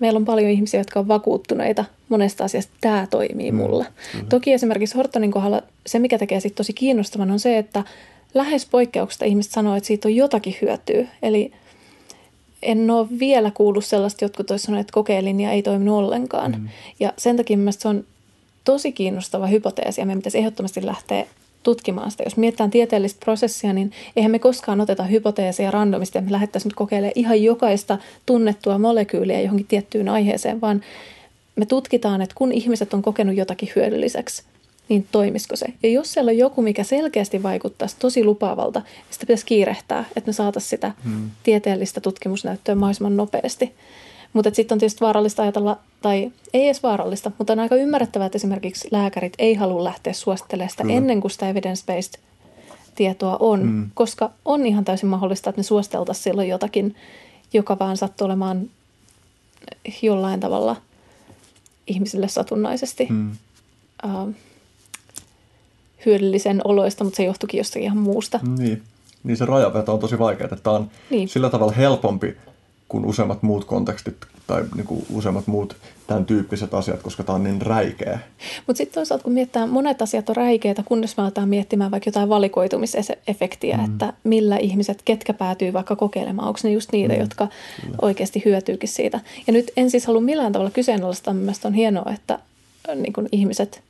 meillä 0.02 0.16
on 0.16 0.24
paljon 0.24 0.50
ihmisiä, 0.50 0.80
jotka 0.80 1.00
on 1.00 1.08
vakuuttuneita 1.08 1.84
monesta 2.08 2.44
asiasta, 2.44 2.72
tämä 2.80 3.06
toimii 3.10 3.52
mm. 3.52 3.56
mulle. 3.56 3.86
Mm. 4.14 4.28
Toki 4.28 4.52
esimerkiksi 4.52 4.96
Hortonin 4.96 5.30
kohdalla 5.30 5.62
se, 5.86 5.98
mikä 5.98 6.18
tekee 6.18 6.40
sitten 6.40 6.56
tosi 6.56 6.72
kiinnostavan, 6.72 7.30
on 7.30 7.38
se, 7.38 7.58
että 7.58 7.84
lähes 8.34 8.66
poikkeuksesta 8.66 9.24
ihmiset 9.24 9.52
sanoo, 9.52 9.76
että 9.76 9.86
siitä 9.86 10.08
on 10.08 10.16
jotakin 10.16 10.56
hyötyä. 10.62 11.06
Eli 11.22 11.52
en 12.62 12.90
ole 12.90 13.06
vielä 13.18 13.50
kuullut 13.50 13.84
sellaista, 13.84 14.24
jotkut 14.24 14.50
olisivat 14.50 14.66
sanoneet, 14.66 14.84
että 14.84 14.94
kokeilin 14.94 15.40
ja 15.40 15.52
ei 15.52 15.62
toiminut 15.62 15.98
ollenkaan. 15.98 16.52
Mm. 16.52 16.68
Ja 17.00 17.12
sen 17.18 17.36
takia 17.36 17.56
mielestäni 17.56 17.82
se 17.82 17.98
on 17.98 18.04
tosi 18.64 18.93
kiinnostava 18.93 19.46
hypoteesi 19.46 20.01
ja 20.01 20.06
meidän 20.06 20.18
pitäisi 20.18 20.38
ehdottomasti 20.38 20.86
lähteä 20.86 21.27
tutkimaan 21.62 22.10
sitä. 22.10 22.22
Jos 22.22 22.36
mietitään 22.36 22.70
tieteellistä 22.70 23.24
prosessia, 23.24 23.72
niin 23.72 23.92
eihän 24.16 24.32
me 24.32 24.38
koskaan 24.38 24.80
oteta 24.80 25.04
hypoteeseja 25.04 25.70
randomisti, 25.70 26.18
että 26.18 26.28
me 26.28 26.32
lähdettäisiin 26.32 26.70
nyt 26.70 26.76
kokeilemaan 26.76 27.12
ihan 27.14 27.42
jokaista 27.42 27.98
tunnettua 28.26 28.78
molekyyliä 28.78 29.40
johonkin 29.40 29.66
tiettyyn 29.66 30.08
aiheeseen, 30.08 30.60
vaan 30.60 30.82
me 31.56 31.66
tutkitaan, 31.66 32.22
että 32.22 32.34
kun 32.34 32.52
ihmiset 32.52 32.94
on 32.94 33.02
kokenut 33.02 33.36
jotakin 33.36 33.72
hyödylliseksi, 33.76 34.42
niin 34.88 35.06
toimisiko 35.12 35.56
se? 35.56 35.66
Ja 35.82 35.88
jos 35.88 36.12
siellä 36.12 36.30
on 36.30 36.38
joku, 36.38 36.62
mikä 36.62 36.84
selkeästi 36.84 37.42
vaikuttaisi 37.42 37.96
tosi 37.98 38.24
lupaavalta, 38.24 38.80
niin 38.80 39.04
sitä 39.10 39.20
pitäisi 39.20 39.46
kiirehtää, 39.46 40.04
että 40.16 40.28
me 40.28 40.32
saataisiin 40.32 40.70
sitä 40.70 40.92
hmm. 41.04 41.30
tieteellistä 41.42 42.00
tutkimusnäyttöä 42.00 42.74
mahdollisimman 42.74 43.16
nopeasti. 43.16 43.72
Mutta 44.32 44.51
sitten 44.54 44.74
on 44.74 44.78
tietysti 44.78 45.01
vaarallista 45.01 45.43
ajatella, 45.43 45.78
tai 46.02 46.32
ei 46.54 46.64
edes 46.64 46.82
vaarallista, 46.82 47.30
mutta 47.38 47.52
on 47.52 47.59
aika 47.59 47.77
ymmärrettävää, 47.77 48.27
että 48.27 48.36
esimerkiksi 48.36 48.88
lääkärit 48.90 49.32
ei 49.38 49.54
halua 49.54 49.85
lähteä 49.85 50.12
suosittelemaan 50.12 50.70
sitä 50.70 50.82
Kyllä. 50.82 50.96
ennen 50.96 51.20
kuin 51.20 51.30
sitä 51.30 51.51
evidence-based 51.51 52.20
tietoa 52.94 53.36
on, 53.40 53.61
hmm. 53.61 53.90
koska 53.94 54.30
on 54.44 54.66
ihan 54.66 54.85
täysin 54.85 55.09
mahdollista, 55.09 55.51
että 55.51 55.59
me 55.59 55.62
suositeltaisiin 55.62 56.22
silloin 56.22 56.48
jotakin, 56.48 56.96
joka 57.52 57.78
vaan 57.78 57.96
sattuu 57.96 58.24
olemaan 58.24 58.70
jollain 60.02 60.40
tavalla 60.40 60.77
ihmisille 61.86 62.28
satunnaisesti. 62.28 63.09
Hmm. 63.09 63.30
Uh, 64.04 64.35
hyödyllisen 66.06 66.61
oloista, 66.64 67.04
mutta 67.04 67.16
se 67.16 67.24
johtuikin 67.24 67.59
jostakin 67.59 67.82
ihan 67.82 67.98
muusta. 67.98 68.40
Niin, 68.59 68.82
niin 69.24 69.36
se 69.36 69.46
rajaveto 69.46 69.94
on 69.94 70.01
tosi 70.01 70.19
vaikea, 70.19 70.44
että 70.44 70.56
tämä 70.56 70.77
on 70.77 70.90
niin. 71.11 71.28
sillä 71.28 71.51
tavalla 71.51 71.72
helpompi 71.72 72.36
kuin 72.93 73.04
useimmat 73.04 73.43
muut 73.43 73.64
kontekstit 73.64 74.16
tai 74.46 74.64
niin 74.77 74.87
kuin 74.87 75.06
useimmat 75.11 75.46
muut 75.46 75.77
tämän 76.06 76.24
tyyppiset 76.24 76.74
asiat, 76.74 77.03
koska 77.03 77.22
tämä 77.22 77.37
on 77.37 77.45
niin 77.45 77.62
räikeä. 77.62 78.19
Mutta 78.66 78.79
sitten 78.79 78.95
toisaalta 78.95 79.24
kun 79.24 79.32
mietitään, 79.32 79.69
monet 79.69 80.03
asiat 80.03 80.29
on 80.29 80.37
räikeitä, 80.37 80.82
kunnes 80.82 81.16
me 81.16 81.22
aletaan 81.22 81.48
miettimään 81.48 81.90
vaikka 81.90 82.09
jotain 82.09 82.29
valikoitumisefektiä, 82.29 83.77
mm. 83.77 83.85
että 83.85 84.12
millä 84.24 84.56
ihmiset, 84.56 85.03
ketkä 85.04 85.32
päätyy 85.32 85.72
vaikka 85.72 85.96
kokeilemaan, 85.96 86.48
onko 86.48 86.61
ne 86.64 86.71
just 86.71 86.93
niitä, 86.93 87.14
mm. 87.14 87.21
jotka 87.21 87.48
Kyllä. 87.82 87.96
oikeasti 88.03 88.43
hyötyykin 88.45 88.88
siitä. 88.88 89.21
Ja 89.46 89.53
nyt 89.53 89.71
en 89.77 89.90
siis 89.90 90.06
halua 90.06 90.21
millään 90.21 90.53
tavalla 90.53 90.71
kyseenalaistaa, 90.71 91.35
mielestäni 91.35 91.71
on 91.71 91.77
hienoa, 91.77 92.12
että 92.14 92.38
äh, 92.90 92.96
niin 92.96 93.12
kun 93.12 93.29
ihmiset 93.32 93.82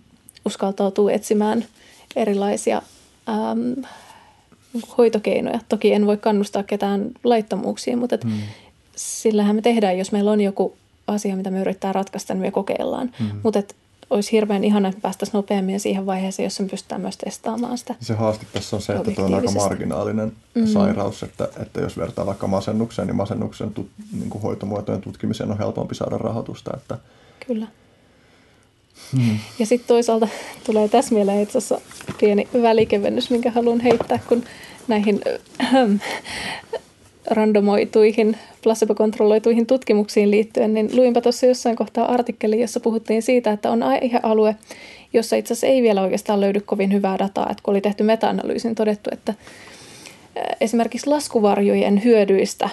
uskaltautuu 0.45 1.09
etsimään– 1.09 1.65
erilaisia 2.17 2.83
äm, 3.29 3.83
hoitokeinoja. 4.99 5.61
Toki 5.69 5.93
en 5.93 6.07
voi 6.07 6.17
kannustaa 6.17 6.63
ketään 6.63 7.11
laittomuuksiin, 7.25 7.99
mutta 7.99 8.15
et 8.15 8.25
mm. 8.25 8.33
Sillähän 9.23 9.57
me 9.57 9.63
tehdään, 9.63 9.99
jos 9.99 10.13
meillä 10.13 10.31
on 10.31 10.41
joku 10.41 10.77
asia, 11.07 11.37
mitä 11.37 11.51
me 11.51 11.61
yrittää 11.61 11.93
ratkaista, 11.93 12.35
niin 12.35 12.43
me 12.43 12.51
kokeillaan. 12.51 13.11
Mm. 13.21 13.41
Mutta 13.43 13.63
olisi 14.11 14.33
hirveän 14.33 14.65
ihana, 14.65 14.89
että 14.89 15.01
päästäisiin 15.01 15.39
nopeammin 15.39 15.81
siihen 15.81 16.07
vaiheeseen, 16.07 16.45
jossa 16.45 16.63
me 16.63 16.69
pystytään 16.69 17.01
myös 17.01 17.17
testaamaan 17.17 17.79
sitä. 17.79 17.95
Se 18.01 18.15
haaste 18.15 18.47
tässä 18.53 18.77
on 18.77 18.83
se, 18.83 18.93
että 18.93 19.11
tuo 19.11 19.25
on 19.25 19.35
aika 19.35 19.51
marginaalinen 19.51 20.33
mm. 20.55 20.67
sairaus, 20.67 21.23
että, 21.23 21.49
että 21.63 21.81
jos 21.81 21.97
vertaa 21.97 22.27
vaikka 22.27 22.47
masennukseen, 22.47 23.09
niin 23.09 23.17
masennuksen 23.17 23.75
tut, 23.75 23.89
niin 24.13 24.31
kuin 24.31 24.43
hoitomuotojen 24.43 25.01
tutkimiseen 25.01 25.51
on 25.51 25.59
helpompi 25.59 25.95
saada 25.95 26.19
rahoitusta. 26.19 26.71
Että 26.77 26.99
Kyllä. 27.47 27.67
Hmm. 29.17 29.39
Ja 29.59 29.67
sitten 29.67 29.89
toisaalta 29.89 30.29
tulee 30.67 30.89
tässä 30.89 31.15
mieleen 31.15 31.43
itse 31.43 31.59
asiassa 31.59 31.81
pieni 32.21 32.49
välikevennys, 32.63 33.31
minkä 33.31 33.51
haluan 33.51 33.81
heittää, 33.81 34.19
kun 34.29 34.45
näihin 34.89 35.21
äh, 35.61 35.71
randomoituihin, 37.27 38.37
placebo-kontrolloituihin 38.63 39.67
tutkimuksiin 39.67 40.31
liittyen, 40.31 40.75
niin 40.75 40.97
luinpa 40.97 41.21
tuossa 41.21 41.47
jossain 41.47 41.77
kohtaa 41.77 42.13
artikkeli, 42.13 42.61
jossa 42.61 42.81
puhuttiin 42.81 43.23
siitä, 43.23 43.53
että 43.53 43.71
on 43.71 43.83
aihealue, 43.83 44.57
jossa 45.13 45.37
itse 45.37 45.55
asiassa 45.55 45.67
ei 45.67 45.83
vielä 45.83 46.03
oikeastaan 46.03 46.41
löydy 46.41 46.61
kovin 46.61 46.93
hyvää 46.93 47.19
dataa, 47.19 47.49
että 47.51 47.63
kun 47.63 47.73
oli 47.75 47.81
tehty 47.81 48.03
meta-analyysin 48.03 48.75
todettu, 48.75 49.11
että 49.13 49.35
esimerkiksi 50.61 51.07
laskuvarjojen 51.07 52.05
hyödyistä 52.05 52.69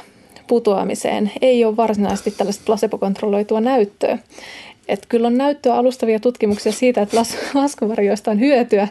putoamiseen 0.48 1.32
ei 1.42 1.66
ole 1.66 1.78
varsinaisesti 1.78 2.32
tällaista 2.32 2.64
placebo-kontrolloitua 2.66 3.62
näyttöä. 3.62 4.18
Että 4.88 5.06
kyllä 5.10 5.28
on 5.28 5.38
näyttöä 5.38 5.76
alustavia 5.76 6.20
tutkimuksia 6.20 6.72
siitä, 6.72 7.02
että 7.02 7.18
las- 7.18 7.38
laskuvarjoista 7.62 8.32
on 8.32 8.40
hyötyä, 8.40 8.88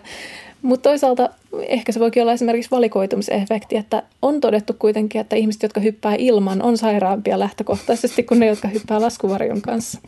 mutta 0.62 0.88
toisaalta 0.88 1.30
ehkä 1.60 1.92
se 1.92 2.00
voikin 2.00 2.22
olla 2.22 2.32
esimerkiksi 2.32 2.70
valikoitumisefekti, 2.70 3.76
että 3.76 4.02
on 4.22 4.40
todettu 4.40 4.76
kuitenkin, 4.78 5.20
että 5.20 5.36
ihmiset, 5.36 5.62
jotka 5.62 5.80
hyppää 5.80 6.14
ilman, 6.14 6.62
on 6.62 6.78
sairaampia 6.78 7.38
lähtökohtaisesti 7.38 8.22
kuin 8.22 8.40
ne, 8.40 8.46
jotka 8.46 8.68
hyppää 8.68 9.00
laskuvarjon 9.00 9.60
kanssa. 9.60 10.00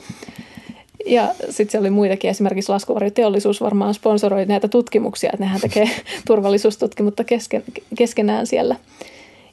Ja 1.07 1.35
sitten 1.39 1.71
siellä 1.71 1.85
oli 1.85 1.91
muitakin, 1.91 2.31
esimerkiksi 2.31 2.73
laskuvarjoteollisuus 2.73 3.61
varmaan 3.61 3.95
sponsoroi 3.95 4.47
näitä 4.47 4.69
tutkimuksia, 4.69 5.31
että 5.33 5.45
nehän 5.45 5.61
tekee 5.61 5.91
turvallisuustutkimutta 6.27 7.25
kesken, 7.25 7.63
keskenään 7.97 8.47
siellä. 8.47 8.77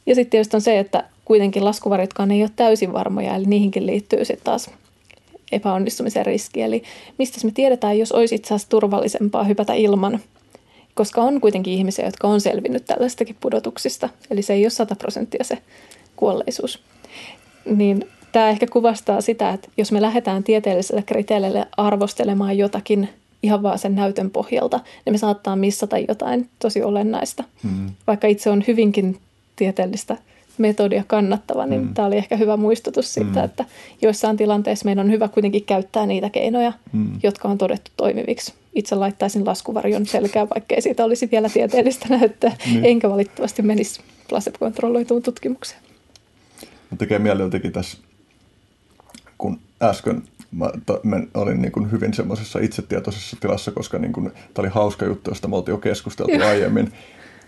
Ja 0.06 0.16
sitten 0.16 0.32
tietysti 0.32 0.58
on 0.58 0.61
se, 0.61 0.80
että 0.80 1.03
kuitenkin 1.26 1.66
laskuvarjotkaan 1.66 2.32
ei 2.32 2.42
ole 2.42 2.50
täysin 2.56 2.93
varmoja, 2.93 3.35
eli 3.35 3.45
niihinkin 3.45 3.85
liittyy 3.85 4.26
sitten 4.26 4.45
taas 4.45 4.69
epäonnistumisen 5.51 6.26
riski. 6.26 6.61
Eli 6.61 6.84
mistä 7.17 7.48
me 7.48 7.51
tiedetään, 7.51 8.00
jos 8.00 8.11
olisi 8.11 8.35
itse 8.35 8.48
asiassa 8.48 8.69
turvallisempaa 8.69 9.43
hypätä 9.43 9.74
ilman, 9.74 10.19
koska 10.98 11.22
on 11.22 11.42
kuitenkin 11.42 11.74
ihmisiä, 11.74 12.06
jotka 12.06 12.27
on 12.27 12.42
selvinnyt 12.42 12.85
tällaistakin 12.85 13.35
pudotuksista. 13.40 14.09
Eli 14.32 14.42
se 14.42 14.53
ei 14.53 14.64
ole 14.64 14.69
100 14.69 14.95
prosenttia 14.95 15.43
se 15.43 15.58
kuolleisuus. 16.16 16.84
Niin 17.66 18.08
tämä 18.32 18.50
ehkä 18.50 18.67
kuvastaa 18.67 19.22
sitä, 19.22 19.50
että 19.50 19.69
jos 19.77 19.92
me 19.92 20.01
lähdetään 20.01 20.43
tieteelliselle 20.43 21.03
kriteerille 21.03 21.67
arvostelemaan 21.77 22.58
jotakin 22.58 23.09
ihan 23.43 23.64
vaan 23.64 23.80
sen 23.80 23.95
näytön 23.95 24.30
pohjalta, 24.30 24.80
niin 25.06 25.14
me 25.14 25.17
saattaa 25.17 25.56
missata 25.56 25.98
jotain 25.98 26.50
tosi 26.59 26.84
olennaista. 26.84 27.43
Mm. 27.64 27.90
Vaikka 28.08 28.27
itse 28.27 28.50
on 28.50 28.64
hyvinkin 28.67 29.17
tieteellistä 29.56 30.17
metodia 30.58 31.03
kannattava, 31.08 31.66
niin 31.66 31.82
mm. 31.82 31.93
tämä 31.93 32.08
oli 32.08 32.17
ehkä 32.17 32.35
hyvä 32.35 32.58
muistutus 32.58 33.14
siitä, 33.14 33.40
mm. 33.40 33.45
että 33.45 33.66
joissain 34.01 34.38
tilanteissa 34.38 34.85
meidän 34.85 35.06
on 35.06 35.11
hyvä 35.11 35.27
kuitenkin 35.27 35.66
käyttää 35.66 36.06
niitä 36.06 36.30
keinoja, 36.30 36.74
mm. 36.93 37.19
jotka 37.24 37.48
on 37.48 37.58
todettu 37.58 37.92
toimiviksi. 37.98 38.53
Itse 38.78 38.96
laittaisin 38.96 39.46
laskuvarjon 39.46 40.06
selkään, 40.06 40.48
vaikkei 40.50 40.82
siitä 40.82 41.06
olisi 41.06 41.30
vielä 41.32 41.50
tieteellistä 41.50 42.06
näyttöä, 42.10 42.52
mm. 42.74 42.86
enkä 42.86 43.10
valitettavasti 43.10 43.62
menisi 43.62 44.02
placebo-kontrolloituun 44.30 45.24
tutkimukseen. 45.24 45.82
tekee 46.98 47.20
mieli 47.20 47.42
jotenkin 47.42 47.72
tässä, 47.72 47.98
kun 49.38 49.60
äsken 49.82 50.24
mä, 50.52 50.72
to, 50.86 51.00
mä 51.04 51.22
olin 51.34 51.62
niin 51.62 51.72
kuin 51.72 51.92
hyvin 51.92 52.14
semmoisessa 52.14 52.60
itsetietoisessa 52.60 53.38
tilassa, 53.40 53.72
koska 53.72 54.00
niin 54.00 54.14
kuin, 54.14 54.26
tämä 54.26 54.64
oli 54.66 54.68
hauska 54.68 55.06
juttu, 55.06 55.32
josta 55.32 55.48
me 55.48 55.56
oltiin 55.56 55.74
jo 55.74 55.78
keskusteltu 55.78 56.32
Joo. 56.32 56.48
aiemmin. 56.48 56.92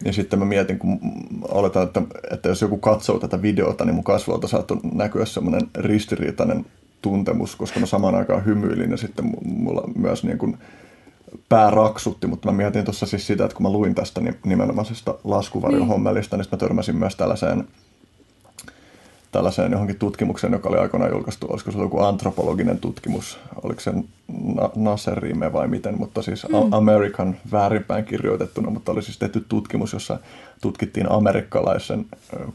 Ja 0.06 0.14
sitten 0.14 0.40
mä 0.40 0.45
mietin, 0.45 0.80
kun 0.80 0.99
oletan, 1.48 1.83
että, 1.83 2.01
että 2.32 2.49
jos 2.49 2.61
joku 2.61 2.77
katsoo 2.77 3.19
tätä 3.19 3.41
videota, 3.41 3.85
niin 3.85 3.95
mun 3.95 4.03
kasvoilta 4.03 4.48
saattoi 4.48 4.77
näkyä 4.93 5.25
semmoinen 5.25 5.61
ristiriitainen 5.77 6.66
tuntemus, 7.01 7.56
koska 7.56 7.80
mä 7.80 7.85
samaan 7.85 8.16
aikaan 8.16 8.45
hymyilin 8.45 8.91
ja 8.91 8.98
sitten 8.98 9.33
mulla 9.45 9.83
myös 9.95 10.24
niin 10.24 10.38
kuin 10.38 10.58
pää 11.49 11.69
raksutti, 11.69 12.27
mutta 12.27 12.51
mä 12.51 12.58
mietin 12.58 12.85
tuossa 12.85 13.06
siis 13.06 13.27
sitä, 13.27 13.45
että 13.45 13.56
kun 13.56 13.64
mä 13.64 13.72
luin 13.72 13.95
tästä 13.95 14.22
nimenomaisesta 14.45 15.16
laskuvarjohommelista, 15.24 16.38
niin. 16.38 16.41
niin 16.43 16.49
mä 16.51 16.58
törmäsin 16.58 16.95
myös 16.95 17.16
tällaiseen 17.16 17.67
tällaiseen 19.32 19.72
johonkin 19.72 19.99
tutkimukseen, 19.99 20.53
joka 20.53 20.69
oli 20.69 20.77
aikoinaan 20.77 21.11
julkaistu, 21.11 21.48
olisiko 21.49 21.72
se 21.72 21.77
joku 21.77 21.99
antropologinen 21.99 22.77
tutkimus, 22.77 23.40
oliko 23.64 23.80
se 23.80 23.93
Nasserime 24.75 25.53
vai 25.53 25.67
miten, 25.67 25.98
mutta 25.98 26.22
siis 26.22 26.48
mm. 26.49 26.74
American 26.74 27.35
väärinpäin 27.51 28.06
kirjoitettuna, 28.06 28.69
mutta 28.69 28.91
oli 28.91 29.03
siis 29.03 29.17
tehty 29.17 29.45
tutkimus, 29.49 29.93
jossa 29.93 30.19
tutkittiin 30.61 31.11
amerikkalaisen 31.11 32.06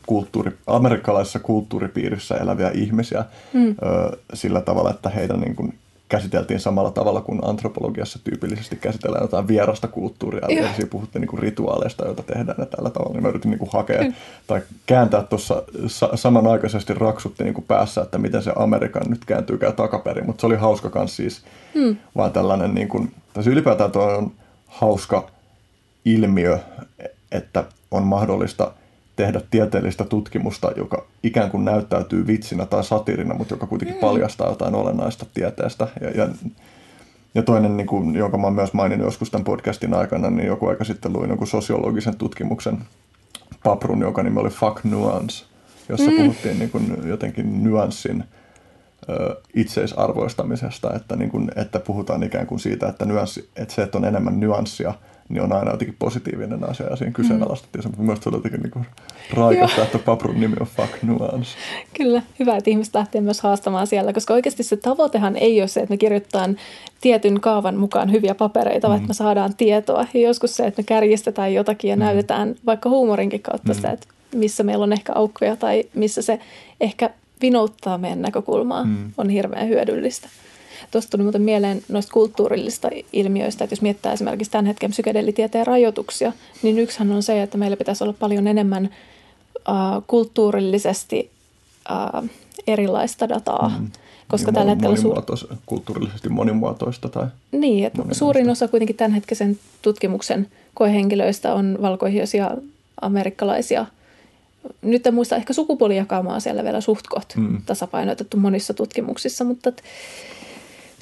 kulttuuri, 0.07 0.53
amerikkalaisessa 0.67 1.39
kulttuuripiirissä 1.39 2.35
eläviä 2.35 2.71
ihmisiä 2.71 3.25
mm. 3.53 3.69
ö, 3.69 4.17
sillä 4.35 4.61
tavalla, 4.61 4.91
että 4.91 5.09
heidän 5.09 5.41
niin 5.41 5.57
kuin, 5.57 5.79
käsiteltiin 6.09 6.61
samalla 6.61 6.91
tavalla 6.91 7.21
kuin 7.21 7.41
antropologiassa 7.43 8.19
tyypillisesti 8.25 8.77
käsitellään 8.77 9.25
jotain 9.25 9.49
vierasta 9.49 9.89
kulttuuria. 9.89 10.47
Eli 10.49 10.69
siinä 10.77 10.91
puhuttiin 10.91 11.21
niin 11.21 11.29
kuin 11.29 11.43
rituaaleista, 11.43 12.05
joita 12.05 12.23
tehdään 12.23 12.57
ja 12.59 12.67
tällä 12.67 12.91
tavalla. 12.91 13.13
Niin 13.13 13.23
mä 13.23 13.29
yritin 13.29 13.51
niin 13.51 13.59
kuin 13.59 13.71
hakea 13.73 14.03
mm. 14.03 14.15
tai 14.47 14.61
kääntää 14.87 15.23
tuossa 15.23 15.63
sa- 15.87 16.17
samanaikaisesti 16.17 16.95
raksutti 16.95 17.45
niin 17.45 17.55
kuin 17.55 17.65
päässä, 17.69 18.03
että 18.03 18.19
miten 18.19 18.43
se 18.43 18.53
Amerikan 18.57 19.03
nyt 19.09 19.25
kääntyykään 19.25 19.73
takaperin. 19.73 20.27
Mutta 20.27 20.41
se 20.41 20.47
oli 20.47 20.57
hauska 20.57 20.91
kans 20.91 21.17
siis, 21.17 21.43
mm. 21.75 21.97
vaan 22.17 22.33
tällainen, 22.33 22.75
niin 22.75 22.89
kuin, 22.89 23.15
tässä 23.33 23.51
ylipäätään 23.51 23.93
tuo 23.93 24.03
on 24.03 24.33
hauska 24.67 25.31
ilmiö, 26.05 26.59
että 27.33 27.65
on 27.91 28.03
mahdollista– 28.03 28.71
tehdä 29.17 29.41
tieteellistä 29.51 30.05
tutkimusta, 30.05 30.73
joka 30.77 31.05
ikään 31.23 31.51
kuin 31.51 31.65
näyttäytyy 31.65 32.27
vitsinä 32.27 32.67
tai 32.67 32.85
satirina, 32.85 33.35
mutta 33.35 33.55
joka 33.55 33.67
kuitenkin 33.67 33.97
mm. 33.97 34.01
paljastaa 34.01 34.49
jotain 34.49 34.75
olennaista 34.75 35.27
tieteestä. 35.35 35.89
Ja, 36.01 36.11
ja, 36.11 36.29
ja 37.35 37.43
toinen, 37.43 37.77
niin 37.77 37.87
kuin, 37.87 38.15
jonka 38.15 38.39
mä 38.39 38.51
myös 38.51 38.73
maininnut 38.73 39.07
joskus 39.07 39.31
tämän 39.31 39.45
podcastin 39.45 39.95
aikana, 39.95 40.31
niin 40.31 40.47
joku 40.47 40.67
aika 40.67 40.85
sitten 40.85 41.13
luin 41.13 41.31
joku 41.31 41.47
sosiologisen 41.47 42.17
tutkimuksen 42.17 42.79
paprun, 43.65 44.01
joka 44.01 44.23
nimi 44.23 44.41
oli 44.41 44.51
Fuck 44.51 44.85
Nuance, 44.85 45.45
jossa 45.89 46.11
mm. 46.11 46.17
puhuttiin 46.17 46.59
niin 46.59 46.71
kuin 46.71 47.09
jotenkin 47.09 47.65
nyanssin 47.65 48.25
ö, 49.09 49.37
itseisarvoistamisesta, 49.55 50.95
että, 50.95 51.17
niin 51.17 51.31
kuin, 51.31 51.51
että 51.57 51.81
puhutaan 51.81 52.23
ikään 52.23 52.47
kuin 52.47 52.61
siitä, 52.61 52.89
että, 52.89 53.05
nyanssi, 53.05 53.51
että 53.57 53.75
se, 53.75 53.83
että 53.83 53.99
on 53.99 54.05
enemmän 54.05 54.41
nyanssia– 54.41 54.95
niin 55.29 55.43
on 55.43 55.53
aina 55.53 55.71
jotenkin 55.71 55.97
positiivinen 55.99 56.71
asia 56.71 56.87
ja 56.87 56.97
siinä 56.97 57.13
kyseenalaistettiin. 57.13 57.85
Mm. 57.85 58.05
Mielestäni 58.05 58.23
se 58.23 58.29
oli 58.29 58.37
jotenkin 58.37 58.61
niin 58.61 58.87
raikasta, 59.33 59.83
että 59.83 59.99
Paprun 59.99 60.41
nimi 60.41 60.57
on 60.61 60.67
Fuck 60.67 61.03
Nuance. 61.03 61.51
Kyllä, 61.97 62.23
hyvä, 62.39 62.57
että 62.57 62.71
ihmiset 62.71 62.95
lähtee 62.95 63.21
myös 63.21 63.41
haastamaan 63.41 63.87
siellä, 63.87 64.13
koska 64.13 64.35
oikeasti 64.35 64.63
se 64.63 64.77
tavoitehan 64.77 65.37
ei 65.37 65.61
ole 65.61 65.69
se, 65.69 65.81
että 65.81 65.93
me 65.93 65.97
kirjoitetaan 65.97 66.57
tietyn 67.01 67.41
kaavan 67.41 67.77
mukaan 67.77 68.13
hyviä 68.13 68.35
papereita, 68.35 68.87
mm. 68.87 68.91
vaan 68.91 69.01
että 69.01 69.09
me 69.09 69.15
saadaan 69.15 69.55
tietoa. 69.55 70.07
Ja 70.15 70.21
joskus 70.21 70.57
se, 70.57 70.67
että 70.67 70.83
me 70.83 70.87
kärjistetään 70.87 71.55
jotakin 71.55 71.89
ja 71.89 71.97
mm. 71.97 72.01
näytetään 72.01 72.55
vaikka 72.67 72.89
huumorinkin 72.89 73.43
kautta 73.43 73.73
mm. 73.73 73.75
sitä, 73.75 73.91
että 73.91 74.07
missä 74.35 74.63
meillä 74.63 74.83
on 74.83 74.93
ehkä 74.93 75.13
aukkoja 75.13 75.57
tai 75.57 75.85
missä 75.95 76.23
se 76.23 76.39
ehkä 76.81 77.11
vinouttaa 77.43 77.99
meidän 77.99 78.23
näkökulmaa, 78.23 78.85
mm. 78.85 79.13
on 79.19 79.29
hirveän 79.29 79.69
hyödyllistä. 79.69 80.29
Tuosta 80.91 81.11
tuli 81.11 81.23
muuten 81.23 81.43
mieleen 81.43 81.83
noista 81.89 82.13
kulttuurillisista 82.13 82.91
ilmiöistä, 83.13 83.65
että 83.65 83.73
jos 83.73 83.83
mietitään 83.83 84.15
esimerkiksi 84.15 84.51
tämän 84.51 84.67
hetken 84.67 84.91
psykedelitieteen 84.91 85.67
rajoituksia, 85.67 86.33
niin 86.63 86.79
yksihän 86.79 87.13
on 87.13 87.23
se, 87.23 87.43
että 87.43 87.59
meillä 87.59 87.77
pitäisi 87.77 88.05
olla 88.05 88.15
paljon 88.19 88.47
enemmän 88.47 88.85
äh, 89.69 90.03
kulttuurillisesti 90.07 91.31
äh, 91.91 92.31
erilaista 92.67 93.29
dataa. 93.29 93.69
Mm. 93.79 93.91
Koska 94.29 94.51
niin 94.51 94.55
tällä 94.55 94.71
hetkellä 94.71 94.97
suur... 94.97 95.23
kulttuurillisesti 95.67 96.29
monimuotoista. 96.29 97.09
Tai 97.09 97.27
niin, 97.53 97.87
että 97.87 98.03
suurin 98.13 98.51
osa 98.51 98.69
kuitenkin 98.69 98.97
tämänhetkisen 98.97 99.59
tutkimuksen 99.83 100.49
koehenkilöistä 100.75 101.55
on 101.55 101.79
valkoihoisia 101.83 102.51
amerikkalaisia. 103.01 103.87
Nyt 104.83 105.07
en 105.07 105.15
muista, 105.15 105.37
ehkä 105.37 105.53
sukupuolijakaumaa 105.53 106.41
siellä 106.41 106.65
vielä 106.65 106.81
suht 106.81 107.05
mm. 107.37 107.63
tasapainotettu 107.67 108.37
monissa 108.37 108.75
tutkimuksissa, 108.75 109.45
mutta 109.45 109.73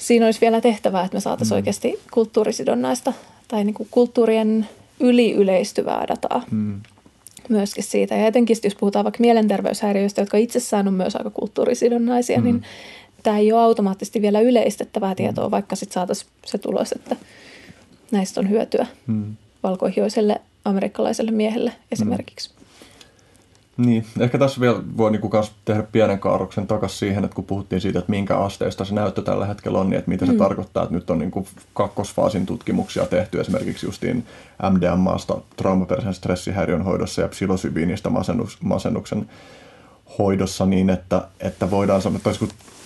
siinä 0.02 0.26
olisi 0.26 0.40
vielä 0.40 0.60
tehtävää, 0.60 1.04
että 1.04 1.16
me 1.16 1.20
saataisiin 1.20 1.54
mm. 1.54 1.56
oikeasti 1.56 2.00
kulttuurisidonnaista 2.12 3.12
tai 3.48 3.64
niin 3.64 3.74
kuin 3.74 3.88
kulttuurien 3.90 4.68
yliyleistyvää 5.00 6.04
dataa 6.08 6.42
mm. 6.50 6.80
myöskin 7.48 7.84
siitä. 7.84 8.14
Ja 8.14 8.26
etenkin 8.26 8.56
jos 8.64 8.74
puhutaan 8.74 9.04
vaikka 9.04 9.20
mielenterveyshäiriöistä, 9.20 10.22
jotka 10.22 10.36
itsessään 10.36 10.88
on 10.88 10.94
myös 10.94 11.16
aika 11.16 11.30
kulttuurisidonnaisia, 11.30 12.38
mm. 12.38 12.44
niin 12.44 12.62
tämä 13.22 13.38
ei 13.38 13.52
ole 13.52 13.62
automaattisesti 13.62 14.22
vielä 14.22 14.40
yleistettävää 14.40 15.14
tietoa, 15.14 15.44
mm. 15.48 15.50
vaikka 15.50 15.76
sitten 15.76 15.94
saataisiin 15.94 16.30
se 16.46 16.58
tulos, 16.58 16.92
että 16.92 17.16
näistä 18.10 18.40
on 18.40 18.50
hyötyä 18.50 18.86
mm. 19.06 19.36
valkoihoiselle 19.62 20.40
amerikkalaiselle 20.64 21.30
miehelle 21.30 21.72
esimerkiksi. 21.92 22.50
Mm. 22.50 22.61
Niin, 23.76 24.06
ehkä 24.20 24.38
tässä 24.38 24.60
vielä 24.60 24.82
voi 24.96 25.10
niinku 25.10 25.28
kans 25.28 25.52
tehdä 25.64 25.82
pienen 25.82 26.18
kaaroksen 26.18 26.66
takaisin 26.66 26.98
siihen, 26.98 27.24
että 27.24 27.34
kun 27.34 27.44
puhuttiin 27.44 27.80
siitä, 27.80 27.98
että 27.98 28.10
minkä 28.10 28.36
asteista 28.36 28.84
se 28.84 28.94
näyttö 28.94 29.22
tällä 29.22 29.46
hetkellä 29.46 29.78
on, 29.78 29.90
niin 29.90 29.98
että 29.98 30.10
mitä 30.10 30.26
mm. 30.26 30.32
se 30.32 30.38
tarkoittaa, 30.38 30.82
että 30.82 30.94
nyt 30.94 31.10
on 31.10 31.18
niinku 31.18 31.46
kakkosfaasin 31.74 32.46
tutkimuksia 32.46 33.06
tehty 33.06 33.40
esimerkiksi 33.40 33.86
justiin 33.86 34.26
MDMAsta, 34.70 35.38
traumaperäisen 35.56 36.14
stressihäiriön 36.14 36.82
hoidossa 36.82 37.22
ja 37.22 37.28
psilosybiinistä 37.28 38.10
masennus, 38.10 38.58
masennuksen 38.62 39.30
hoidossa 40.18 40.66
niin, 40.66 40.90
että, 40.90 41.28
että 41.40 41.70
voidaan 41.70 42.02
sanoa, 42.02 42.16
että 42.16 42.30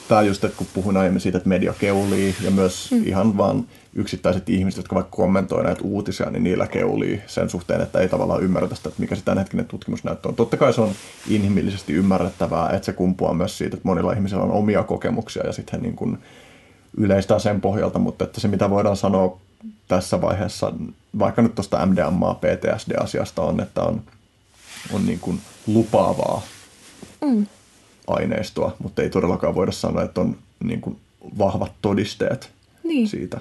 tämä 0.08 0.22
just, 0.22 0.44
että 0.44 0.56
kun 0.56 0.66
puhun 0.74 0.96
aiemmin 0.96 1.20
siitä, 1.20 1.38
että 1.38 1.48
media 1.48 1.74
keulii 1.78 2.34
ja 2.42 2.50
myös 2.50 2.90
mm. 2.90 3.06
ihan 3.06 3.36
vaan 3.36 3.66
yksittäiset 3.94 4.48
ihmiset, 4.48 4.76
jotka 4.76 4.94
vaikka 4.94 5.16
kommentoi 5.16 5.64
näitä 5.64 5.80
uutisia, 5.84 6.30
niin 6.30 6.42
niillä 6.42 6.66
keulii 6.66 7.22
sen 7.26 7.50
suhteen, 7.50 7.80
että 7.80 8.00
ei 8.00 8.08
tavallaan 8.08 8.42
ymmärretä 8.42 8.74
sitä, 8.74 8.88
että 8.88 9.00
mikä 9.00 9.16
se 9.16 9.24
tämänhetkinen 9.24 9.66
tutkimusnäyttö 9.66 10.28
on. 10.28 10.34
Totta 10.34 10.56
kai 10.56 10.72
se 10.72 10.80
on 10.80 10.92
inhimillisesti 11.28 11.92
ymmärrettävää, 11.92 12.70
että 12.70 12.86
se 12.86 12.92
kumpuaa 12.92 13.34
myös 13.34 13.58
siitä, 13.58 13.76
että 13.76 13.88
monilla 13.88 14.12
ihmisillä 14.12 14.42
on 14.42 14.50
omia 14.50 14.82
kokemuksia 14.82 15.46
ja 15.46 15.52
sitten 15.52 15.82
niin 15.82 15.96
kuin 15.96 16.18
yleistää 16.96 17.38
sen 17.38 17.60
pohjalta, 17.60 17.98
mutta 17.98 18.24
että 18.24 18.40
se 18.40 18.48
mitä 18.48 18.70
voidaan 18.70 18.96
sanoa 18.96 19.38
tässä 19.88 20.20
vaiheessa, 20.20 20.72
vaikka 21.18 21.42
nyt 21.42 21.54
tuosta 21.54 21.86
MDMA, 21.86 22.34
PTSD-asiasta 22.34 23.42
on, 23.42 23.60
että 23.60 23.82
on, 23.82 24.02
on 24.92 25.06
niin 25.06 25.20
kuin 25.20 25.40
lupaavaa 25.66 26.42
mm. 27.20 27.46
Aineistoa, 28.06 28.76
mutta 28.82 29.02
ei 29.02 29.10
todellakaan 29.10 29.54
voida 29.54 29.72
sanoa, 29.72 30.02
että 30.02 30.20
on 30.20 30.36
niin 30.64 30.80
kuin 30.80 30.96
vahvat 31.38 31.72
todisteet 31.82 32.50
niin. 32.84 33.08
siitä. 33.08 33.40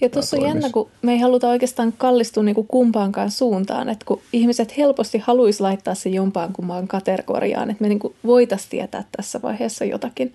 Ja 0.00 0.08
tuossa 0.08 0.36
on 0.36 0.42
jännä, 0.42 0.70
kun 0.70 0.90
me 1.02 1.12
ei 1.12 1.18
haluta 1.18 1.48
oikeastaan 1.48 1.92
kallistua 1.98 2.42
niin 2.42 2.54
kuin 2.54 2.66
kumpaankaan 2.66 3.30
suuntaan, 3.30 3.88
että 3.88 4.04
kun 4.04 4.20
ihmiset 4.32 4.76
helposti 4.76 5.18
haluaisi 5.18 5.62
laittaa 5.62 5.94
se 5.94 6.08
jompaan 6.08 6.52
kumpaan 6.52 6.88
kategoriaan, 6.88 7.70
että 7.70 7.82
me 7.82 7.88
niin 7.88 7.98
kuin 7.98 8.14
voitaisiin 8.26 8.70
tietää 8.70 9.04
tässä 9.16 9.42
vaiheessa 9.42 9.84
jotakin. 9.84 10.32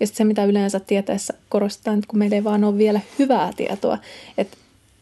Ja 0.00 0.06
sitten 0.06 0.18
se, 0.18 0.24
mitä 0.24 0.44
yleensä 0.44 0.80
tieteessä 0.80 1.34
korostetaan, 1.48 1.98
että 1.98 2.08
kun 2.08 2.18
meillä 2.18 2.36
ei 2.36 2.44
vaan 2.44 2.64
ole 2.64 2.78
vielä 2.78 3.00
hyvää 3.18 3.52
tietoa, 3.56 3.98
että 4.38 4.56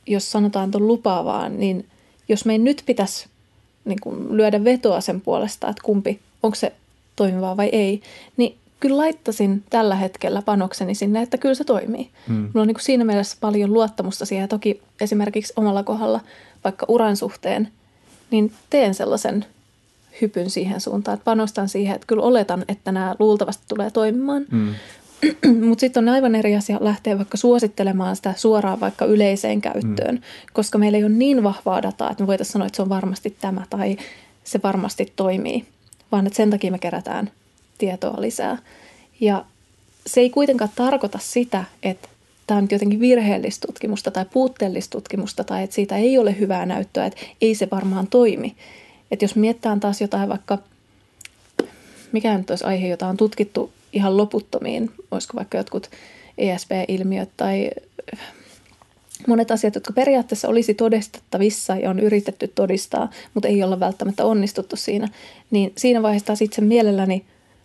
jos 0.06 0.32
sanotaan 0.32 0.70
tuon 0.70 0.86
lupaavaa, 0.86 1.48
niin 1.48 1.86
jos 2.28 2.44
me 2.44 2.58
nyt 2.58 2.82
pitäisi 2.86 3.26
niin 3.84 4.00
kuin 4.02 4.36
lyödä 4.36 4.64
vetoa 4.64 5.00
sen 5.00 5.20
puolesta, 5.20 5.68
että 5.68 5.82
kumpi, 5.82 6.20
onko 6.42 6.55
se 6.55 6.72
toimivaa 7.18 7.56
vai 7.56 7.68
ei, 7.72 8.00
niin 8.36 8.56
kyllä 8.80 8.97
laittaisin 8.97 9.64
tällä 9.70 9.94
hetkellä 9.94 10.42
panokseni 10.42 10.94
sinne, 10.94 11.22
että 11.22 11.38
kyllä 11.38 11.55
se 11.55 11.64
toimii. 11.64 12.10
Mm. 12.28 12.34
Mulla 12.34 12.60
on 12.60 12.66
niin 12.66 12.74
kuin 12.74 12.84
siinä 12.84 13.05
mielessä 13.05 13.36
paljon 13.40 13.72
luottamusta 13.72 14.26
siihen. 14.26 14.42
Ja 14.44 14.48
toki 14.48 14.82
esimerkiksi 15.00 15.52
omalla 15.56 15.82
kohdalla, 15.82 16.20
vaikka 16.64 16.86
uran 16.88 17.16
suhteen, 17.16 17.68
niin 18.30 18.52
teen 18.70 18.94
sellaisen 18.94 19.44
hypyn 20.20 20.50
siihen 20.50 20.80
suuntaan, 20.80 21.14
että 21.14 21.24
panostan 21.24 21.68
siihen, 21.68 21.94
että 21.94 22.06
kyllä 22.06 22.22
oletan, 22.22 22.64
että 22.68 22.92
nämä 22.92 23.16
luultavasti 23.18 23.64
tulee 23.68 23.90
toimimaan. 23.90 24.47
Mm. 24.50 24.74
Mutta 25.64 25.80
sitten 25.80 26.08
on 26.08 26.14
aivan 26.14 26.34
eri 26.34 26.56
asia 26.56 26.78
lähteä 26.80 27.18
vaikka 27.18 27.36
suosittelemaan 27.36 28.16
sitä 28.16 28.34
suoraan 28.36 28.80
vaikka 28.80 29.05
yleiseen 29.05 29.60
käyttöön, 29.60 30.14
mm. 30.14 30.22
koska 30.52 30.78
meillä 30.78 30.98
ei 30.98 31.05
ole 31.05 31.12
niin 31.12 31.42
vahvaa 31.42 31.82
dataa, 31.82 32.10
että 32.10 32.22
me 32.22 32.26
voitaisiin 32.26 32.52
sanoa, 32.52 32.66
että 32.66 32.76
se 32.76 32.82
on 32.82 32.88
varmasti 32.88 33.36
tämä 33.40 33.62
tai 33.70 33.97
se 34.44 34.60
varmasti 34.62 35.12
toimii, 35.16 35.64
vaan 36.12 36.27
että 36.27 36.37
sen 36.37 36.51
takia 36.51 36.70
me 36.70 36.78
kerätään 36.78 37.31
tietoa 37.78 38.20
lisää. 38.20 38.59
Ja 39.20 39.45
se 40.07 40.20
ei 40.20 40.31
kuitenkaan 40.31 40.70
tarkoita 40.75 41.19
sitä, 41.23 41.65
että 41.83 42.09
tämä 42.47 42.59
on 42.59 42.65
nyt 42.65 42.73
jotenkin 42.73 43.01
virheellistä 43.01 43.67
tutkimusta 43.67 44.11
tai 44.11 44.25
puutteellista 44.33 44.91
tutkimusta 44.91 45.45
tai 45.45 45.65
että 45.65 45.75
siitä 45.75 45.97
ei 45.97 46.19
ole 46.19 46.39
hyvää 46.39 46.67
näyttöä, 46.67 47.07
että 47.07 47.20
ei 47.41 47.55
se 47.55 47.69
varmaan 47.70 48.07
toimi. 48.07 48.57
Että 49.11 49.25
jos 49.25 49.37
miettään 49.37 49.81
taas 49.81 50.01
jotain 50.01 50.28
vaikka, 50.28 50.59
mikä 52.12 52.39
nyt 52.39 52.51
olisi 52.51 52.65
aihe, 52.65 52.89
jota 52.89 53.07
on 53.07 53.17
tutkittu 53.17 53.73
ihan 53.93 54.17
loputtomiin, 54.17 54.91
olisiko 55.11 55.37
vaikka 55.37 55.59
jotkut 55.59 55.91
ESP-ilmiöt 56.39 57.28
tai 57.37 57.70
monet 59.26 59.50
asiat, 59.50 59.74
jotka 59.74 59.92
periaatteessa 59.92 60.48
olisi 60.48 60.74
todistettavissa 60.74 61.76
ja 61.76 61.90
on 61.90 62.00
yritetty 62.00 62.48
todistaa, 62.48 63.10
mutta 63.34 63.48
ei 63.48 63.62
olla 63.62 63.80
välttämättä 63.80 64.24
onnistuttu 64.24 64.76
siinä, 64.76 65.08
niin 65.50 65.72
siinä 65.76 66.02
vaiheessa 66.02 66.26
taas 66.26 66.42
itse 66.42 66.60
mielelläni 66.60 67.24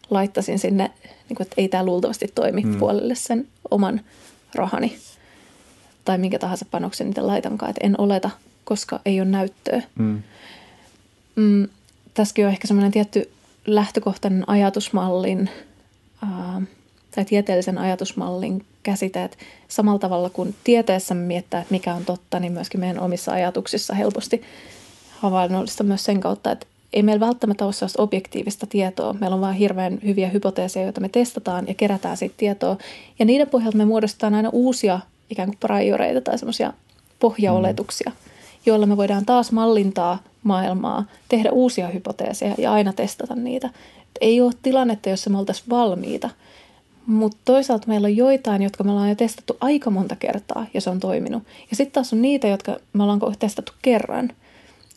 laittaisin 0.09 0.59
sinne, 0.59 0.91
niin 1.29 1.35
kuin, 1.37 1.45
että 1.45 1.55
ei 1.57 1.67
tämä 1.67 1.85
luultavasti 1.85 2.27
toimi 2.35 2.61
hmm. 2.61 2.79
puolelle 2.79 3.15
sen 3.15 3.47
oman 3.71 4.01
rahani 4.55 4.97
tai 6.05 6.17
minkä 6.17 6.39
tahansa 6.39 6.65
panoksen 6.71 7.07
niitä 7.07 7.27
laitankaan, 7.27 7.69
että 7.69 7.87
en 7.87 7.95
oleta, 7.97 8.29
koska 8.63 8.99
ei 9.05 9.21
ole 9.21 9.29
näyttöä. 9.29 9.81
Hmm. 9.97 10.21
Mm, 11.35 11.67
tässäkin 12.13 12.45
on 12.45 12.51
ehkä 12.51 12.67
semmoinen 12.67 12.91
tietty 12.91 13.31
lähtökohtainen 13.65 14.49
ajatusmallin 14.49 15.49
ää, 16.21 16.61
tai 17.15 17.25
tieteellisen 17.25 17.77
ajatusmallin 17.77 18.65
käsite, 18.83 19.23
että 19.23 19.37
samalla 19.67 19.99
tavalla 19.99 20.29
kuin 20.29 20.55
tieteessä 20.63 21.13
me 21.13 21.21
miettää, 21.21 21.61
että 21.61 21.73
mikä 21.73 21.93
on 21.93 22.05
totta, 22.05 22.39
niin 22.39 22.53
myöskin 22.53 22.79
meidän 22.79 22.99
omissa 22.99 23.31
ajatuksissa 23.31 23.93
helposti 23.93 24.41
havainnollista 25.19 25.83
myös 25.83 26.05
sen 26.05 26.19
kautta, 26.19 26.51
että 26.51 26.65
ei 26.93 27.03
meillä 27.03 27.25
välttämättä 27.25 27.65
ole 27.65 27.73
sellaista 27.73 28.01
objektiivista 28.01 28.67
tietoa. 28.67 29.13
Meillä 29.13 29.35
on 29.35 29.41
vain 29.41 29.55
hirveän 29.55 29.99
hyviä 30.03 30.29
hypoteeseja, 30.29 30.85
joita 30.85 31.01
me 31.01 31.09
testataan 31.09 31.67
ja 31.67 31.73
kerätään 31.73 32.17
siitä 32.17 32.35
tietoa. 32.37 32.77
Ja 33.19 33.25
niiden 33.25 33.49
pohjalta 33.49 33.77
me 33.77 33.85
muodostetaan 33.85 34.35
aina 34.35 34.49
uusia 34.49 34.99
ikään 35.29 35.49
kuin 35.49 35.57
prioreita 35.59 36.21
tai 36.21 36.37
semmoisia 36.37 36.73
pohjaoletuksia, 37.19 38.09
mm. 38.09 38.31
joilla 38.65 38.85
me 38.85 38.97
voidaan 38.97 39.25
taas 39.25 39.51
mallintaa 39.51 40.19
maailmaa, 40.43 41.05
tehdä 41.29 41.51
uusia 41.51 41.87
hypoteeseja 41.87 42.55
ja 42.57 42.73
aina 42.73 42.93
testata 42.93 43.35
niitä. 43.35 43.67
Et 44.01 44.17
ei 44.21 44.41
ole 44.41 44.53
tilannetta, 44.63 45.09
jossa 45.09 45.29
me 45.29 45.37
oltaisiin 45.37 45.69
valmiita. 45.69 46.29
Mutta 47.05 47.37
toisaalta 47.45 47.87
meillä 47.87 48.05
on 48.05 48.17
joitain, 48.17 48.61
jotka 48.61 48.83
me 48.83 48.91
ollaan 48.91 49.09
jo 49.09 49.15
testattu 49.15 49.57
aika 49.61 49.89
monta 49.89 50.15
kertaa 50.15 50.65
ja 50.73 50.81
se 50.81 50.89
on 50.89 50.99
toiminut. 50.99 51.43
Ja 51.69 51.75
sitten 51.75 51.93
taas 51.93 52.13
on 52.13 52.21
niitä, 52.21 52.47
jotka 52.47 52.77
me 52.93 53.03
ollaan 53.03 53.19
testattu 53.39 53.71
kerran. 53.81 54.29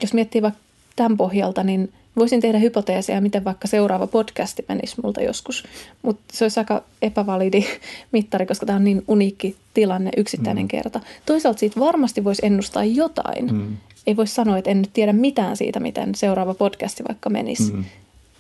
Jos 0.03 0.15
miettii 0.15 0.43
vaikka 0.43 0.61
tämän 0.97 1.17
pohjalta, 1.17 1.63
niin 1.63 1.93
voisin 2.17 2.41
tehdä 2.41 2.59
hypoteeseja, 2.59 3.21
miten 3.21 3.45
vaikka 3.45 3.69
seuraava 3.69 4.07
podcasti 4.07 4.65
menisi 4.69 4.95
multa 5.03 5.23
joskus. 5.23 5.65
Mutta 6.03 6.23
se 6.33 6.45
olisi 6.45 6.61
aika 6.61 6.83
epävalidi 7.03 7.65
mittari, 8.13 8.47
koska 8.47 8.67
tämä 8.67 8.77
on 8.77 8.85
niin 8.85 9.05
uniikki 9.09 9.57
tilanne, 9.75 10.11
yksittäinen 10.17 10.65
mm. 10.65 10.69
kerta. 10.69 11.01
Toisaalta 11.27 11.61
siitä 11.61 11.81
varmasti 11.81 12.25
voisi 12.25 12.47
ennustaa 12.47 12.85
jotain. 12.85 13.53
Mm. 13.53 13.77
Ei 14.07 14.17
voi 14.17 14.27
sanoa, 14.27 14.59
että 14.59 14.71
en 14.71 14.83
nyt 14.83 14.91
tiedä 14.93 15.13
mitään 15.13 15.57
siitä, 15.57 15.81
miten 15.81 16.15
seuraava 16.15 16.55
podcasti 16.55 17.05
vaikka 17.09 17.31
menisi. 17.31 17.73
Mm. 17.73 17.85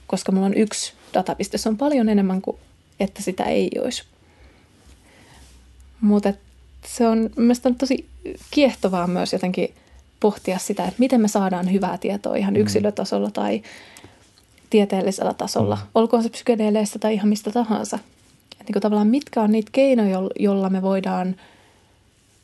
Koska 0.06 0.32
mulla 0.32 0.46
on 0.46 0.54
yksi 0.54 0.92
datapiste. 1.14 1.58
Se 1.58 1.68
on 1.68 1.76
paljon 1.76 2.08
enemmän 2.08 2.42
kuin, 2.42 2.56
että 3.00 3.22
sitä 3.22 3.44
ei 3.44 3.70
olisi. 3.82 4.04
Mutta 6.00 6.32
se 6.86 7.08
on 7.08 7.30
mielestäni 7.36 7.74
tosi 7.74 8.06
kiehtovaa 8.50 9.06
myös 9.06 9.32
jotenkin– 9.32 9.74
pohtia 10.20 10.58
sitä, 10.58 10.84
että 10.84 10.98
miten 10.98 11.20
me 11.20 11.28
saadaan 11.28 11.72
hyvää 11.72 11.98
tietoa 11.98 12.36
ihan 12.36 12.54
mm. 12.54 12.60
yksilötasolla 12.60 13.30
tai 13.30 13.62
tieteellisellä 14.70 15.34
tasolla, 15.34 15.76
mm. 15.76 15.88
olkoon 15.94 16.22
se 16.22 16.28
psykedeeleistä 16.28 16.98
tai 16.98 17.14
ihan 17.14 17.28
mistä 17.28 17.50
tahansa. 17.50 17.98
Niin 18.58 18.72
kuin 18.72 18.82
tavallaan 18.82 19.06
mitkä 19.06 19.42
on 19.42 19.52
niitä 19.52 19.70
keinoja, 19.72 20.18
joilla 20.38 20.70
me 20.70 20.82
voidaan 20.82 21.36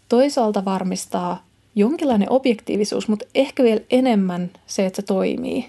toisaalta 0.08 0.64
varmistaa 0.64 1.44
jonkinlainen 1.74 2.30
objektiivisuus, 2.30 3.08
mutta 3.08 3.24
ehkä 3.34 3.62
vielä 3.62 3.80
enemmän 3.90 4.50
se, 4.66 4.86
että 4.86 4.96
se 4.96 5.06
toimii, 5.06 5.68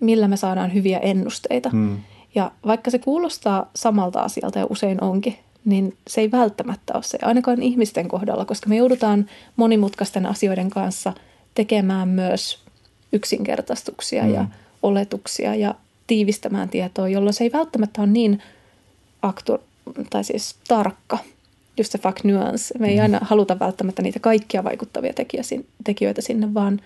millä 0.00 0.28
me 0.28 0.36
saadaan 0.36 0.74
hyviä 0.74 0.98
ennusteita. 0.98 1.70
Mm. 1.72 1.98
Ja 2.36 2.50
vaikka 2.66 2.90
se 2.90 2.98
kuulostaa 2.98 3.70
samalta 3.74 4.20
asialta 4.20 4.58
ja 4.58 4.66
usein 4.70 5.02
onkin, 5.02 5.38
niin 5.64 5.96
se 6.08 6.20
ei 6.20 6.30
välttämättä 6.30 6.94
ole 6.94 7.02
se, 7.02 7.18
ainakaan 7.22 7.62
ihmisten 7.62 8.08
kohdalla, 8.08 8.44
koska 8.44 8.68
me 8.68 8.76
joudutaan 8.76 9.30
monimutkaisten 9.56 10.26
asioiden 10.26 10.70
kanssa 10.70 11.12
tekemään 11.54 12.08
myös 12.08 12.62
yksinkertaistuksia 13.12 14.22
mm. 14.22 14.34
ja 14.34 14.44
oletuksia 14.82 15.54
ja 15.54 15.74
tiivistämään 16.06 16.68
tietoa, 16.68 17.08
jolloin 17.08 17.34
se 17.34 17.44
ei 17.44 17.52
välttämättä 17.52 18.02
ole 18.02 18.10
niin 18.10 18.42
aktu, 19.22 19.58
tai 20.10 20.24
siis 20.24 20.56
tarkka, 20.68 21.18
just 21.76 21.92
se 21.92 21.98
fact 21.98 22.24
nuance. 22.24 22.78
Me 22.78 22.88
ei 22.88 22.96
mm. 22.96 23.02
aina 23.02 23.18
haluta 23.22 23.58
välttämättä 23.58 24.02
niitä 24.02 24.20
kaikkia 24.20 24.64
vaikuttavia 24.64 25.12
tekijöitä 25.84 26.22
sinne, 26.22 26.54
vaan 26.54 26.80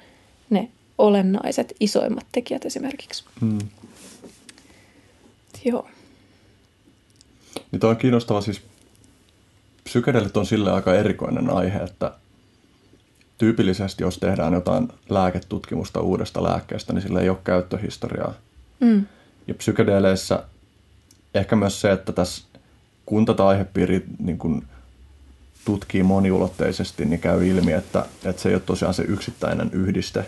ne 0.50 0.68
olennaiset, 0.98 1.74
isoimmat 1.80 2.26
tekijät 2.32 2.64
esimerkiksi. 2.64 3.24
Mm. 3.40 3.58
Joo. 5.64 5.89
Niin 7.72 7.84
on 7.84 7.97
kiinnostava 7.97 8.40
siis 8.40 8.62
psykedelit 9.84 10.36
on 10.36 10.47
sille 10.47 10.72
aika 10.72 10.94
erikoinen 10.94 11.50
aihe, 11.50 11.78
että 11.78 12.12
tyypillisesti 13.39 14.02
jos 14.02 14.18
tehdään 14.18 14.52
jotain 14.52 14.89
lääketutkimusta 15.08 16.00
uudesta 16.00 16.42
lääkkeestä, 16.42 16.92
niin 16.92 17.02
sillä 17.02 17.20
ei 17.20 17.28
ole 17.28 17.39
käyttöhistoriaa. 17.44 18.34
Mm. 18.80 19.06
Ja 19.47 19.55
psykedeleissä 19.55 20.42
ehkä 21.34 21.56
myös 21.56 21.80
se, 21.80 21.92
että 21.92 22.12
tässä 22.12 22.44
kun 23.06 23.26
tätä 23.26 23.47
aihepiiri 23.47 24.05
niin 24.18 24.39
kun 24.39 24.64
tutkii 25.64 26.02
moniulotteisesti, 26.02 27.05
niin 27.05 27.20
käy 27.20 27.48
ilmi, 27.48 27.72
että, 27.72 28.05
että 28.24 28.42
se 28.42 28.48
ei 28.48 28.55
ole 28.55 28.62
tosiaan 28.66 28.94
se 28.94 29.02
yksittäinen 29.02 29.70
yhdiste, 29.72 30.26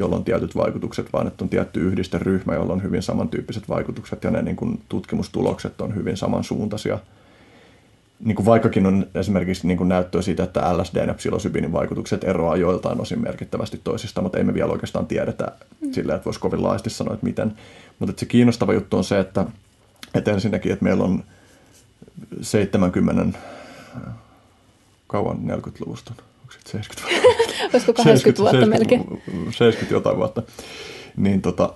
jolla 0.00 0.16
on 0.16 0.24
tietyt 0.24 0.56
vaikutukset, 0.56 1.12
vaan 1.12 1.26
että 1.26 1.44
on 1.44 1.48
tietty 1.48 1.80
yhdisteryhmä, 1.80 2.54
jolla 2.54 2.72
on 2.72 2.82
hyvin 2.82 3.02
samantyyppiset 3.02 3.68
vaikutukset 3.68 4.24
ja 4.24 4.30
ne 4.30 4.42
niin 4.42 4.56
kun, 4.56 4.80
tutkimustulokset 4.88 5.80
on 5.80 5.94
hyvin 5.94 6.16
samansuuntaisia– 6.16 6.98
niin 8.24 8.36
kuin 8.36 8.46
vaikkakin 8.46 8.86
on 8.86 9.06
esimerkiksi 9.14 9.66
niin 9.66 9.78
kuin 9.78 9.88
näyttöä 9.88 10.22
siitä, 10.22 10.42
että 10.42 10.78
LSD 10.78 11.06
ja 11.06 11.14
psilosybinin 11.14 11.72
vaikutukset 11.72 12.24
eroaa 12.24 12.56
joiltain 12.56 13.00
osin 13.00 13.22
merkittävästi 13.22 13.80
toisista, 13.84 14.22
mutta 14.22 14.38
ei 14.38 14.44
me 14.44 14.54
vielä 14.54 14.72
oikeastaan 14.72 15.06
tiedetä 15.06 15.52
mm. 15.80 15.92
sillä, 15.92 16.14
että 16.14 16.24
voisi 16.24 16.40
kovin 16.40 16.62
laajasti 16.62 16.90
sanoa, 16.90 17.14
että 17.14 17.26
miten. 17.26 17.56
Mutta 17.98 18.20
se 18.20 18.26
kiinnostava 18.26 18.72
juttu 18.72 18.96
on 18.96 19.04
se, 19.04 19.20
että, 19.20 19.46
että 20.14 20.30
ensinnäkin, 20.30 20.72
että 20.72 20.84
meillä 20.84 21.04
on 21.04 21.24
70, 22.40 23.38
kauan 25.06 25.36
40-luvusta, 25.36 26.12
onko 26.16 26.22
se 26.22 26.29
70 26.66 27.22
vuotta? 27.22 27.52
Olisiko 27.72 27.92
80 27.92 28.42
vuotta 28.42 28.60
70, 28.60 28.78
melkein? 28.78 29.52
70 29.52 29.94
jotain 29.94 30.16
vuotta. 30.16 30.42
Niin 31.16 31.42
tota, 31.42 31.74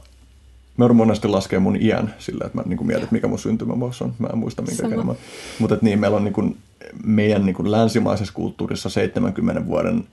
Mä 0.77 0.89
monesti 0.89 1.29
laskea 1.29 1.61
mun 1.61 1.77
iän 1.77 2.15
sillä, 2.19 2.47
että 2.47 2.59
mä 2.59 2.65
niin 2.67 2.87
mietin, 2.87 3.03
että 3.03 3.15
mikä 3.15 3.29
mun 3.29 3.39
syntymävuosi 3.39 4.05
on. 4.05 4.15
Mä 4.19 4.27
en 4.33 4.39
muista 4.39 4.63
minkä 4.63 4.83
Sama. 4.83 5.05
mä. 5.05 5.15
Mutta 5.59 5.79
niin, 5.81 6.01
meillä 6.01 6.17
on 6.17 6.25
niin 6.25 6.33
kuin, 6.33 6.57
meidän 7.05 7.47
niin 7.47 7.55
kuin 7.55 7.71
länsimaisessa 7.71 8.35
kulttuurissa 8.35 8.89
70 8.89 9.67
vuoden 9.67 10.05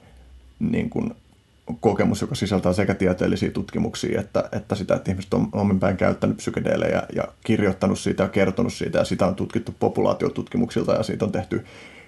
niin 0.59 0.89
kuin, 0.89 1.13
kokemus, 1.79 2.21
joka 2.21 2.35
sisältää 2.35 2.73
sekä 2.73 2.93
tieteellisiä 2.93 3.51
tutkimuksia 3.51 4.21
että, 4.21 4.49
että 4.51 4.75
sitä, 4.75 4.95
että 4.95 5.11
ihmiset 5.11 5.33
on 5.33 5.49
omin 5.51 5.79
päin 5.79 5.97
käyttänyt 5.97 6.37
psykedeelejä 6.37 7.03
ja 7.15 7.23
kirjoittanut 7.43 7.99
siitä 7.99 8.23
ja 8.23 8.29
kertonut 8.29 8.73
siitä 8.73 8.99
ja 8.99 9.05
sitä 9.05 9.25
on 9.25 9.35
tutkittu 9.35 9.75
populaatiotutkimuksilta 9.79 10.93
ja 10.93 11.03
siitä 11.03 11.25
on 11.25 11.31
tehty 11.31 11.65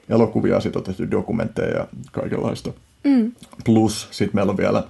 elokuvia, 0.10 0.60
siitä 0.60 0.80
on 0.80 0.86
tehty 0.86 1.12
dokumentteja 1.12 1.78
ja 1.78 1.88
kaikenlaista. 2.12 2.74
Mm. 3.04 3.32
Plus 3.66 4.08
sitten 4.12 4.36
meillä 4.36 4.50
on 4.50 4.58
vielä 4.58 4.84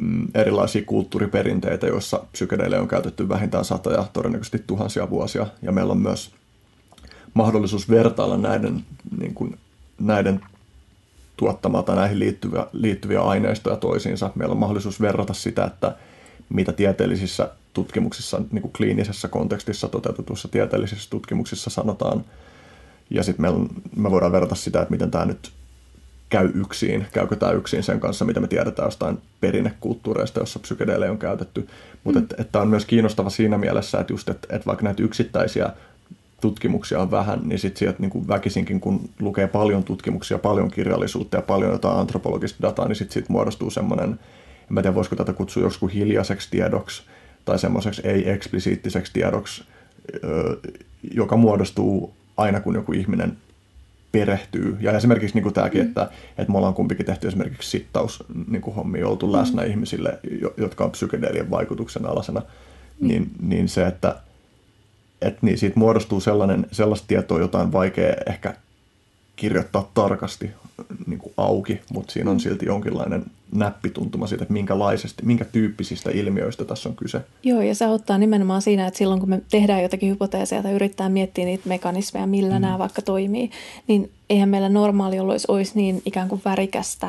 Mm, 0.00 0.28
erilaisia 0.34 0.82
kulttuuriperinteitä, 0.86 1.86
joissa 1.86 2.24
psykedeille 2.32 2.80
on 2.80 2.88
käytetty 2.88 3.28
vähintään 3.28 3.64
satoja, 3.64 4.06
todennäköisesti 4.12 4.64
tuhansia 4.66 5.10
vuosia. 5.10 5.46
Ja 5.62 5.72
meillä 5.72 5.92
on 5.92 5.98
myös 5.98 6.30
mahdollisuus 7.34 7.90
vertailla 7.90 8.36
näiden, 8.36 8.84
niin 9.18 9.34
kuin, 9.34 9.58
näiden 9.98 10.40
tuottamaa 11.36 11.82
tai 11.82 11.96
näihin 11.96 12.18
liittyviä, 12.18 12.66
liittyviä 12.72 13.20
aineistoja 13.20 13.76
toisiinsa. 13.76 14.30
Meillä 14.34 14.52
on 14.52 14.58
mahdollisuus 14.58 15.00
verrata 15.00 15.34
sitä, 15.34 15.64
että 15.64 15.96
mitä 16.48 16.72
tieteellisissä 16.72 17.50
tutkimuksissa, 17.72 18.42
niin 18.52 18.62
kuin 18.62 18.72
kliinisessä 18.72 19.28
kontekstissa 19.28 19.88
toteutetuissa 19.88 20.48
tieteellisissä 20.48 21.10
tutkimuksissa 21.10 21.70
sanotaan. 21.70 22.24
Ja 23.10 23.22
sitten 23.22 23.46
me, 23.96 24.10
voidaan 24.10 24.32
verrata 24.32 24.54
sitä, 24.54 24.80
että 24.80 24.92
miten 24.92 25.10
tämä 25.10 25.24
nyt 25.24 25.52
käy 26.28 26.50
yksin, 26.54 27.06
käykö 27.12 27.36
tämä 27.36 27.52
yksin 27.52 27.82
sen 27.82 28.00
kanssa, 28.00 28.24
mitä 28.24 28.40
me 28.40 28.48
tiedetään 28.48 28.86
jostain 28.86 29.18
perinnekulttuureista, 29.40 30.40
jossa 30.40 30.58
psykedeelejä 30.58 31.10
on 31.10 31.18
käytetty. 31.18 31.68
Mutta 32.04 32.20
mm. 32.20 32.22
että 32.22 32.36
et, 32.38 32.56
on 32.56 32.68
myös 32.68 32.84
kiinnostava 32.84 33.30
siinä 33.30 33.58
mielessä, 33.58 34.00
että 34.00 34.12
just, 34.12 34.28
että 34.28 34.56
et 34.56 34.66
vaikka 34.66 34.84
näitä 34.84 35.02
yksittäisiä 35.02 35.70
tutkimuksia 36.40 37.00
on 37.00 37.10
vähän, 37.10 37.40
niin 37.44 37.58
sitten 37.58 37.78
sieltä 37.78 38.00
niin 38.00 38.10
kuin 38.10 38.28
väkisinkin, 38.28 38.80
kun 38.80 39.08
lukee 39.20 39.46
paljon 39.46 39.84
tutkimuksia, 39.84 40.38
paljon 40.38 40.70
kirjallisuutta 40.70 41.36
ja 41.36 41.42
paljon 41.42 41.72
jotain 41.72 41.98
antropologista 41.98 42.62
dataa, 42.62 42.88
niin 42.88 42.96
sitten 42.96 43.12
siitä 43.12 43.32
muodostuu 43.32 43.70
semmoinen, 43.70 44.18
en 44.70 44.74
tiedä 44.74 44.94
voisiko 44.94 45.16
tätä 45.16 45.32
kutsua 45.32 45.62
joskus 45.62 45.94
hiljaiseksi 45.94 46.48
tiedoksi 46.50 47.02
tai 47.44 47.58
semmoiseksi 47.58 48.02
ei-eksplisiittiseksi 48.04 49.12
tiedoksi, 49.12 49.64
joka 51.14 51.36
muodostuu 51.36 52.14
aina 52.40 52.60
kun 52.60 52.74
joku 52.74 52.92
ihminen 52.92 53.36
perehtyy. 54.12 54.76
Ja 54.80 54.92
esimerkiksi 54.92 55.34
niin 55.34 55.42
kuin 55.42 55.54
tämäkin, 55.54 55.82
mm. 55.82 55.88
että, 55.88 56.10
että 56.38 56.52
me 56.52 56.58
ollaan 56.58 56.74
kumpikin 56.74 57.06
tehty 57.06 57.28
esimerkiksi 57.28 57.70
sittaus 57.70 58.24
niin 58.48 58.62
kuin 58.62 58.74
hommia, 58.74 59.08
oltu 59.08 59.26
mm. 59.26 59.32
läsnä 59.32 59.62
ihmisille, 59.62 60.18
jotka 60.56 60.84
on 60.84 60.90
psykedeelien 60.90 61.50
vaikutuksen 61.50 62.06
alasena, 62.06 62.40
mm. 62.40 63.08
niin, 63.08 63.30
niin 63.42 63.68
se, 63.68 63.86
että 63.86 64.16
et 65.22 65.42
niin 65.42 65.58
siitä 65.58 65.78
muodostuu 65.78 66.20
sellainen, 66.20 66.66
sellaista 66.72 67.06
tietoa, 67.06 67.40
jota 67.40 67.58
on 67.58 67.72
vaikea 67.72 68.14
ehkä 68.26 68.54
kirjoittaa 69.40 69.90
tarkasti 69.94 70.50
niin 71.06 71.18
kuin 71.18 71.32
auki, 71.36 71.80
mutta 71.92 72.12
siinä 72.12 72.30
on 72.30 72.36
mm. 72.36 72.40
silti 72.40 72.66
jonkinlainen 72.66 73.24
näppituntuma 73.54 74.26
siitä, 74.26 74.44
että 74.44 74.52
minkälaisesti, 74.52 75.22
minkä 75.24 75.44
tyyppisistä 75.44 76.10
ilmiöistä 76.10 76.64
tässä 76.64 76.88
on 76.88 76.96
kyse. 76.96 77.20
Joo, 77.42 77.60
ja 77.60 77.74
se 77.74 77.84
auttaa 77.84 78.18
nimenomaan 78.18 78.62
siinä, 78.62 78.86
että 78.86 78.98
silloin 78.98 79.20
kun 79.20 79.28
me 79.28 79.42
tehdään 79.50 79.82
jotakin 79.82 80.10
hypoteeseja 80.10 80.62
tai 80.62 80.72
yrittää 80.72 81.08
miettiä 81.08 81.44
niitä 81.44 81.68
mekanismeja, 81.68 82.26
millä 82.26 82.54
mm. 82.54 82.60
nämä 82.60 82.78
vaikka 82.78 83.02
toimii, 83.02 83.50
niin 83.86 84.10
eihän 84.30 84.48
meillä 84.48 84.68
normaalioloissa 84.68 85.52
olisi 85.52 85.72
niin 85.74 86.02
ikään 86.04 86.28
kuin 86.28 86.42
värikästä 86.44 87.06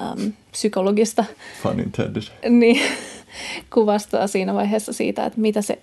äm, 0.00 0.32
psykologista 0.50 1.24
Fun 1.62 1.80
intended. 1.80 2.22
Niin, 2.60 2.82
kuvastoa 3.74 4.26
siinä 4.26 4.54
vaiheessa 4.54 4.92
siitä, 4.92 5.26
että 5.26 5.40
mitä 5.40 5.62
se 5.62 5.78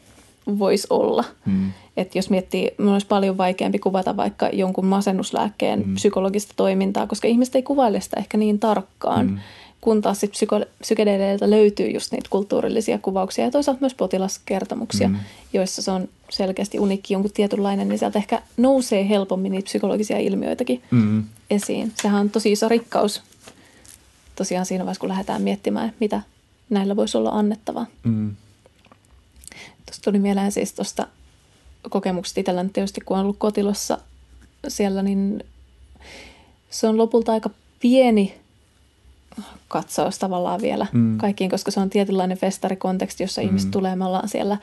voisi 0.60 0.88
olla. 0.90 1.24
Mm. 1.45 1.72
Että 1.98 2.18
jos 2.18 2.30
miettii, 2.30 2.72
minun 2.78 2.94
olisi 2.94 3.08
paljon 3.08 3.38
vaikeampi 3.38 3.80
kuvata 3.80 4.18
vaikka 4.18 4.50
jonkun 4.53 4.86
masennuslääkkeen 4.86 5.84
mm. 5.86 5.95
psykologista 5.95 6.53
toimintaa, 6.56 7.08
koska 7.08 7.28
ihmiset 7.28 7.56
ei 7.56 7.64
kuvaile 7.64 8.02
sitä 8.02 8.19
ehkä 8.19 8.38
niin 8.38 8.60
tarkkaan. 8.60 9.28
Mm. 9.28 9.40
Kun 9.82 10.02
taas 10.02 10.19
sit 10.19 10.32
psyko- 10.32 10.66
psykedeleiltä 10.82 11.50
löytyy 11.50 11.90
just 11.90 12.11
niitä 12.11 12.28
kulttuurillisia 12.30 12.98
kuvauksia 12.98 13.45
ja 13.45 13.52
toisaalta 13.52 13.82
myös 13.82 13.94
potilaskertomuksia, 13.94 15.08
mm. 15.08 15.16
joissa 15.53 15.82
se 15.82 15.92
on 15.92 16.08
selkeästi 16.30 16.80
unikki 16.80 17.14
jonkun 17.14 17.32
tietynlainen, 17.32 17.90
niin 17.90 18.00
sieltä 18.00 18.19
ehkä 18.19 18.42
nousee 18.58 19.10
helpommin 19.10 19.52
niitä 19.52 19.66
psykologisia 19.66 20.18
ilmiöitäkin 20.18 20.82
mm. 20.92 21.24
esiin. 21.50 21.94
Sehän 22.02 22.22
on 22.22 22.30
tosi 22.30 22.52
iso 22.52 22.69
rikkaus 22.69 23.22
tosiaan 24.36 24.66
siinä 24.66 24.84
vaiheessa, 24.86 25.00
kun 25.00 25.10
lähdetään 25.10 25.42
miettimään, 25.42 25.94
mitä 26.00 26.22
näillä 26.69 26.95
voisi 26.95 27.18
olla 27.18 27.30
annettavaa. 27.30 27.86
Mm. 28.03 28.36
Tuosta 29.90 30.11
tuli 30.11 30.19
mieleen 30.19 30.51
siis 30.51 30.74
tuosta 30.74 31.08
kokemuksesta 31.90 32.40
itsellä 32.40 32.66
tietysti, 32.74 33.01
kun 33.01 33.18
on 33.18 33.24
ollut 33.24 33.40
kotilossa 33.40 33.98
siellä, 34.68 35.01
niin 35.01 35.43
se 36.69 36.88
on 36.88 36.98
lopulta 36.98 37.32
aika 37.32 37.50
pieni 37.80 38.35
katsaus 39.68 40.19
tavallaan 40.19 40.61
vielä 40.61 40.88
mm. 40.92 41.18
kaikkiin, 41.18 41.50
koska 41.50 41.72
se 41.72 41.80
on 41.80 41.90
tietynlainen 41.90 42.38
festarikonteksti, 42.38 43.24
jossa 43.24 43.42
mm. 43.42 43.48
ihmiset 43.48 43.72
tulee, 43.72 43.95
me 43.95 44.06
ollaan 44.06 44.30
siellä 44.30 44.58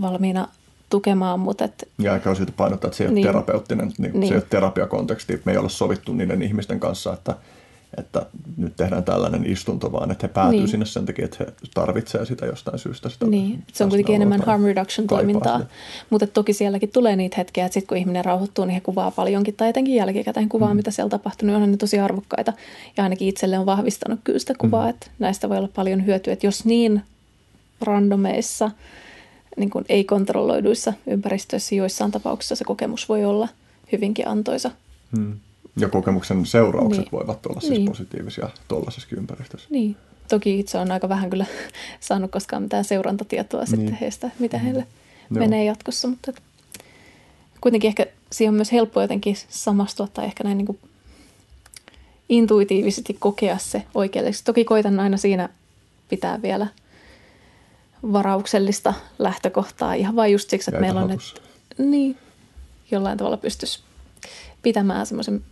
valmiina 0.00 0.48
tukemaan. 0.90 1.40
Mutta 1.40 1.64
et, 1.64 1.88
ja 1.98 2.12
aika 2.12 2.30
on 2.30 2.36
syytä 2.36 2.52
painottaa, 2.56 2.88
että 2.88 2.96
se 2.96 3.04
ei 3.04 3.08
ole 3.08 3.14
niin, 3.14 3.26
terapeuttinen, 3.26 3.92
niin, 3.98 4.12
niin. 4.12 4.28
se 4.28 4.34
ei 4.34 4.38
ole 4.38 4.46
terapiakonteksti. 4.50 5.42
Me 5.44 5.52
ei 5.52 5.58
ole 5.58 5.68
sovittu 5.68 6.12
niiden 6.12 6.42
ihmisten 6.42 6.80
kanssa, 6.80 7.12
että 7.12 7.36
että 7.96 8.26
nyt 8.56 8.76
tehdään 8.76 9.04
tällainen 9.04 9.46
istunto, 9.46 9.92
vaan 9.92 10.10
että 10.10 10.26
he 10.26 10.32
päätyy 10.32 10.58
niin. 10.58 10.68
sinne 10.68 10.86
sen 10.86 11.06
takia, 11.06 11.24
että 11.24 11.36
he 11.40 11.52
tarvitsevat 11.74 12.28
sitä 12.28 12.46
jostain 12.46 12.78
syystä. 12.78 13.08
Sitä 13.08 13.26
niin, 13.26 13.64
se 13.72 13.84
on 13.84 13.90
kuitenkin 13.90 14.14
enemmän 14.14 14.40
harm 14.40 14.64
reduction 14.64 15.06
toimintaa, 15.06 15.60
mutta 16.10 16.26
toki 16.26 16.52
sielläkin 16.52 16.88
tulee 16.88 17.16
niitä 17.16 17.36
hetkiä, 17.38 17.66
että 17.66 17.74
sitten 17.74 17.88
kun 17.88 17.96
ihminen 17.96 18.24
rauhoittuu, 18.24 18.64
niin 18.64 18.74
he 18.74 18.80
kuvaa 18.80 19.10
paljonkin 19.10 19.54
tai 19.54 19.68
etenkin 19.68 19.94
jälkikäteen 19.94 20.48
kuvaa, 20.48 20.74
mm. 20.74 20.76
mitä 20.76 20.90
siellä 20.90 21.10
tapahtuu, 21.10 21.46
niin 21.46 21.54
onhan 21.54 21.70
ne 21.70 21.76
tosi 21.76 21.98
arvokkaita 21.98 22.52
ja 22.96 23.02
ainakin 23.02 23.28
itselle 23.28 23.58
on 23.58 23.66
vahvistanut 23.66 24.20
kyllä 24.24 24.38
sitä 24.38 24.54
kuvaa, 24.58 24.84
mm. 24.84 24.90
että 24.90 25.06
näistä 25.18 25.48
voi 25.48 25.56
olla 25.56 25.68
paljon 25.74 26.06
hyötyä, 26.06 26.32
että 26.32 26.46
jos 26.46 26.64
niin 26.64 27.02
randomeissa, 27.80 28.70
niin 29.56 29.70
kuin 29.70 29.84
ei-kontrolloiduissa 29.88 30.92
ympäristöissä 31.06 31.74
joissain 31.74 32.10
tapauksissa 32.10 32.54
se 32.54 32.64
kokemus 32.64 33.08
voi 33.08 33.24
olla 33.24 33.48
hyvinkin 33.92 34.28
antoisa. 34.28 34.70
Mm. 35.18 35.38
Ja 35.76 35.88
kokemuksen 35.88 36.46
seuraukset 36.46 37.04
niin. 37.04 37.12
voivat 37.12 37.46
olla 37.46 37.60
siis 37.60 37.72
niin. 37.72 37.88
positiivisia 37.88 38.48
tuollaisessa 38.68 39.16
ympäristössä. 39.16 39.68
Niin. 39.70 39.96
Toki 40.28 40.60
itse 40.60 40.78
on 40.78 40.92
aika 40.92 41.08
vähän 41.08 41.30
kyllä 41.30 41.46
saanut 42.00 42.30
koskaan 42.30 42.62
mitään 42.62 42.84
seurantatietoa 42.84 43.60
niin. 43.60 43.70
sitten 43.70 43.98
heistä, 44.00 44.30
mitä 44.38 44.56
mm. 44.56 44.62
heille 44.62 44.86
Joo. 45.30 45.38
menee 45.38 45.64
jatkossa, 45.64 46.08
mutta 46.08 46.32
kuitenkin 47.60 47.88
ehkä 47.88 48.06
siihen 48.32 48.52
on 48.52 48.56
myös 48.56 48.72
helppo 48.72 49.02
jotenkin 49.02 49.36
samastua 49.48 50.08
tai 50.08 50.24
ehkä 50.24 50.44
näin 50.44 50.58
niin 50.58 50.66
kuin 50.66 50.78
intuitiivisesti 52.28 53.16
kokea 53.20 53.58
se 53.58 53.82
oikeaksi. 53.94 54.44
Toki 54.44 54.64
koitan 54.64 55.00
aina 55.00 55.16
siinä 55.16 55.48
pitää 56.08 56.42
vielä 56.42 56.66
varauksellista 58.12 58.94
lähtökohtaa 59.18 59.94
ihan 59.94 60.16
vain 60.16 60.32
just 60.32 60.50
siksi, 60.50 60.70
että 60.70 60.80
meillä 60.80 61.00
on, 61.00 61.10
että 61.10 61.40
niin, 61.78 62.16
jollain 62.90 63.18
tavalla 63.18 63.36
pystyisi 63.36 63.80
pitämään 64.62 65.06
semmoisen 65.06 65.42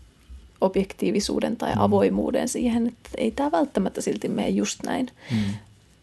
objektiivisuuden 0.60 1.56
tai 1.56 1.74
mm. 1.74 1.80
avoimuuden 1.80 2.48
siihen, 2.48 2.86
että 2.86 3.10
ei 3.16 3.30
tämä 3.30 3.52
välttämättä 3.52 4.00
silti 4.00 4.28
mene 4.28 4.48
just 4.48 4.82
näin. 4.86 5.10
Mm. 5.30 5.38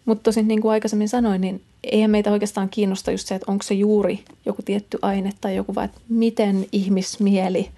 Mutta 0.06 0.24
tosin 0.24 0.48
niin 0.48 0.62
kuin 0.62 0.72
aikaisemmin 0.72 1.10
sanoin, 1.10 1.42
niin 1.42 1.62
eihän 1.84 2.12
meitä 2.12 2.32
oikeastaan 2.32 2.70
kiinnosta 2.70 3.12
just 3.12 3.28
se, 3.28 3.36
että 3.36 3.52
onko 3.52 3.64
se 3.64 3.74
juuri 3.74 4.24
joku 4.46 4.62
tietty 4.62 5.00
aine 5.02 5.34
tai 5.42 5.56
joku, 5.56 5.76
vaan 5.76 5.86
että 5.86 6.02
miten 6.10 6.68
ihmismieli 6.72 7.70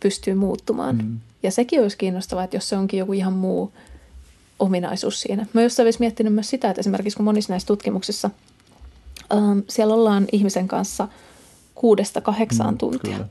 pystyy 0.00 0.34
muuttumaan. 0.34 0.96
Mm. 0.96 1.18
Ja 1.42 1.50
sekin 1.50 1.82
olisi 1.82 1.96
kiinnostavaa, 1.96 2.44
että 2.44 2.56
jos 2.56 2.68
se 2.68 2.76
onkin 2.76 2.98
joku 2.98 3.12
ihan 3.12 3.32
muu 3.32 3.72
ominaisuus 4.58 5.20
siinä. 5.20 5.46
Mä 5.52 5.62
jossain 5.62 5.84
vaiheessa 5.84 6.00
miettinyt 6.00 6.34
myös 6.34 6.50
sitä, 6.50 6.70
että 6.70 6.80
esimerkiksi 6.80 7.16
kun 7.16 7.24
monissa 7.24 7.52
näissä 7.52 7.66
tutkimuksissa 7.66 8.30
ähm, 9.32 9.58
siellä 9.68 9.94
ollaan 9.94 10.26
ihmisen 10.32 10.68
kanssa 10.68 11.08
kuudesta 11.74 12.20
kahdeksaan 12.20 12.74
mm, 12.74 12.78
tuntia. 12.78 13.12
Kyllä. 13.12 13.28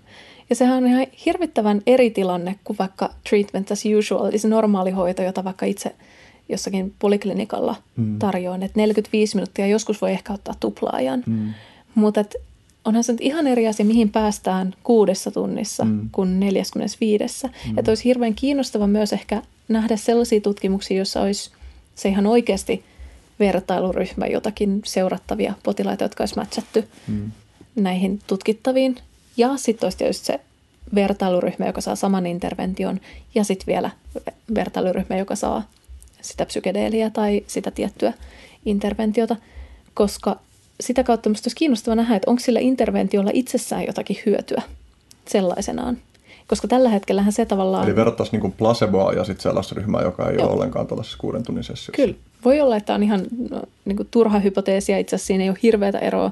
Ja 0.49 0.55
sehän 0.55 0.77
on 0.77 0.87
ihan 0.87 1.07
hirvittävän 1.25 1.81
eri 1.87 2.09
tilanne 2.09 2.55
kuin 2.63 2.77
vaikka 2.79 3.13
treatment 3.29 3.71
as 3.71 3.83
usual, 3.97 4.25
eli 4.25 4.37
se 4.37 4.47
normaali 4.47 4.91
hoito, 4.91 5.21
jota 5.21 5.43
vaikka 5.43 5.65
itse 5.65 5.95
jossakin 6.49 6.93
poliklinikalla 6.99 7.75
mm. 7.95 8.19
tarjoan. 8.19 8.63
Että 8.63 8.79
45 8.79 9.35
minuuttia 9.35 9.67
joskus 9.67 10.01
voi 10.01 10.11
ehkä 10.11 10.33
ottaa 10.33 10.55
tuplaajan. 10.59 11.23
Mm. 11.25 11.53
Mutta 11.95 12.25
onhan 12.85 13.03
se 13.03 13.11
nyt 13.11 13.21
ihan 13.21 13.47
eri 13.47 13.67
asia, 13.67 13.85
mihin 13.85 14.09
päästään 14.09 14.73
kuudessa 14.83 15.31
tunnissa 15.31 15.85
mm. 15.85 16.09
kuin 16.11 16.39
45. 16.39 17.47
Mm. 17.47 17.77
Että 17.77 17.91
olisi 17.91 18.03
hirveän 18.03 18.35
kiinnostava 18.35 18.87
myös 18.87 19.13
ehkä 19.13 19.41
nähdä 19.67 19.97
sellaisia 19.97 20.41
tutkimuksia, 20.41 20.97
joissa 20.97 21.21
olisi 21.21 21.51
se 21.95 22.09
ihan 22.09 22.27
oikeasti 22.27 22.83
vertailuryhmä, 23.39 24.25
jotakin 24.25 24.81
seurattavia 24.85 25.53
potilaita, 25.63 26.03
jotka 26.03 26.21
olisi 26.21 26.35
matchattu 26.35 26.79
mm. 27.07 27.31
näihin 27.75 28.19
tutkittaviin 28.27 28.95
ja 29.37 29.57
sitten 29.57 29.85
olisi 29.85 29.97
tietysti 29.97 30.25
se 30.25 30.39
vertailuryhmä, 30.95 31.65
joka 31.65 31.81
saa 31.81 31.95
saman 31.95 32.25
intervention, 32.25 32.99
ja 33.35 33.43
sitten 33.43 33.67
vielä 33.67 33.89
vertailuryhmä, 34.55 35.17
joka 35.17 35.35
saa 35.35 35.63
sitä 36.21 36.45
psykedeeliä 36.45 37.09
tai 37.09 37.43
sitä 37.47 37.71
tiettyä 37.71 38.13
interventiota, 38.65 39.35
koska 39.93 40.39
sitä 40.79 41.03
kautta 41.03 41.29
minusta 41.29 41.47
olisi 41.47 41.55
kiinnostavaa 41.55 41.95
nähdä, 41.95 42.15
että 42.15 42.31
onko 42.31 42.39
sillä 42.39 42.59
interventiolla 42.59 43.31
itsessään 43.33 43.85
jotakin 43.85 44.17
hyötyä 44.25 44.61
sellaisenaan. 45.27 45.97
Koska 46.47 46.67
tällä 46.67 46.89
hetkellähän 46.89 47.33
se 47.33 47.45
tavallaan... 47.45 47.85
Eli 47.85 47.95
verrattaisiin 47.95 48.41
niin 48.41 48.51
placeboa 48.51 49.13
ja 49.13 49.23
sitten 49.23 49.43
sellaista 49.43 49.75
ryhmää, 49.75 50.01
joka 50.01 50.29
ei 50.29 50.35
Joo. 50.35 50.45
ole 50.45 50.53
ollenkaan 50.53 50.87
tällaisessa 50.87 51.17
kuuden 51.17 51.43
tunnin 51.43 51.63
sessiossa. 51.63 51.91
Kyllä. 51.91 52.15
Voi 52.45 52.61
olla, 52.61 52.77
että 52.77 52.95
on 52.95 53.03
ihan 53.03 53.21
no, 53.49 53.61
niin 53.85 53.97
kuin 53.97 54.07
turha 54.11 54.39
hypoteesi 54.39 54.91
ja 54.91 54.97
itse 54.97 55.15
asiassa 55.15 55.27
siinä 55.27 55.43
ei 55.43 55.49
ole 55.49 55.57
hirveätä 55.63 55.99
eroa, 55.99 56.31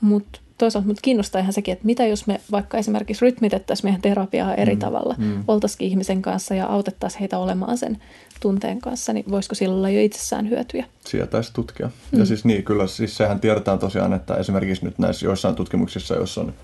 mutta 0.00 0.40
toisaalta 0.58 0.88
mut 0.88 1.00
kiinnostaa 1.02 1.40
ihan 1.40 1.52
sekin, 1.52 1.72
että 1.72 1.86
mitä 1.86 2.06
jos 2.06 2.26
me 2.26 2.40
vaikka 2.50 2.78
esimerkiksi 2.78 3.24
rytmitettäisiin 3.24 3.86
meidän 3.86 4.02
terapiaa 4.02 4.54
eri 4.54 4.74
mm, 4.74 4.78
tavalla, 4.78 5.14
mm. 5.18 5.44
oltaisiin 5.48 5.90
ihmisen 5.90 6.22
kanssa 6.22 6.54
ja 6.54 6.66
autettaisiin 6.66 7.20
heitä 7.20 7.38
olemaan 7.38 7.78
sen 7.78 7.98
tunteen 8.40 8.80
kanssa, 8.80 9.12
niin 9.12 9.24
voisiko 9.30 9.54
sillä 9.54 9.74
olla 9.74 9.90
jo 9.90 10.00
itsessään 10.00 10.50
hyötyjä? 10.50 10.86
Sieltäisi 11.04 11.52
tutkia. 11.52 11.90
Mm. 12.12 12.18
Ja 12.18 12.26
siis 12.26 12.44
niin, 12.44 12.64
kyllä 12.64 12.86
siis 12.86 13.16
sehän 13.16 13.40
tiedetään 13.40 13.78
tosiaan, 13.78 14.12
että 14.12 14.34
esimerkiksi 14.34 14.84
nyt 14.84 14.98
näissä 14.98 15.26
joissain 15.26 15.54
tutkimuksissa, 15.54 16.14
joissa 16.14 16.40
on 16.40 16.54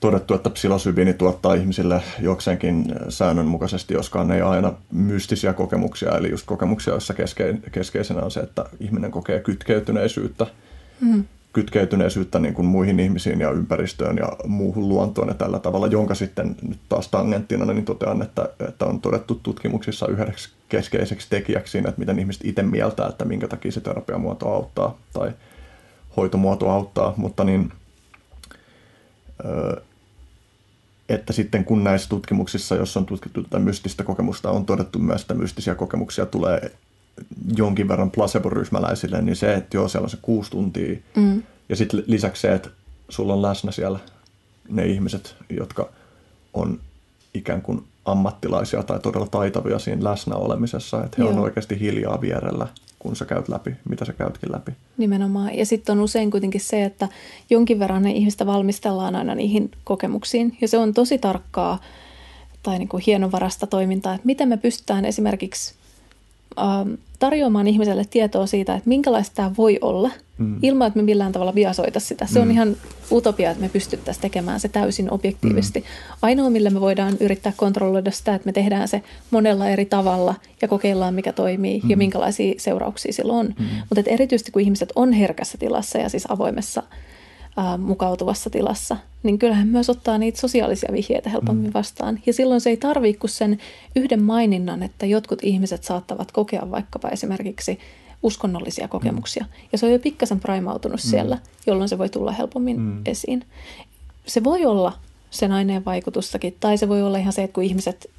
todettu, 0.00 0.34
että 0.34 0.50
psilosybiini 0.50 1.14
tuottaa 1.14 1.54
ihmisille 1.54 2.02
jokseenkin 2.20 2.94
säännönmukaisesti, 3.08 3.94
joskaan 3.94 4.32
ei 4.32 4.40
aina 4.40 4.72
mystisiä 4.92 5.52
kokemuksia, 5.52 6.18
eli 6.18 6.30
just 6.30 6.46
kokemuksia, 6.46 6.92
joissa 6.92 7.14
keske, 7.14 7.58
keskeisenä 7.72 8.22
on 8.22 8.30
se, 8.30 8.40
että 8.40 8.64
ihminen 8.80 9.10
kokee 9.10 9.40
kytkeytyneisyyttä, 9.40 10.46
mm. 11.00 11.24
Kytkeytyneisyyttä 11.54 12.38
niin 12.38 12.54
kuin 12.54 12.66
muihin 12.66 13.00
ihmisiin 13.00 13.40
ja 13.40 13.50
ympäristöön 13.50 14.16
ja 14.16 14.28
muuhun 14.46 14.88
luontoon 14.88 15.28
ja 15.28 15.34
tällä 15.34 15.58
tavalla, 15.58 15.86
jonka 15.86 16.14
sitten 16.14 16.56
nyt 16.62 16.78
taas 16.88 17.08
tangenttina 17.08 17.64
niin 17.64 17.84
totean, 17.84 18.22
että, 18.22 18.48
että 18.68 18.84
on 18.84 19.00
todettu 19.00 19.40
tutkimuksissa 19.42 20.06
yhdeksi 20.06 20.48
keskeiseksi 20.68 21.26
tekijäksi 21.30 21.70
siinä, 21.70 21.88
että 21.88 21.98
miten 21.98 22.18
ihmiset 22.18 22.44
itse 22.44 22.62
mieltää, 22.62 23.08
että 23.08 23.24
minkä 23.24 23.48
takia 23.48 23.72
se 23.72 23.80
terapiamuoto 23.80 24.48
auttaa 24.48 24.98
tai 25.12 25.32
hoitomuoto 26.16 26.70
auttaa, 26.70 27.14
mutta 27.16 27.44
niin 27.44 27.72
että 31.08 31.32
sitten 31.32 31.64
kun 31.64 31.84
näissä 31.84 32.08
tutkimuksissa, 32.08 32.74
jos 32.74 32.96
on 32.96 33.06
tutkittu 33.06 33.42
tätä 33.42 33.58
mystistä 33.58 34.04
kokemusta, 34.04 34.50
on 34.50 34.66
todettu 34.66 34.98
myös, 34.98 35.20
että 35.20 35.34
mystisiä 35.34 35.74
kokemuksia 35.74 36.26
tulee 36.26 36.72
jonkin 37.56 37.88
verran 37.88 38.10
placebo-ryhmäläisille, 38.10 39.22
niin 39.22 39.36
se, 39.36 39.54
että 39.54 39.76
joo, 39.76 39.88
siellä 39.88 40.06
on 40.06 40.10
se 40.10 40.18
kuusi 40.22 40.50
tuntia, 40.50 40.96
mm. 41.16 41.42
ja 41.68 41.76
sitten 41.76 42.04
lisäksi 42.06 42.42
se, 42.42 42.54
että 42.54 42.68
sulla 43.08 43.32
on 43.32 43.42
läsnä 43.42 43.72
siellä 43.72 43.98
ne 44.68 44.86
ihmiset, 44.86 45.36
jotka 45.50 45.88
on 46.54 46.80
ikään 47.34 47.62
kuin 47.62 47.84
ammattilaisia 48.04 48.82
tai 48.82 49.00
todella 49.00 49.26
taitavia 49.26 49.78
siinä 49.78 50.04
läsnä 50.04 50.36
olemisessa, 50.36 51.04
että 51.04 51.16
he 51.18 51.22
joo. 51.22 51.32
on 51.32 51.38
oikeasti 51.38 51.80
hiljaa 51.80 52.20
vierellä– 52.20 52.68
kun 53.04 53.16
sä 53.16 53.24
käyt 53.24 53.48
läpi, 53.48 53.76
mitä 53.88 54.04
sä 54.04 54.12
käytkin 54.12 54.52
läpi. 54.52 54.72
Nimenomaan. 54.96 55.54
Ja 55.54 55.66
sitten 55.66 55.98
on 55.98 56.04
usein 56.04 56.30
kuitenkin 56.30 56.60
se, 56.60 56.84
että 56.84 57.08
jonkin 57.50 57.78
verran 57.78 58.02
ne 58.02 58.10
ihmistä 58.10 58.46
valmistellaan 58.46 59.16
aina 59.16 59.34
niihin 59.34 59.70
kokemuksiin. 59.84 60.56
Ja 60.60 60.68
se 60.68 60.78
on 60.78 60.94
tosi 60.94 61.18
tarkkaa 61.18 61.80
tai 62.62 62.78
niin 62.78 62.88
kuin 62.88 63.02
hienovarasta 63.06 63.66
toimintaa, 63.66 64.14
että 64.14 64.26
miten 64.26 64.48
me 64.48 64.56
pystytään 64.56 65.04
esimerkiksi 65.04 65.74
ähm, 66.58 66.94
tarjoamaan 67.18 67.66
ihmiselle 67.66 68.04
tietoa 68.10 68.46
siitä, 68.46 68.74
että 68.74 68.88
minkälaista 68.88 69.34
tämä 69.34 69.50
voi 69.58 69.78
olla, 69.80 70.10
mm. 70.38 70.58
ilman 70.62 70.86
että 70.86 70.98
me 70.98 71.02
millään 71.02 71.32
tavalla 71.32 71.54
viasoita 71.54 72.00
sitä. 72.00 72.26
Se 72.26 72.38
mm. 72.38 72.42
on 72.42 72.50
ihan 72.50 72.76
utopia, 73.12 73.50
että 73.50 73.62
me 73.62 73.68
pystyttäisiin 73.68 74.22
tekemään 74.22 74.60
se 74.60 74.68
täysin 74.68 75.10
objektiivisesti. 75.10 75.80
Mm. 75.80 75.86
Ainoa, 76.22 76.50
millä 76.50 76.70
me 76.70 76.80
voidaan 76.80 77.16
yrittää 77.20 77.52
kontrolloida 77.56 78.10
sitä, 78.10 78.34
että 78.34 78.46
me 78.46 78.52
tehdään 78.52 78.88
se 78.88 79.02
monella 79.30 79.68
eri 79.68 79.84
tavalla 79.84 80.34
ja 80.62 80.68
kokeillaan, 80.68 81.14
mikä 81.14 81.32
toimii 81.32 81.80
mm. 81.80 81.90
ja 81.90 81.96
minkälaisia 81.96 82.54
seurauksia 82.58 83.12
sillä 83.12 83.32
on. 83.32 83.46
Mm. 83.46 83.66
Mutta 83.90 84.10
erityisesti 84.10 84.52
kun 84.52 84.62
ihmiset 84.62 84.92
on 84.96 85.12
herkässä 85.12 85.58
tilassa 85.58 85.98
ja 85.98 86.08
siis 86.08 86.30
avoimessa 86.30 86.82
ää, 87.56 87.76
mukautuvassa 87.76 88.50
tilassa, 88.50 88.96
niin 89.22 89.38
kyllähän 89.38 89.68
myös 89.68 89.90
ottaa 89.90 90.18
niitä 90.18 90.40
sosiaalisia 90.40 90.92
vihjeitä 90.92 91.30
helpommin 91.30 91.70
mm. 91.70 91.74
vastaan. 91.74 92.20
Ja 92.26 92.32
silloin 92.32 92.60
se 92.60 92.70
ei 92.70 92.76
tarvitse 92.76 93.20
kuin 93.20 93.30
sen 93.30 93.58
yhden 93.96 94.22
maininnan, 94.22 94.82
että 94.82 95.06
jotkut 95.06 95.38
ihmiset 95.42 95.84
saattavat 95.84 96.32
kokea 96.32 96.70
vaikkapa 96.70 97.08
esimerkiksi 97.08 97.78
uskonnollisia 98.22 98.88
kokemuksia. 98.88 99.44
Mm. 99.44 99.68
Ja 99.72 99.78
se 99.78 99.86
on 99.86 99.92
jo 99.92 99.98
pikkasen 99.98 100.40
primautunut 100.40 101.00
mm. 101.04 101.10
siellä, 101.10 101.38
jolloin 101.66 101.88
se 101.88 101.98
voi 101.98 102.08
tulla 102.08 102.32
helpommin 102.32 102.80
mm. 102.80 103.02
esiin. 103.06 103.44
Se 104.26 104.44
voi 104.44 104.66
olla 104.66 104.92
sen 105.30 105.52
aineen 105.52 105.84
vaikutustakin, 105.84 106.56
tai 106.60 106.78
se 106.78 106.88
voi 106.88 107.02
olla 107.02 107.18
ihan 107.18 107.32
se, 107.32 107.42
että 107.42 107.54
kun 107.54 107.64
ihmiset 107.64 108.10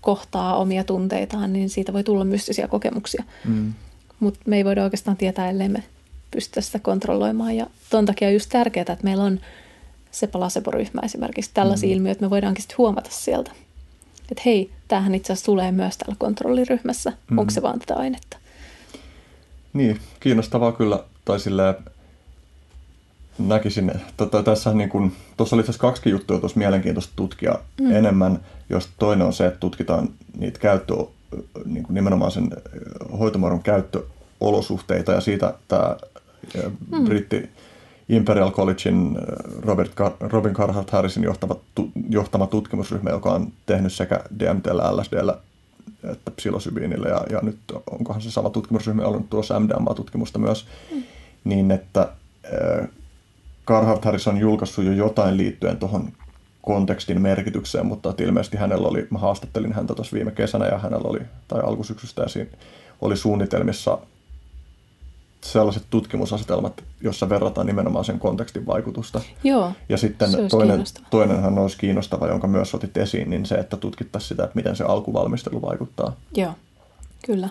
kohtaa 0.00 0.56
omia 0.56 0.84
tunteitaan, 0.84 1.52
niin 1.52 1.70
siitä 1.70 1.92
voi 1.92 2.04
tulla 2.04 2.24
mystisiä 2.24 2.68
kokemuksia. 2.68 3.24
Mm. 3.44 3.72
Mutta 4.20 4.40
me 4.46 4.56
ei 4.56 4.64
voida 4.64 4.84
oikeastaan 4.84 5.16
tietää, 5.16 5.50
ellei 5.50 5.68
me 5.68 5.82
pystytä 6.30 6.60
sitä 6.60 6.78
kontrolloimaan. 6.78 7.56
Ja 7.56 7.66
ton 7.90 8.06
takia 8.06 8.28
on 8.28 8.34
just 8.34 8.50
tärkeää, 8.50 8.82
että 8.82 9.04
meillä 9.04 9.24
on 9.24 9.40
se 10.10 10.26
placebo-ryhmä 10.26 11.00
esimerkiksi 11.04 11.50
tällaisia 11.54 11.88
mm. 11.88 11.94
ilmiöitä, 11.94 12.20
me 12.20 12.30
voidaankin 12.30 12.62
sitten 12.62 12.78
huomata 12.78 13.10
sieltä. 13.12 13.50
Että 14.30 14.42
hei, 14.46 14.70
tämähän 14.88 15.14
itse 15.14 15.32
asiassa 15.32 15.46
tulee 15.46 15.72
myös 15.72 15.96
täällä 15.96 16.16
kontrolliryhmässä. 16.18 17.12
Mm. 17.30 17.38
Onko 17.38 17.50
se 17.50 17.62
vaan 17.62 17.78
tätä 17.78 17.94
ainetta? 17.94 18.36
Niin, 19.72 20.00
kiinnostavaa 20.20 20.72
kyllä. 20.72 21.04
Tai 21.24 21.40
silleen, 21.40 21.74
näkisin, 23.38 23.90
että 23.90 24.42
tässä 24.42 24.74
niin 24.74 24.88
kun, 24.88 25.12
tuossa 25.36 25.56
oli 25.56 25.62
tässä 25.62 25.80
kaksi 25.80 26.10
juttua 26.10 26.40
tuossa 26.40 26.58
mielenkiintoista 26.58 27.12
tutkia 27.16 27.58
mm. 27.80 27.90
enemmän, 27.90 28.40
jos 28.70 28.88
toinen 28.98 29.26
on 29.26 29.32
se, 29.32 29.46
että 29.46 29.60
tutkitaan 29.60 30.08
niitä 30.38 30.58
käyttö, 30.58 30.94
niin 31.64 31.82
kuin 31.82 31.94
nimenomaan 31.94 32.30
sen 32.30 32.50
hoitomuodon 33.18 33.62
käyttöolosuhteita 33.62 35.12
ja 35.12 35.20
siitä 35.20 35.54
tämä 35.68 35.96
mm. 36.90 37.04
britti 37.04 37.50
Imperial 38.08 38.50
Collegein 38.50 39.18
Robert 39.62 39.90
Car- 39.90 40.28
Robin 40.32 40.54
Carhart 40.54 40.90
Harrisin 40.90 41.22
johtama, 41.22 41.56
tu, 41.74 41.90
johtama 42.08 42.46
tutkimusryhmä, 42.46 43.10
joka 43.10 43.32
on 43.32 43.52
tehnyt 43.66 43.92
sekä 43.92 44.20
DMTllä, 44.38 44.96
LSDllä 44.96 45.38
että 46.04 46.30
psilosybiinillä 46.30 47.08
ja, 47.08 47.24
ja 47.30 47.40
nyt 47.42 47.58
onkohan 47.90 48.22
se 48.22 48.30
sama 48.30 48.50
tutkimusryhmä 48.50 49.02
ollut 49.02 49.30
tuossa 49.30 49.60
MDMA-tutkimusta 49.60 50.38
myös, 50.38 50.66
mm. 50.94 51.02
niin 51.44 51.70
että 51.70 52.08
äh, 52.44 52.88
Carhart 53.66 54.04
Harris 54.04 54.28
on 54.28 54.38
julkaissut 54.38 54.84
jo 54.84 54.92
jotain 54.92 55.36
liittyen 55.36 55.76
tuohon 55.76 56.12
kontekstin 56.62 57.20
merkitykseen, 57.20 57.86
mutta 57.86 58.14
ilmeisesti 58.18 58.56
hänellä 58.56 58.88
oli, 58.88 59.06
mä 59.10 59.18
haastattelin 59.18 59.72
häntä 59.72 59.94
tuossa 59.94 60.16
viime 60.16 60.30
kesänä 60.30 60.66
ja 60.66 60.78
hänellä 60.78 61.08
oli, 61.08 61.20
tai 61.48 61.60
alkusyksystä 61.60 62.22
ja 62.22 62.28
siinä 62.28 62.50
oli 63.00 63.16
suunnitelmissa 63.16 63.98
sellaiset 65.44 65.82
tutkimusasetelmat, 65.90 66.84
jossa 67.00 67.28
verrataan 67.28 67.66
nimenomaan 67.66 68.04
sen 68.04 68.18
kontekstin 68.18 68.66
vaikutusta. 68.66 69.20
Joo, 69.44 69.72
ja 69.88 69.96
sitten 69.96 70.28
toinen, 70.50 70.84
toinenhan 71.10 71.58
olisi 71.58 71.78
kiinnostava, 71.78 72.26
jonka 72.26 72.46
myös 72.46 72.74
otit 72.74 72.96
esiin, 72.96 73.30
niin 73.30 73.46
se, 73.46 73.54
että 73.54 73.76
tutkittaisiin 73.76 74.28
sitä, 74.28 74.44
että 74.44 74.56
miten 74.56 74.76
se 74.76 74.84
alkuvalmistelu 74.84 75.62
vaikuttaa. 75.62 76.16
Joo, 76.36 76.52
kyllä. 77.26 77.48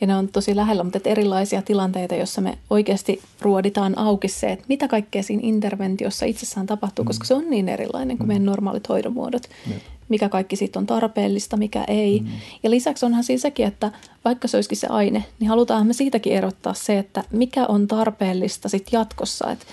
Ja 0.00 0.06
ne 0.06 0.16
on 0.16 0.28
tosi 0.28 0.56
lähellä, 0.56 0.84
mutta 0.84 0.98
erilaisia 1.04 1.62
tilanteita, 1.62 2.14
joissa 2.14 2.40
me 2.40 2.58
oikeasti 2.70 3.22
ruoditaan 3.40 3.98
auki 3.98 4.28
se, 4.28 4.52
että 4.52 4.64
mitä 4.68 4.88
kaikkea 4.88 5.22
siinä 5.22 5.42
interventiossa 5.44 6.26
itsessään 6.26 6.66
tapahtuu, 6.66 7.04
mm. 7.04 7.06
koska 7.06 7.24
se 7.24 7.34
on 7.34 7.50
niin 7.50 7.68
erilainen 7.68 8.16
kuin 8.18 8.26
mm. 8.26 8.28
meidän 8.28 8.44
normaalit 8.44 8.88
hoidonmuodot. 8.88 9.42
Jep. 9.70 9.80
Mikä 10.10 10.28
kaikki 10.28 10.56
siitä 10.56 10.78
on 10.78 10.86
tarpeellista, 10.86 11.56
mikä 11.56 11.84
ei. 11.88 12.20
Mm. 12.20 12.28
Ja 12.62 12.70
lisäksi 12.70 13.06
onhan 13.06 13.24
siis 13.24 13.42
sekin, 13.42 13.66
että 13.66 13.92
vaikka 14.24 14.48
se 14.48 14.56
olisikin 14.56 14.78
se 14.78 14.86
aine, 14.86 15.24
niin 15.40 15.48
halutaan 15.48 15.86
me 15.86 15.92
siitäkin 15.92 16.32
erottaa 16.32 16.74
se, 16.74 16.98
että 16.98 17.24
mikä 17.30 17.66
on 17.66 17.86
tarpeellista 17.86 18.68
sitten 18.68 18.98
jatkossa. 18.98 19.50
Että 19.50 19.66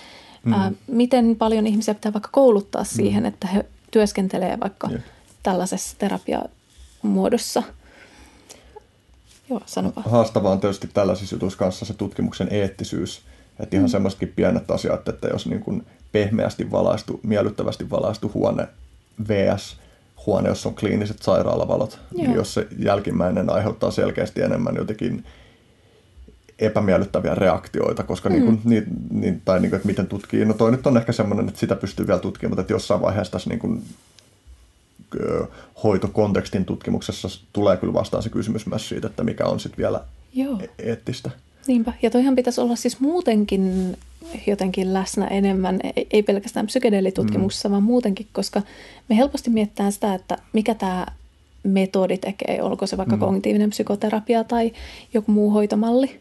mm. 0.43 0.53
ää, 0.53 0.71
miten 0.87 1.35
paljon 1.35 1.67
ihmisiä 1.67 1.93
pitää 1.93 2.13
vaikka 2.13 2.29
kouluttaa 2.31 2.83
mm. 2.83 2.87
siihen, 2.87 3.23
mm. 3.23 3.27
että 3.27 3.47
he 3.47 3.65
työskentelee 3.91 4.59
vaikka 4.59 4.89
Jep. 4.91 5.01
tällaisessa 5.43 5.95
terapiamuodossa– 5.99 7.63
Joo. 9.49 9.61
Haastavaa 9.95 10.51
on 10.51 10.59
tietysti 10.59 10.89
tällaisissa 10.93 11.35
jutuissa 11.35 11.59
kanssa 11.59 11.85
se 11.85 11.93
tutkimuksen 11.93 12.47
eettisyys. 12.51 13.21
Että 13.59 13.75
ihan 13.75 13.89
mm. 13.89 13.91
semmoisetkin 13.91 14.33
pienet 14.35 14.71
asiat, 14.71 15.07
että 15.07 15.27
jos 15.27 15.45
niin 15.45 15.61
kuin 15.61 15.85
pehmeästi 16.11 16.71
valaistu, 16.71 17.19
miellyttävästi 17.23 17.89
valaistu 17.89 18.31
huone 18.33 18.67
vs. 19.27 19.77
huone, 20.27 20.49
jossa 20.49 20.69
on 20.69 20.75
kliiniset 20.75 21.21
sairaalavalot, 21.21 21.99
niin 22.11 22.23
Joo. 22.23 22.27
niin 22.27 22.37
jos 22.37 22.53
se 22.53 22.67
jälkimmäinen 22.79 23.49
aiheuttaa 23.49 23.91
selkeästi 23.91 24.41
enemmän 24.41 24.75
jotenkin 24.75 25.23
epämiellyttäviä 26.59 27.35
reaktioita, 27.35 28.03
koska 28.03 28.29
mm. 28.29 28.35
niin 28.35 28.45
kuin, 28.45 28.61
niin, 28.63 28.85
niin, 29.09 29.41
tai 29.45 29.59
niin 29.59 29.69
kuin, 29.69 29.77
että 29.77 29.87
miten 29.87 30.07
tutkii. 30.07 30.45
No 30.45 30.53
toi 30.53 30.71
nyt 30.71 30.87
on 30.87 30.97
ehkä 30.97 31.11
semmoinen, 31.11 31.47
että 31.47 31.59
sitä 31.59 31.75
pystyy 31.75 32.07
vielä 32.07 32.19
tutkimaan, 32.19 32.51
mutta 32.51 32.61
että 32.61 32.73
jossain 32.73 33.01
vaiheessa 33.01 33.31
tässä 33.31 33.49
niin 33.49 33.59
kuin 33.59 33.83
hoitokontekstin 35.83 36.65
tutkimuksessa 36.65 37.27
tulee 37.53 37.77
kyllä 37.77 37.93
vastaan 37.93 38.23
se 38.23 38.29
kysymys 38.29 38.65
myös 38.65 38.89
siitä, 38.89 39.07
että 39.07 39.23
mikä 39.23 39.45
on 39.45 39.59
sitten 39.59 39.77
vielä 39.77 40.01
Joo. 40.33 40.59
E- 40.61 40.89
eettistä. 40.89 41.29
Niinpä. 41.67 41.93
Ja 42.01 42.09
toihan 42.09 42.35
pitäisi 42.35 42.61
olla 42.61 42.75
siis 42.75 42.99
muutenkin 42.99 43.97
jotenkin 44.47 44.93
läsnä 44.93 45.27
enemmän, 45.27 45.79
ei 46.11 46.23
pelkästään 46.23 46.65
psykedeelitutkimuksessa, 46.65 47.69
mm. 47.69 47.71
vaan 47.71 47.83
muutenkin, 47.83 48.27
koska 48.33 48.61
me 49.09 49.17
helposti 49.17 49.49
mietitään 49.49 49.91
sitä, 49.91 50.13
että 50.13 50.37
mikä 50.53 50.73
tämä 50.73 51.05
metodi 51.63 52.17
tekee, 52.17 52.63
olko 52.63 52.87
se 52.87 52.97
vaikka 52.97 53.15
mm. 53.15 53.19
kognitiivinen 53.19 53.69
psykoterapia 53.69 54.43
tai 54.43 54.71
joku 55.13 55.31
muu 55.31 55.49
hoitomalli. 55.51 56.19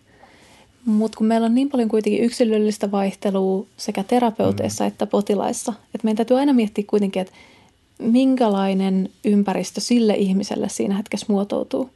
Mutta 0.85 1.19
kun 1.19 1.27
meillä 1.27 1.45
on 1.45 1.55
niin 1.55 1.71
paljon 1.71 1.89
kuitenkin 1.89 2.25
yksilöllistä 2.25 2.91
vaihtelua 2.91 3.67
sekä 3.77 4.03
terapeuteissa 4.03 4.85
mm. 4.85 4.89
että 4.89 5.07
potilaissa, 5.07 5.73
että 5.95 6.05
meidän 6.05 6.17
täytyy 6.17 6.39
aina 6.39 6.53
miettiä 6.53 6.85
kuitenkin, 6.87 7.23
että 7.23 7.35
minkälainen 7.99 9.09
ympäristö 9.25 9.81
sille 9.81 10.15
ihmiselle 10.15 10.69
siinä 10.69 10.97
hetkessä 10.97 11.27
muotoutuu. 11.29 11.91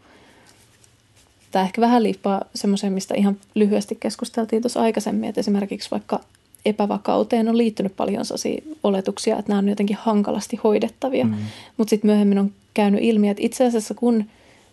Tämä 1.50 1.64
ehkä 1.64 1.80
vähän 1.80 2.02
liippaa 2.02 2.44
semmoiseen, 2.54 2.92
mistä 2.92 3.14
ihan 3.14 3.36
lyhyesti 3.54 3.94
keskusteltiin 4.00 4.62
tuossa 4.62 4.80
aikaisemmin, 4.80 5.28
että 5.28 5.40
esimerkiksi 5.40 5.90
vaikka 5.90 6.20
epävakauteen 6.64 7.48
on 7.48 7.58
liittynyt 7.58 7.96
paljon 7.96 8.24
sellaisia 8.24 8.62
oletuksia, 8.84 9.38
että 9.38 9.48
nämä 9.48 9.58
on 9.58 9.68
jotenkin 9.68 9.96
hankalasti 10.00 10.60
hoidettavia. 10.64 11.24
Mm. 11.24 11.34
Mutta 11.76 11.90
sitten 11.90 12.08
myöhemmin 12.08 12.38
on 12.38 12.52
käynyt 12.74 13.00
ilmi, 13.02 13.28
että 13.28 13.42
itse 13.42 13.66
asiassa 13.66 13.94
kun 13.94 14.24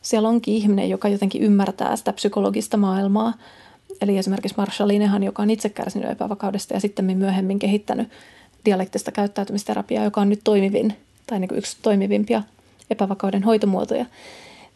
siellä 0.02 0.30
onkin 0.30 0.54
ihminen, 0.54 0.90
joka 0.90 1.08
jotenkin 1.08 1.44
ymmärtää 1.44 1.96
sitä 1.96 2.14
psykologista 2.14 2.78
maailmaa, 2.78 3.34
eli 4.02 4.18
esimerkiksi 4.18 4.58
Marshallinehan, 4.58 5.24
joka 5.24 5.44
on 5.44 5.50
itse 5.50 5.70
kärsinyt 5.70 6.10
epävakaudesta 6.10 6.74
ja 6.74 6.80
sitten 6.80 7.18
myöhemmin 7.18 7.60
kehittänyt 7.60 8.10
dialektista 8.66 9.12
käyttäytymisterapiaa, 9.12 10.04
joka 10.04 10.22
on 10.22 10.30
nyt 10.30 10.42
toimivin 10.44 10.94
tai 11.28 11.40
niin 11.40 11.48
kuin 11.48 11.58
yksi 11.58 11.78
toimivimpia 11.82 12.44
epävakauden 12.90 13.44
hoitomuotoja, 13.44 14.06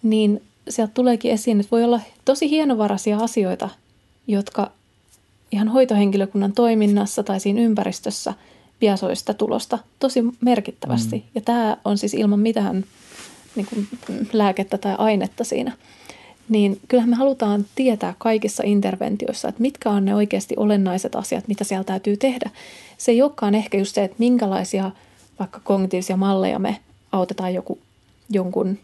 niin 0.04 0.42
sieltä 0.70 0.94
tuleekin 0.94 1.32
esiin, 1.32 1.60
että 1.60 1.72
voi 1.72 1.84
olla 1.84 2.00
tosi 2.26 2.50
hienovaraisia 2.50 3.18
asioita, 3.18 3.70
jotka 4.28 4.72
ihan 5.52 5.68
hoitohenkilökunnan 5.68 6.54
toiminnassa 6.54 7.24
tai 7.24 7.40
siinä 7.40 7.62
ympäristössä 7.62 8.34
piasoista 8.80 9.34
tulosta 9.34 9.80
tosi 10.00 10.24
merkittävästi. 10.42 11.16
Mm. 11.16 11.24
Ja 11.36 11.42
tämä 11.42 11.78
on 11.86 11.98
siis 11.98 12.14
ilman 12.14 12.40
mitään 12.40 12.86
niin 13.56 13.66
kuin, 13.66 13.88
lääkettä 14.34 14.78
tai 14.78 14.96
ainetta 14.98 15.44
siinä. 15.44 15.72
Niin 16.50 16.80
kyllähän 16.88 17.10
me 17.10 17.16
halutaan 17.16 17.66
tietää 17.76 18.14
kaikissa 18.18 18.64
interventioissa, 18.66 19.48
että 19.48 19.62
mitkä 19.62 19.90
on 19.90 20.06
ne 20.06 20.16
oikeasti 20.16 20.56
olennaiset 20.58 21.16
asiat, 21.16 21.48
mitä 21.48 21.64
siellä 21.64 21.84
täytyy 21.84 22.18
tehdä. 22.18 22.50
Se 22.98 23.12
ei 23.12 23.22
olekaan 23.22 23.56
ehkä 23.56 23.78
just 23.78 23.96
se, 23.96 24.04
että 24.04 24.16
minkälaisia 24.20 24.92
vaikka 25.40 25.60
kognitiivisia 25.64 26.18
malleja 26.18 26.60
me 26.60 26.80
autetaan 27.12 27.54
joku, 27.54 27.80
jonkun 28.30 28.78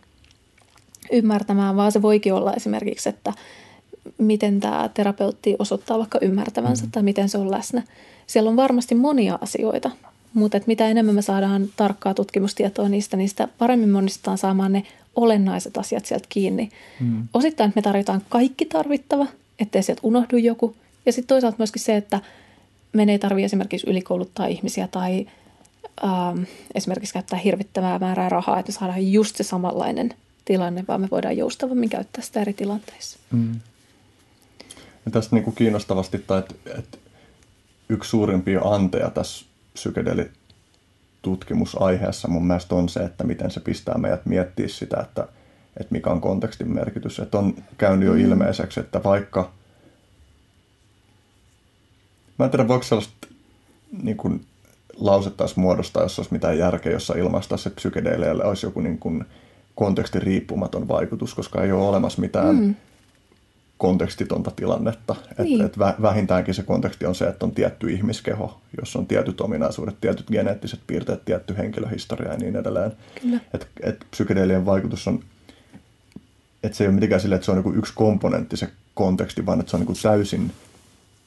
ymmärtämään, 1.11 1.75
vaan 1.75 1.91
se 1.91 2.01
voikin 2.01 2.33
olla 2.33 2.53
esimerkiksi, 2.53 3.09
että 3.09 3.33
miten 4.17 4.59
tämä 4.59 4.89
terapeutti 4.93 5.55
osoittaa 5.59 5.97
vaikka 5.97 6.19
ymmärtävänsä 6.21 6.85
mm. 6.85 6.91
tai 6.91 7.03
miten 7.03 7.29
se 7.29 7.37
on 7.37 7.51
läsnä. 7.51 7.83
Siellä 8.27 8.49
on 8.49 8.55
varmasti 8.55 8.95
monia 8.95 9.39
asioita, 9.41 9.91
mutta 10.33 10.57
että 10.57 10.67
mitä 10.67 10.87
enemmän 10.87 11.15
me 11.15 11.21
saadaan 11.21 11.67
tarkkaa 11.75 12.13
tutkimustietoa 12.13 12.89
niistä, 12.89 13.17
niin 13.17 13.29
sitä 13.29 13.47
paremmin 13.57 13.89
me 13.89 13.97
onnistutaan 13.97 14.37
saamaan 14.37 14.71
ne 14.71 14.83
olennaiset 15.15 15.77
asiat 15.77 16.05
sieltä 16.05 16.25
kiinni. 16.29 16.69
Mm. 16.99 17.27
Osittain, 17.33 17.69
että 17.69 17.77
me 17.77 17.81
tarvitaan 17.81 18.21
kaikki 18.29 18.65
tarvittava, 18.65 19.27
ettei 19.59 19.83
sieltä 19.83 20.01
unohdu 20.03 20.37
joku. 20.37 20.75
Ja 21.05 21.11
sitten 21.11 21.27
toisaalta 21.27 21.57
myöskin 21.57 21.81
se, 21.81 21.95
että 21.95 22.19
me 22.93 23.05
ei 23.09 23.19
tarvitse 23.19 23.45
esimerkiksi 23.45 23.89
ylikouluttaa 23.89 24.45
ihmisiä 24.47 24.87
tai 24.87 25.27
ähm, 26.03 26.43
esimerkiksi 26.75 27.13
käyttää 27.13 27.39
hirvittävää 27.39 27.99
määrää 27.99 28.29
rahaa, 28.29 28.59
että 28.59 28.71
me 28.71 28.73
saadaan 28.73 29.11
just 29.11 29.35
se 29.35 29.43
samanlainen 29.43 30.13
tilanne, 30.47 30.85
vaan 30.87 31.01
me 31.01 31.07
voidaan 31.11 31.37
joustavammin 31.37 31.89
käyttää 31.89 32.23
sitä 32.23 32.41
eri 32.41 32.53
tilanteissa. 32.53 33.19
Mm. 33.31 33.59
Ja 35.05 35.11
tästä 35.11 35.35
niin 35.35 35.43
kuin 35.43 35.55
kiinnostavasti, 35.55 36.17
että, 36.17 36.43
että 36.77 36.97
yksi 37.89 38.09
suurimpia 38.09 38.61
anteja 38.61 39.09
tässä 39.09 39.45
psykedelitutkimusaiheessa 39.73 42.27
mun 42.27 42.47
mielestä 42.47 42.75
on 42.75 42.89
se, 42.89 42.99
että 42.99 43.23
miten 43.23 43.51
se 43.51 43.59
pistää 43.59 43.97
meidät 43.97 44.25
miettiä 44.25 44.67
sitä, 44.67 44.97
että, 45.01 45.27
että 45.77 45.91
mikä 45.91 46.09
on 46.09 46.21
kontekstin 46.21 46.73
merkitys. 46.73 47.19
Että 47.19 47.37
on 47.37 47.53
käynyt 47.77 48.07
jo 48.07 48.13
mm. 48.13 48.19
ilmeiseksi, 48.19 48.79
että 48.79 49.03
vaikka... 49.03 49.51
Mä 52.39 52.45
en 52.45 52.51
tiedä, 52.51 52.67
voiko 52.67 52.83
sellaista 52.83 53.27
niin 54.01 54.17
kuin, 54.17 54.45
lausettaisiin 54.97 55.59
muodostaa, 55.59 56.03
jos 56.03 56.19
olisi 56.19 56.33
mitään 56.33 56.57
järkeä, 56.57 56.91
jossa 56.91 57.13
ilmaistaisiin, 57.13 57.71
että 57.71 57.75
psykedeleille 57.75 58.43
olisi 58.43 58.65
joku 58.65 58.81
niin 58.81 58.99
kuin, 58.99 59.25
kontekstin 59.77 60.21
riippumaton 60.21 60.87
vaikutus, 60.87 61.35
koska 61.35 61.63
ei 61.63 61.71
ole 61.71 61.87
olemassa 61.87 62.21
mitään 62.21 62.55
mm 62.55 62.75
kontekstitonta 63.77 64.51
tilannetta. 64.51 65.15
Niin. 65.37 65.61
Et, 65.61 65.65
et 65.65 66.01
vähintäänkin 66.01 66.53
se 66.53 66.63
konteksti 66.63 67.05
on 67.05 67.15
se, 67.15 67.27
että 67.27 67.45
on 67.45 67.51
tietty 67.51 67.91
ihmiskeho, 67.91 68.61
jossa 68.79 68.99
on 68.99 69.07
tietyt 69.07 69.41
ominaisuudet, 69.41 70.01
tietyt 70.01 70.27
geneettiset 70.27 70.79
piirteet, 70.87 71.25
tietty 71.25 71.57
henkilöhistoria 71.57 72.31
ja 72.31 72.37
niin 72.37 72.55
edelleen. 72.55 72.91
Et, 73.53 73.67
et 73.81 74.05
psykedeelien 74.11 74.65
vaikutus 74.65 75.07
on, 75.07 75.19
että 76.63 76.77
se 76.77 76.83
ei 76.83 76.87
ole 76.87 76.95
mitenkään 76.95 77.21
sille, 77.21 77.35
että 77.35 77.45
se 77.45 77.51
on 77.51 77.61
niin 77.61 77.77
yksi 77.77 77.93
komponentti 77.95 78.57
se 78.57 78.69
konteksti, 78.93 79.45
vaan 79.45 79.59
että 79.59 79.69
se 79.69 79.77
on 79.77 79.85
niin 79.85 79.97
täysin 80.03 80.51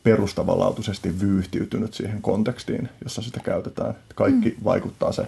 perustavanlaatuisesti 0.02 1.20
vyyhtiytynyt 1.20 1.94
siihen 1.94 2.22
kontekstiin, 2.22 2.88
jossa 3.04 3.22
sitä 3.22 3.40
käytetään. 3.40 3.94
Kaikki 4.14 4.48
mm. 4.48 4.64
vaikuttaa 4.64 5.12
se 5.12 5.26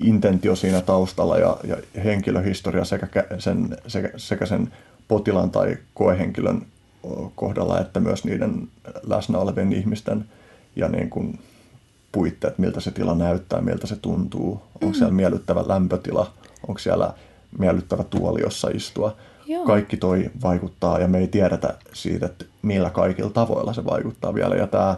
intentio 0.00 0.56
siinä 0.56 0.80
taustalla 0.80 1.38
ja, 1.38 1.56
ja 1.64 1.76
henkilöhistoria 2.04 2.84
sekä 2.84 3.24
sen, 3.38 3.76
sekä, 3.86 4.10
sekä 4.16 4.46
sen 4.46 4.72
potilaan 5.08 5.50
tai 5.50 5.76
koehenkilön 5.94 6.62
kohdalla, 7.34 7.80
että 7.80 8.00
myös 8.00 8.24
niiden 8.24 8.68
läsnä 9.02 9.38
olevien 9.38 9.72
ihmisten 9.72 10.24
ja 10.76 10.88
niin 10.88 11.10
kuin 11.10 11.38
puitteet, 12.12 12.58
miltä 12.58 12.80
se 12.80 12.90
tila 12.90 13.14
näyttää, 13.14 13.60
miltä 13.60 13.86
se 13.86 13.96
tuntuu, 13.96 14.62
onko 14.74 14.86
mm. 14.86 14.94
siellä 14.94 15.12
miellyttävä 15.12 15.64
lämpötila, 15.66 16.32
onko 16.68 16.78
siellä 16.78 17.14
miellyttävä 17.58 18.04
tuoli, 18.04 18.40
jossa 18.40 18.68
istua. 18.74 19.16
Joo. 19.46 19.64
Kaikki 19.64 19.96
toi 19.96 20.30
vaikuttaa 20.42 20.98
ja 20.98 21.08
me 21.08 21.18
ei 21.18 21.28
tiedetä 21.28 21.74
siitä, 21.92 22.26
että 22.26 22.44
millä 22.62 22.90
kaikilla 22.90 23.30
tavoilla 23.30 23.72
se 23.72 23.84
vaikuttaa 23.84 24.34
vielä. 24.34 24.54
Ja 24.54 24.66
tämä, 24.66 24.96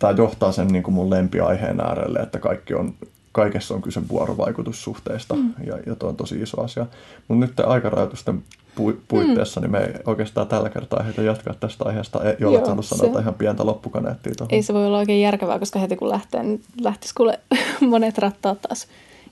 tämä 0.00 0.12
johtaa 0.16 0.52
sen 0.52 0.68
niin 0.68 0.82
kuin 0.82 0.94
mun 0.94 1.10
lempiaiheen 1.10 1.80
äärelle, 1.80 2.18
että 2.18 2.38
kaikki 2.38 2.74
on 2.74 2.94
kaikessa 3.32 3.74
on 3.74 3.82
kyse 3.82 4.08
vuorovaikutussuhteista 4.08 5.34
mm. 5.34 5.54
ja, 5.66 5.78
ja 5.86 5.94
tuo 5.94 6.08
on 6.08 6.16
tosi 6.16 6.42
iso 6.42 6.62
asia. 6.62 6.86
Mutta 7.28 7.46
nyt 7.46 7.60
aikarajoitusten 7.60 8.42
pu, 8.74 8.92
puitteissa, 9.08 9.60
mm. 9.60 9.64
niin 9.64 9.72
me 9.72 9.78
ei 9.78 9.94
oikeastaan 10.06 10.46
tällä 10.46 10.68
kertaa 10.70 11.02
heitä 11.02 11.22
jatkaa 11.22 11.54
tästä 11.54 11.84
aiheesta. 11.84 12.20
Ei 12.24 12.44
ole 12.44 12.64
saanut 12.64 12.86
sanoa 12.86 13.20
ihan 13.20 13.34
pientä 13.34 13.66
loppukaneettia 13.66 14.34
tuohon. 14.34 14.54
Ei 14.54 14.62
se 14.62 14.74
voi 14.74 14.86
olla 14.86 14.98
oikein 14.98 15.22
järkevää, 15.22 15.58
koska 15.58 15.78
heti 15.78 15.96
kun 15.96 16.08
lähtee, 16.08 16.42
niin 16.42 16.62
lähtisi 16.80 17.14
kuule 17.14 17.40
monet 17.90 18.18
rattaat 18.18 18.62
taas 18.62 18.86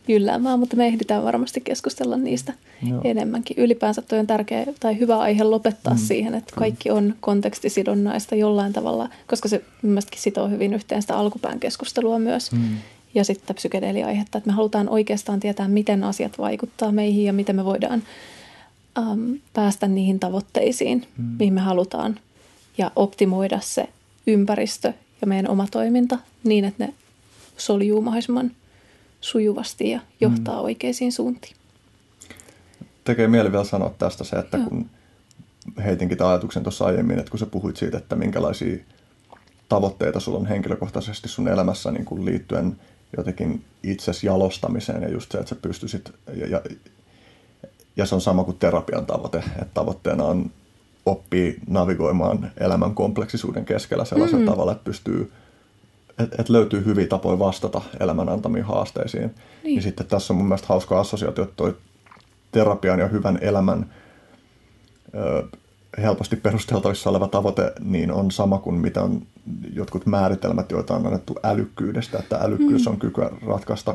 jylläämään, 0.09 0.59
mutta 0.59 0.77
me 0.77 0.87
ehditään 0.87 1.25
varmasti 1.25 1.61
keskustella 1.61 2.17
niistä 2.17 2.53
Joo. 2.89 3.01
enemmänkin. 3.05 3.57
Ylipäänsä 3.59 4.03
toi 4.03 4.19
on 4.19 4.27
tärkeä 4.27 4.67
tai 4.81 4.99
hyvä 4.99 5.19
aihe 5.19 5.45
lopettaa 5.45 5.95
mm. 5.95 5.99
siihen, 5.99 6.35
että 6.35 6.53
kaikki 6.57 6.91
on 6.91 7.15
kontekstisidonnaista 7.21 8.35
jollain 8.35 8.73
tavalla, 8.73 9.09
koska 9.27 9.49
se 9.49 9.65
mielestäni 9.83 10.21
sitoo 10.21 10.49
hyvin 10.49 10.75
yhteen 10.75 11.03
sitä 11.03 11.17
alkupään 11.17 11.61
keskustelua 11.61 12.19
myös. 12.19 12.53
Mm 12.53 12.79
ja 13.15 13.25
sitten 13.25 13.57
psykedeliaihetta, 13.57 14.39
että 14.39 14.51
me 14.51 14.55
halutaan 14.55 14.89
oikeastaan 14.89 15.41
tietää, 15.41 15.69
miten 15.69 16.05
asiat 16.05 16.39
vaikuttaa 16.39 16.93
meihin 16.93 17.25
ja 17.25 17.33
miten 17.33 17.57
me 17.57 17.65
voidaan 17.65 18.03
äm, 18.99 19.39
päästä 19.53 19.89
niihin 19.89 20.21
tavoitteisiin, 20.21 21.07
mm. 21.19 21.25
mihin 21.39 21.55
me 21.55 21.61
halutaan 21.61 22.21
ja 22.79 22.91
optimoida 22.97 23.61
se 23.63 23.89
ympäristö 24.27 24.93
ja 25.21 25.27
meidän 25.27 25.51
oma 25.51 25.67
toiminta 25.71 26.19
niin, 26.45 26.65
että 26.65 26.87
ne 26.87 26.95
soljuu 27.57 28.03
mahdollisimman 28.03 28.51
sujuvasti 29.21 29.91
ja 29.91 30.01
johtaa 30.21 30.55
mm. 30.55 30.65
oikeisiin 30.65 31.13
suuntiin. 31.13 31.57
Tekee 33.05 33.29
mieli 33.29 33.53
vielä 33.53 33.65
sanoa 33.65 33.95
tästä 33.99 34.25
se, 34.25 34.37
että 34.37 34.57
Joo. 34.57 34.69
kun 34.69 34.91
heitinkin 35.85 36.19
tämän 36.19 36.31
ajatuksen 36.31 36.63
tuossa 36.63 36.85
aiemmin, 36.85 37.19
että 37.19 37.31
kun 37.31 37.39
sä 37.39 37.47
puhuit 37.47 37.77
siitä, 37.77 37.99
että 37.99 38.17
minkälaisia 38.17 38.77
tavoitteita 39.69 40.21
sulla 40.21 40.39
on 40.39 40.47
henkilökohtaisesti 40.47 41.29
sun 41.29 41.49
elämässä 41.49 41.91
niin 41.91 42.05
kuin 42.05 42.25
liittyen 42.25 42.77
jotenkin 43.17 43.65
itsesi 43.83 44.27
jalostamiseen 44.27 45.03
ja 45.03 45.09
just 45.09 45.33
se, 45.33 45.39
että 45.39 45.49
sä 45.49 45.55
pystyisit, 45.55 46.13
ja, 46.35 46.47
ja, 46.47 46.63
ja 47.97 48.07
se 48.07 48.15
on 48.15 48.21
sama 48.21 48.45
kuin 48.45 48.59
terapian 48.59 49.07
tavoite, 49.07 49.39
että 49.39 49.75
tavoitteena 49.75 50.25
on 50.25 50.51
oppii 51.07 51.59
navigoimaan 51.69 52.53
elämän 52.57 52.95
kompleksisuuden 52.95 53.65
keskellä 53.65 54.05
sellaisella 54.05 54.41
mm. 54.41 54.51
tavalla, 54.51 54.73
että 54.73 54.85
pystyy 54.85 55.33
että 56.19 56.37
et 56.39 56.49
löytyy 56.49 56.85
hyviä 56.85 57.07
tapoja 57.07 57.39
vastata 57.39 57.81
elämän 58.01 58.29
antamiin 58.29 58.65
haasteisiin. 58.65 59.35
Niin. 59.65 59.77
Ja 59.77 59.83
sitten 59.83 60.07
tässä 60.07 60.33
on 60.33 60.37
mun 60.37 60.47
mielestä 60.47 60.69
hauska 60.69 61.01
assosiaatio, 61.01 61.45
että 61.45 61.57
toi 61.57 61.77
terapian 62.53 62.99
ja 62.99 63.09
hyvän 63.09 63.39
elämän 63.41 63.87
ö, 65.15 65.43
helposti 65.99 66.37
perusteltavissa 66.37 67.11
oleva 67.11 67.29
tavoite 67.29 67.73
niin 67.81 68.13
on 68.13 68.31
sama 68.31 68.59
kuin 68.59 68.77
mitä 68.77 69.03
on 69.03 69.23
jotkut 69.73 70.07
määritelmät, 70.07 70.71
joita 70.71 70.97
on 70.97 71.07
annettu 71.07 71.37
älykkyydestä, 71.43 72.19
että 72.19 72.37
älykkyys 72.37 72.87
mm. 72.87 72.93
on 72.93 72.99
kykyä 72.99 73.31
ratkaista 73.47 73.95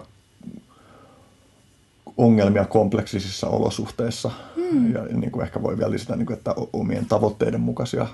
ongelmia 2.18 2.66
kompleksisissa 2.66 3.48
olosuhteissa. 3.48 4.32
Mm. 4.56 4.93
Ja 4.93 5.03
niin 5.03 5.32
kuin 5.32 5.43
ehkä 5.43 5.61
voi 5.61 5.77
vielä 5.77 5.92
lisätä, 5.92 6.16
niin 6.16 6.26
kuin, 6.26 6.38
että 6.38 6.56
omien 6.74 7.06
tavoitteiden 7.06 7.61
mukaisia 7.61 8.08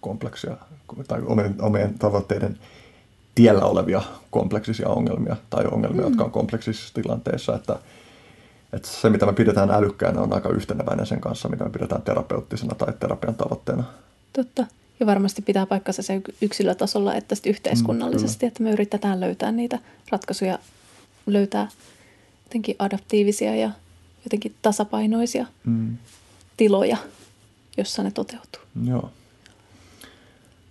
kompleksia 0.00 0.56
tai 1.08 1.22
omien, 1.26 1.54
omien 1.60 1.98
tavoitteiden 1.98 2.58
tiellä 3.36 3.64
olevia 3.64 4.02
kompleksisia 4.30 4.88
ongelmia 4.88 5.36
tai 5.50 5.64
ongelmia, 5.70 6.02
mm. 6.02 6.08
jotka 6.08 6.24
on 6.24 6.30
kompleksisissa 6.30 6.94
tilanteissa. 6.94 7.54
Että, 7.54 7.78
että 8.72 8.88
se, 8.88 9.10
mitä 9.10 9.26
me 9.26 9.32
pidetään 9.32 9.70
älykkäänä, 9.70 10.20
on 10.20 10.32
aika 10.32 10.48
yhteneväinen 10.48 11.06
sen 11.06 11.20
kanssa, 11.20 11.48
mitä 11.48 11.64
me 11.64 11.70
pidetään 11.70 12.02
terapeuttisena 12.02 12.74
tai 12.74 12.92
terapian 13.00 13.34
tavoitteena. 13.34 13.84
Totta. 14.32 14.66
Ja 15.00 15.06
varmasti 15.06 15.42
pitää 15.42 15.66
paikkansa 15.66 16.02
se 16.02 16.20
yksilötasolla 16.40 17.14
että 17.14 17.34
sitten 17.34 17.50
yhteiskunnallisesti, 17.50 18.46
mm, 18.46 18.48
että 18.48 18.62
me 18.62 18.70
yritetään 18.70 19.20
löytää 19.20 19.52
niitä 19.52 19.78
ratkaisuja, 20.10 20.58
löytää 21.26 21.68
jotenkin 22.44 22.76
adaptiivisia 22.78 23.56
ja 23.56 23.70
jotenkin 24.24 24.54
tasapainoisia 24.62 25.46
mm. 25.64 25.96
tiloja, 26.56 26.96
jossa 27.76 28.02
ne 28.02 28.10
toteutuu. 28.10 28.62
Joo. 28.84 29.10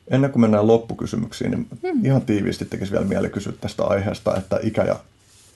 Ennen 0.08 0.32
kuin 0.32 0.42
mennään 0.42 0.68
loppukysymyksiin, 0.68 1.52
niin 1.52 1.68
mm. 1.84 2.06
ihan 2.06 2.22
tiiviisti 2.22 2.66
tekisi 2.66 2.92
vielä 2.92 3.06
mieli 3.06 3.30
kysyä 3.30 3.54
tästä 3.62 3.84
aiheesta, 3.84 4.38
että 4.38 4.60
ikä 4.64 4.84
ja, 4.84 4.96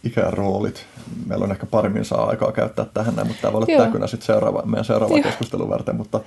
ikä 0.03 0.21
ja 0.21 0.31
roolit. 0.31 0.85
Meillä 1.25 1.43
on 1.43 1.51
ehkä 1.51 1.65
paremmin 1.65 2.05
saa 2.05 2.25
aikaa 2.25 2.51
käyttää 2.51 2.85
tähän 2.85 3.15
näin, 3.15 3.27
mutta 3.27 3.41
tämä 3.41 3.53
voi 3.53 3.63
olla 3.67 3.85
täkynä 3.85 4.07
sitten 4.07 4.25
seuraava, 4.27 4.61
meidän 4.65 4.85
seuraava 4.85 5.21
keskustelun 5.21 5.69
varten. 5.69 5.95
Mutta 5.95 6.19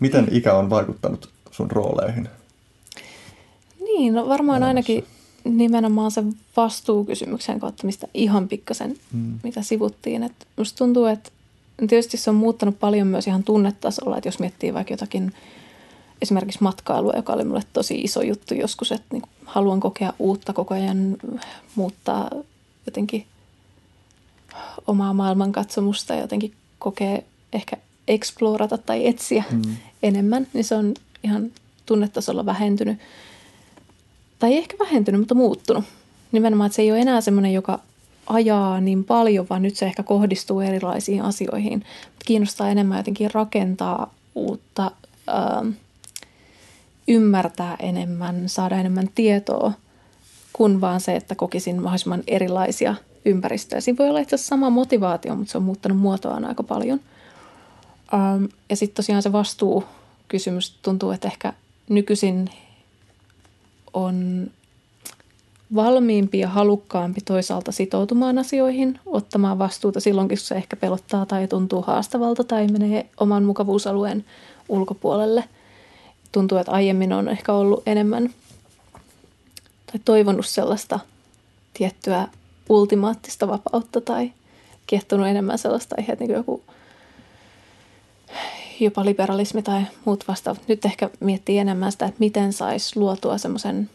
miten 0.00 0.28
ikä 0.30 0.54
on 0.54 0.70
vaikuttanut 0.70 1.28
sun 1.50 1.70
rooleihin? 1.70 2.28
Niin, 3.80 4.14
no 4.14 4.28
varmaan 4.28 4.56
elämässä. 4.56 4.68
ainakin 4.68 5.04
nimenomaan 5.44 6.10
sen 6.10 6.34
vastuukysymyksen 6.56 7.60
kautta, 7.60 7.86
mistä 7.86 8.06
ihan 8.14 8.48
pikkasen, 8.48 8.96
Mm. 9.12 9.38
mitä 9.42 9.62
sivuttiin. 9.62 10.22
Et 10.22 10.32
musta 10.56 10.78
tuntuu, 10.78 11.06
että 11.06 11.30
tietysti 11.88 12.16
se 12.16 12.30
on 12.30 12.36
muuttanut 12.36 12.78
paljon 12.80 13.06
myös 13.06 13.26
ihan 13.26 13.42
tunnetasolla, 13.44 14.16
että 14.16 14.28
jos 14.28 14.38
miettii 14.38 14.74
vaikka 14.74 14.92
jotakin 14.92 15.32
esimerkiksi 16.22 16.62
matkailua, 16.62 17.12
joka 17.16 17.32
oli 17.32 17.44
mulle 17.44 17.62
tosi 17.72 18.00
iso 18.00 18.22
juttu 18.22 18.54
joskus, 18.54 18.92
että 18.92 19.06
niin 19.12 19.22
haluan 19.44 19.80
kokea 19.80 20.12
uutta 20.18 20.52
koko 20.52 20.74
ajan, 20.74 21.16
muuttaa 21.74 22.30
jotenkin 22.86 23.26
omaa 24.86 25.12
maailmankatsomusta 25.12 26.14
ja 26.14 26.20
jotenkin 26.20 26.52
kokee 26.78 27.24
ehkä 27.52 27.76
eksplorata 28.08 28.78
tai 28.78 29.06
etsiä 29.06 29.44
Mm. 29.50 29.76
enemmän, 30.02 30.46
niin 30.52 30.64
se 30.64 30.74
on 30.74 30.94
ihan 31.24 31.50
tunnetasolla 31.86 32.46
vähentynyt. 32.46 32.98
Tai 34.38 34.52
ei 34.52 34.58
ehkä 34.58 34.76
vähentynyt, 34.78 35.20
mutta 35.20 35.34
muuttunut. 35.34 35.84
Nimenomaan, 36.32 36.66
että 36.66 36.76
se 36.76 36.82
ei 36.82 36.92
ole 36.92 37.00
enää 37.00 37.20
semmoinen, 37.20 37.52
joka 37.52 37.80
ajaa 38.26 38.80
niin 38.80 39.04
paljon, 39.04 39.46
vaan 39.50 39.62
nyt 39.62 39.76
se 39.76 39.86
ehkä 39.86 40.02
kohdistuu 40.02 40.60
erilaisiin 40.60 41.22
asioihin. 41.22 41.84
Kiinnostaa 42.24 42.68
enemmän 42.70 42.96
jotenkin 42.98 43.30
rakentaa 43.34 44.14
uutta, 44.34 44.90
ähm, 45.28 45.68
ymmärtää 47.08 47.76
enemmän, 47.80 48.48
saada 48.48 48.76
enemmän 48.76 49.08
tietoa, 49.14 49.72
kuin 50.52 50.80
vaan 50.80 51.00
se, 51.00 51.16
että 51.16 51.34
kokisin 51.34 51.82
mahdollisimman 51.82 52.22
erilaisia 52.26 52.94
ympäristöjä. 53.24 53.80
Siinä 53.80 53.98
voi 53.98 54.08
olla 54.08 54.20
itse 54.20 54.34
asiassa 54.34 54.48
sama 54.48 54.70
motivaatio, 54.70 55.34
mutta 55.36 55.52
se 55.52 55.58
on 55.58 55.64
muuttanut 55.64 55.98
muotoaan 55.98 56.44
aika 56.44 56.62
paljon. 56.62 57.00
Ähm, 58.14 58.44
ja 58.70 58.76
sitten 58.76 58.96
tosiaan 58.96 59.22
se 59.22 59.32
vastuukysymys 59.32 60.78
tuntuu, 60.82 61.10
että 61.10 61.28
ehkä 61.28 61.52
nykyisin 61.88 62.50
on 63.92 64.46
valmiimpi 65.74 66.38
ja 66.38 66.48
halukkaampi 66.48 67.20
toisaalta 67.20 67.72
sitoutumaan 67.72 68.38
asioihin, 68.38 69.00
ottamaan 69.06 69.58
vastuuta 69.58 70.00
silloinkin, 70.00 70.38
kun 70.38 70.46
se 70.46 70.54
ehkä 70.54 70.76
pelottaa 70.76 71.26
tai 71.26 71.48
tuntuu 71.48 71.82
haastavalta 71.82 72.44
tai 72.44 72.66
menee 72.66 73.10
oman 73.20 73.44
mukavuusalueen 73.44 74.24
ulkopuolelle. 74.68 75.44
Tuntuu, 76.36 76.58
että 76.58 76.72
aiemmin 76.72 77.12
on 77.12 77.28
ehkä 77.28 77.52
ollut 77.52 77.82
enemmän 77.86 78.34
tai 79.86 80.00
toivonut 80.04 80.46
sellaista 80.46 81.00
tiettyä 81.74 82.28
ultimaattista 82.68 83.48
vapautta 83.48 84.00
tai 84.00 84.32
kiehtonut 84.86 85.26
enemmän 85.26 85.58
sellaista 85.58 85.94
aiheet 85.98 86.20
niin 86.20 86.28
kuin 86.28 86.36
joku 86.36 86.64
jopa 88.80 89.04
liberalismi 89.04 89.62
tai 89.62 89.82
muut 90.04 90.28
vastaavat. 90.28 90.68
Nyt 90.68 90.84
ehkä 90.84 91.10
miettii 91.20 91.58
enemmän 91.58 91.92
sitä, 91.92 92.06
että 92.06 92.20
miten 92.20 92.52
saisi 92.52 92.98
luotua 92.98 93.38
semmoisen 93.38 93.90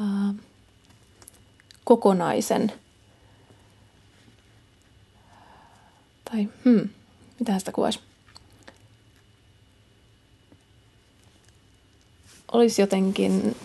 ää, 0.00 0.34
kokonaisen 1.84 2.72
tai 6.24 6.48
hmm, 6.64 6.88
mitä 7.38 7.58
sitä 7.58 7.72
kuvaisi? 7.72 8.07
Olisi 12.52 12.82
jotenkin 12.82 13.56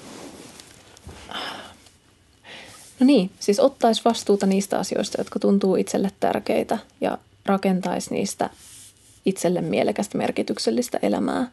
No 2.99 3.07
niin, 3.07 3.31
siis 3.39 3.59
ottaisi 3.59 4.01
vastuuta 4.05 4.45
niistä 4.45 4.79
asioista, 4.79 5.21
jotka 5.21 5.39
tuntuu 5.39 5.75
itselle 5.75 6.11
tärkeitä 6.19 6.77
ja 7.01 7.17
rakentaisi 7.45 8.13
niistä 8.13 8.49
itselle 9.25 9.61
mielekästä, 9.61 10.17
merkityksellistä 10.17 10.99
elämää. 11.01 11.51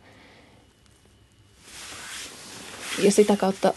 Ja 3.02 3.12
sitä 3.12 3.36
kautta 3.36 3.74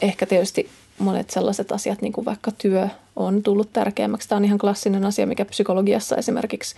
ehkä 0.00 0.26
tietysti 0.26 0.68
monet 0.98 1.30
sellaiset 1.30 1.72
asiat, 1.72 2.02
niin 2.02 2.12
kuin 2.12 2.24
vaikka 2.24 2.50
työ, 2.50 2.88
on 3.16 3.42
tullut 3.42 3.72
tärkeämmäksi. 3.72 4.28
Tämä 4.28 4.36
on 4.36 4.44
ihan 4.44 4.58
klassinen 4.58 5.04
asia, 5.04 5.26
mikä 5.26 5.44
psykologiassa 5.44 6.16
esimerkiksi 6.16 6.74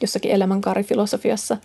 jossakin 0.00 0.30
elämänkaarifilosofiassa 0.30 1.56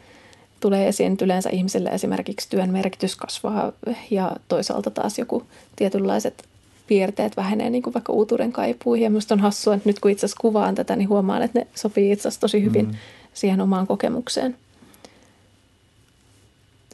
tulee 0.60 0.88
esiin. 0.88 1.14
Että 1.14 1.26
Yleensä 1.26 1.50
ihmisille 1.50 1.90
esimerkiksi 1.90 2.50
työn 2.50 2.70
merkitys 2.70 3.16
kasvaa 3.16 3.72
ja 4.12 4.36
toisaalta 4.48 4.92
taas 4.92 5.20
joku 5.20 5.44
tietynlaiset 5.76 6.44
piirteet 6.88 7.38
vähenee, 7.38 7.70
niin 7.70 7.84
kuin 7.84 7.94
vaikka 7.94 8.14
uutuuden 8.14 8.52
kaipuihin. 8.52 9.04
Ja 9.04 9.10
minusta 9.10 9.34
on 9.34 9.40
hassua, 9.40 9.76
että 9.76 9.90
nyt 9.90 10.00
kun 10.00 10.12
itse 10.12 10.26
asiassa 10.26 10.42
kuvaan 10.42 10.76
tätä, 10.76 10.96
niin 10.96 11.10
huomaan, 11.10 11.42
että 11.42 11.60
ne 11.60 11.68
sopii 11.76 12.12
itse 12.12 12.22
asiassa 12.28 12.42
tosi 12.42 12.64
hyvin 12.64 12.86
mm. 12.86 12.96
siihen 13.34 13.62
omaan 13.62 13.88
kokemukseen. 13.88 14.58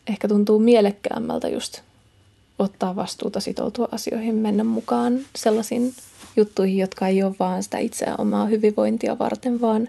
Ehkä 0.08 0.28
tuntuu 0.28 0.60
mielekkäämmältä 0.60 1.48
just 1.48 1.82
ottaa 2.60 2.96
vastuuta, 2.96 3.40
sitoutua 3.40 3.88
asioihin, 3.92 4.36
mennä 4.36 4.64
mukaan 4.64 5.20
sellaisiin 5.36 5.94
juttuihin, 6.36 6.78
jotka 6.78 7.08
ei 7.08 7.24
ole 7.24 7.36
vaan 7.40 7.64
sitä 7.64 7.78
itseä 7.78 8.16
omaa 8.18 8.46
hyvinvointia 8.46 9.20
varten, 9.20 9.62
vaan 9.62 9.88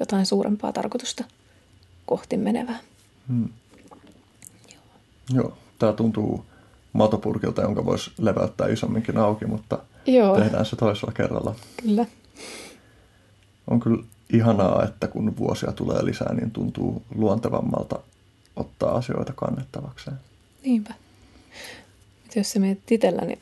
jotain 0.00 0.26
suurempaa 0.26 0.72
tarkoitusta 0.72 1.24
kohti 2.06 2.36
menevää. 2.36 2.78
Hmm. 3.28 3.48
Joo, 5.34 5.56
tämä 5.78 5.92
tuntuu 5.92 6.44
matopurkilta, 6.92 7.62
jonka 7.62 7.84
voisi 7.84 8.10
leväyttää 8.18 8.68
isomminkin 8.68 9.18
auki, 9.18 9.46
mutta 9.46 9.78
Joo. 10.06 10.36
tehdään 10.38 10.66
se 10.66 10.76
toisella 10.76 11.12
kerralla. 11.12 11.54
Kyllä. 11.82 12.06
On 13.70 13.80
kyllä 13.80 14.04
ihanaa, 14.32 14.84
että 14.84 15.06
kun 15.08 15.36
vuosia 15.36 15.72
tulee 15.72 16.04
lisää, 16.04 16.34
niin 16.34 16.50
tuntuu 16.50 17.02
luontevammalta 17.14 17.98
ottaa 18.56 18.94
asioita 18.96 19.32
kannettavakseen. 19.32 20.16
Niinpä. 20.64 20.94
Mut 22.24 22.36
jos 22.36 22.52
sä 22.52 22.60
menet 22.60 22.92
itsellä, 22.92 23.22
niin 23.22 23.38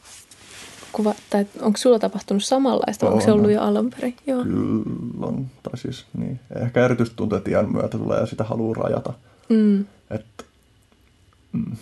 kuva, 0.93 1.15
tai 1.31 1.47
onko 1.61 1.77
sulla 1.78 1.99
tapahtunut 1.99 2.44
samanlaista, 2.44 3.07
vai 3.07 3.12
onko 3.12 3.25
se 3.25 3.33
On. 3.33 3.39
ollut 3.39 3.52
jo 3.52 3.62
alun 3.62 3.91
perin? 3.91 4.17
Joo. 4.27 4.43
Kyllä 4.43 5.27
on, 5.27 5.47
tai 5.62 5.78
siis 5.78 6.05
niin. 6.19 6.41
Ehkä 6.62 6.85
erityisesti 6.85 7.17
tuntuu, 7.17 7.39
että 7.39 7.51
iän 7.51 7.73
myötä 7.73 7.99
tulee 7.99 8.20
ja 8.20 8.27
sitä 8.27 8.44
haluaa 8.44 8.75
rajata. 8.75 9.12
Mm. 9.53 9.85
Että 10.11 10.45
mm, 11.53 11.77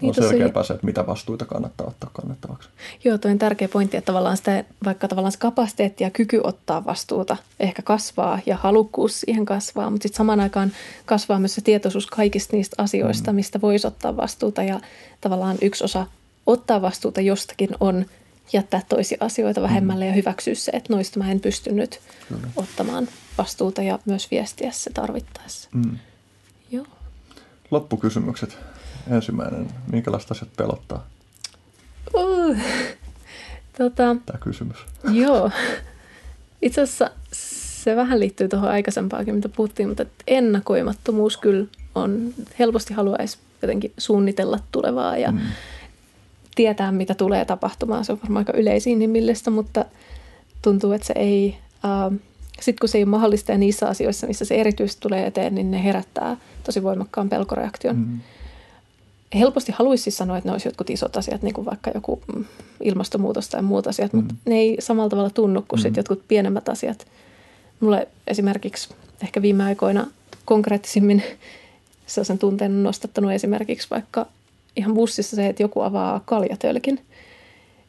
Niin, 0.00 0.08
on 0.08 0.14
selkeämpää 0.14 0.62
se, 0.62 0.74
että 0.74 0.86
mitä 0.86 1.06
vastuita 1.06 1.44
kannattaa 1.44 1.86
ottaa 1.86 2.10
kannettavaksi. 2.12 2.68
Joo, 3.04 3.18
toi 3.18 3.30
on 3.30 3.38
tärkeä 3.38 3.68
pointti, 3.68 3.96
että 3.96 4.06
tavallaan 4.06 4.36
sitä, 4.36 4.64
vaikka 4.84 5.08
tavallaan 5.08 5.32
se 5.32 5.38
kapasiteetti 5.38 6.04
ja 6.04 6.10
kyky 6.10 6.40
ottaa 6.44 6.84
vastuuta 6.84 7.36
ehkä 7.60 7.82
kasvaa 7.82 8.40
ja 8.46 8.56
halukkuus 8.56 9.20
siihen 9.20 9.44
kasvaa, 9.44 9.90
mutta 9.90 10.02
sitten 10.02 10.16
samaan 10.16 10.40
aikaan 10.40 10.72
kasvaa 11.06 11.38
myös 11.38 11.54
se 11.54 11.60
tietoisuus 11.60 12.06
kaikista 12.06 12.56
niistä 12.56 12.82
asioista, 12.82 13.32
mm. 13.32 13.36
mistä 13.36 13.60
voisi 13.60 13.86
ottaa 13.86 14.16
vastuuta 14.16 14.62
ja 14.62 14.80
tavallaan 15.20 15.56
yksi 15.62 15.84
osa 15.84 16.06
ottaa 16.46 16.82
vastuuta 16.82 17.20
jostakin 17.20 17.70
on 17.80 18.06
jättää 18.52 18.82
toisia 18.88 19.18
asioita 19.20 19.62
vähemmälle 19.62 20.04
mm. 20.04 20.08
ja 20.08 20.14
hyväksyä 20.14 20.54
se, 20.54 20.72
että 20.74 20.92
noista 20.92 21.18
mä 21.18 21.30
en 21.30 21.40
pysty 21.40 21.72
nyt 21.72 22.00
Kyllä. 22.28 22.48
ottamaan 22.56 23.08
vastuuta 23.38 23.82
ja 23.82 23.98
myös 24.04 24.30
viestiä 24.30 24.70
se 24.70 24.90
tarvittaessa. 24.90 25.68
Mm. 25.74 25.98
Loppukysymykset. 27.70 28.58
Ensimmäinen, 29.10 29.68
minkälaista 29.92 30.34
asiat 30.34 30.50
pelottaa 30.56 31.06
Uh. 32.14 32.56
Tota, 33.78 34.16
tämä 34.26 34.38
kysymys? 34.40 34.76
Joo. 35.12 35.50
Itse 36.62 36.80
asiassa 36.80 37.10
se 37.32 37.96
vähän 37.96 38.20
liittyy 38.20 38.48
tuohon 38.48 38.70
aikaisempaakin, 38.70 39.34
mitä 39.34 39.48
puhuttiin, 39.48 39.88
mutta 39.88 40.04
ennakoimattomuus 40.26 41.36
kyllä 41.36 41.66
on, 41.94 42.34
helposti 42.58 42.94
haluaisi 42.94 43.38
jotenkin 43.62 43.92
suunnitella 43.98 44.58
tulevaa 44.72 45.16
ja 45.16 45.32
mm. 45.32 45.40
tietää, 46.54 46.92
mitä 46.92 47.14
tulee 47.14 47.44
tapahtumaan. 47.44 48.04
Se 48.04 48.12
on 48.12 48.18
varmaan 48.22 48.40
aika 48.40 48.58
yleisinhimillistä, 48.58 49.50
mutta 49.50 49.84
tuntuu, 50.62 50.92
että 50.92 51.06
se 51.06 51.14
ei, 51.16 51.58
äh, 51.84 52.18
sitten 52.60 52.80
kun 52.80 52.88
se 52.88 52.98
ei 52.98 53.04
ole 53.04 53.10
mahdollista 53.10 53.52
ja 53.52 53.58
niissä 53.58 53.88
asioissa, 53.88 54.26
missä 54.26 54.44
se 54.44 54.54
erityisesti 54.54 55.00
tulee 55.00 55.26
eteen, 55.26 55.54
niin 55.54 55.70
ne 55.70 55.84
herättää 55.84 56.36
tosi 56.64 56.82
voimakkaan 56.82 57.28
pelkoreaktion. 57.28 57.96
Mm. 57.96 58.20
Helposti 59.34 59.72
haluaisi 59.72 60.02
siis 60.02 60.16
sanoa, 60.16 60.38
että 60.38 60.48
ne 60.48 60.52
olisi 60.52 60.68
jotkut 60.68 60.90
isot 60.90 61.16
asiat, 61.16 61.42
niin 61.42 61.54
kuin 61.54 61.64
vaikka 61.64 61.90
joku 61.94 62.22
mm, 62.34 62.44
ilmastonmuutos 62.80 63.48
tai 63.48 63.62
muut 63.62 63.86
asiat, 63.86 64.12
mm. 64.12 64.16
mutta 64.16 64.34
ne 64.44 64.54
ei 64.54 64.76
samalla 64.80 65.08
tavalla 65.08 65.30
tunnu 65.30 65.64
kuin 65.68 65.80
mm. 65.80 65.82
sit 65.82 65.96
jotkut 65.96 66.22
pienemmät 66.28 66.68
asiat. 66.68 67.06
Mulle 67.80 68.08
esimerkiksi 68.26 68.94
ehkä 69.22 69.42
viime 69.42 69.64
aikoina 69.64 70.06
konkreettisimmin 70.44 71.22
sellaisen 72.06 72.38
tunteen 72.38 72.72
on 72.72 72.82
nostattanut 72.82 73.32
esimerkiksi 73.32 73.90
vaikka 73.90 74.26
ihan 74.76 74.94
bussissa 74.94 75.36
se, 75.36 75.46
että 75.46 75.62
joku 75.62 75.80
avaa 75.80 76.20
kaljatölkin. 76.24 77.00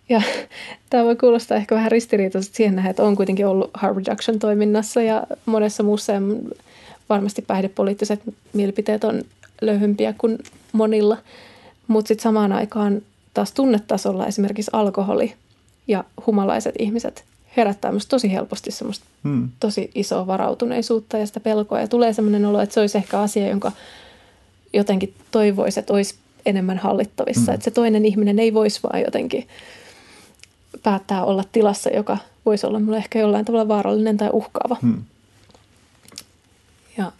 Ja 0.09 0.21
tämä 0.89 1.03
voi 1.03 1.15
kuulostaa 1.15 1.57
ehkä 1.57 1.75
vähän 1.75 1.91
ristiriitaisesti 1.91 2.57
siihen 2.57 2.75
nähden, 2.75 2.89
että 2.89 3.03
on 3.03 3.15
kuitenkin 3.15 3.47
ollut 3.47 3.71
harm 3.73 3.97
reduction 3.97 4.39
toiminnassa 4.39 5.01
ja 5.01 5.23
monessa 5.45 5.83
muussa 5.83 6.11
ja 6.11 6.21
varmasti 7.09 7.41
päihdepoliittiset 7.41 8.21
mielipiteet 8.53 9.03
on 9.03 9.21
löyhempiä 9.61 10.13
kuin 10.17 10.37
monilla. 10.71 11.17
Mutta 11.87 12.07
sitten 12.07 12.23
samaan 12.23 12.51
aikaan 12.51 13.01
taas 13.33 13.51
tunnetasolla 13.51 14.27
esimerkiksi 14.27 14.71
alkoholi 14.73 15.33
ja 15.87 16.03
humalaiset 16.25 16.75
ihmiset 16.79 17.23
herättää 17.57 17.91
myös 17.91 18.05
tosi 18.05 18.31
helposti 18.31 18.71
semmoista 18.71 19.05
Hmm. 19.25 19.49
tosi 19.59 19.91
isoa 19.95 20.27
varautuneisuutta 20.27 21.17
ja 21.17 21.27
sitä 21.27 21.39
pelkoa. 21.39 21.79
Ja 21.79 21.87
tulee 21.87 22.13
semmoinen 22.13 22.45
olo, 22.45 22.61
että 22.61 22.73
se 22.73 22.79
olisi 22.79 22.97
ehkä 22.97 23.19
asia, 23.19 23.47
jonka 23.47 23.71
jotenkin 24.73 25.13
toivoisi, 25.31 25.79
että 25.79 25.93
olisi 25.93 26.15
enemmän 26.45 26.77
hallittavissa. 26.77 27.51
Mm. 27.51 27.55
Että 27.55 27.63
se 27.63 27.71
toinen 27.71 28.05
ihminen 28.05 28.39
ei 28.39 28.53
voisi 28.53 28.79
vaan 28.83 29.01
jotenkin 29.01 29.47
päättää 30.83 31.23
olla 31.23 31.43
tilassa, 31.51 31.89
joka 31.89 32.17
voisi 32.45 32.67
olla 32.67 32.79
mulle 32.79 32.97
ehkä 32.97 33.19
jollain 33.19 33.45
tavalla 33.45 33.67
vaarallinen 33.67 34.17
tai 34.17 34.29
uhkaava. 34.33 34.77
Mm. 34.81 35.03
Ja 36.97 37.11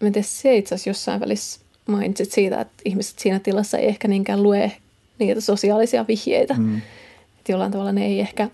mä 0.00 0.10
tiedän, 0.10 0.24
se 0.24 0.56
itse 0.56 0.74
asiassa 0.74 0.90
jossain 0.90 1.20
välissä 1.20 1.60
mainitsit 1.86 2.32
siitä, 2.32 2.60
että 2.60 2.82
ihmiset 2.84 3.18
siinä 3.18 3.38
tilassa 3.38 3.78
ei 3.78 3.88
ehkä 3.88 4.08
niinkään 4.08 4.42
lue 4.42 4.72
niitä 5.18 5.40
sosiaalisia 5.40 6.06
vihjeitä. 6.08 6.54
Mm. 6.54 6.76
Että 7.38 7.52
jollain 7.52 7.72
tavalla 7.72 7.92
ne 7.92 8.06
ei 8.06 8.20
ehkä 8.20 8.48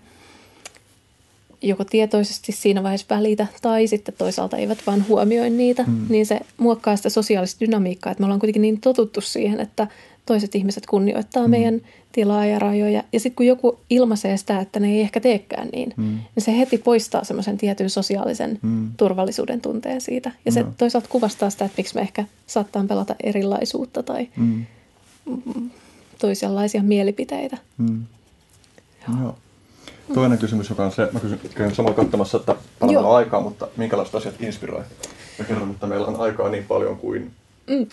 joko 1.63 1.85
tietoisesti 1.85 2.51
siinä 2.51 2.83
vaiheessa 2.83 3.15
välitä 3.15 3.47
tai 3.61 3.87
sitten 3.87 4.15
toisaalta 4.17 4.57
eivät 4.57 4.77
vaan 4.87 5.05
huomioi 5.07 5.49
niitä, 5.49 5.83
mm. 5.87 6.05
niin 6.09 6.25
se 6.25 6.39
muokkaa 6.57 6.95
sitä 6.95 7.09
sosiaalista 7.09 7.65
dynamiikkaa, 7.65 8.11
että 8.11 8.21
me 8.21 8.25
ollaan 8.25 8.39
kuitenkin 8.39 8.61
niin 8.61 8.81
totuttu 8.81 9.21
siihen, 9.21 9.59
että 9.59 9.87
toiset 10.25 10.55
ihmiset 10.55 10.85
kunnioittaa 10.85 11.43
mm. 11.43 11.51
meidän 11.51 11.81
tilaa 12.11 12.45
ja 12.45 12.59
rajoja. 12.59 13.03
Ja 13.13 13.19
sitten 13.19 13.35
kun 13.35 13.45
joku 13.45 13.79
ilmaisee 13.89 14.37
sitä, 14.37 14.59
että 14.59 14.79
ne 14.79 14.91
ei 14.91 15.01
ehkä 15.01 15.19
teekään 15.19 15.69
niin, 15.73 15.93
mm. 15.97 16.03
niin 16.03 16.43
se 16.43 16.57
heti 16.57 16.77
poistaa 16.77 17.23
semmoisen 17.23 17.57
tietyn 17.57 17.89
sosiaalisen 17.89 18.59
mm. 18.61 18.91
turvallisuuden 18.97 19.61
tunteen 19.61 20.01
siitä. 20.01 20.31
Ja 20.45 20.51
se 20.51 20.63
no. 20.63 20.73
toisaalta 20.77 21.09
kuvastaa 21.09 21.49
sitä, 21.49 21.65
että 21.65 21.79
miksi 21.79 21.95
me 21.95 22.01
ehkä 22.01 22.25
saattaa 22.47 22.85
pelata 22.87 23.15
erilaisuutta 23.23 24.03
tai 24.03 24.27
mm. 24.35 24.65
toisenlaisia 26.19 26.83
mielipiteitä. 26.83 27.57
Mm. 27.77 28.03
Joo. 29.19 29.37
Toinen 30.13 30.37
kysymys, 30.37 30.69
joka 30.69 30.85
on 30.85 30.91
se, 30.91 31.09
mä 31.11 31.19
kysyn, 31.19 31.39
käyn 31.55 31.75
samalla 31.75 31.95
katsomassa, 31.95 32.37
että 32.37 32.55
paljon 32.79 33.05
on 33.05 33.15
aikaa, 33.15 33.41
mutta 33.41 33.67
minkälaiset 33.77 34.15
asiat 34.15 34.41
inspiroi? 34.41 34.83
Mä 35.39 35.45
kerron, 35.45 35.71
että 35.71 35.87
meillä 35.87 36.07
on 36.07 36.19
aikaa 36.19 36.49
niin 36.49 36.63
paljon 36.63 36.97
kuin 36.97 37.31
mm. 37.69 37.87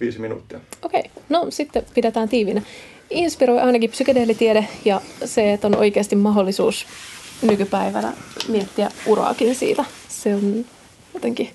viisi 0.00 0.18
minuuttia. 0.18 0.60
Okei, 0.82 1.00
okay. 1.00 1.22
no 1.28 1.46
sitten 1.48 1.86
pidetään 1.94 2.28
tiivinä. 2.28 2.62
Inspiroi 3.10 3.60
ainakin 3.60 3.90
psykedeelitiede 3.90 4.68
ja 4.84 5.00
se, 5.24 5.52
että 5.52 5.66
on 5.66 5.76
oikeasti 5.76 6.16
mahdollisuus 6.16 6.86
nykypäivänä 7.42 8.12
miettiä 8.48 8.90
uraakin 9.06 9.54
siitä. 9.54 9.84
Se 10.08 10.34
on 10.34 10.64
jotenkin 11.14 11.50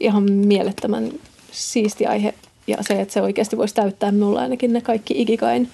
ihan 0.00 0.32
mielettömän 0.32 1.12
siisti 1.52 2.06
aihe 2.06 2.34
ja 2.66 2.76
se, 2.80 3.00
että 3.00 3.14
se 3.14 3.22
oikeasti 3.22 3.56
voisi 3.56 3.74
täyttää 3.74 4.12
minulla 4.12 4.40
ainakin 4.40 4.72
ne 4.72 4.80
kaikki 4.80 5.22
ikikain 5.22 5.70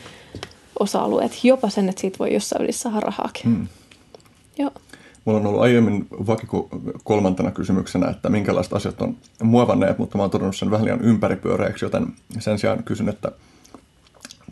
osa-alueet, 0.80 1.44
jopa 1.44 1.70
sen, 1.70 1.88
että 1.88 2.00
siitä 2.00 2.18
voi 2.18 2.34
jossain 2.34 2.64
yli 2.64 2.72
saada 2.72 3.00
rahaakin. 3.00 3.44
Hmm. 3.44 3.68
Joo. 4.58 4.70
Mulla 5.24 5.40
on 5.40 5.46
ollut 5.46 5.60
aiemmin 5.60 6.06
vakiku 6.10 6.68
kolmantena 7.04 7.50
kysymyksenä, 7.50 8.10
että 8.10 8.28
minkälaiset 8.28 8.72
asiat 8.72 9.02
on 9.02 9.16
muovanneet, 9.42 9.98
mutta 9.98 10.18
mä 10.18 10.22
oon 10.22 10.30
todennut 10.30 10.56
sen 10.56 10.70
vähän 10.70 10.84
liian 10.84 11.00
ympäripyöreäksi, 11.00 11.84
joten 11.84 12.06
sen 12.38 12.58
sijaan 12.58 12.84
kysyn, 12.84 13.08
että 13.08 13.32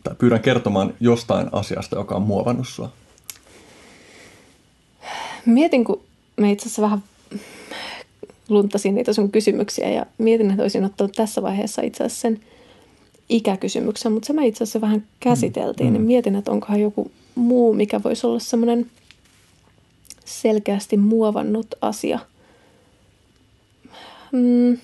tai 0.02 0.15
pyydän 0.18 0.40
kertomaan 0.40 0.94
jostain 1.00 1.49
asiasta, 1.52 1.97
joka 1.97 2.15
on 2.15 2.23
muovannut 2.23 2.68
sua. 2.68 2.92
Mietin, 5.47 5.84
kun 5.84 6.02
me 6.36 6.52
itse 6.52 6.66
asiassa 6.66 6.82
vähän 6.82 7.02
luntasin 8.49 8.94
niitä 8.94 9.12
sun 9.12 9.32
kysymyksiä 9.32 9.89
ja 9.89 10.07
mietin, 10.18 10.50
että 10.50 10.62
olisin 10.62 10.84
ottanut 10.84 11.12
tässä 11.12 11.42
vaiheessa 11.42 11.82
itse 11.82 12.05
asiassa 12.05 12.20
sen 12.20 12.40
ikäkysymyksen, 13.31 14.12
mutta 14.12 14.26
se 14.26 14.33
me 14.33 14.47
itse 14.47 14.65
asiassa 14.65 14.81
vähän 14.81 15.05
käsiteltiin. 15.20 15.89
Mm. 15.89 15.92
Niin 15.92 16.02
mietin, 16.02 16.36
että 16.36 16.50
onkohan 16.50 16.81
joku 16.81 17.10
muu, 17.34 17.75
mikä 17.75 18.02
voisi 18.02 18.26
olla 18.26 18.39
semmoinen 18.39 18.91
selkeästi 20.25 20.97
muovannut 20.97 21.67
asia. 21.81 22.18
Mm. 24.33 24.78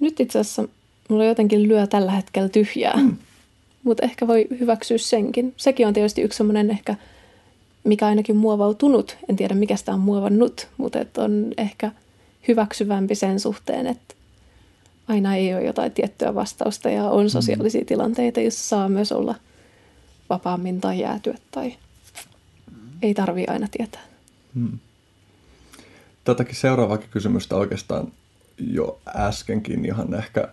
Nyt 0.00 0.20
itse 0.20 0.38
asiassa 0.38 0.68
mulla 1.08 1.24
jotenkin 1.24 1.68
lyö 1.68 1.86
tällä 1.86 2.12
hetkellä 2.12 2.48
tyhjää, 2.48 2.96
mm. 2.96 3.16
mutta 3.82 4.04
ehkä 4.04 4.26
voi 4.26 4.46
hyväksyä 4.60 4.98
senkin. 4.98 5.54
Sekin 5.56 5.86
on 5.86 5.94
tietysti 5.94 6.22
yksi 6.22 6.36
semmoinen 6.36 6.70
ehkä, 6.70 6.94
mikä 7.84 8.06
ainakin 8.06 8.36
muovautunut. 8.36 9.16
En 9.28 9.36
tiedä, 9.36 9.54
mikä 9.54 9.76
sitä 9.76 9.92
on 9.92 10.00
muovannut, 10.00 10.68
mutta 10.76 10.98
on 11.18 11.52
ehkä– 11.58 11.92
hyväksyvämpi 12.48 13.14
sen 13.14 13.40
suhteen, 13.40 13.86
että 13.86 14.14
aina 15.08 15.36
ei 15.36 15.54
ole 15.54 15.64
jotain 15.64 15.92
tiettyä 15.92 16.34
vastausta 16.34 16.90
ja 16.90 17.04
on 17.04 17.24
mm. 17.24 17.28
sosiaalisia 17.28 17.84
tilanteita, 17.84 18.40
joissa 18.40 18.68
saa 18.68 18.88
myös 18.88 19.12
olla 19.12 19.34
vapaammin 20.30 20.80
tai 20.80 21.00
jäätyä 21.00 21.34
tai 21.50 21.74
ei 23.02 23.14
tarvi 23.14 23.44
aina 23.46 23.68
tietää. 23.70 24.02
Hmm. 24.54 24.78
Tätäkin 26.24 26.56
seuraavakin 26.56 27.10
kysymystä 27.10 27.56
oikeastaan 27.56 28.12
jo 28.58 29.00
äskenkin 29.16 29.84
ihan 29.84 30.14
ehkä 30.14 30.48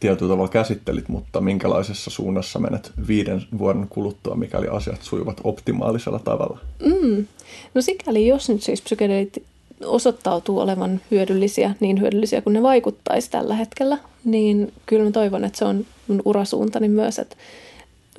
tietyllä 0.00 0.30
tavalla 0.30 0.48
käsittelit, 0.48 1.08
mutta 1.08 1.40
minkälaisessa 1.40 2.10
suunnassa 2.10 2.58
menet 2.58 2.92
viiden 3.08 3.42
vuoden 3.58 3.88
kuluttua, 3.88 4.34
mikäli 4.34 4.68
asiat 4.68 5.02
sujuvat 5.02 5.40
optimaalisella 5.44 6.18
tavalla? 6.18 6.58
Mm. 6.84 7.26
No 7.74 7.82
sikäli, 7.82 8.26
jos 8.26 8.48
nyt 8.48 8.62
siis 8.62 8.82
psykedeelit 8.82 9.44
osoittautuu 9.84 10.58
olevan 10.58 11.00
hyödyllisiä, 11.10 11.74
niin 11.80 12.00
hyödyllisiä 12.00 12.42
kuin 12.42 12.52
ne 12.52 12.62
vaikuttaisi 12.62 13.30
tällä 13.30 13.54
hetkellä, 13.54 13.98
niin 14.24 14.72
kyllä 14.86 15.04
mä 15.04 15.10
toivon, 15.10 15.44
että 15.44 15.58
se 15.58 15.64
on 15.64 15.86
mun 16.08 16.22
urasuuntani 16.24 16.88
myös, 16.88 17.18
että 17.18 17.36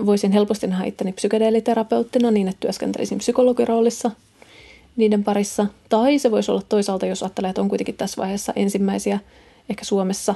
voisin 0.05 0.31
helposti 0.31 0.67
nähdä 0.67 0.85
itteni 0.85 1.11
psykedeeliterapeuttina 1.11 2.31
niin, 2.31 2.47
että 2.47 2.59
työskentelisin 2.59 3.17
psykologiroolissa 3.17 4.11
niiden 4.95 5.23
parissa. 5.23 5.65
Tai 5.89 6.19
se 6.19 6.31
voisi 6.31 6.51
olla 6.51 6.61
toisaalta, 6.69 7.05
jos 7.05 7.23
ajattelee, 7.23 7.49
että 7.49 7.61
on 7.61 7.69
kuitenkin 7.69 7.95
tässä 7.95 8.21
vaiheessa 8.21 8.53
ensimmäisiä, 8.55 9.19
ehkä 9.69 9.85
Suomessa 9.85 10.35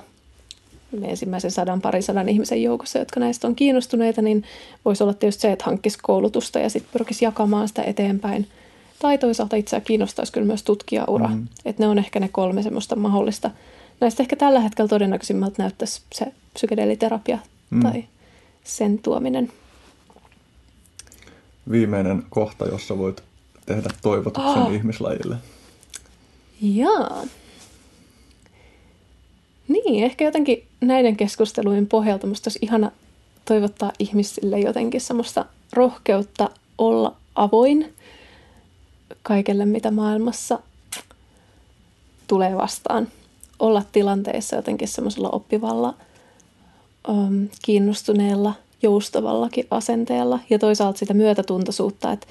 ensimmäisen 1.03 1.51
sadan, 1.51 1.81
parisadan 1.81 2.29
ihmisen 2.29 2.63
joukossa, 2.63 2.99
jotka 2.99 3.19
näistä 3.19 3.47
on 3.47 3.55
kiinnostuneita, 3.55 4.21
niin 4.21 4.43
voisi 4.85 5.03
olla 5.03 5.13
tietysti 5.13 5.41
se, 5.41 5.51
että 5.51 5.65
hankkisi 5.65 5.97
koulutusta 6.01 6.59
ja 6.59 6.69
sitten 6.69 6.93
pyrkisi 6.93 7.25
jakamaan 7.25 7.67
sitä 7.67 7.83
eteenpäin– 7.83 8.47
tai 8.99 9.17
toisaalta 9.17 9.55
itseä 9.55 9.81
kiinnostaisi 9.81 10.31
kyllä 10.31 10.47
myös 10.47 10.63
tutkijaura. 10.63 11.27
Mm. 11.27 11.47
Että 11.65 11.83
ne 11.83 11.87
on 11.87 11.99
ehkä 11.99 12.19
ne 12.19 12.27
kolme 12.27 12.63
semmoista 12.63 12.95
mahdollista. 12.95 13.51
Näistä 13.99 14.23
ehkä 14.23 14.35
tällä 14.35 14.59
hetkellä 14.59 14.89
todennäköisimmältä 14.89 15.63
näyttäisi 15.63 16.01
se 16.13 16.25
psykedeliterapia 16.53 17.37
mm. 17.69 17.81
tai 17.81 18.03
sen 18.63 18.99
tuominen. 18.99 19.51
Viimeinen 21.71 22.23
kohta, 22.29 22.65
jossa 22.65 22.97
voit 22.97 23.23
tehdä 23.65 23.89
toivotuksen 24.01 24.63
oh. 24.63 24.73
ihmislajille. 24.73 25.35
Jaa. 26.61 27.23
Niin, 29.67 30.03
ehkä 30.03 30.25
jotenkin 30.25 30.63
näiden 30.81 31.17
keskustelujen 31.17 31.87
pohjalta 31.87 32.27
musta 32.27 32.47
olisi 32.47 32.59
ihana 32.61 32.91
toivottaa 33.45 33.91
ihmisille 33.99 34.59
jotenkin 34.59 35.01
semmoista 35.01 35.45
rohkeutta 35.73 36.49
olla 36.77 37.15
avoin 37.35 37.93
kaikelle, 39.27 39.65
mitä 39.65 39.91
maailmassa 39.91 40.59
tulee 42.27 42.57
vastaan. 42.57 43.07
Olla 43.59 43.83
tilanteessa 43.91 44.55
jotenkin 44.55 44.87
semmoisella 44.87 45.29
oppivalla, 45.29 45.93
kiinnostuneella, 47.61 48.53
joustavallakin 48.81 49.67
asenteella 49.71 50.39
ja 50.49 50.59
toisaalta 50.59 50.99
sitä 50.99 51.13
myötätuntoisuutta, 51.13 52.11
että 52.11 52.27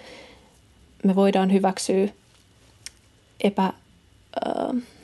me 1.04 1.14
voidaan 1.14 1.52
hyväksyä 1.52 2.08
epä, 3.44 3.72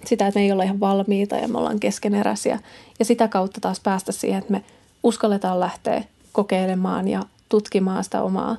sitä, 0.04 0.26
että 0.26 0.40
me 0.40 0.44
ei 0.44 0.52
olla 0.52 0.62
ihan 0.62 0.80
valmiita 0.80 1.36
ja 1.36 1.48
me 1.48 1.58
ollaan 1.58 1.80
keskeneräisiä 1.80 2.58
ja 2.98 3.04
sitä 3.04 3.28
kautta 3.28 3.60
taas 3.60 3.80
päästä 3.80 4.12
siihen, 4.12 4.38
että 4.38 4.52
me 4.52 4.64
uskalletaan 5.02 5.60
lähteä 5.60 6.04
kokeilemaan 6.32 7.08
ja 7.08 7.22
tutkimaan 7.48 8.04
sitä 8.04 8.22
omaa 8.22 8.56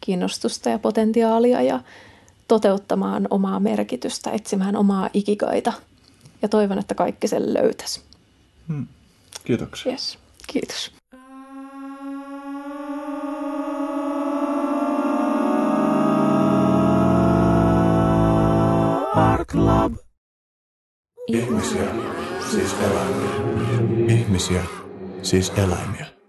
kiinnostusta 0.00 0.68
ja 0.68 0.78
potentiaalia 0.78 1.62
ja 1.62 1.80
toteuttamaan 2.52 3.26
omaa 3.30 3.60
merkitystä, 3.60 4.30
etsimään 4.30 4.76
omaa 4.76 5.10
ikigaita. 5.14 5.72
Ja 6.42 6.48
toivon, 6.48 6.78
että 6.78 6.94
kaikki 6.94 7.28
sen 7.28 7.54
löytäisi. 7.54 8.02
Hmm. 8.68 8.86
Kiitoksia. 9.44 9.92
Yes. 9.92 10.18
Kiitos. 10.46 10.92
Club. 19.48 19.92
Ihmisiä, 21.28 21.94
siis 22.50 22.74
eläimiä. 22.80 24.14
Ihmisiä, 24.20 24.64
siis 25.22 25.52
eläimiä. 25.56 26.21